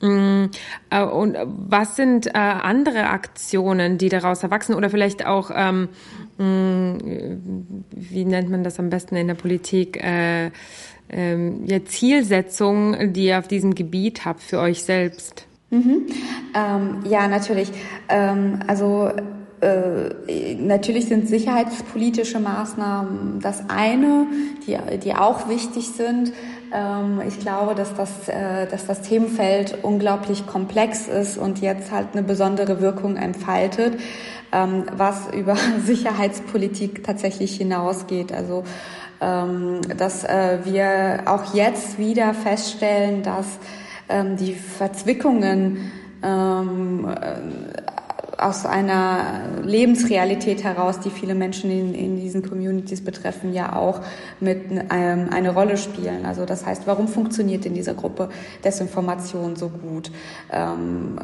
Mm, 0.00 0.44
äh, 0.90 1.02
und 1.02 1.36
was 1.44 1.96
sind 1.96 2.28
äh, 2.28 2.30
andere 2.34 3.08
Aktionen, 3.08 3.98
die 3.98 4.10
daraus 4.10 4.44
erwachsen 4.44 4.76
oder 4.76 4.90
vielleicht 4.90 5.26
auch, 5.26 5.50
ähm, 5.52 5.88
mm, 6.38 6.98
wie 7.90 8.24
nennt 8.24 8.48
man 8.48 8.62
das 8.62 8.78
am 8.78 8.90
besten 8.90 9.16
in 9.16 9.26
der 9.26 9.34
Politik? 9.34 10.00
Äh, 10.00 10.52
ähm, 11.08 11.64
ja, 11.66 11.84
Zielsetzungen, 11.84 13.12
die 13.12 13.26
ihr 13.26 13.38
auf 13.38 13.48
diesem 13.48 13.74
Gebiet 13.74 14.24
habt 14.24 14.42
für 14.42 14.58
euch 14.58 14.82
selbst? 14.82 15.46
Mhm. 15.70 16.06
Ähm, 16.54 17.04
ja, 17.08 17.28
natürlich. 17.28 17.70
Ähm, 18.08 18.60
also 18.66 19.10
äh, 19.60 20.54
natürlich 20.54 21.06
sind 21.06 21.28
sicherheitspolitische 21.28 22.40
Maßnahmen 22.40 23.40
das 23.40 23.68
eine, 23.68 24.26
die, 24.66 24.76
die 24.98 25.14
auch 25.14 25.48
wichtig 25.48 25.88
sind. 25.88 26.32
Ähm, 26.72 27.22
ich 27.26 27.40
glaube, 27.40 27.74
dass 27.74 27.94
das, 27.94 28.28
äh, 28.28 28.66
dass 28.66 28.86
das 28.86 29.02
Themenfeld 29.02 29.78
unglaublich 29.82 30.46
komplex 30.46 31.08
ist 31.08 31.38
und 31.38 31.60
jetzt 31.60 31.90
halt 31.90 32.08
eine 32.12 32.22
besondere 32.22 32.80
Wirkung 32.80 33.16
entfaltet, 33.16 33.98
ähm, 34.52 34.84
was 34.94 35.32
über 35.32 35.56
Sicherheitspolitik 35.84 37.02
tatsächlich 37.02 37.56
hinausgeht. 37.56 38.32
Also 38.32 38.64
dass 39.18 40.24
äh, 40.24 40.58
wir 40.64 41.22
auch 41.26 41.54
jetzt 41.54 41.98
wieder 41.98 42.34
feststellen, 42.34 43.22
dass 43.22 43.46
ähm, 44.08 44.36
die 44.36 44.54
Verzwickungen 44.54 45.90
ähm, 46.22 47.08
aus 48.38 48.66
einer 48.66 49.62
Lebensrealität 49.62 50.62
heraus, 50.62 51.00
die 51.00 51.10
viele 51.10 51.34
Menschen 51.34 51.70
in, 51.70 51.94
in 51.94 52.16
diesen 52.16 52.46
Communities 52.46 53.02
betreffen, 53.02 53.54
ja 53.54 53.74
auch 53.74 54.00
mit 54.40 54.70
ähm, 54.70 55.28
eine 55.30 55.54
Rolle 55.54 55.76
spielen. 55.78 56.26
Also 56.26 56.44
das 56.44 56.66
heißt, 56.66 56.86
warum 56.86 57.08
funktioniert 57.08 57.64
in 57.64 57.74
dieser 57.74 57.94
Gruppe 57.94 58.28
Desinformation 58.62 59.56
so 59.56 59.68
gut? 59.68 60.10
Ähm, 60.52 61.18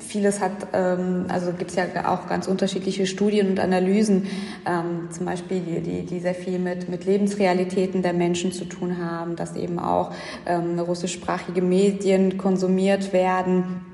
vieles 0.00 0.40
hat, 0.40 0.52
ähm, 0.72 1.26
also 1.28 1.52
gibt 1.52 1.70
es 1.70 1.76
ja 1.76 1.84
auch 2.06 2.26
ganz 2.28 2.48
unterschiedliche 2.48 3.06
Studien 3.06 3.50
und 3.50 3.60
Analysen, 3.60 4.26
ähm, 4.66 5.10
zum 5.10 5.26
Beispiel 5.26 5.60
die, 5.60 6.02
die, 6.06 6.20
sehr 6.20 6.34
viel 6.34 6.58
mit, 6.58 6.88
mit 6.88 7.04
Lebensrealitäten 7.04 8.02
der 8.02 8.12
Menschen 8.12 8.52
zu 8.52 8.64
tun 8.64 8.98
haben, 8.98 9.36
dass 9.36 9.54
eben 9.54 9.78
auch 9.78 10.12
ähm, 10.46 10.78
russischsprachige 10.78 11.62
Medien 11.62 12.36
konsumiert 12.36 13.12
werden 13.12 13.91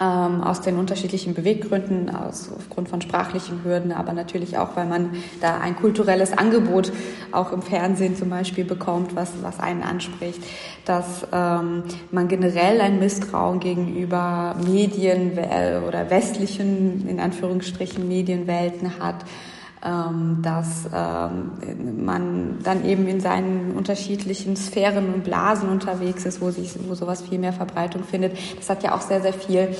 ähm, 0.00 0.42
aus 0.42 0.60
den 0.60 0.76
unterschiedlichen 0.76 1.34
Beweggründen, 1.34 2.14
aus, 2.14 2.50
aufgrund 2.56 2.88
von 2.88 3.00
sprachlichen 3.00 3.64
Hürden, 3.64 3.92
aber 3.92 4.12
natürlich 4.12 4.58
auch, 4.58 4.76
weil 4.76 4.86
man 4.86 5.10
da 5.40 5.58
ein 5.58 5.76
kulturelles 5.76 6.36
Angebot 6.36 6.92
auch 7.32 7.52
im 7.52 7.62
Fernsehen 7.62 8.16
zum 8.16 8.30
Beispiel 8.30 8.64
bekommt, 8.64 9.16
was, 9.16 9.32
was 9.42 9.60
einen 9.60 9.82
anspricht, 9.82 10.40
dass 10.84 11.26
ähm, 11.32 11.84
man 12.10 12.28
generell 12.28 12.80
ein 12.80 12.98
Misstrauen 12.98 13.60
gegenüber 13.60 14.56
Medien 14.64 15.32
oder 15.86 16.10
westlichen, 16.10 17.08
in 17.08 17.20
Anführungsstrichen, 17.20 18.06
Medienwelten 18.06 18.98
hat 18.98 19.24
ähm, 19.84 20.38
dass 20.42 20.88
ähm, 20.92 22.04
man 22.04 22.58
dann 22.64 22.84
eben 22.84 23.06
in 23.06 23.20
seinen 23.20 23.72
unterschiedlichen 23.76 24.56
Sphären 24.56 25.14
und 25.14 25.24
Blasen 25.24 25.68
unterwegs 25.68 26.24
ist, 26.24 26.40
wo 26.40 26.50
sich, 26.50 26.74
wo 26.88 26.94
sowas 26.94 27.22
viel 27.22 27.38
mehr 27.38 27.52
Verbreitung 27.52 28.04
findet. 28.04 28.36
Das 28.56 28.68
hat 28.70 28.82
ja 28.82 28.94
auch 28.94 29.00
sehr, 29.00 29.20
sehr 29.20 29.32
viel 29.32 29.74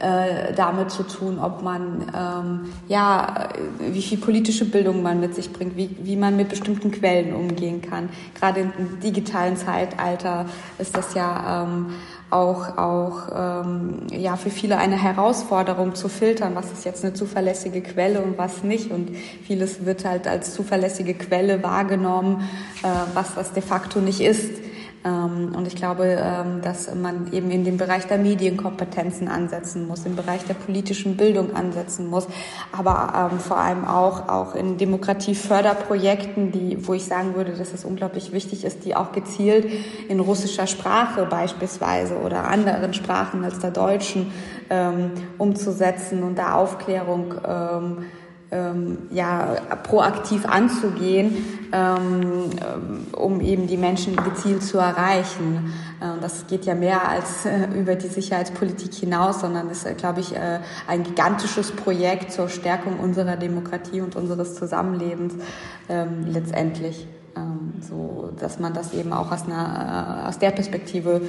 äh, 0.00 0.52
damit 0.54 0.90
zu 0.90 1.02
tun, 1.02 1.38
ob 1.38 1.62
man 1.62 2.06
ähm, 2.16 2.72
ja 2.88 3.50
wie 3.78 4.02
viel 4.02 4.18
politische 4.18 4.64
Bildung 4.64 5.02
man 5.02 5.20
mit 5.20 5.34
sich 5.34 5.52
bringt, 5.52 5.76
wie, 5.76 5.96
wie 6.02 6.16
man 6.16 6.36
mit 6.36 6.48
bestimmten 6.48 6.90
Quellen 6.90 7.34
umgehen 7.34 7.82
kann. 7.82 8.08
Gerade 8.34 8.60
im 8.60 9.00
digitalen 9.00 9.56
Zeitalter 9.56 10.46
ist 10.78 10.96
das 10.96 11.14
ja 11.14 11.64
ähm, 11.64 11.94
auch, 12.32 12.78
auch 12.78 13.64
ähm, 13.64 14.06
ja, 14.10 14.36
für 14.36 14.50
viele 14.50 14.78
eine 14.78 15.00
Herausforderung 15.00 15.94
zu 15.94 16.08
filtern, 16.08 16.54
was 16.54 16.72
ist 16.72 16.84
jetzt 16.84 17.04
eine 17.04 17.14
zuverlässige 17.14 17.82
Quelle 17.82 18.20
und 18.20 18.38
was 18.38 18.62
nicht. 18.62 18.90
Und 18.90 19.10
vieles 19.46 19.84
wird 19.84 20.04
halt 20.04 20.26
als 20.26 20.54
zuverlässige 20.54 21.14
Quelle 21.14 21.62
wahrgenommen, 21.62 22.48
äh, 22.82 22.88
was 23.14 23.34
das 23.34 23.52
de 23.52 23.62
facto 23.62 24.00
nicht 24.00 24.20
ist. 24.20 24.61
Ähm, 25.04 25.52
und 25.56 25.66
ich 25.66 25.74
glaube, 25.74 26.04
ähm, 26.04 26.60
dass 26.62 26.94
man 26.94 27.32
eben 27.32 27.50
in 27.50 27.64
dem 27.64 27.76
Bereich 27.76 28.06
der 28.06 28.18
Medienkompetenzen 28.18 29.28
ansetzen 29.28 29.86
muss, 29.86 30.06
im 30.06 30.14
Bereich 30.14 30.44
der 30.44 30.54
politischen 30.54 31.16
Bildung 31.16 31.56
ansetzen 31.56 32.06
muss, 32.08 32.28
aber 32.70 33.30
ähm, 33.32 33.40
vor 33.40 33.56
allem 33.56 33.84
auch, 33.84 34.28
auch 34.28 34.54
in 34.54 34.78
Demokratieförderprojekten, 34.78 36.52
die, 36.52 36.86
wo 36.86 36.94
ich 36.94 37.04
sagen 37.04 37.34
würde, 37.34 37.52
dass 37.52 37.72
es 37.72 37.84
unglaublich 37.84 38.32
wichtig 38.32 38.64
ist, 38.64 38.84
die 38.84 38.94
auch 38.94 39.12
gezielt 39.12 39.66
in 40.08 40.20
russischer 40.20 40.66
Sprache 40.66 41.26
beispielsweise 41.26 42.16
oder 42.18 42.48
anderen 42.48 42.94
Sprachen 42.94 43.44
als 43.44 43.58
der 43.58 43.70
deutschen 43.70 44.30
umzusetzen 45.36 46.22
und 46.22 46.38
da 46.38 46.54
Aufklärung 46.54 47.34
ähm, 48.52 48.98
ja, 49.10 49.56
proaktiv 49.82 50.44
anzugehen, 50.46 51.36
ähm, 51.72 52.50
um 53.12 53.40
eben 53.40 53.66
die 53.66 53.78
Menschen 53.78 54.14
gezielt 54.14 54.62
zu 54.62 54.78
erreichen. 54.78 55.72
Äh, 56.00 56.20
das 56.20 56.46
geht 56.46 56.66
ja 56.66 56.74
mehr 56.74 57.08
als 57.08 57.46
äh, 57.46 57.66
über 57.74 57.94
die 57.94 58.08
Sicherheitspolitik 58.08 58.92
hinaus, 58.92 59.40
sondern 59.40 59.70
ist, 59.70 59.86
äh, 59.86 59.94
glaube 59.94 60.20
ich, 60.20 60.36
äh, 60.36 60.60
ein 60.86 61.02
gigantisches 61.02 61.72
Projekt 61.72 62.30
zur 62.30 62.48
Stärkung 62.48 63.00
unserer 63.00 63.36
Demokratie 63.36 64.02
und 64.02 64.16
unseres 64.16 64.54
Zusammenlebens 64.54 65.34
ähm, 65.88 66.26
letztendlich. 66.28 67.08
Ähm, 67.36 67.74
so, 67.80 68.30
dass 68.38 68.58
man 68.58 68.74
das 68.74 68.92
eben 68.92 69.12
auch 69.12 69.32
aus, 69.32 69.44
einer, 69.44 70.24
äh, 70.24 70.28
aus 70.28 70.38
der 70.38 70.50
Perspektive 70.50 71.22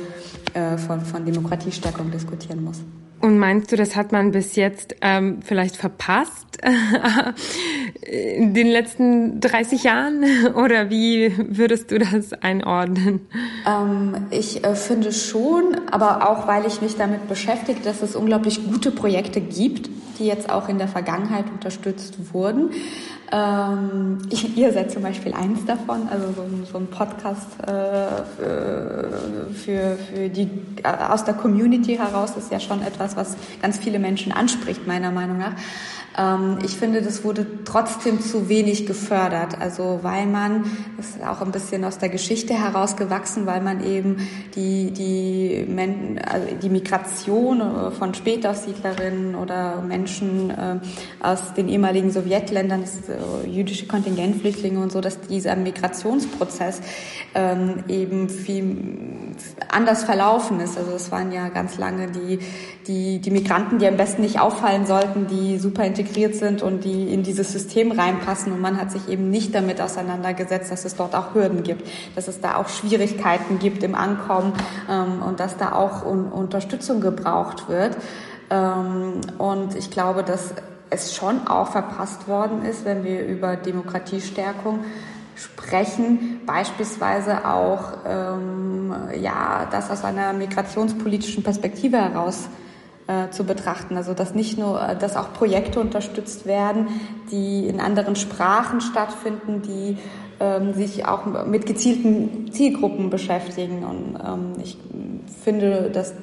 äh, 0.54 0.78
von, 0.78 1.02
von 1.02 1.26
Demokratiestärkung 1.26 2.12
diskutieren 2.12 2.64
muss. 2.64 2.82
Und 3.24 3.40
meinst 3.40 3.72
du, 3.72 3.78
das 3.78 3.96
hat 3.96 4.12
man 4.12 4.32
bis 4.32 4.58
jetzt 4.58 4.98
ähm, 5.00 5.40
vielleicht 5.42 5.78
verpasst 5.78 6.60
in 8.02 8.54
den 8.54 8.68
letzten 8.68 9.40
30 9.40 9.84
Jahren? 9.86 10.26
Oder 10.56 10.90
wie 10.90 11.34
würdest 11.38 11.90
du 11.92 12.00
das 12.00 12.34
einordnen? 12.34 13.22
Ähm, 13.66 14.28
ich 14.30 14.66
äh, 14.66 14.76
finde 14.76 15.14
schon, 15.14 15.78
aber 15.90 16.30
auch 16.30 16.48
weil 16.50 16.66
ich 16.66 16.82
mich 16.82 16.98
damit 16.98 17.30
beschäftige, 17.30 17.80
dass 17.80 18.02
es 18.02 18.18
unglaublich 18.18 18.66
gute 18.66 18.92
Projekte 18.92 19.40
gibt, 19.40 19.90
die 20.20 20.26
jetzt 20.26 20.50
auch 20.50 20.68
in 20.68 20.78
der 20.78 20.90
Vergangenheit 20.90 21.46
unterstützt 21.50 22.34
wurden. 22.34 22.72
Ähm, 23.34 24.20
ihr 24.56 24.72
seid 24.72 24.92
zum 24.92 25.02
Beispiel 25.02 25.34
eins 25.34 25.66
davon, 25.66 26.08
also 26.08 26.28
so, 26.34 26.46
so 26.72 26.78
ein 26.78 26.86
Podcast 26.86 27.48
äh, 27.62 28.24
für, 29.54 29.98
für 29.98 30.30
die 30.30 30.48
äh, 30.84 30.88
aus 31.10 31.26
der 31.26 31.34
Community 31.34 31.98
heraus 31.98 32.38
ist 32.38 32.52
ja 32.52 32.60
schon 32.60 32.84
etwas, 32.84 33.18
was 33.18 33.36
ganz 33.60 33.80
viele 33.80 33.98
Menschen 33.98 34.32
anspricht, 34.32 34.86
meiner 34.86 35.10
Meinung 35.10 35.40
nach. 35.40 35.54
Ähm, 36.18 36.60
ich 36.64 36.78
finde, 36.78 37.02
das 37.02 37.24
wurde 37.24 37.46
trotzdem 37.66 38.22
zu 38.22 38.50
wenig 38.50 38.86
gefördert. 38.86 39.60
Also 39.60 40.00
weil 40.04 40.26
man, 40.26 40.66
das 40.98 41.12
ist 41.12 41.24
auch 41.24 41.42
ein 41.42 41.52
bisschen 41.52 41.84
aus 41.84 41.98
der 41.98 42.10
Geschichte 42.10 42.54
herausgewachsen, 42.54 43.46
weil 43.46 43.62
man 43.62 43.84
eben 43.84 44.28
die, 44.56 44.92
die, 44.92 45.66
Men 45.68 46.20
also 46.20 46.48
die 46.62 46.70
Migration 46.70 47.62
äh, 47.62 47.92
von 47.92 48.14
Spätaussiedlerinnen 48.14 49.36
oder 49.36 49.82
Menschen 49.82 50.50
äh, 50.50 50.80
aus 51.22 51.54
den 51.54 51.68
ehemaligen 51.68 52.12
Sowjetländern, 52.12 52.82
das, 52.82 53.10
äh, 53.10 53.50
jüdische 53.50 53.88
Kontingentflüchtlinge 53.88 54.80
und 54.80 54.92
so, 54.92 55.02
dass 55.02 55.20
dieser 55.22 55.56
Migrationsprozess 55.56 56.82
ähm, 57.36 57.84
eben 57.88 58.30
viel 58.30 59.24
anders 59.70 60.04
verlaufen 60.04 60.60
ist. 60.60 60.78
Also 60.78 60.92
es 60.92 61.12
waren 61.12 61.32
ja 61.32 61.50
ganz 61.50 61.78
lange 61.78 62.08
die, 62.12 62.40
die, 62.88 63.20
die 63.20 63.32
Migranten, 63.32 63.80
die 63.80 63.88
am 63.88 63.98
besten 63.98 64.22
nicht 64.22 64.40
auffallen 64.40 64.86
sollten, 64.86 65.28
die 65.28 65.58
super 65.58 65.84
integriert 65.84 66.03
integriert 66.04 66.36
sind 66.36 66.62
und 66.62 66.84
die 66.84 67.14
in 67.14 67.24
dieses 67.24 67.52
System 67.52 67.92
reinpassen. 67.92 68.52
Und 68.52 68.62
man 68.62 68.80
hat 68.80 68.92
sich 68.92 69.08
eben 69.08 69.30
nicht 69.30 69.56
damit 69.56 69.82
auseinandergesetzt, 69.82 70.72
dass 70.72 70.86
es 70.86 70.96
dort 70.96 71.16
auch 71.16 71.34
Hürden 71.34 71.64
gibt, 71.64 71.88
dass 72.16 72.28
es 72.28 72.42
da 72.42 72.58
auch 72.58 72.68
Schwierigkeiten 72.68 73.60
gibt 73.60 73.84
im 73.84 73.96
Ankommen 73.96 74.54
ähm, 74.90 75.22
und 75.22 75.40
dass 75.40 75.58
da 75.58 75.74
auch 75.74 76.06
un 76.06 76.26
Unterstützung 76.26 77.02
gebraucht 77.02 77.70
wird. 77.70 77.98
Ähm, 78.50 79.22
und 79.38 79.76
ich 79.76 79.90
glaube, 79.90 80.24
dass 80.24 80.54
es 80.90 81.16
schon 81.16 81.48
auch 81.48 81.72
verpasst 81.72 82.28
worden 82.28 82.66
ist, 82.66 82.86
wenn 82.86 83.04
wir 83.04 83.26
über 83.26 83.56
Demokratiestärkung 83.56 84.80
sprechen, 85.36 86.42
beispielsweise 86.46 87.48
auch 87.48 87.94
ähm, 88.08 88.94
ja 89.20 89.68
das 89.72 89.90
aus 89.90 90.04
einer 90.04 90.34
migrationspolitischen 90.34 91.44
Perspektive 91.44 91.98
heraus 91.98 92.48
äh, 93.08 93.30
zu 93.32 93.44
betrachten. 93.44 93.98
Also 93.98 94.14
dass 94.14 94.34
nicht 94.34 94.58
nur, 94.58 94.82
äh, 94.82 94.98
dass 94.98 95.16
auch 95.16 95.34
Projekte 95.34 95.80
unterstützt 95.80 96.46
werden, 96.46 96.88
die 97.32 97.68
in 97.68 97.80
anderen 97.80 98.16
Sprachen 98.16 98.82
stattfinden, 98.82 99.62
die 99.62 99.98
ähm, 100.40 100.74
sich 100.74 101.06
auch 101.06 101.26
mit 101.46 101.66
gezielten 101.66 102.52
Zielgruppen 102.52 103.10
beschäftigen. 103.10 103.84
Und 103.84 104.20
ähm, 104.26 104.54
ich 104.64 104.78
finde, 105.44 105.90
dass 105.92 106.14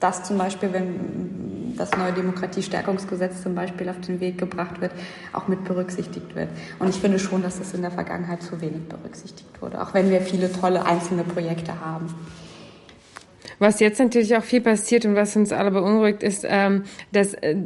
das 0.00 0.22
zum 0.24 0.38
Beispiel, 0.38 0.72
wenn 0.72 1.74
das 1.76 1.90
neue 1.96 2.12
Demokratiestärkungsgesetz 2.12 3.42
zum 3.42 3.54
Beispiel 3.54 3.88
auf 3.88 4.00
den 4.00 4.20
Weg 4.20 4.36
gebracht 4.36 4.80
wird, 4.80 4.92
auch 5.32 5.48
mit 5.48 5.64
berücksichtigt 5.64 6.34
wird. 6.34 6.48
Und 6.78 6.88
ich 6.88 6.96
finde 6.96 7.18
schon, 7.18 7.42
dass 7.42 7.60
es 7.60 7.72
in 7.72 7.82
der 7.82 7.90
Vergangenheit 7.90 8.42
zu 8.42 8.60
wenig 8.60 8.88
berücksichtigt 8.88 9.62
wurde, 9.62 9.80
auch 9.80 9.94
wenn 9.94 10.10
wir 10.10 10.20
viele 10.20 10.52
tolle 10.52 10.84
einzelne 10.84 11.22
Projekte 11.22 11.80
haben. 11.80 12.14
Was 13.58 13.80
jetzt 13.80 13.98
natürlich 13.98 14.36
auch 14.36 14.44
viel 14.44 14.60
passiert 14.60 15.04
und 15.04 15.14
was 15.14 15.34
uns 15.36 15.52
alle 15.52 15.70
beunruhigt, 15.70 16.22
ist, 16.22 16.44
ähm, 16.48 16.84
dass 17.12 17.34
äh, 17.34 17.56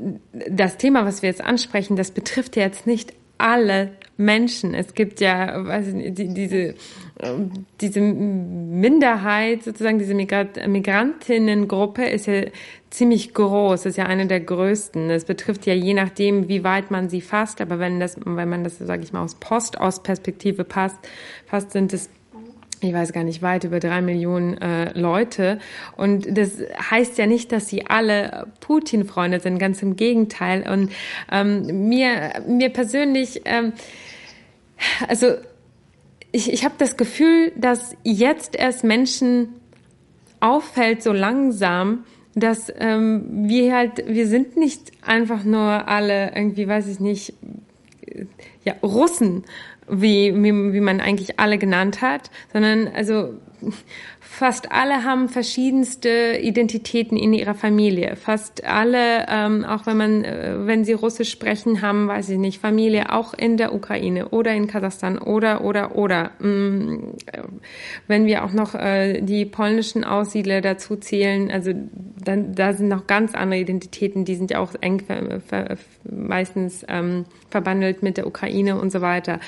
das 0.49 0.77
Thema, 0.77 1.05
was 1.05 1.23
wir 1.23 1.29
jetzt 1.29 1.43
ansprechen, 1.43 1.97
das 1.97 2.11
betrifft 2.11 2.57
ja 2.57 2.63
jetzt 2.63 2.87
nicht 2.87 3.13
alle 3.39 3.93
Menschen. 4.17 4.75
Es 4.75 4.95
gibt 4.95 5.21
ja, 5.21 5.67
weiß 5.67 5.89
ich 5.89 5.95
nicht, 5.95 6.19
die, 6.19 6.33
diese, 6.33 6.75
ähm, 7.21 7.67
diese 7.81 8.01
Minderheit, 8.01 9.65
sozusagen 9.65 9.99
diese 9.99 10.15
Migrat 10.15 10.67
Migrantinnengruppe 10.67 12.05
ist 12.05 12.27
ja 12.27 12.43
ziemlich 12.91 13.35
groß, 13.35 13.87
ist 13.87 13.99
ja 13.99 14.07
eine 14.07 14.27
der 14.27 14.41
größten. 14.41 15.11
Es 15.11 15.25
betrifft 15.25 15.67
ja 15.67 15.75
je 15.75 15.95
nachdem, 15.95 16.49
wie 16.49 16.63
weit 16.63 16.91
man 16.91 17.09
sie 17.09 17.21
fasst, 17.21 17.61
aber 17.61 17.79
wenn 17.79 18.01
das, 18.01 18.17
wenn 18.25 18.49
man 18.49 18.65
das, 18.65 18.79
sage 18.79 19.03
ich 19.03 19.13
mal, 19.13 19.23
aus 19.23 19.35
Post-Aus-Perspektive 19.35 20.65
passt, 20.65 20.99
fast 21.47 21.73
sind 21.73 21.93
es 21.93 22.11
ich 22.83 22.93
weiß 22.93 23.13
gar 23.13 23.25
nicht, 23.25 23.43
weit 23.43 23.65
über 23.65 23.81
drei 23.81 24.03
Millionen 24.03 24.59
äh, 24.61 24.99
Leute. 24.99 25.59
Und 25.97 26.37
das 26.37 26.59
heißt 26.91 27.17
ja 27.19 27.27
nicht, 27.27 27.53
dass 27.53 27.69
sie 27.69 27.87
alle 27.87 28.47
Putin-Freunde 28.61 29.41
sind, 29.41 29.59
ganz 29.59 29.83
im 29.83 29.97
Gegenteil. 29.97 30.69
Und 30.69 30.93
ähm, 31.31 31.89
mir, 31.89 32.43
mir 32.47 32.71
persönlich, 32.71 33.43
ähm, 33.45 33.73
also 35.07 35.35
ich, 36.33 36.53
ich 36.53 36.65
habe 36.65 36.75
das 36.79 36.97
Gefühl, 36.97 37.53
dass 37.57 37.97
jetzt 38.03 38.57
erst 38.57 38.85
Menschen 38.85 39.49
auffällt, 40.41 41.03
so 41.03 41.13
langsam, 41.13 42.05
dass 42.35 42.73
ähm, 42.79 43.49
wir 43.49 43.75
halt, 43.75 44.09
wir 44.09 44.27
sind 44.27 44.57
nicht 44.57 44.91
einfach 45.03 45.45
nur 45.45 45.89
alle 45.89 46.35
irgendwie, 46.35 46.67
weiß 46.67 46.89
ich 46.89 46.99
nicht, 46.99 47.35
ja, 48.65 48.75
Russen, 48.83 49.45
wie, 49.89 50.35
wie, 50.35 50.73
wie 50.73 50.81
man 50.81 51.01
eigentlich 51.01 51.39
alle 51.39 51.59
genannt 51.59 52.01
hat, 52.03 52.31
sondern 52.53 52.89
also 52.89 53.35
Fast 54.35 54.73
alle 54.73 55.05
haben 55.05 55.29
verschiedenste 55.29 56.39
Identitäten 56.41 57.19
in 57.19 57.35
ihrer 57.35 57.55
Familie. 57.55 58.17
Fast 58.17 58.65
alle, 58.65 59.27
ähm, 59.29 59.63
auch 59.63 59.85
wenn 59.85 59.99
man, 59.99 60.25
äh, 60.25 60.55
wenn 60.67 60.87
sie 60.87 60.95
Russisch 60.95 61.31
sprechen, 61.31 61.83
haben, 61.83 62.09
weiß 62.09 62.31
ich 62.31 62.39
nicht, 62.39 62.59
Familie 62.59 63.13
auch 63.13 63.35
in 63.35 63.59
der 63.59 63.75
Ukraine 63.75 64.31
oder 64.31 64.55
in 64.55 64.69
Kasachstan 64.69 65.19
oder 65.19 65.63
oder 65.63 65.97
oder. 65.97 66.31
Ähm, 66.43 67.13
wenn 68.09 68.25
wir 68.25 68.43
auch 68.45 68.55
noch 68.55 68.75
äh, 68.75 69.21
die 69.21 69.45
polnischen 69.45 70.03
Aussiedler 70.03 70.63
dazu 70.63 70.97
zählen, 70.97 71.51
also 71.51 71.73
dann 72.25 72.55
da 72.55 72.73
sind 72.73 72.89
noch 72.89 73.07
ganz 73.07 73.35
andere 73.35 73.61
Identitäten, 73.61 74.25
die 74.25 74.37
sind 74.37 74.51
ja 74.51 74.61
auch 74.61 74.75
eng 74.81 75.01
ver, 75.01 75.41
ver, 75.41 75.77
meistens 76.11 76.87
ähm, 76.89 77.27
verbandelt 77.51 78.03
mit 78.03 78.17
der 78.17 78.27
Ukraine 78.27 78.81
und 78.81 78.91
so 78.93 79.03
weiter. 79.03 79.41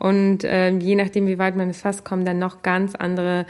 Und 0.00 0.42
äh, 0.42 0.70
je 0.70 0.96
nachdem, 0.96 1.28
wie 1.28 1.38
weit 1.38 1.54
man 1.56 1.70
es 1.70 1.80
fasst, 1.80 2.04
kommen 2.04 2.24
dann 2.24 2.40
noch 2.40 2.62
ganz 2.62 2.96
andere 2.96 3.46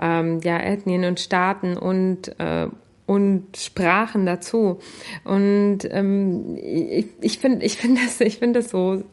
ähm, 0.00 0.35
ja, 0.40 0.58
Ethnien 0.58 1.04
und 1.04 1.20
Staaten 1.20 1.76
und 1.76 2.38
äh, 2.38 2.68
und 3.06 3.56
Sprachen 3.56 4.26
dazu. 4.26 4.80
Und 5.24 5.78
ähm, 5.90 6.56
ich, 6.56 7.06
ich 7.20 7.38
finde 7.38 7.64
ich 7.64 7.76
finde 7.76 8.02
das, 8.04 8.20
ich 8.20 8.38
finde 8.38 8.60
das 8.60 8.70
so, 8.70 9.04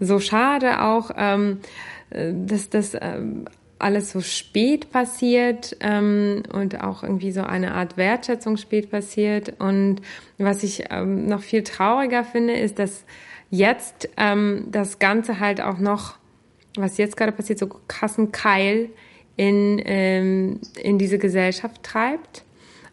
so 0.00 0.20
schade 0.20 0.82
auch, 0.82 1.10
ähm, 1.16 1.60
dass 2.10 2.70
das 2.70 2.96
ähm, 2.98 3.44
alles 3.78 4.10
so 4.10 4.20
spät 4.20 4.90
passiert 4.90 5.76
ähm, 5.80 6.42
und 6.52 6.82
auch 6.82 7.02
irgendwie 7.02 7.32
so 7.32 7.42
eine 7.42 7.74
Art 7.74 7.96
Wertschätzung 7.96 8.56
spät 8.56 8.90
passiert. 8.90 9.54
Und 9.58 10.02
was 10.38 10.62
ich 10.62 10.84
ähm, 10.90 11.26
noch 11.26 11.42
viel 11.42 11.62
trauriger 11.62 12.24
finde, 12.24 12.54
ist, 12.54 12.78
dass 12.78 13.04
jetzt 13.50 14.08
ähm, 14.16 14.66
das 14.70 14.98
Ganze 14.98 15.40
halt 15.40 15.60
auch 15.60 15.78
noch, 15.78 16.16
was 16.76 16.98
jetzt 16.98 17.16
gerade 17.16 17.32
passiert, 17.32 17.58
so 17.58 17.68
krassen 17.88 18.32
Keil 18.32 18.90
in, 19.40 19.80
ähm, 19.86 20.60
in 20.76 20.98
diese 20.98 21.16
Gesellschaft 21.16 21.82
treibt. 21.82 22.44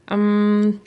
Ähm, 0.10 0.80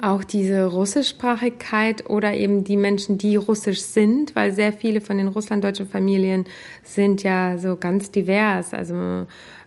auch 0.00 0.22
diese 0.22 0.66
Russischsprachigkeit 0.66 2.08
oder 2.08 2.32
eben 2.34 2.62
die 2.62 2.76
Menschen, 2.76 3.18
die 3.18 3.34
russisch 3.34 3.80
sind, 3.80 4.36
weil 4.36 4.52
sehr 4.52 4.72
viele 4.72 5.00
von 5.00 5.18
den 5.18 5.26
russlanddeutschen 5.26 5.88
Familien 5.88 6.44
sind 6.84 7.24
ja 7.24 7.58
so 7.58 7.74
ganz 7.74 8.12
divers. 8.12 8.72
Also 8.72 9.26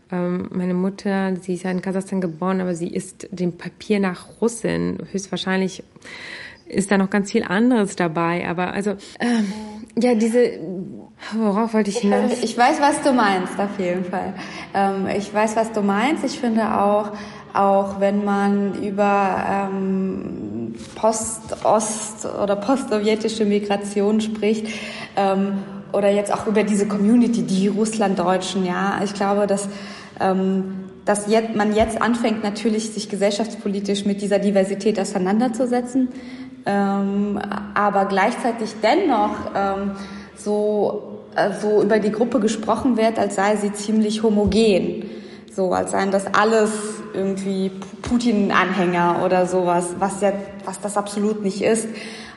ähm, 0.09 0.47
meine 0.49 0.73
Mutter, 0.73 1.35
sie 1.35 1.55
ist 1.55 1.63
ja 1.63 1.71
in 1.71 1.81
Kasachstan 1.81 2.21
geboren, 2.21 2.61
aber 2.61 2.73
sie 2.73 2.87
ist 2.87 3.27
dem 3.31 3.57
Papier 3.57 3.99
nach 3.99 4.39
Russin. 4.39 4.99
Höchstwahrscheinlich 5.11 5.83
ist 6.69 6.89
da 6.89 6.97
noch 6.97 7.09
ganz 7.09 7.33
viel 7.33 7.43
anderes 7.43 7.97
dabei. 7.97 8.47
Aber 8.47 8.71
also 8.71 8.91
ähm, 9.19 9.51
ja, 9.97 10.15
diese, 10.15 10.59
worauf 11.33 11.73
wollte 11.73 11.89
ich 11.89 11.97
hinaus? 11.97 12.31
Ich 12.43 12.57
weiß, 12.57 12.79
was 12.79 13.01
du 13.01 13.13
meinst, 13.13 13.59
auf 13.59 13.77
jeden 13.77 14.05
Fall. 14.05 14.33
Ähm, 14.73 15.07
ich 15.17 15.33
weiß, 15.33 15.55
was 15.55 15.71
du 15.71 15.81
meinst. 15.81 16.23
Ich 16.23 16.39
finde 16.39 16.79
auch, 16.79 17.11
auch 17.53 17.99
wenn 17.99 18.23
man 18.23 18.81
über 18.81 19.69
ähm, 19.69 20.75
Post-Ost- 20.95 22.25
oder 22.41 22.55
post-sowjetische 22.55 23.45
Migration 23.45 24.21
spricht, 24.21 24.67
ähm, 25.17 25.57
oder 25.93 26.09
jetzt 26.09 26.33
auch 26.33 26.47
über 26.47 26.63
diese 26.63 26.87
Community, 26.87 27.43
die 27.43 27.67
Russlanddeutschen, 27.67 28.65
ja, 28.65 29.01
ich 29.03 29.13
glaube, 29.13 29.47
dass, 29.47 29.67
ähm, 30.19 30.85
dass 31.05 31.27
jetzt, 31.27 31.55
man 31.55 31.75
jetzt 31.75 32.01
anfängt, 32.01 32.43
natürlich 32.43 32.91
sich 32.91 33.09
gesellschaftspolitisch 33.09 34.05
mit 34.05 34.21
dieser 34.21 34.39
Diversität 34.39 34.99
auseinanderzusetzen 34.99 36.09
ähm, 36.65 37.39
aber 37.73 38.05
gleichzeitig 38.05 38.75
dennoch 38.81 39.35
ähm, 39.55 39.91
so, 40.35 41.19
äh, 41.35 41.51
so 41.59 41.81
über 41.81 41.99
die 41.99 42.11
Gruppe 42.11 42.39
gesprochen 42.39 42.97
wird, 42.97 43.17
als 43.19 43.35
sei 43.35 43.55
sie 43.55 43.73
ziemlich 43.73 44.23
homogen. 44.23 45.09
So, 45.53 45.73
als 45.73 45.91
seien 45.91 46.11
das 46.11 46.33
alles 46.33 46.71
irgendwie 47.13 47.71
Putin-Anhänger 48.01 49.21
oder 49.25 49.45
sowas, 49.45 49.95
was 49.99 50.21
ja, 50.21 50.31
was 50.63 50.79
das 50.79 50.95
absolut 50.95 51.43
nicht 51.43 51.61
ist. 51.61 51.87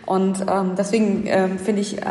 Und 0.06 0.44
ähm, 0.51 0.72
deswegen 0.76 1.24
ähm, 1.26 1.59
finde 1.59 1.80
ich, 1.80 1.98
äh, 1.98 2.05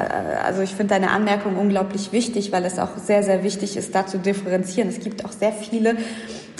also 0.43 0.61
ich 0.61 0.71
finde 0.71 0.95
deine 0.95 1.11
Anmerkung 1.11 1.57
unglaublich 1.57 2.11
wichtig, 2.11 2.51
weil 2.51 2.65
es 2.65 2.79
auch 2.79 2.97
sehr, 2.97 3.21
sehr 3.21 3.43
wichtig 3.43 3.77
ist, 3.77 3.93
da 3.93 4.07
zu 4.07 4.17
differenzieren. 4.17 4.89
Es 4.89 4.99
gibt 4.99 5.25
auch 5.25 5.31
sehr 5.31 5.51
viele 5.51 5.97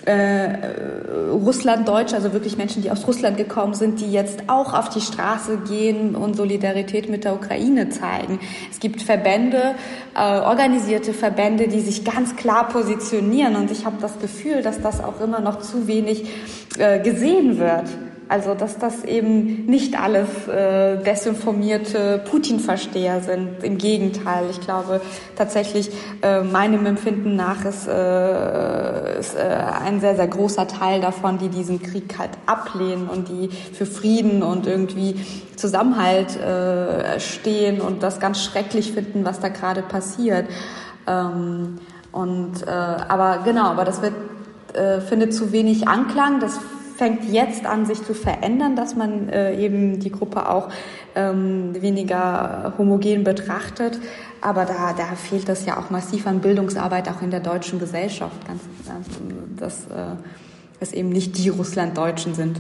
äh, 0.06 1.30
Russlanddeutsche, 1.32 2.16
also 2.16 2.34
wirklich 2.34 2.58
Menschen, 2.58 2.82
die 2.82 2.92
aus 2.92 3.08
Russland 3.08 3.38
gekommen 3.38 3.74
sind, 3.74 4.02
die 4.02 4.12
jetzt 4.12 4.44
auch 4.48 4.74
auf 4.74 4.90
die 4.90 5.02
Straße 5.02 5.60
gehen 5.68 6.16
und 6.16 6.36
Solidarität 6.36 7.10
mit 7.10 7.24
der 7.24 7.34
Ukraine 7.34 7.90
zeigen. 7.90 8.40
Es 8.72 8.80
gibt 8.80 9.02
Verbände, 9.02 9.76
äh, 10.16 10.40
organisierte 10.40 11.14
Verbände, 11.14 11.68
die 11.68 11.82
sich 11.82 12.04
ganz 12.04 12.36
klar 12.36 12.68
positionieren 12.68 13.56
und 13.56 13.72
ich 13.72 13.86
habe 13.86 13.98
das 14.02 14.20
Gefühl, 14.20 14.62
dass 14.62 14.82
das 14.82 15.04
auch 15.04 15.22
immer 15.22 15.40
noch 15.40 15.60
zu 15.60 15.88
wenig 15.88 16.30
äh, 16.78 17.00
gesehen 17.00 17.58
wird. 17.58 17.90
Also 18.30 18.54
dass 18.56 18.78
das 18.78 19.04
eben 19.04 19.66
nicht 19.66 20.00
alles 20.00 20.48
äh, 20.48 20.98
desinformierte 21.04 22.24
Putin-Versteher 22.30 23.22
sind. 23.22 23.64
Im 23.64 23.78
Gegenteil, 23.78 24.46
ich 24.50 24.62
glaube 24.62 25.02
tatsächlich 25.36 25.92
äh, 26.22 26.42
meinem 26.42 26.86
Empfinden 26.86 27.36
nach 27.36 27.66
ist, 27.66 27.88
äh, 27.88 29.20
ist 29.20 29.36
äh, 29.36 29.42
ein 29.86 30.00
sehr, 30.00 30.16
sehr 30.16 30.28
großer 30.28 30.68
Teil 30.68 31.02
davon, 31.02 31.38
die 31.38 31.50
diesen 31.50 31.82
Krieg 31.82 32.18
halt 32.18 32.32
ablehnen 32.46 33.10
und 33.10 33.28
die 33.28 33.50
für 33.50 33.86
Frieden 33.86 34.42
und 34.42 34.68
irgendwie 34.68 35.16
Zusammenhalt 35.56 36.38
äh, 36.38 37.20
stehen 37.20 37.82
und 37.82 38.04
das 38.04 38.20
ganz 38.20 38.44
schrecklich 38.44 38.94
finden, 38.94 39.26
was 39.26 39.40
da 39.40 39.50
gerade 39.50 39.82
passiert. 39.82 40.48
Ähm, 41.08 41.80
und 42.12 42.66
äh, 42.66 42.70
aber 42.70 43.40
genau, 43.44 43.66
aber 43.66 43.86
das 43.86 44.02
wird 44.02 44.14
äh, 44.74 45.02
findet 45.02 45.34
zu 45.34 45.52
wenig 45.52 45.88
Anklang. 45.88 46.40
Das 46.40 46.60
fängt 46.96 47.32
jetzt 47.32 47.66
an, 47.66 47.86
sich 47.86 48.04
zu 48.04 48.14
verändern, 48.14 48.76
dass 48.76 48.96
man 48.96 49.30
äh, 49.30 49.56
eben 49.58 50.00
die 50.00 50.12
Gruppe 50.12 50.50
auch 50.50 50.70
ähm, 51.16 51.82
weniger 51.82 52.74
homogen 52.78 53.24
betrachtet. 53.24 54.00
Aber 54.42 54.66
da, 54.66 54.94
da 54.94 55.16
fehlt 55.16 55.48
das 55.48 55.66
ja 55.66 55.78
auch 55.78 55.90
massiv 55.90 56.28
an 56.28 56.40
Bildungsarbeit, 56.40 57.10
auch 57.10 57.22
in 57.22 57.32
der 57.32 57.40
deutschen 57.40 57.80
Gesellschaft, 57.80 58.36
ganz, 58.48 58.62
dass 59.58 59.86
äh, 59.88 60.16
es 60.80 60.94
eben 60.94 61.10
nicht 61.10 61.38
die 61.38 61.50
Russlanddeutschen 61.50 62.34
sind. 62.34 62.60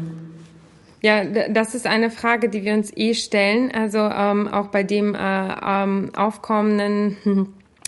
Ja, 1.01 1.25
das 1.49 1.75
ist 1.75 1.85
eine 1.85 2.09
Frage, 2.09 2.47
die 2.47 2.63
wir 2.63 2.73
uns 2.73 2.95
eh 2.95 3.13
stellen. 3.13 3.71
Also 3.73 3.99
ähm, 3.99 4.47
auch 4.47 4.67
bei 4.67 4.83
dem 4.83 5.13
äh, 5.13 5.19
ähm, 5.19 6.11
aufkommenden 6.15 7.17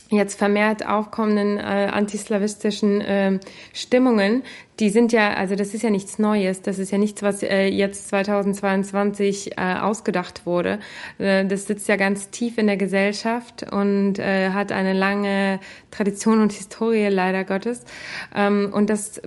jetzt 0.10 0.38
vermehrt 0.38 0.88
aufkommenden 0.88 1.58
äh, 1.58 1.90
antislawistischen 1.92 3.02
äh, 3.02 3.40
Stimmungen, 3.74 4.44
die 4.80 4.90
sind 4.90 5.12
ja, 5.12 5.34
also 5.34 5.56
das 5.56 5.74
ist 5.74 5.84
ja 5.84 5.90
nichts 5.90 6.20
Neues, 6.20 6.62
das 6.62 6.80
ist 6.80 6.92
ja 6.92 6.98
nichts, 6.98 7.22
was 7.22 7.44
äh, 7.44 7.68
jetzt 7.68 8.10
2022 8.10 9.58
äh, 9.58 9.76
ausgedacht 9.76 10.46
wurde. 10.46 10.80
Äh, 11.18 11.46
das 11.46 11.68
sitzt 11.68 11.88
ja 11.88 11.96
ganz 11.96 12.30
tief 12.30 12.58
in 12.58 12.68
der 12.68 12.78
Gesellschaft 12.78 13.72
und 13.72 14.20
äh, 14.20 14.50
hat 14.50 14.72
eine 14.72 14.94
lange 14.94 15.60
Tradition 15.92 16.42
und 16.42 16.52
Historie, 16.52 17.08
leider 17.08 17.44
Gottes. 17.46 17.86
Ähm, 18.36 18.72
und 18.74 18.90
das 18.90 19.22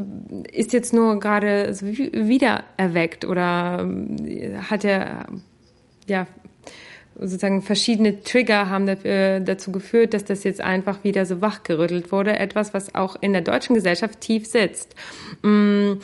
ist 0.52 0.72
jetzt 0.72 0.92
nur 0.92 1.18
gerade 1.18 1.72
so 1.74 1.86
wieder 1.86 2.64
erweckt 2.76 3.24
oder 3.24 3.88
äh, 4.26 4.56
hat 4.58 4.84
ja 4.84 5.24
ja 6.08 6.26
sozusagen 7.18 7.62
verschiedene 7.62 8.22
Trigger 8.22 8.68
haben 8.68 8.86
dafür, 8.86 9.40
dazu 9.40 9.72
geführt, 9.72 10.14
dass 10.14 10.24
das 10.24 10.44
jetzt 10.44 10.60
einfach 10.60 11.04
wieder 11.04 11.26
so 11.26 11.40
wachgerüttelt 11.40 12.12
wurde. 12.12 12.38
Etwas, 12.38 12.74
was 12.74 12.94
auch 12.94 13.16
in 13.20 13.32
der 13.32 13.42
deutschen 13.42 13.74
Gesellschaft 13.74 14.20
tief 14.20 14.46
sitzt. 14.46 14.94
Mm, 15.42 15.94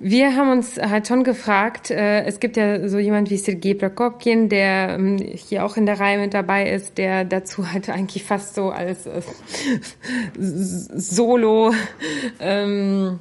wir 0.00 0.36
haben 0.36 0.50
uns 0.52 0.76
halt 0.76 1.08
schon 1.08 1.24
gefragt, 1.24 1.90
äh, 1.90 2.22
es 2.24 2.38
gibt 2.38 2.56
ja 2.56 2.88
so 2.88 2.98
jemand 2.98 3.30
wie 3.30 3.36
Sergei 3.36 3.74
Prokopkin, 3.74 4.48
der 4.48 4.90
ähm, 4.90 5.18
hier 5.18 5.64
auch 5.64 5.76
in 5.76 5.86
der 5.86 5.98
Reihe 5.98 6.18
mit 6.18 6.34
dabei 6.34 6.70
ist, 6.70 6.98
der 6.98 7.24
dazu 7.24 7.70
halt 7.72 7.90
eigentlich 7.90 8.22
fast 8.22 8.54
so 8.54 8.70
als 8.70 9.06
äh, 9.06 9.20
Solo 10.38 11.72
ähm, 12.38 13.18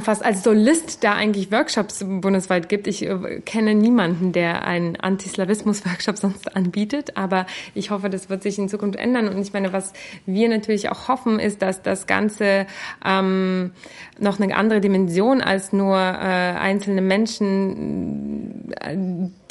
fast 0.00 0.24
als 0.24 0.42
Solist 0.42 1.04
da 1.04 1.14
eigentlich 1.14 1.52
Workshops 1.52 2.04
bundesweit 2.06 2.68
gibt. 2.68 2.86
Ich 2.86 3.02
äh, 3.02 3.40
kenne 3.44 3.74
niemanden, 3.74 4.32
der 4.32 4.64
einen 4.64 4.96
Antislawismus-Workshop 4.96 6.18
sonst 6.18 6.56
anbietet, 6.56 7.16
aber 7.16 7.46
ich 7.74 7.90
hoffe, 7.90 8.10
das 8.10 8.30
wird 8.30 8.42
sich 8.42 8.58
in 8.58 8.68
Zukunft 8.68 8.98
ändern. 8.98 9.28
Und 9.28 9.40
ich 9.40 9.52
meine, 9.52 9.72
was 9.72 9.92
wir 10.26 10.48
natürlich 10.48 10.88
auch 10.88 11.08
hoffen, 11.08 11.38
ist, 11.38 11.62
dass 11.62 11.82
das 11.82 12.06
Ganze 12.06 12.66
ähm, 13.04 13.72
noch 14.18 14.38
eine 14.40 14.54
andere 14.56 14.80
Dimension 14.80 15.40
als 15.40 15.72
nur 15.72 15.96
äh, 15.96 16.00
einzelne 16.00 17.02
Menschen, 17.02 18.72
äh, 18.80 18.96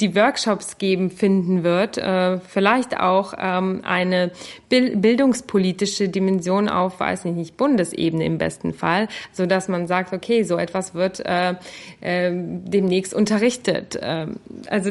die 0.00 0.14
Workshops 0.14 0.78
geben, 0.78 1.10
finden 1.10 1.62
wird. 1.62 1.98
Äh, 1.98 2.38
vielleicht 2.40 2.98
auch 2.98 3.34
ähm, 3.38 3.82
eine 3.84 4.30
bildungspolitische 4.68 6.08
Dimension 6.08 6.68
auf, 6.68 6.98
weiß 7.00 7.24
nicht, 7.26 7.36
nicht 7.36 7.56
Bundesebene 7.56 8.24
im 8.24 8.38
besten 8.38 8.72
Fall, 8.72 9.08
so 9.32 9.46
dass 9.46 9.68
man 9.68 9.86
sagt, 9.86 10.12
okay, 10.12 10.31
okay, 10.32 10.42
so 10.44 10.56
etwas 10.56 10.94
wird 10.94 11.20
äh, 11.24 11.54
äh, 12.00 12.32
demnächst 12.32 13.14
unterrichtet. 13.14 13.98
Ähm, 14.00 14.36
also 14.68 14.90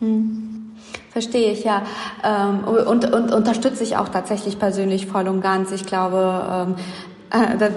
hm. 0.00 0.52
Verstehe 1.10 1.52
ich, 1.52 1.64
ja. 1.64 1.82
Ähm, 2.22 2.64
und, 2.64 3.12
und 3.12 3.32
unterstütze 3.32 3.82
ich 3.82 3.96
auch 3.96 4.08
tatsächlich 4.08 4.58
persönlich 4.58 5.06
voll 5.06 5.28
und 5.28 5.40
ganz. 5.40 5.72
Ich 5.72 5.86
glaube, 5.86 6.66
ähm, 6.68 6.74
äh, 7.30 7.70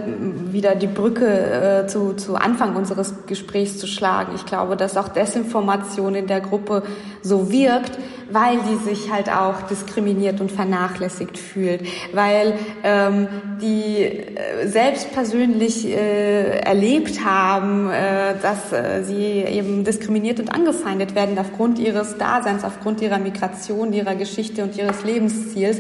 wieder 0.52 0.76
die 0.76 0.88
Brücke 0.88 1.26
äh, 1.26 1.88
zu, 1.88 2.14
zu 2.14 2.36
Anfang 2.36 2.76
unseres 2.76 3.26
Gesprächs 3.26 3.78
zu 3.78 3.88
schlagen. 3.88 4.34
Ich 4.36 4.46
glaube, 4.46 4.76
dass 4.76 4.98
auch 4.98 5.08
Desinformation 5.08 6.16
in 6.16 6.28
der 6.28 6.42
Gruppe 6.42 6.84
so 7.22 7.52
wirkt, 7.52 7.98
weil 8.32 8.60
sie 8.66 8.76
sich 8.78 9.12
halt 9.12 9.30
auch 9.30 9.62
diskriminiert 9.64 10.42
und 10.42 10.52
vernachlässigt 10.52 11.38
fühlt, 11.38 11.82
weil 12.14 12.54
ähm, 12.84 13.28
die 13.62 14.04
äh, 14.04 14.68
selbst 14.68 15.12
persönlich 15.12 15.88
äh, 15.88 16.60
erlebt 16.60 17.24
haben, 17.26 17.90
äh, 17.90 18.36
dass 18.42 18.72
äh, 18.72 19.04
sie 19.04 19.44
eben 19.44 19.84
diskriminiert 19.84 20.40
und 20.40 20.50
angefeindet 20.50 21.16
werden 21.16 21.38
aufgrund 21.38 21.80
ihres 21.80 22.18
Daseins, 22.18 22.64
aufgrund 22.64 23.02
ihrer 23.02 23.20
Migration, 23.20 23.94
ihrer 23.94 24.16
Geschichte 24.16 24.64
und 24.64 24.78
ihres 24.78 25.04
Lebensziels. 25.04 25.80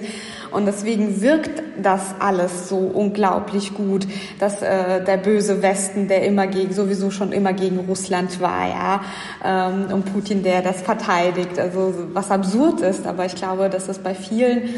Und 0.51 0.65
deswegen 0.65 1.21
wirkt 1.21 1.61
das 1.81 2.15
alles 2.19 2.69
so 2.69 2.77
unglaublich 2.77 3.73
gut, 3.76 4.07
dass 4.39 4.61
äh, 4.61 5.03
der 5.03 5.17
böse 5.17 5.61
Westen, 5.61 6.07
der 6.07 6.26
immer 6.26 6.47
gegen, 6.47 6.73
sowieso 6.73 7.11
schon 7.11 7.31
immer 7.31 7.53
gegen 7.53 7.80
Russland 7.80 8.41
war, 8.41 8.67
ja, 8.67 9.01
ähm, 9.45 9.93
und 9.93 10.11
Putin, 10.11 10.41
der 10.43 10.61
das 10.61 10.81
verteidigt. 10.81 11.59
Also 11.59 11.93
was 12.13 12.31
absurd 12.40 12.82
ist, 12.82 13.06
aber 13.06 13.26
ich 13.26 13.36
glaube, 13.36 13.70
dass 13.70 13.90
es 13.90 13.99
bei 13.99 14.16
vielen 14.16 14.70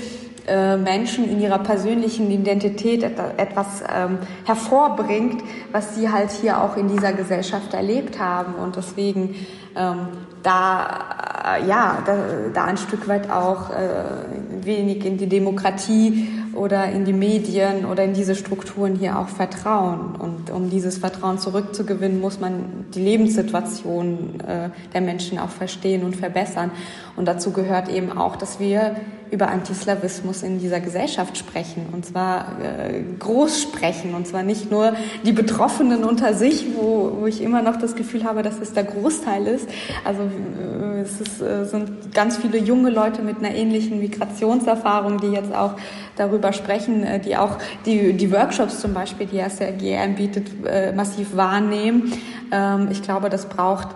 äh, 0.48 0.76
Menschen 0.76 1.30
in 1.30 1.40
ihrer 1.40 1.60
persönlichen 1.60 2.32
Identität 2.32 3.04
etwas 3.04 3.84
ähm, 3.96 4.18
hervorbringt, 4.46 5.44
was 5.72 5.96
sie 5.96 6.10
halt 6.10 6.32
hier 6.32 6.62
auch 6.64 6.78
in 6.78 6.88
dieser 6.88 7.14
Gesellschaft 7.14 7.74
erlebt 7.76 8.20
haben. 8.20 8.56
Und 8.56 8.76
deswegen 8.76 9.36
ähm, 9.76 10.07
da, 10.43 11.57
äh, 11.57 11.68
ja, 11.68 12.02
da, 12.06 12.15
da 12.53 12.65
ein 12.65 12.77
Stück 12.77 13.07
weit 13.07 13.30
auch 13.30 13.69
äh, 13.69 14.65
wenig 14.65 15.06
in 15.06 15.18
die 15.18 15.27
Demokratie 15.27 16.27
oder 16.53 16.85
in 16.85 17.06
die 17.06 17.14
Medien 17.14 17.85
oder 17.85 18.03
in 18.03 18.14
diese 18.14 18.35
Strukturen 18.35 18.95
hier 18.95 19.18
auch 19.18 19.30
vertrauen. 19.30 20.15
Und 20.18 20.49
um 20.52 20.69
dieses 20.69 20.98
Vertrauen 20.98 21.39
zurückzugewinnen, 21.39 22.19
muss 22.19 22.39
man 22.39 22.85
die 22.93 23.02
Lebenssituation 23.02 24.39
äh, 24.41 24.69
der 24.93 25.02
Menschen 25.02 25.39
auch 25.39 25.49
verstehen 25.49 26.03
und 26.03 26.15
verbessern. 26.15 26.72
Und 27.15 27.26
dazu 27.26 27.52
gehört 27.52 27.89
eben 27.89 28.18
auch, 28.18 28.35
dass 28.35 28.60
wir 28.60 28.95
über 29.31 29.48
Antislawismus 29.48 30.43
in 30.43 30.60
dieser 30.60 30.81
Gesellschaft 30.81 31.38
sprechen. 31.38 31.88
Und 31.93 32.06
zwar 32.06 32.60
äh, 32.61 33.02
groß 33.18 33.61
sprechen. 33.61 34.14
Und 34.14 34.27
zwar 34.27 34.43
nicht 34.43 34.69
nur 34.69 34.93
die 35.23 35.31
Betroffenen 35.31 36.03
unter 36.03 36.34
sich, 36.34 36.65
wo, 36.76 37.18
wo 37.22 37.27
ich 37.27 37.41
immer 37.41 37.61
noch 37.61 37.77
das 37.77 37.95
Gefühl 37.95 38.26
habe, 38.26 38.43
dass 38.43 38.60
es 38.60 38.73
der 38.73 38.84
Großteil 38.84 39.48
ist. 39.48 39.61
Also 40.04 40.24
äh, 40.24 41.02
es 41.02 41.22
ist, 41.22 41.42
äh, 41.42 41.66
sind 41.66 42.14
ganz 42.14 42.38
viele 42.38 42.58
junge 42.58 42.90
Leute 42.90 43.22
mit 43.22 43.38
einer 43.38 43.54
ähnlichen 43.54 44.00
Migrationserfahrung, 44.00 45.20
die 45.20 45.28
jetzt 45.28 45.54
auch 45.54 45.76
darüber 46.16 46.54
sprechen, 46.54 47.04
äh, 47.04 47.20
die 47.20 47.38
auch 47.38 47.58
die, 47.86 48.14
die 48.14 48.32
Workshops 48.32 48.80
zum 48.80 48.94
Beispiel, 48.94 49.28
die 49.28 49.40
SRG 49.40 49.98
anbietet, 49.98 50.48
massiv 50.96 51.36
wahrnehmen. 51.36 52.14
Ähm, 52.52 52.90
ich 52.92 53.02
glaube, 53.02 53.30
das 53.30 53.48
braucht 53.48 53.90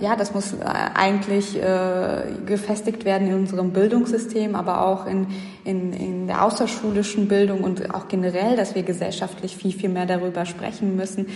ja, 0.00 0.16
das 0.16 0.34
muss 0.34 0.56
eigentlich 0.94 1.56
äh, 1.56 2.22
gefestigt 2.44 3.04
werden 3.04 3.28
in 3.28 3.34
unserem 3.34 3.70
Bildungssystem, 3.72 4.56
aber 4.56 4.84
auch 4.84 5.06
in, 5.06 5.28
in, 5.62 5.92
in 5.92 6.26
der 6.26 6.44
außerschulischen 6.44 7.28
Bildung 7.28 7.62
und 7.62 7.94
auch 7.94 8.08
generell, 8.08 8.56
dass 8.56 8.74
wir 8.74 8.82
gesellschaftlich 8.82 9.56
viel, 9.56 9.70
viel 9.70 9.88
mehr 9.88 10.06
darüber 10.06 10.44
sprechen 10.44 10.96
müssen, 10.96 11.28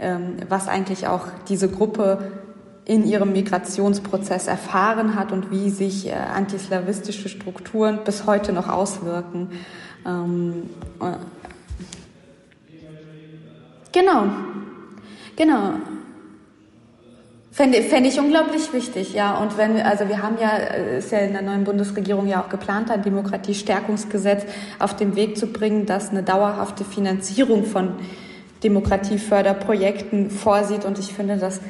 ähm, 0.00 0.36
was 0.48 0.68
eigentlich 0.68 1.06
auch 1.06 1.26
diese 1.48 1.68
Gruppe 1.68 2.32
in 2.92 3.06
ihrem 3.06 3.32
Migrationsprozess 3.32 4.48
erfahren 4.48 5.16
hat 5.16 5.32
und 5.32 5.50
wie 5.50 5.70
sich 5.70 6.08
äh, 6.08 6.12
antislawistische 6.12 7.30
Strukturen 7.30 8.00
bis 8.04 8.26
heute 8.26 8.52
noch 8.52 8.68
auswirken. 8.68 9.48
Ähm, 10.06 10.68
äh, 11.00 11.16
genau, 13.92 14.26
genau. 15.36 15.74
Fände, 17.50 17.82
fände 17.82 18.10
ich 18.10 18.18
unglaublich 18.18 18.72
wichtig, 18.74 19.14
ja. 19.14 19.38
Und 19.38 19.56
wenn, 19.56 19.80
also 19.80 20.08
wir 20.08 20.22
haben 20.22 20.36
ja, 20.38 20.56
äh, 20.56 20.98
ist 20.98 21.12
ja 21.12 21.20
in 21.20 21.32
der 21.32 21.42
neuen 21.42 21.64
Bundesregierung 21.64 22.26
ja 22.26 22.42
auch 22.42 22.50
geplant, 22.50 22.90
ein 22.90 23.02
Demokratiestärkungsgesetz 23.02 24.44
auf 24.78 24.96
den 24.96 25.16
Weg 25.16 25.38
zu 25.38 25.46
bringen, 25.46 25.86
das 25.86 26.10
eine 26.10 26.22
dauerhafte 26.22 26.84
Finanzierung 26.84 27.64
von 27.64 27.94
Demokratieförderprojekten 28.62 30.30
vorsieht. 30.30 30.84
Und 30.84 30.98
ich 30.98 31.14
finde, 31.14 31.38
dass 31.38 31.60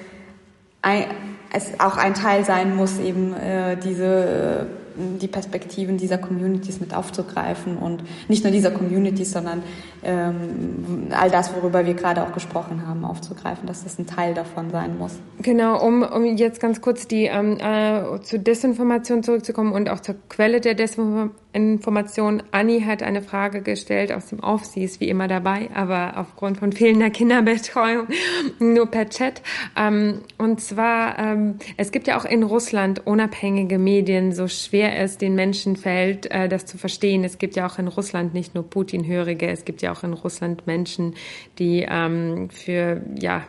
ein, 0.82 1.04
es 1.52 1.80
auch 1.80 1.96
ein 1.96 2.14
Teil 2.14 2.44
sein 2.44 2.76
muss, 2.76 2.98
eben 2.98 3.34
äh, 3.34 3.76
diese 3.76 4.66
die 4.96 5.28
Perspektiven 5.28 5.96
dieser 5.96 6.18
Communities 6.18 6.80
mit 6.80 6.94
aufzugreifen 6.94 7.76
und 7.76 8.02
nicht 8.28 8.44
nur 8.44 8.52
dieser 8.52 8.70
Communities, 8.70 9.32
sondern 9.32 9.62
ähm, 10.02 11.08
all 11.10 11.30
das, 11.30 11.54
worüber 11.54 11.86
wir 11.86 11.94
gerade 11.94 12.22
auch 12.22 12.32
gesprochen 12.32 12.86
haben, 12.86 13.04
aufzugreifen, 13.04 13.66
dass 13.66 13.84
das 13.84 13.98
ein 13.98 14.06
Teil 14.06 14.34
davon 14.34 14.70
sein 14.70 14.98
muss. 14.98 15.18
Genau, 15.40 15.84
um, 15.84 16.02
um 16.02 16.24
jetzt 16.36 16.60
ganz 16.60 16.80
kurz 16.80 17.06
die 17.08 17.24
ähm, 17.24 17.58
äh, 17.58 18.20
zu 18.22 18.38
Desinformation 18.38 19.22
zurückzukommen 19.22 19.72
und 19.72 19.88
auch 19.88 20.00
zur 20.00 20.16
Quelle 20.28 20.60
der 20.60 20.74
Desinformation. 20.74 21.42
Anni 21.54 22.80
hat 22.80 23.02
eine 23.02 23.22
Frage 23.22 23.62
gestellt 23.62 24.12
aus 24.12 24.26
dem 24.26 24.40
Off, 24.40 24.64
sie 24.64 24.84
ist 24.84 25.00
wie 25.00 25.08
immer 25.08 25.28
dabei, 25.28 25.68
aber 25.74 26.14
aufgrund 26.16 26.58
von 26.58 26.72
fehlender 26.72 27.10
Kinderbetreuung 27.10 28.06
nur 28.58 28.86
per 28.86 29.08
Chat. 29.08 29.42
Ähm, 29.76 30.22
und 30.38 30.60
zwar, 30.60 31.18
ähm, 31.18 31.58
es 31.76 31.92
gibt 31.92 32.06
ja 32.06 32.18
auch 32.18 32.24
in 32.24 32.42
Russland 32.42 33.06
unabhängige 33.06 33.78
Medien, 33.78 34.32
so 34.32 34.48
schwer 34.48 34.98
es 34.98 35.18
den 35.18 35.34
Menschen 35.34 35.76
fällt, 35.76 36.30
äh, 36.30 36.48
das 36.48 36.64
zu 36.66 36.78
verstehen. 36.78 37.24
Es 37.24 37.38
gibt 37.38 37.56
ja 37.56 37.66
auch 37.66 37.78
in 37.78 37.88
Russland 37.88 38.34
nicht 38.34 38.54
nur 38.54 38.68
Putin-Hörige, 38.68 39.48
es 39.48 39.64
gibt 39.64 39.82
ja 39.82 39.92
auch 39.92 40.02
in 40.04 40.14
Russland 40.14 40.66
Menschen, 40.66 41.14
die 41.58 41.86
ähm, 41.88 42.48
für 42.50 43.02
ja 43.18 43.44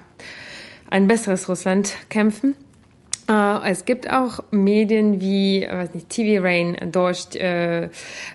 ein 0.90 1.08
besseres 1.08 1.48
Russland 1.50 1.96
kämpfen. 2.10 2.56
Äh, 3.30 3.72
es 3.72 3.86
gibt 3.86 4.12
auch 4.12 4.40
Medien 4.52 5.22
wie, 5.22 5.66
weiß 5.70 5.94
nicht, 5.94 6.10
TV 6.10 6.44
Rain, 6.44 6.76
Dost, 6.92 7.36
äh, 7.36 7.90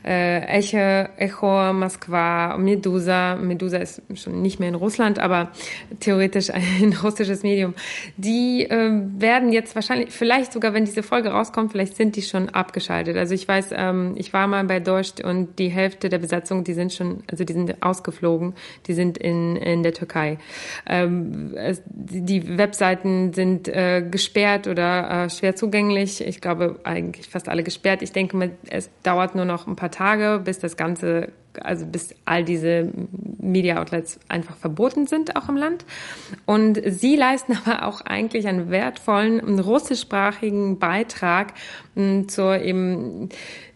äh, 0.05 0.40
Echo, 0.47 1.10
Echo, 1.16 1.73
Moskwa, 1.74 2.56
Medusa. 2.56 3.36
Medusa 3.36 3.78
ist 3.78 4.01
schon 4.15 4.40
nicht 4.40 4.60
mehr 4.60 4.70
in 4.70 4.74
Russland, 4.74 5.19
aber 5.19 5.51
theoretisch 6.01 6.51
ein 6.51 6.97
russisches 7.02 7.43
Medium. 7.43 7.74
Die 8.16 8.65
äh, 8.65 8.90
werden 9.19 9.52
jetzt 9.52 9.74
wahrscheinlich, 9.74 10.10
vielleicht 10.10 10.52
sogar, 10.52 10.73
wenn 10.73 10.86
diese 10.86 11.02
Folge 11.02 11.31
rauskommt, 11.31 11.73
vielleicht 11.73 11.97
sind 11.97 12.16
die 12.16 12.23
schon 12.23 12.48
abgeschaltet. 12.48 13.16
Also 13.16 13.35
ich 13.35 13.47
weiß, 13.47 13.70
ähm, 13.73 14.15
ich 14.16 14.32
war 14.32 14.47
mal 14.47 14.65
bei 14.65 14.81
Dost 14.81 15.23
und 15.23 15.59
die 15.59 15.69
Hälfte 15.69 16.09
der 16.09 16.19
Besatzung, 16.19 16.65
die 16.65 16.73
sind 16.73 16.94
schon, 16.94 17.23
also 17.31 17.44
die 17.44 17.52
sind 17.52 17.82
ausgeflogen, 17.82 18.55
die 18.86 18.94
sind 18.94 19.19
in, 19.19 19.56
in 19.56 19.82
der 19.82 19.93
Türkei. 19.93 20.39
Ähm, 20.89 21.52
es, 21.56 21.82
die 21.86 22.56
Webseiten 22.56 23.35
sind 23.35 23.69
äh, 23.69 24.02
gesperrt 24.02 24.66
oder 24.66 24.77
oder 24.78 25.24
äh, 25.24 25.30
schwer 25.30 25.56
zugänglich. 25.56 26.20
Ich 26.20 26.40
glaube, 26.40 26.78
eigentlich 26.84 27.28
fast 27.28 27.48
alle 27.48 27.64
gesperrt. 27.64 28.00
Ich 28.02 28.12
denke, 28.12 28.52
es 28.70 28.88
dauert 29.02 29.34
nur 29.34 29.44
noch 29.44 29.66
ein 29.66 29.74
paar 29.74 29.90
Tage, 29.90 30.40
bis 30.44 30.60
das 30.60 30.76
Ganze, 30.76 31.32
also 31.60 31.84
bis 31.84 32.14
all 32.24 32.44
diese 32.44 32.92
Media 33.40 33.81
Outlets 33.81 34.20
einfach 34.28 34.57
verboten 34.57 35.08
sind, 35.08 35.34
auch 35.34 35.48
im 35.48 35.57
Land. 35.57 35.84
Und 36.47 36.81
sie 36.86 37.16
leisten 37.16 37.58
aber 37.65 37.86
auch 37.86 38.02
eigentlich 38.02 38.47
einen 38.47 38.70
wertvollen 38.70 39.58
russischsprachigen 39.58 40.78
Beitrag 40.78 41.55
hm, 41.97 42.28
zur 42.28 42.60
eben 42.60 43.31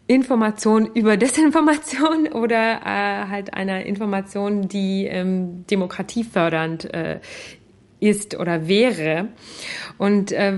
Information 0.06 0.86
über 0.94 1.16
Desinformation 1.16 2.28
oder 2.32 2.80
äh, 2.84 3.28
halt 3.28 3.54
einer 3.54 3.84
Information, 3.86 4.68
die 4.68 5.06
ähm, 5.06 5.64
demokratiefördernd 5.66 6.94
äh, 6.94 7.18
ist 8.02 8.38
oder 8.38 8.66
wäre. 8.66 9.28
Und 9.96 10.32
äh, 10.32 10.54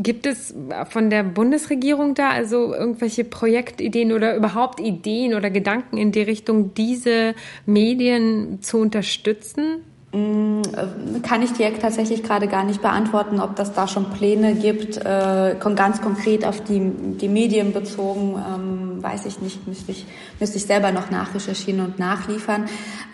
Gibt 0.00 0.26
es 0.26 0.54
von 0.90 1.10
der 1.10 1.24
Bundesregierung 1.24 2.14
da 2.14 2.30
also 2.30 2.72
irgendwelche 2.72 3.24
Projektideen 3.24 4.12
oder 4.12 4.36
überhaupt 4.36 4.78
Ideen 4.78 5.34
oder 5.34 5.50
Gedanken 5.50 5.96
in 5.96 6.12
die 6.12 6.22
Richtung, 6.22 6.72
diese 6.74 7.34
Medien 7.66 8.62
zu 8.62 8.78
unterstützen? 8.78 9.82
Mm, 10.10 10.62
kann 11.22 11.42
ich 11.42 11.52
dir 11.52 11.78
tatsächlich 11.78 12.22
gerade 12.22 12.48
gar 12.48 12.64
nicht 12.64 12.80
beantworten, 12.80 13.40
ob 13.40 13.56
das 13.56 13.74
da 13.74 13.86
schon 13.86 14.08
Pläne 14.08 14.54
gibt, 14.54 14.96
äh, 14.96 15.56
ganz 15.74 16.00
konkret 16.00 16.46
auf 16.46 16.62
die, 16.62 16.80
die 17.20 17.28
Medien 17.28 17.74
bezogen, 17.74 18.34
ähm, 18.36 19.02
weiß 19.02 19.26
ich 19.26 19.42
nicht, 19.42 19.66
müsste 19.68 19.92
ich, 19.92 20.06
müsste 20.40 20.56
ich 20.56 20.64
selber 20.64 20.92
noch 20.92 21.10
nachrecherchieren 21.10 21.80
und 21.84 21.98
nachliefern. 21.98 22.64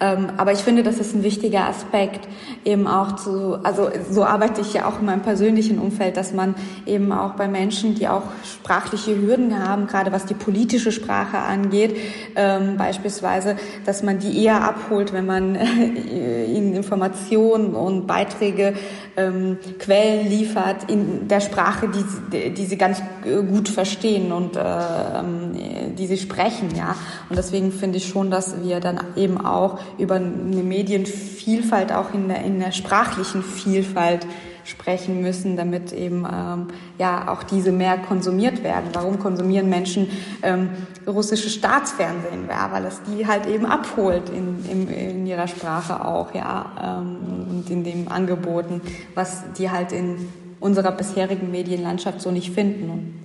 Ähm, 0.00 0.28
aber 0.36 0.52
ich 0.52 0.60
finde, 0.60 0.84
das 0.84 0.98
ist 0.98 1.16
ein 1.16 1.24
wichtiger 1.24 1.68
Aspekt, 1.68 2.28
eben 2.64 2.86
auch 2.86 3.16
zu, 3.16 3.58
also 3.64 3.90
so 4.08 4.24
arbeite 4.24 4.60
ich 4.60 4.72
ja 4.74 4.86
auch 4.86 5.00
in 5.00 5.06
meinem 5.06 5.22
persönlichen 5.22 5.80
Umfeld, 5.80 6.16
dass 6.16 6.32
man 6.32 6.54
eben 6.86 7.10
auch 7.10 7.32
bei 7.32 7.48
Menschen, 7.48 7.96
die 7.96 8.06
auch 8.06 8.22
sprachliche 8.44 9.20
Hürden 9.20 9.58
haben, 9.58 9.88
gerade 9.88 10.12
was 10.12 10.26
die 10.26 10.34
politische 10.34 10.92
Sprache 10.92 11.38
angeht, 11.38 11.96
ähm, 12.36 12.76
beispielsweise, 12.76 13.56
dass 13.84 14.04
man 14.04 14.20
die 14.20 14.44
eher 14.44 14.62
abholt, 14.62 15.12
wenn 15.12 15.26
man 15.26 15.56
äh, 15.56 16.44
ihnen 16.46 16.83
Informationen 16.84 17.74
und 17.74 18.06
Beiträge, 18.06 18.74
ähm, 19.16 19.58
Quellen 19.78 20.28
liefert 20.28 20.90
in 20.90 21.28
der 21.28 21.40
Sprache, 21.40 21.88
die, 21.88 22.50
die 22.50 22.66
sie 22.66 22.76
ganz 22.76 23.02
gut 23.24 23.68
verstehen 23.68 24.32
und 24.32 24.56
äh, 24.56 24.60
ähm, 24.60 25.94
die 25.96 26.06
sie 26.06 26.18
sprechen, 26.18 26.74
ja. 26.76 26.94
Und 27.30 27.36
deswegen 27.36 27.72
finde 27.72 27.96
ich 27.96 28.06
schon, 28.06 28.30
dass 28.30 28.62
wir 28.62 28.80
dann 28.80 29.00
eben 29.16 29.44
auch 29.44 29.78
über 29.98 30.16
eine 30.16 30.62
Medienvielfalt, 30.62 31.92
auch 31.92 32.12
in 32.12 32.28
der, 32.28 32.44
in 32.44 32.60
der 32.60 32.72
sprachlichen 32.72 33.42
Vielfalt 33.42 34.26
sprechen 34.64 35.22
müssen, 35.22 35.56
damit 35.56 35.92
eben 35.92 36.26
ähm, 36.30 36.68
ja 36.98 37.28
auch 37.28 37.42
diese 37.42 37.72
mehr 37.72 37.98
konsumiert 37.98 38.64
werden. 38.64 38.90
Warum 38.92 39.18
konsumieren 39.18 39.68
Menschen 39.68 40.08
ähm, 40.42 40.70
russische 41.06 41.50
Staatsfernsehen? 41.50 42.48
Ja, 42.48 42.70
weil 42.72 42.84
es 42.86 43.00
die 43.02 43.26
halt 43.26 43.46
eben 43.46 43.66
abholt 43.66 44.30
in, 44.30 44.64
in, 44.70 44.88
in 44.88 45.26
ihrer 45.26 45.48
Sprache 45.48 46.04
auch, 46.04 46.34
ja, 46.34 46.66
ähm, 46.82 47.46
und 47.48 47.70
in 47.70 47.84
den 47.84 48.08
Angeboten, 48.08 48.80
was 49.14 49.44
die 49.58 49.70
halt 49.70 49.92
in 49.92 50.28
unserer 50.60 50.92
bisherigen 50.92 51.50
Medienlandschaft 51.50 52.20
so 52.20 52.30
nicht 52.30 52.52
finden. 52.52 53.23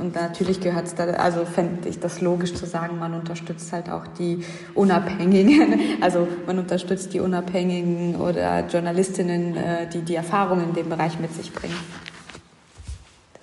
Und 0.00 0.14
natürlich 0.14 0.60
gehört 0.60 0.86
es 0.86 0.94
da, 0.94 1.04
also 1.04 1.44
fände 1.44 1.88
ich 1.88 2.00
das 2.00 2.20
logisch 2.20 2.54
zu 2.54 2.66
sagen, 2.66 2.98
man 2.98 3.14
unterstützt 3.14 3.72
halt 3.72 3.90
auch 3.90 4.06
die 4.06 4.42
Unabhängigen, 4.74 5.78
also 6.00 6.26
man 6.46 6.58
unterstützt 6.58 7.12
die 7.12 7.20
Unabhängigen 7.20 8.16
oder 8.16 8.66
Journalistinnen, 8.66 9.56
äh, 9.56 9.88
die 9.88 10.00
die 10.00 10.14
Erfahrungen 10.14 10.70
in 10.70 10.74
dem 10.74 10.88
Bereich 10.88 11.18
mit 11.20 11.34
sich 11.34 11.52
bringen. 11.52 11.76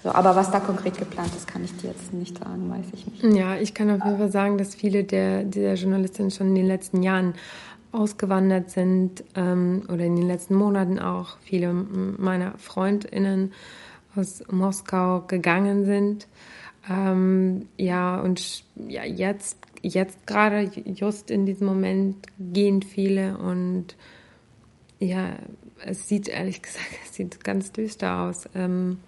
So, 0.03 0.09
aber 0.09 0.35
was 0.35 0.51
da 0.51 0.59
konkret 0.59 0.97
geplant 0.97 1.35
ist, 1.35 1.47
kann 1.47 1.63
ich 1.63 1.75
dir 1.77 1.89
jetzt 1.89 2.13
nicht 2.13 2.37
sagen, 2.37 2.69
weiß 2.69 2.85
ich 2.93 3.07
nicht. 3.07 3.37
Ja, 3.37 3.55
ich 3.55 3.73
kann 3.73 3.89
auf 3.89 4.05
jeden 4.05 4.17
Fall 4.17 4.31
sagen, 4.31 4.57
dass 4.57 4.73
viele 4.73 5.03
der, 5.03 5.43
der 5.43 5.75
Journalistinnen 5.75 6.31
schon 6.31 6.47
in 6.47 6.55
den 6.55 6.67
letzten 6.67 7.03
Jahren 7.03 7.33
ausgewandert 7.91 8.69
sind 8.69 9.23
ähm, 9.35 9.83
oder 9.87 10.05
in 10.05 10.15
den 10.15 10.27
letzten 10.27 10.55
Monaten 10.55 10.99
auch 10.99 11.37
viele 11.41 11.73
meiner 11.73 12.53
FreundInnen 12.57 13.53
aus 14.15 14.43
Moskau 14.49 15.23
gegangen 15.27 15.85
sind. 15.85 16.27
Ähm, 16.89 17.67
ja, 17.77 18.19
und 18.19 18.63
ja, 18.87 19.03
jetzt, 19.03 19.57
jetzt 19.81 20.25
gerade, 20.25 20.71
just 20.85 21.31
in 21.31 21.45
diesem 21.45 21.67
Moment 21.67 22.27
gehen 22.39 22.81
viele 22.81 23.37
und 23.37 23.95
ja, 24.99 25.35
es 25.85 26.07
sieht 26.07 26.27
ehrlich 26.27 26.61
gesagt, 26.61 26.87
es 27.05 27.15
sieht 27.15 27.43
ganz 27.43 27.71
düster 27.71 28.21
aus. 28.21 28.49
Ähm, 28.55 28.99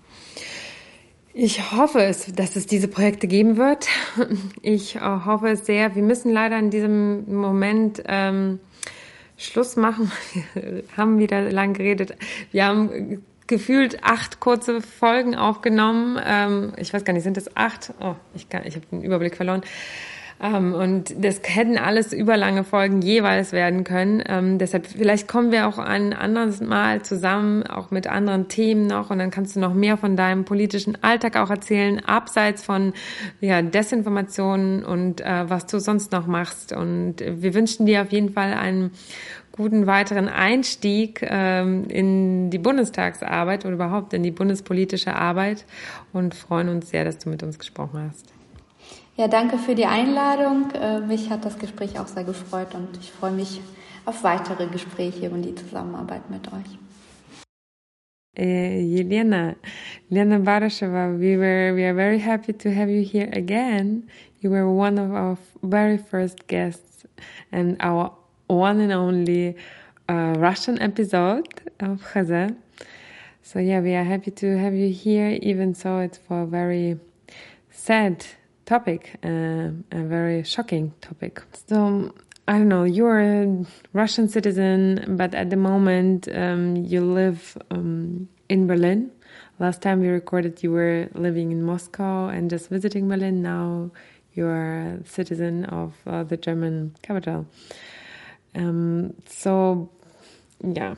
ich 1.33 1.71
hoffe 1.71 2.01
es, 2.01 2.33
dass 2.33 2.55
es 2.55 2.65
diese 2.65 2.87
Projekte 2.87 3.27
geben 3.27 3.57
wird. 3.57 3.87
Ich 4.61 4.95
äh, 4.97 4.99
hoffe 4.99 5.49
es 5.49 5.65
sehr. 5.65 5.95
Wir 5.95 6.03
müssen 6.03 6.31
leider 6.31 6.59
in 6.59 6.69
diesem 6.69 7.33
Moment 7.33 8.03
ähm, 8.07 8.59
Schluss 9.37 9.75
machen. 9.77 10.11
Wir 10.53 10.83
haben 10.97 11.17
wieder 11.17 11.49
lang 11.49 11.73
geredet. 11.73 12.15
Wir 12.51 12.65
haben 12.65 13.23
gefühlt 13.49 14.03
acht 14.03 14.39
kurze 14.39 14.79
Folgen 14.79 15.35
aufgenommen. 15.35 16.17
Ähm, 16.23 16.73
ich 16.77 16.93
weiß 16.93 17.03
gar 17.03 17.13
nicht, 17.13 17.23
sind 17.23 17.35
das 17.35 17.57
acht? 17.57 17.91
Oh, 17.99 18.15
ich, 18.33 18.47
ich 18.63 18.75
habe 18.75 18.85
den 18.91 19.03
Überblick 19.03 19.35
verloren. 19.35 19.63
Ähm, 20.41 20.73
und 20.73 21.13
das 21.25 21.41
hätten 21.43 21.77
alles 21.77 22.13
überlange 22.13 22.63
Folgen 22.63 23.01
jeweils 23.01 23.51
werden 23.51 23.83
können. 23.83 24.23
Ähm, 24.25 24.57
deshalb, 24.57 24.85
vielleicht 24.85 25.27
kommen 25.27 25.51
wir 25.51 25.67
auch 25.67 25.79
ein 25.79 26.13
anderes 26.13 26.61
Mal 26.61 27.01
zusammen, 27.01 27.63
auch 27.63 27.91
mit 27.91 28.07
anderen 28.07 28.47
Themen 28.47 28.87
noch. 28.87 29.09
Und 29.09 29.19
dann 29.19 29.31
kannst 29.31 29.55
du 29.55 29.59
noch 29.59 29.73
mehr 29.73 29.97
von 29.97 30.15
deinem 30.15 30.45
politischen 30.45 31.03
Alltag 31.03 31.35
auch 31.35 31.49
erzählen, 31.49 31.99
abseits 32.05 32.63
von 32.63 32.93
ja, 33.41 33.61
Desinformationen 33.61 34.85
und 34.85 35.21
äh, 35.21 35.49
was 35.49 35.65
du 35.65 35.79
sonst 35.79 36.11
noch 36.11 36.27
machst. 36.27 36.71
Und 36.71 37.15
wir 37.19 37.53
wünschen 37.53 37.85
dir 37.85 38.03
auf 38.03 38.11
jeden 38.11 38.31
Fall 38.31 38.53
einen 38.53 38.91
guten 39.59 39.87
weiteren 39.87 40.29
Einstieg 40.29 41.21
ähm, 41.21 41.83
in 41.89 42.49
die 42.49 42.57
Bundestagsarbeit 42.59 43.65
oder 43.65 43.73
überhaupt 43.73 44.13
in 44.13 44.23
die 44.23 44.31
bundespolitische 44.31 45.13
Arbeit 45.13 45.65
und 46.13 46.33
freuen 46.33 46.69
uns 46.69 46.89
sehr, 46.89 47.03
dass 47.03 47.17
du 47.17 47.29
mit 47.29 47.43
uns 47.43 47.59
gesprochen 47.59 48.09
hast. 48.09 48.33
Ja, 49.17 49.27
danke 49.27 49.57
für 49.57 49.75
die 49.75 49.85
Einladung. 49.85 50.71
Äh, 50.71 51.01
mich 51.01 51.29
hat 51.29 51.43
das 51.43 51.59
Gespräch 51.59 51.99
auch 51.99 52.07
sehr 52.07 52.23
gefreut 52.23 52.73
und 52.73 52.87
ich 53.01 53.11
freue 53.11 53.33
mich 53.33 53.59
auf 54.05 54.23
weitere 54.23 54.67
Gespräche 54.67 55.29
und 55.29 55.41
die 55.41 55.55
Zusammenarbeit 55.55 56.29
mit 56.29 56.47
euch. 56.53 56.79
Uh, 58.37 58.41
Yelena, 58.41 59.55
Yelena 60.09 60.39
Barasheva, 60.39 61.19
we 61.19 61.37
were 61.37 61.75
we 61.75 61.83
are 61.83 61.93
very 61.93 62.19
happy 62.19 62.53
to 62.53 62.69
have 62.69 62.89
you 62.89 63.03
here 63.03 63.29
again. 63.33 64.07
You 64.39 64.51
were 64.51 64.69
one 64.69 64.97
of 64.97 65.11
our 65.11 65.37
very 65.61 65.97
first 65.97 66.47
guests 66.47 67.05
and 67.51 67.75
our 67.83 68.18
one 68.49 68.79
and 68.79 68.91
only 68.91 69.55
uh, 70.09 70.33
Russian 70.37 70.81
episode 70.81 71.47
of 71.79 72.01
Khaza. 72.01 72.55
So 73.43 73.59
yeah, 73.59 73.79
we 73.79 73.93
are 73.93 74.03
happy 74.03 74.31
to 74.31 74.57
have 74.57 74.73
you 74.73 74.89
here. 74.89 75.37
Even 75.41 75.75
so, 75.75 75.99
it's 75.99 76.17
for 76.17 76.41
a 76.41 76.45
very 76.47 76.99
sad 77.69 78.25
topic, 78.65 79.15
uh, 79.23 79.69
a 79.91 80.03
very 80.03 80.43
shocking 80.43 80.93
topic. 80.99 81.41
So 81.67 82.13
I 82.47 82.53
don't 82.53 82.69
know. 82.69 82.83
You're 82.83 83.19
a 83.19 83.65
Russian 83.93 84.27
citizen, 84.27 85.15
but 85.15 85.35
at 85.35 85.51
the 85.51 85.55
moment 85.55 86.27
um, 86.33 86.75
you 86.75 87.01
live 87.01 87.55
um, 87.69 88.27
in 88.49 88.65
Berlin. 88.65 89.11
Last 89.59 89.81
time 89.83 89.99
we 89.99 90.07
recorded, 90.07 90.63
you 90.63 90.71
were 90.71 91.09
living 91.13 91.51
in 91.51 91.61
Moscow 91.61 92.29
and 92.29 92.49
just 92.49 92.69
visiting 92.69 93.07
Berlin. 93.07 93.43
Now 93.43 93.91
you're 94.33 94.79
a 94.79 95.05
citizen 95.05 95.65
of 95.65 95.93
uh, 96.07 96.23
the 96.23 96.37
German 96.37 96.95
capital. 97.03 97.45
Um, 98.55 99.13
so, 99.27 99.89
yeah, 100.63 100.95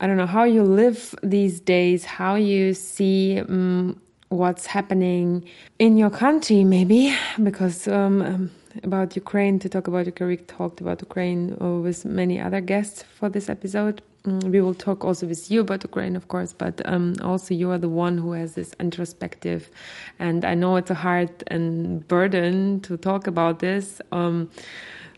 I 0.00 0.06
don't 0.06 0.16
know 0.16 0.26
how 0.26 0.44
you 0.44 0.62
live 0.62 1.14
these 1.22 1.60
days, 1.60 2.04
how 2.04 2.34
you 2.34 2.74
see 2.74 3.40
um, 3.40 4.00
what's 4.28 4.66
happening 4.66 5.48
in 5.78 5.96
your 5.96 6.10
country, 6.10 6.64
maybe, 6.64 7.14
because 7.42 7.88
um, 7.88 8.22
um 8.22 8.50
about 8.82 9.14
Ukraine, 9.14 9.58
to 9.60 9.68
talk 9.68 9.86
about 9.86 10.06
Ukraine, 10.06 10.30
we 10.30 10.36
talked 10.36 10.80
about 10.80 11.00
Ukraine 11.00 11.56
uh, 11.60 11.76
with 11.80 12.04
many 12.04 12.40
other 12.40 12.60
guests 12.60 13.02
for 13.02 13.28
this 13.28 13.48
episode. 13.48 14.02
Mm, 14.24 14.50
we 14.50 14.60
will 14.60 14.74
talk 14.74 15.04
also 15.04 15.26
with 15.26 15.50
you 15.50 15.60
about 15.60 15.84
Ukraine, 15.84 16.16
of 16.16 16.28
course, 16.28 16.52
but 16.52 16.80
um, 16.86 17.14
also 17.22 17.54
you 17.54 17.70
are 17.70 17.78
the 17.78 17.88
one 17.88 18.18
who 18.18 18.32
has 18.32 18.54
this 18.54 18.74
introspective, 18.80 19.70
and 20.18 20.44
I 20.44 20.54
know 20.54 20.76
it's 20.76 20.90
a 20.90 20.94
hard 20.94 21.30
and 21.48 22.06
burden 22.08 22.80
to 22.80 22.96
talk 22.96 23.26
about 23.26 23.60
this. 23.60 24.00
Um, 24.10 24.50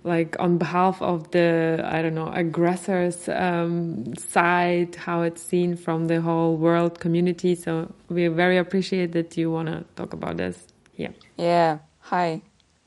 like 0.06 0.36
on 0.38 0.56
behalf 0.56 1.02
of 1.02 1.30
the 1.32 1.82
I 1.84 2.00
don't 2.00 2.14
know 2.14 2.30
aggressors 2.32 3.28
um, 3.28 4.14
side, 4.16 4.94
how 4.94 5.22
it's 5.22 5.42
seen 5.42 5.76
from 5.76 6.06
the 6.06 6.20
whole 6.20 6.56
world 6.56 7.00
community. 7.00 7.56
So 7.56 7.92
we 8.08 8.28
very 8.28 8.56
appreciate 8.56 9.12
that 9.12 9.36
you 9.36 9.50
want 9.50 9.68
to 9.68 9.84
talk 9.96 10.12
about 10.12 10.36
this. 10.36 10.66
Yeah. 10.96 11.10
Yeah. 11.36 11.78
Hi. 12.02 12.42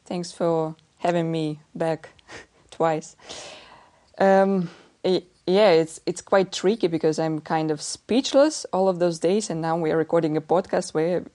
Thanks 0.06 0.32
for 0.32 0.76
having 0.98 1.30
me 1.32 1.60
back 1.76 2.10
twice. 2.72 3.18
Um, 4.18 4.70
it, 5.04 5.26
yeah, 5.46 5.72
it's 5.72 6.00
it's 6.06 6.22
quite 6.22 6.54
tricky 6.54 6.88
because 6.88 7.20
I'm 7.20 7.42
kind 7.42 7.70
of 7.70 7.82
speechless 7.82 8.66
all 8.72 8.88
of 8.88 9.00
those 9.00 9.20
days, 9.20 9.50
and 9.50 9.62
now 9.62 9.78
we 9.78 9.92
are 9.92 9.98
recording 9.98 10.38
a 10.38 10.42
podcast 10.42 10.94
where 10.94 11.26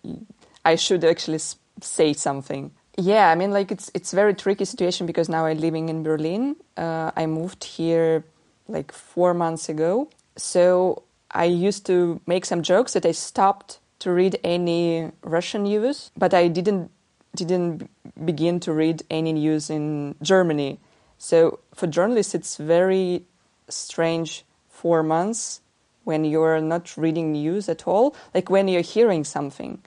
I 0.65 0.77
should 0.77 1.05
actually 1.05 1.41
say 1.81 2.13
something 2.15 2.71
yeah, 2.97 3.31
I 3.31 3.35
mean, 3.35 3.51
like 3.51 3.73
it's 3.73 3.91
it's 3.95 4.13
very 4.13 4.35
tricky 4.35 4.65
situation 4.65 5.07
because 5.07 5.29
now 5.29 5.47
I'm 5.47 5.59
living 5.59 5.89
in 5.89 6.03
Berlin. 6.03 6.57
Uh, 6.77 7.11
I 7.17 7.27
moved 7.27 7.65
here 7.65 8.25
like 8.69 8.93
four 8.93 9.35
months 9.35 9.69
ago, 9.69 10.09
so 10.37 11.03
I 11.31 11.45
used 11.45 11.87
to 11.87 12.21
make 12.27 12.45
some 12.45 12.63
jokes 12.63 12.93
that 12.93 13.05
I 13.05 13.13
stopped 13.13 13.81
to 14.01 14.13
read 14.13 14.39
any 14.45 15.11
Russian 15.23 15.65
news, 15.65 16.11
but 16.17 16.33
I 16.35 16.49
didn't 16.49 16.91
didn't 17.35 17.91
begin 18.25 18.61
to 18.61 18.73
read 18.73 19.03
any 19.11 19.33
news 19.33 19.71
in 19.71 20.15
Germany. 20.23 20.79
So 21.19 21.59
for 21.75 21.89
journalists, 21.89 22.35
it's 22.35 22.57
very 22.57 23.25
strange 23.69 24.45
four 24.69 25.03
months 25.03 25.61
when 26.05 26.25
you're 26.25 26.61
not 26.61 26.97
reading 26.97 27.33
news 27.33 27.69
at 27.69 27.89
all, 27.89 28.15
like 28.35 28.51
when 28.51 28.69
you're 28.69 28.83
hearing 28.83 29.25
something, 29.25 29.83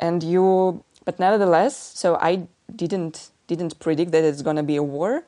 and 0.00 0.22
you 0.22 0.84
but 1.06 1.18
nevertheless, 1.18 1.74
so 1.94 2.16
I 2.16 2.48
didn't 2.74 3.30
didn't 3.46 3.78
predict 3.78 4.10
that 4.10 4.24
it's 4.24 4.42
going 4.42 4.56
to 4.56 4.64
be 4.64 4.76
a 4.76 4.82
war, 4.82 5.24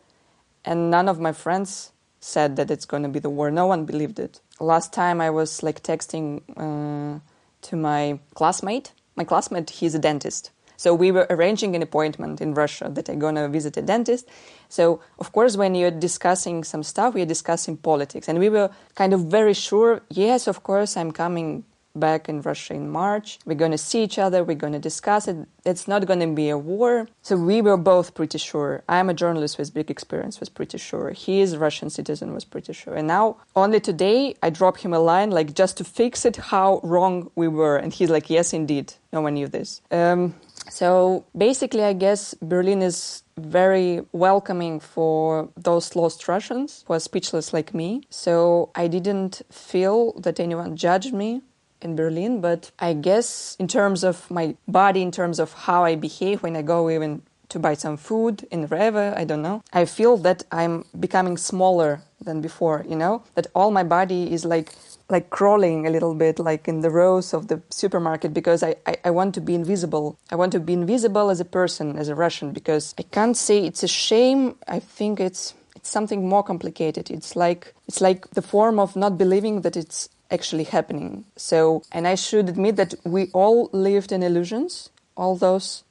and 0.65 0.91
none 0.91 1.09
of 1.09 1.21
my 1.21 1.33
friends 1.33 1.93
said 2.21 2.57
that 2.57 2.69
it's 2.69 2.85
going 2.85 3.05
to 3.05 3.09
be 3.09 3.21
the 3.21 3.31
war. 3.31 3.49
No 3.51 3.67
one 3.67 3.85
believed 3.85 4.19
it. 4.19 4.41
Last 4.59 4.93
time 4.93 5.21
I 5.21 5.31
was 5.31 5.63
like 5.63 5.85
texting 5.85 6.43
uh, 6.57 7.21
to 7.63 7.77
my 7.77 8.19
classmate. 8.35 8.93
My 9.15 9.23
classmate, 9.23 9.71
he's 9.71 9.95
a 9.95 10.01
dentist. 10.01 10.51
So 10.77 10.95
we 10.95 11.13
were 11.13 11.27
arranging 11.31 11.77
an 11.77 11.83
appointment 11.83 12.41
in 12.41 12.55
Russia 12.55 12.89
that 12.93 13.09
I'm 13.09 13.21
gonna 13.21 13.49
visit 13.49 13.77
a 13.77 13.83
dentist. 13.83 14.29
So 14.69 15.01
of 15.21 15.31
course, 15.31 15.57
when 15.57 15.77
you're 15.77 15.93
discussing 15.93 16.65
some 16.65 16.83
stuff, 16.83 17.15
we're 17.15 17.27
discussing 17.27 17.77
politics, 17.77 18.29
and 18.29 18.41
we 18.41 18.49
were 18.49 18.71
kind 18.97 19.13
of 19.13 19.27
very 19.27 19.55
sure. 19.55 20.03
Yes, 20.11 20.49
of 20.49 20.65
course, 20.65 20.97
I'm 20.97 21.13
coming 21.13 21.65
back 21.95 22.29
in 22.29 22.41
Russia 22.43 22.75
in 22.75 22.89
March. 22.89 23.39
We're 23.45 23.55
going 23.55 23.73
to 23.73 23.79
see 23.79 24.03
each 24.03 24.19
other. 24.19 24.45
We're 24.45 24.57
going 24.57 24.73
to 24.73 24.79
discuss 24.79 25.29
it. 25.29 25.37
It's 25.65 25.89
not 25.89 26.07
going 26.07 26.21
to 26.21 26.27
be 26.27 26.49
a 26.49 26.59
war. 26.59 27.09
So 27.23 27.37
we 27.37 27.61
were 27.61 27.77
both 27.77 28.15
pretty 28.15 28.39
sure. 28.39 28.83
I'm 28.89 29.11
a 29.11 29.15
journalist 29.15 29.59
with 29.59 29.75
big 29.75 29.91
experience, 29.91 30.41
was 30.41 30.49
pretty 30.49 30.79
sure. 30.79 31.11
He 31.11 31.41
is 31.41 31.55
a 31.55 31.59
Russian 31.59 31.91
citizen, 31.91 32.33
was 32.33 32.45
pretty 32.45 32.73
sure. 32.73 32.95
And 32.95 33.07
now, 33.09 33.37
only 33.55 33.81
today, 33.81 34.35
I 34.43 34.51
drop 34.51 34.79
him 34.79 34.93
a 34.93 34.99
line, 34.99 35.31
like 35.31 35.55
just 35.55 35.77
to 35.79 35.85
fix 35.85 36.25
it, 36.25 36.37
how 36.37 36.81
wrong 36.83 37.31
we 37.35 37.49
were. 37.49 37.77
And 37.77 37.93
he's 37.93 38.11
like, 38.11 38.31
yes, 38.31 38.53
indeed. 38.53 38.95
No 39.13 39.21
one 39.23 39.35
knew 39.35 39.49
this. 39.49 39.81
Um, 39.91 40.35
so 40.71 41.25
basically, 41.37 41.83
I 41.83 41.95
guess 41.95 42.35
Berlin 42.43 42.83
is 42.83 43.23
very 43.39 44.03
welcoming 44.13 44.81
for 44.81 45.49
those 45.57 45.97
lost 45.97 46.29
Russians 46.29 46.85
who 46.87 46.95
are 46.95 47.01
speechless 47.01 47.53
like 47.53 47.73
me. 47.73 48.03
So 48.11 48.71
I 48.75 48.89
didn't 48.89 49.43
feel 49.51 50.13
that 50.21 50.41
anyone 50.41 50.77
judged 50.77 51.15
me 51.15 51.43
in 51.83 51.97
Berlin, 51.97 52.41
but 52.41 52.71
I 52.79 52.93
guess 52.93 53.57
in 53.59 53.69
terms 53.69 54.05
of 54.05 54.31
my 54.31 54.57
body, 54.67 55.03
in 55.03 55.11
terms 55.11 55.39
of 55.39 55.53
how 55.53 55.85
I 55.85 55.95
behave 55.95 56.43
when 56.43 56.57
I 56.57 56.63
go 56.63 56.91
even 56.91 57.23
to 57.49 57.59
buy 57.59 57.75
some 57.75 57.97
food 57.97 58.47
in 58.51 58.69
Rewe, 58.69 59.17
I 59.17 59.25
don't 59.25 59.43
know, 59.43 59.63
I 59.73 59.85
feel 59.85 60.17
that 60.19 60.45
I'm 60.53 60.85
becoming 60.99 61.37
smaller 61.37 62.03
than 62.21 62.41
before, 62.41 62.85
you 62.89 62.97
know, 62.97 63.23
that 63.35 63.47
all 63.55 63.71
my 63.71 63.85
body 63.85 64.33
is 64.33 64.45
like 64.45 64.73
like 65.11 65.31
crawling 65.31 65.87
a 65.87 65.91
little 65.91 66.15
bit 66.15 66.39
like 66.39 66.69
in 66.69 66.83
the 66.83 66.91
rows 66.91 67.33
of 67.33 67.49
the 67.49 67.63
supermarket 67.71 68.35
because 68.35 68.63
I, 68.63 68.77
I, 68.87 68.97
I, 69.07 69.11
want 69.11 69.35
to 69.37 69.41
be 69.41 69.55
invisible. 69.55 70.19
I 70.31 70.37
want 70.37 70.53
to 70.53 70.61
be 70.61 70.75
invisible 70.75 71.31
as 71.31 71.41
a 71.41 71.47
person, 71.47 71.97
as 71.97 72.11
a 72.11 72.15
Russian, 72.15 72.53
because 72.53 72.95
I 72.99 73.05
can't 73.05 73.35
say 73.35 73.65
it's 73.65 73.83
a 73.83 73.89
shame. 73.89 74.57
I 74.67 74.81
think 74.81 75.19
it's 75.19 75.55
it's 75.75 75.89
something 75.89 76.29
more 76.29 76.43
complicated. 76.43 77.11
It's 77.11 77.37
like 77.37 77.73
it's 77.87 78.01
like 78.01 78.29
the 78.33 78.43
form 78.43 78.79
of 78.79 78.97
not 78.97 79.17
believing 79.17 79.63
that 79.63 79.77
it's 79.77 80.11
actually 80.31 80.65
happening. 80.65 81.25
So 81.37 81.83
and 81.93 82.07
I 82.07 82.15
should 82.15 82.49
admit 82.49 82.77
that 82.77 82.95
we 83.05 83.31
all 83.33 83.71
lived 83.73 84.13
in 84.13 84.23
illusions 84.23 84.91
all 85.17 85.37
those 85.37 85.85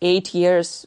eight 0.00 0.34
years 0.34 0.86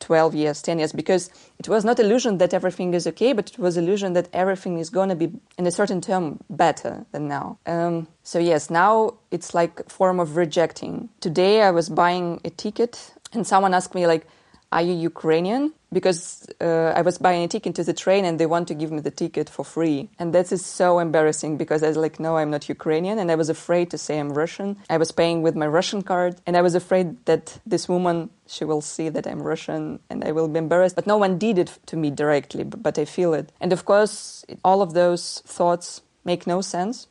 12 0.00 0.34
years, 0.34 0.62
10 0.62 0.78
years, 0.78 0.92
because 0.92 1.30
it 1.58 1.68
was 1.68 1.84
not 1.84 2.00
illusion 2.00 2.38
that 2.38 2.52
everything 2.52 2.94
is 2.94 3.06
okay, 3.06 3.32
but 3.32 3.50
it 3.50 3.58
was 3.58 3.76
illusion 3.76 4.14
that 4.14 4.28
everything 4.32 4.78
is 4.78 4.90
going 4.90 5.08
to 5.08 5.14
be, 5.14 5.30
in 5.56 5.66
a 5.66 5.70
certain 5.70 6.00
term, 6.00 6.40
better 6.50 7.04
than 7.12 7.28
now. 7.28 7.58
Um, 7.66 8.08
so 8.24 8.38
yes, 8.38 8.70
now 8.70 9.14
it's 9.30 9.54
like 9.54 9.88
form 9.88 10.18
of 10.18 10.36
rejecting. 10.36 11.10
Today 11.20 11.62
I 11.62 11.70
was 11.70 11.88
buying 11.88 12.40
a 12.44 12.50
ticket 12.50 13.14
and 13.32 13.46
someone 13.46 13.74
asked 13.74 13.94
me 13.94 14.06
like, 14.06 14.26
are 14.72 14.82
you 14.82 14.94
Ukrainian? 14.94 15.72
Because 15.92 16.46
uh, 16.60 16.92
I 16.94 17.02
was 17.02 17.18
buying 17.18 17.42
a 17.42 17.48
ticket 17.48 17.74
to 17.74 17.82
the 17.82 17.92
train 17.92 18.24
and 18.24 18.38
they 18.38 18.46
want 18.46 18.68
to 18.68 18.74
give 18.74 18.92
me 18.92 19.00
the 19.00 19.10
ticket 19.10 19.50
for 19.50 19.64
free. 19.64 20.08
And 20.20 20.32
that 20.32 20.52
is 20.52 20.64
so 20.64 21.00
embarrassing 21.00 21.56
because 21.56 21.82
I 21.82 21.88
was 21.88 21.96
like, 21.96 22.20
no, 22.20 22.36
I'm 22.36 22.50
not 22.50 22.68
Ukrainian. 22.68 23.18
And 23.18 23.32
I 23.32 23.34
was 23.34 23.48
afraid 23.48 23.90
to 23.90 23.98
say 23.98 24.20
I'm 24.20 24.32
Russian. 24.32 24.76
I 24.88 24.98
was 24.98 25.10
paying 25.10 25.42
with 25.42 25.56
my 25.56 25.66
Russian 25.66 26.02
card 26.02 26.36
and 26.46 26.56
I 26.56 26.62
was 26.62 26.76
afraid 26.76 27.24
that 27.26 27.58
this 27.66 27.88
woman, 27.88 28.30
she 28.46 28.64
will 28.64 28.80
see 28.80 29.08
that 29.08 29.26
I'm 29.26 29.42
Russian 29.42 29.98
and 30.08 30.22
I 30.22 30.30
will 30.30 30.46
be 30.46 30.58
embarrassed. 30.58 30.94
But 30.94 31.06
no 31.08 31.16
one 31.16 31.36
did 31.38 31.58
it 31.58 31.78
to 31.86 31.96
me 31.96 32.10
directly, 32.10 32.62
but 32.62 32.96
I 32.96 33.04
feel 33.04 33.34
it. 33.34 33.50
And 33.60 33.72
of 33.72 33.84
course, 33.84 34.44
all 34.64 34.82
of 34.82 34.94
those 34.94 35.42
thoughts 35.46 36.02
make 36.24 36.46
no 36.46 36.60
sense 36.60 37.08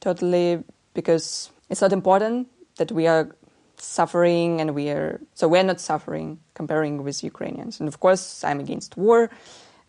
totally 0.00 0.62
because 0.92 1.50
it's 1.70 1.80
not 1.80 1.92
important 1.92 2.48
that 2.76 2.92
we 2.92 3.06
are 3.06 3.34
suffering 3.80 4.60
and 4.60 4.74
we 4.74 4.90
are 4.90 5.20
so 5.34 5.48
we're 5.48 5.62
not 5.62 5.80
suffering 5.80 6.38
comparing 6.54 7.02
with 7.02 7.22
Ukrainians. 7.24 7.80
And 7.80 7.88
of 7.88 8.00
course 8.00 8.44
I'm 8.44 8.60
against 8.60 8.96
war. 8.96 9.30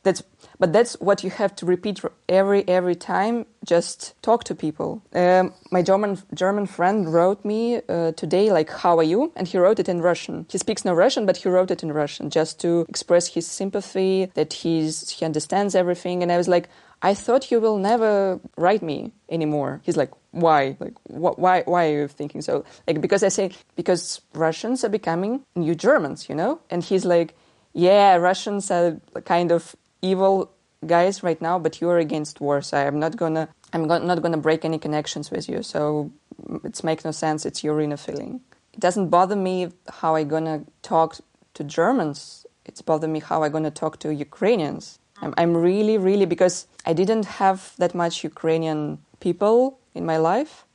That's 0.04 0.24
but 0.60 0.72
that's 0.72 0.94
what 1.02 1.24
you 1.24 1.30
have 1.30 1.56
to 1.58 1.66
repeat 1.66 2.00
every 2.30 2.66
every 2.68 2.96
time. 2.96 3.46
Just 3.66 4.14
talk 4.22 4.46
to 4.46 4.56
people. 4.56 5.02
Um, 5.14 5.54
my 5.72 5.82
German 5.82 6.20
German 6.34 6.68
friend 6.68 7.12
wrote 7.14 7.44
me 7.44 7.82
uh, 7.90 8.14
today 8.14 8.52
like 8.52 8.70
how 8.70 8.98
are 8.98 9.04
you? 9.04 9.34
And 9.36 9.48
he 9.48 9.58
wrote 9.58 9.80
it 9.80 9.90
in 9.90 10.02
Russian. 10.02 10.46
He 10.50 10.58
speaks 10.58 10.86
no 10.86 10.94
Russian 10.94 11.26
but 11.26 11.38
he 11.38 11.50
wrote 11.50 11.72
it 11.72 11.84
in 11.84 11.92
Russian 11.92 12.30
just 12.30 12.60
to 12.62 12.86
express 12.88 13.28
his 13.28 13.46
sympathy 13.46 14.32
that 14.36 14.54
he's 14.54 15.10
he 15.10 15.26
understands 15.26 15.76
everything. 15.76 16.24
And 16.24 16.32
I 16.32 16.38
was 16.38 16.48
like 16.48 16.70
I 17.02 17.14
thought 17.14 17.50
you 17.52 17.60
will 17.62 17.78
never 17.78 18.40
write 18.58 18.84
me 18.84 19.14
anymore. 19.30 19.82
He's 19.84 19.96
like, 19.96 20.12
why? 20.32 20.76
Like, 20.80 20.96
wh- 21.08 21.38
why? 21.40 21.64
Why 21.66 21.88
are 21.88 21.94
you 22.02 22.08
thinking 22.08 22.42
so? 22.42 22.66
Like, 22.88 23.00
because 23.02 23.24
I 23.24 23.30
say 23.30 23.52
because 23.76 24.22
Russians 24.34 24.84
are 24.84 24.90
becoming 24.90 25.44
new 25.56 25.76
Germans, 25.76 26.28
you 26.28 26.36
know. 26.36 26.60
And 26.70 26.84
he's 26.84 27.06
like, 27.06 27.36
yeah, 27.74 28.16
Russians 28.16 28.70
are 28.70 29.00
kind 29.26 29.52
of 29.52 29.76
evil 30.02 30.52
guys 30.86 31.24
right 31.24 31.42
now, 31.42 31.58
but 31.60 31.80
you're 31.82 31.98
against 32.00 32.42
war, 32.42 32.62
so 32.62 32.78
I'm 32.78 33.00
not 33.00 33.16
gonna, 33.16 33.50
I'm 33.74 33.88
go- 33.88 34.00
not 34.00 34.22
gonna 34.22 34.38
break 34.38 34.66
any 34.66 34.78
connections 34.80 35.32
with 35.32 35.48
you. 35.50 35.64
So 35.64 36.12
mm, 36.48 36.64
it's 36.66 36.84
make 36.84 37.06
no 37.06 37.12
sense. 37.12 37.46
It's 37.46 37.64
your 37.64 37.80
inner 37.82 37.98
feeling. 37.98 38.42
It 38.74 38.80
doesn't 38.80 39.10
bother 39.10 39.36
me 39.36 39.70
how 40.02 40.16
I 40.16 40.24
gonna 40.26 40.66
talk 40.82 41.18
to 41.54 41.64
Germans. 41.64 42.46
It's 42.66 42.82
bother 42.82 43.08
me 43.08 43.20
how 43.20 43.42
I 43.44 43.50
gonna 43.50 43.72
talk 43.72 44.00
to 44.00 44.14
Ukrainians 44.14 45.00
I'm, 45.22 45.34
I'm 45.38 45.56
really, 45.56 45.98
really, 45.98 46.26
because 46.26 46.68
I 46.86 46.94
didn't 46.94 47.26
have 47.26 47.74
that 47.78 47.94
much 47.94 48.24
Ukrainian 48.24 49.00
people 49.20 49.80
in 49.94 50.06
my 50.06 50.18
life, 50.18 50.66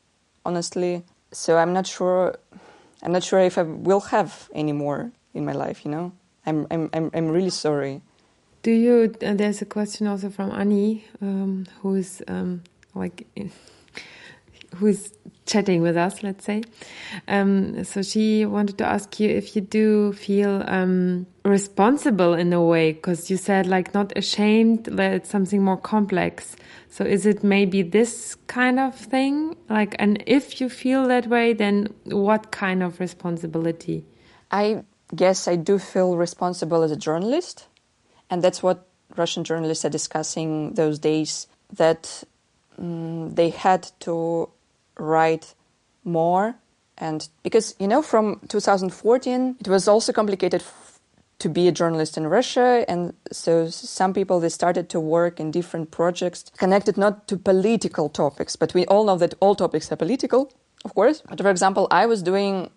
honestly. 0.45 1.05
So 1.33 1.57
I'm 1.57 1.73
not 1.73 1.87
sure, 1.87 2.37
I'm 3.03 3.13
not 3.13 3.23
sure 3.23 3.41
if 3.41 3.59
I 3.59 3.63
will 3.63 4.01
have 4.01 4.49
any 4.55 4.73
more 4.73 5.11
in 5.33 5.45
my 5.45 5.53
life, 5.53 5.85
you 5.85 5.91
know? 5.91 6.13
I'm, 6.47 6.67
I'm, 6.71 6.91
I'm, 6.93 7.11
I'm 7.15 7.29
really 7.29 7.51
sorry. 7.51 8.03
Do 8.63 8.71
you, 8.71 9.15
uh, 9.23 9.35
there's 9.35 9.63
a 9.63 9.67
question 9.67 10.07
also 10.07 10.31
from 10.31 10.51
Annie, 10.51 11.05
um, 11.21 11.67
who 11.81 11.95
is 11.95 12.23
um, 12.29 12.63
like, 12.95 13.27
who 14.75 14.87
is 14.89 15.15
chatting 15.47 15.83
with 15.83 15.97
us, 15.97 16.23
let's 16.23 16.45
say. 16.45 16.63
Um, 17.29 17.85
so 17.85 18.03
she 18.03 18.47
wanted 18.47 18.79
to 18.79 18.87
ask 18.87 19.21
you 19.21 19.29
if 19.29 19.55
you 19.55 19.63
do 19.63 20.13
feel 20.15 20.63
um, 20.67 21.27
responsible 21.45 22.33
in 22.35 22.53
a 22.53 22.63
way, 22.63 22.93
because 22.93 23.31
you 23.31 23.37
said 23.37 23.67
like 23.67 23.93
not 23.95 24.13
ashamed, 24.17 24.85
that 24.85 25.13
it's 25.13 25.31
something 25.31 25.63
more 25.63 25.77
complex. 25.77 26.57
So 26.89 27.05
is 27.05 27.27
it 27.27 27.43
maybe 27.45 27.83
this 27.83 28.37
kind 28.47 28.79
of 28.79 28.95
thing? 28.95 29.57
Like, 29.69 29.97
and 29.99 30.23
if 30.27 30.61
you 30.61 30.69
feel 30.69 31.07
that 31.09 31.27
way, 31.27 31.53
then 31.53 31.93
what 32.05 32.51
kind 32.51 32.83
of 32.83 33.01
responsibility? 33.01 34.05
I 34.51 34.85
guess 35.15 35.49
I 35.49 35.57
do 35.57 35.79
feel 35.79 36.17
responsible 36.17 36.83
as 36.83 36.91
a 36.91 36.97
journalist, 36.97 37.67
and 38.31 38.43
that's 38.43 38.63
what 38.63 38.87
Russian 39.17 39.45
journalists 39.45 39.85
are 39.85 39.91
discussing 39.91 40.75
those 40.75 40.99
days. 40.99 41.49
That 41.73 42.23
um, 42.79 43.35
they 43.35 43.51
had 43.51 43.91
to 44.01 44.49
write 44.99 45.55
more. 46.05 46.57
And 46.99 47.29
because 47.43 47.75
you 47.79 47.89
know 47.89 48.03
from 48.03 48.41
2014 48.49 49.57
it 49.61 49.69
was 49.69 49.89
also 49.89 50.13
complicated 50.13 50.63
to 51.41 51.49
be 51.49 51.67
a 51.67 51.73
journalist 51.73 52.17
in 52.17 52.27
russia. 52.29 52.85
And 52.89 53.15
so 53.33 53.69
some 53.69 54.15
people 54.15 54.39
they 54.39 54.49
started 54.49 54.89
to 54.91 55.01
work 55.01 55.41
in 55.41 55.51
different 55.51 55.91
projects 55.91 56.45
connected 56.57 56.97
not 56.97 57.27
to 57.29 57.37
political 57.37 58.09
topics 58.09 58.55
but 58.57 58.75
we 58.75 58.87
all 58.87 59.05
know 59.05 59.17
that 59.17 59.35
all 59.41 59.55
topics 59.55 59.91
are 59.91 59.97
political 59.97 60.53
of 60.85 60.95
course. 60.95 61.23
But 61.29 61.41
for 61.41 61.51
example 61.51 61.89
i 61.91 62.07
was 62.07 62.23
doing 62.23 62.71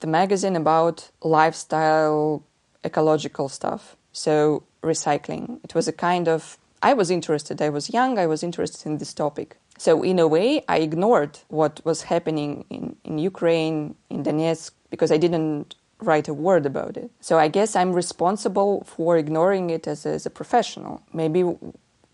the 0.00 0.06
magazine 0.06 0.56
about 0.56 1.10
lifestyle 1.22 2.42
ecological 2.84 3.48
stuff 3.48 3.96
so 4.12 4.62
recycling. 4.82 5.58
It 5.64 5.74
was 5.74 5.88
a 5.88 5.92
kind 5.92 6.28
of 6.28 6.58
i 6.82 6.92
was 6.92 7.10
interested. 7.10 7.62
I 7.62 7.70
was 7.70 7.90
young. 7.90 8.18
I 8.18 8.26
was 8.26 8.42
interested 8.42 8.86
in 8.86 8.98
this 8.98 9.14
topic 9.14 9.56
so, 9.78 10.02
in 10.02 10.18
a 10.18 10.28
way, 10.28 10.64
I 10.68 10.78
ignored 10.78 11.40
what 11.48 11.80
was 11.84 12.02
happening 12.02 12.64
in, 12.70 12.96
in 13.04 13.18
Ukraine, 13.18 13.96
in 14.08 14.22
Donetsk, 14.22 14.70
because 14.90 15.10
I 15.10 15.16
didn't 15.16 15.74
write 16.00 16.28
a 16.28 16.34
word 16.34 16.64
about 16.66 16.96
it. 16.96 17.10
So, 17.20 17.38
I 17.38 17.48
guess 17.48 17.74
I'm 17.74 17.92
responsible 17.92 18.84
for 18.84 19.18
ignoring 19.18 19.70
it 19.70 19.86
as 19.88 20.06
a, 20.06 20.10
as 20.10 20.26
a 20.26 20.30
professional. 20.30 21.02
Maybe 21.12 21.42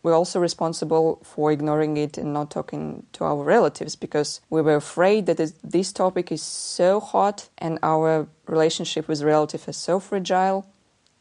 we're 0.03 0.15
also 0.15 0.41
responsible 0.41 1.21
for 1.23 1.53
ignoring 1.53 1.99
it 1.99 2.17
and 2.17 2.33
not 2.33 2.51
talking 2.51 3.05
to 3.13 3.25
our 3.25 3.45
relatives 3.45 3.95
because 3.95 4.41
we 4.49 4.63
were 4.63 4.77
afraid 4.77 5.27
that 5.27 5.53
this 5.63 5.93
topic 5.93 6.33
is 6.33 6.43
so 6.43 7.01
hot 7.01 7.51
and 7.59 7.79
our 7.83 8.27
relationship 8.47 9.07
with 9.07 9.21
relatives 9.23 9.69
is 9.69 9.77
so 9.77 10.01
fragile. 10.01 10.67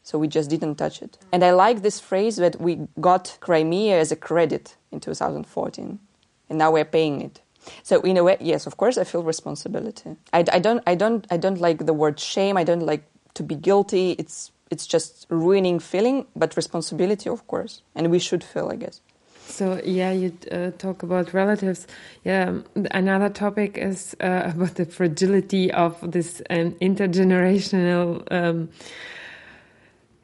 So 0.04 0.18
we 0.18 0.30
just 0.30 0.50
didn't 0.50 0.76
touch 0.76 1.02
it. 1.02 1.18
And 1.34 1.44
I 1.44 1.52
like 1.52 1.82
this 1.82 2.00
phrase 2.00 2.38
that 2.38 2.60
we 2.60 2.88
got 3.02 3.38
Crimea 3.42 4.00
as 4.00 4.14
a 4.14 4.16
credit 4.16 4.78
in 4.92 5.02
2014 5.02 6.00
and 6.50 6.58
now 6.58 6.72
we're 6.72 6.86
paying 6.86 7.22
it. 7.22 7.42
So 7.84 8.02
in 8.02 8.18
a 8.18 8.24
way, 8.24 8.38
yes, 8.40 8.66
of 8.66 8.78
course, 8.78 8.98
I 8.98 9.04
feel 9.04 9.24
responsibility. 9.24 10.16
I, 10.34 10.46
I 10.52 10.60
don't, 10.60 10.82
I 10.88 10.96
don't, 10.96 11.26
I 11.30 11.38
don't 11.38 11.60
like 11.60 11.86
the 11.86 11.94
word 11.94 12.20
shame. 12.20 12.58
I 12.58 12.64
don't 12.64 12.86
like 12.86 13.04
to 13.36 13.44
be 13.44 13.56
guilty. 13.56 14.12
It's 14.14 14.52
it's 14.72 14.86
just 14.86 15.26
ruining 15.30 15.80
feeling, 15.80 16.28
but 16.36 16.56
responsibility, 16.56 17.30
of 17.30 17.48
course, 17.48 17.82
and 17.96 18.12
we 18.12 18.20
should 18.20 18.44
feel, 18.44 18.70
I 18.70 18.76
guess. 18.76 19.02
So 19.48 19.82
yeah, 19.84 20.12
you 20.12 20.32
uh, 20.52 20.72
talk 20.78 21.02
about 21.02 21.34
relatives. 21.34 21.88
Yeah, 22.24 22.60
another 22.92 23.30
topic 23.30 23.78
is 23.78 24.16
uh, 24.22 24.52
about 24.56 24.76
the 24.76 24.86
fragility 24.86 25.72
of 25.72 26.00
this 26.12 26.42
um, 26.50 26.74
intergenerational, 26.74 28.24
um, 28.32 28.70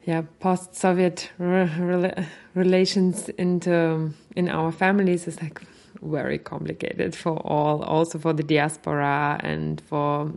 yeah, 0.04 0.22
post-Soviet 0.38 1.30
re 1.38 2.12
relations 2.54 3.28
into 3.30 4.12
in 4.36 4.48
our 4.48 4.70
families. 4.70 5.26
Is 5.26 5.42
like 5.42 5.60
very 6.02 6.38
complicated 6.38 7.14
for 7.14 7.38
all, 7.46 7.82
also 7.82 8.18
for 8.18 8.32
the 8.32 8.42
diaspora 8.42 9.40
and 9.42 9.80
for 9.82 10.32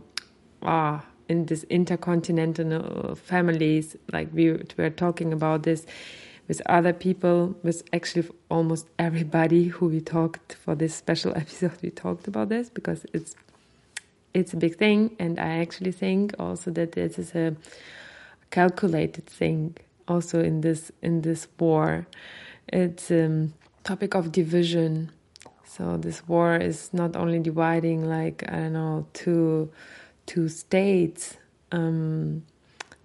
ah 0.62 1.04
in 1.28 1.46
this 1.46 1.64
intercontinental 1.64 3.14
families. 3.14 3.96
Like 4.12 4.28
we 4.32 4.58
were 4.76 4.90
talking 4.90 5.32
about 5.32 5.62
this 5.62 5.86
with 6.48 6.60
other 6.66 6.92
people, 6.92 7.54
with 7.62 7.84
actually 7.92 8.28
almost 8.50 8.88
everybody 8.98 9.68
who 9.68 9.86
we 9.86 10.00
talked 10.00 10.54
for 10.54 10.74
this 10.74 10.92
special 10.92 11.32
episode. 11.36 11.78
We 11.80 11.90
talked 11.90 12.26
about 12.26 12.48
this 12.48 12.68
because 12.68 13.06
it's 13.12 13.36
it's 14.34 14.52
a 14.52 14.56
big 14.56 14.76
thing, 14.76 15.16
and 15.18 15.38
I 15.38 15.58
actually 15.58 15.92
think 15.92 16.34
also 16.38 16.70
that 16.72 16.92
this 16.92 17.18
is 17.18 17.34
a 17.34 17.56
calculated 18.50 19.26
thing. 19.26 19.76
Also 20.08 20.42
in 20.42 20.60
this 20.60 20.90
in 21.02 21.22
this 21.22 21.46
war, 21.58 22.06
it's 22.66 23.10
a 23.12 23.26
um, 23.26 23.54
topic 23.84 24.14
of 24.14 24.32
division. 24.32 25.10
So 25.76 25.96
this 25.96 26.26
war 26.26 26.56
is 26.56 26.92
not 26.92 27.14
only 27.14 27.38
dividing 27.38 28.08
like 28.08 28.42
I 28.48 28.56
don't 28.56 28.72
know 28.72 29.06
two 29.12 29.70
two 30.26 30.48
states. 30.48 31.36
Um, 31.70 32.42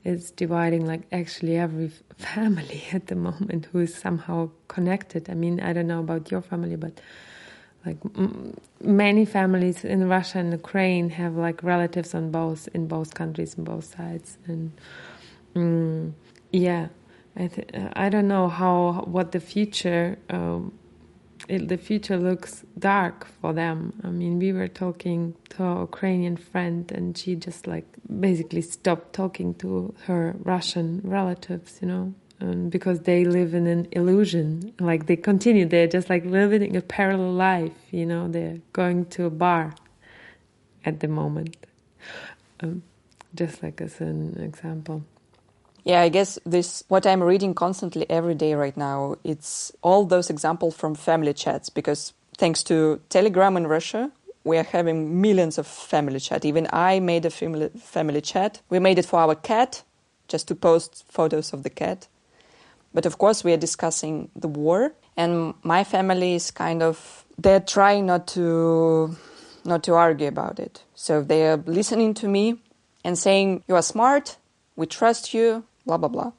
it's 0.04 0.32
dividing 0.32 0.88
like 0.88 1.04
actually 1.12 1.58
every 1.58 1.90
family 2.18 2.84
at 2.92 3.06
the 3.06 3.16
moment 3.16 3.68
who 3.72 3.80
is 3.82 3.94
somehow 3.94 4.50
connected. 4.68 5.30
I 5.30 5.36
mean, 5.36 5.60
I 5.60 5.74
don't 5.74 5.86
know 5.86 6.00
about 6.00 6.32
your 6.32 6.42
family, 6.42 6.76
but 6.76 7.00
like 7.86 7.98
many 8.82 9.26
families 9.26 9.86
in 9.86 10.10
Russia 10.10 10.40
and 10.40 10.52
Ukraine 10.52 11.12
have 11.12 11.36
like 11.36 11.62
relatives 11.62 12.16
on 12.16 12.32
both 12.32 12.68
in 12.74 12.88
both 12.88 13.14
countries, 13.14 13.56
on 13.60 13.64
both 13.64 13.86
sides, 13.96 14.40
and 14.48 14.72
mm, 15.56 16.14
yeah, 16.52 16.88
I 17.38 17.46
I 17.96 18.10
don't 18.10 18.28
know 18.28 18.48
how 18.50 19.04
what 19.06 19.34
the 19.34 19.40
future. 19.40 20.18
Um, 20.32 20.74
it, 21.48 21.68
the 21.68 21.78
future 21.78 22.18
looks 22.18 22.64
dark 22.78 23.28
for 23.40 23.54
them. 23.54 23.94
I 24.04 24.10
mean, 24.10 24.40
we 24.40 24.52
were 24.52 24.68
talking 24.68 25.36
to 25.52 25.64
a 25.64 25.80
Ukrainian 25.82 26.38
friend, 26.38 26.92
and 26.92 27.18
she 27.18 27.36
just 27.36 27.68
like 27.68 27.86
basically 28.20 28.62
stopped 28.62 29.14
talking 29.14 29.54
to 29.56 29.94
her 30.06 30.36
Russian 30.44 31.02
relatives, 31.04 31.80
you 31.82 31.88
know, 31.88 32.14
and 32.40 32.72
because 32.72 33.02
they 33.02 33.26
live 33.26 33.54
in 33.54 33.68
an 33.68 33.88
illusion. 33.92 34.74
Like 34.80 35.06
they 35.06 35.16
continue, 35.16 35.66
they're 35.66 35.88
just 35.88 36.10
like 36.10 36.26
living 36.26 36.76
a 36.76 36.82
parallel 36.82 37.34
life, 37.34 37.78
you 37.92 38.06
know. 38.06 38.28
They're 38.28 38.60
going 38.74 39.06
to 39.16 39.26
a 39.26 39.30
bar 39.30 39.76
at 40.84 41.00
the 41.00 41.08
moment, 41.08 41.58
um, 42.62 42.84
just 43.34 43.62
like 43.64 43.82
as 43.82 44.02
an 44.02 44.40
example. 44.40 45.04
Yeah, 45.86 46.02
I 46.02 46.10
guess 46.10 46.40
this 46.48 46.84
what 46.88 47.06
I'm 47.06 47.22
reading 47.22 47.54
constantly 47.54 48.10
every 48.10 48.34
day 48.34 48.56
right 48.56 48.76
now. 48.76 49.18
It's 49.24 49.72
all 49.84 50.04
those 50.04 50.32
examples 50.32 50.76
from 50.76 50.96
family 50.96 51.34
chats 51.34 51.70
because 51.70 52.12
thanks 52.38 52.64
to 52.64 53.00
Telegram 53.10 53.56
in 53.56 53.68
Russia, 53.68 54.12
we 54.44 54.58
are 54.58 54.64
having 54.64 55.22
millions 55.22 55.60
of 55.60 55.68
family 55.68 56.20
chat. 56.20 56.44
Even 56.44 56.68
I 56.74 57.00
made 57.00 57.24
a 57.26 57.30
family 57.30 57.70
family 57.80 58.22
chat. 58.22 58.62
We 58.68 58.80
made 58.80 58.98
it 58.98 59.06
for 59.06 59.20
our 59.20 59.36
cat, 59.36 59.84
just 60.28 60.48
to 60.48 60.56
post 60.56 61.06
photos 61.08 61.54
of 61.54 61.62
the 61.62 61.70
cat. 61.70 62.08
But 62.92 63.06
of 63.06 63.20
course, 63.20 63.44
we 63.44 63.54
are 63.54 63.58
discussing 63.58 64.30
the 64.36 64.48
war, 64.48 64.94
and 65.16 65.54
my 65.62 65.84
family 65.84 66.34
is 66.34 66.50
kind 66.50 66.82
of 66.82 67.26
they're 67.38 67.60
trying 67.60 68.08
not 68.08 68.26
to 68.30 69.16
not 69.64 69.84
to 69.84 69.94
argue 69.94 70.28
about 70.28 70.60
it. 70.60 70.82
So 70.96 71.22
they 71.22 71.48
are 71.48 71.62
listening 71.68 72.16
to 72.16 72.28
me 72.28 72.58
and 73.04 73.20
saying, 73.20 73.62
"You 73.68 73.76
are 73.76 73.84
smart. 73.84 74.38
We 74.76 74.88
trust 74.88 75.32
you 75.36 75.64
blah 75.86 75.98
blah 75.98 76.10
blah. 76.10 76.32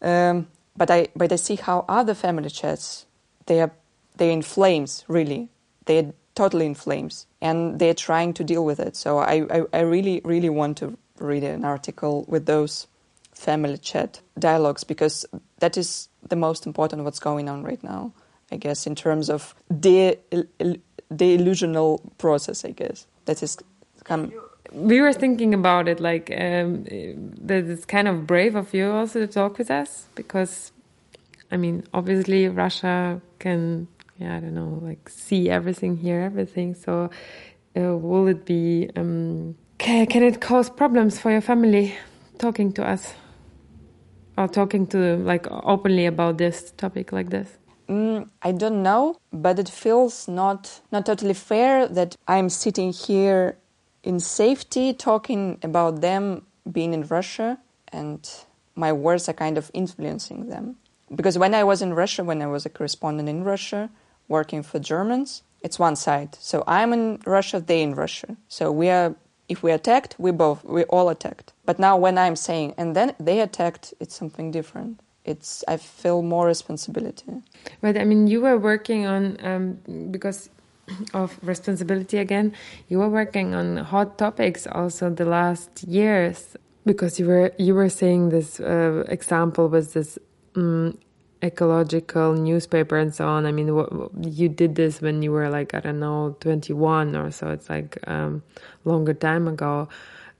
Um, 0.00 0.48
but 0.76 0.90
I 0.90 1.08
but 1.14 1.32
I 1.32 1.36
see 1.36 1.56
how 1.56 1.84
other 1.88 2.14
family 2.14 2.50
chats 2.50 3.06
they 3.46 3.60
are 3.60 3.72
they're 4.16 4.30
in 4.30 4.42
flames 4.42 5.04
really 5.08 5.48
they're 5.86 6.12
totally 6.34 6.66
in 6.66 6.74
flames 6.74 7.26
and 7.40 7.78
they're 7.78 7.94
trying 7.94 8.32
to 8.34 8.44
deal 8.44 8.64
with 8.64 8.80
it. 8.80 8.96
So 8.96 9.18
I, 9.18 9.46
I, 9.50 9.62
I 9.72 9.80
really 9.80 10.20
really 10.24 10.48
want 10.48 10.78
to 10.78 10.96
read 11.18 11.44
an 11.44 11.64
article 11.64 12.24
with 12.26 12.46
those 12.46 12.86
family 13.32 13.78
chat 13.78 14.20
dialogues 14.38 14.84
because 14.84 15.26
that 15.58 15.76
is 15.76 16.08
the 16.28 16.36
most 16.36 16.66
important 16.66 17.04
what's 17.04 17.18
going 17.18 17.48
on 17.48 17.62
right 17.62 17.82
now. 17.82 18.12
I 18.50 18.56
guess 18.56 18.86
in 18.86 18.94
terms 18.94 19.30
of 19.30 19.54
the 19.70 20.18
the 21.18 21.36
illusional 21.36 22.00
process. 22.18 22.64
I 22.64 22.70
guess 22.70 23.06
that 23.26 23.42
is 23.42 23.58
come 24.04 24.32
we 24.74 25.00
were 25.00 25.12
thinking 25.12 25.54
about 25.54 25.88
it 25.88 26.00
like 26.00 26.30
um, 26.30 26.84
that 26.84 27.64
it's 27.68 27.84
kind 27.84 28.08
of 28.08 28.26
brave 28.26 28.54
of 28.54 28.72
you 28.74 28.90
also 28.90 29.20
to 29.20 29.26
talk 29.26 29.58
with 29.58 29.70
us 29.70 30.06
because 30.14 30.72
i 31.50 31.56
mean 31.56 31.84
obviously 31.92 32.48
russia 32.48 33.20
can 33.38 33.86
yeah 34.18 34.36
i 34.36 34.40
don't 34.40 34.54
know 34.54 34.78
like 34.82 35.08
see 35.32 35.48
everything 35.48 35.96
hear 35.96 36.20
everything. 36.20 36.74
So 36.74 37.10
uh, 37.76 37.96
will 37.96 38.28
it 38.28 38.44
be 38.44 38.90
um, 38.96 39.56
can, 39.78 40.06
can 40.06 40.22
it 40.22 40.40
cause 40.40 40.68
problems 40.68 41.18
for 41.18 41.30
your 41.30 41.40
family 41.40 41.94
talking 42.38 42.72
to 42.74 42.84
us? 42.84 43.14
Or 44.38 44.48
talking 44.48 44.86
to 44.88 45.16
like 45.18 45.46
openly 45.50 46.06
about 46.06 46.38
this 46.38 46.72
topic 46.72 47.12
like 47.12 47.30
this? 47.30 47.58
Mm, 47.88 48.28
I 48.40 48.52
don't 48.52 48.82
know, 48.82 49.16
but 49.32 49.58
it 49.58 49.68
feels 49.68 50.26
not 50.26 50.80
not 50.90 51.04
totally 51.06 51.34
fair 51.34 51.86
that 51.88 52.16
I'm 52.26 52.48
sitting 52.48 52.92
here 52.92 53.58
in 54.02 54.20
safety 54.20 54.92
talking 54.92 55.58
about 55.62 56.00
them 56.00 56.46
being 56.70 56.92
in 56.94 57.06
Russia 57.06 57.58
and 57.88 58.28
my 58.74 58.92
words 58.92 59.28
are 59.28 59.34
kind 59.34 59.58
of 59.58 59.70
influencing 59.74 60.48
them. 60.48 60.76
Because 61.14 61.38
when 61.38 61.54
I 61.54 61.64
was 61.64 61.82
in 61.82 61.94
Russia, 61.94 62.24
when 62.24 62.40
I 62.40 62.46
was 62.46 62.64
a 62.64 62.70
correspondent 62.70 63.28
in 63.28 63.44
Russia, 63.44 63.90
working 64.28 64.62
for 64.62 64.78
Germans, 64.78 65.42
it's 65.60 65.78
one 65.78 65.96
side. 65.96 66.34
So 66.40 66.64
I'm 66.66 66.92
in 66.92 67.20
Russia, 67.26 67.60
they 67.60 67.82
in 67.82 67.94
Russia. 67.94 68.36
So 68.48 68.72
we 68.72 68.88
are, 68.88 69.14
if 69.48 69.62
we 69.62 69.72
attacked, 69.72 70.16
we 70.18 70.30
both, 70.30 70.64
we 70.64 70.84
all 70.84 71.08
attacked. 71.10 71.52
But 71.64 71.78
now 71.78 71.96
when 71.96 72.16
I'm 72.16 72.36
saying, 72.36 72.74
and 72.78 72.96
then 72.96 73.14
they 73.20 73.40
attacked, 73.40 73.92
it's 74.00 74.16
something 74.16 74.50
different. 74.50 75.00
It's, 75.24 75.62
I 75.68 75.76
feel 75.76 76.22
more 76.22 76.46
responsibility. 76.46 77.42
But 77.80 77.96
I 77.98 78.04
mean, 78.04 78.26
you 78.26 78.40
were 78.40 78.58
working 78.58 79.06
on, 79.06 79.36
um, 79.44 80.08
because 80.10 80.48
of 81.14 81.38
responsibility 81.42 82.18
again. 82.18 82.52
You 82.88 82.98
were 82.98 83.08
working 83.08 83.54
on 83.54 83.76
hot 83.78 84.18
topics 84.18 84.66
also 84.66 85.10
the 85.10 85.24
last 85.24 85.84
years 85.84 86.56
because 86.84 87.18
you 87.18 87.26
were 87.26 87.52
you 87.58 87.74
were 87.74 87.88
saying 87.88 88.30
this 88.30 88.60
uh, 88.60 89.04
example 89.08 89.68
was 89.68 89.92
this 89.92 90.18
um, 90.56 90.98
ecological 91.42 92.34
newspaper 92.34 92.96
and 92.98 93.14
so 93.14 93.26
on. 93.26 93.46
I 93.46 93.52
mean, 93.52 93.68
you 94.20 94.48
did 94.48 94.74
this 94.74 95.00
when 95.00 95.22
you 95.22 95.32
were 95.32 95.48
like 95.48 95.74
I 95.74 95.80
don't 95.80 96.00
know 96.00 96.36
twenty 96.40 96.72
one 96.72 97.16
or 97.16 97.30
so. 97.30 97.48
It's 97.48 97.68
like 97.70 97.98
um, 98.06 98.42
longer 98.84 99.14
time 99.14 99.48
ago. 99.48 99.88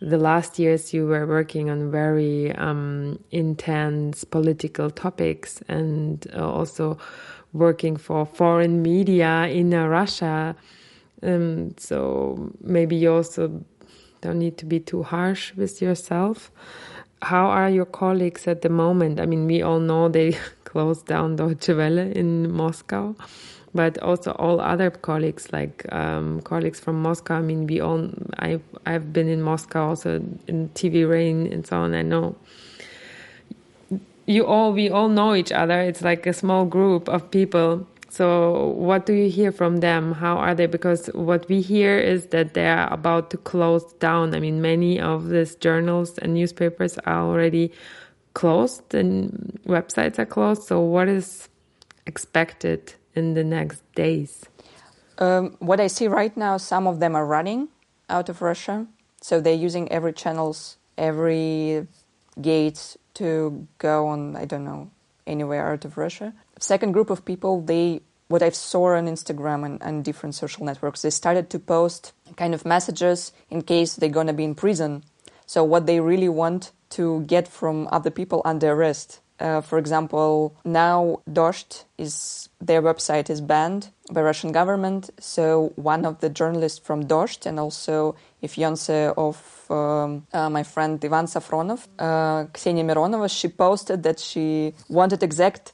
The 0.01 0.19
last 0.19 0.59
years 0.59 0.93
you 0.93 1.07
were 1.07 1.29
working 1.29 1.71
on 1.71 1.93
very 1.93 2.53
um, 2.57 3.21
intense 3.31 4.25
political 4.25 4.91
topics 4.91 5.63
and 5.69 6.27
uh, 6.35 6.45
also 6.45 6.99
working 7.53 7.97
for 7.97 8.27
foreign 8.27 8.83
media 8.83 9.47
in 9.49 9.73
uh, 9.75 9.87
Russia. 9.87 10.57
Um, 11.23 11.75
so 11.79 12.53
maybe 12.61 12.97
you 12.97 13.13
also 13.13 13.65
don't 14.21 14.39
need 14.39 14.57
to 14.59 14.67
be 14.67 14.81
too 14.81 15.03
harsh 15.03 15.55
with 15.55 15.83
yourself. 15.83 16.51
How 17.23 17.47
are 17.47 17.71
your 17.71 17.85
colleagues 17.85 18.49
at 18.49 18.63
the 18.63 18.69
moment? 18.69 19.21
I 19.21 19.27
mean, 19.27 19.47
we 19.47 19.63
all 19.63 19.79
know 19.79 20.09
they 20.09 20.37
closed 20.65 21.07
down 21.07 21.37
Deutsche 21.37 21.69
Welle 21.69 21.99
in 21.99 22.51
Moscow, 22.51 23.15
but 23.75 23.99
also 23.99 24.33
all 24.33 24.61
other 24.61 24.91
colleagues, 24.91 25.53
like 25.53 25.87
um, 25.93 26.41
colleagues 26.41 26.81
from 26.81 27.01
Moscow. 27.01 27.37
I 27.37 27.43
mean, 27.43 27.67
we 27.67 27.81
all 27.81 28.11
I've 28.39 28.63
I've 28.87 29.13
been 29.13 29.29
in 29.29 29.43
Moscow 29.43 29.91
also 29.91 30.17
in 30.49 30.71
TV 30.71 31.09
Rain 31.09 31.53
and 31.53 31.67
so 31.67 31.77
on. 31.77 31.95
I 31.95 32.03
know 32.03 32.35
you 34.27 34.47
all 34.47 34.73
we 34.73 34.91
all 34.91 35.09
know 35.09 35.35
each 35.35 35.53
other. 35.53 35.81
It's 35.81 36.03
like 36.03 36.27
a 36.27 36.33
small 36.33 36.65
group 36.65 37.09
of 37.09 37.31
people. 37.31 37.87
So 38.09 38.69
what 38.77 39.07
do 39.07 39.15
you 39.15 39.31
hear 39.31 39.53
from 39.53 39.79
them? 39.79 40.13
How 40.13 40.37
are 40.37 40.55
they? 40.55 40.67
Because 40.67 41.07
what 41.15 41.49
we 41.49 41.63
hear 41.63 41.99
is 41.99 42.27
that 42.27 42.55
they 42.55 42.67
are 42.67 42.93
about 42.93 43.31
to 43.31 43.37
close 43.39 43.91
down. 43.95 44.35
I 44.35 44.41
mean 44.41 44.61
many 44.61 45.01
of 45.01 45.29
these 45.29 45.55
journals 45.57 46.19
and 46.19 46.35
newspapers 46.35 46.99
are 46.99 47.23
already 47.23 47.73
closed 48.35 48.95
and 48.95 49.59
websites 49.67 50.19
are 50.19 50.27
closed. 50.27 50.65
So 50.65 50.81
what 50.81 51.09
is 51.09 51.49
expected 52.07 52.95
in 53.15 53.35
the 53.35 53.45
next 53.45 53.83
days? 53.95 54.45
Um, 55.19 55.57
what 55.61 55.79
i 55.79 55.87
see 55.87 56.09
right 56.09 56.35
now 56.37 56.57
some 56.57 56.87
of 56.87 56.99
them 56.99 57.15
are 57.15 57.27
running 57.27 57.69
out 58.09 58.29
of 58.29 58.43
russia. 58.43 58.87
So 59.21 59.41
they're 59.41 59.55
using 59.55 59.91
every 59.93 60.13
channels 60.13 60.79
every 60.99 61.87
gates 62.41 62.97
to 63.15 63.67
go 63.79 64.09
on, 64.09 64.37
I 64.37 64.45
don't 64.45 64.65
know, 64.65 64.91
anywhere 65.27 65.73
out 65.73 65.85
of 65.85 65.97
Russia. 65.97 66.33
Second 66.59 66.93
group 66.93 67.11
of 67.11 67.25
people, 67.25 67.61
they 67.61 68.03
what 68.29 68.43
I 68.43 68.49
saw 68.49 68.95
on 68.95 69.07
Instagram 69.09 69.67
and, 69.67 69.83
and 69.83 70.03
different 70.03 70.35
social 70.35 70.65
networks, 70.65 71.03
they 71.03 71.11
started 71.11 71.51
to 71.51 71.59
post 71.59 72.13
kind 72.37 72.55
of 72.55 72.65
messages 72.65 73.33
in 73.51 73.61
case 73.61 73.97
they're 73.97 74.09
gonna 74.09 74.33
be 74.33 74.45
in 74.45 74.55
prison. 74.55 75.05
So 75.45 75.63
what 75.65 75.85
they 75.85 76.01
really 76.01 76.31
want 76.31 76.73
to 76.91 77.23
get 77.25 77.47
from 77.47 77.89
other 77.93 78.11
people 78.11 78.41
under 78.45 78.73
arrest. 78.73 79.21
Uh, 79.43 79.61
for 79.61 79.77
example, 79.77 80.55
now 80.65 81.21
Dost 81.31 81.85
is 81.99 82.49
their 82.61 82.81
website 82.81 83.29
is 83.29 83.41
banned 83.41 83.89
by 84.13 84.23
Russian 84.23 84.53
government. 84.53 85.11
So 85.19 85.73
one 85.75 86.05
of 86.05 86.21
the 86.21 86.29
journalists 86.29 86.79
from 86.79 87.07
Dost 87.07 87.45
and 87.45 87.59
also 87.59 88.15
a 88.41 88.47
fiance 88.47 89.13
of 89.17 89.37
um, 89.69 90.27
uh, 90.33 90.49
my 90.49 90.63
friend 90.63 91.05
Ivan 91.05 91.27
Safronov, 91.27 91.89
uh, 91.99 92.47
Ksenia 92.55 92.85
Mironova, 92.85 93.29
she 93.29 93.49
posted 93.49 94.05
that 94.05 94.21
she 94.21 94.75
wanted 94.89 95.25
exact 95.25 95.73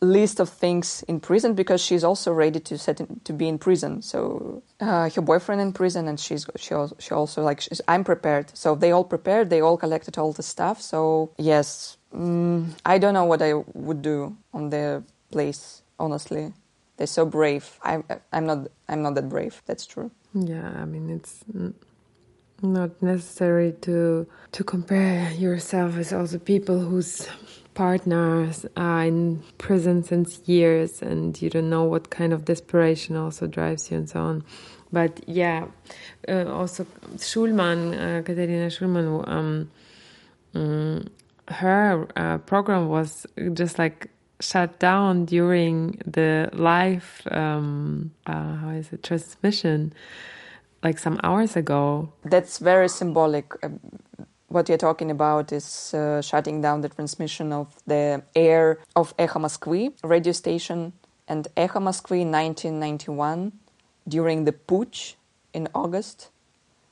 list 0.00 0.40
of 0.40 0.48
things 0.48 1.04
in 1.06 1.20
prison 1.20 1.54
because 1.54 1.80
she's 1.80 2.02
also 2.02 2.32
ready 2.32 2.58
to 2.58 2.76
set 2.76 3.00
in, 3.00 3.20
to 3.24 3.32
be 3.32 3.46
in 3.46 3.58
prison. 3.58 4.02
So 4.02 4.62
uh, 4.80 5.08
her 5.10 5.22
boyfriend 5.22 5.60
in 5.60 5.72
prison, 5.72 6.08
and 6.08 6.18
she's 6.18 6.46
she 6.56 6.74
also, 6.74 6.96
she 6.98 7.14
also 7.14 7.42
like 7.42 7.62
I'm 7.86 8.04
prepared. 8.04 8.56
So 8.56 8.74
they 8.74 8.90
all 8.90 9.04
prepared. 9.04 9.50
They 9.50 9.60
all 9.60 9.76
collected 9.76 10.18
all 10.18 10.32
the 10.32 10.42
stuff. 10.42 10.80
So 10.80 11.30
yes, 11.38 11.98
mm, 12.14 12.68
I 12.84 12.98
don't 12.98 13.14
know 13.14 13.24
what 13.24 13.42
I 13.42 13.54
would 13.54 14.02
do 14.02 14.36
on 14.52 14.70
their 14.70 15.02
place. 15.30 15.82
Honestly, 15.98 16.52
they're 16.96 17.06
so 17.06 17.24
brave. 17.24 17.78
I'm 17.82 18.04
I'm 18.32 18.46
not 18.46 18.68
I'm 18.88 19.02
not 19.02 19.14
that 19.14 19.28
brave. 19.28 19.62
That's 19.66 19.86
true. 19.86 20.10
Yeah, 20.34 20.72
I 20.76 20.84
mean 20.84 21.10
it's 21.10 21.44
not 22.62 23.02
necessary 23.02 23.74
to 23.82 24.26
to 24.52 24.64
compare 24.64 25.30
yourself 25.32 25.96
with 25.96 26.12
other 26.12 26.38
people 26.38 26.78
whose 26.80 27.28
partners 27.74 28.66
are 28.76 29.04
in 29.04 29.42
prison 29.58 30.02
since 30.02 30.40
years 30.46 31.02
and 31.02 31.40
you 31.40 31.48
don't 31.48 31.70
know 31.70 31.84
what 31.84 32.10
kind 32.10 32.32
of 32.32 32.44
desperation 32.44 33.16
also 33.16 33.46
drives 33.46 33.90
you 33.90 33.96
and 33.96 34.08
so 34.08 34.20
on. 34.20 34.44
But 34.92 35.24
yeah, 35.26 35.66
uh, 36.28 36.52
also 36.52 36.84
Schulman, 37.16 37.94
uh, 37.94 38.22
Katerina 38.22 38.66
Schulman, 38.66 39.26
um, 39.26 39.70
um, 40.54 41.08
her 41.52 42.08
uh, 42.16 42.38
program 42.38 42.88
was 42.88 43.26
just 43.54 43.78
like 43.78 44.08
shut 44.40 44.78
down 44.78 45.24
during 45.24 46.00
the 46.06 46.50
live, 46.52 47.22
um, 47.30 48.10
uh, 48.26 48.56
how 48.56 48.70
is 48.70 48.92
it, 48.92 49.02
transmission, 49.02 49.92
like 50.82 50.98
some 50.98 51.20
hours 51.22 51.56
ago. 51.56 52.12
That's 52.24 52.58
very 52.58 52.88
symbolic 52.88 53.52
um, 53.62 53.78
what 54.52 54.68
you're 54.68 54.78
talking 54.78 55.10
about 55.10 55.50
is 55.50 55.94
uh, 55.94 56.20
shutting 56.20 56.60
down 56.60 56.82
the 56.82 56.88
transmission 56.88 57.52
of 57.52 57.74
the 57.86 58.22
air 58.36 58.78
of 58.94 59.14
Echo 59.18 59.38
Moskvy 59.38 59.92
radio 60.04 60.32
station 60.32 60.92
and 61.26 61.48
Echo 61.56 61.80
Moskvy 61.80 62.24
1991 62.30 63.52
during 64.06 64.44
the 64.44 64.52
putsch 64.52 65.14
in 65.54 65.68
August. 65.74 66.28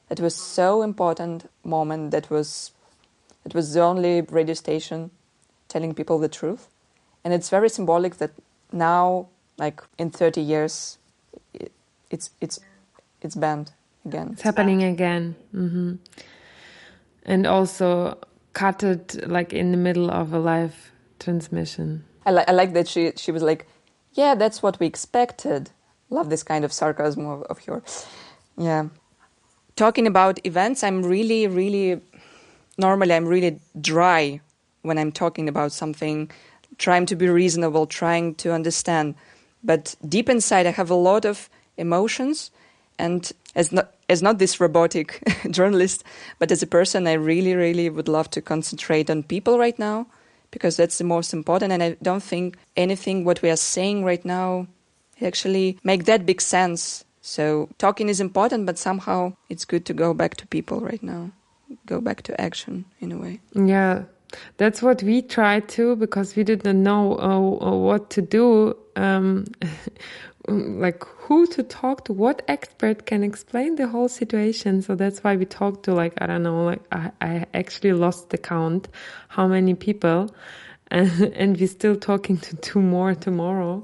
It 0.09 0.21
was 0.21 0.35
so 0.35 0.83
important 0.83 1.51
moment 1.63 2.11
that 2.13 2.31
was 2.31 2.73
it 3.45 3.55
was 3.55 3.75
the 3.75 3.81
only 3.81 4.23
radio 4.23 4.55
station 4.55 5.11
telling 5.69 5.95
people 5.95 6.19
the 6.19 6.29
truth, 6.29 6.69
and 7.25 7.33
it's 7.35 7.49
very 7.49 7.69
symbolic 7.69 8.17
that 8.17 8.31
now, 8.73 9.29
like 9.59 9.83
in 9.99 10.11
30 10.11 10.41
years, 10.41 10.99
it, 11.55 11.73
it's 12.11 12.31
it's 12.41 12.61
it's 13.23 13.35
banned 13.35 13.73
again. 14.05 14.31
It's 14.33 14.43
happening 14.43 14.83
again. 14.83 15.37
Mm-hmm 15.55 15.97
and 17.25 17.47
also 17.47 18.19
cut 18.53 18.83
it 18.83 19.29
like 19.29 19.53
in 19.53 19.71
the 19.71 19.77
middle 19.77 20.11
of 20.11 20.33
a 20.33 20.39
live 20.39 20.93
transmission. 21.19 22.05
I, 22.27 22.33
li- 22.33 22.45
I 22.49 22.53
like 22.53 22.73
that 22.75 22.89
she 22.89 23.13
she 23.17 23.33
was 23.33 23.43
like, 23.43 23.67
yeah, 24.15 24.35
that's 24.35 24.63
what 24.63 24.79
we 24.81 24.87
expected. 24.87 25.71
Love 26.11 26.29
this 26.29 26.43
kind 26.43 26.65
of 26.65 26.73
sarcasm 26.73 27.27
of, 27.27 27.43
of 27.45 27.67
yours. 27.67 28.07
Yeah. 28.59 28.89
Talking 29.77 30.07
about 30.07 30.45
events, 30.45 30.83
I'm 30.83 31.03
really, 31.03 31.47
really, 31.47 32.01
normally 32.81 33.15
I'm 33.15 33.27
really 33.27 33.61
dry 33.81 34.41
when 34.83 34.99
I'm 34.99 35.13
talking 35.13 35.49
about 35.49 35.73
something, 35.73 36.31
trying 36.79 37.07
to 37.07 37.17
be 37.17 37.29
reasonable, 37.29 37.87
trying 37.87 38.35
to 38.37 38.53
understand. 38.53 39.15
But 39.63 39.95
deep 40.09 40.29
inside, 40.29 40.67
I 40.67 40.71
have 40.71 40.91
a 40.91 40.95
lot 40.95 41.25
of 41.25 41.49
emotions. 41.77 42.51
And 42.99 43.31
as 43.55 43.73
not, 43.73 43.95
as 44.09 44.23
not 44.23 44.39
this 44.39 44.61
robotic 44.61 45.23
journalist, 45.51 46.05
but 46.39 46.51
as 46.51 46.63
a 46.63 46.67
person, 46.67 47.07
I 47.07 47.13
really, 47.13 47.55
really 47.55 47.89
would 47.91 48.09
love 48.09 48.31
to 48.31 48.43
concentrate 48.43 49.11
on 49.11 49.23
people 49.23 49.59
right 49.59 49.79
now 49.79 50.07
because 50.51 50.77
that's 50.77 50.99
the 50.99 51.05
most 51.05 51.33
important. 51.33 51.73
And 51.73 51.83
I 51.83 51.97
don't 52.03 52.23
think 52.23 52.57
anything 52.77 53.25
what 53.25 53.43
we 53.43 53.51
are 53.51 53.57
saying 53.57 54.05
right 54.05 54.25
now 54.25 54.67
actually 55.23 55.79
make 55.85 56.05
that 56.05 56.27
big 56.27 56.41
sense. 56.41 57.05
So 57.21 57.69
talking 57.79 58.09
is 58.09 58.21
important, 58.21 58.67
but 58.67 58.79
somehow 58.79 59.35
it's 59.49 59.65
good 59.65 59.85
to 59.87 59.95
go 59.95 60.15
back 60.15 60.37
to 60.37 60.47
people 60.47 60.81
right 60.81 61.03
now, 61.03 61.31
go 61.87 62.01
back 62.01 62.23
to 62.23 62.41
action 62.41 62.85
in 63.01 63.13
a 63.13 63.19
way. 63.19 63.41
Yeah, 63.55 64.05
that's 64.57 64.83
what 64.83 65.03
we 65.03 65.23
tried 65.23 65.69
to 65.71 65.97
because 65.97 66.37
we 66.37 66.45
didn't 66.45 66.83
know 66.83 67.19
uh, 67.19 67.77
what 67.77 68.11
to 68.11 68.23
do. 68.23 68.77
Um, 68.97 69.47
like 70.49 71.05
who 71.05 71.47
to 71.47 71.63
talk 71.63 72.05
to 72.07 72.13
what 72.13 72.43
expert 72.49 73.07
can 73.07 73.23
explain 73.23 73.77
the 73.77 73.87
whole 73.87 74.09
situation 74.09 74.81
so 74.81 74.95
that's 74.95 75.23
why 75.23 75.37
we 75.37 75.45
talked 75.45 75.85
to 75.85 75.93
like 75.93 76.15
i 76.21 76.27
don't 76.27 76.43
know 76.43 76.65
like 76.65 76.83
i, 76.93 77.11
I 77.21 77.47
actually 77.53 77.93
lost 77.93 78.31
the 78.31 78.39
count 78.39 78.89
how 79.29 79.47
many 79.47 79.75
people 79.75 80.35
and, 80.91 81.11
and 81.37 81.59
we're 81.59 81.69
still 81.69 81.97
talking 81.97 82.39
to 82.39 82.57
two 82.57 82.81
more 82.81 83.15
tomorrow 83.15 83.83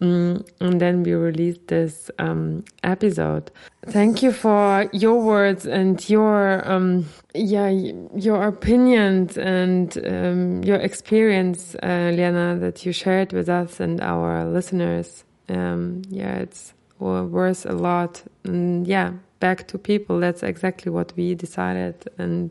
um, 0.00 0.44
and 0.60 0.80
then 0.80 1.02
we 1.02 1.12
released 1.12 1.66
this 1.68 2.10
um, 2.18 2.64
episode 2.82 3.50
thank 3.86 4.22
you 4.22 4.32
for 4.32 4.88
your 4.92 5.20
words 5.20 5.66
and 5.66 6.08
your 6.08 6.68
um, 6.70 7.06
yeah 7.34 7.68
your 7.68 8.42
opinions 8.48 9.36
and 9.38 9.98
um, 10.06 10.62
your 10.62 10.78
experience 10.78 11.74
uh, 11.82 12.10
Lena 12.14 12.56
that 12.58 12.84
you 12.84 12.92
shared 12.92 13.32
with 13.32 13.48
us 13.48 13.80
and 13.80 14.00
our 14.00 14.44
listeners 14.44 15.24
um, 15.50 16.02
yeah, 16.08 16.36
it's 16.36 16.74
worth 16.98 17.66
a 17.66 17.72
lot. 17.72 18.22
And 18.44 18.86
yeah, 18.86 19.12
back 19.40 19.66
to 19.68 19.78
people. 19.78 20.20
That's 20.20 20.42
exactly 20.42 20.92
what 20.92 21.12
we 21.16 21.34
decided. 21.34 22.08
And 22.18 22.50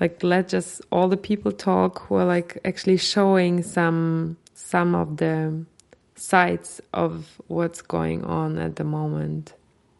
like, 0.00 0.22
let 0.22 0.48
just 0.48 0.80
all 0.90 1.08
the 1.08 1.16
people 1.16 1.52
talk 1.52 2.00
who 2.06 2.16
are 2.16 2.24
like 2.24 2.58
actually 2.64 2.96
showing 2.96 3.62
some 3.62 4.36
some 4.54 4.94
of 4.94 5.18
the 5.18 5.64
sides 6.16 6.80
of 6.92 7.40
what's 7.48 7.82
going 7.82 8.24
on 8.24 8.58
at 8.58 8.76
the 8.76 8.84
moment. 8.84 9.52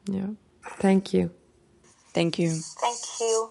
Yeah. 0.06 0.28
Thank 0.78 1.12
you. 1.12 1.30
Thank 2.12 2.38
you. 2.38 2.50
Thank 2.50 2.98
you. 3.20 3.50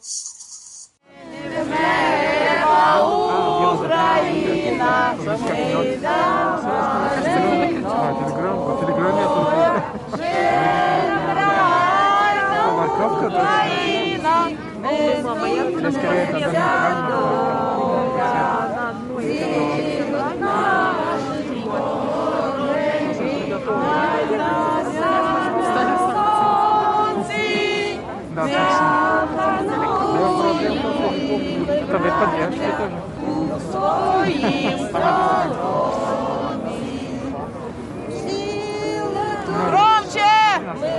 Там 31.92 32.04
есть 32.04 32.18
поддержки 32.20 32.70
тоже. 32.78 32.98
Громче! 39.68 40.99